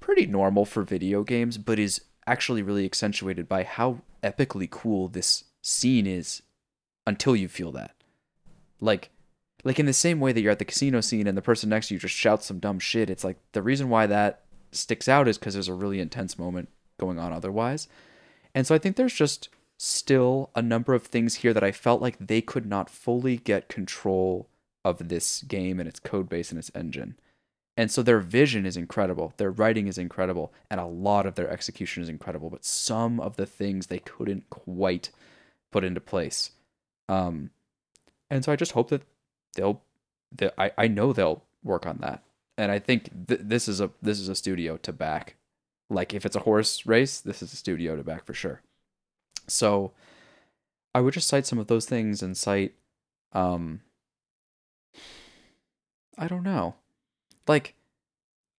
pretty 0.00 0.26
normal 0.26 0.64
for 0.64 0.82
video 0.82 1.22
games, 1.22 1.58
but 1.58 1.78
is 1.78 2.02
actually 2.26 2.62
really 2.62 2.84
accentuated 2.84 3.48
by 3.48 3.64
how 3.64 4.02
epically 4.22 4.68
cool 4.68 5.08
this 5.08 5.44
scene 5.62 6.06
is 6.06 6.42
until 7.06 7.34
you 7.34 7.48
feel 7.48 7.72
that. 7.72 7.94
Like 8.80 9.10
like 9.64 9.78
in 9.78 9.86
the 9.86 9.92
same 9.92 10.20
way 10.20 10.32
that 10.32 10.40
you're 10.40 10.52
at 10.52 10.58
the 10.58 10.64
casino 10.64 11.00
scene 11.00 11.26
and 11.26 11.36
the 11.36 11.42
person 11.42 11.68
next 11.68 11.88
to 11.88 11.94
you 11.94 12.00
just 12.00 12.14
shouts 12.14 12.46
some 12.46 12.58
dumb 12.58 12.78
shit, 12.78 13.10
it's 13.10 13.24
like 13.24 13.38
the 13.52 13.62
reason 13.62 13.88
why 13.88 14.06
that 14.06 14.42
sticks 14.72 15.08
out 15.08 15.28
is 15.28 15.38
because 15.38 15.54
there's 15.54 15.68
a 15.68 15.74
really 15.74 16.00
intense 16.00 16.38
moment 16.38 16.68
going 16.98 17.18
on 17.18 17.32
otherwise. 17.32 17.88
And 18.54 18.66
so 18.66 18.74
I 18.74 18.78
think 18.78 18.96
there's 18.96 19.14
just 19.14 19.48
still 19.78 20.50
a 20.54 20.62
number 20.62 20.94
of 20.94 21.04
things 21.04 21.36
here 21.36 21.54
that 21.54 21.64
I 21.64 21.72
felt 21.72 22.02
like 22.02 22.18
they 22.18 22.40
could 22.40 22.66
not 22.66 22.90
fully 22.90 23.36
get 23.36 23.68
control 23.68 24.48
of 24.84 25.08
this 25.08 25.42
game 25.42 25.78
and 25.78 25.88
its 25.88 26.00
code 26.00 26.28
base 26.28 26.50
and 26.50 26.58
its 26.58 26.70
engine. 26.74 27.16
And 27.76 27.90
so 27.90 28.02
their 28.02 28.18
vision 28.18 28.66
is 28.66 28.76
incredible, 28.76 29.32
their 29.36 29.52
writing 29.52 29.86
is 29.86 29.98
incredible, 29.98 30.52
and 30.68 30.80
a 30.80 30.86
lot 30.86 31.26
of 31.26 31.36
their 31.36 31.48
execution 31.48 32.02
is 32.02 32.08
incredible, 32.08 32.50
but 32.50 32.64
some 32.64 33.20
of 33.20 33.36
the 33.36 33.46
things 33.46 33.86
they 33.86 34.00
couldn't 34.00 34.50
quite 34.50 35.10
put 35.70 35.84
into 35.84 36.00
place. 36.00 36.50
Um 37.08 37.50
and 38.30 38.44
so 38.44 38.52
I 38.52 38.56
just 38.56 38.72
hope 38.72 38.90
that 38.90 39.02
they'll 39.58 39.82
they, 40.34 40.50
I, 40.56 40.70
I 40.78 40.88
know 40.88 41.12
they'll 41.12 41.42
work 41.62 41.86
on 41.86 41.98
that. 41.98 42.22
And 42.56 42.72
I 42.72 42.78
think 42.78 43.26
th- 43.28 43.40
this 43.42 43.68
is 43.68 43.80
a 43.80 43.90
this 44.00 44.18
is 44.18 44.28
a 44.28 44.34
studio 44.34 44.76
to 44.78 44.92
back 44.92 45.36
like 45.90 46.14
if 46.14 46.26
it's 46.26 46.36
a 46.36 46.40
horse 46.40 46.86
race, 46.86 47.20
this 47.20 47.42
is 47.42 47.52
a 47.52 47.56
studio 47.56 47.96
to 47.96 48.04
back 48.04 48.24
for 48.24 48.34
sure. 48.34 48.62
So 49.46 49.92
I 50.94 51.00
would 51.00 51.14
just 51.14 51.28
cite 51.28 51.46
some 51.46 51.58
of 51.58 51.66
those 51.66 51.86
things 51.86 52.22
and 52.22 52.36
cite 52.36 52.74
um 53.32 53.80
I 56.16 56.26
don't 56.26 56.42
know. 56.42 56.74
Like 57.46 57.74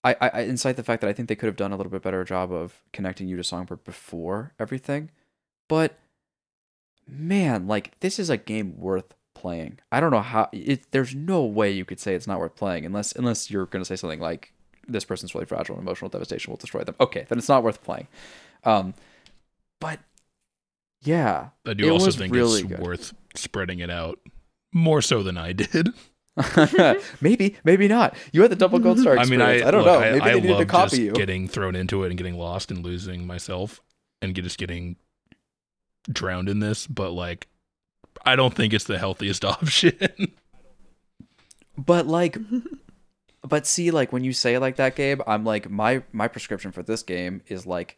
I, 0.04 0.16
I, 0.22 0.30
I 0.30 0.40
incite 0.42 0.78
the 0.78 0.84
fact 0.84 1.02
that 1.02 1.10
I 1.10 1.14
think 1.14 1.28
they 1.28 1.36
could 1.36 1.48
have 1.48 1.58
done 1.58 1.74
a 1.74 1.78
little 1.78 1.92
bit 1.92 2.02
better 2.02 2.24
job 2.24 2.54
of 2.54 2.82
connecting 2.94 3.28
you 3.28 3.36
to 3.36 3.44
Songbird 3.44 3.84
before 3.84 4.54
everything. 4.58 5.12
But 5.68 6.00
man, 7.08 7.68
like 7.68 8.00
this 8.00 8.18
is 8.18 8.30
a 8.30 8.38
game 8.38 8.80
worth 8.80 9.14
playing. 9.40 9.80
I 9.92 10.00
don't 10.00 10.12
know 10.12 10.22
how 10.22 10.50
it 10.52 10.92
there's 10.92 11.16
no 11.16 11.44
way 11.44 11.72
you 11.72 11.86
could 11.86 12.00
say 12.00 12.14
it's 12.14 12.28
not 12.28 12.40
worth 12.40 12.56
playing 12.56 12.86
unless 12.86 13.14
unless 13.14 13.50
you're 13.50 13.66
going 13.66 13.82
to 13.82 13.86
say 13.86 13.96
something 13.96 14.20
like 14.20 14.54
this 14.88 15.06
person's 15.06 15.34
really 15.34 15.46
fragile 15.46 15.76
and 15.76 15.84
emotional 15.84 16.10
devastation 16.10 16.52
will 16.52 16.58
destroy 16.58 16.84
them. 16.84 16.96
Okay, 17.00 17.26
then 17.30 17.38
it's 17.38 17.50
not 17.50 17.64
worth 17.64 17.84
playing. 17.84 18.08
Um, 18.64 18.94
but 19.80 20.00
yeah, 21.02 21.50
I 21.66 21.74
do 21.74 21.90
also 21.90 22.12
think 22.12 22.34
really 22.34 22.62
it's 22.62 22.70
good. 22.70 22.80
worth 22.80 23.14
spreading 23.36 23.80
it 23.80 23.90
out 23.90 24.20
more 24.74 25.02
so 25.02 25.24
than 25.24 25.38
I 25.38 25.54
did. 25.54 25.90
maybe, 27.22 27.56
maybe 27.64 27.88
not. 27.88 28.16
You 28.32 28.42
had 28.42 28.52
the 28.52 28.56
double 28.56 28.80
gold 28.80 29.00
star 29.00 29.18
I 29.18 29.26
mean. 29.26 29.42
I, 29.42 29.68
I, 29.68 29.72
don't 29.72 29.84
look, 29.84 29.86
know. 29.86 30.00
I, 30.00 30.12
Maybe 30.12 30.22
I 30.22 30.34
they 30.34 30.36
needed 30.36 30.52
love 30.52 30.60
to 30.60 30.66
copy 30.66 30.90
just 30.90 31.02
you. 31.02 31.12
getting 31.12 31.48
thrown 31.48 31.76
into 31.76 32.04
it 32.04 32.10
and 32.10 32.18
getting 32.18 32.38
lost 32.38 32.72
and 32.72 32.84
losing 32.84 33.28
myself 33.28 33.82
and 34.22 34.34
just 34.36 34.58
getting 34.58 34.96
drowned 36.10 36.48
in 36.48 36.60
this. 36.60 36.88
But 36.88 37.12
like, 37.12 37.48
I 38.26 38.36
don't 38.36 38.54
think 38.54 38.74
it's 38.74 38.86
the 38.86 38.98
healthiest 38.98 39.46
option. 39.46 40.34
But 41.78 42.08
like, 42.08 42.38
but 43.42 43.66
see, 43.66 43.92
like 43.92 44.12
when 44.12 44.24
you 44.24 44.34
say 44.34 44.56
it 44.56 44.60
like 44.60 44.76
that, 44.78 44.96
Gabe, 44.96 45.22
I'm 45.26 45.46
like 45.46 45.70
my 45.70 46.04
my 46.12 46.28
prescription 46.28 46.72
for 46.72 46.84
this 46.84 47.04
game 47.04 47.42
is 47.48 47.66
like, 47.66 47.98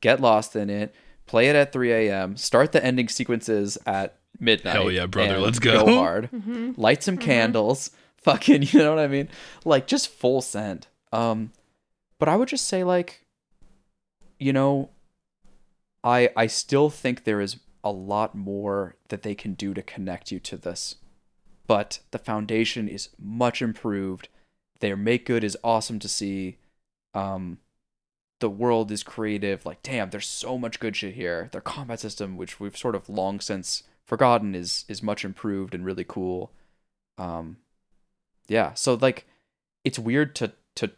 get 0.00 0.20
lost 0.20 0.56
in 0.56 0.70
it, 0.70 0.94
play 1.26 1.48
it 1.48 1.56
at 1.56 1.72
3 1.72 1.92
a.m., 1.92 2.36
start 2.36 2.72
the 2.72 2.84
ending 2.84 3.08
sequences 3.08 3.78
at 3.86 4.18
midnight. 4.40 4.74
Hell 4.74 4.90
yeah, 4.90 5.06
brother, 5.06 5.38
let's 5.38 5.58
go. 5.58 5.86
hard, 5.96 6.28
light 6.76 7.02
some 7.02 7.16
candles, 7.16 7.90
fucking, 8.18 8.62
you 8.62 8.80
know 8.80 8.94
what 8.94 9.04
I 9.04 9.08
mean? 9.08 9.28
Like 9.64 9.86
just 9.86 10.08
full 10.08 10.42
send. 10.42 10.88
Um, 11.12 11.52
but 12.18 12.28
I 12.28 12.36
would 12.36 12.48
just 12.48 12.66
say 12.66 12.84
like, 12.84 13.24
you 14.38 14.52
know, 14.52 14.90
I 16.02 16.30
I 16.36 16.48
still 16.48 16.90
think 16.90 17.24
there 17.24 17.40
is 17.40 17.56
a 17.84 17.90
lot 17.90 18.34
more 18.34 18.96
that 19.08 19.22
they 19.22 19.34
can 19.34 19.54
do 19.54 19.74
to 19.74 19.82
connect 19.82 20.30
you 20.30 20.38
to 20.38 20.56
this 20.56 20.96
but 21.66 22.00
the 22.10 22.18
foundation 22.18 22.88
is 22.88 23.08
much 23.18 23.62
improved. 23.62 24.28
Their 24.80 24.96
make 24.96 25.26
good 25.26 25.44
is 25.44 25.56
awesome 25.62 25.98
to 26.00 26.08
see. 26.08 26.58
Um, 27.14 27.58
the 28.40 28.50
world 28.50 28.90
is 28.90 29.02
creative. 29.02 29.64
Like, 29.64 29.82
damn, 29.82 30.10
there's 30.10 30.28
so 30.28 30.58
much 30.58 30.80
good 30.80 30.96
shit 30.96 31.14
here. 31.14 31.48
Their 31.52 31.60
combat 31.60 32.00
system, 32.00 32.36
which 32.36 32.58
we've 32.58 32.76
sort 32.76 32.94
of 32.94 33.08
long 33.08 33.40
since 33.40 33.84
forgotten, 34.04 34.54
is 34.54 34.84
is 34.88 35.02
much 35.02 35.24
improved 35.24 35.74
and 35.74 35.84
really 35.84 36.04
cool. 36.04 36.52
Um, 37.18 37.58
yeah. 38.48 38.74
So 38.74 38.94
like, 38.94 39.26
it's 39.84 39.98
weird 39.98 40.34
to 40.36 40.52
to 40.74 40.90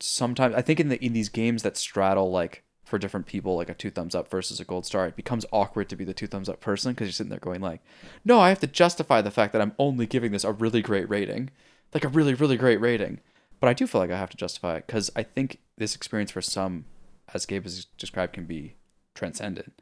sometimes 0.00 0.54
I 0.54 0.62
think 0.62 0.80
in 0.80 0.88
the 0.88 1.04
in 1.04 1.12
these 1.12 1.28
games 1.28 1.62
that 1.62 1.76
straddle 1.76 2.30
like 2.30 2.64
for 2.90 2.98
different 2.98 3.26
people 3.26 3.56
like 3.56 3.70
a 3.70 3.74
two 3.74 3.90
thumbs 3.90 4.14
up 4.14 4.28
versus 4.28 4.60
a 4.60 4.64
gold 4.64 4.84
star, 4.84 5.06
it 5.06 5.16
becomes 5.16 5.46
awkward 5.52 5.88
to 5.88 5.96
be 5.96 6.04
the 6.04 6.12
two 6.12 6.26
thumbs 6.26 6.48
up 6.48 6.60
person 6.60 6.92
because 6.92 7.06
you're 7.06 7.12
sitting 7.12 7.30
there 7.30 7.38
going 7.38 7.60
like, 7.60 7.80
no, 8.24 8.40
I 8.40 8.48
have 8.48 8.60
to 8.60 8.66
justify 8.66 9.22
the 9.22 9.30
fact 9.30 9.52
that 9.52 9.62
I'm 9.62 9.74
only 9.78 10.06
giving 10.06 10.32
this 10.32 10.44
a 10.44 10.52
really 10.52 10.82
great 10.82 11.08
rating, 11.08 11.50
like 11.94 12.04
a 12.04 12.08
really 12.08 12.34
really 12.34 12.56
great 12.56 12.80
rating. 12.80 13.20
But 13.60 13.68
I 13.68 13.74
do 13.74 13.86
feel 13.86 14.00
like 14.00 14.10
I 14.10 14.18
have 14.18 14.30
to 14.30 14.36
justify 14.36 14.76
it 14.76 14.86
because 14.86 15.10
I 15.14 15.22
think 15.22 15.60
this 15.78 15.94
experience 15.94 16.30
for 16.32 16.42
some, 16.42 16.84
as 17.32 17.46
Gabe 17.46 17.62
has 17.62 17.84
described, 17.96 18.32
can 18.32 18.46
be 18.46 18.74
transcendent. 19.14 19.72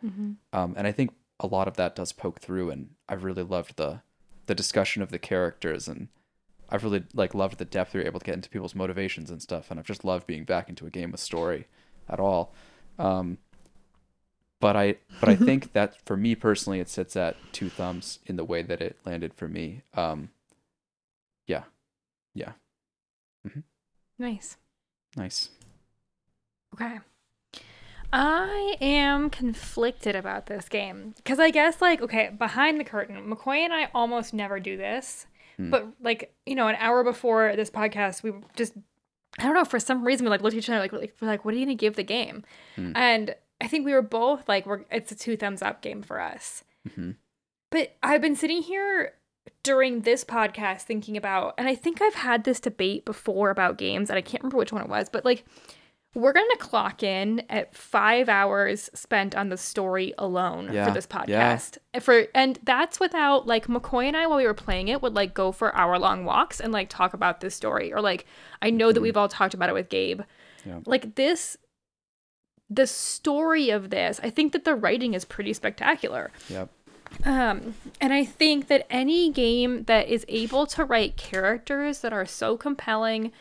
Um, 0.52 0.74
and 0.76 0.86
I 0.86 0.92
think 0.92 1.12
a 1.40 1.46
lot 1.46 1.68
of 1.68 1.76
that 1.76 1.96
does 1.96 2.12
poke 2.12 2.40
through, 2.40 2.70
and 2.70 2.90
I've 3.08 3.24
really 3.24 3.42
loved 3.42 3.76
the 3.76 4.02
the 4.46 4.54
discussion 4.54 5.02
of 5.02 5.10
the 5.10 5.18
characters 5.18 5.88
and 5.88 6.08
I've 6.70 6.84
really 6.84 7.04
like 7.14 7.34
loved 7.34 7.58
the 7.58 7.64
depth 7.64 7.94
we 7.94 8.00
are 8.00 8.06
able 8.06 8.20
to 8.20 8.26
get 8.26 8.34
into 8.34 8.50
people's 8.50 8.74
motivations 8.74 9.30
and 9.30 9.40
stuff, 9.40 9.70
and 9.70 9.80
I've 9.80 9.86
just 9.86 10.04
loved 10.04 10.26
being 10.26 10.44
back 10.44 10.68
into 10.68 10.86
a 10.86 10.90
game 10.90 11.10
with 11.12 11.20
story 11.20 11.66
at 12.08 12.20
all. 12.20 12.52
Um, 12.98 13.38
but 14.60 14.76
I 14.76 14.96
but 15.20 15.28
I 15.28 15.36
think 15.48 15.72
that 15.72 16.04
for 16.06 16.16
me 16.16 16.34
personally, 16.34 16.80
it 16.80 16.88
sits 16.88 17.16
at 17.16 17.36
two 17.52 17.68
thumbs 17.68 18.18
in 18.26 18.36
the 18.36 18.44
way 18.44 18.62
that 18.62 18.80
it 18.80 18.96
landed 19.06 19.34
for 19.34 19.48
me. 19.48 19.82
Um, 19.94 20.30
yeah, 21.46 21.64
yeah, 22.34 22.52
Mm-hmm. 23.46 23.60
Nice. 24.18 24.56
nice. 25.16 25.50
Okay. 26.74 26.98
I 28.12 28.76
am 28.80 29.28
conflicted 29.28 30.16
about 30.16 30.46
this 30.46 30.68
game 30.68 31.12
because 31.16 31.38
I 31.38 31.50
guess 31.50 31.80
like 31.82 32.00
okay, 32.00 32.30
behind 32.36 32.80
the 32.80 32.84
curtain, 32.84 33.30
McCoy 33.30 33.58
and 33.58 33.72
I 33.72 33.90
almost 33.94 34.32
never 34.32 34.58
do 34.60 34.76
this, 34.76 35.26
Hmm. 35.56 35.70
but 35.70 35.86
like 36.00 36.34
you 36.46 36.54
know, 36.54 36.68
an 36.68 36.76
hour 36.78 37.04
before 37.04 37.54
this 37.54 37.70
podcast, 37.70 38.22
we 38.22 38.32
just 38.56 38.74
I 39.38 39.42
don't 39.44 39.54
know 39.54 39.64
for 39.64 39.80
some 39.80 40.04
reason 40.04 40.24
we 40.24 40.30
like 40.30 40.42
looked 40.42 40.54
at 40.54 40.58
each 40.58 40.68
other 40.70 40.80
like 40.80 40.92
like, 40.92 41.14
we're 41.20 41.28
like 41.28 41.44
what 41.44 41.54
are 41.54 41.56
you 41.56 41.64
gonna 41.64 41.74
give 41.74 41.96
the 41.96 42.02
game? 42.02 42.44
Hmm. 42.76 42.92
And 42.94 43.34
I 43.60 43.66
think 43.68 43.84
we 43.84 43.92
were 43.92 44.02
both 44.02 44.48
like 44.48 44.66
we're 44.66 44.82
it's 44.90 45.12
a 45.12 45.14
two 45.16 45.36
thumbs 45.36 45.62
up 45.62 45.82
game 45.82 46.02
for 46.02 46.20
us. 46.20 46.64
Mhm. 46.88 47.16
But 47.70 47.96
I've 48.02 48.20
been 48.22 48.36
sitting 48.36 48.62
here 48.62 49.14
during 49.62 50.00
this 50.02 50.24
podcast 50.24 50.82
thinking 50.82 51.16
about, 51.16 51.54
and 51.58 51.68
I 51.68 51.74
think 51.74 52.00
I've 52.00 52.14
had 52.14 52.44
this 52.44 52.60
debate 52.60 53.04
before 53.04 53.50
about 53.50 53.76
games, 53.78 54.08
and 54.10 54.16
I 54.16 54.22
can't 54.22 54.42
remember 54.42 54.56
which 54.56 54.72
one 54.72 54.82
it 54.82 54.88
was, 54.88 55.08
but 55.08 55.24
like 55.24 55.44
we're 56.14 56.32
gonna 56.32 56.56
clock 56.56 57.02
in 57.02 57.42
at 57.50 57.74
five 57.74 58.28
hours 58.28 58.88
spent 58.94 59.34
on 59.36 59.50
the 59.50 59.56
story 59.56 60.14
alone 60.18 60.70
Yeah, 60.72 60.86
for 60.86 60.90
this 60.90 61.06
yeah. 61.10 61.54
podcast. 61.56 61.78
For 62.00 62.26
and 62.34 62.58
that's 62.62 62.98
without 62.98 63.46
like 63.46 63.66
McCoy 63.66 64.06
and 64.06 64.16
I 64.16 64.26
while 64.26 64.38
we 64.38 64.46
were 64.46 64.54
playing 64.54 64.88
it 64.88 65.02
would 65.02 65.14
like 65.14 65.34
go 65.34 65.52
for 65.52 65.74
hour 65.76 65.98
long 65.98 66.24
walks 66.24 66.60
and 66.60 66.72
like 66.72 66.88
talk 66.88 67.14
about 67.14 67.40
this 67.40 67.54
story. 67.54 67.92
Or 67.92 68.00
like 68.00 68.26
I 68.62 68.70
know 68.70 68.90
that 68.92 69.00
we've 69.00 69.16
all 69.16 69.28
talked 69.28 69.54
about 69.54 69.68
it 69.68 69.74
with 69.74 69.88
Gabe. 69.90 70.20
Mm-hmm. 70.20 70.68
Yeah. 70.70 70.78
Like 70.86 71.14
this 71.14 71.56
the 72.70 72.86
story 72.86 73.70
of 73.70 73.90
this, 73.90 74.20
I 74.22 74.30
think 74.30 74.52
that 74.52 74.64
the 74.64 74.74
writing 74.74 75.14
is 75.14 75.24
pretty 75.24 75.52
spectacular. 75.52 76.30
Yep. 76.48 76.68
Um, 77.24 77.74
and 78.00 78.12
I 78.12 78.24
think 78.24 78.68
that 78.68 78.86
any 78.90 79.30
game 79.30 79.84
that 79.84 80.08
is 80.08 80.26
able 80.28 80.66
to 80.66 80.84
write 80.84 81.16
characters 81.16 82.00
that 82.00 82.12
are 82.12 82.26
so 82.26 82.56
compelling 82.58 83.32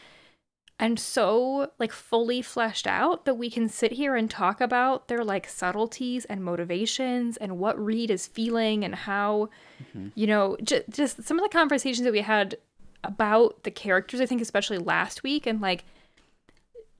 and 0.79 0.99
so 0.99 1.71
like 1.79 1.91
fully 1.91 2.41
fleshed 2.41 2.85
out 2.85 3.25
that 3.25 3.35
we 3.35 3.49
can 3.49 3.67
sit 3.67 3.93
here 3.93 4.15
and 4.15 4.29
talk 4.29 4.61
about 4.61 5.07
their 5.07 5.23
like 5.23 5.47
subtleties 5.47 6.25
and 6.25 6.43
motivations 6.43 7.37
and 7.37 7.57
what 7.57 7.83
Reed 7.83 8.11
is 8.11 8.27
feeling 8.27 8.83
and 8.83 8.93
how 8.93 9.49
mm-hmm. 9.81 10.09
you 10.15 10.27
know 10.27 10.55
j- 10.63 10.83
just 10.89 11.23
some 11.23 11.39
of 11.39 11.43
the 11.43 11.49
conversations 11.57 12.05
that 12.05 12.11
we 12.13 12.21
had 12.21 12.57
about 13.03 13.63
the 13.63 13.71
characters 13.71 14.21
I 14.21 14.25
think 14.25 14.41
especially 14.41 14.77
last 14.77 15.23
week 15.23 15.47
and 15.47 15.61
like 15.61 15.83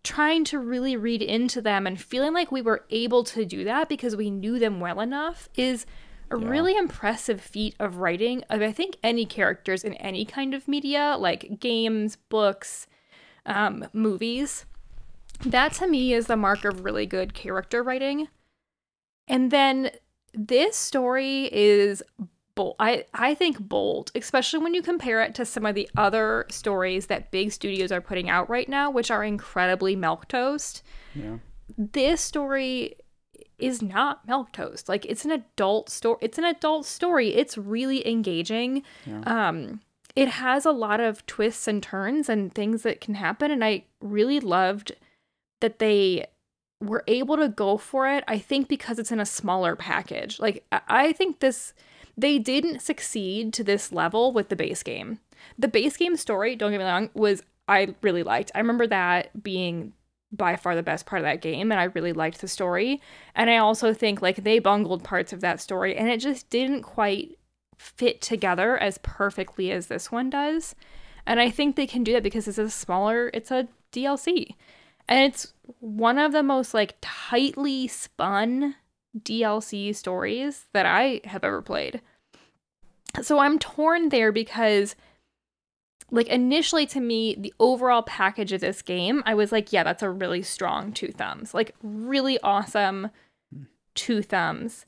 trying 0.04 0.44
to 0.46 0.58
really 0.60 0.96
read 0.96 1.22
into 1.22 1.62
them 1.62 1.86
and 1.86 2.00
feeling 2.00 2.34
like 2.34 2.52
we 2.52 2.62
were 2.62 2.86
able 2.90 3.24
to 3.26 3.46
do 3.46 3.64
that 3.66 3.90
because 3.90 4.16
we 4.16 4.30
knew 4.30 4.58
them 4.58 4.80
well 4.80 5.02
enough 5.02 5.50
is 5.56 5.86
a 6.32 6.38
Yeah. 6.38 6.48
really 6.48 6.76
impressive 6.78 7.42
feat 7.42 7.76
of 7.80 7.98
writing 7.98 8.44
of 8.50 8.62
I 8.62 8.72
think 8.72 8.98
any 9.04 9.26
characters 9.26 9.84
in 9.84 9.94
any 9.96 10.26
kind 10.26 10.54
of 10.54 10.68
media 10.68 11.16
like 11.20 11.60
games, 11.60 12.16
books, 12.30 12.88
um, 13.48 13.88
movies. 13.94 14.66
that 15.46 15.74
to 15.74 15.88
me 15.88 16.14
is 16.14 16.28
the 16.28 16.38
mark 16.38 16.66
of 16.66 16.84
really 16.84 17.06
good 17.06 17.34
character 17.34 17.82
writing. 17.84 18.28
And 19.28 19.52
then 19.52 19.92
this 20.34 20.76
story 20.76 21.50
is 21.52 22.04
bold. 22.56 22.76
I, 22.80 23.06
I 23.14 23.34
think 23.36 23.60
bold, 23.60 24.12
especially 24.16 24.60
when 24.60 24.74
you 24.74 24.82
compare 24.82 25.22
it 25.22 25.36
to 25.36 25.46
some 25.46 25.66
of 25.66 25.76
the 25.76 25.90
other 25.96 26.46
stories 26.50 27.08
that 27.08 27.32
big 27.32 27.52
studios 27.52 27.92
are 27.92 28.02
putting 28.02 28.30
out 28.30 28.50
right 28.50 28.68
now, 28.68 28.90
which 28.90 29.12
are 29.12 29.24
incredibly 29.24 29.96
milk 29.96 30.28
toast. 30.28 30.84
Yeah. 31.14 31.38
This 31.78 32.22
story 32.22 32.96
is 33.60 33.82
not 33.82 34.28
milk 34.28 34.52
toast. 34.52 34.88
Like 34.88 35.06
it's 35.06 35.26
an 35.26 35.32
adult 35.32 35.90
story. 35.90 36.18
It's 36.22 36.38
an 36.38 36.46
adult 36.46 36.86
story. 36.86 37.36
It's 37.36 37.58
really 37.58 38.08
engaging. 38.08 38.84
Yeah. 39.06 39.22
Um, 39.22 39.82
it 40.18 40.30
has 40.30 40.66
a 40.66 40.72
lot 40.72 41.00
of 41.00 41.24
twists 41.28 41.68
and 41.68 41.82
turns 41.82 42.28
and 42.28 42.52
things 42.52 42.82
that 42.82 43.00
can 43.00 43.14
happen, 43.14 43.52
and 43.52 43.64
I 43.64 43.84
really 44.02 44.40
loved 44.40 44.94
that 45.62 45.78
they 45.78 46.26
were 46.82 47.04
able 47.08 47.38
to 47.38 47.48
go 47.48 47.78
for 47.78 48.08
it. 48.08 48.24
I 48.28 48.40
think 48.40 48.68
because 48.68 48.98
it's 48.98 49.12
in 49.12 49.20
a 49.20 49.28
smaller 49.28 49.76
package. 49.76 50.40
Like 50.40 50.66
I- 50.72 51.14
think 51.14 51.40
this 51.40 51.74
they 52.18 52.40
didn't 52.40 52.80
succeed 52.82 53.54
to 53.54 53.64
this 53.64 53.92
level 53.92 54.34
with 54.34 54.50
the 54.50 54.56
base 54.56 54.82
game. 54.82 55.20
The 55.60 55.68
base 55.68 55.96
game 55.98 56.16
story, 56.16 56.56
don't 56.56 56.72
get 56.72 56.80
me 56.80 56.84
wrong, 56.84 57.12
was 57.14 57.44
I 57.68 57.94
really 58.02 58.24
liked. 58.24 58.52
I 58.56 58.60
remember 58.60 58.88
that 58.88 59.44
being 59.44 59.94
by 60.32 60.56
far 60.56 60.76
the 60.76 60.82
best 60.82 61.06
part 61.06 61.22
of 61.22 61.26
that 61.26 61.42
game 61.42 61.72
and 61.72 61.80
I 61.80 61.86
really 61.86 62.14
liked 62.14 62.42
the 62.42 62.48
story. 62.48 63.02
And 63.36 63.52
I 63.52 63.58
also 63.58 63.94
think 63.94 64.20
like 64.20 64.38
they 64.38 64.58
bungled 64.58 65.04
parts 65.04 65.32
of 65.32 65.42
that 65.42 65.62
story 65.62 65.96
and 65.96 66.10
it 66.10 66.20
just 66.20 66.50
didn't 66.50 66.82
quite 66.82 67.38
fit 67.78 68.22
together 68.22 68.78
as 68.78 68.98
perfectly 69.00 69.72
as 69.72 69.88
this 69.88 70.12
one 70.12 70.30
does. 70.30 70.76
And 71.26 71.40
I 71.40 71.50
think 71.50 71.76
they 71.76 71.88
can 71.88 72.04
do 72.04 72.14
that 72.14 72.24
because 72.24 72.48
it's 72.48 72.58
a 72.58 72.70
smaller, 72.70 73.30
it's 73.34 73.52
a 73.52 73.68
DLC. 73.92 74.56
And 75.08 75.24
it's 75.24 75.54
one 75.80 76.18
of 76.18 76.32
the 76.32 76.44
most 76.44 76.74
like 76.74 76.96
tightly 77.02 77.88
spun 77.88 78.76
DLC 79.18 79.96
stories 79.96 80.66
that 80.74 80.86
I 80.86 81.22
have 81.26 81.44
ever 81.44 81.62
played. 81.62 82.02
So 83.22 83.40
I'm 83.40 83.60
torn 83.60 84.10
there 84.10 84.32
because 84.32 84.96
like 86.10 86.28
initially 86.28 86.86
to 86.88 87.00
me 87.02 87.36
the 87.38 87.54
overall 87.60 88.02
package 88.02 88.54
of 88.54 88.62
this 88.62 88.82
game 88.82 89.22
I 89.26 89.34
was 89.34 89.52
like 89.52 89.74
yeah 89.74 89.84
that's 89.84 90.04
a 90.04 90.10
really 90.10 90.42
strong 90.42 90.92
two 90.92 91.12
thumbs. 91.12 91.54
Like 91.54 91.76
really 91.82 92.40
awesome 92.42 93.10
hmm. 93.54 93.64
two 93.96 94.22
thumbs. 94.22 94.86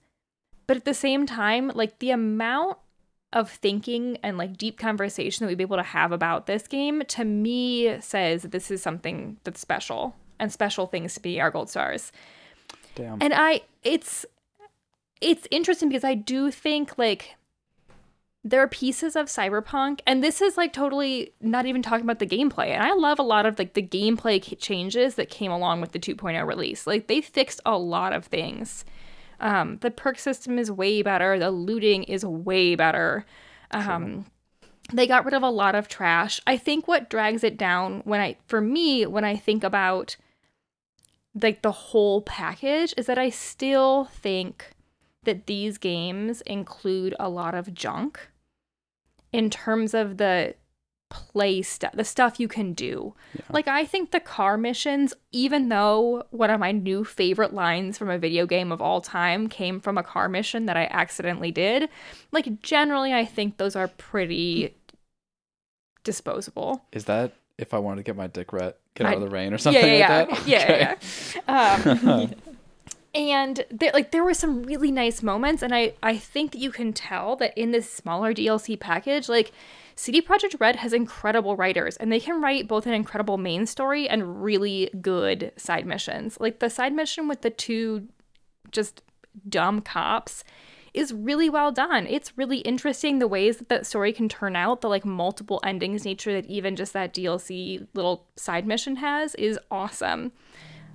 But 0.69 0.77
at 0.77 0.85
the 0.85 0.93
same 0.93 1.25
time 1.25 1.71
like 1.73 1.97
the 1.97 2.11
amount 2.11 2.77
of 3.33 3.49
thinking 3.49 4.19
and 4.21 4.37
like 4.37 4.55
deep 4.55 4.77
conversation 4.77 5.43
that 5.43 5.49
we'd 5.49 5.57
be 5.57 5.63
able 5.63 5.77
to 5.77 5.81
have 5.81 6.11
about 6.11 6.45
this 6.45 6.67
game 6.67 7.01
to 7.07 7.25
me 7.25 7.99
says 8.01 8.43
that 8.43 8.51
this 8.51 8.69
is 8.69 8.79
something 8.79 9.37
that's 9.43 9.59
special 9.59 10.15
and 10.37 10.51
special 10.51 10.85
things 10.85 11.15
to 11.15 11.21
be 11.21 11.41
our 11.41 11.49
gold 11.49 11.71
stars. 11.71 12.11
Damn. 12.93 13.17
And 13.19 13.33
I 13.35 13.61
it's 13.81 14.27
it's 15.21 15.47
interesting 15.49 15.89
because 15.89 16.03
I 16.03 16.13
do 16.13 16.51
think 16.51 16.99
like 16.99 17.35
there 18.43 18.61
are 18.61 18.67
pieces 18.67 19.15
of 19.15 19.25
cyberpunk 19.25 20.01
and 20.05 20.23
this 20.23 20.39
is 20.39 20.55
like 20.55 20.71
totally 20.71 21.33
not 21.41 21.65
even 21.65 21.81
talking 21.81 22.05
about 22.05 22.19
the 22.19 22.25
gameplay 22.25 22.67
and 22.67 22.81
i 22.81 22.93
love 22.93 23.19
a 23.19 23.23
lot 23.23 23.45
of 23.45 23.59
like 23.59 23.73
the 23.73 23.83
gameplay 23.83 24.41
changes 24.59 25.15
that 25.15 25.29
came 25.29 25.51
along 25.51 25.81
with 25.81 25.91
the 25.91 25.99
2.0 25.99 26.47
release 26.47 26.87
like 26.87 27.07
they 27.07 27.19
fixed 27.19 27.59
a 27.65 27.77
lot 27.77 28.13
of 28.13 28.25
things 28.25 28.85
um, 29.39 29.77
the 29.81 29.91
perk 29.91 30.19
system 30.19 30.59
is 30.59 30.71
way 30.71 31.01
better. 31.01 31.39
The 31.39 31.51
looting 31.51 32.03
is 32.03 32.25
way 32.25 32.75
better. 32.75 33.25
Um, 33.71 34.25
they 34.91 35.07
got 35.07 35.25
rid 35.25 35.33
of 35.33 35.43
a 35.43 35.49
lot 35.49 35.75
of 35.75 35.87
trash. 35.87 36.41
I 36.47 36.57
think 36.57 36.87
what 36.87 37.09
drags 37.09 37.43
it 37.43 37.57
down 37.57 38.01
when 38.05 38.19
i 38.19 38.37
for 38.47 38.61
me 38.61 39.05
when 39.05 39.23
i 39.23 39.35
think 39.35 39.63
about 39.63 40.15
like 41.39 41.61
the 41.61 41.71
whole 41.71 42.21
package 42.21 42.93
is 42.97 43.05
that 43.05 43.17
i 43.17 43.29
still 43.29 44.05
think 44.05 44.71
that 45.23 45.45
these 45.45 45.77
games 45.77 46.41
include 46.41 47.13
a 47.19 47.29
lot 47.29 47.53
of 47.53 47.73
junk 47.73 48.29
in 49.31 49.49
terms 49.49 49.93
of 49.93 50.17
the 50.17 50.55
play 51.09 51.61
stuff, 51.61 51.91
the 51.93 52.03
stuff 52.03 52.39
you 52.39 52.47
can 52.47 52.73
do. 52.73 53.13
Like, 53.49 53.67
I 53.67 53.83
think 53.85 54.11
the 54.11 54.19
car 54.19 54.57
missions, 54.57 55.13
even 55.31 55.69
though 55.69 56.23
one 56.29 56.49
of 56.51 56.59
my 56.59 56.71
new 56.71 57.03
favorite 57.03 57.53
lines 57.53 57.97
from 57.97 58.09
a 58.09 58.17
video 58.19 58.45
game 58.45 58.71
of 58.71 58.81
all 58.81 59.01
time 59.01 59.47
came 59.49 59.79
from 59.79 59.97
a 59.97 60.03
car 60.03 60.29
mission 60.29 60.65
that 60.67 60.77
I 60.77 60.87
accidentally 60.91 61.51
did, 61.51 61.89
like, 62.31 62.61
generally, 62.61 63.13
I 63.13 63.25
think 63.25 63.57
those 63.57 63.75
are 63.75 63.87
pretty 63.87 64.75
disposable. 66.03 66.83
Is 66.91 67.05
that 67.05 67.33
if 67.57 67.73
I 67.73 67.79
wanted 67.79 67.97
to 67.97 68.03
get 68.03 68.15
my 68.15 68.27
dick 68.27 68.53
wet, 68.53 68.77
get 68.95 69.07
I- 69.07 69.11
out 69.11 69.15
of 69.15 69.21
the 69.21 69.29
rain 69.29 69.53
or 69.53 69.57
something 69.57 69.83
yeah, 69.83 69.93
yeah, 69.97 70.17
like 70.19 70.29
that? 70.29 70.47
yeah, 70.47 70.63
Okay. 70.63 70.79
yeah, 70.79 70.95
yeah. 71.47 72.19
Um, 72.23 72.33
and 73.15 73.65
there, 73.71 73.91
like 73.93 74.11
there 74.11 74.23
were 74.23 74.33
some 74.33 74.63
really 74.63 74.91
nice 74.91 75.21
moments, 75.23 75.61
and 75.63 75.73
I 75.73 75.93
I 76.01 76.17
think 76.17 76.51
that 76.51 76.59
you 76.59 76.71
can 76.71 76.93
tell 76.93 77.35
that 77.37 77.57
in 77.57 77.71
this 77.71 77.91
smaller 77.91 78.33
DLC 78.33 78.79
package, 78.79 79.27
like 79.27 79.51
CD 79.99 80.21
Projekt 80.21 80.57
Red 80.61 80.77
has 80.77 80.93
incredible 80.93 81.57
writers, 81.57 81.97
and 81.97 82.09
they 82.09 82.21
can 82.21 82.41
write 82.41 82.69
both 82.69 82.87
an 82.87 82.93
incredible 82.93 83.37
main 83.37 83.65
story 83.65 84.07
and 84.07 84.41
really 84.41 84.89
good 85.01 85.51
side 85.57 85.85
missions. 85.85 86.37
Like 86.39 86.59
the 86.59 86.69
side 86.69 86.93
mission 86.93 87.27
with 87.27 87.41
the 87.41 87.49
two 87.49 88.07
just 88.71 89.01
dumb 89.49 89.81
cops 89.81 90.45
is 90.93 91.11
really 91.11 91.49
well 91.49 91.73
done. 91.73 92.07
It's 92.07 92.37
really 92.37 92.59
interesting 92.59 93.19
the 93.19 93.27
ways 93.27 93.57
that 93.57 93.67
that 93.67 93.85
story 93.85 94.13
can 94.13 94.29
turn 94.29 94.55
out, 94.55 94.79
the 94.79 94.87
like 94.87 95.03
multiple 95.03 95.59
endings 95.65 96.05
nature 96.05 96.31
that 96.31 96.45
even 96.45 96.77
just 96.77 96.93
that 96.93 97.13
DLC 97.13 97.85
little 97.93 98.25
side 98.37 98.65
mission 98.65 98.95
has 98.95 99.35
is 99.35 99.59
awesome. 99.69 100.31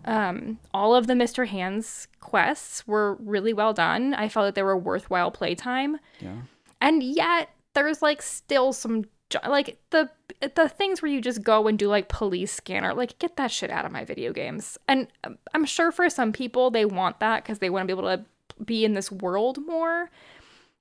Um, 0.06 0.60
all 0.72 0.94
of 0.94 1.08
the 1.08 1.12
Mr. 1.12 1.46
Hands 1.46 2.08
quests 2.20 2.86
were 2.86 3.16
really 3.16 3.52
well 3.52 3.74
done. 3.74 4.14
I 4.14 4.30
felt 4.30 4.46
that 4.46 4.54
they 4.54 4.62
were 4.62 4.78
worthwhile 4.78 5.30
playtime. 5.30 5.98
Yeah. 6.20 6.40
And 6.80 7.02
yet 7.02 7.50
there's 7.74 8.02
like 8.02 8.22
still 8.22 8.72
some 8.72 9.04
like 9.46 9.78
the 9.90 10.08
the 10.54 10.68
things 10.68 11.02
where 11.02 11.10
you 11.10 11.20
just 11.20 11.42
go 11.42 11.66
and 11.66 11.78
do 11.78 11.88
like 11.88 12.08
police 12.08 12.52
scanner 12.52 12.94
like 12.94 13.18
get 13.18 13.36
that 13.36 13.50
shit 13.50 13.70
out 13.70 13.84
of 13.84 13.92
my 13.92 14.04
video 14.04 14.32
games. 14.32 14.78
And 14.88 15.08
um, 15.24 15.38
i'm 15.54 15.64
sure 15.64 15.90
for 15.90 16.08
some 16.08 16.32
people 16.32 16.70
they 16.70 16.84
want 16.84 17.20
that 17.20 17.42
because 17.42 17.58
they 17.58 17.70
want 17.70 17.88
to 17.88 17.94
be 17.94 17.98
able 17.98 18.16
to 18.16 18.24
be 18.64 18.84
in 18.84 18.94
this 18.94 19.10
world 19.10 19.58
more. 19.66 20.10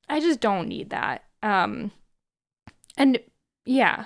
I 0.10 0.20
just 0.20 0.40
don't 0.40 0.68
need 0.68 0.90
that 0.91 1.24
um 1.41 1.91
and 2.98 3.20
yeah. 3.65 4.06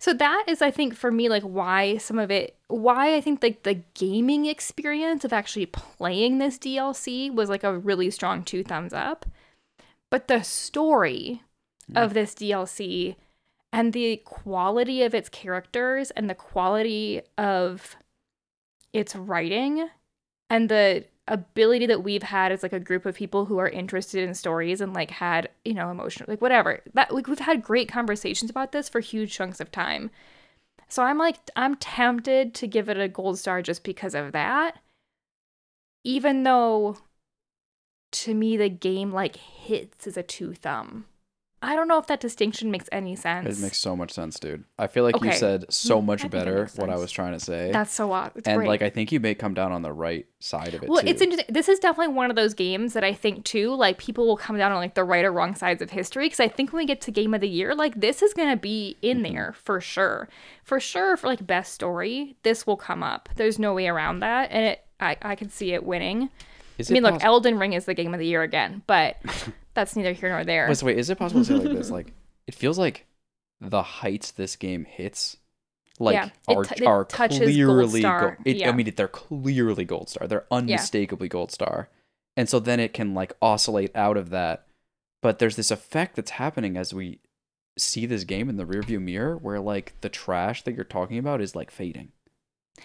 So 0.00 0.12
that 0.12 0.44
is 0.48 0.60
i 0.60 0.70
think 0.70 0.94
for 0.94 1.10
me 1.12 1.28
like 1.28 1.44
why 1.44 1.96
some 1.96 2.18
of 2.18 2.30
it 2.30 2.56
why 2.68 3.14
i 3.14 3.20
think 3.20 3.42
like 3.42 3.62
the 3.62 3.82
gaming 3.94 4.46
experience 4.46 5.24
of 5.24 5.32
actually 5.32 5.66
playing 5.66 6.38
this 6.38 6.58
dlc 6.58 7.34
was 7.34 7.48
like 7.48 7.62
a 7.62 7.78
really 7.78 8.10
strong 8.10 8.42
two 8.42 8.64
thumbs 8.64 8.92
up. 8.92 9.24
But 10.10 10.28
the 10.28 10.42
story 10.42 11.42
of 11.94 12.14
this 12.14 12.34
DLC 12.34 13.16
and 13.72 13.92
the 13.92 14.18
quality 14.24 15.02
of 15.02 15.14
its 15.14 15.28
characters 15.28 16.10
and 16.12 16.28
the 16.28 16.34
quality 16.34 17.22
of 17.38 17.96
its 18.92 19.16
writing 19.16 19.88
and 20.50 20.68
the 20.68 21.04
ability 21.28 21.86
that 21.86 22.02
we've 22.02 22.24
had 22.24 22.52
as 22.52 22.62
like 22.62 22.72
a 22.72 22.80
group 22.80 23.06
of 23.06 23.14
people 23.14 23.46
who 23.46 23.58
are 23.58 23.68
interested 23.68 24.26
in 24.26 24.34
stories 24.34 24.80
and 24.80 24.92
like 24.92 25.10
had 25.10 25.48
you 25.64 25.72
know 25.72 25.90
emotional 25.90 26.28
like 26.28 26.42
whatever 26.42 26.80
that 26.94 27.14
like 27.14 27.28
we've 27.28 27.38
had 27.38 27.62
great 27.62 27.88
conversations 27.88 28.50
about 28.50 28.72
this 28.72 28.88
for 28.88 29.00
huge 29.00 29.32
chunks 29.32 29.60
of 29.60 29.70
time. 29.70 30.10
So 30.88 31.02
i'm 31.02 31.16
like 31.16 31.36
i'm 31.56 31.76
tempted 31.76 32.54
to 32.54 32.66
give 32.66 32.88
it 32.88 32.98
a 32.98 33.08
gold 33.08 33.38
star 33.38 33.62
just 33.62 33.82
because 33.82 34.14
of 34.14 34.32
that 34.32 34.78
even 36.04 36.42
though 36.42 36.98
to 38.10 38.34
me 38.34 38.56
the 38.56 38.68
game 38.68 39.10
like 39.12 39.36
hits 39.36 40.06
as 40.06 40.16
a 40.18 40.22
two 40.22 40.52
thumb 40.52 41.06
I 41.62 41.76
don't 41.76 41.86
know 41.88 41.98
if 41.98 42.06
that 42.08 42.20
distinction 42.20 42.70
makes 42.70 42.88
any 42.90 43.14
sense. 43.16 43.46
It 43.58 43.62
makes 43.62 43.78
so 43.78 43.94
much 43.96 44.10
sense, 44.12 44.38
dude. 44.40 44.64
I 44.78 44.86
feel 44.88 45.04
like 45.04 45.20
you 45.22 45.28
Okay. 45.28 45.36
said 45.38 45.72
so 45.72 46.00
Mm, 46.02 46.04
much 46.06 46.18
I 46.18 46.22
think 46.22 46.32
that 46.32 46.38
better 46.40 46.68
what 46.76 46.90
I 46.90 46.96
was 46.96 47.12
trying 47.12 47.32
to 47.32 47.40
say. 47.40 47.70
That's 47.72 47.92
so 47.94 48.10
odd. 48.12 48.32
It's 48.34 48.48
and 48.48 48.58
great. 48.58 48.66
like 48.68 48.82
I 48.82 48.90
think 48.90 49.12
you 49.12 49.20
may 49.20 49.34
come 49.34 49.54
down 49.54 49.70
on 49.72 49.82
the 49.82 49.92
right 49.92 50.26
side 50.40 50.74
of 50.74 50.82
it 50.82 50.88
well, 50.88 51.00
too. 51.00 51.06
it's 51.06 51.22
interesting. 51.22 51.46
This 51.54 51.68
is 51.68 51.78
definitely 51.78 52.14
one 52.14 52.30
of 52.30 52.36
those 52.36 52.52
games 52.54 52.94
that 52.94 53.04
I 53.04 53.12
think 53.14 53.44
too, 53.44 53.72
like 53.74 53.98
people 53.98 54.26
will 54.26 54.36
come 54.36 54.58
down 54.58 54.72
on 54.72 54.78
like 54.78 54.94
the 54.94 55.04
right 55.04 55.24
or 55.24 55.32
wrong 55.32 55.54
sides 55.54 55.80
of 55.80 55.90
history. 55.90 56.26
Because 56.26 56.40
I 56.40 56.48
think 56.48 56.72
when 56.72 56.78
we 56.78 56.86
get 56.86 57.00
to 57.02 57.10
game 57.12 57.32
of 57.34 57.40
the 57.40 57.48
year, 57.48 57.74
like 57.74 58.00
this 58.00 58.22
is 58.22 58.34
gonna 58.34 58.56
be 58.56 58.96
in 59.00 59.22
Mm-hmm. 59.22 59.32
there 59.34 59.52
for 59.56 59.80
sure, 59.80 60.28
for 60.64 60.80
sure. 60.80 61.16
For 61.16 61.28
like 61.28 61.46
best 61.46 61.72
story, 61.74 62.36
this 62.42 62.66
will 62.66 62.76
come 62.76 63.02
up. 63.02 63.28
There's 63.36 63.58
no 63.58 63.72
way 63.74 63.86
around 63.86 64.20
that, 64.20 64.50
and 64.50 64.64
it, 64.64 64.84
I, 64.98 65.16
I 65.22 65.34
can 65.36 65.48
see 65.50 65.72
it 65.74 65.84
winning. 65.84 66.28
Is 66.78 66.90
I 66.90 66.94
mean, 66.94 67.04
it 67.04 67.12
look, 67.12 67.24
Elden 67.24 67.58
Ring 67.58 67.74
is 67.74 67.84
the 67.84 67.94
game 67.94 68.14
of 68.14 68.18
the 68.18 68.26
year 68.26 68.42
again, 68.42 68.82
but 68.86 69.16
that's 69.74 69.96
neither 69.96 70.12
here 70.12 70.28
nor 70.28 70.44
there. 70.44 70.68
Wait, 70.68 70.76
so 70.78 70.86
wait, 70.86 70.98
is 70.98 71.10
it 71.10 71.18
possible 71.18 71.42
to 71.42 71.46
say 71.46 71.54
like 71.54 71.76
this? 71.76 71.90
Like, 71.90 72.12
it 72.46 72.54
feels 72.54 72.78
like 72.78 73.06
the 73.60 73.82
heights 73.82 74.30
this 74.32 74.56
game 74.56 74.84
hits, 74.84 75.36
like 75.98 76.14
Yeah, 76.14 76.28
are 76.48 76.64
t- 76.64 76.84
are 76.84 77.04
touches 77.04 77.38
gold 77.38 77.48
clearly 77.54 78.00
star. 78.00 78.30
go- 78.36 78.50
it, 78.50 78.56
Yeah. 78.56 78.68
I 78.70 78.72
mean, 78.72 78.92
they're 78.96 79.08
clearly 79.08 79.84
gold 79.84 80.08
star. 80.10 80.26
They're 80.26 80.46
unmistakably 80.50 81.28
gold 81.28 81.52
star, 81.52 81.88
and 82.36 82.48
so 82.48 82.58
then 82.58 82.80
it 82.80 82.92
can 82.92 83.14
like 83.14 83.32
oscillate 83.40 83.94
out 83.94 84.16
of 84.16 84.30
that. 84.30 84.66
But 85.22 85.38
there's 85.38 85.56
this 85.56 85.70
effect 85.70 86.16
that's 86.16 86.32
happening 86.32 86.76
as 86.76 86.92
we 86.92 87.20
see 87.78 88.04
this 88.06 88.24
game 88.24 88.48
in 88.50 88.56
the 88.56 88.64
rearview 88.66 89.00
mirror, 89.00 89.36
where 89.36 89.60
like 89.60 89.94
the 90.00 90.08
trash 90.08 90.62
that 90.64 90.74
you're 90.74 90.84
talking 90.84 91.18
about 91.18 91.40
is 91.40 91.54
like 91.54 91.70
fading. 91.70 92.10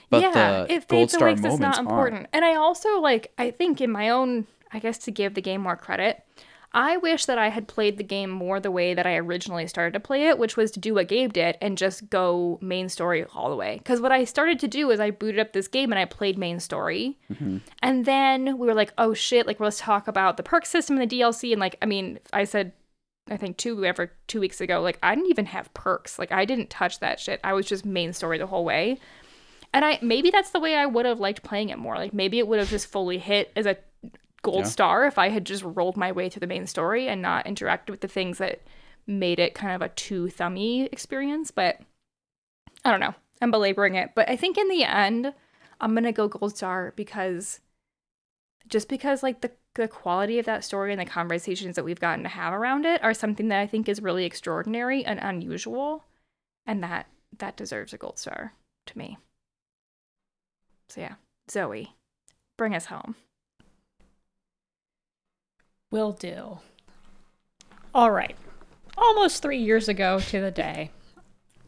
But 0.10 0.22
yeah, 0.22 0.32
the 0.68 0.74
it 0.74 0.88
gold 0.88 1.10
fades 1.10 1.14
star 1.14 1.30
away 1.30 1.40
it's 1.44 1.60
not 1.60 1.80
important. 1.80 2.16
aren't. 2.18 2.30
And 2.34 2.46
I 2.46 2.56
also 2.56 3.00
like 3.00 3.34
I 3.38 3.50
think 3.52 3.82
in 3.82 3.92
my 3.92 4.10
own 4.10 4.46
I 4.72 4.80
guess 4.80 4.98
to 5.00 5.12
give 5.12 5.34
the 5.34 5.42
game 5.42 5.62
more 5.62 5.76
credit, 5.78 6.24
I 6.78 6.98
wish 6.98 7.26
that 7.26 7.40
I 7.40 7.50
had 7.50 7.68
played 7.68 7.98
the 7.98 8.04
game 8.04 8.30
more 8.30 8.60
the 8.60 8.70
way 8.70 8.94
that 8.94 9.08
I 9.08 9.16
originally 9.16 9.66
started 9.66 9.94
to 9.94 10.00
play 10.00 10.28
it, 10.28 10.38
which 10.38 10.56
was 10.56 10.70
to 10.72 10.80
do 10.80 10.94
what 10.94 11.08
Gabe 11.08 11.34
did 11.34 11.58
and 11.60 11.76
just 11.76 12.08
go 12.12 12.60
main 12.62 12.88
story 12.88 13.26
all 13.34 13.50
the 13.50 13.56
way. 13.56 13.80
Because 13.80 14.00
what 14.00 14.12
I 14.12 14.26
started 14.26 14.60
to 14.60 14.68
do 14.68 14.92
is 14.92 15.00
I 15.00 15.10
booted 15.10 15.40
up 15.40 15.54
this 15.54 15.68
game 15.68 15.92
and 15.92 15.98
I 15.98 16.06
played 16.06 16.38
main 16.38 16.60
story. 16.60 17.18
Mm-hmm. 17.34 17.58
And 17.82 18.06
then 18.06 18.60
we 18.60 18.68
were 18.68 18.76
like, 18.76 18.94
oh 19.00 19.16
shit, 19.16 19.48
like 19.48 19.60
let's 19.60 19.80
talk 19.80 20.08
about 20.08 20.38
the 20.38 20.44
perk 20.44 20.68
system 20.68 21.00
and 21.00 21.10
the 21.10 21.20
DLC. 21.20 21.52
And 21.52 21.60
like, 21.60 21.78
I 21.82 21.88
mean, 21.88 22.20
I 22.32 22.44
said, 22.44 22.74
I 23.28 23.38
think 23.38 23.58
two 23.58 23.84
ever 23.84 24.12
two 24.28 24.40
weeks 24.40 24.62
ago, 24.62 24.80
like 24.80 25.00
I 25.02 25.16
didn't 25.16 25.32
even 25.32 25.48
have 25.48 25.74
perks. 25.74 26.20
Like 26.20 26.32
I 26.32 26.46
didn't 26.46 26.70
touch 26.70 27.00
that 27.00 27.20
shit. 27.20 27.40
I 27.44 27.54
was 27.54 27.66
just 27.66 27.86
main 27.86 28.14
story 28.14 28.38
the 28.38 28.46
whole 28.46 28.64
way. 28.64 29.00
And 29.74 29.84
I 29.84 29.98
maybe 30.04 30.30
that's 30.30 30.52
the 30.52 30.60
way 30.60 30.76
I 30.76 30.86
would 30.86 31.08
have 31.08 31.20
liked 31.20 31.42
playing 31.42 31.70
it 31.70 31.80
more. 31.80 31.96
Like 31.96 32.14
maybe 32.14 32.38
it 32.38 32.48
would 32.48 32.60
have 32.60 32.70
just 32.70 32.86
fully 32.86 33.18
hit 33.18 33.52
as 33.56 33.66
a 33.66 33.78
gold 34.44 34.66
Yeah. 34.66 34.70
star 34.70 35.06
if 35.06 35.18
I 35.18 35.30
had 35.30 35.46
just 35.46 35.64
rolled 35.64 35.98
my 35.98 36.12
way 36.12 36.30
through 36.30 36.42
the 36.42 36.48
main 36.48 36.68
story 36.68 37.08
and 37.08 37.22
not 37.22 37.46
interacted 37.46 37.90
with 37.90 38.02
the 38.02 38.08
things 38.08 38.38
that 38.38 38.62
made 39.06 39.40
it 39.40 39.56
kind 39.56 39.74
of 39.74 39.82
a 39.82 39.90
too 39.90 40.30
thummy 40.30 40.84
experience. 40.86 41.52
But 41.52 41.82
I 42.86 42.92
don't 42.92 43.00
know. 43.00 43.16
I'm 43.42 43.52
belaboring 43.52 43.96
it. 43.96 44.12
But 44.16 44.30
I 44.30 44.36
think 44.36 44.58
in 44.58 44.68
the 44.70 44.84
end, 44.84 45.34
I'm 45.80 45.94
gonna 45.94 46.12
go 46.12 46.28
gold 46.28 46.56
star 46.56 46.94
because 46.96 47.60
just 48.68 48.90
because 48.90 49.24
like 49.24 49.42
the 49.42 49.52
the 49.76 49.88
quality 49.88 50.40
of 50.40 50.46
that 50.48 50.64
story 50.64 50.92
and 50.92 51.00
the 51.00 51.06
conversations 51.06 51.76
that 51.76 51.86
we've 51.86 52.00
gotten 52.00 52.24
to 52.24 52.30
have 52.30 52.52
around 52.52 52.84
it 52.84 53.04
are 53.04 53.14
something 53.14 53.48
that 53.50 53.60
I 53.60 53.68
think 53.68 53.88
is 53.88 54.02
really 54.02 54.26
extraordinary 54.26 55.06
and 55.06 55.20
unusual, 55.20 56.04
and 56.66 56.84
that 56.84 57.08
that 57.38 57.56
deserves 57.58 57.94
a 57.94 57.98
gold 57.98 58.18
star 58.18 58.54
to 58.88 58.98
me. 58.98 59.18
So 60.90 61.02
yeah, 61.02 61.16
Zoe, 61.52 61.96
bring 62.58 62.74
us 62.74 62.86
home. 62.86 63.16
Will 65.92 66.12
do. 66.12 66.60
All 67.94 68.12
right. 68.12 68.36
Almost 68.98 69.42
three 69.42 69.60
years 69.60 69.88
ago 69.88 70.20
to 70.20 70.42
the 70.42 70.52
day, 70.52 70.92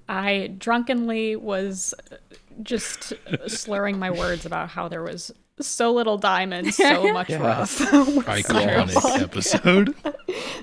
I 0.08 0.54
drunkenly 0.58 1.36
was 1.36 1.94
uh, 2.12 2.16
just 2.64 3.14
slurring 3.48 4.00
my 4.00 4.10
words 4.12 4.46
about 4.46 4.70
how 4.70 4.88
there 4.88 5.04
was 5.04 5.32
so 5.62 5.92
little 5.94 6.18
diamond, 6.18 6.74
so 6.74 7.14
much 7.14 7.30
Yeah. 7.30 7.38
rough. 7.42 7.78
Iconic 7.80 9.22
episode. 9.22 9.96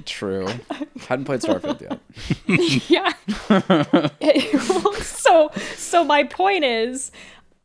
True. 0.05 0.49
Hadn't 1.09 1.25
played 1.27 1.41
Starfield 1.41 1.81
yet. 1.81 2.01
yeah. 2.91 3.13
so, 5.03 5.51
so 5.77 6.05
my 6.05 6.25
point 6.25 6.65
is, 6.65 7.13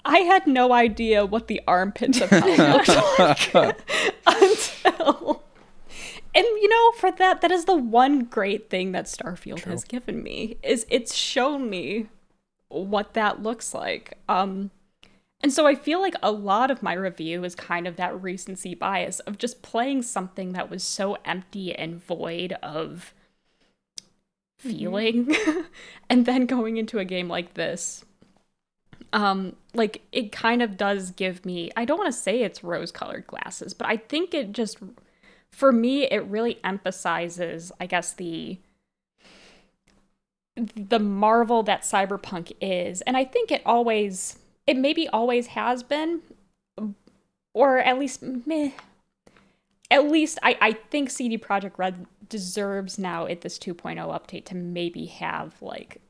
I 0.05 0.19
had 0.19 0.45
no 0.47 0.73
idea 0.73 1.25
what 1.25 1.47
the 1.47 1.61
armpits 1.67 2.21
of 2.21 2.29
hell 2.29 2.73
looked 2.77 3.53
like 3.59 3.81
until. 4.27 5.43
And 6.33 6.45
you 6.45 6.69
know, 6.69 6.91
for 6.93 7.11
that, 7.11 7.41
that 7.41 7.51
is 7.51 7.65
the 7.65 7.75
one 7.75 8.23
great 8.23 8.69
thing 8.69 8.93
that 8.93 9.05
Starfield 9.05 9.63
has 9.63 9.83
given 9.83 10.23
me 10.23 10.57
is 10.63 10.85
it's 10.89 11.13
shown 11.13 11.69
me 11.69 12.07
what 12.69 13.13
that 13.13 13.43
looks 13.43 13.73
like. 13.73 14.17
Um, 14.29 14.71
and 15.41 15.51
so 15.51 15.65
I 15.65 15.75
feel 15.75 15.99
like 15.99 16.15
a 16.21 16.31
lot 16.31 16.71
of 16.71 16.83
my 16.83 16.93
review 16.93 17.43
is 17.43 17.55
kind 17.55 17.87
of 17.87 17.95
that 17.97 18.21
recency 18.21 18.75
bias 18.75 19.19
of 19.21 19.37
just 19.37 19.61
playing 19.61 20.03
something 20.03 20.53
that 20.53 20.69
was 20.69 20.83
so 20.83 21.17
empty 21.25 21.73
and 21.75 22.01
void 22.01 22.53
of 22.63 23.13
feeling 24.59 25.35
and 26.09 26.25
then 26.25 26.45
going 26.45 26.77
into 26.77 26.99
a 26.99 27.05
game 27.05 27.27
like 27.27 27.55
this. 27.55 28.05
Um 29.13 29.55
like 29.73 30.03
it 30.11 30.31
kind 30.31 30.61
of 30.61 30.77
does 30.77 31.11
give 31.11 31.43
me 31.45 31.71
I 31.75 31.83
don't 31.83 31.97
want 31.97 32.13
to 32.13 32.17
say 32.17 32.43
it's 32.43 32.63
rose 32.63 32.91
colored 32.91 33.27
glasses 33.27 33.73
but 33.73 33.87
I 33.87 33.97
think 33.97 34.33
it 34.33 34.53
just 34.53 34.77
for 35.51 35.71
me 35.71 36.03
it 36.03 36.23
really 36.25 36.59
emphasizes 36.63 37.71
I 37.79 37.85
guess 37.85 38.13
the 38.13 38.59
the 40.55 40.99
marvel 40.99 41.63
that 41.63 41.81
cyberpunk 41.81 42.51
is 42.59 43.01
and 43.01 43.15
I 43.15 43.25
think 43.25 43.51
it 43.51 43.61
always 43.65 44.37
it 44.67 44.77
maybe 44.77 45.07
always 45.09 45.47
has 45.47 45.83
been 45.83 46.21
or 47.53 47.79
at 47.79 47.99
least 47.99 48.21
meh, 48.21 48.71
at 49.89 50.09
least 50.09 50.39
I, 50.41 50.57
I 50.61 50.71
think 50.71 51.09
CD 51.09 51.37
Projekt 51.37 51.77
Red 51.77 52.05
deserves 52.29 52.97
now 52.97 53.25
at 53.25 53.41
this 53.41 53.57
2.0 53.59 53.97
update 53.97 54.45
to 54.45 54.55
maybe 54.55 55.05
have 55.05 55.61
like 55.61 56.01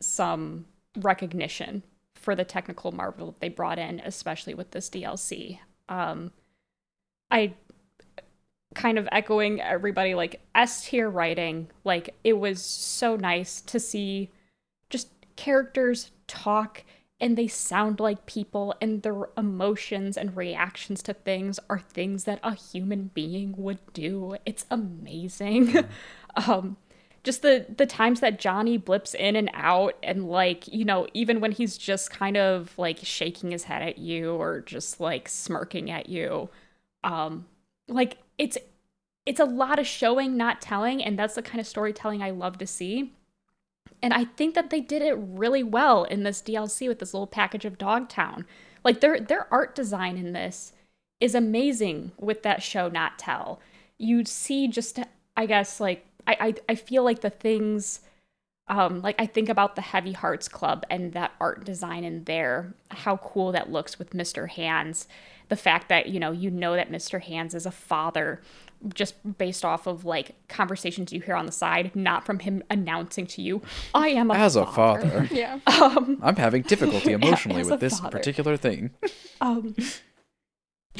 some 0.00 0.66
recognition 0.98 1.82
for 2.14 2.34
the 2.34 2.44
technical 2.44 2.92
marvel 2.92 3.26
that 3.26 3.40
they 3.40 3.48
brought 3.48 3.78
in, 3.78 4.00
especially 4.00 4.52
with 4.52 4.72
this 4.72 4.90
DLC. 4.90 5.58
Um, 5.88 6.32
I 7.30 7.54
kind 8.74 8.98
of 8.98 9.08
echoing 9.10 9.60
everybody 9.60 10.14
like 10.14 10.40
S 10.54 10.86
tier 10.86 11.10
writing, 11.10 11.68
like 11.84 12.14
it 12.24 12.38
was 12.38 12.62
so 12.62 13.16
nice 13.16 13.60
to 13.62 13.80
see 13.80 14.30
just 14.88 15.08
characters 15.36 16.10
talk 16.26 16.84
and 17.20 17.36
they 17.36 17.48
sound 17.48 18.00
like 18.00 18.26
people 18.26 18.74
and 18.80 19.02
their 19.02 19.28
emotions 19.36 20.16
and 20.16 20.36
reactions 20.36 21.02
to 21.02 21.12
things 21.12 21.60
are 21.68 21.78
things 21.78 22.24
that 22.24 22.40
a 22.42 22.54
human 22.54 23.10
being 23.12 23.54
would 23.56 23.80
do. 23.92 24.36
It's 24.46 24.64
amazing. 24.70 25.84
um 26.46 26.76
just 27.22 27.42
the 27.42 27.66
the 27.76 27.86
times 27.86 28.20
that 28.20 28.38
Johnny 28.38 28.78
blips 28.78 29.14
in 29.14 29.36
and 29.36 29.50
out 29.52 29.96
and 30.02 30.28
like, 30.28 30.66
you 30.68 30.84
know, 30.84 31.06
even 31.12 31.40
when 31.40 31.52
he's 31.52 31.76
just 31.76 32.10
kind 32.10 32.36
of 32.36 32.72
like 32.78 32.98
shaking 33.02 33.50
his 33.50 33.64
head 33.64 33.82
at 33.82 33.98
you 33.98 34.32
or 34.34 34.60
just 34.60 35.00
like 35.00 35.28
smirking 35.28 35.90
at 35.90 36.08
you. 36.08 36.48
Um 37.04 37.46
like 37.88 38.18
it's 38.40 38.56
it's 39.26 39.38
a 39.38 39.44
lot 39.44 39.78
of 39.78 39.86
showing 39.86 40.36
not 40.36 40.62
telling 40.62 41.04
and 41.04 41.16
that's 41.16 41.34
the 41.34 41.42
kind 41.42 41.60
of 41.60 41.66
storytelling 41.66 42.22
I 42.22 42.30
love 42.30 42.58
to 42.58 42.66
see. 42.66 43.12
And 44.02 44.14
I 44.14 44.24
think 44.24 44.54
that 44.54 44.70
they 44.70 44.80
did 44.80 45.02
it 45.02 45.12
really 45.14 45.62
well 45.62 46.04
in 46.04 46.22
this 46.22 46.40
DLC 46.40 46.88
with 46.88 46.98
this 47.00 47.12
little 47.12 47.26
package 47.26 47.66
of 47.66 47.76
Dogtown. 47.76 48.46
Like 48.82 49.00
their 49.00 49.20
their 49.20 49.46
art 49.52 49.74
design 49.74 50.16
in 50.16 50.32
this 50.32 50.72
is 51.20 51.34
amazing 51.34 52.12
with 52.18 52.42
that 52.42 52.62
show 52.62 52.88
not 52.88 53.18
tell. 53.18 53.60
You 53.98 54.24
see 54.24 54.66
just 54.68 54.98
I 55.36 55.44
guess 55.44 55.78
like 55.78 56.06
I 56.26 56.36
I, 56.40 56.54
I 56.70 56.74
feel 56.76 57.04
like 57.04 57.20
the 57.20 57.28
things 57.28 58.00
um 58.68 59.02
like 59.02 59.16
I 59.20 59.26
think 59.26 59.50
about 59.50 59.76
the 59.76 59.82
Heavy 59.82 60.12
Hearts 60.12 60.48
Club 60.48 60.86
and 60.88 61.12
that 61.12 61.32
art 61.38 61.66
design 61.66 62.04
in 62.04 62.24
there, 62.24 62.72
how 62.90 63.18
cool 63.18 63.52
that 63.52 63.70
looks 63.70 63.98
with 63.98 64.10
Mr. 64.10 64.48
Hands. 64.48 65.06
The 65.50 65.56
fact 65.56 65.88
that, 65.90 66.08
you 66.08 66.18
know, 66.18 66.32
you 66.32 66.50
know 66.50 66.74
that 66.76 66.90
Mr. 66.90 67.20
Hands 67.20 67.54
is 67.54 67.66
a 67.66 67.70
father 67.70 68.40
just 68.94 69.14
based 69.36 69.62
off 69.64 69.86
of 69.86 70.06
like 70.06 70.34
conversations 70.48 71.12
you 71.12 71.20
hear 71.20 71.34
on 71.34 71.44
the 71.44 71.52
side, 71.52 71.94
not 71.94 72.24
from 72.24 72.38
him 72.38 72.62
announcing 72.70 73.26
to 73.26 73.42
you, 73.42 73.60
I 73.94 74.08
am 74.08 74.30
a 74.30 74.34
father. 74.34 74.44
As 74.44 74.56
a 74.56 74.64
father. 74.66 75.10
father, 75.10 75.28
Yeah. 75.34 75.58
I'm 75.66 76.36
having 76.36 76.62
difficulty 76.62 77.12
emotionally 77.20 77.62
with 77.62 77.80
this 77.80 78.00
father. 78.00 78.16
particular 78.18 78.56
thing. 78.56 78.90
Um 79.42 79.74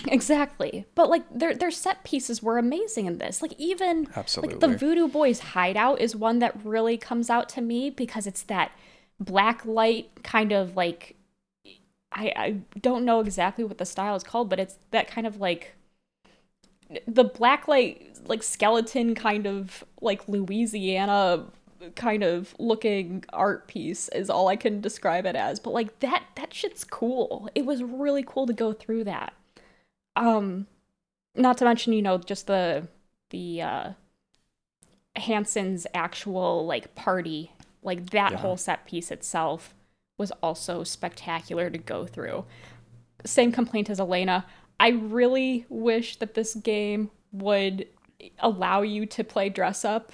Exactly. 0.07 0.87
But 0.95 1.11
like 1.11 1.25
their 1.37 1.55
their 1.55 1.71
set 1.71 2.05
pieces 2.05 2.43
were 2.43 2.59
amazing 2.59 3.07
in 3.07 3.19
this. 3.19 3.43
Like 3.43 3.55
even 3.59 4.09
like 4.17 4.61
the 4.61 4.69
Voodoo 4.69 5.09
Boys 5.09 5.41
hideout 5.41 6.01
is 6.01 6.15
one 6.15 6.39
that 6.39 6.55
really 6.65 6.97
comes 6.97 7.29
out 7.29 7.49
to 7.51 7.61
me 7.61 7.91
because 7.91 8.27
it's 8.27 8.43
that 8.45 8.73
black 9.19 9.65
light 9.67 10.23
kind 10.23 10.53
of 10.53 10.77
like 10.77 11.17
I 12.13 12.33
I 12.37 12.79
don't 12.81 13.05
know 13.05 13.21
exactly 13.21 13.65
what 13.65 13.79
the 13.79 13.87
style 13.87 14.17
is 14.17 14.23
called, 14.25 14.51
but 14.51 14.59
it's 14.61 14.79
that 14.91 15.09
kind 15.09 15.27
of 15.27 15.41
like 15.41 15.75
the 17.07 17.25
black 17.25 17.69
light 17.69 18.17
like 18.27 18.43
skeleton 18.43 19.15
kind 19.15 19.47
of 19.47 19.85
like 20.01 20.27
Louisiana 20.29 21.47
kind 21.95 22.23
of 22.23 22.55
looking 22.59 23.25
art 23.33 23.67
piece 23.69 24.09
is 24.09 24.29
all 24.29 24.49
I 24.49 24.57
can 24.57 24.81
describe 24.81 25.25
it 25.27 25.37
as. 25.37 25.61
But 25.61 25.71
like 25.73 26.01
that 26.01 26.25
that 26.37 26.53
shit's 26.53 26.85
cool. 26.85 27.49
It 27.55 27.65
was 27.65 27.83
really 27.83 28.25
cool 28.27 28.47
to 28.47 28.53
go 28.53 28.73
through 28.73 29.05
that. 29.05 29.33
Um 30.17 30.67
not 31.37 31.59
to 31.59 31.67
mention, 31.67 31.93
you 31.95 32.03
know, 32.03 32.19
just 32.19 32.47
the 32.49 32.89
the 33.31 33.63
uh 33.63 33.93
Hansen's 35.17 35.87
actual 35.95 36.67
like 36.67 36.95
party, 36.95 37.53
like 37.83 38.11
that 38.11 38.33
Yeah. 38.33 38.37
whole 38.37 38.57
set 38.57 38.87
piece 38.87 39.11
itself 39.11 39.75
was 40.21 40.31
also 40.43 40.85
spectacular 40.85 41.71
to 41.71 41.79
go 41.79 42.07
through. 42.07 42.45
Same 43.25 43.51
complaint 43.51 43.89
as 43.89 43.99
Elena. 43.99 44.45
I 44.79 44.91
really 44.91 45.65
wish 45.69 46.17
that 46.19 46.35
this 46.35 46.55
game 46.55 47.11
would 47.33 47.89
allow 48.39 48.83
you 48.83 49.07
to 49.07 49.25
play 49.25 49.49
dress 49.49 49.83
up. 49.83 50.13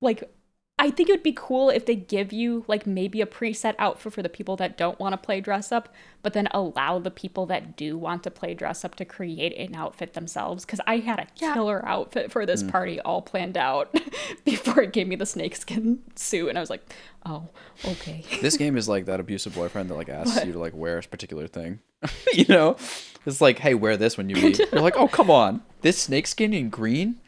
Like 0.00 0.32
I 0.78 0.90
think 0.90 1.08
it 1.08 1.12
would 1.12 1.22
be 1.22 1.34
cool 1.36 1.70
if 1.70 1.86
they 1.86 1.94
give 1.94 2.32
you 2.32 2.64
like 2.66 2.88
maybe 2.88 3.20
a 3.20 3.26
preset 3.26 3.74
outfit 3.78 4.12
for 4.12 4.22
the 4.22 4.28
people 4.28 4.56
that 4.56 4.76
don't 4.76 4.98
want 4.98 5.12
to 5.12 5.16
play 5.16 5.40
dress 5.40 5.70
up, 5.70 5.88
but 6.22 6.32
then 6.32 6.48
allow 6.50 6.98
the 6.98 7.10
people 7.10 7.46
that 7.46 7.76
do 7.76 7.96
want 7.96 8.24
to 8.24 8.32
play 8.32 8.52
dress 8.54 8.84
up 8.84 8.96
to 8.96 9.04
create 9.04 9.56
an 9.56 9.76
outfit 9.76 10.14
themselves. 10.14 10.64
Because 10.64 10.80
I 10.84 10.96
had 10.96 11.20
a 11.20 11.26
killer 11.36 11.86
outfit 11.86 12.32
for 12.32 12.46
this 12.46 12.64
party 12.64 12.98
all 13.00 13.22
planned 13.22 13.56
out 13.56 13.94
before 14.44 14.82
it 14.82 14.92
gave 14.92 15.06
me 15.06 15.14
the 15.14 15.26
snakeskin 15.26 16.00
suit, 16.16 16.48
and 16.48 16.58
I 16.58 16.60
was 16.60 16.70
like, 16.70 16.82
oh, 17.26 17.48
okay. 17.84 18.24
This 18.40 18.56
game 18.56 18.76
is 18.76 18.88
like 18.88 19.04
that 19.04 19.20
abusive 19.20 19.54
boyfriend 19.54 19.88
that 19.90 19.94
like 19.94 20.08
asks 20.08 20.44
you 20.44 20.52
to 20.52 20.58
like 20.58 20.74
wear 20.74 20.98
a 20.98 21.02
particular 21.02 21.46
thing. 21.46 21.78
you 22.32 22.46
know, 22.48 22.76
it's 23.24 23.40
like, 23.40 23.58
hey, 23.60 23.74
wear 23.74 23.96
this 23.96 24.16
when 24.16 24.28
you 24.28 24.34
meet. 24.42 24.58
You're 24.58 24.80
like, 24.80 24.96
oh, 24.96 25.06
come 25.06 25.30
on, 25.30 25.62
this 25.82 25.98
snakeskin 25.98 26.52
in 26.52 26.70
green. 26.70 27.20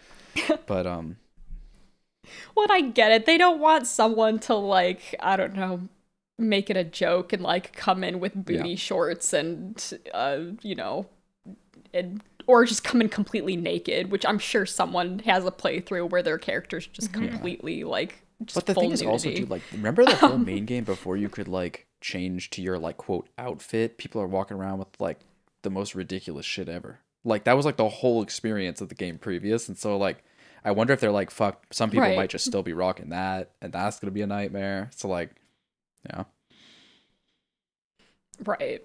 But 0.67 0.87
um, 0.87 1.19
Well, 2.55 2.67
I 2.71 2.81
get 2.83 3.13
it. 3.13 3.27
They 3.27 3.39
don't 3.39 3.61
want 3.61 3.87
someone 3.87 4.39
to 4.41 4.55
like, 4.55 5.15
I 5.21 5.37
don't 5.37 5.55
know, 5.55 5.89
make 6.39 6.69
it 6.71 6.77
a 6.77 6.85
joke 6.85 7.33
and 7.33 7.43
like 7.43 7.73
come 7.75 8.03
in 8.03 8.21
with 8.21 8.35
booty 8.35 8.71
Yeah. 8.71 8.77
shorts 8.77 9.33
and 9.33 9.83
uh, 10.13 10.41
you 10.63 10.75
know, 10.75 11.07
and 11.93 12.23
or 12.47 12.65
just 12.65 12.85
come 12.85 13.01
in 13.01 13.09
completely 13.09 13.57
naked, 13.57 14.11
which 14.11 14.27
I'm 14.27 14.39
sure 14.39 14.67
someone 14.67 15.21
has 15.21 15.45
a 15.47 15.51
playthrough 15.51 16.11
where 16.11 16.23
their 16.23 16.39
characters 16.39 16.87
just 16.87 17.13
completely 17.13 17.85
like 17.85 18.21
just 18.45 18.55
but 18.57 18.67
the 18.67 18.75
thing 18.75 18.91
is 18.91 19.01
also, 19.01 19.29
nudity. 19.29 19.43
dude, 19.43 19.51
like, 19.51 19.63
remember 19.73 20.05
the 20.05 20.17
whole 20.17 20.39
main 20.53 20.65
game 20.67 20.85
before 20.85 21.17
you 21.17 21.29
could 21.29 21.49
like 21.49 21.87
change 22.01 22.51
to 22.51 22.61
your 22.63 22.79
like 22.79 22.97
quote 22.97 23.29
outfit? 23.39 23.97
People 23.97 24.21
are 24.21 24.27
walking 24.27 24.57
around 24.57 24.79
with 24.81 24.89
like 24.99 25.21
the 25.63 25.71
most 25.71 25.95
ridiculous 25.95 26.45
shit 26.45 26.69
ever. 26.69 26.99
Like 27.25 27.45
that 27.45 27.57
was 27.57 27.65
like 27.65 27.77
the 27.77 27.89
whole 27.89 28.23
experience 28.23 28.81
of 28.81 28.89
the 28.89 28.95
game 28.95 29.19
previous, 29.19 29.69
and 29.69 29.79
so 29.79 29.97
like. 29.97 30.23
I 30.65 30.73
wonder 30.73 30.93
if 30.93 31.01
they're 31.01 31.13
like, 31.13 31.31
fuck, 31.31 31.67
some 31.73 31.91
people 31.91 32.01
Right. 32.01 32.17
might 32.17 32.31
just 32.31 32.45
still 32.47 32.63
be 32.63 32.73
rocking 32.73 33.11
that, 33.11 33.51
and 33.61 33.73
that's 33.73 33.99
gonna 34.01 34.11
be 34.13 34.23
a 34.23 34.27
nightmare. 34.27 34.91
So 34.95 35.09
like, 35.09 35.31
yeah, 36.09 36.25
Right. 38.45 38.83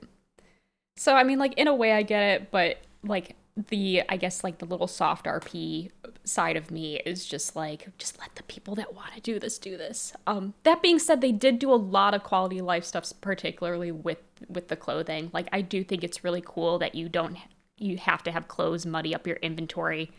So 0.97 1.15
I 1.15 1.23
mean 1.23 1.39
like 1.39 1.53
in 1.55 1.67
a 1.67 1.75
way 1.75 1.93
I 1.93 2.03
get 2.03 2.21
it, 2.41 2.51
but 2.51 2.77
like 3.03 3.35
the 3.69 4.03
I 4.09 4.17
guess 4.17 4.43
like 4.43 4.59
the 4.59 4.65
little 4.65 4.87
soft 4.87 5.25
RP 5.25 5.91
side 6.23 6.57
of 6.57 6.71
me 6.71 6.97
is 7.05 7.25
just 7.25 7.55
like 7.55 7.87
just 7.97 8.19
let 8.19 8.35
the 8.35 8.43
people 8.43 8.75
that 8.75 8.93
want 8.93 9.13
to 9.15 9.21
do 9.21 9.39
this 9.39 9.57
do 9.57 9.77
this. 9.77 10.13
Um 10.27 10.53
that 10.63 10.81
being 10.81 10.99
said 10.99 11.21
they 11.21 11.31
did 11.31 11.59
do 11.59 11.73
a 11.73 11.75
lot 11.75 12.13
of 12.13 12.23
quality 12.23 12.59
of 12.59 12.65
life 12.65 12.85
stuff 12.85 13.11
particularly 13.21 13.91
with 13.91 14.19
with 14.49 14.67
the 14.67 14.75
clothing. 14.75 15.31
Like 15.33 15.47
I 15.51 15.61
do 15.61 15.83
think 15.83 16.03
it's 16.03 16.23
really 16.23 16.43
cool 16.45 16.79
that 16.79 16.95
you 16.95 17.09
don't 17.09 17.37
you 17.77 17.97
have 17.97 18.23
to 18.23 18.31
have 18.31 18.47
clothes 18.47 18.85
muddy 18.85 19.15
up 19.15 19.25
your 19.27 19.37
inventory. 19.37 20.11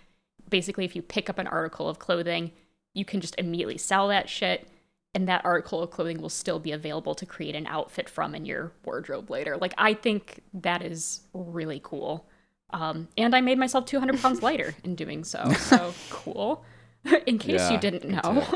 Basically 0.51 0.85
if 0.85 0.95
you 0.95 1.03
pick 1.03 1.31
up 1.31 1.39
an 1.39 1.47
article 1.47 1.89
of 1.89 1.99
clothing, 1.99 2.53
you 2.93 3.05
can 3.05 3.21
just 3.21 3.35
immediately 3.39 3.79
sell 3.79 4.09
that 4.09 4.29
shit 4.29 4.69
and 5.15 5.27
that 5.29 5.45
article 5.45 5.83
of 5.83 5.91
clothing 5.91 6.21
will 6.21 6.29
still 6.29 6.59
be 6.59 6.73
available 6.73 7.15
to 7.17 7.27
create 7.27 7.55
an 7.55 7.67
outfit 7.67 8.09
from 8.09 8.35
in 8.35 8.45
your 8.45 8.73
wardrobe 8.85 9.31
later. 9.31 9.57
Like 9.57 9.75
I 9.77 9.95
think 9.95 10.43
that 10.55 10.83
is 10.83 11.23
really 11.33 11.81
cool. 11.83 12.29
Um, 12.73 13.09
and 13.17 13.35
I 13.35 13.41
made 13.41 13.59
myself 13.59 13.87
200 13.87 14.21
pounds 14.21 14.43
lighter 14.43 14.75
in 14.85 14.95
doing 14.95 15.25
so. 15.25 15.51
So 15.59 15.95
cool. 16.11 16.65
in 17.27 17.39
case 17.39 17.71
you 17.71 17.79
didn't 17.79 18.05
know. 18.05 18.47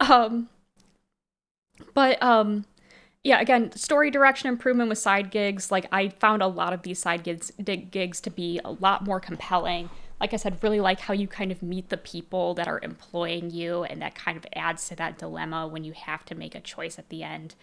um, 0.00 0.48
but 1.94 2.20
um, 2.22 2.64
yeah, 3.22 3.40
again, 3.40 3.72
story 3.72 4.10
direction 4.10 4.48
improvement 4.48 4.88
with 4.88 4.98
side 4.98 5.30
gigs. 5.30 5.70
Like 5.70 5.86
I 5.92 6.08
found 6.08 6.42
a 6.42 6.46
lot 6.46 6.72
of 6.72 6.82
these 6.82 6.98
side 6.98 7.22
gigs 7.22 7.52
gigs 7.90 8.20
to 8.22 8.30
be 8.30 8.60
a 8.64 8.70
lot 8.72 9.04
more 9.04 9.20
compelling. 9.20 9.90
Like 10.20 10.34
I 10.34 10.36
said, 10.36 10.62
really 10.62 10.80
like 10.80 11.00
how 11.00 11.14
you 11.14 11.26
kind 11.26 11.50
of 11.50 11.62
meet 11.62 11.88
the 11.88 11.96
people 11.96 12.54
that 12.54 12.68
are 12.68 12.80
employing 12.82 13.50
you, 13.50 13.84
and 13.84 14.02
that 14.02 14.14
kind 14.14 14.36
of 14.36 14.44
adds 14.54 14.86
to 14.88 14.96
that 14.96 15.18
dilemma 15.18 15.66
when 15.66 15.82
you 15.84 15.92
have 15.92 16.24
to 16.26 16.34
make 16.34 16.54
a 16.54 16.60
choice 16.60 16.98
at 16.98 17.08
the 17.08 17.22
end. 17.22 17.54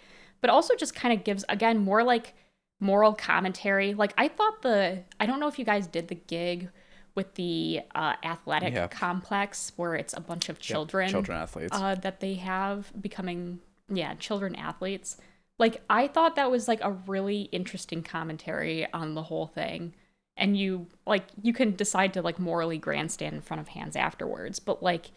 But 0.41 0.49
also 0.49 0.75
just 0.75 0.95
kind 0.95 1.13
of 1.17 1.23
gives 1.23 1.45
again 1.49 1.77
more 1.79 2.03
like 2.03 2.33
moral 2.79 3.13
commentary. 3.13 3.93
Like 3.93 4.13
I 4.17 4.27
thought 4.27 4.61
the 4.63 5.03
I 5.19 5.25
don't 5.25 5.39
know 5.39 5.47
if 5.47 5.57
you 5.59 5.65
guys 5.65 5.87
did 5.87 6.07
the 6.07 6.15
gig 6.15 6.69
with 7.15 7.33
the 7.35 7.81
uh, 7.95 8.13
athletic 8.23 8.73
Yeah. 8.73 8.87
complex 8.87 9.71
where 9.75 9.95
it's 9.95 10.13
a 10.15 10.19
bunch 10.21 10.49
of 10.49 10.59
children 10.59 11.09
children 11.09 11.37
athletes. 11.39 11.75
uh, 11.75 11.95
that 11.95 12.19
they 12.19 12.35
have 12.35 12.91
becoming 13.01 13.59
yeah 13.89 14.13
children 14.15 14.53
athletes 14.53 15.17
like 15.57 15.81
i 15.89 16.07
thought 16.07 16.35
that 16.35 16.51
was 16.51 16.67
like 16.67 16.79
a 16.83 16.91
really 16.91 17.43
interesting 17.51 18.03
commentary 18.03 18.85
on 18.93 19.15
the 19.15 19.23
whole 19.23 19.47
thing 19.47 19.95
and 20.37 20.57
you 20.57 20.87
like 21.05 21.23
you 21.41 21.53
can 21.53 21.75
decide 21.75 22.13
to 22.13 22.21
like 22.21 22.39
morally 22.39 22.77
grandstand 22.77 23.35
in 23.35 23.41
front 23.41 23.59
of 23.59 23.69
hands 23.69 23.95
afterwards 23.95 24.59
but 24.59 24.81
like 24.81 25.11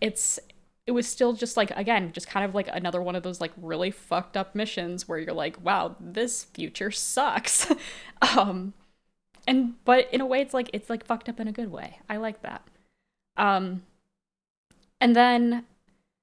it's 0.00 0.38
it 0.86 0.92
was 0.92 1.06
still 1.06 1.32
just 1.32 1.56
like 1.56 1.70
again 1.72 2.12
just 2.12 2.28
kind 2.28 2.44
of 2.44 2.54
like 2.54 2.68
another 2.72 3.02
one 3.02 3.16
of 3.16 3.22
those 3.22 3.40
like 3.40 3.52
really 3.60 3.90
fucked 3.90 4.36
up 4.36 4.54
missions 4.54 5.08
where 5.08 5.18
you're 5.18 5.32
like 5.32 5.62
wow 5.64 5.96
this 6.00 6.44
future 6.44 6.90
sucks. 6.90 7.70
Um 8.36 8.72
and 9.46 9.74
but 9.84 10.08
in 10.10 10.22
a 10.22 10.26
way 10.26 10.40
it's 10.40 10.54
like 10.54 10.70
it's 10.72 10.88
like 10.88 11.04
fucked 11.04 11.28
up 11.28 11.38
in 11.38 11.48
a 11.48 11.52
good 11.52 11.70
way. 11.70 12.00
I 12.08 12.16
like 12.16 12.40
that. 12.42 12.66
Um 13.36 13.82
and 15.00 15.14
then 15.14 15.66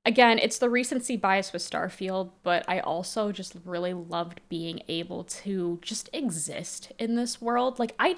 again, 0.05 0.39
it's 0.39 0.57
the 0.57 0.69
recency 0.69 1.15
bias 1.15 1.53
with 1.53 1.61
Starfield, 1.61 2.31
but 2.43 2.63
I 2.67 2.79
also 2.79 3.31
just 3.31 3.55
really 3.65 3.93
loved 3.93 4.41
being 4.49 4.81
able 4.87 5.23
to 5.25 5.79
just 5.81 6.09
exist 6.13 6.91
in 6.99 7.15
this 7.15 7.41
world. 7.41 7.79
Like 7.79 7.95
I 7.99 8.15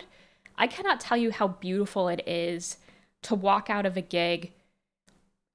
I 0.57 0.67
cannot 0.67 0.99
tell 0.99 1.17
you 1.17 1.31
how 1.31 1.47
beautiful 1.49 2.07
it 2.07 2.25
is 2.27 2.77
to 3.23 3.35
walk 3.35 3.69
out 3.69 3.85
of 3.85 3.97
a 3.97 4.01
gig, 4.01 4.53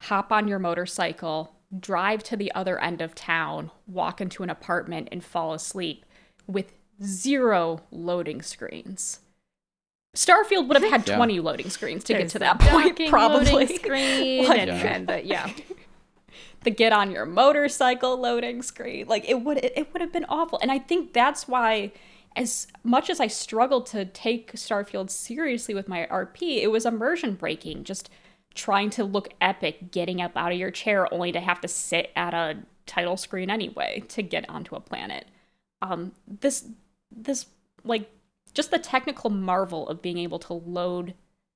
hop 0.03 0.31
on 0.33 0.47
your 0.49 0.59
motorcycle, 0.59 1.55
drive 1.79 2.23
to 2.25 2.37
the 2.37 2.53
other 2.53 2.79
end 2.81 3.01
of 3.01 3.15
town, 3.15 3.71
walk 3.87 4.21
into 4.21 4.43
an 4.43 4.51
apartment 4.51 5.09
and 5.13 5.25
fall 5.25 5.53
asleep 5.55 6.05
with 6.47 6.73
zero 7.03 7.81
loading 7.91 8.43
screens. 8.43 9.21
Starfield 10.17 10.67
would 10.67 10.83
have 10.83 10.91
had 10.91 11.09
Yeah. 11.09 11.17
20 11.17 11.39
loading 11.41 11.71
screens 11.71 12.03
to 12.05 12.15
get 12.15 12.29
to 12.31 12.41
that 12.41 12.59
point, 12.59 13.01
probably. 13.09 13.51
loading 13.53 13.77
screen 13.83 14.49
Like- 14.49 14.59
and, 14.59 14.69
Yeah. 14.69 14.95
and 14.95 15.07
the, 15.09 15.25
yeah. 15.25 15.51
the 16.63 16.71
get 16.71 16.93
on 16.93 17.11
your 17.11 17.27
motorcycle 17.27 18.19
loading 18.19 18.63
screen 18.63 19.07
like 19.07 19.29
it 19.29 19.43
would 19.43 19.59
it, 19.59 19.73
it 19.77 19.93
would 19.93 20.01
have 20.01 20.13
been 20.13 20.27
awful 20.29 20.59
and 20.63 20.71
i 20.71 20.79
think 20.79 21.13
that's 21.13 21.49
why 21.49 21.93
as 22.37 22.67
much 22.85 23.11
as 23.11 23.21
i 23.21 23.27
struggled 23.27 23.87
to 23.87 24.05
take 24.05 24.53
starfield 24.53 25.11
seriously 25.11 25.75
with 25.75 25.89
my 25.89 26.07
rp 26.11 26.41
it 26.43 26.71
was 26.71 26.87
immersion 26.87 27.35
breaking 27.35 27.85
just 27.85 28.11
trying 28.55 28.91
to 28.91 29.05
look 29.05 29.29
epic 29.41 29.91
getting 29.91 30.21
up 30.21 30.37
out 30.37 30.53
of 30.53 30.59
your 30.59 30.71
chair 30.71 31.13
only 31.13 31.33
to 31.33 31.41
have 31.41 31.61
to 31.61 31.69
sit 31.69 32.11
at 32.17 32.35
a 32.35 32.59
title 32.87 33.17
screen 33.17 33.51
anyway 33.51 34.03
to 34.09 34.23
get 34.23 34.49
onto 34.49 34.75
a 34.75 34.81
planet 34.81 35.27
um 35.83 36.13
this 36.27 36.67
this 37.11 37.47
like 37.85 38.11
just 38.53 38.71
the 38.71 38.79
technical 38.79 39.31
marvel 39.31 39.89
of 39.89 40.03
being 40.03 40.19
able 40.19 40.39
to 40.39 40.55
load 40.55 41.15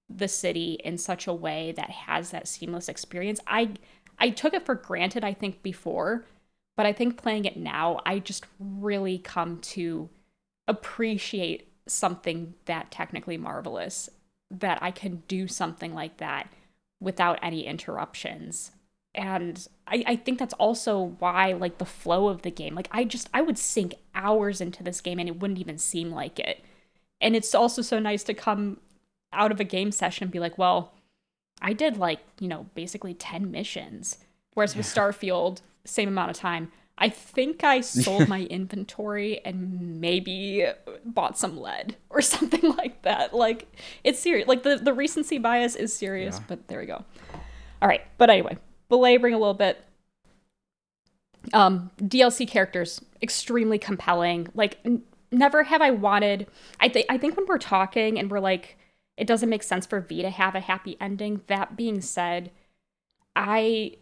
the 0.08 0.28
city 0.28 0.78
in 0.84 0.98
such 0.98 1.26
a 1.26 1.34
way 1.34 1.72
that 1.72 1.90
has 1.90 2.30
that 2.30 2.48
seamless 2.48 2.88
experience. 2.88 3.40
I 3.46 3.70
I 4.18 4.30
took 4.30 4.54
it 4.54 4.64
for 4.64 4.74
granted 4.74 5.24
I 5.24 5.34
think 5.34 5.62
before, 5.62 6.24
but 6.76 6.86
I 6.86 6.92
think 6.92 7.16
playing 7.16 7.44
it 7.44 7.56
now 7.56 8.00
I 8.06 8.18
just 8.18 8.46
really 8.58 9.18
come 9.18 9.60
to 9.60 10.08
appreciate 10.66 11.68
something 11.86 12.54
that 12.64 12.90
technically 12.90 13.36
marvelous 13.36 14.08
that 14.50 14.82
I 14.82 14.90
can 14.90 15.22
do 15.28 15.46
something 15.46 15.94
like 15.94 16.18
that 16.18 16.48
without 17.00 17.38
any 17.42 17.66
interruptions. 17.66 18.70
And 19.14 19.66
I, 19.86 20.02
I 20.06 20.16
think 20.16 20.38
that's 20.38 20.54
also 20.54 21.16
why 21.18 21.52
like 21.52 21.78
the 21.78 21.84
flow 21.84 22.28
of 22.28 22.42
the 22.42 22.50
game. 22.50 22.74
Like 22.74 22.88
I 22.90 23.04
just 23.04 23.28
I 23.32 23.42
would 23.42 23.58
sink 23.58 23.94
hours 24.14 24.60
into 24.60 24.82
this 24.82 25.00
game 25.00 25.18
and 25.18 25.28
it 25.28 25.40
wouldn't 25.40 25.60
even 25.60 25.78
seem 25.78 26.10
like 26.10 26.38
it. 26.38 26.64
And 27.20 27.36
it's 27.36 27.54
also 27.54 27.82
so 27.82 27.98
nice 27.98 28.24
to 28.24 28.34
come 28.34 28.80
out 29.32 29.52
of 29.52 29.60
a 29.60 29.64
game 29.64 29.92
session 29.92 30.24
and 30.24 30.32
be 30.32 30.40
like, 30.40 30.58
well, 30.58 30.92
I 31.62 31.72
did 31.72 31.96
like, 31.96 32.20
you 32.40 32.48
know, 32.48 32.66
basically 32.74 33.14
10 33.14 33.50
missions. 33.50 34.18
Whereas 34.54 34.76
with 34.76 34.86
Starfield, 34.86 35.60
same 35.84 36.08
amount 36.08 36.30
of 36.30 36.36
time. 36.36 36.70
I 36.96 37.08
think 37.08 37.64
I 37.64 37.80
sold 37.80 38.28
my 38.28 38.42
inventory 38.50 39.40
and 39.44 40.00
maybe 40.00 40.64
bought 41.04 41.36
some 41.36 41.56
lead 41.58 41.96
or 42.10 42.20
something 42.22 42.76
like 42.76 43.02
that. 43.02 43.34
Like 43.34 43.66
it's 44.04 44.20
serious. 44.20 44.46
Like 44.46 44.62
the, 44.62 44.76
the 44.76 44.92
recency 44.92 45.38
bias 45.38 45.74
is 45.74 45.92
serious, 45.94 46.36
Yeah. 46.38 46.44
but 46.48 46.68
there 46.68 46.78
we 46.80 46.86
go. 46.86 47.04
All 47.82 47.88
right. 47.88 48.02
But 48.18 48.30
anyway, 48.30 48.58
belaboring 48.88 49.34
a 49.34 49.38
little 49.38 49.54
bit. 49.54 49.82
Um, 51.52 51.90
DLC 51.98 52.48
characters 52.48 53.00
extremely 53.22 53.78
compelling. 53.78 54.48
Like 54.54 54.78
n- 54.84 55.02
never 55.30 55.64
have 55.64 55.82
I 55.82 55.90
wanted. 55.90 56.46
I 56.80 56.88
think 56.88 57.06
I 57.08 57.18
think 57.18 57.36
when 57.36 57.46
we're 57.46 57.58
talking 57.58 58.18
and 58.18 58.30
we're 58.30 58.40
like, 58.40 58.78
it 59.16 59.26
doesn't 59.26 59.48
make 59.48 59.62
sense 59.62 59.86
for 59.86 60.00
V 60.00 60.22
to 60.22 60.30
have 60.30 60.54
a 60.54 60.60
happy 60.60 60.96
ending. 61.00 61.42
That 61.46 61.76
being 61.76 62.00
said, 62.00 62.50
I 63.36 63.96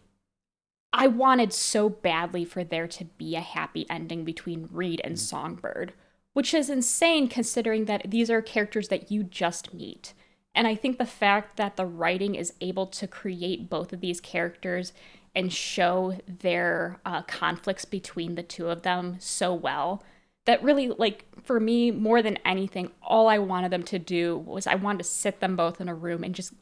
I 0.91 1.07
wanted 1.07 1.53
so 1.53 1.89
badly 1.89 2.45
for 2.45 2.63
there 2.63 2.87
to 2.87 3.05
be 3.05 3.35
a 3.35 3.41
happy 3.41 3.85
ending 3.89 4.23
between 4.23 4.69
Reed 4.71 5.01
and 5.03 5.19
Songbird, 5.19 5.93
which 6.33 6.53
is 6.53 6.69
insane 6.69 7.27
considering 7.27 7.85
that 7.85 8.11
these 8.11 8.29
are 8.29 8.41
characters 8.41 8.89
that 8.89 9.11
you 9.11 9.23
just 9.23 9.73
meet. 9.73 10.13
And 10.55 10.67
I 10.67 10.75
think 10.75 10.99
the 10.99 11.05
fact 11.05 11.57
that 11.57 11.77
the 11.77 11.85
writing 11.85 12.35
is 12.35 12.53
able 12.61 12.85
to 12.87 13.07
create 13.07 13.71
both 13.71 13.91
of 13.91 14.01
these 14.01 14.21
characters 14.21 14.93
and 15.33 15.51
show 15.51 16.17
their 16.27 16.99
uh, 17.05 17.23
conflicts 17.23 17.85
between 17.85 18.35
the 18.35 18.43
two 18.43 18.69
of 18.69 18.83
them 18.83 19.15
so 19.19 19.51
well 19.51 20.03
that 20.45 20.61
really 20.63 20.89
like 20.89 21.25
for 21.43 21.59
me 21.59 21.91
more 21.91 22.21
than 22.21 22.37
anything 22.45 22.91
all 23.01 23.27
i 23.27 23.37
wanted 23.37 23.71
them 23.71 23.83
to 23.83 23.99
do 23.99 24.37
was 24.39 24.67
i 24.67 24.75
wanted 24.75 24.99
to 24.99 25.03
sit 25.03 25.39
them 25.39 25.55
both 25.55 25.79
in 25.79 25.89
a 25.89 25.95
room 25.95 26.23
and 26.23 26.35
just 26.35 26.53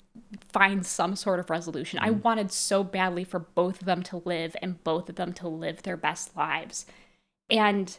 find 0.51 0.85
some 0.85 1.15
sort 1.15 1.39
of 1.39 1.49
resolution. 1.49 1.99
I 2.01 2.09
wanted 2.09 2.51
so 2.51 2.83
badly 2.83 3.23
for 3.23 3.39
both 3.39 3.79
of 3.79 3.85
them 3.85 4.03
to 4.03 4.21
live 4.25 4.55
and 4.61 4.83
both 4.83 5.09
of 5.09 5.15
them 5.15 5.33
to 5.33 5.47
live 5.47 5.83
their 5.83 5.97
best 5.97 6.35
lives. 6.35 6.85
And 7.49 7.97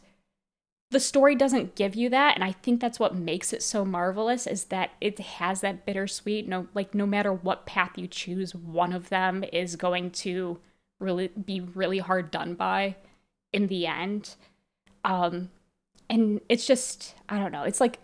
the 0.90 1.00
story 1.00 1.34
doesn't 1.34 1.74
give 1.74 1.94
you 1.94 2.10
that 2.10 2.34
and 2.34 2.44
i 2.44 2.52
think 2.52 2.78
that's 2.78 3.00
what 3.00 3.14
makes 3.14 3.54
it 3.54 3.62
so 3.62 3.82
marvelous 3.82 4.46
is 4.46 4.64
that 4.64 4.90
it 5.00 5.18
has 5.18 5.62
that 5.62 5.86
bittersweet 5.86 6.46
no 6.46 6.66
like 6.74 6.94
no 6.94 7.06
matter 7.06 7.32
what 7.32 7.64
path 7.64 7.96
you 7.96 8.06
choose 8.06 8.54
one 8.54 8.92
of 8.92 9.08
them 9.08 9.42
is 9.54 9.74
going 9.74 10.10
to 10.10 10.58
really 11.00 11.28
be 11.28 11.62
really 11.62 11.96
hard 11.96 12.30
done 12.30 12.52
by 12.52 12.94
in 13.54 13.68
the 13.68 13.86
end. 13.86 14.34
Um 15.02 15.48
and 16.12 16.41
it's 16.49 16.66
just 16.66 17.16
i 17.28 17.39
don't 17.41 17.50
know 17.50 17.65
it's 17.65 17.81
like 17.81 17.99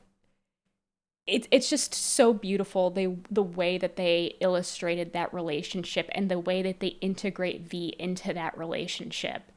it, 1.28 1.46
it's 1.50 1.68
just 1.68 1.94
so 1.94 2.32
beautiful 2.32 2.90
they 2.90 3.14
the 3.30 3.42
way 3.42 3.76
that 3.76 3.96
they 3.96 4.34
illustrated 4.40 5.12
that 5.12 5.32
relationship 5.32 6.08
and 6.12 6.30
the 6.30 6.38
way 6.38 6.62
that 6.62 6.80
they 6.80 6.96
integrate 7.02 7.60
v 7.60 7.94
into 7.98 8.32
that 8.32 8.56
relationship. 8.56 9.52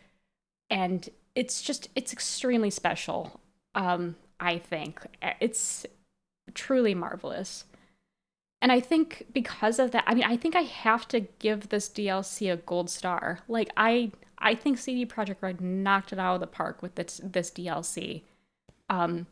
And 0.69 1.07
it's 1.33 1.61
just 1.61 1.87
it's 1.95 2.11
extremely 2.11 2.69
special 2.69 3.39
um 3.73 4.15
i 4.39 4.57
think. 4.57 4.99
It's 5.39 5.85
truly 6.53 6.93
marvelous. 6.93 7.63
And 8.61 8.71
i 8.71 8.81
think 8.81 9.27
because 9.33 9.79
of 9.79 9.91
that 9.91 10.03
i 10.05 10.13
mean 10.13 10.25
i 10.25 10.35
think 10.35 10.55
i 10.57 10.61
have 10.61 11.07
to 11.07 11.21
give 11.21 11.69
this 11.69 11.87
dlc 11.87 12.51
a 12.51 12.57
gold 12.57 12.89
star. 12.89 13.39
Like 13.47 13.71
i 13.77 14.11
i 14.37 14.55
think 14.55 14.77
cd 14.77 15.05
projekt 15.05 15.41
red 15.41 15.61
knocked 15.61 16.11
it 16.11 16.19
out 16.19 16.35
of 16.35 16.41
the 16.41 16.47
park 16.47 16.81
with 16.81 16.95
this 16.95 17.21
this 17.23 17.49
dlc 17.49 18.23
um 18.91 19.25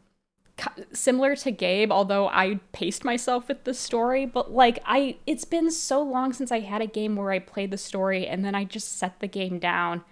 similar 0.92 1.36
to 1.36 1.52
gabe 1.52 1.92
although 1.92 2.28
i 2.30 2.60
paced 2.74 3.06
myself 3.06 3.48
with 3.48 3.64
the 3.64 3.74
story 3.74 4.26
but 4.26 4.52
like 4.52 4.80
i 4.86 5.16
it's 5.26 5.46
been 5.46 5.72
so 5.72 6.02
long 6.02 6.34
since 6.34 6.52
i 6.52 6.60
had 6.60 6.82
a 6.82 6.88
game 6.88 7.16
where 7.16 7.32
i 7.32 7.40
played 7.40 7.72
the 7.72 7.78
story 7.78 8.28
and 8.28 8.44
then 8.44 8.56
i 8.56 8.64
just 8.64 8.98
set 8.98 9.20
the 9.20 9.28
game 9.28 9.58
down 9.58 10.04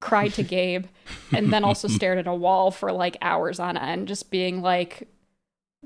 cried 0.00 0.32
to 0.34 0.42
Gabe, 0.42 0.86
and 1.32 1.52
then 1.52 1.64
also 1.64 1.88
stared 1.98 2.18
at 2.18 2.26
a 2.26 2.34
wall 2.34 2.70
for 2.70 2.92
like 2.92 3.16
hours 3.20 3.58
on 3.58 3.76
end, 3.76 4.08
just 4.08 4.30
being 4.30 4.62
like, 4.62 5.08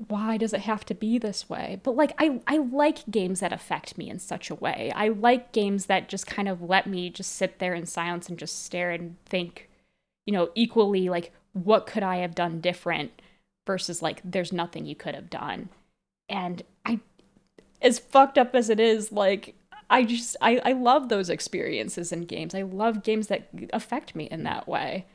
why 0.07 0.37
does 0.37 0.53
it 0.53 0.61
have 0.61 0.85
to 0.85 0.95
be 0.95 1.17
this 1.17 1.49
way? 1.49 1.79
But 1.83 1.95
like 1.95 2.13
I 2.17 2.41
I 2.47 2.57
like 2.57 3.09
games 3.09 3.39
that 3.39 3.53
affect 3.53 3.97
me 3.97 4.09
in 4.09 4.19
such 4.19 4.49
a 4.49 4.55
way. 4.55 4.91
I 4.95 5.09
like 5.09 5.51
games 5.51 5.85
that 5.87 6.09
just 6.09 6.27
kind 6.27 6.47
of 6.47 6.61
let 6.61 6.87
me 6.87 7.09
just 7.09 7.35
sit 7.35 7.59
there 7.59 7.73
in 7.73 7.85
silence 7.85 8.27
and 8.29 8.37
just 8.37 8.63
stare 8.63 8.91
and 8.91 9.15
think, 9.25 9.69
you 10.25 10.33
know, 10.33 10.49
equally 10.55 11.09
like 11.09 11.33
what 11.53 11.87
could 11.87 12.03
I 12.03 12.17
have 12.17 12.35
done 12.35 12.61
different 12.61 13.11
versus 13.65 14.01
like 14.01 14.21
there's 14.23 14.53
nothing 14.53 14.85
you 14.85 14.95
could 14.95 15.15
have 15.15 15.29
done. 15.29 15.69
And 16.29 16.63
I 16.85 16.99
as 17.81 17.99
fucked 17.99 18.37
up 18.37 18.55
as 18.55 18.69
it 18.69 18.79
is, 18.79 19.11
like 19.11 19.55
I 19.89 20.03
just 20.03 20.35
I, 20.41 20.61
I 20.63 20.71
love 20.73 21.09
those 21.09 21.29
experiences 21.29 22.11
in 22.11 22.21
games. 22.21 22.55
I 22.55 22.61
love 22.61 23.03
games 23.03 23.27
that 23.27 23.49
affect 23.73 24.15
me 24.15 24.25
in 24.25 24.43
that 24.43 24.67
way. 24.67 25.05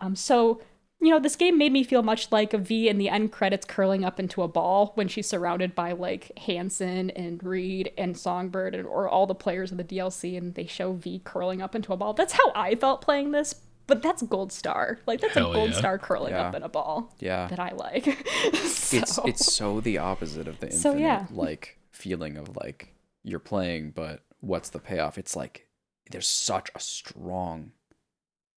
Um, 0.00 0.16
so 0.16 0.60
you 1.02 1.10
know, 1.10 1.18
this 1.18 1.34
game 1.34 1.58
made 1.58 1.72
me 1.72 1.82
feel 1.82 2.04
much 2.04 2.30
like 2.30 2.54
a 2.54 2.58
V 2.58 2.88
in 2.88 2.96
the 2.96 3.08
end 3.08 3.32
credits 3.32 3.66
curling 3.66 4.04
up 4.04 4.20
into 4.20 4.40
a 4.42 4.48
ball 4.48 4.92
when 4.94 5.08
she's 5.08 5.26
surrounded 5.26 5.74
by 5.74 5.92
like 5.92 6.30
Hansen 6.38 7.10
and 7.10 7.42
Reed 7.42 7.92
and 7.98 8.16
Songbird 8.16 8.76
and, 8.76 8.86
or 8.86 9.08
all 9.08 9.26
the 9.26 9.34
players 9.34 9.72
of 9.72 9.78
the 9.78 9.84
DLC 9.84 10.38
and 10.38 10.54
they 10.54 10.64
show 10.64 10.92
V 10.92 11.20
curling 11.24 11.60
up 11.60 11.74
into 11.74 11.92
a 11.92 11.96
ball. 11.96 12.14
That's 12.14 12.34
how 12.34 12.52
I 12.54 12.76
felt 12.76 13.00
playing 13.02 13.32
this, 13.32 13.56
but 13.92 14.02
that's 14.02 14.22
gold 14.22 14.52
star. 14.52 14.98
Like 15.06 15.20
that's 15.20 15.34
Hell 15.34 15.50
a 15.50 15.54
gold 15.54 15.70
yeah. 15.70 15.76
star 15.76 15.98
curling 15.98 16.32
Yeah. 16.32 16.48
up 16.48 16.54
in 16.54 16.62
a 16.62 16.68
ball 16.68 17.14
Yeah. 17.20 17.46
that 17.48 17.58
I 17.60 17.70
like. 17.72 18.06
It's 18.46 19.14
So- 19.14 19.24
it's 19.24 19.52
so 19.52 19.80
the 19.80 19.98
opposite 19.98 20.48
of 20.48 20.60
the 20.60 20.66
infinite 20.66 20.80
So, 20.80 20.96
yeah. 20.96 21.26
like 21.30 21.78
feeling 21.90 22.36
of 22.36 22.56
like 22.56 22.94
you're 23.22 23.38
playing, 23.38 23.90
but 23.90 24.20
what's 24.40 24.70
the 24.70 24.78
payoff? 24.78 25.18
It's 25.18 25.36
like 25.36 25.66
there's 26.10 26.28
such 26.28 26.70
a 26.74 26.80
strong 26.80 27.72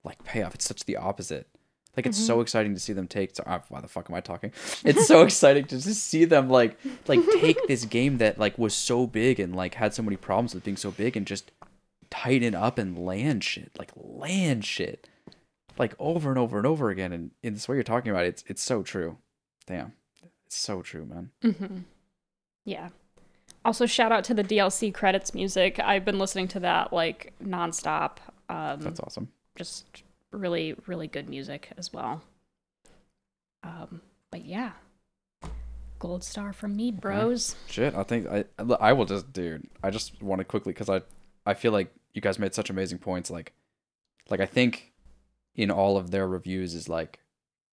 like 0.04 0.24
payoff. 0.24 0.56
It's 0.56 0.66
such 0.66 0.86
the 0.86 0.98
opposite. 0.98 1.48
Like 1.98 2.06
it's 2.06 2.18
Mm-hmm. 2.18 2.28
so 2.28 2.42
exciting 2.42 2.74
to 2.74 2.80
see 2.80 2.94
them 2.94 3.08
take. 3.08 3.36
So, 3.36 3.44
ah, 3.48 3.62
why 3.70 3.80
the 3.82 3.88
fuck 3.88 4.10
am 4.10 4.16
I 4.16 4.22
talking? 4.22 4.52
It's 4.84 5.08
so 5.08 5.22
exciting 5.28 5.66
to 5.66 5.80
just 5.82 6.04
see 6.04 6.26
them 6.26 6.50
like 6.50 6.78
like 7.08 7.20
take 7.40 7.58
this 7.68 7.86
game 7.98 8.18
that 8.20 8.38
like 8.40 8.58
was 8.58 8.74
so 8.74 9.08
big 9.08 9.40
and 9.40 9.56
like 9.56 9.76
had 9.76 9.94
so 9.94 10.04
many 10.04 10.18
problems 10.18 10.54
with 10.54 10.64
being 10.64 10.78
so 10.78 10.92
big 10.92 11.16
and 11.18 11.26
just 11.28 11.52
tighten 12.12 12.54
up 12.56 12.78
and 12.78 12.98
land 12.98 13.44
shit 13.44 13.72
like 13.80 13.92
land 13.96 14.64
shit 14.64 15.10
like 15.78 15.94
over 16.00 16.30
and 16.30 16.38
over 16.40 16.58
and 16.58 16.66
over 16.68 16.90
again. 16.90 17.12
And 17.12 17.32
in 17.44 17.54
this 17.54 17.68
way 17.68 17.76
you're 17.76 17.84
talking 17.84 18.12
about, 18.12 18.26
it, 18.26 18.30
it's 18.30 18.44
it's 18.48 18.64
so 18.64 18.84
true. 18.84 19.18
Damn, 19.68 19.94
it's 20.46 20.56
so 20.58 20.82
true, 20.82 21.06
man. 21.06 21.32
hmm 21.42 21.78
Yeah. 22.66 22.90
Also, 23.64 23.86
shout 23.88 24.12
out 24.12 24.24
to 24.26 24.34
the 24.36 24.44
DLC 24.44 24.94
credits 24.94 25.34
music. 25.34 25.80
I've 25.80 26.06
been 26.06 26.20
listening 26.20 26.48
to 26.50 26.60
that 26.62 26.94
like 26.94 27.34
nonstop. 27.44 28.18
Um, 28.48 28.80
That's 28.80 29.00
awesome. 29.00 29.30
just 29.56 30.04
really, 30.32 30.76
really 30.86 31.08
good 31.08 31.28
music 31.30 31.70
as 31.78 31.92
well. 31.92 32.22
Um, 33.64 34.02
but 34.32 34.46
yeah, 34.46 34.74
gold 35.98 36.24
star 36.24 36.54
from 36.54 36.76
me, 36.76 36.92
bros. 36.92 37.56
Shit, 37.68 37.96
I 37.96 38.04
think 38.04 38.28
I 38.28 38.46
I 38.80 38.94
will 38.94 39.06
just, 39.06 39.34
dude. 39.34 39.68
I 39.82 39.90
just 39.90 40.22
want 40.22 40.40
to 40.40 40.46
quickly 40.46 40.72
because 40.74 40.90
I 40.90 41.02
I 41.46 41.56
feel 41.56 41.72
like 41.72 41.92
you 42.14 42.22
guys 42.22 42.38
made 42.38 42.54
such 42.54 42.70
amazing 42.70 43.00
points. 43.00 43.32
Like, 43.32 43.54
like 44.30 44.40
I 44.42 44.46
think 44.46 44.94
in 45.56 45.72
all 45.72 45.98
of 45.98 46.12
their 46.12 46.28
reviews 46.28 46.74
is 46.74 46.88
like 46.90 47.20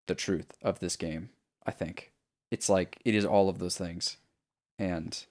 the 0.07 0.15
truth 0.15 0.53
of 0.63 0.81
this 0.81 0.97
game. 0.97 1.31
I 1.67 1.71
think 1.71 2.13
it's 2.51 2.69
like 2.69 2.99
it 3.05 3.15
is 3.15 3.25
all 3.25 3.49
of 3.49 3.59
those 3.59 3.77
things, 3.77 4.17
and 4.79 5.25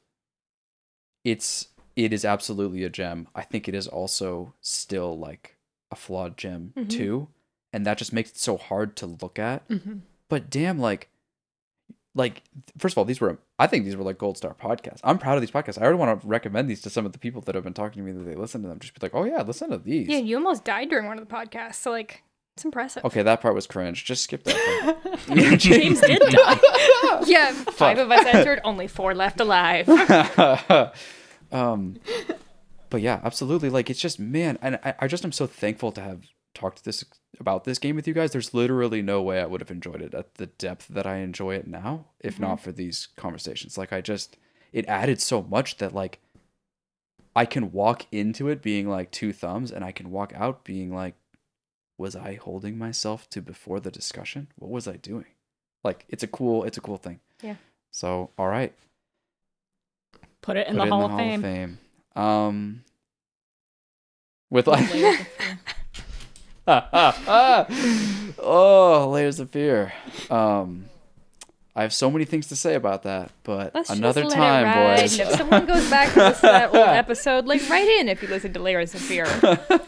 it's 1.23 1.67
it 1.95 2.13
is 2.13 2.23
absolutely 2.25 2.83
a 2.83 2.89
gem. 2.89 3.27
I 3.35 3.41
think 3.41 3.67
it 3.67 3.75
is 3.75 3.87
also 3.87 4.53
still 4.61 5.17
like 5.17 5.57
a 5.91 5.95
flawed 5.95 6.37
gem 6.37 6.73
Mhm. 6.75 6.89
too, 6.89 7.27
and 7.73 7.85
that 7.85 7.97
just 7.97 8.13
makes 8.13 8.31
it 8.31 8.37
so 8.37 8.57
hard 8.57 8.95
to 8.97 9.05
look 9.05 9.37
at. 9.37 9.67
Mm-hmm. 9.67 9.97
But 10.29 10.49
damn, 10.49 10.79
like, 10.79 11.09
like 12.15 12.43
first 12.77 12.93
of 12.93 12.97
all, 12.97 13.05
these 13.05 13.19
were 13.19 13.37
I 13.59 13.67
think 13.67 13.83
these 13.85 13.95
were 13.97 14.03
like 14.05 14.17
gold 14.17 14.37
star 14.37 14.53
podcasts. 14.53 15.01
I'm 15.03 15.19
proud 15.19 15.35
of 15.35 15.41
these 15.41 15.51
podcasts. 15.51 15.77
I 15.79 15.83
already 15.83 15.99
want 15.99 16.21
to 16.21 16.27
recommend 16.27 16.69
these 16.69 16.81
to 16.81 16.89
some 16.89 17.05
of 17.05 17.11
the 17.11 17.19
people 17.19 17.41
that 17.41 17.55
have 17.55 17.63
been 17.63 17.73
talking 17.73 18.03
to 18.03 18.11
me 18.11 18.17
that 18.17 18.23
they 18.23 18.35
listen 18.35 18.61
to 18.63 18.69
them. 18.69 18.79
Just 18.79 18.93
be 18.93 18.99
like, 19.05 19.13
oh 19.13 19.25
yeah, 19.25 19.41
listen 19.41 19.69
to 19.69 19.77
these. 19.77 20.07
Yeah, 20.07 20.17
you 20.17 20.37
almost 20.37 20.63
died 20.63 20.89
during 20.89 21.05
one 21.07 21.19
of 21.19 21.27
the 21.27 21.33
podcasts, 21.33 21.75
so 21.75 21.91
like 21.91 22.23
it's 22.55 22.65
impressive. 22.65 23.05
Okay, 23.05 23.23
that 23.23 23.41
part 23.41 23.55
was 23.55 23.67
cringe. 23.67 24.03
Just 24.05 24.23
skip 24.23 24.43
that. 24.43 24.97
James 25.59 26.01
did 26.01 26.19
die. 26.19 26.59
Yeah, 27.25 27.51
five 27.51 27.97
of 27.99 28.09
us 28.11 28.25
entered, 28.25 28.59
only 28.63 28.87
four 28.87 29.13
left 29.13 29.39
alive. 29.39 29.87
um, 31.51 31.97
but 32.89 33.01
yeah, 33.01 33.19
absolutely. 33.23 33.69
Like 33.69 33.89
it's 33.89 33.99
just 33.99 34.19
man, 34.19 34.57
and 34.61 34.79
I, 34.83 34.95
I 34.99 35.07
just 35.07 35.23
am 35.23 35.31
so 35.31 35.45
thankful 35.45 35.91
to 35.93 36.01
have 36.01 36.23
talked 36.53 36.83
this 36.83 37.05
about 37.39 37.63
this 37.63 37.79
game 37.79 37.95
with 37.95 38.07
you 38.07 38.13
guys. 38.13 38.31
There's 38.31 38.53
literally 38.53 39.01
no 39.01 39.21
way 39.21 39.39
I 39.41 39.45
would 39.45 39.61
have 39.61 39.71
enjoyed 39.71 40.01
it 40.01 40.13
at 40.13 40.35
the 40.35 40.47
depth 40.47 40.87
that 40.89 41.05
I 41.05 41.17
enjoy 41.17 41.55
it 41.55 41.67
now, 41.67 42.05
if 42.19 42.39
not 42.39 42.59
for 42.59 42.71
these 42.71 43.07
conversations. 43.17 43.77
Like 43.77 43.93
I 43.93 44.01
just, 44.01 44.37
it 44.73 44.85
added 44.87 45.21
so 45.21 45.43
much 45.43 45.77
that 45.77 45.93
like 45.93 46.19
I 47.35 47.45
can 47.45 47.71
walk 47.71 48.05
into 48.11 48.49
it 48.49 48.61
being 48.61 48.89
like 48.89 49.11
two 49.11 49.31
thumbs, 49.31 49.71
and 49.71 49.85
I 49.85 49.91
can 49.91 50.11
walk 50.11 50.33
out 50.35 50.63
being 50.63 50.93
like, 50.93 51.15
was 52.01 52.15
I 52.15 52.33
holding 52.33 52.77
myself 52.77 53.29
to 53.29 53.41
before 53.41 53.79
the 53.79 53.91
discussion? 53.91 54.47
What 54.57 54.71
was 54.71 54.87
I 54.87 54.97
doing? 54.97 55.27
Like 55.83 56.05
it's 56.09 56.23
a 56.23 56.27
cool, 56.27 56.63
it's 56.63 56.77
a 56.77 56.81
cool 56.81 56.97
thing. 56.97 57.19
Yeah. 57.41 57.55
So 57.91 58.31
all 58.37 58.47
right. 58.47 58.73
Put 60.41 60.57
it 60.57 60.67
in 60.67 60.73
Put 60.73 60.79
the 60.79 60.85
it 60.87 60.89
Hall 60.89 61.05
of 61.05 61.17
Fame. 61.17 61.41
Fame. 61.41 61.77
Um, 62.15 62.83
with 64.49 64.67
like, 64.67 64.91
Layers 64.91 65.19
of 65.19 65.27
fear. 67.17 68.35
oh, 68.39 69.09
layers 69.11 69.39
of 69.39 69.51
fear. 69.51 69.93
Um, 70.29 70.85
I 71.73 71.83
have 71.83 71.93
so 71.93 72.11
many 72.11 72.25
things 72.25 72.47
to 72.47 72.55
say 72.57 72.75
about 72.75 73.03
that, 73.03 73.31
but 73.43 73.73
Let's 73.73 73.89
another 73.89 74.25
time, 74.25 74.97
boys. 74.97 75.17
If 75.17 75.29
someone 75.31 75.65
goes 75.65 75.89
back 75.89 76.07
and 76.09 76.17
listens 76.17 76.41
to 76.41 76.47
that 76.47 76.69
old 76.75 76.75
episode, 76.87 77.45
like 77.45 77.67
write 77.69 77.87
in 77.87 78.09
if 78.09 78.21
you 78.21 78.27
listen 78.27 78.51
to 78.53 78.59
Layers 78.59 78.93
of 78.93 78.99
Fear. 79.01 79.25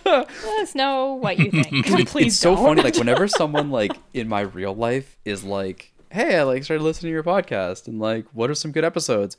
Let 0.06 0.30
us 0.62 0.76
know 0.76 1.14
what 1.16 1.38
you 1.40 1.52
think. 1.52 1.68
It- 2.00 2.08
Please 2.08 2.28
it's 2.28 2.38
so 2.38 2.56
don't. 2.56 2.64
funny. 2.66 2.82
Like 2.84 2.96
whenever 2.96 3.28
someone 3.28 3.70
like 3.70 3.92
in 4.14 4.28
my 4.30 4.42
real 4.42 4.74
life 4.74 5.18
is 5.26 5.44
like, 5.44 5.92
"Hey, 6.10 6.38
I 6.40 6.44
like 6.44 6.64
started 6.64 6.84
listening 6.84 7.10
to 7.10 7.14
your 7.14 7.24
podcast, 7.24 7.88
and 7.88 8.00
like, 8.00 8.26
what 8.34 8.50
are 8.50 8.56
some 8.56 8.72
good 8.72 8.86
episodes?" 8.86 9.36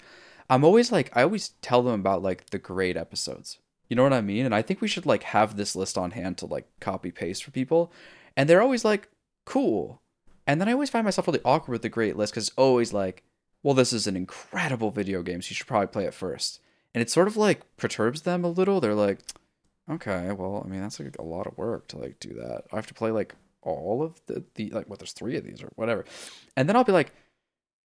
I'm 0.50 0.64
always 0.64 0.92
like, 0.92 1.10
I 1.16 1.22
always 1.22 1.50
tell 1.62 1.82
them 1.82 1.98
about 1.98 2.22
like 2.22 2.50
the 2.50 2.58
great 2.58 2.98
episodes. 2.98 3.58
You 3.88 3.96
know 3.96 4.02
what 4.02 4.12
I 4.12 4.20
mean? 4.20 4.44
And 4.44 4.54
I 4.54 4.60
think 4.60 4.82
we 4.82 4.88
should 4.88 5.06
like 5.06 5.22
have 5.22 5.56
this 5.56 5.74
list 5.74 5.96
on 5.96 6.10
hand 6.10 6.36
to 6.38 6.46
like 6.46 6.66
copy 6.80 7.10
paste 7.10 7.42
for 7.44 7.50
people, 7.52 7.90
and 8.36 8.48
they're 8.50 8.62
always 8.62 8.84
like, 8.84 9.08
"Cool." 9.46 10.02
And 10.46 10.60
then 10.60 10.68
I 10.68 10.72
always 10.72 10.90
find 10.90 11.04
myself 11.04 11.26
really 11.26 11.40
awkward 11.44 11.72
with 11.72 11.82
the 11.82 11.88
great 11.88 12.16
list 12.16 12.32
because 12.32 12.48
it's 12.48 12.56
always 12.56 12.92
like, 12.92 13.22
"Well, 13.62 13.74
this 13.74 13.92
is 13.92 14.06
an 14.06 14.16
incredible 14.16 14.90
video 14.90 15.22
game, 15.22 15.42
so 15.42 15.50
you 15.50 15.54
should 15.54 15.66
probably 15.66 15.88
play 15.88 16.04
it 16.04 16.14
first. 16.14 16.60
And 16.94 17.02
it 17.02 17.10
sort 17.10 17.28
of 17.28 17.36
like 17.36 17.62
perturbs 17.76 18.22
them 18.22 18.44
a 18.44 18.48
little. 18.48 18.80
They're 18.80 18.94
like, 18.94 19.18
okay, 19.90 20.32
well, 20.32 20.62
I 20.64 20.68
mean, 20.68 20.80
that's 20.80 21.00
like 21.00 21.16
a 21.18 21.22
lot 21.22 21.46
of 21.46 21.58
work 21.58 21.88
to 21.88 21.98
like 21.98 22.20
do 22.20 22.34
that. 22.34 22.64
I 22.72 22.76
have 22.76 22.86
to 22.86 22.94
play 22.94 23.10
like 23.10 23.34
all 23.62 24.02
of 24.02 24.20
the, 24.26 24.44
the 24.54 24.70
like 24.70 24.88
what 24.88 24.98
there's 24.98 25.12
three 25.12 25.36
of 25.36 25.44
these 25.44 25.62
or 25.62 25.70
whatever. 25.76 26.04
And 26.56 26.68
then 26.68 26.76
I'll 26.76 26.84
be 26.84 26.92
like, 26.92 27.12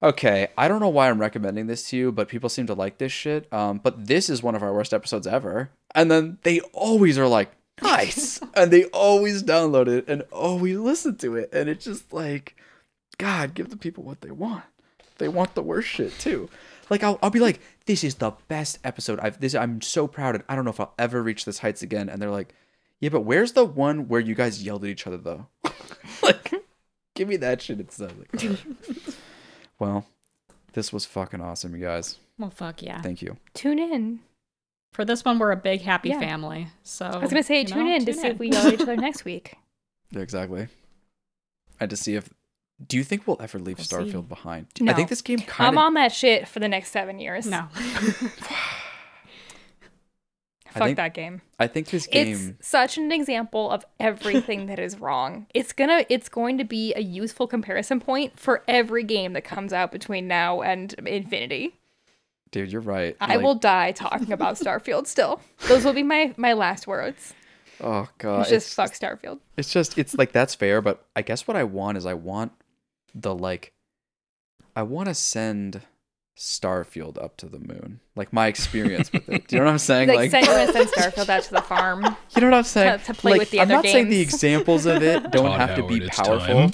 okay, 0.02 0.50
I 0.58 0.68
don't 0.68 0.80
know 0.80 0.90
why 0.90 1.10
I'm 1.10 1.20
recommending 1.20 1.68
this 1.68 1.90
to 1.90 1.98
you, 1.98 2.12
but 2.12 2.30
people 2.30 2.50
seem 2.50 2.68
to 2.68 2.74
like 2.74 2.98
this 2.98 3.12
shit. 3.12 3.52
Um, 3.52 3.80
but 3.84 4.08
this 4.08 4.30
is 4.30 4.44
one 4.44 4.56
of 4.56 4.64
our 4.64 4.74
worst 4.74 4.94
episodes 4.94 5.28
ever. 5.28 5.72
And 5.94 6.10
then 6.10 6.38
they 6.44 6.62
always 6.74 7.18
are 7.18 7.28
like, 7.28 7.52
nice. 7.82 8.40
and 8.56 8.72
they 8.72 8.86
always 8.86 9.44
download 9.44 9.88
it 9.88 10.08
and 10.08 10.24
always 10.32 10.78
listen 10.78 11.18
to 11.18 11.36
it. 11.36 11.50
And 11.54 11.70
it's 11.70 11.86
just 11.86 12.14
like, 12.14 12.56
God, 13.18 13.54
give 13.54 13.70
the 13.70 13.78
people 13.78 14.04
what 14.04 14.22
they 14.22 14.32
want. 14.32 14.64
They 15.18 15.28
want 15.28 15.56
the 15.56 15.64
worst 15.64 15.90
shit 15.90 16.18
too. 16.20 16.50
Like 16.90 17.04
I'll, 17.04 17.20
I'll 17.22 17.30
be 17.30 17.40
like, 17.40 17.60
this 17.86 18.04
is 18.04 18.16
the 18.16 18.32
best 18.48 18.80
episode 18.84 19.20
I've 19.20 19.40
this 19.40 19.54
I'm 19.54 19.82
so 19.82 20.08
proud 20.08 20.36
of. 20.36 20.44
I 20.50 20.56
don't 20.56 20.66
know 20.66 20.72
if 20.72 20.80
I'll 20.80 20.94
ever 20.98 21.22
reach 21.22 21.46
this 21.46 21.60
heights 21.60 21.82
again. 21.82 22.10
And 22.10 22.22
they're 22.22 22.32
like, 22.32 22.54
yeah, 23.00 23.10
but 23.10 23.22
where's 23.22 23.54
the 23.54 23.66
one 23.66 24.08
where 24.08 24.22
you 24.22 24.36
guys 24.36 24.64
yelled 24.64 24.84
at 24.84 24.90
each 24.90 25.08
other 25.08 25.18
though? 25.18 25.48
like, 26.24 26.54
give 27.16 27.28
me 27.28 27.38
that 27.38 27.62
shit 27.62 27.80
instead. 27.80 28.14
Like, 28.18 28.44
right. 28.44 28.66
well, 29.80 30.06
this 30.74 30.92
was 30.92 31.06
fucking 31.06 31.42
awesome, 31.42 31.76
you 31.76 31.82
guys. 31.82 32.18
Well, 32.38 32.50
fuck 32.50 32.82
yeah. 32.82 33.02
Thank 33.02 33.22
you. 33.22 33.38
Tune 33.54 33.80
in. 33.80 34.20
For 34.94 35.06
this 35.06 35.24
one, 35.24 35.40
we're 35.40 35.52
a 35.52 35.56
big 35.58 35.82
happy 35.82 36.10
Yeah. 36.10 36.20
family. 36.20 36.68
So 36.84 37.06
I 37.06 37.18
was 37.18 37.30
gonna 37.30 37.44
say 37.44 37.64
tune 37.64 37.86
know, 37.88 37.96
in 37.96 38.06
to 38.06 38.14
tune 38.14 38.22
see 38.22 38.28
if 38.28 38.40
we 38.40 38.50
yell 38.52 38.68
at 38.68 38.74
each 38.74 38.82
other 38.82 38.96
next 39.08 39.24
week. 39.26 39.56
Yeah, 40.12 40.22
exactly. 40.22 40.68
And 41.80 41.90
to 41.90 41.96
see 41.96 42.16
if 42.16 42.30
do 42.86 42.96
you 42.98 43.04
think 43.04 43.28
we'll 43.28 43.42
ever 43.42 43.60
leave 43.60 43.78
We'll 43.78 43.86
see. 43.86 43.96
Starfield 43.96 44.28
behind? 44.30 44.68
No. 44.80 44.92
I 44.92 44.96
think 44.96 45.10
this 45.10 45.22
game 45.22 45.40
kind 45.40 45.68
I'm 45.70 45.78
on 45.78 45.94
that 45.96 46.12
shit 46.14 46.48
for 46.48 46.60
the 46.60 46.68
next 46.70 46.92
seven 46.92 47.20
years. 47.20 47.46
No. 47.46 47.68
Fuck 50.72 50.84
think- 50.84 50.98
that 50.98 51.14
game. 51.16 51.42
I 51.60 51.68
think 51.68 51.88
this 51.90 52.06
game 52.08 52.56
It's 52.60 52.68
such 52.68 52.98
an 52.98 53.12
example 53.12 53.70
of 53.72 53.84
everything 54.00 54.68
that 54.68 54.80
is 54.80 55.00
wrong. 55.00 55.48
It's 55.54 55.74
gonna 55.74 56.06
it's 56.10 56.30
going 56.30 56.58
to 56.60 56.64
be 56.64 56.94
a 56.94 57.02
useful 57.02 57.48
comparison 57.48 58.00
point 58.00 58.40
for 58.40 58.64
every 58.68 59.04
game 59.04 59.34
that 59.34 59.44
comes 59.44 59.74
out 59.74 59.92
between 59.92 60.28
now 60.28 60.62
and 60.62 60.94
infinity. 61.06 61.79
Dude, 62.52 62.72
you're 62.72 62.82
right. 62.82 63.16
I 63.22 63.36
Like, 63.36 63.44
will 63.44 63.56
die 63.56 63.92
talking 63.92 64.32
about 64.32 64.56
Starfield 64.56 65.08
still. 65.08 65.42
Those 65.68 65.86
will 65.86 65.94
be 65.94 66.04
my 66.04 66.34
my 66.38 66.54
last 66.54 66.88
words. 66.88 67.34
Oh 67.82 68.08
god. 68.18 68.42
It's 68.42 68.50
just 68.50 68.74
fuck 68.76 68.92
Starfield. 68.92 69.40
It's 69.58 69.72
just 69.72 69.98
it's 69.98 70.16
like 70.18 70.32
that's 70.32 70.56
fair, 70.56 70.82
but 70.82 71.06
I 71.16 71.22
guess 71.22 71.48
what 71.48 71.56
I 71.58 71.64
want 71.64 71.98
is 71.98 72.06
I 72.06 72.14
want 72.14 72.52
the 73.16 73.34
like 73.34 73.74
I 74.76 74.84
want 74.84 75.08
to 75.08 75.14
send 75.14 75.82
Starfield 76.38 77.22
up 77.22 77.36
to 77.38 77.48
the 77.48 77.60
moon. 77.60 78.00
Like 78.16 78.32
my 78.32 78.48
experience 78.48 79.12
with 79.12 79.28
it. 79.30 79.48
Do 79.48 79.56
you 79.56 79.60
know 79.60 79.66
what 79.66 79.72
I'm 79.72 79.78
saying? 79.80 80.08
Like, 80.10 80.18
Like, 80.18 80.32
send, 80.32 80.46
you 80.46 80.52
want 80.54 80.68
to 80.74 80.74
send 80.88 80.90
Starfield 80.90 81.30
out 81.36 81.44
to 81.44 81.52
the 81.52 81.62
farm. 81.62 82.04
you 82.36 82.42
know 82.42 82.48
what 82.48 82.54
I'm 82.58 82.64
saying? 82.64 83.00
to- 83.00 83.06
to 83.06 83.14
play 83.14 83.32
Like, 83.34 83.40
with 83.40 83.52
the 83.52 83.60
I'm 83.60 83.66
other 83.68 83.74
not 83.76 83.84
saying 83.86 84.10
the 84.10 84.22
examples 84.22 84.86
of 84.86 85.04
it 85.04 85.32
don't 85.32 85.46
Todd 85.48 85.60
have 85.60 85.76
to 85.76 85.84
be 85.84 85.96
Howard, 86.00 86.04
it's 86.08 86.16
powerful, 86.18 86.70
time. 86.70 86.72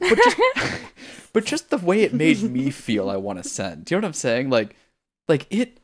But 0.00 0.16
just 0.16 0.36
but 1.32 1.44
just 1.44 1.70
the 1.70 1.78
way 1.78 2.02
it 2.02 2.14
made 2.14 2.42
me 2.42 2.70
feel 2.70 3.10
I 3.10 3.16
want 3.16 3.42
to 3.42 3.48
send. 3.48 3.84
Do 3.84 3.94
you 3.94 4.00
know 4.00 4.06
what 4.06 4.08
I'm 4.08 4.14
saying? 4.14 4.50
Like 4.50 4.76
like 5.28 5.46
it 5.50 5.78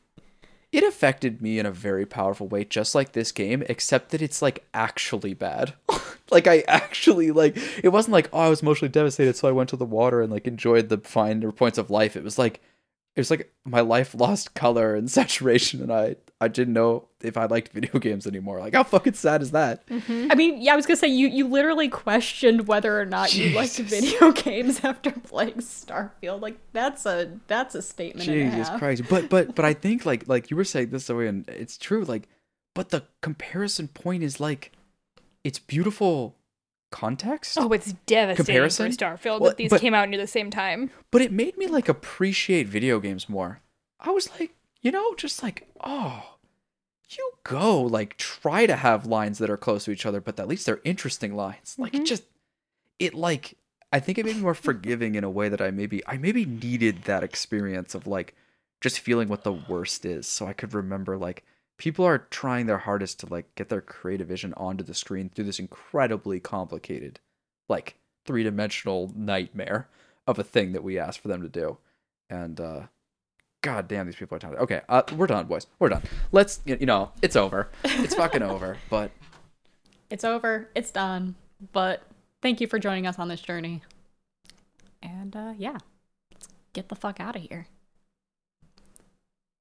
it 0.71 0.83
affected 0.83 1.41
me 1.41 1.59
in 1.59 1.65
a 1.65 1.71
very 1.71 2.05
powerful 2.05 2.47
way 2.47 2.63
just 2.63 2.95
like 2.95 3.11
this 3.11 3.31
game 3.31 3.63
except 3.69 4.09
that 4.09 4.21
it's 4.21 4.41
like 4.41 4.65
actually 4.73 5.33
bad. 5.33 5.73
like 6.31 6.47
I 6.47 6.63
actually 6.67 7.31
like 7.31 7.57
it 7.83 7.89
wasn't 7.89 8.13
like 8.13 8.29
oh 8.33 8.39
I 8.39 8.49
was 8.49 8.61
emotionally 8.61 8.91
devastated 8.91 9.35
so 9.35 9.47
I 9.47 9.51
went 9.51 9.69
to 9.69 9.77
the 9.77 9.85
water 9.85 10.21
and 10.21 10.31
like 10.31 10.47
enjoyed 10.47 10.89
the 10.89 10.97
finer 10.97 11.51
points 11.51 11.77
of 11.77 11.89
life. 11.89 12.15
It 12.15 12.23
was 12.23 12.37
like 12.37 12.61
it 13.15 13.19
was 13.19 13.29
like 13.29 13.53
my 13.65 13.81
life 13.81 14.15
lost 14.15 14.55
color 14.55 14.95
and 14.95 15.09
saturation 15.11 15.81
and 15.81 15.91
I 15.91 16.15
I 16.41 16.47
didn't 16.49 16.73
know 16.73 17.07
if 17.21 17.37
I 17.37 17.45
liked 17.45 17.71
video 17.73 17.99
games 17.99 18.27
anymore. 18.27 18.59
Like 18.59 18.73
how 18.73 18.83
fucking 18.83 19.13
sad 19.13 19.41
is 19.41 19.51
that? 19.51 19.85
Mm-hmm. 19.87 20.27
I 20.31 20.35
mean, 20.35 20.61
yeah, 20.61 20.73
I 20.73 20.75
was 20.75 20.85
gonna 20.85 20.97
say 20.97 21.07
you 21.07 21.27
you 21.27 21.47
literally 21.47 21.87
questioned 21.87 22.67
whether 22.67 22.99
or 22.99 23.05
not 23.05 23.33
you 23.33 23.55
liked 23.55 23.77
video 23.77 24.31
games 24.33 24.83
after 24.83 25.11
playing 25.11 25.55
Starfield. 25.55 26.41
Like 26.41 26.57
that's 26.73 27.05
a 27.05 27.39
that's 27.47 27.75
a 27.75 27.81
statement. 27.81 28.27
and 28.27 28.53
a 28.53 28.57
Jesus. 28.57 28.69
Christ. 28.77 29.03
But 29.09 29.29
but 29.29 29.55
but 29.55 29.63
I 29.65 29.73
think 29.73 30.05
like 30.05 30.27
like 30.27 30.51
you 30.51 30.57
were 30.57 30.63
saying 30.65 30.89
this 30.89 31.07
way 31.09 31.27
and 31.27 31.47
it's 31.47 31.77
true 31.77 32.03
like 32.03 32.27
but 32.75 32.89
the 32.89 33.03
comparison 33.21 33.87
point 33.87 34.23
is 34.23 34.39
like 34.39 34.71
it's 35.43 35.59
beautiful 35.59 36.35
context. 36.91 37.57
Oh, 37.59 37.71
it's 37.71 37.93
devastating 38.05 38.45
Comparison? 38.45 38.91
for 38.91 38.97
Starfield 38.97 39.39
Well, 39.39 39.49
that 39.51 39.57
these 39.57 39.69
but- 39.69 39.81
came 39.81 39.93
out 39.93 40.09
near 40.09 40.19
the 40.19 40.27
same 40.27 40.51
time. 40.51 40.89
But 41.11 41.21
it 41.21 41.31
made 41.31 41.57
me 41.57 41.67
like 41.67 41.87
appreciate 41.89 42.67
video 42.67 42.99
games 42.99 43.29
more. 43.29 43.61
I 43.99 44.11
was 44.11 44.29
like, 44.39 44.53
you 44.83 44.91
know, 44.91 45.15
just 45.15 45.41
like, 45.41 45.67
oh, 45.83 46.35
you 47.09 47.31
go 47.43 47.81
like 47.81 48.17
try 48.17 48.65
to 48.65 48.75
have 48.75 49.05
lines 49.05 49.39
that 49.39 49.49
are 49.49 49.57
close 49.57 49.85
to 49.85 49.91
each 49.91 50.05
other, 50.05 50.21
but 50.21 50.39
at 50.39 50.47
least 50.47 50.65
they're 50.65 50.81
interesting 50.83 51.35
lines. 51.35 51.75
Like 51.77 51.95
it 51.95 52.05
just 52.05 52.23
it 52.99 53.13
like 53.13 53.57
I 53.91 53.99
think 53.99 54.17
it 54.17 54.25
made 54.25 54.35
me 54.35 54.41
more 54.41 54.53
forgiving 54.53 55.15
in 55.15 55.23
a 55.23 55.29
way 55.29 55.49
that 55.49 55.61
I 55.61 55.71
maybe 55.71 56.05
I 56.05 56.17
maybe 56.17 56.45
needed 56.45 57.03
that 57.03 57.23
experience 57.23 57.95
of 57.95 58.07
like 58.07 58.35
just 58.81 58.99
feeling 58.99 59.29
what 59.29 59.43
the 59.43 59.53
worst 59.53 60.05
is 60.05 60.27
so 60.27 60.45
I 60.45 60.53
could 60.53 60.73
remember 60.73 61.17
like 61.17 61.45
people 61.77 62.05
are 62.05 62.27
trying 62.29 62.65
their 62.65 62.79
hardest 62.79 63.19
to 63.21 63.27
like 63.27 63.53
get 63.55 63.69
their 63.69 63.81
creative 63.81 64.27
vision 64.27 64.53
onto 64.57 64.83
the 64.83 64.93
screen 64.93 65.29
through 65.29 65.45
this 65.45 65.59
incredibly 65.59 66.39
complicated 66.39 67.19
like 67.69 67.95
three-dimensional 68.25 69.11
nightmare 69.15 69.87
of 70.27 70.37
a 70.39 70.43
thing 70.43 70.73
that 70.73 70.83
we 70.83 70.99
asked 70.99 71.19
for 71.19 71.27
them 71.29 71.41
to 71.41 71.49
do. 71.49 71.77
And 72.29 72.59
uh 72.59 72.81
god 73.63 73.87
damn 73.87 74.05
these 74.05 74.15
people 74.15 74.35
are 74.35 74.39
talented. 74.39 74.61
Okay, 74.61 74.81
uh, 74.87 75.01
we're 75.17 75.25
done 75.25 75.47
boys. 75.47 75.65
We're 75.79 75.89
done. 75.89 76.03
Let's 76.31 76.61
you 76.65 76.85
know, 76.85 77.11
it's 77.23 77.35
over. 77.35 77.71
It's 77.83 78.13
fucking 78.13 78.43
over, 78.43 78.77
but 78.91 79.09
It's 80.11 80.23
over. 80.23 80.69
It's 80.75 80.91
done. 80.91 81.33
But 81.71 82.03
thank 82.43 82.61
you 82.61 82.67
for 82.67 82.77
joining 82.77 83.07
us 83.07 83.17
on 83.17 83.29
this 83.29 83.41
journey. 83.41 83.81
And 85.01 85.35
uh, 85.35 85.53
yeah, 85.57 85.77
let's 86.31 86.49
get 86.73 86.89
the 86.89 86.95
fuck 86.95 87.19
out 87.19 87.35
of 87.35 87.41
here. 87.41 87.67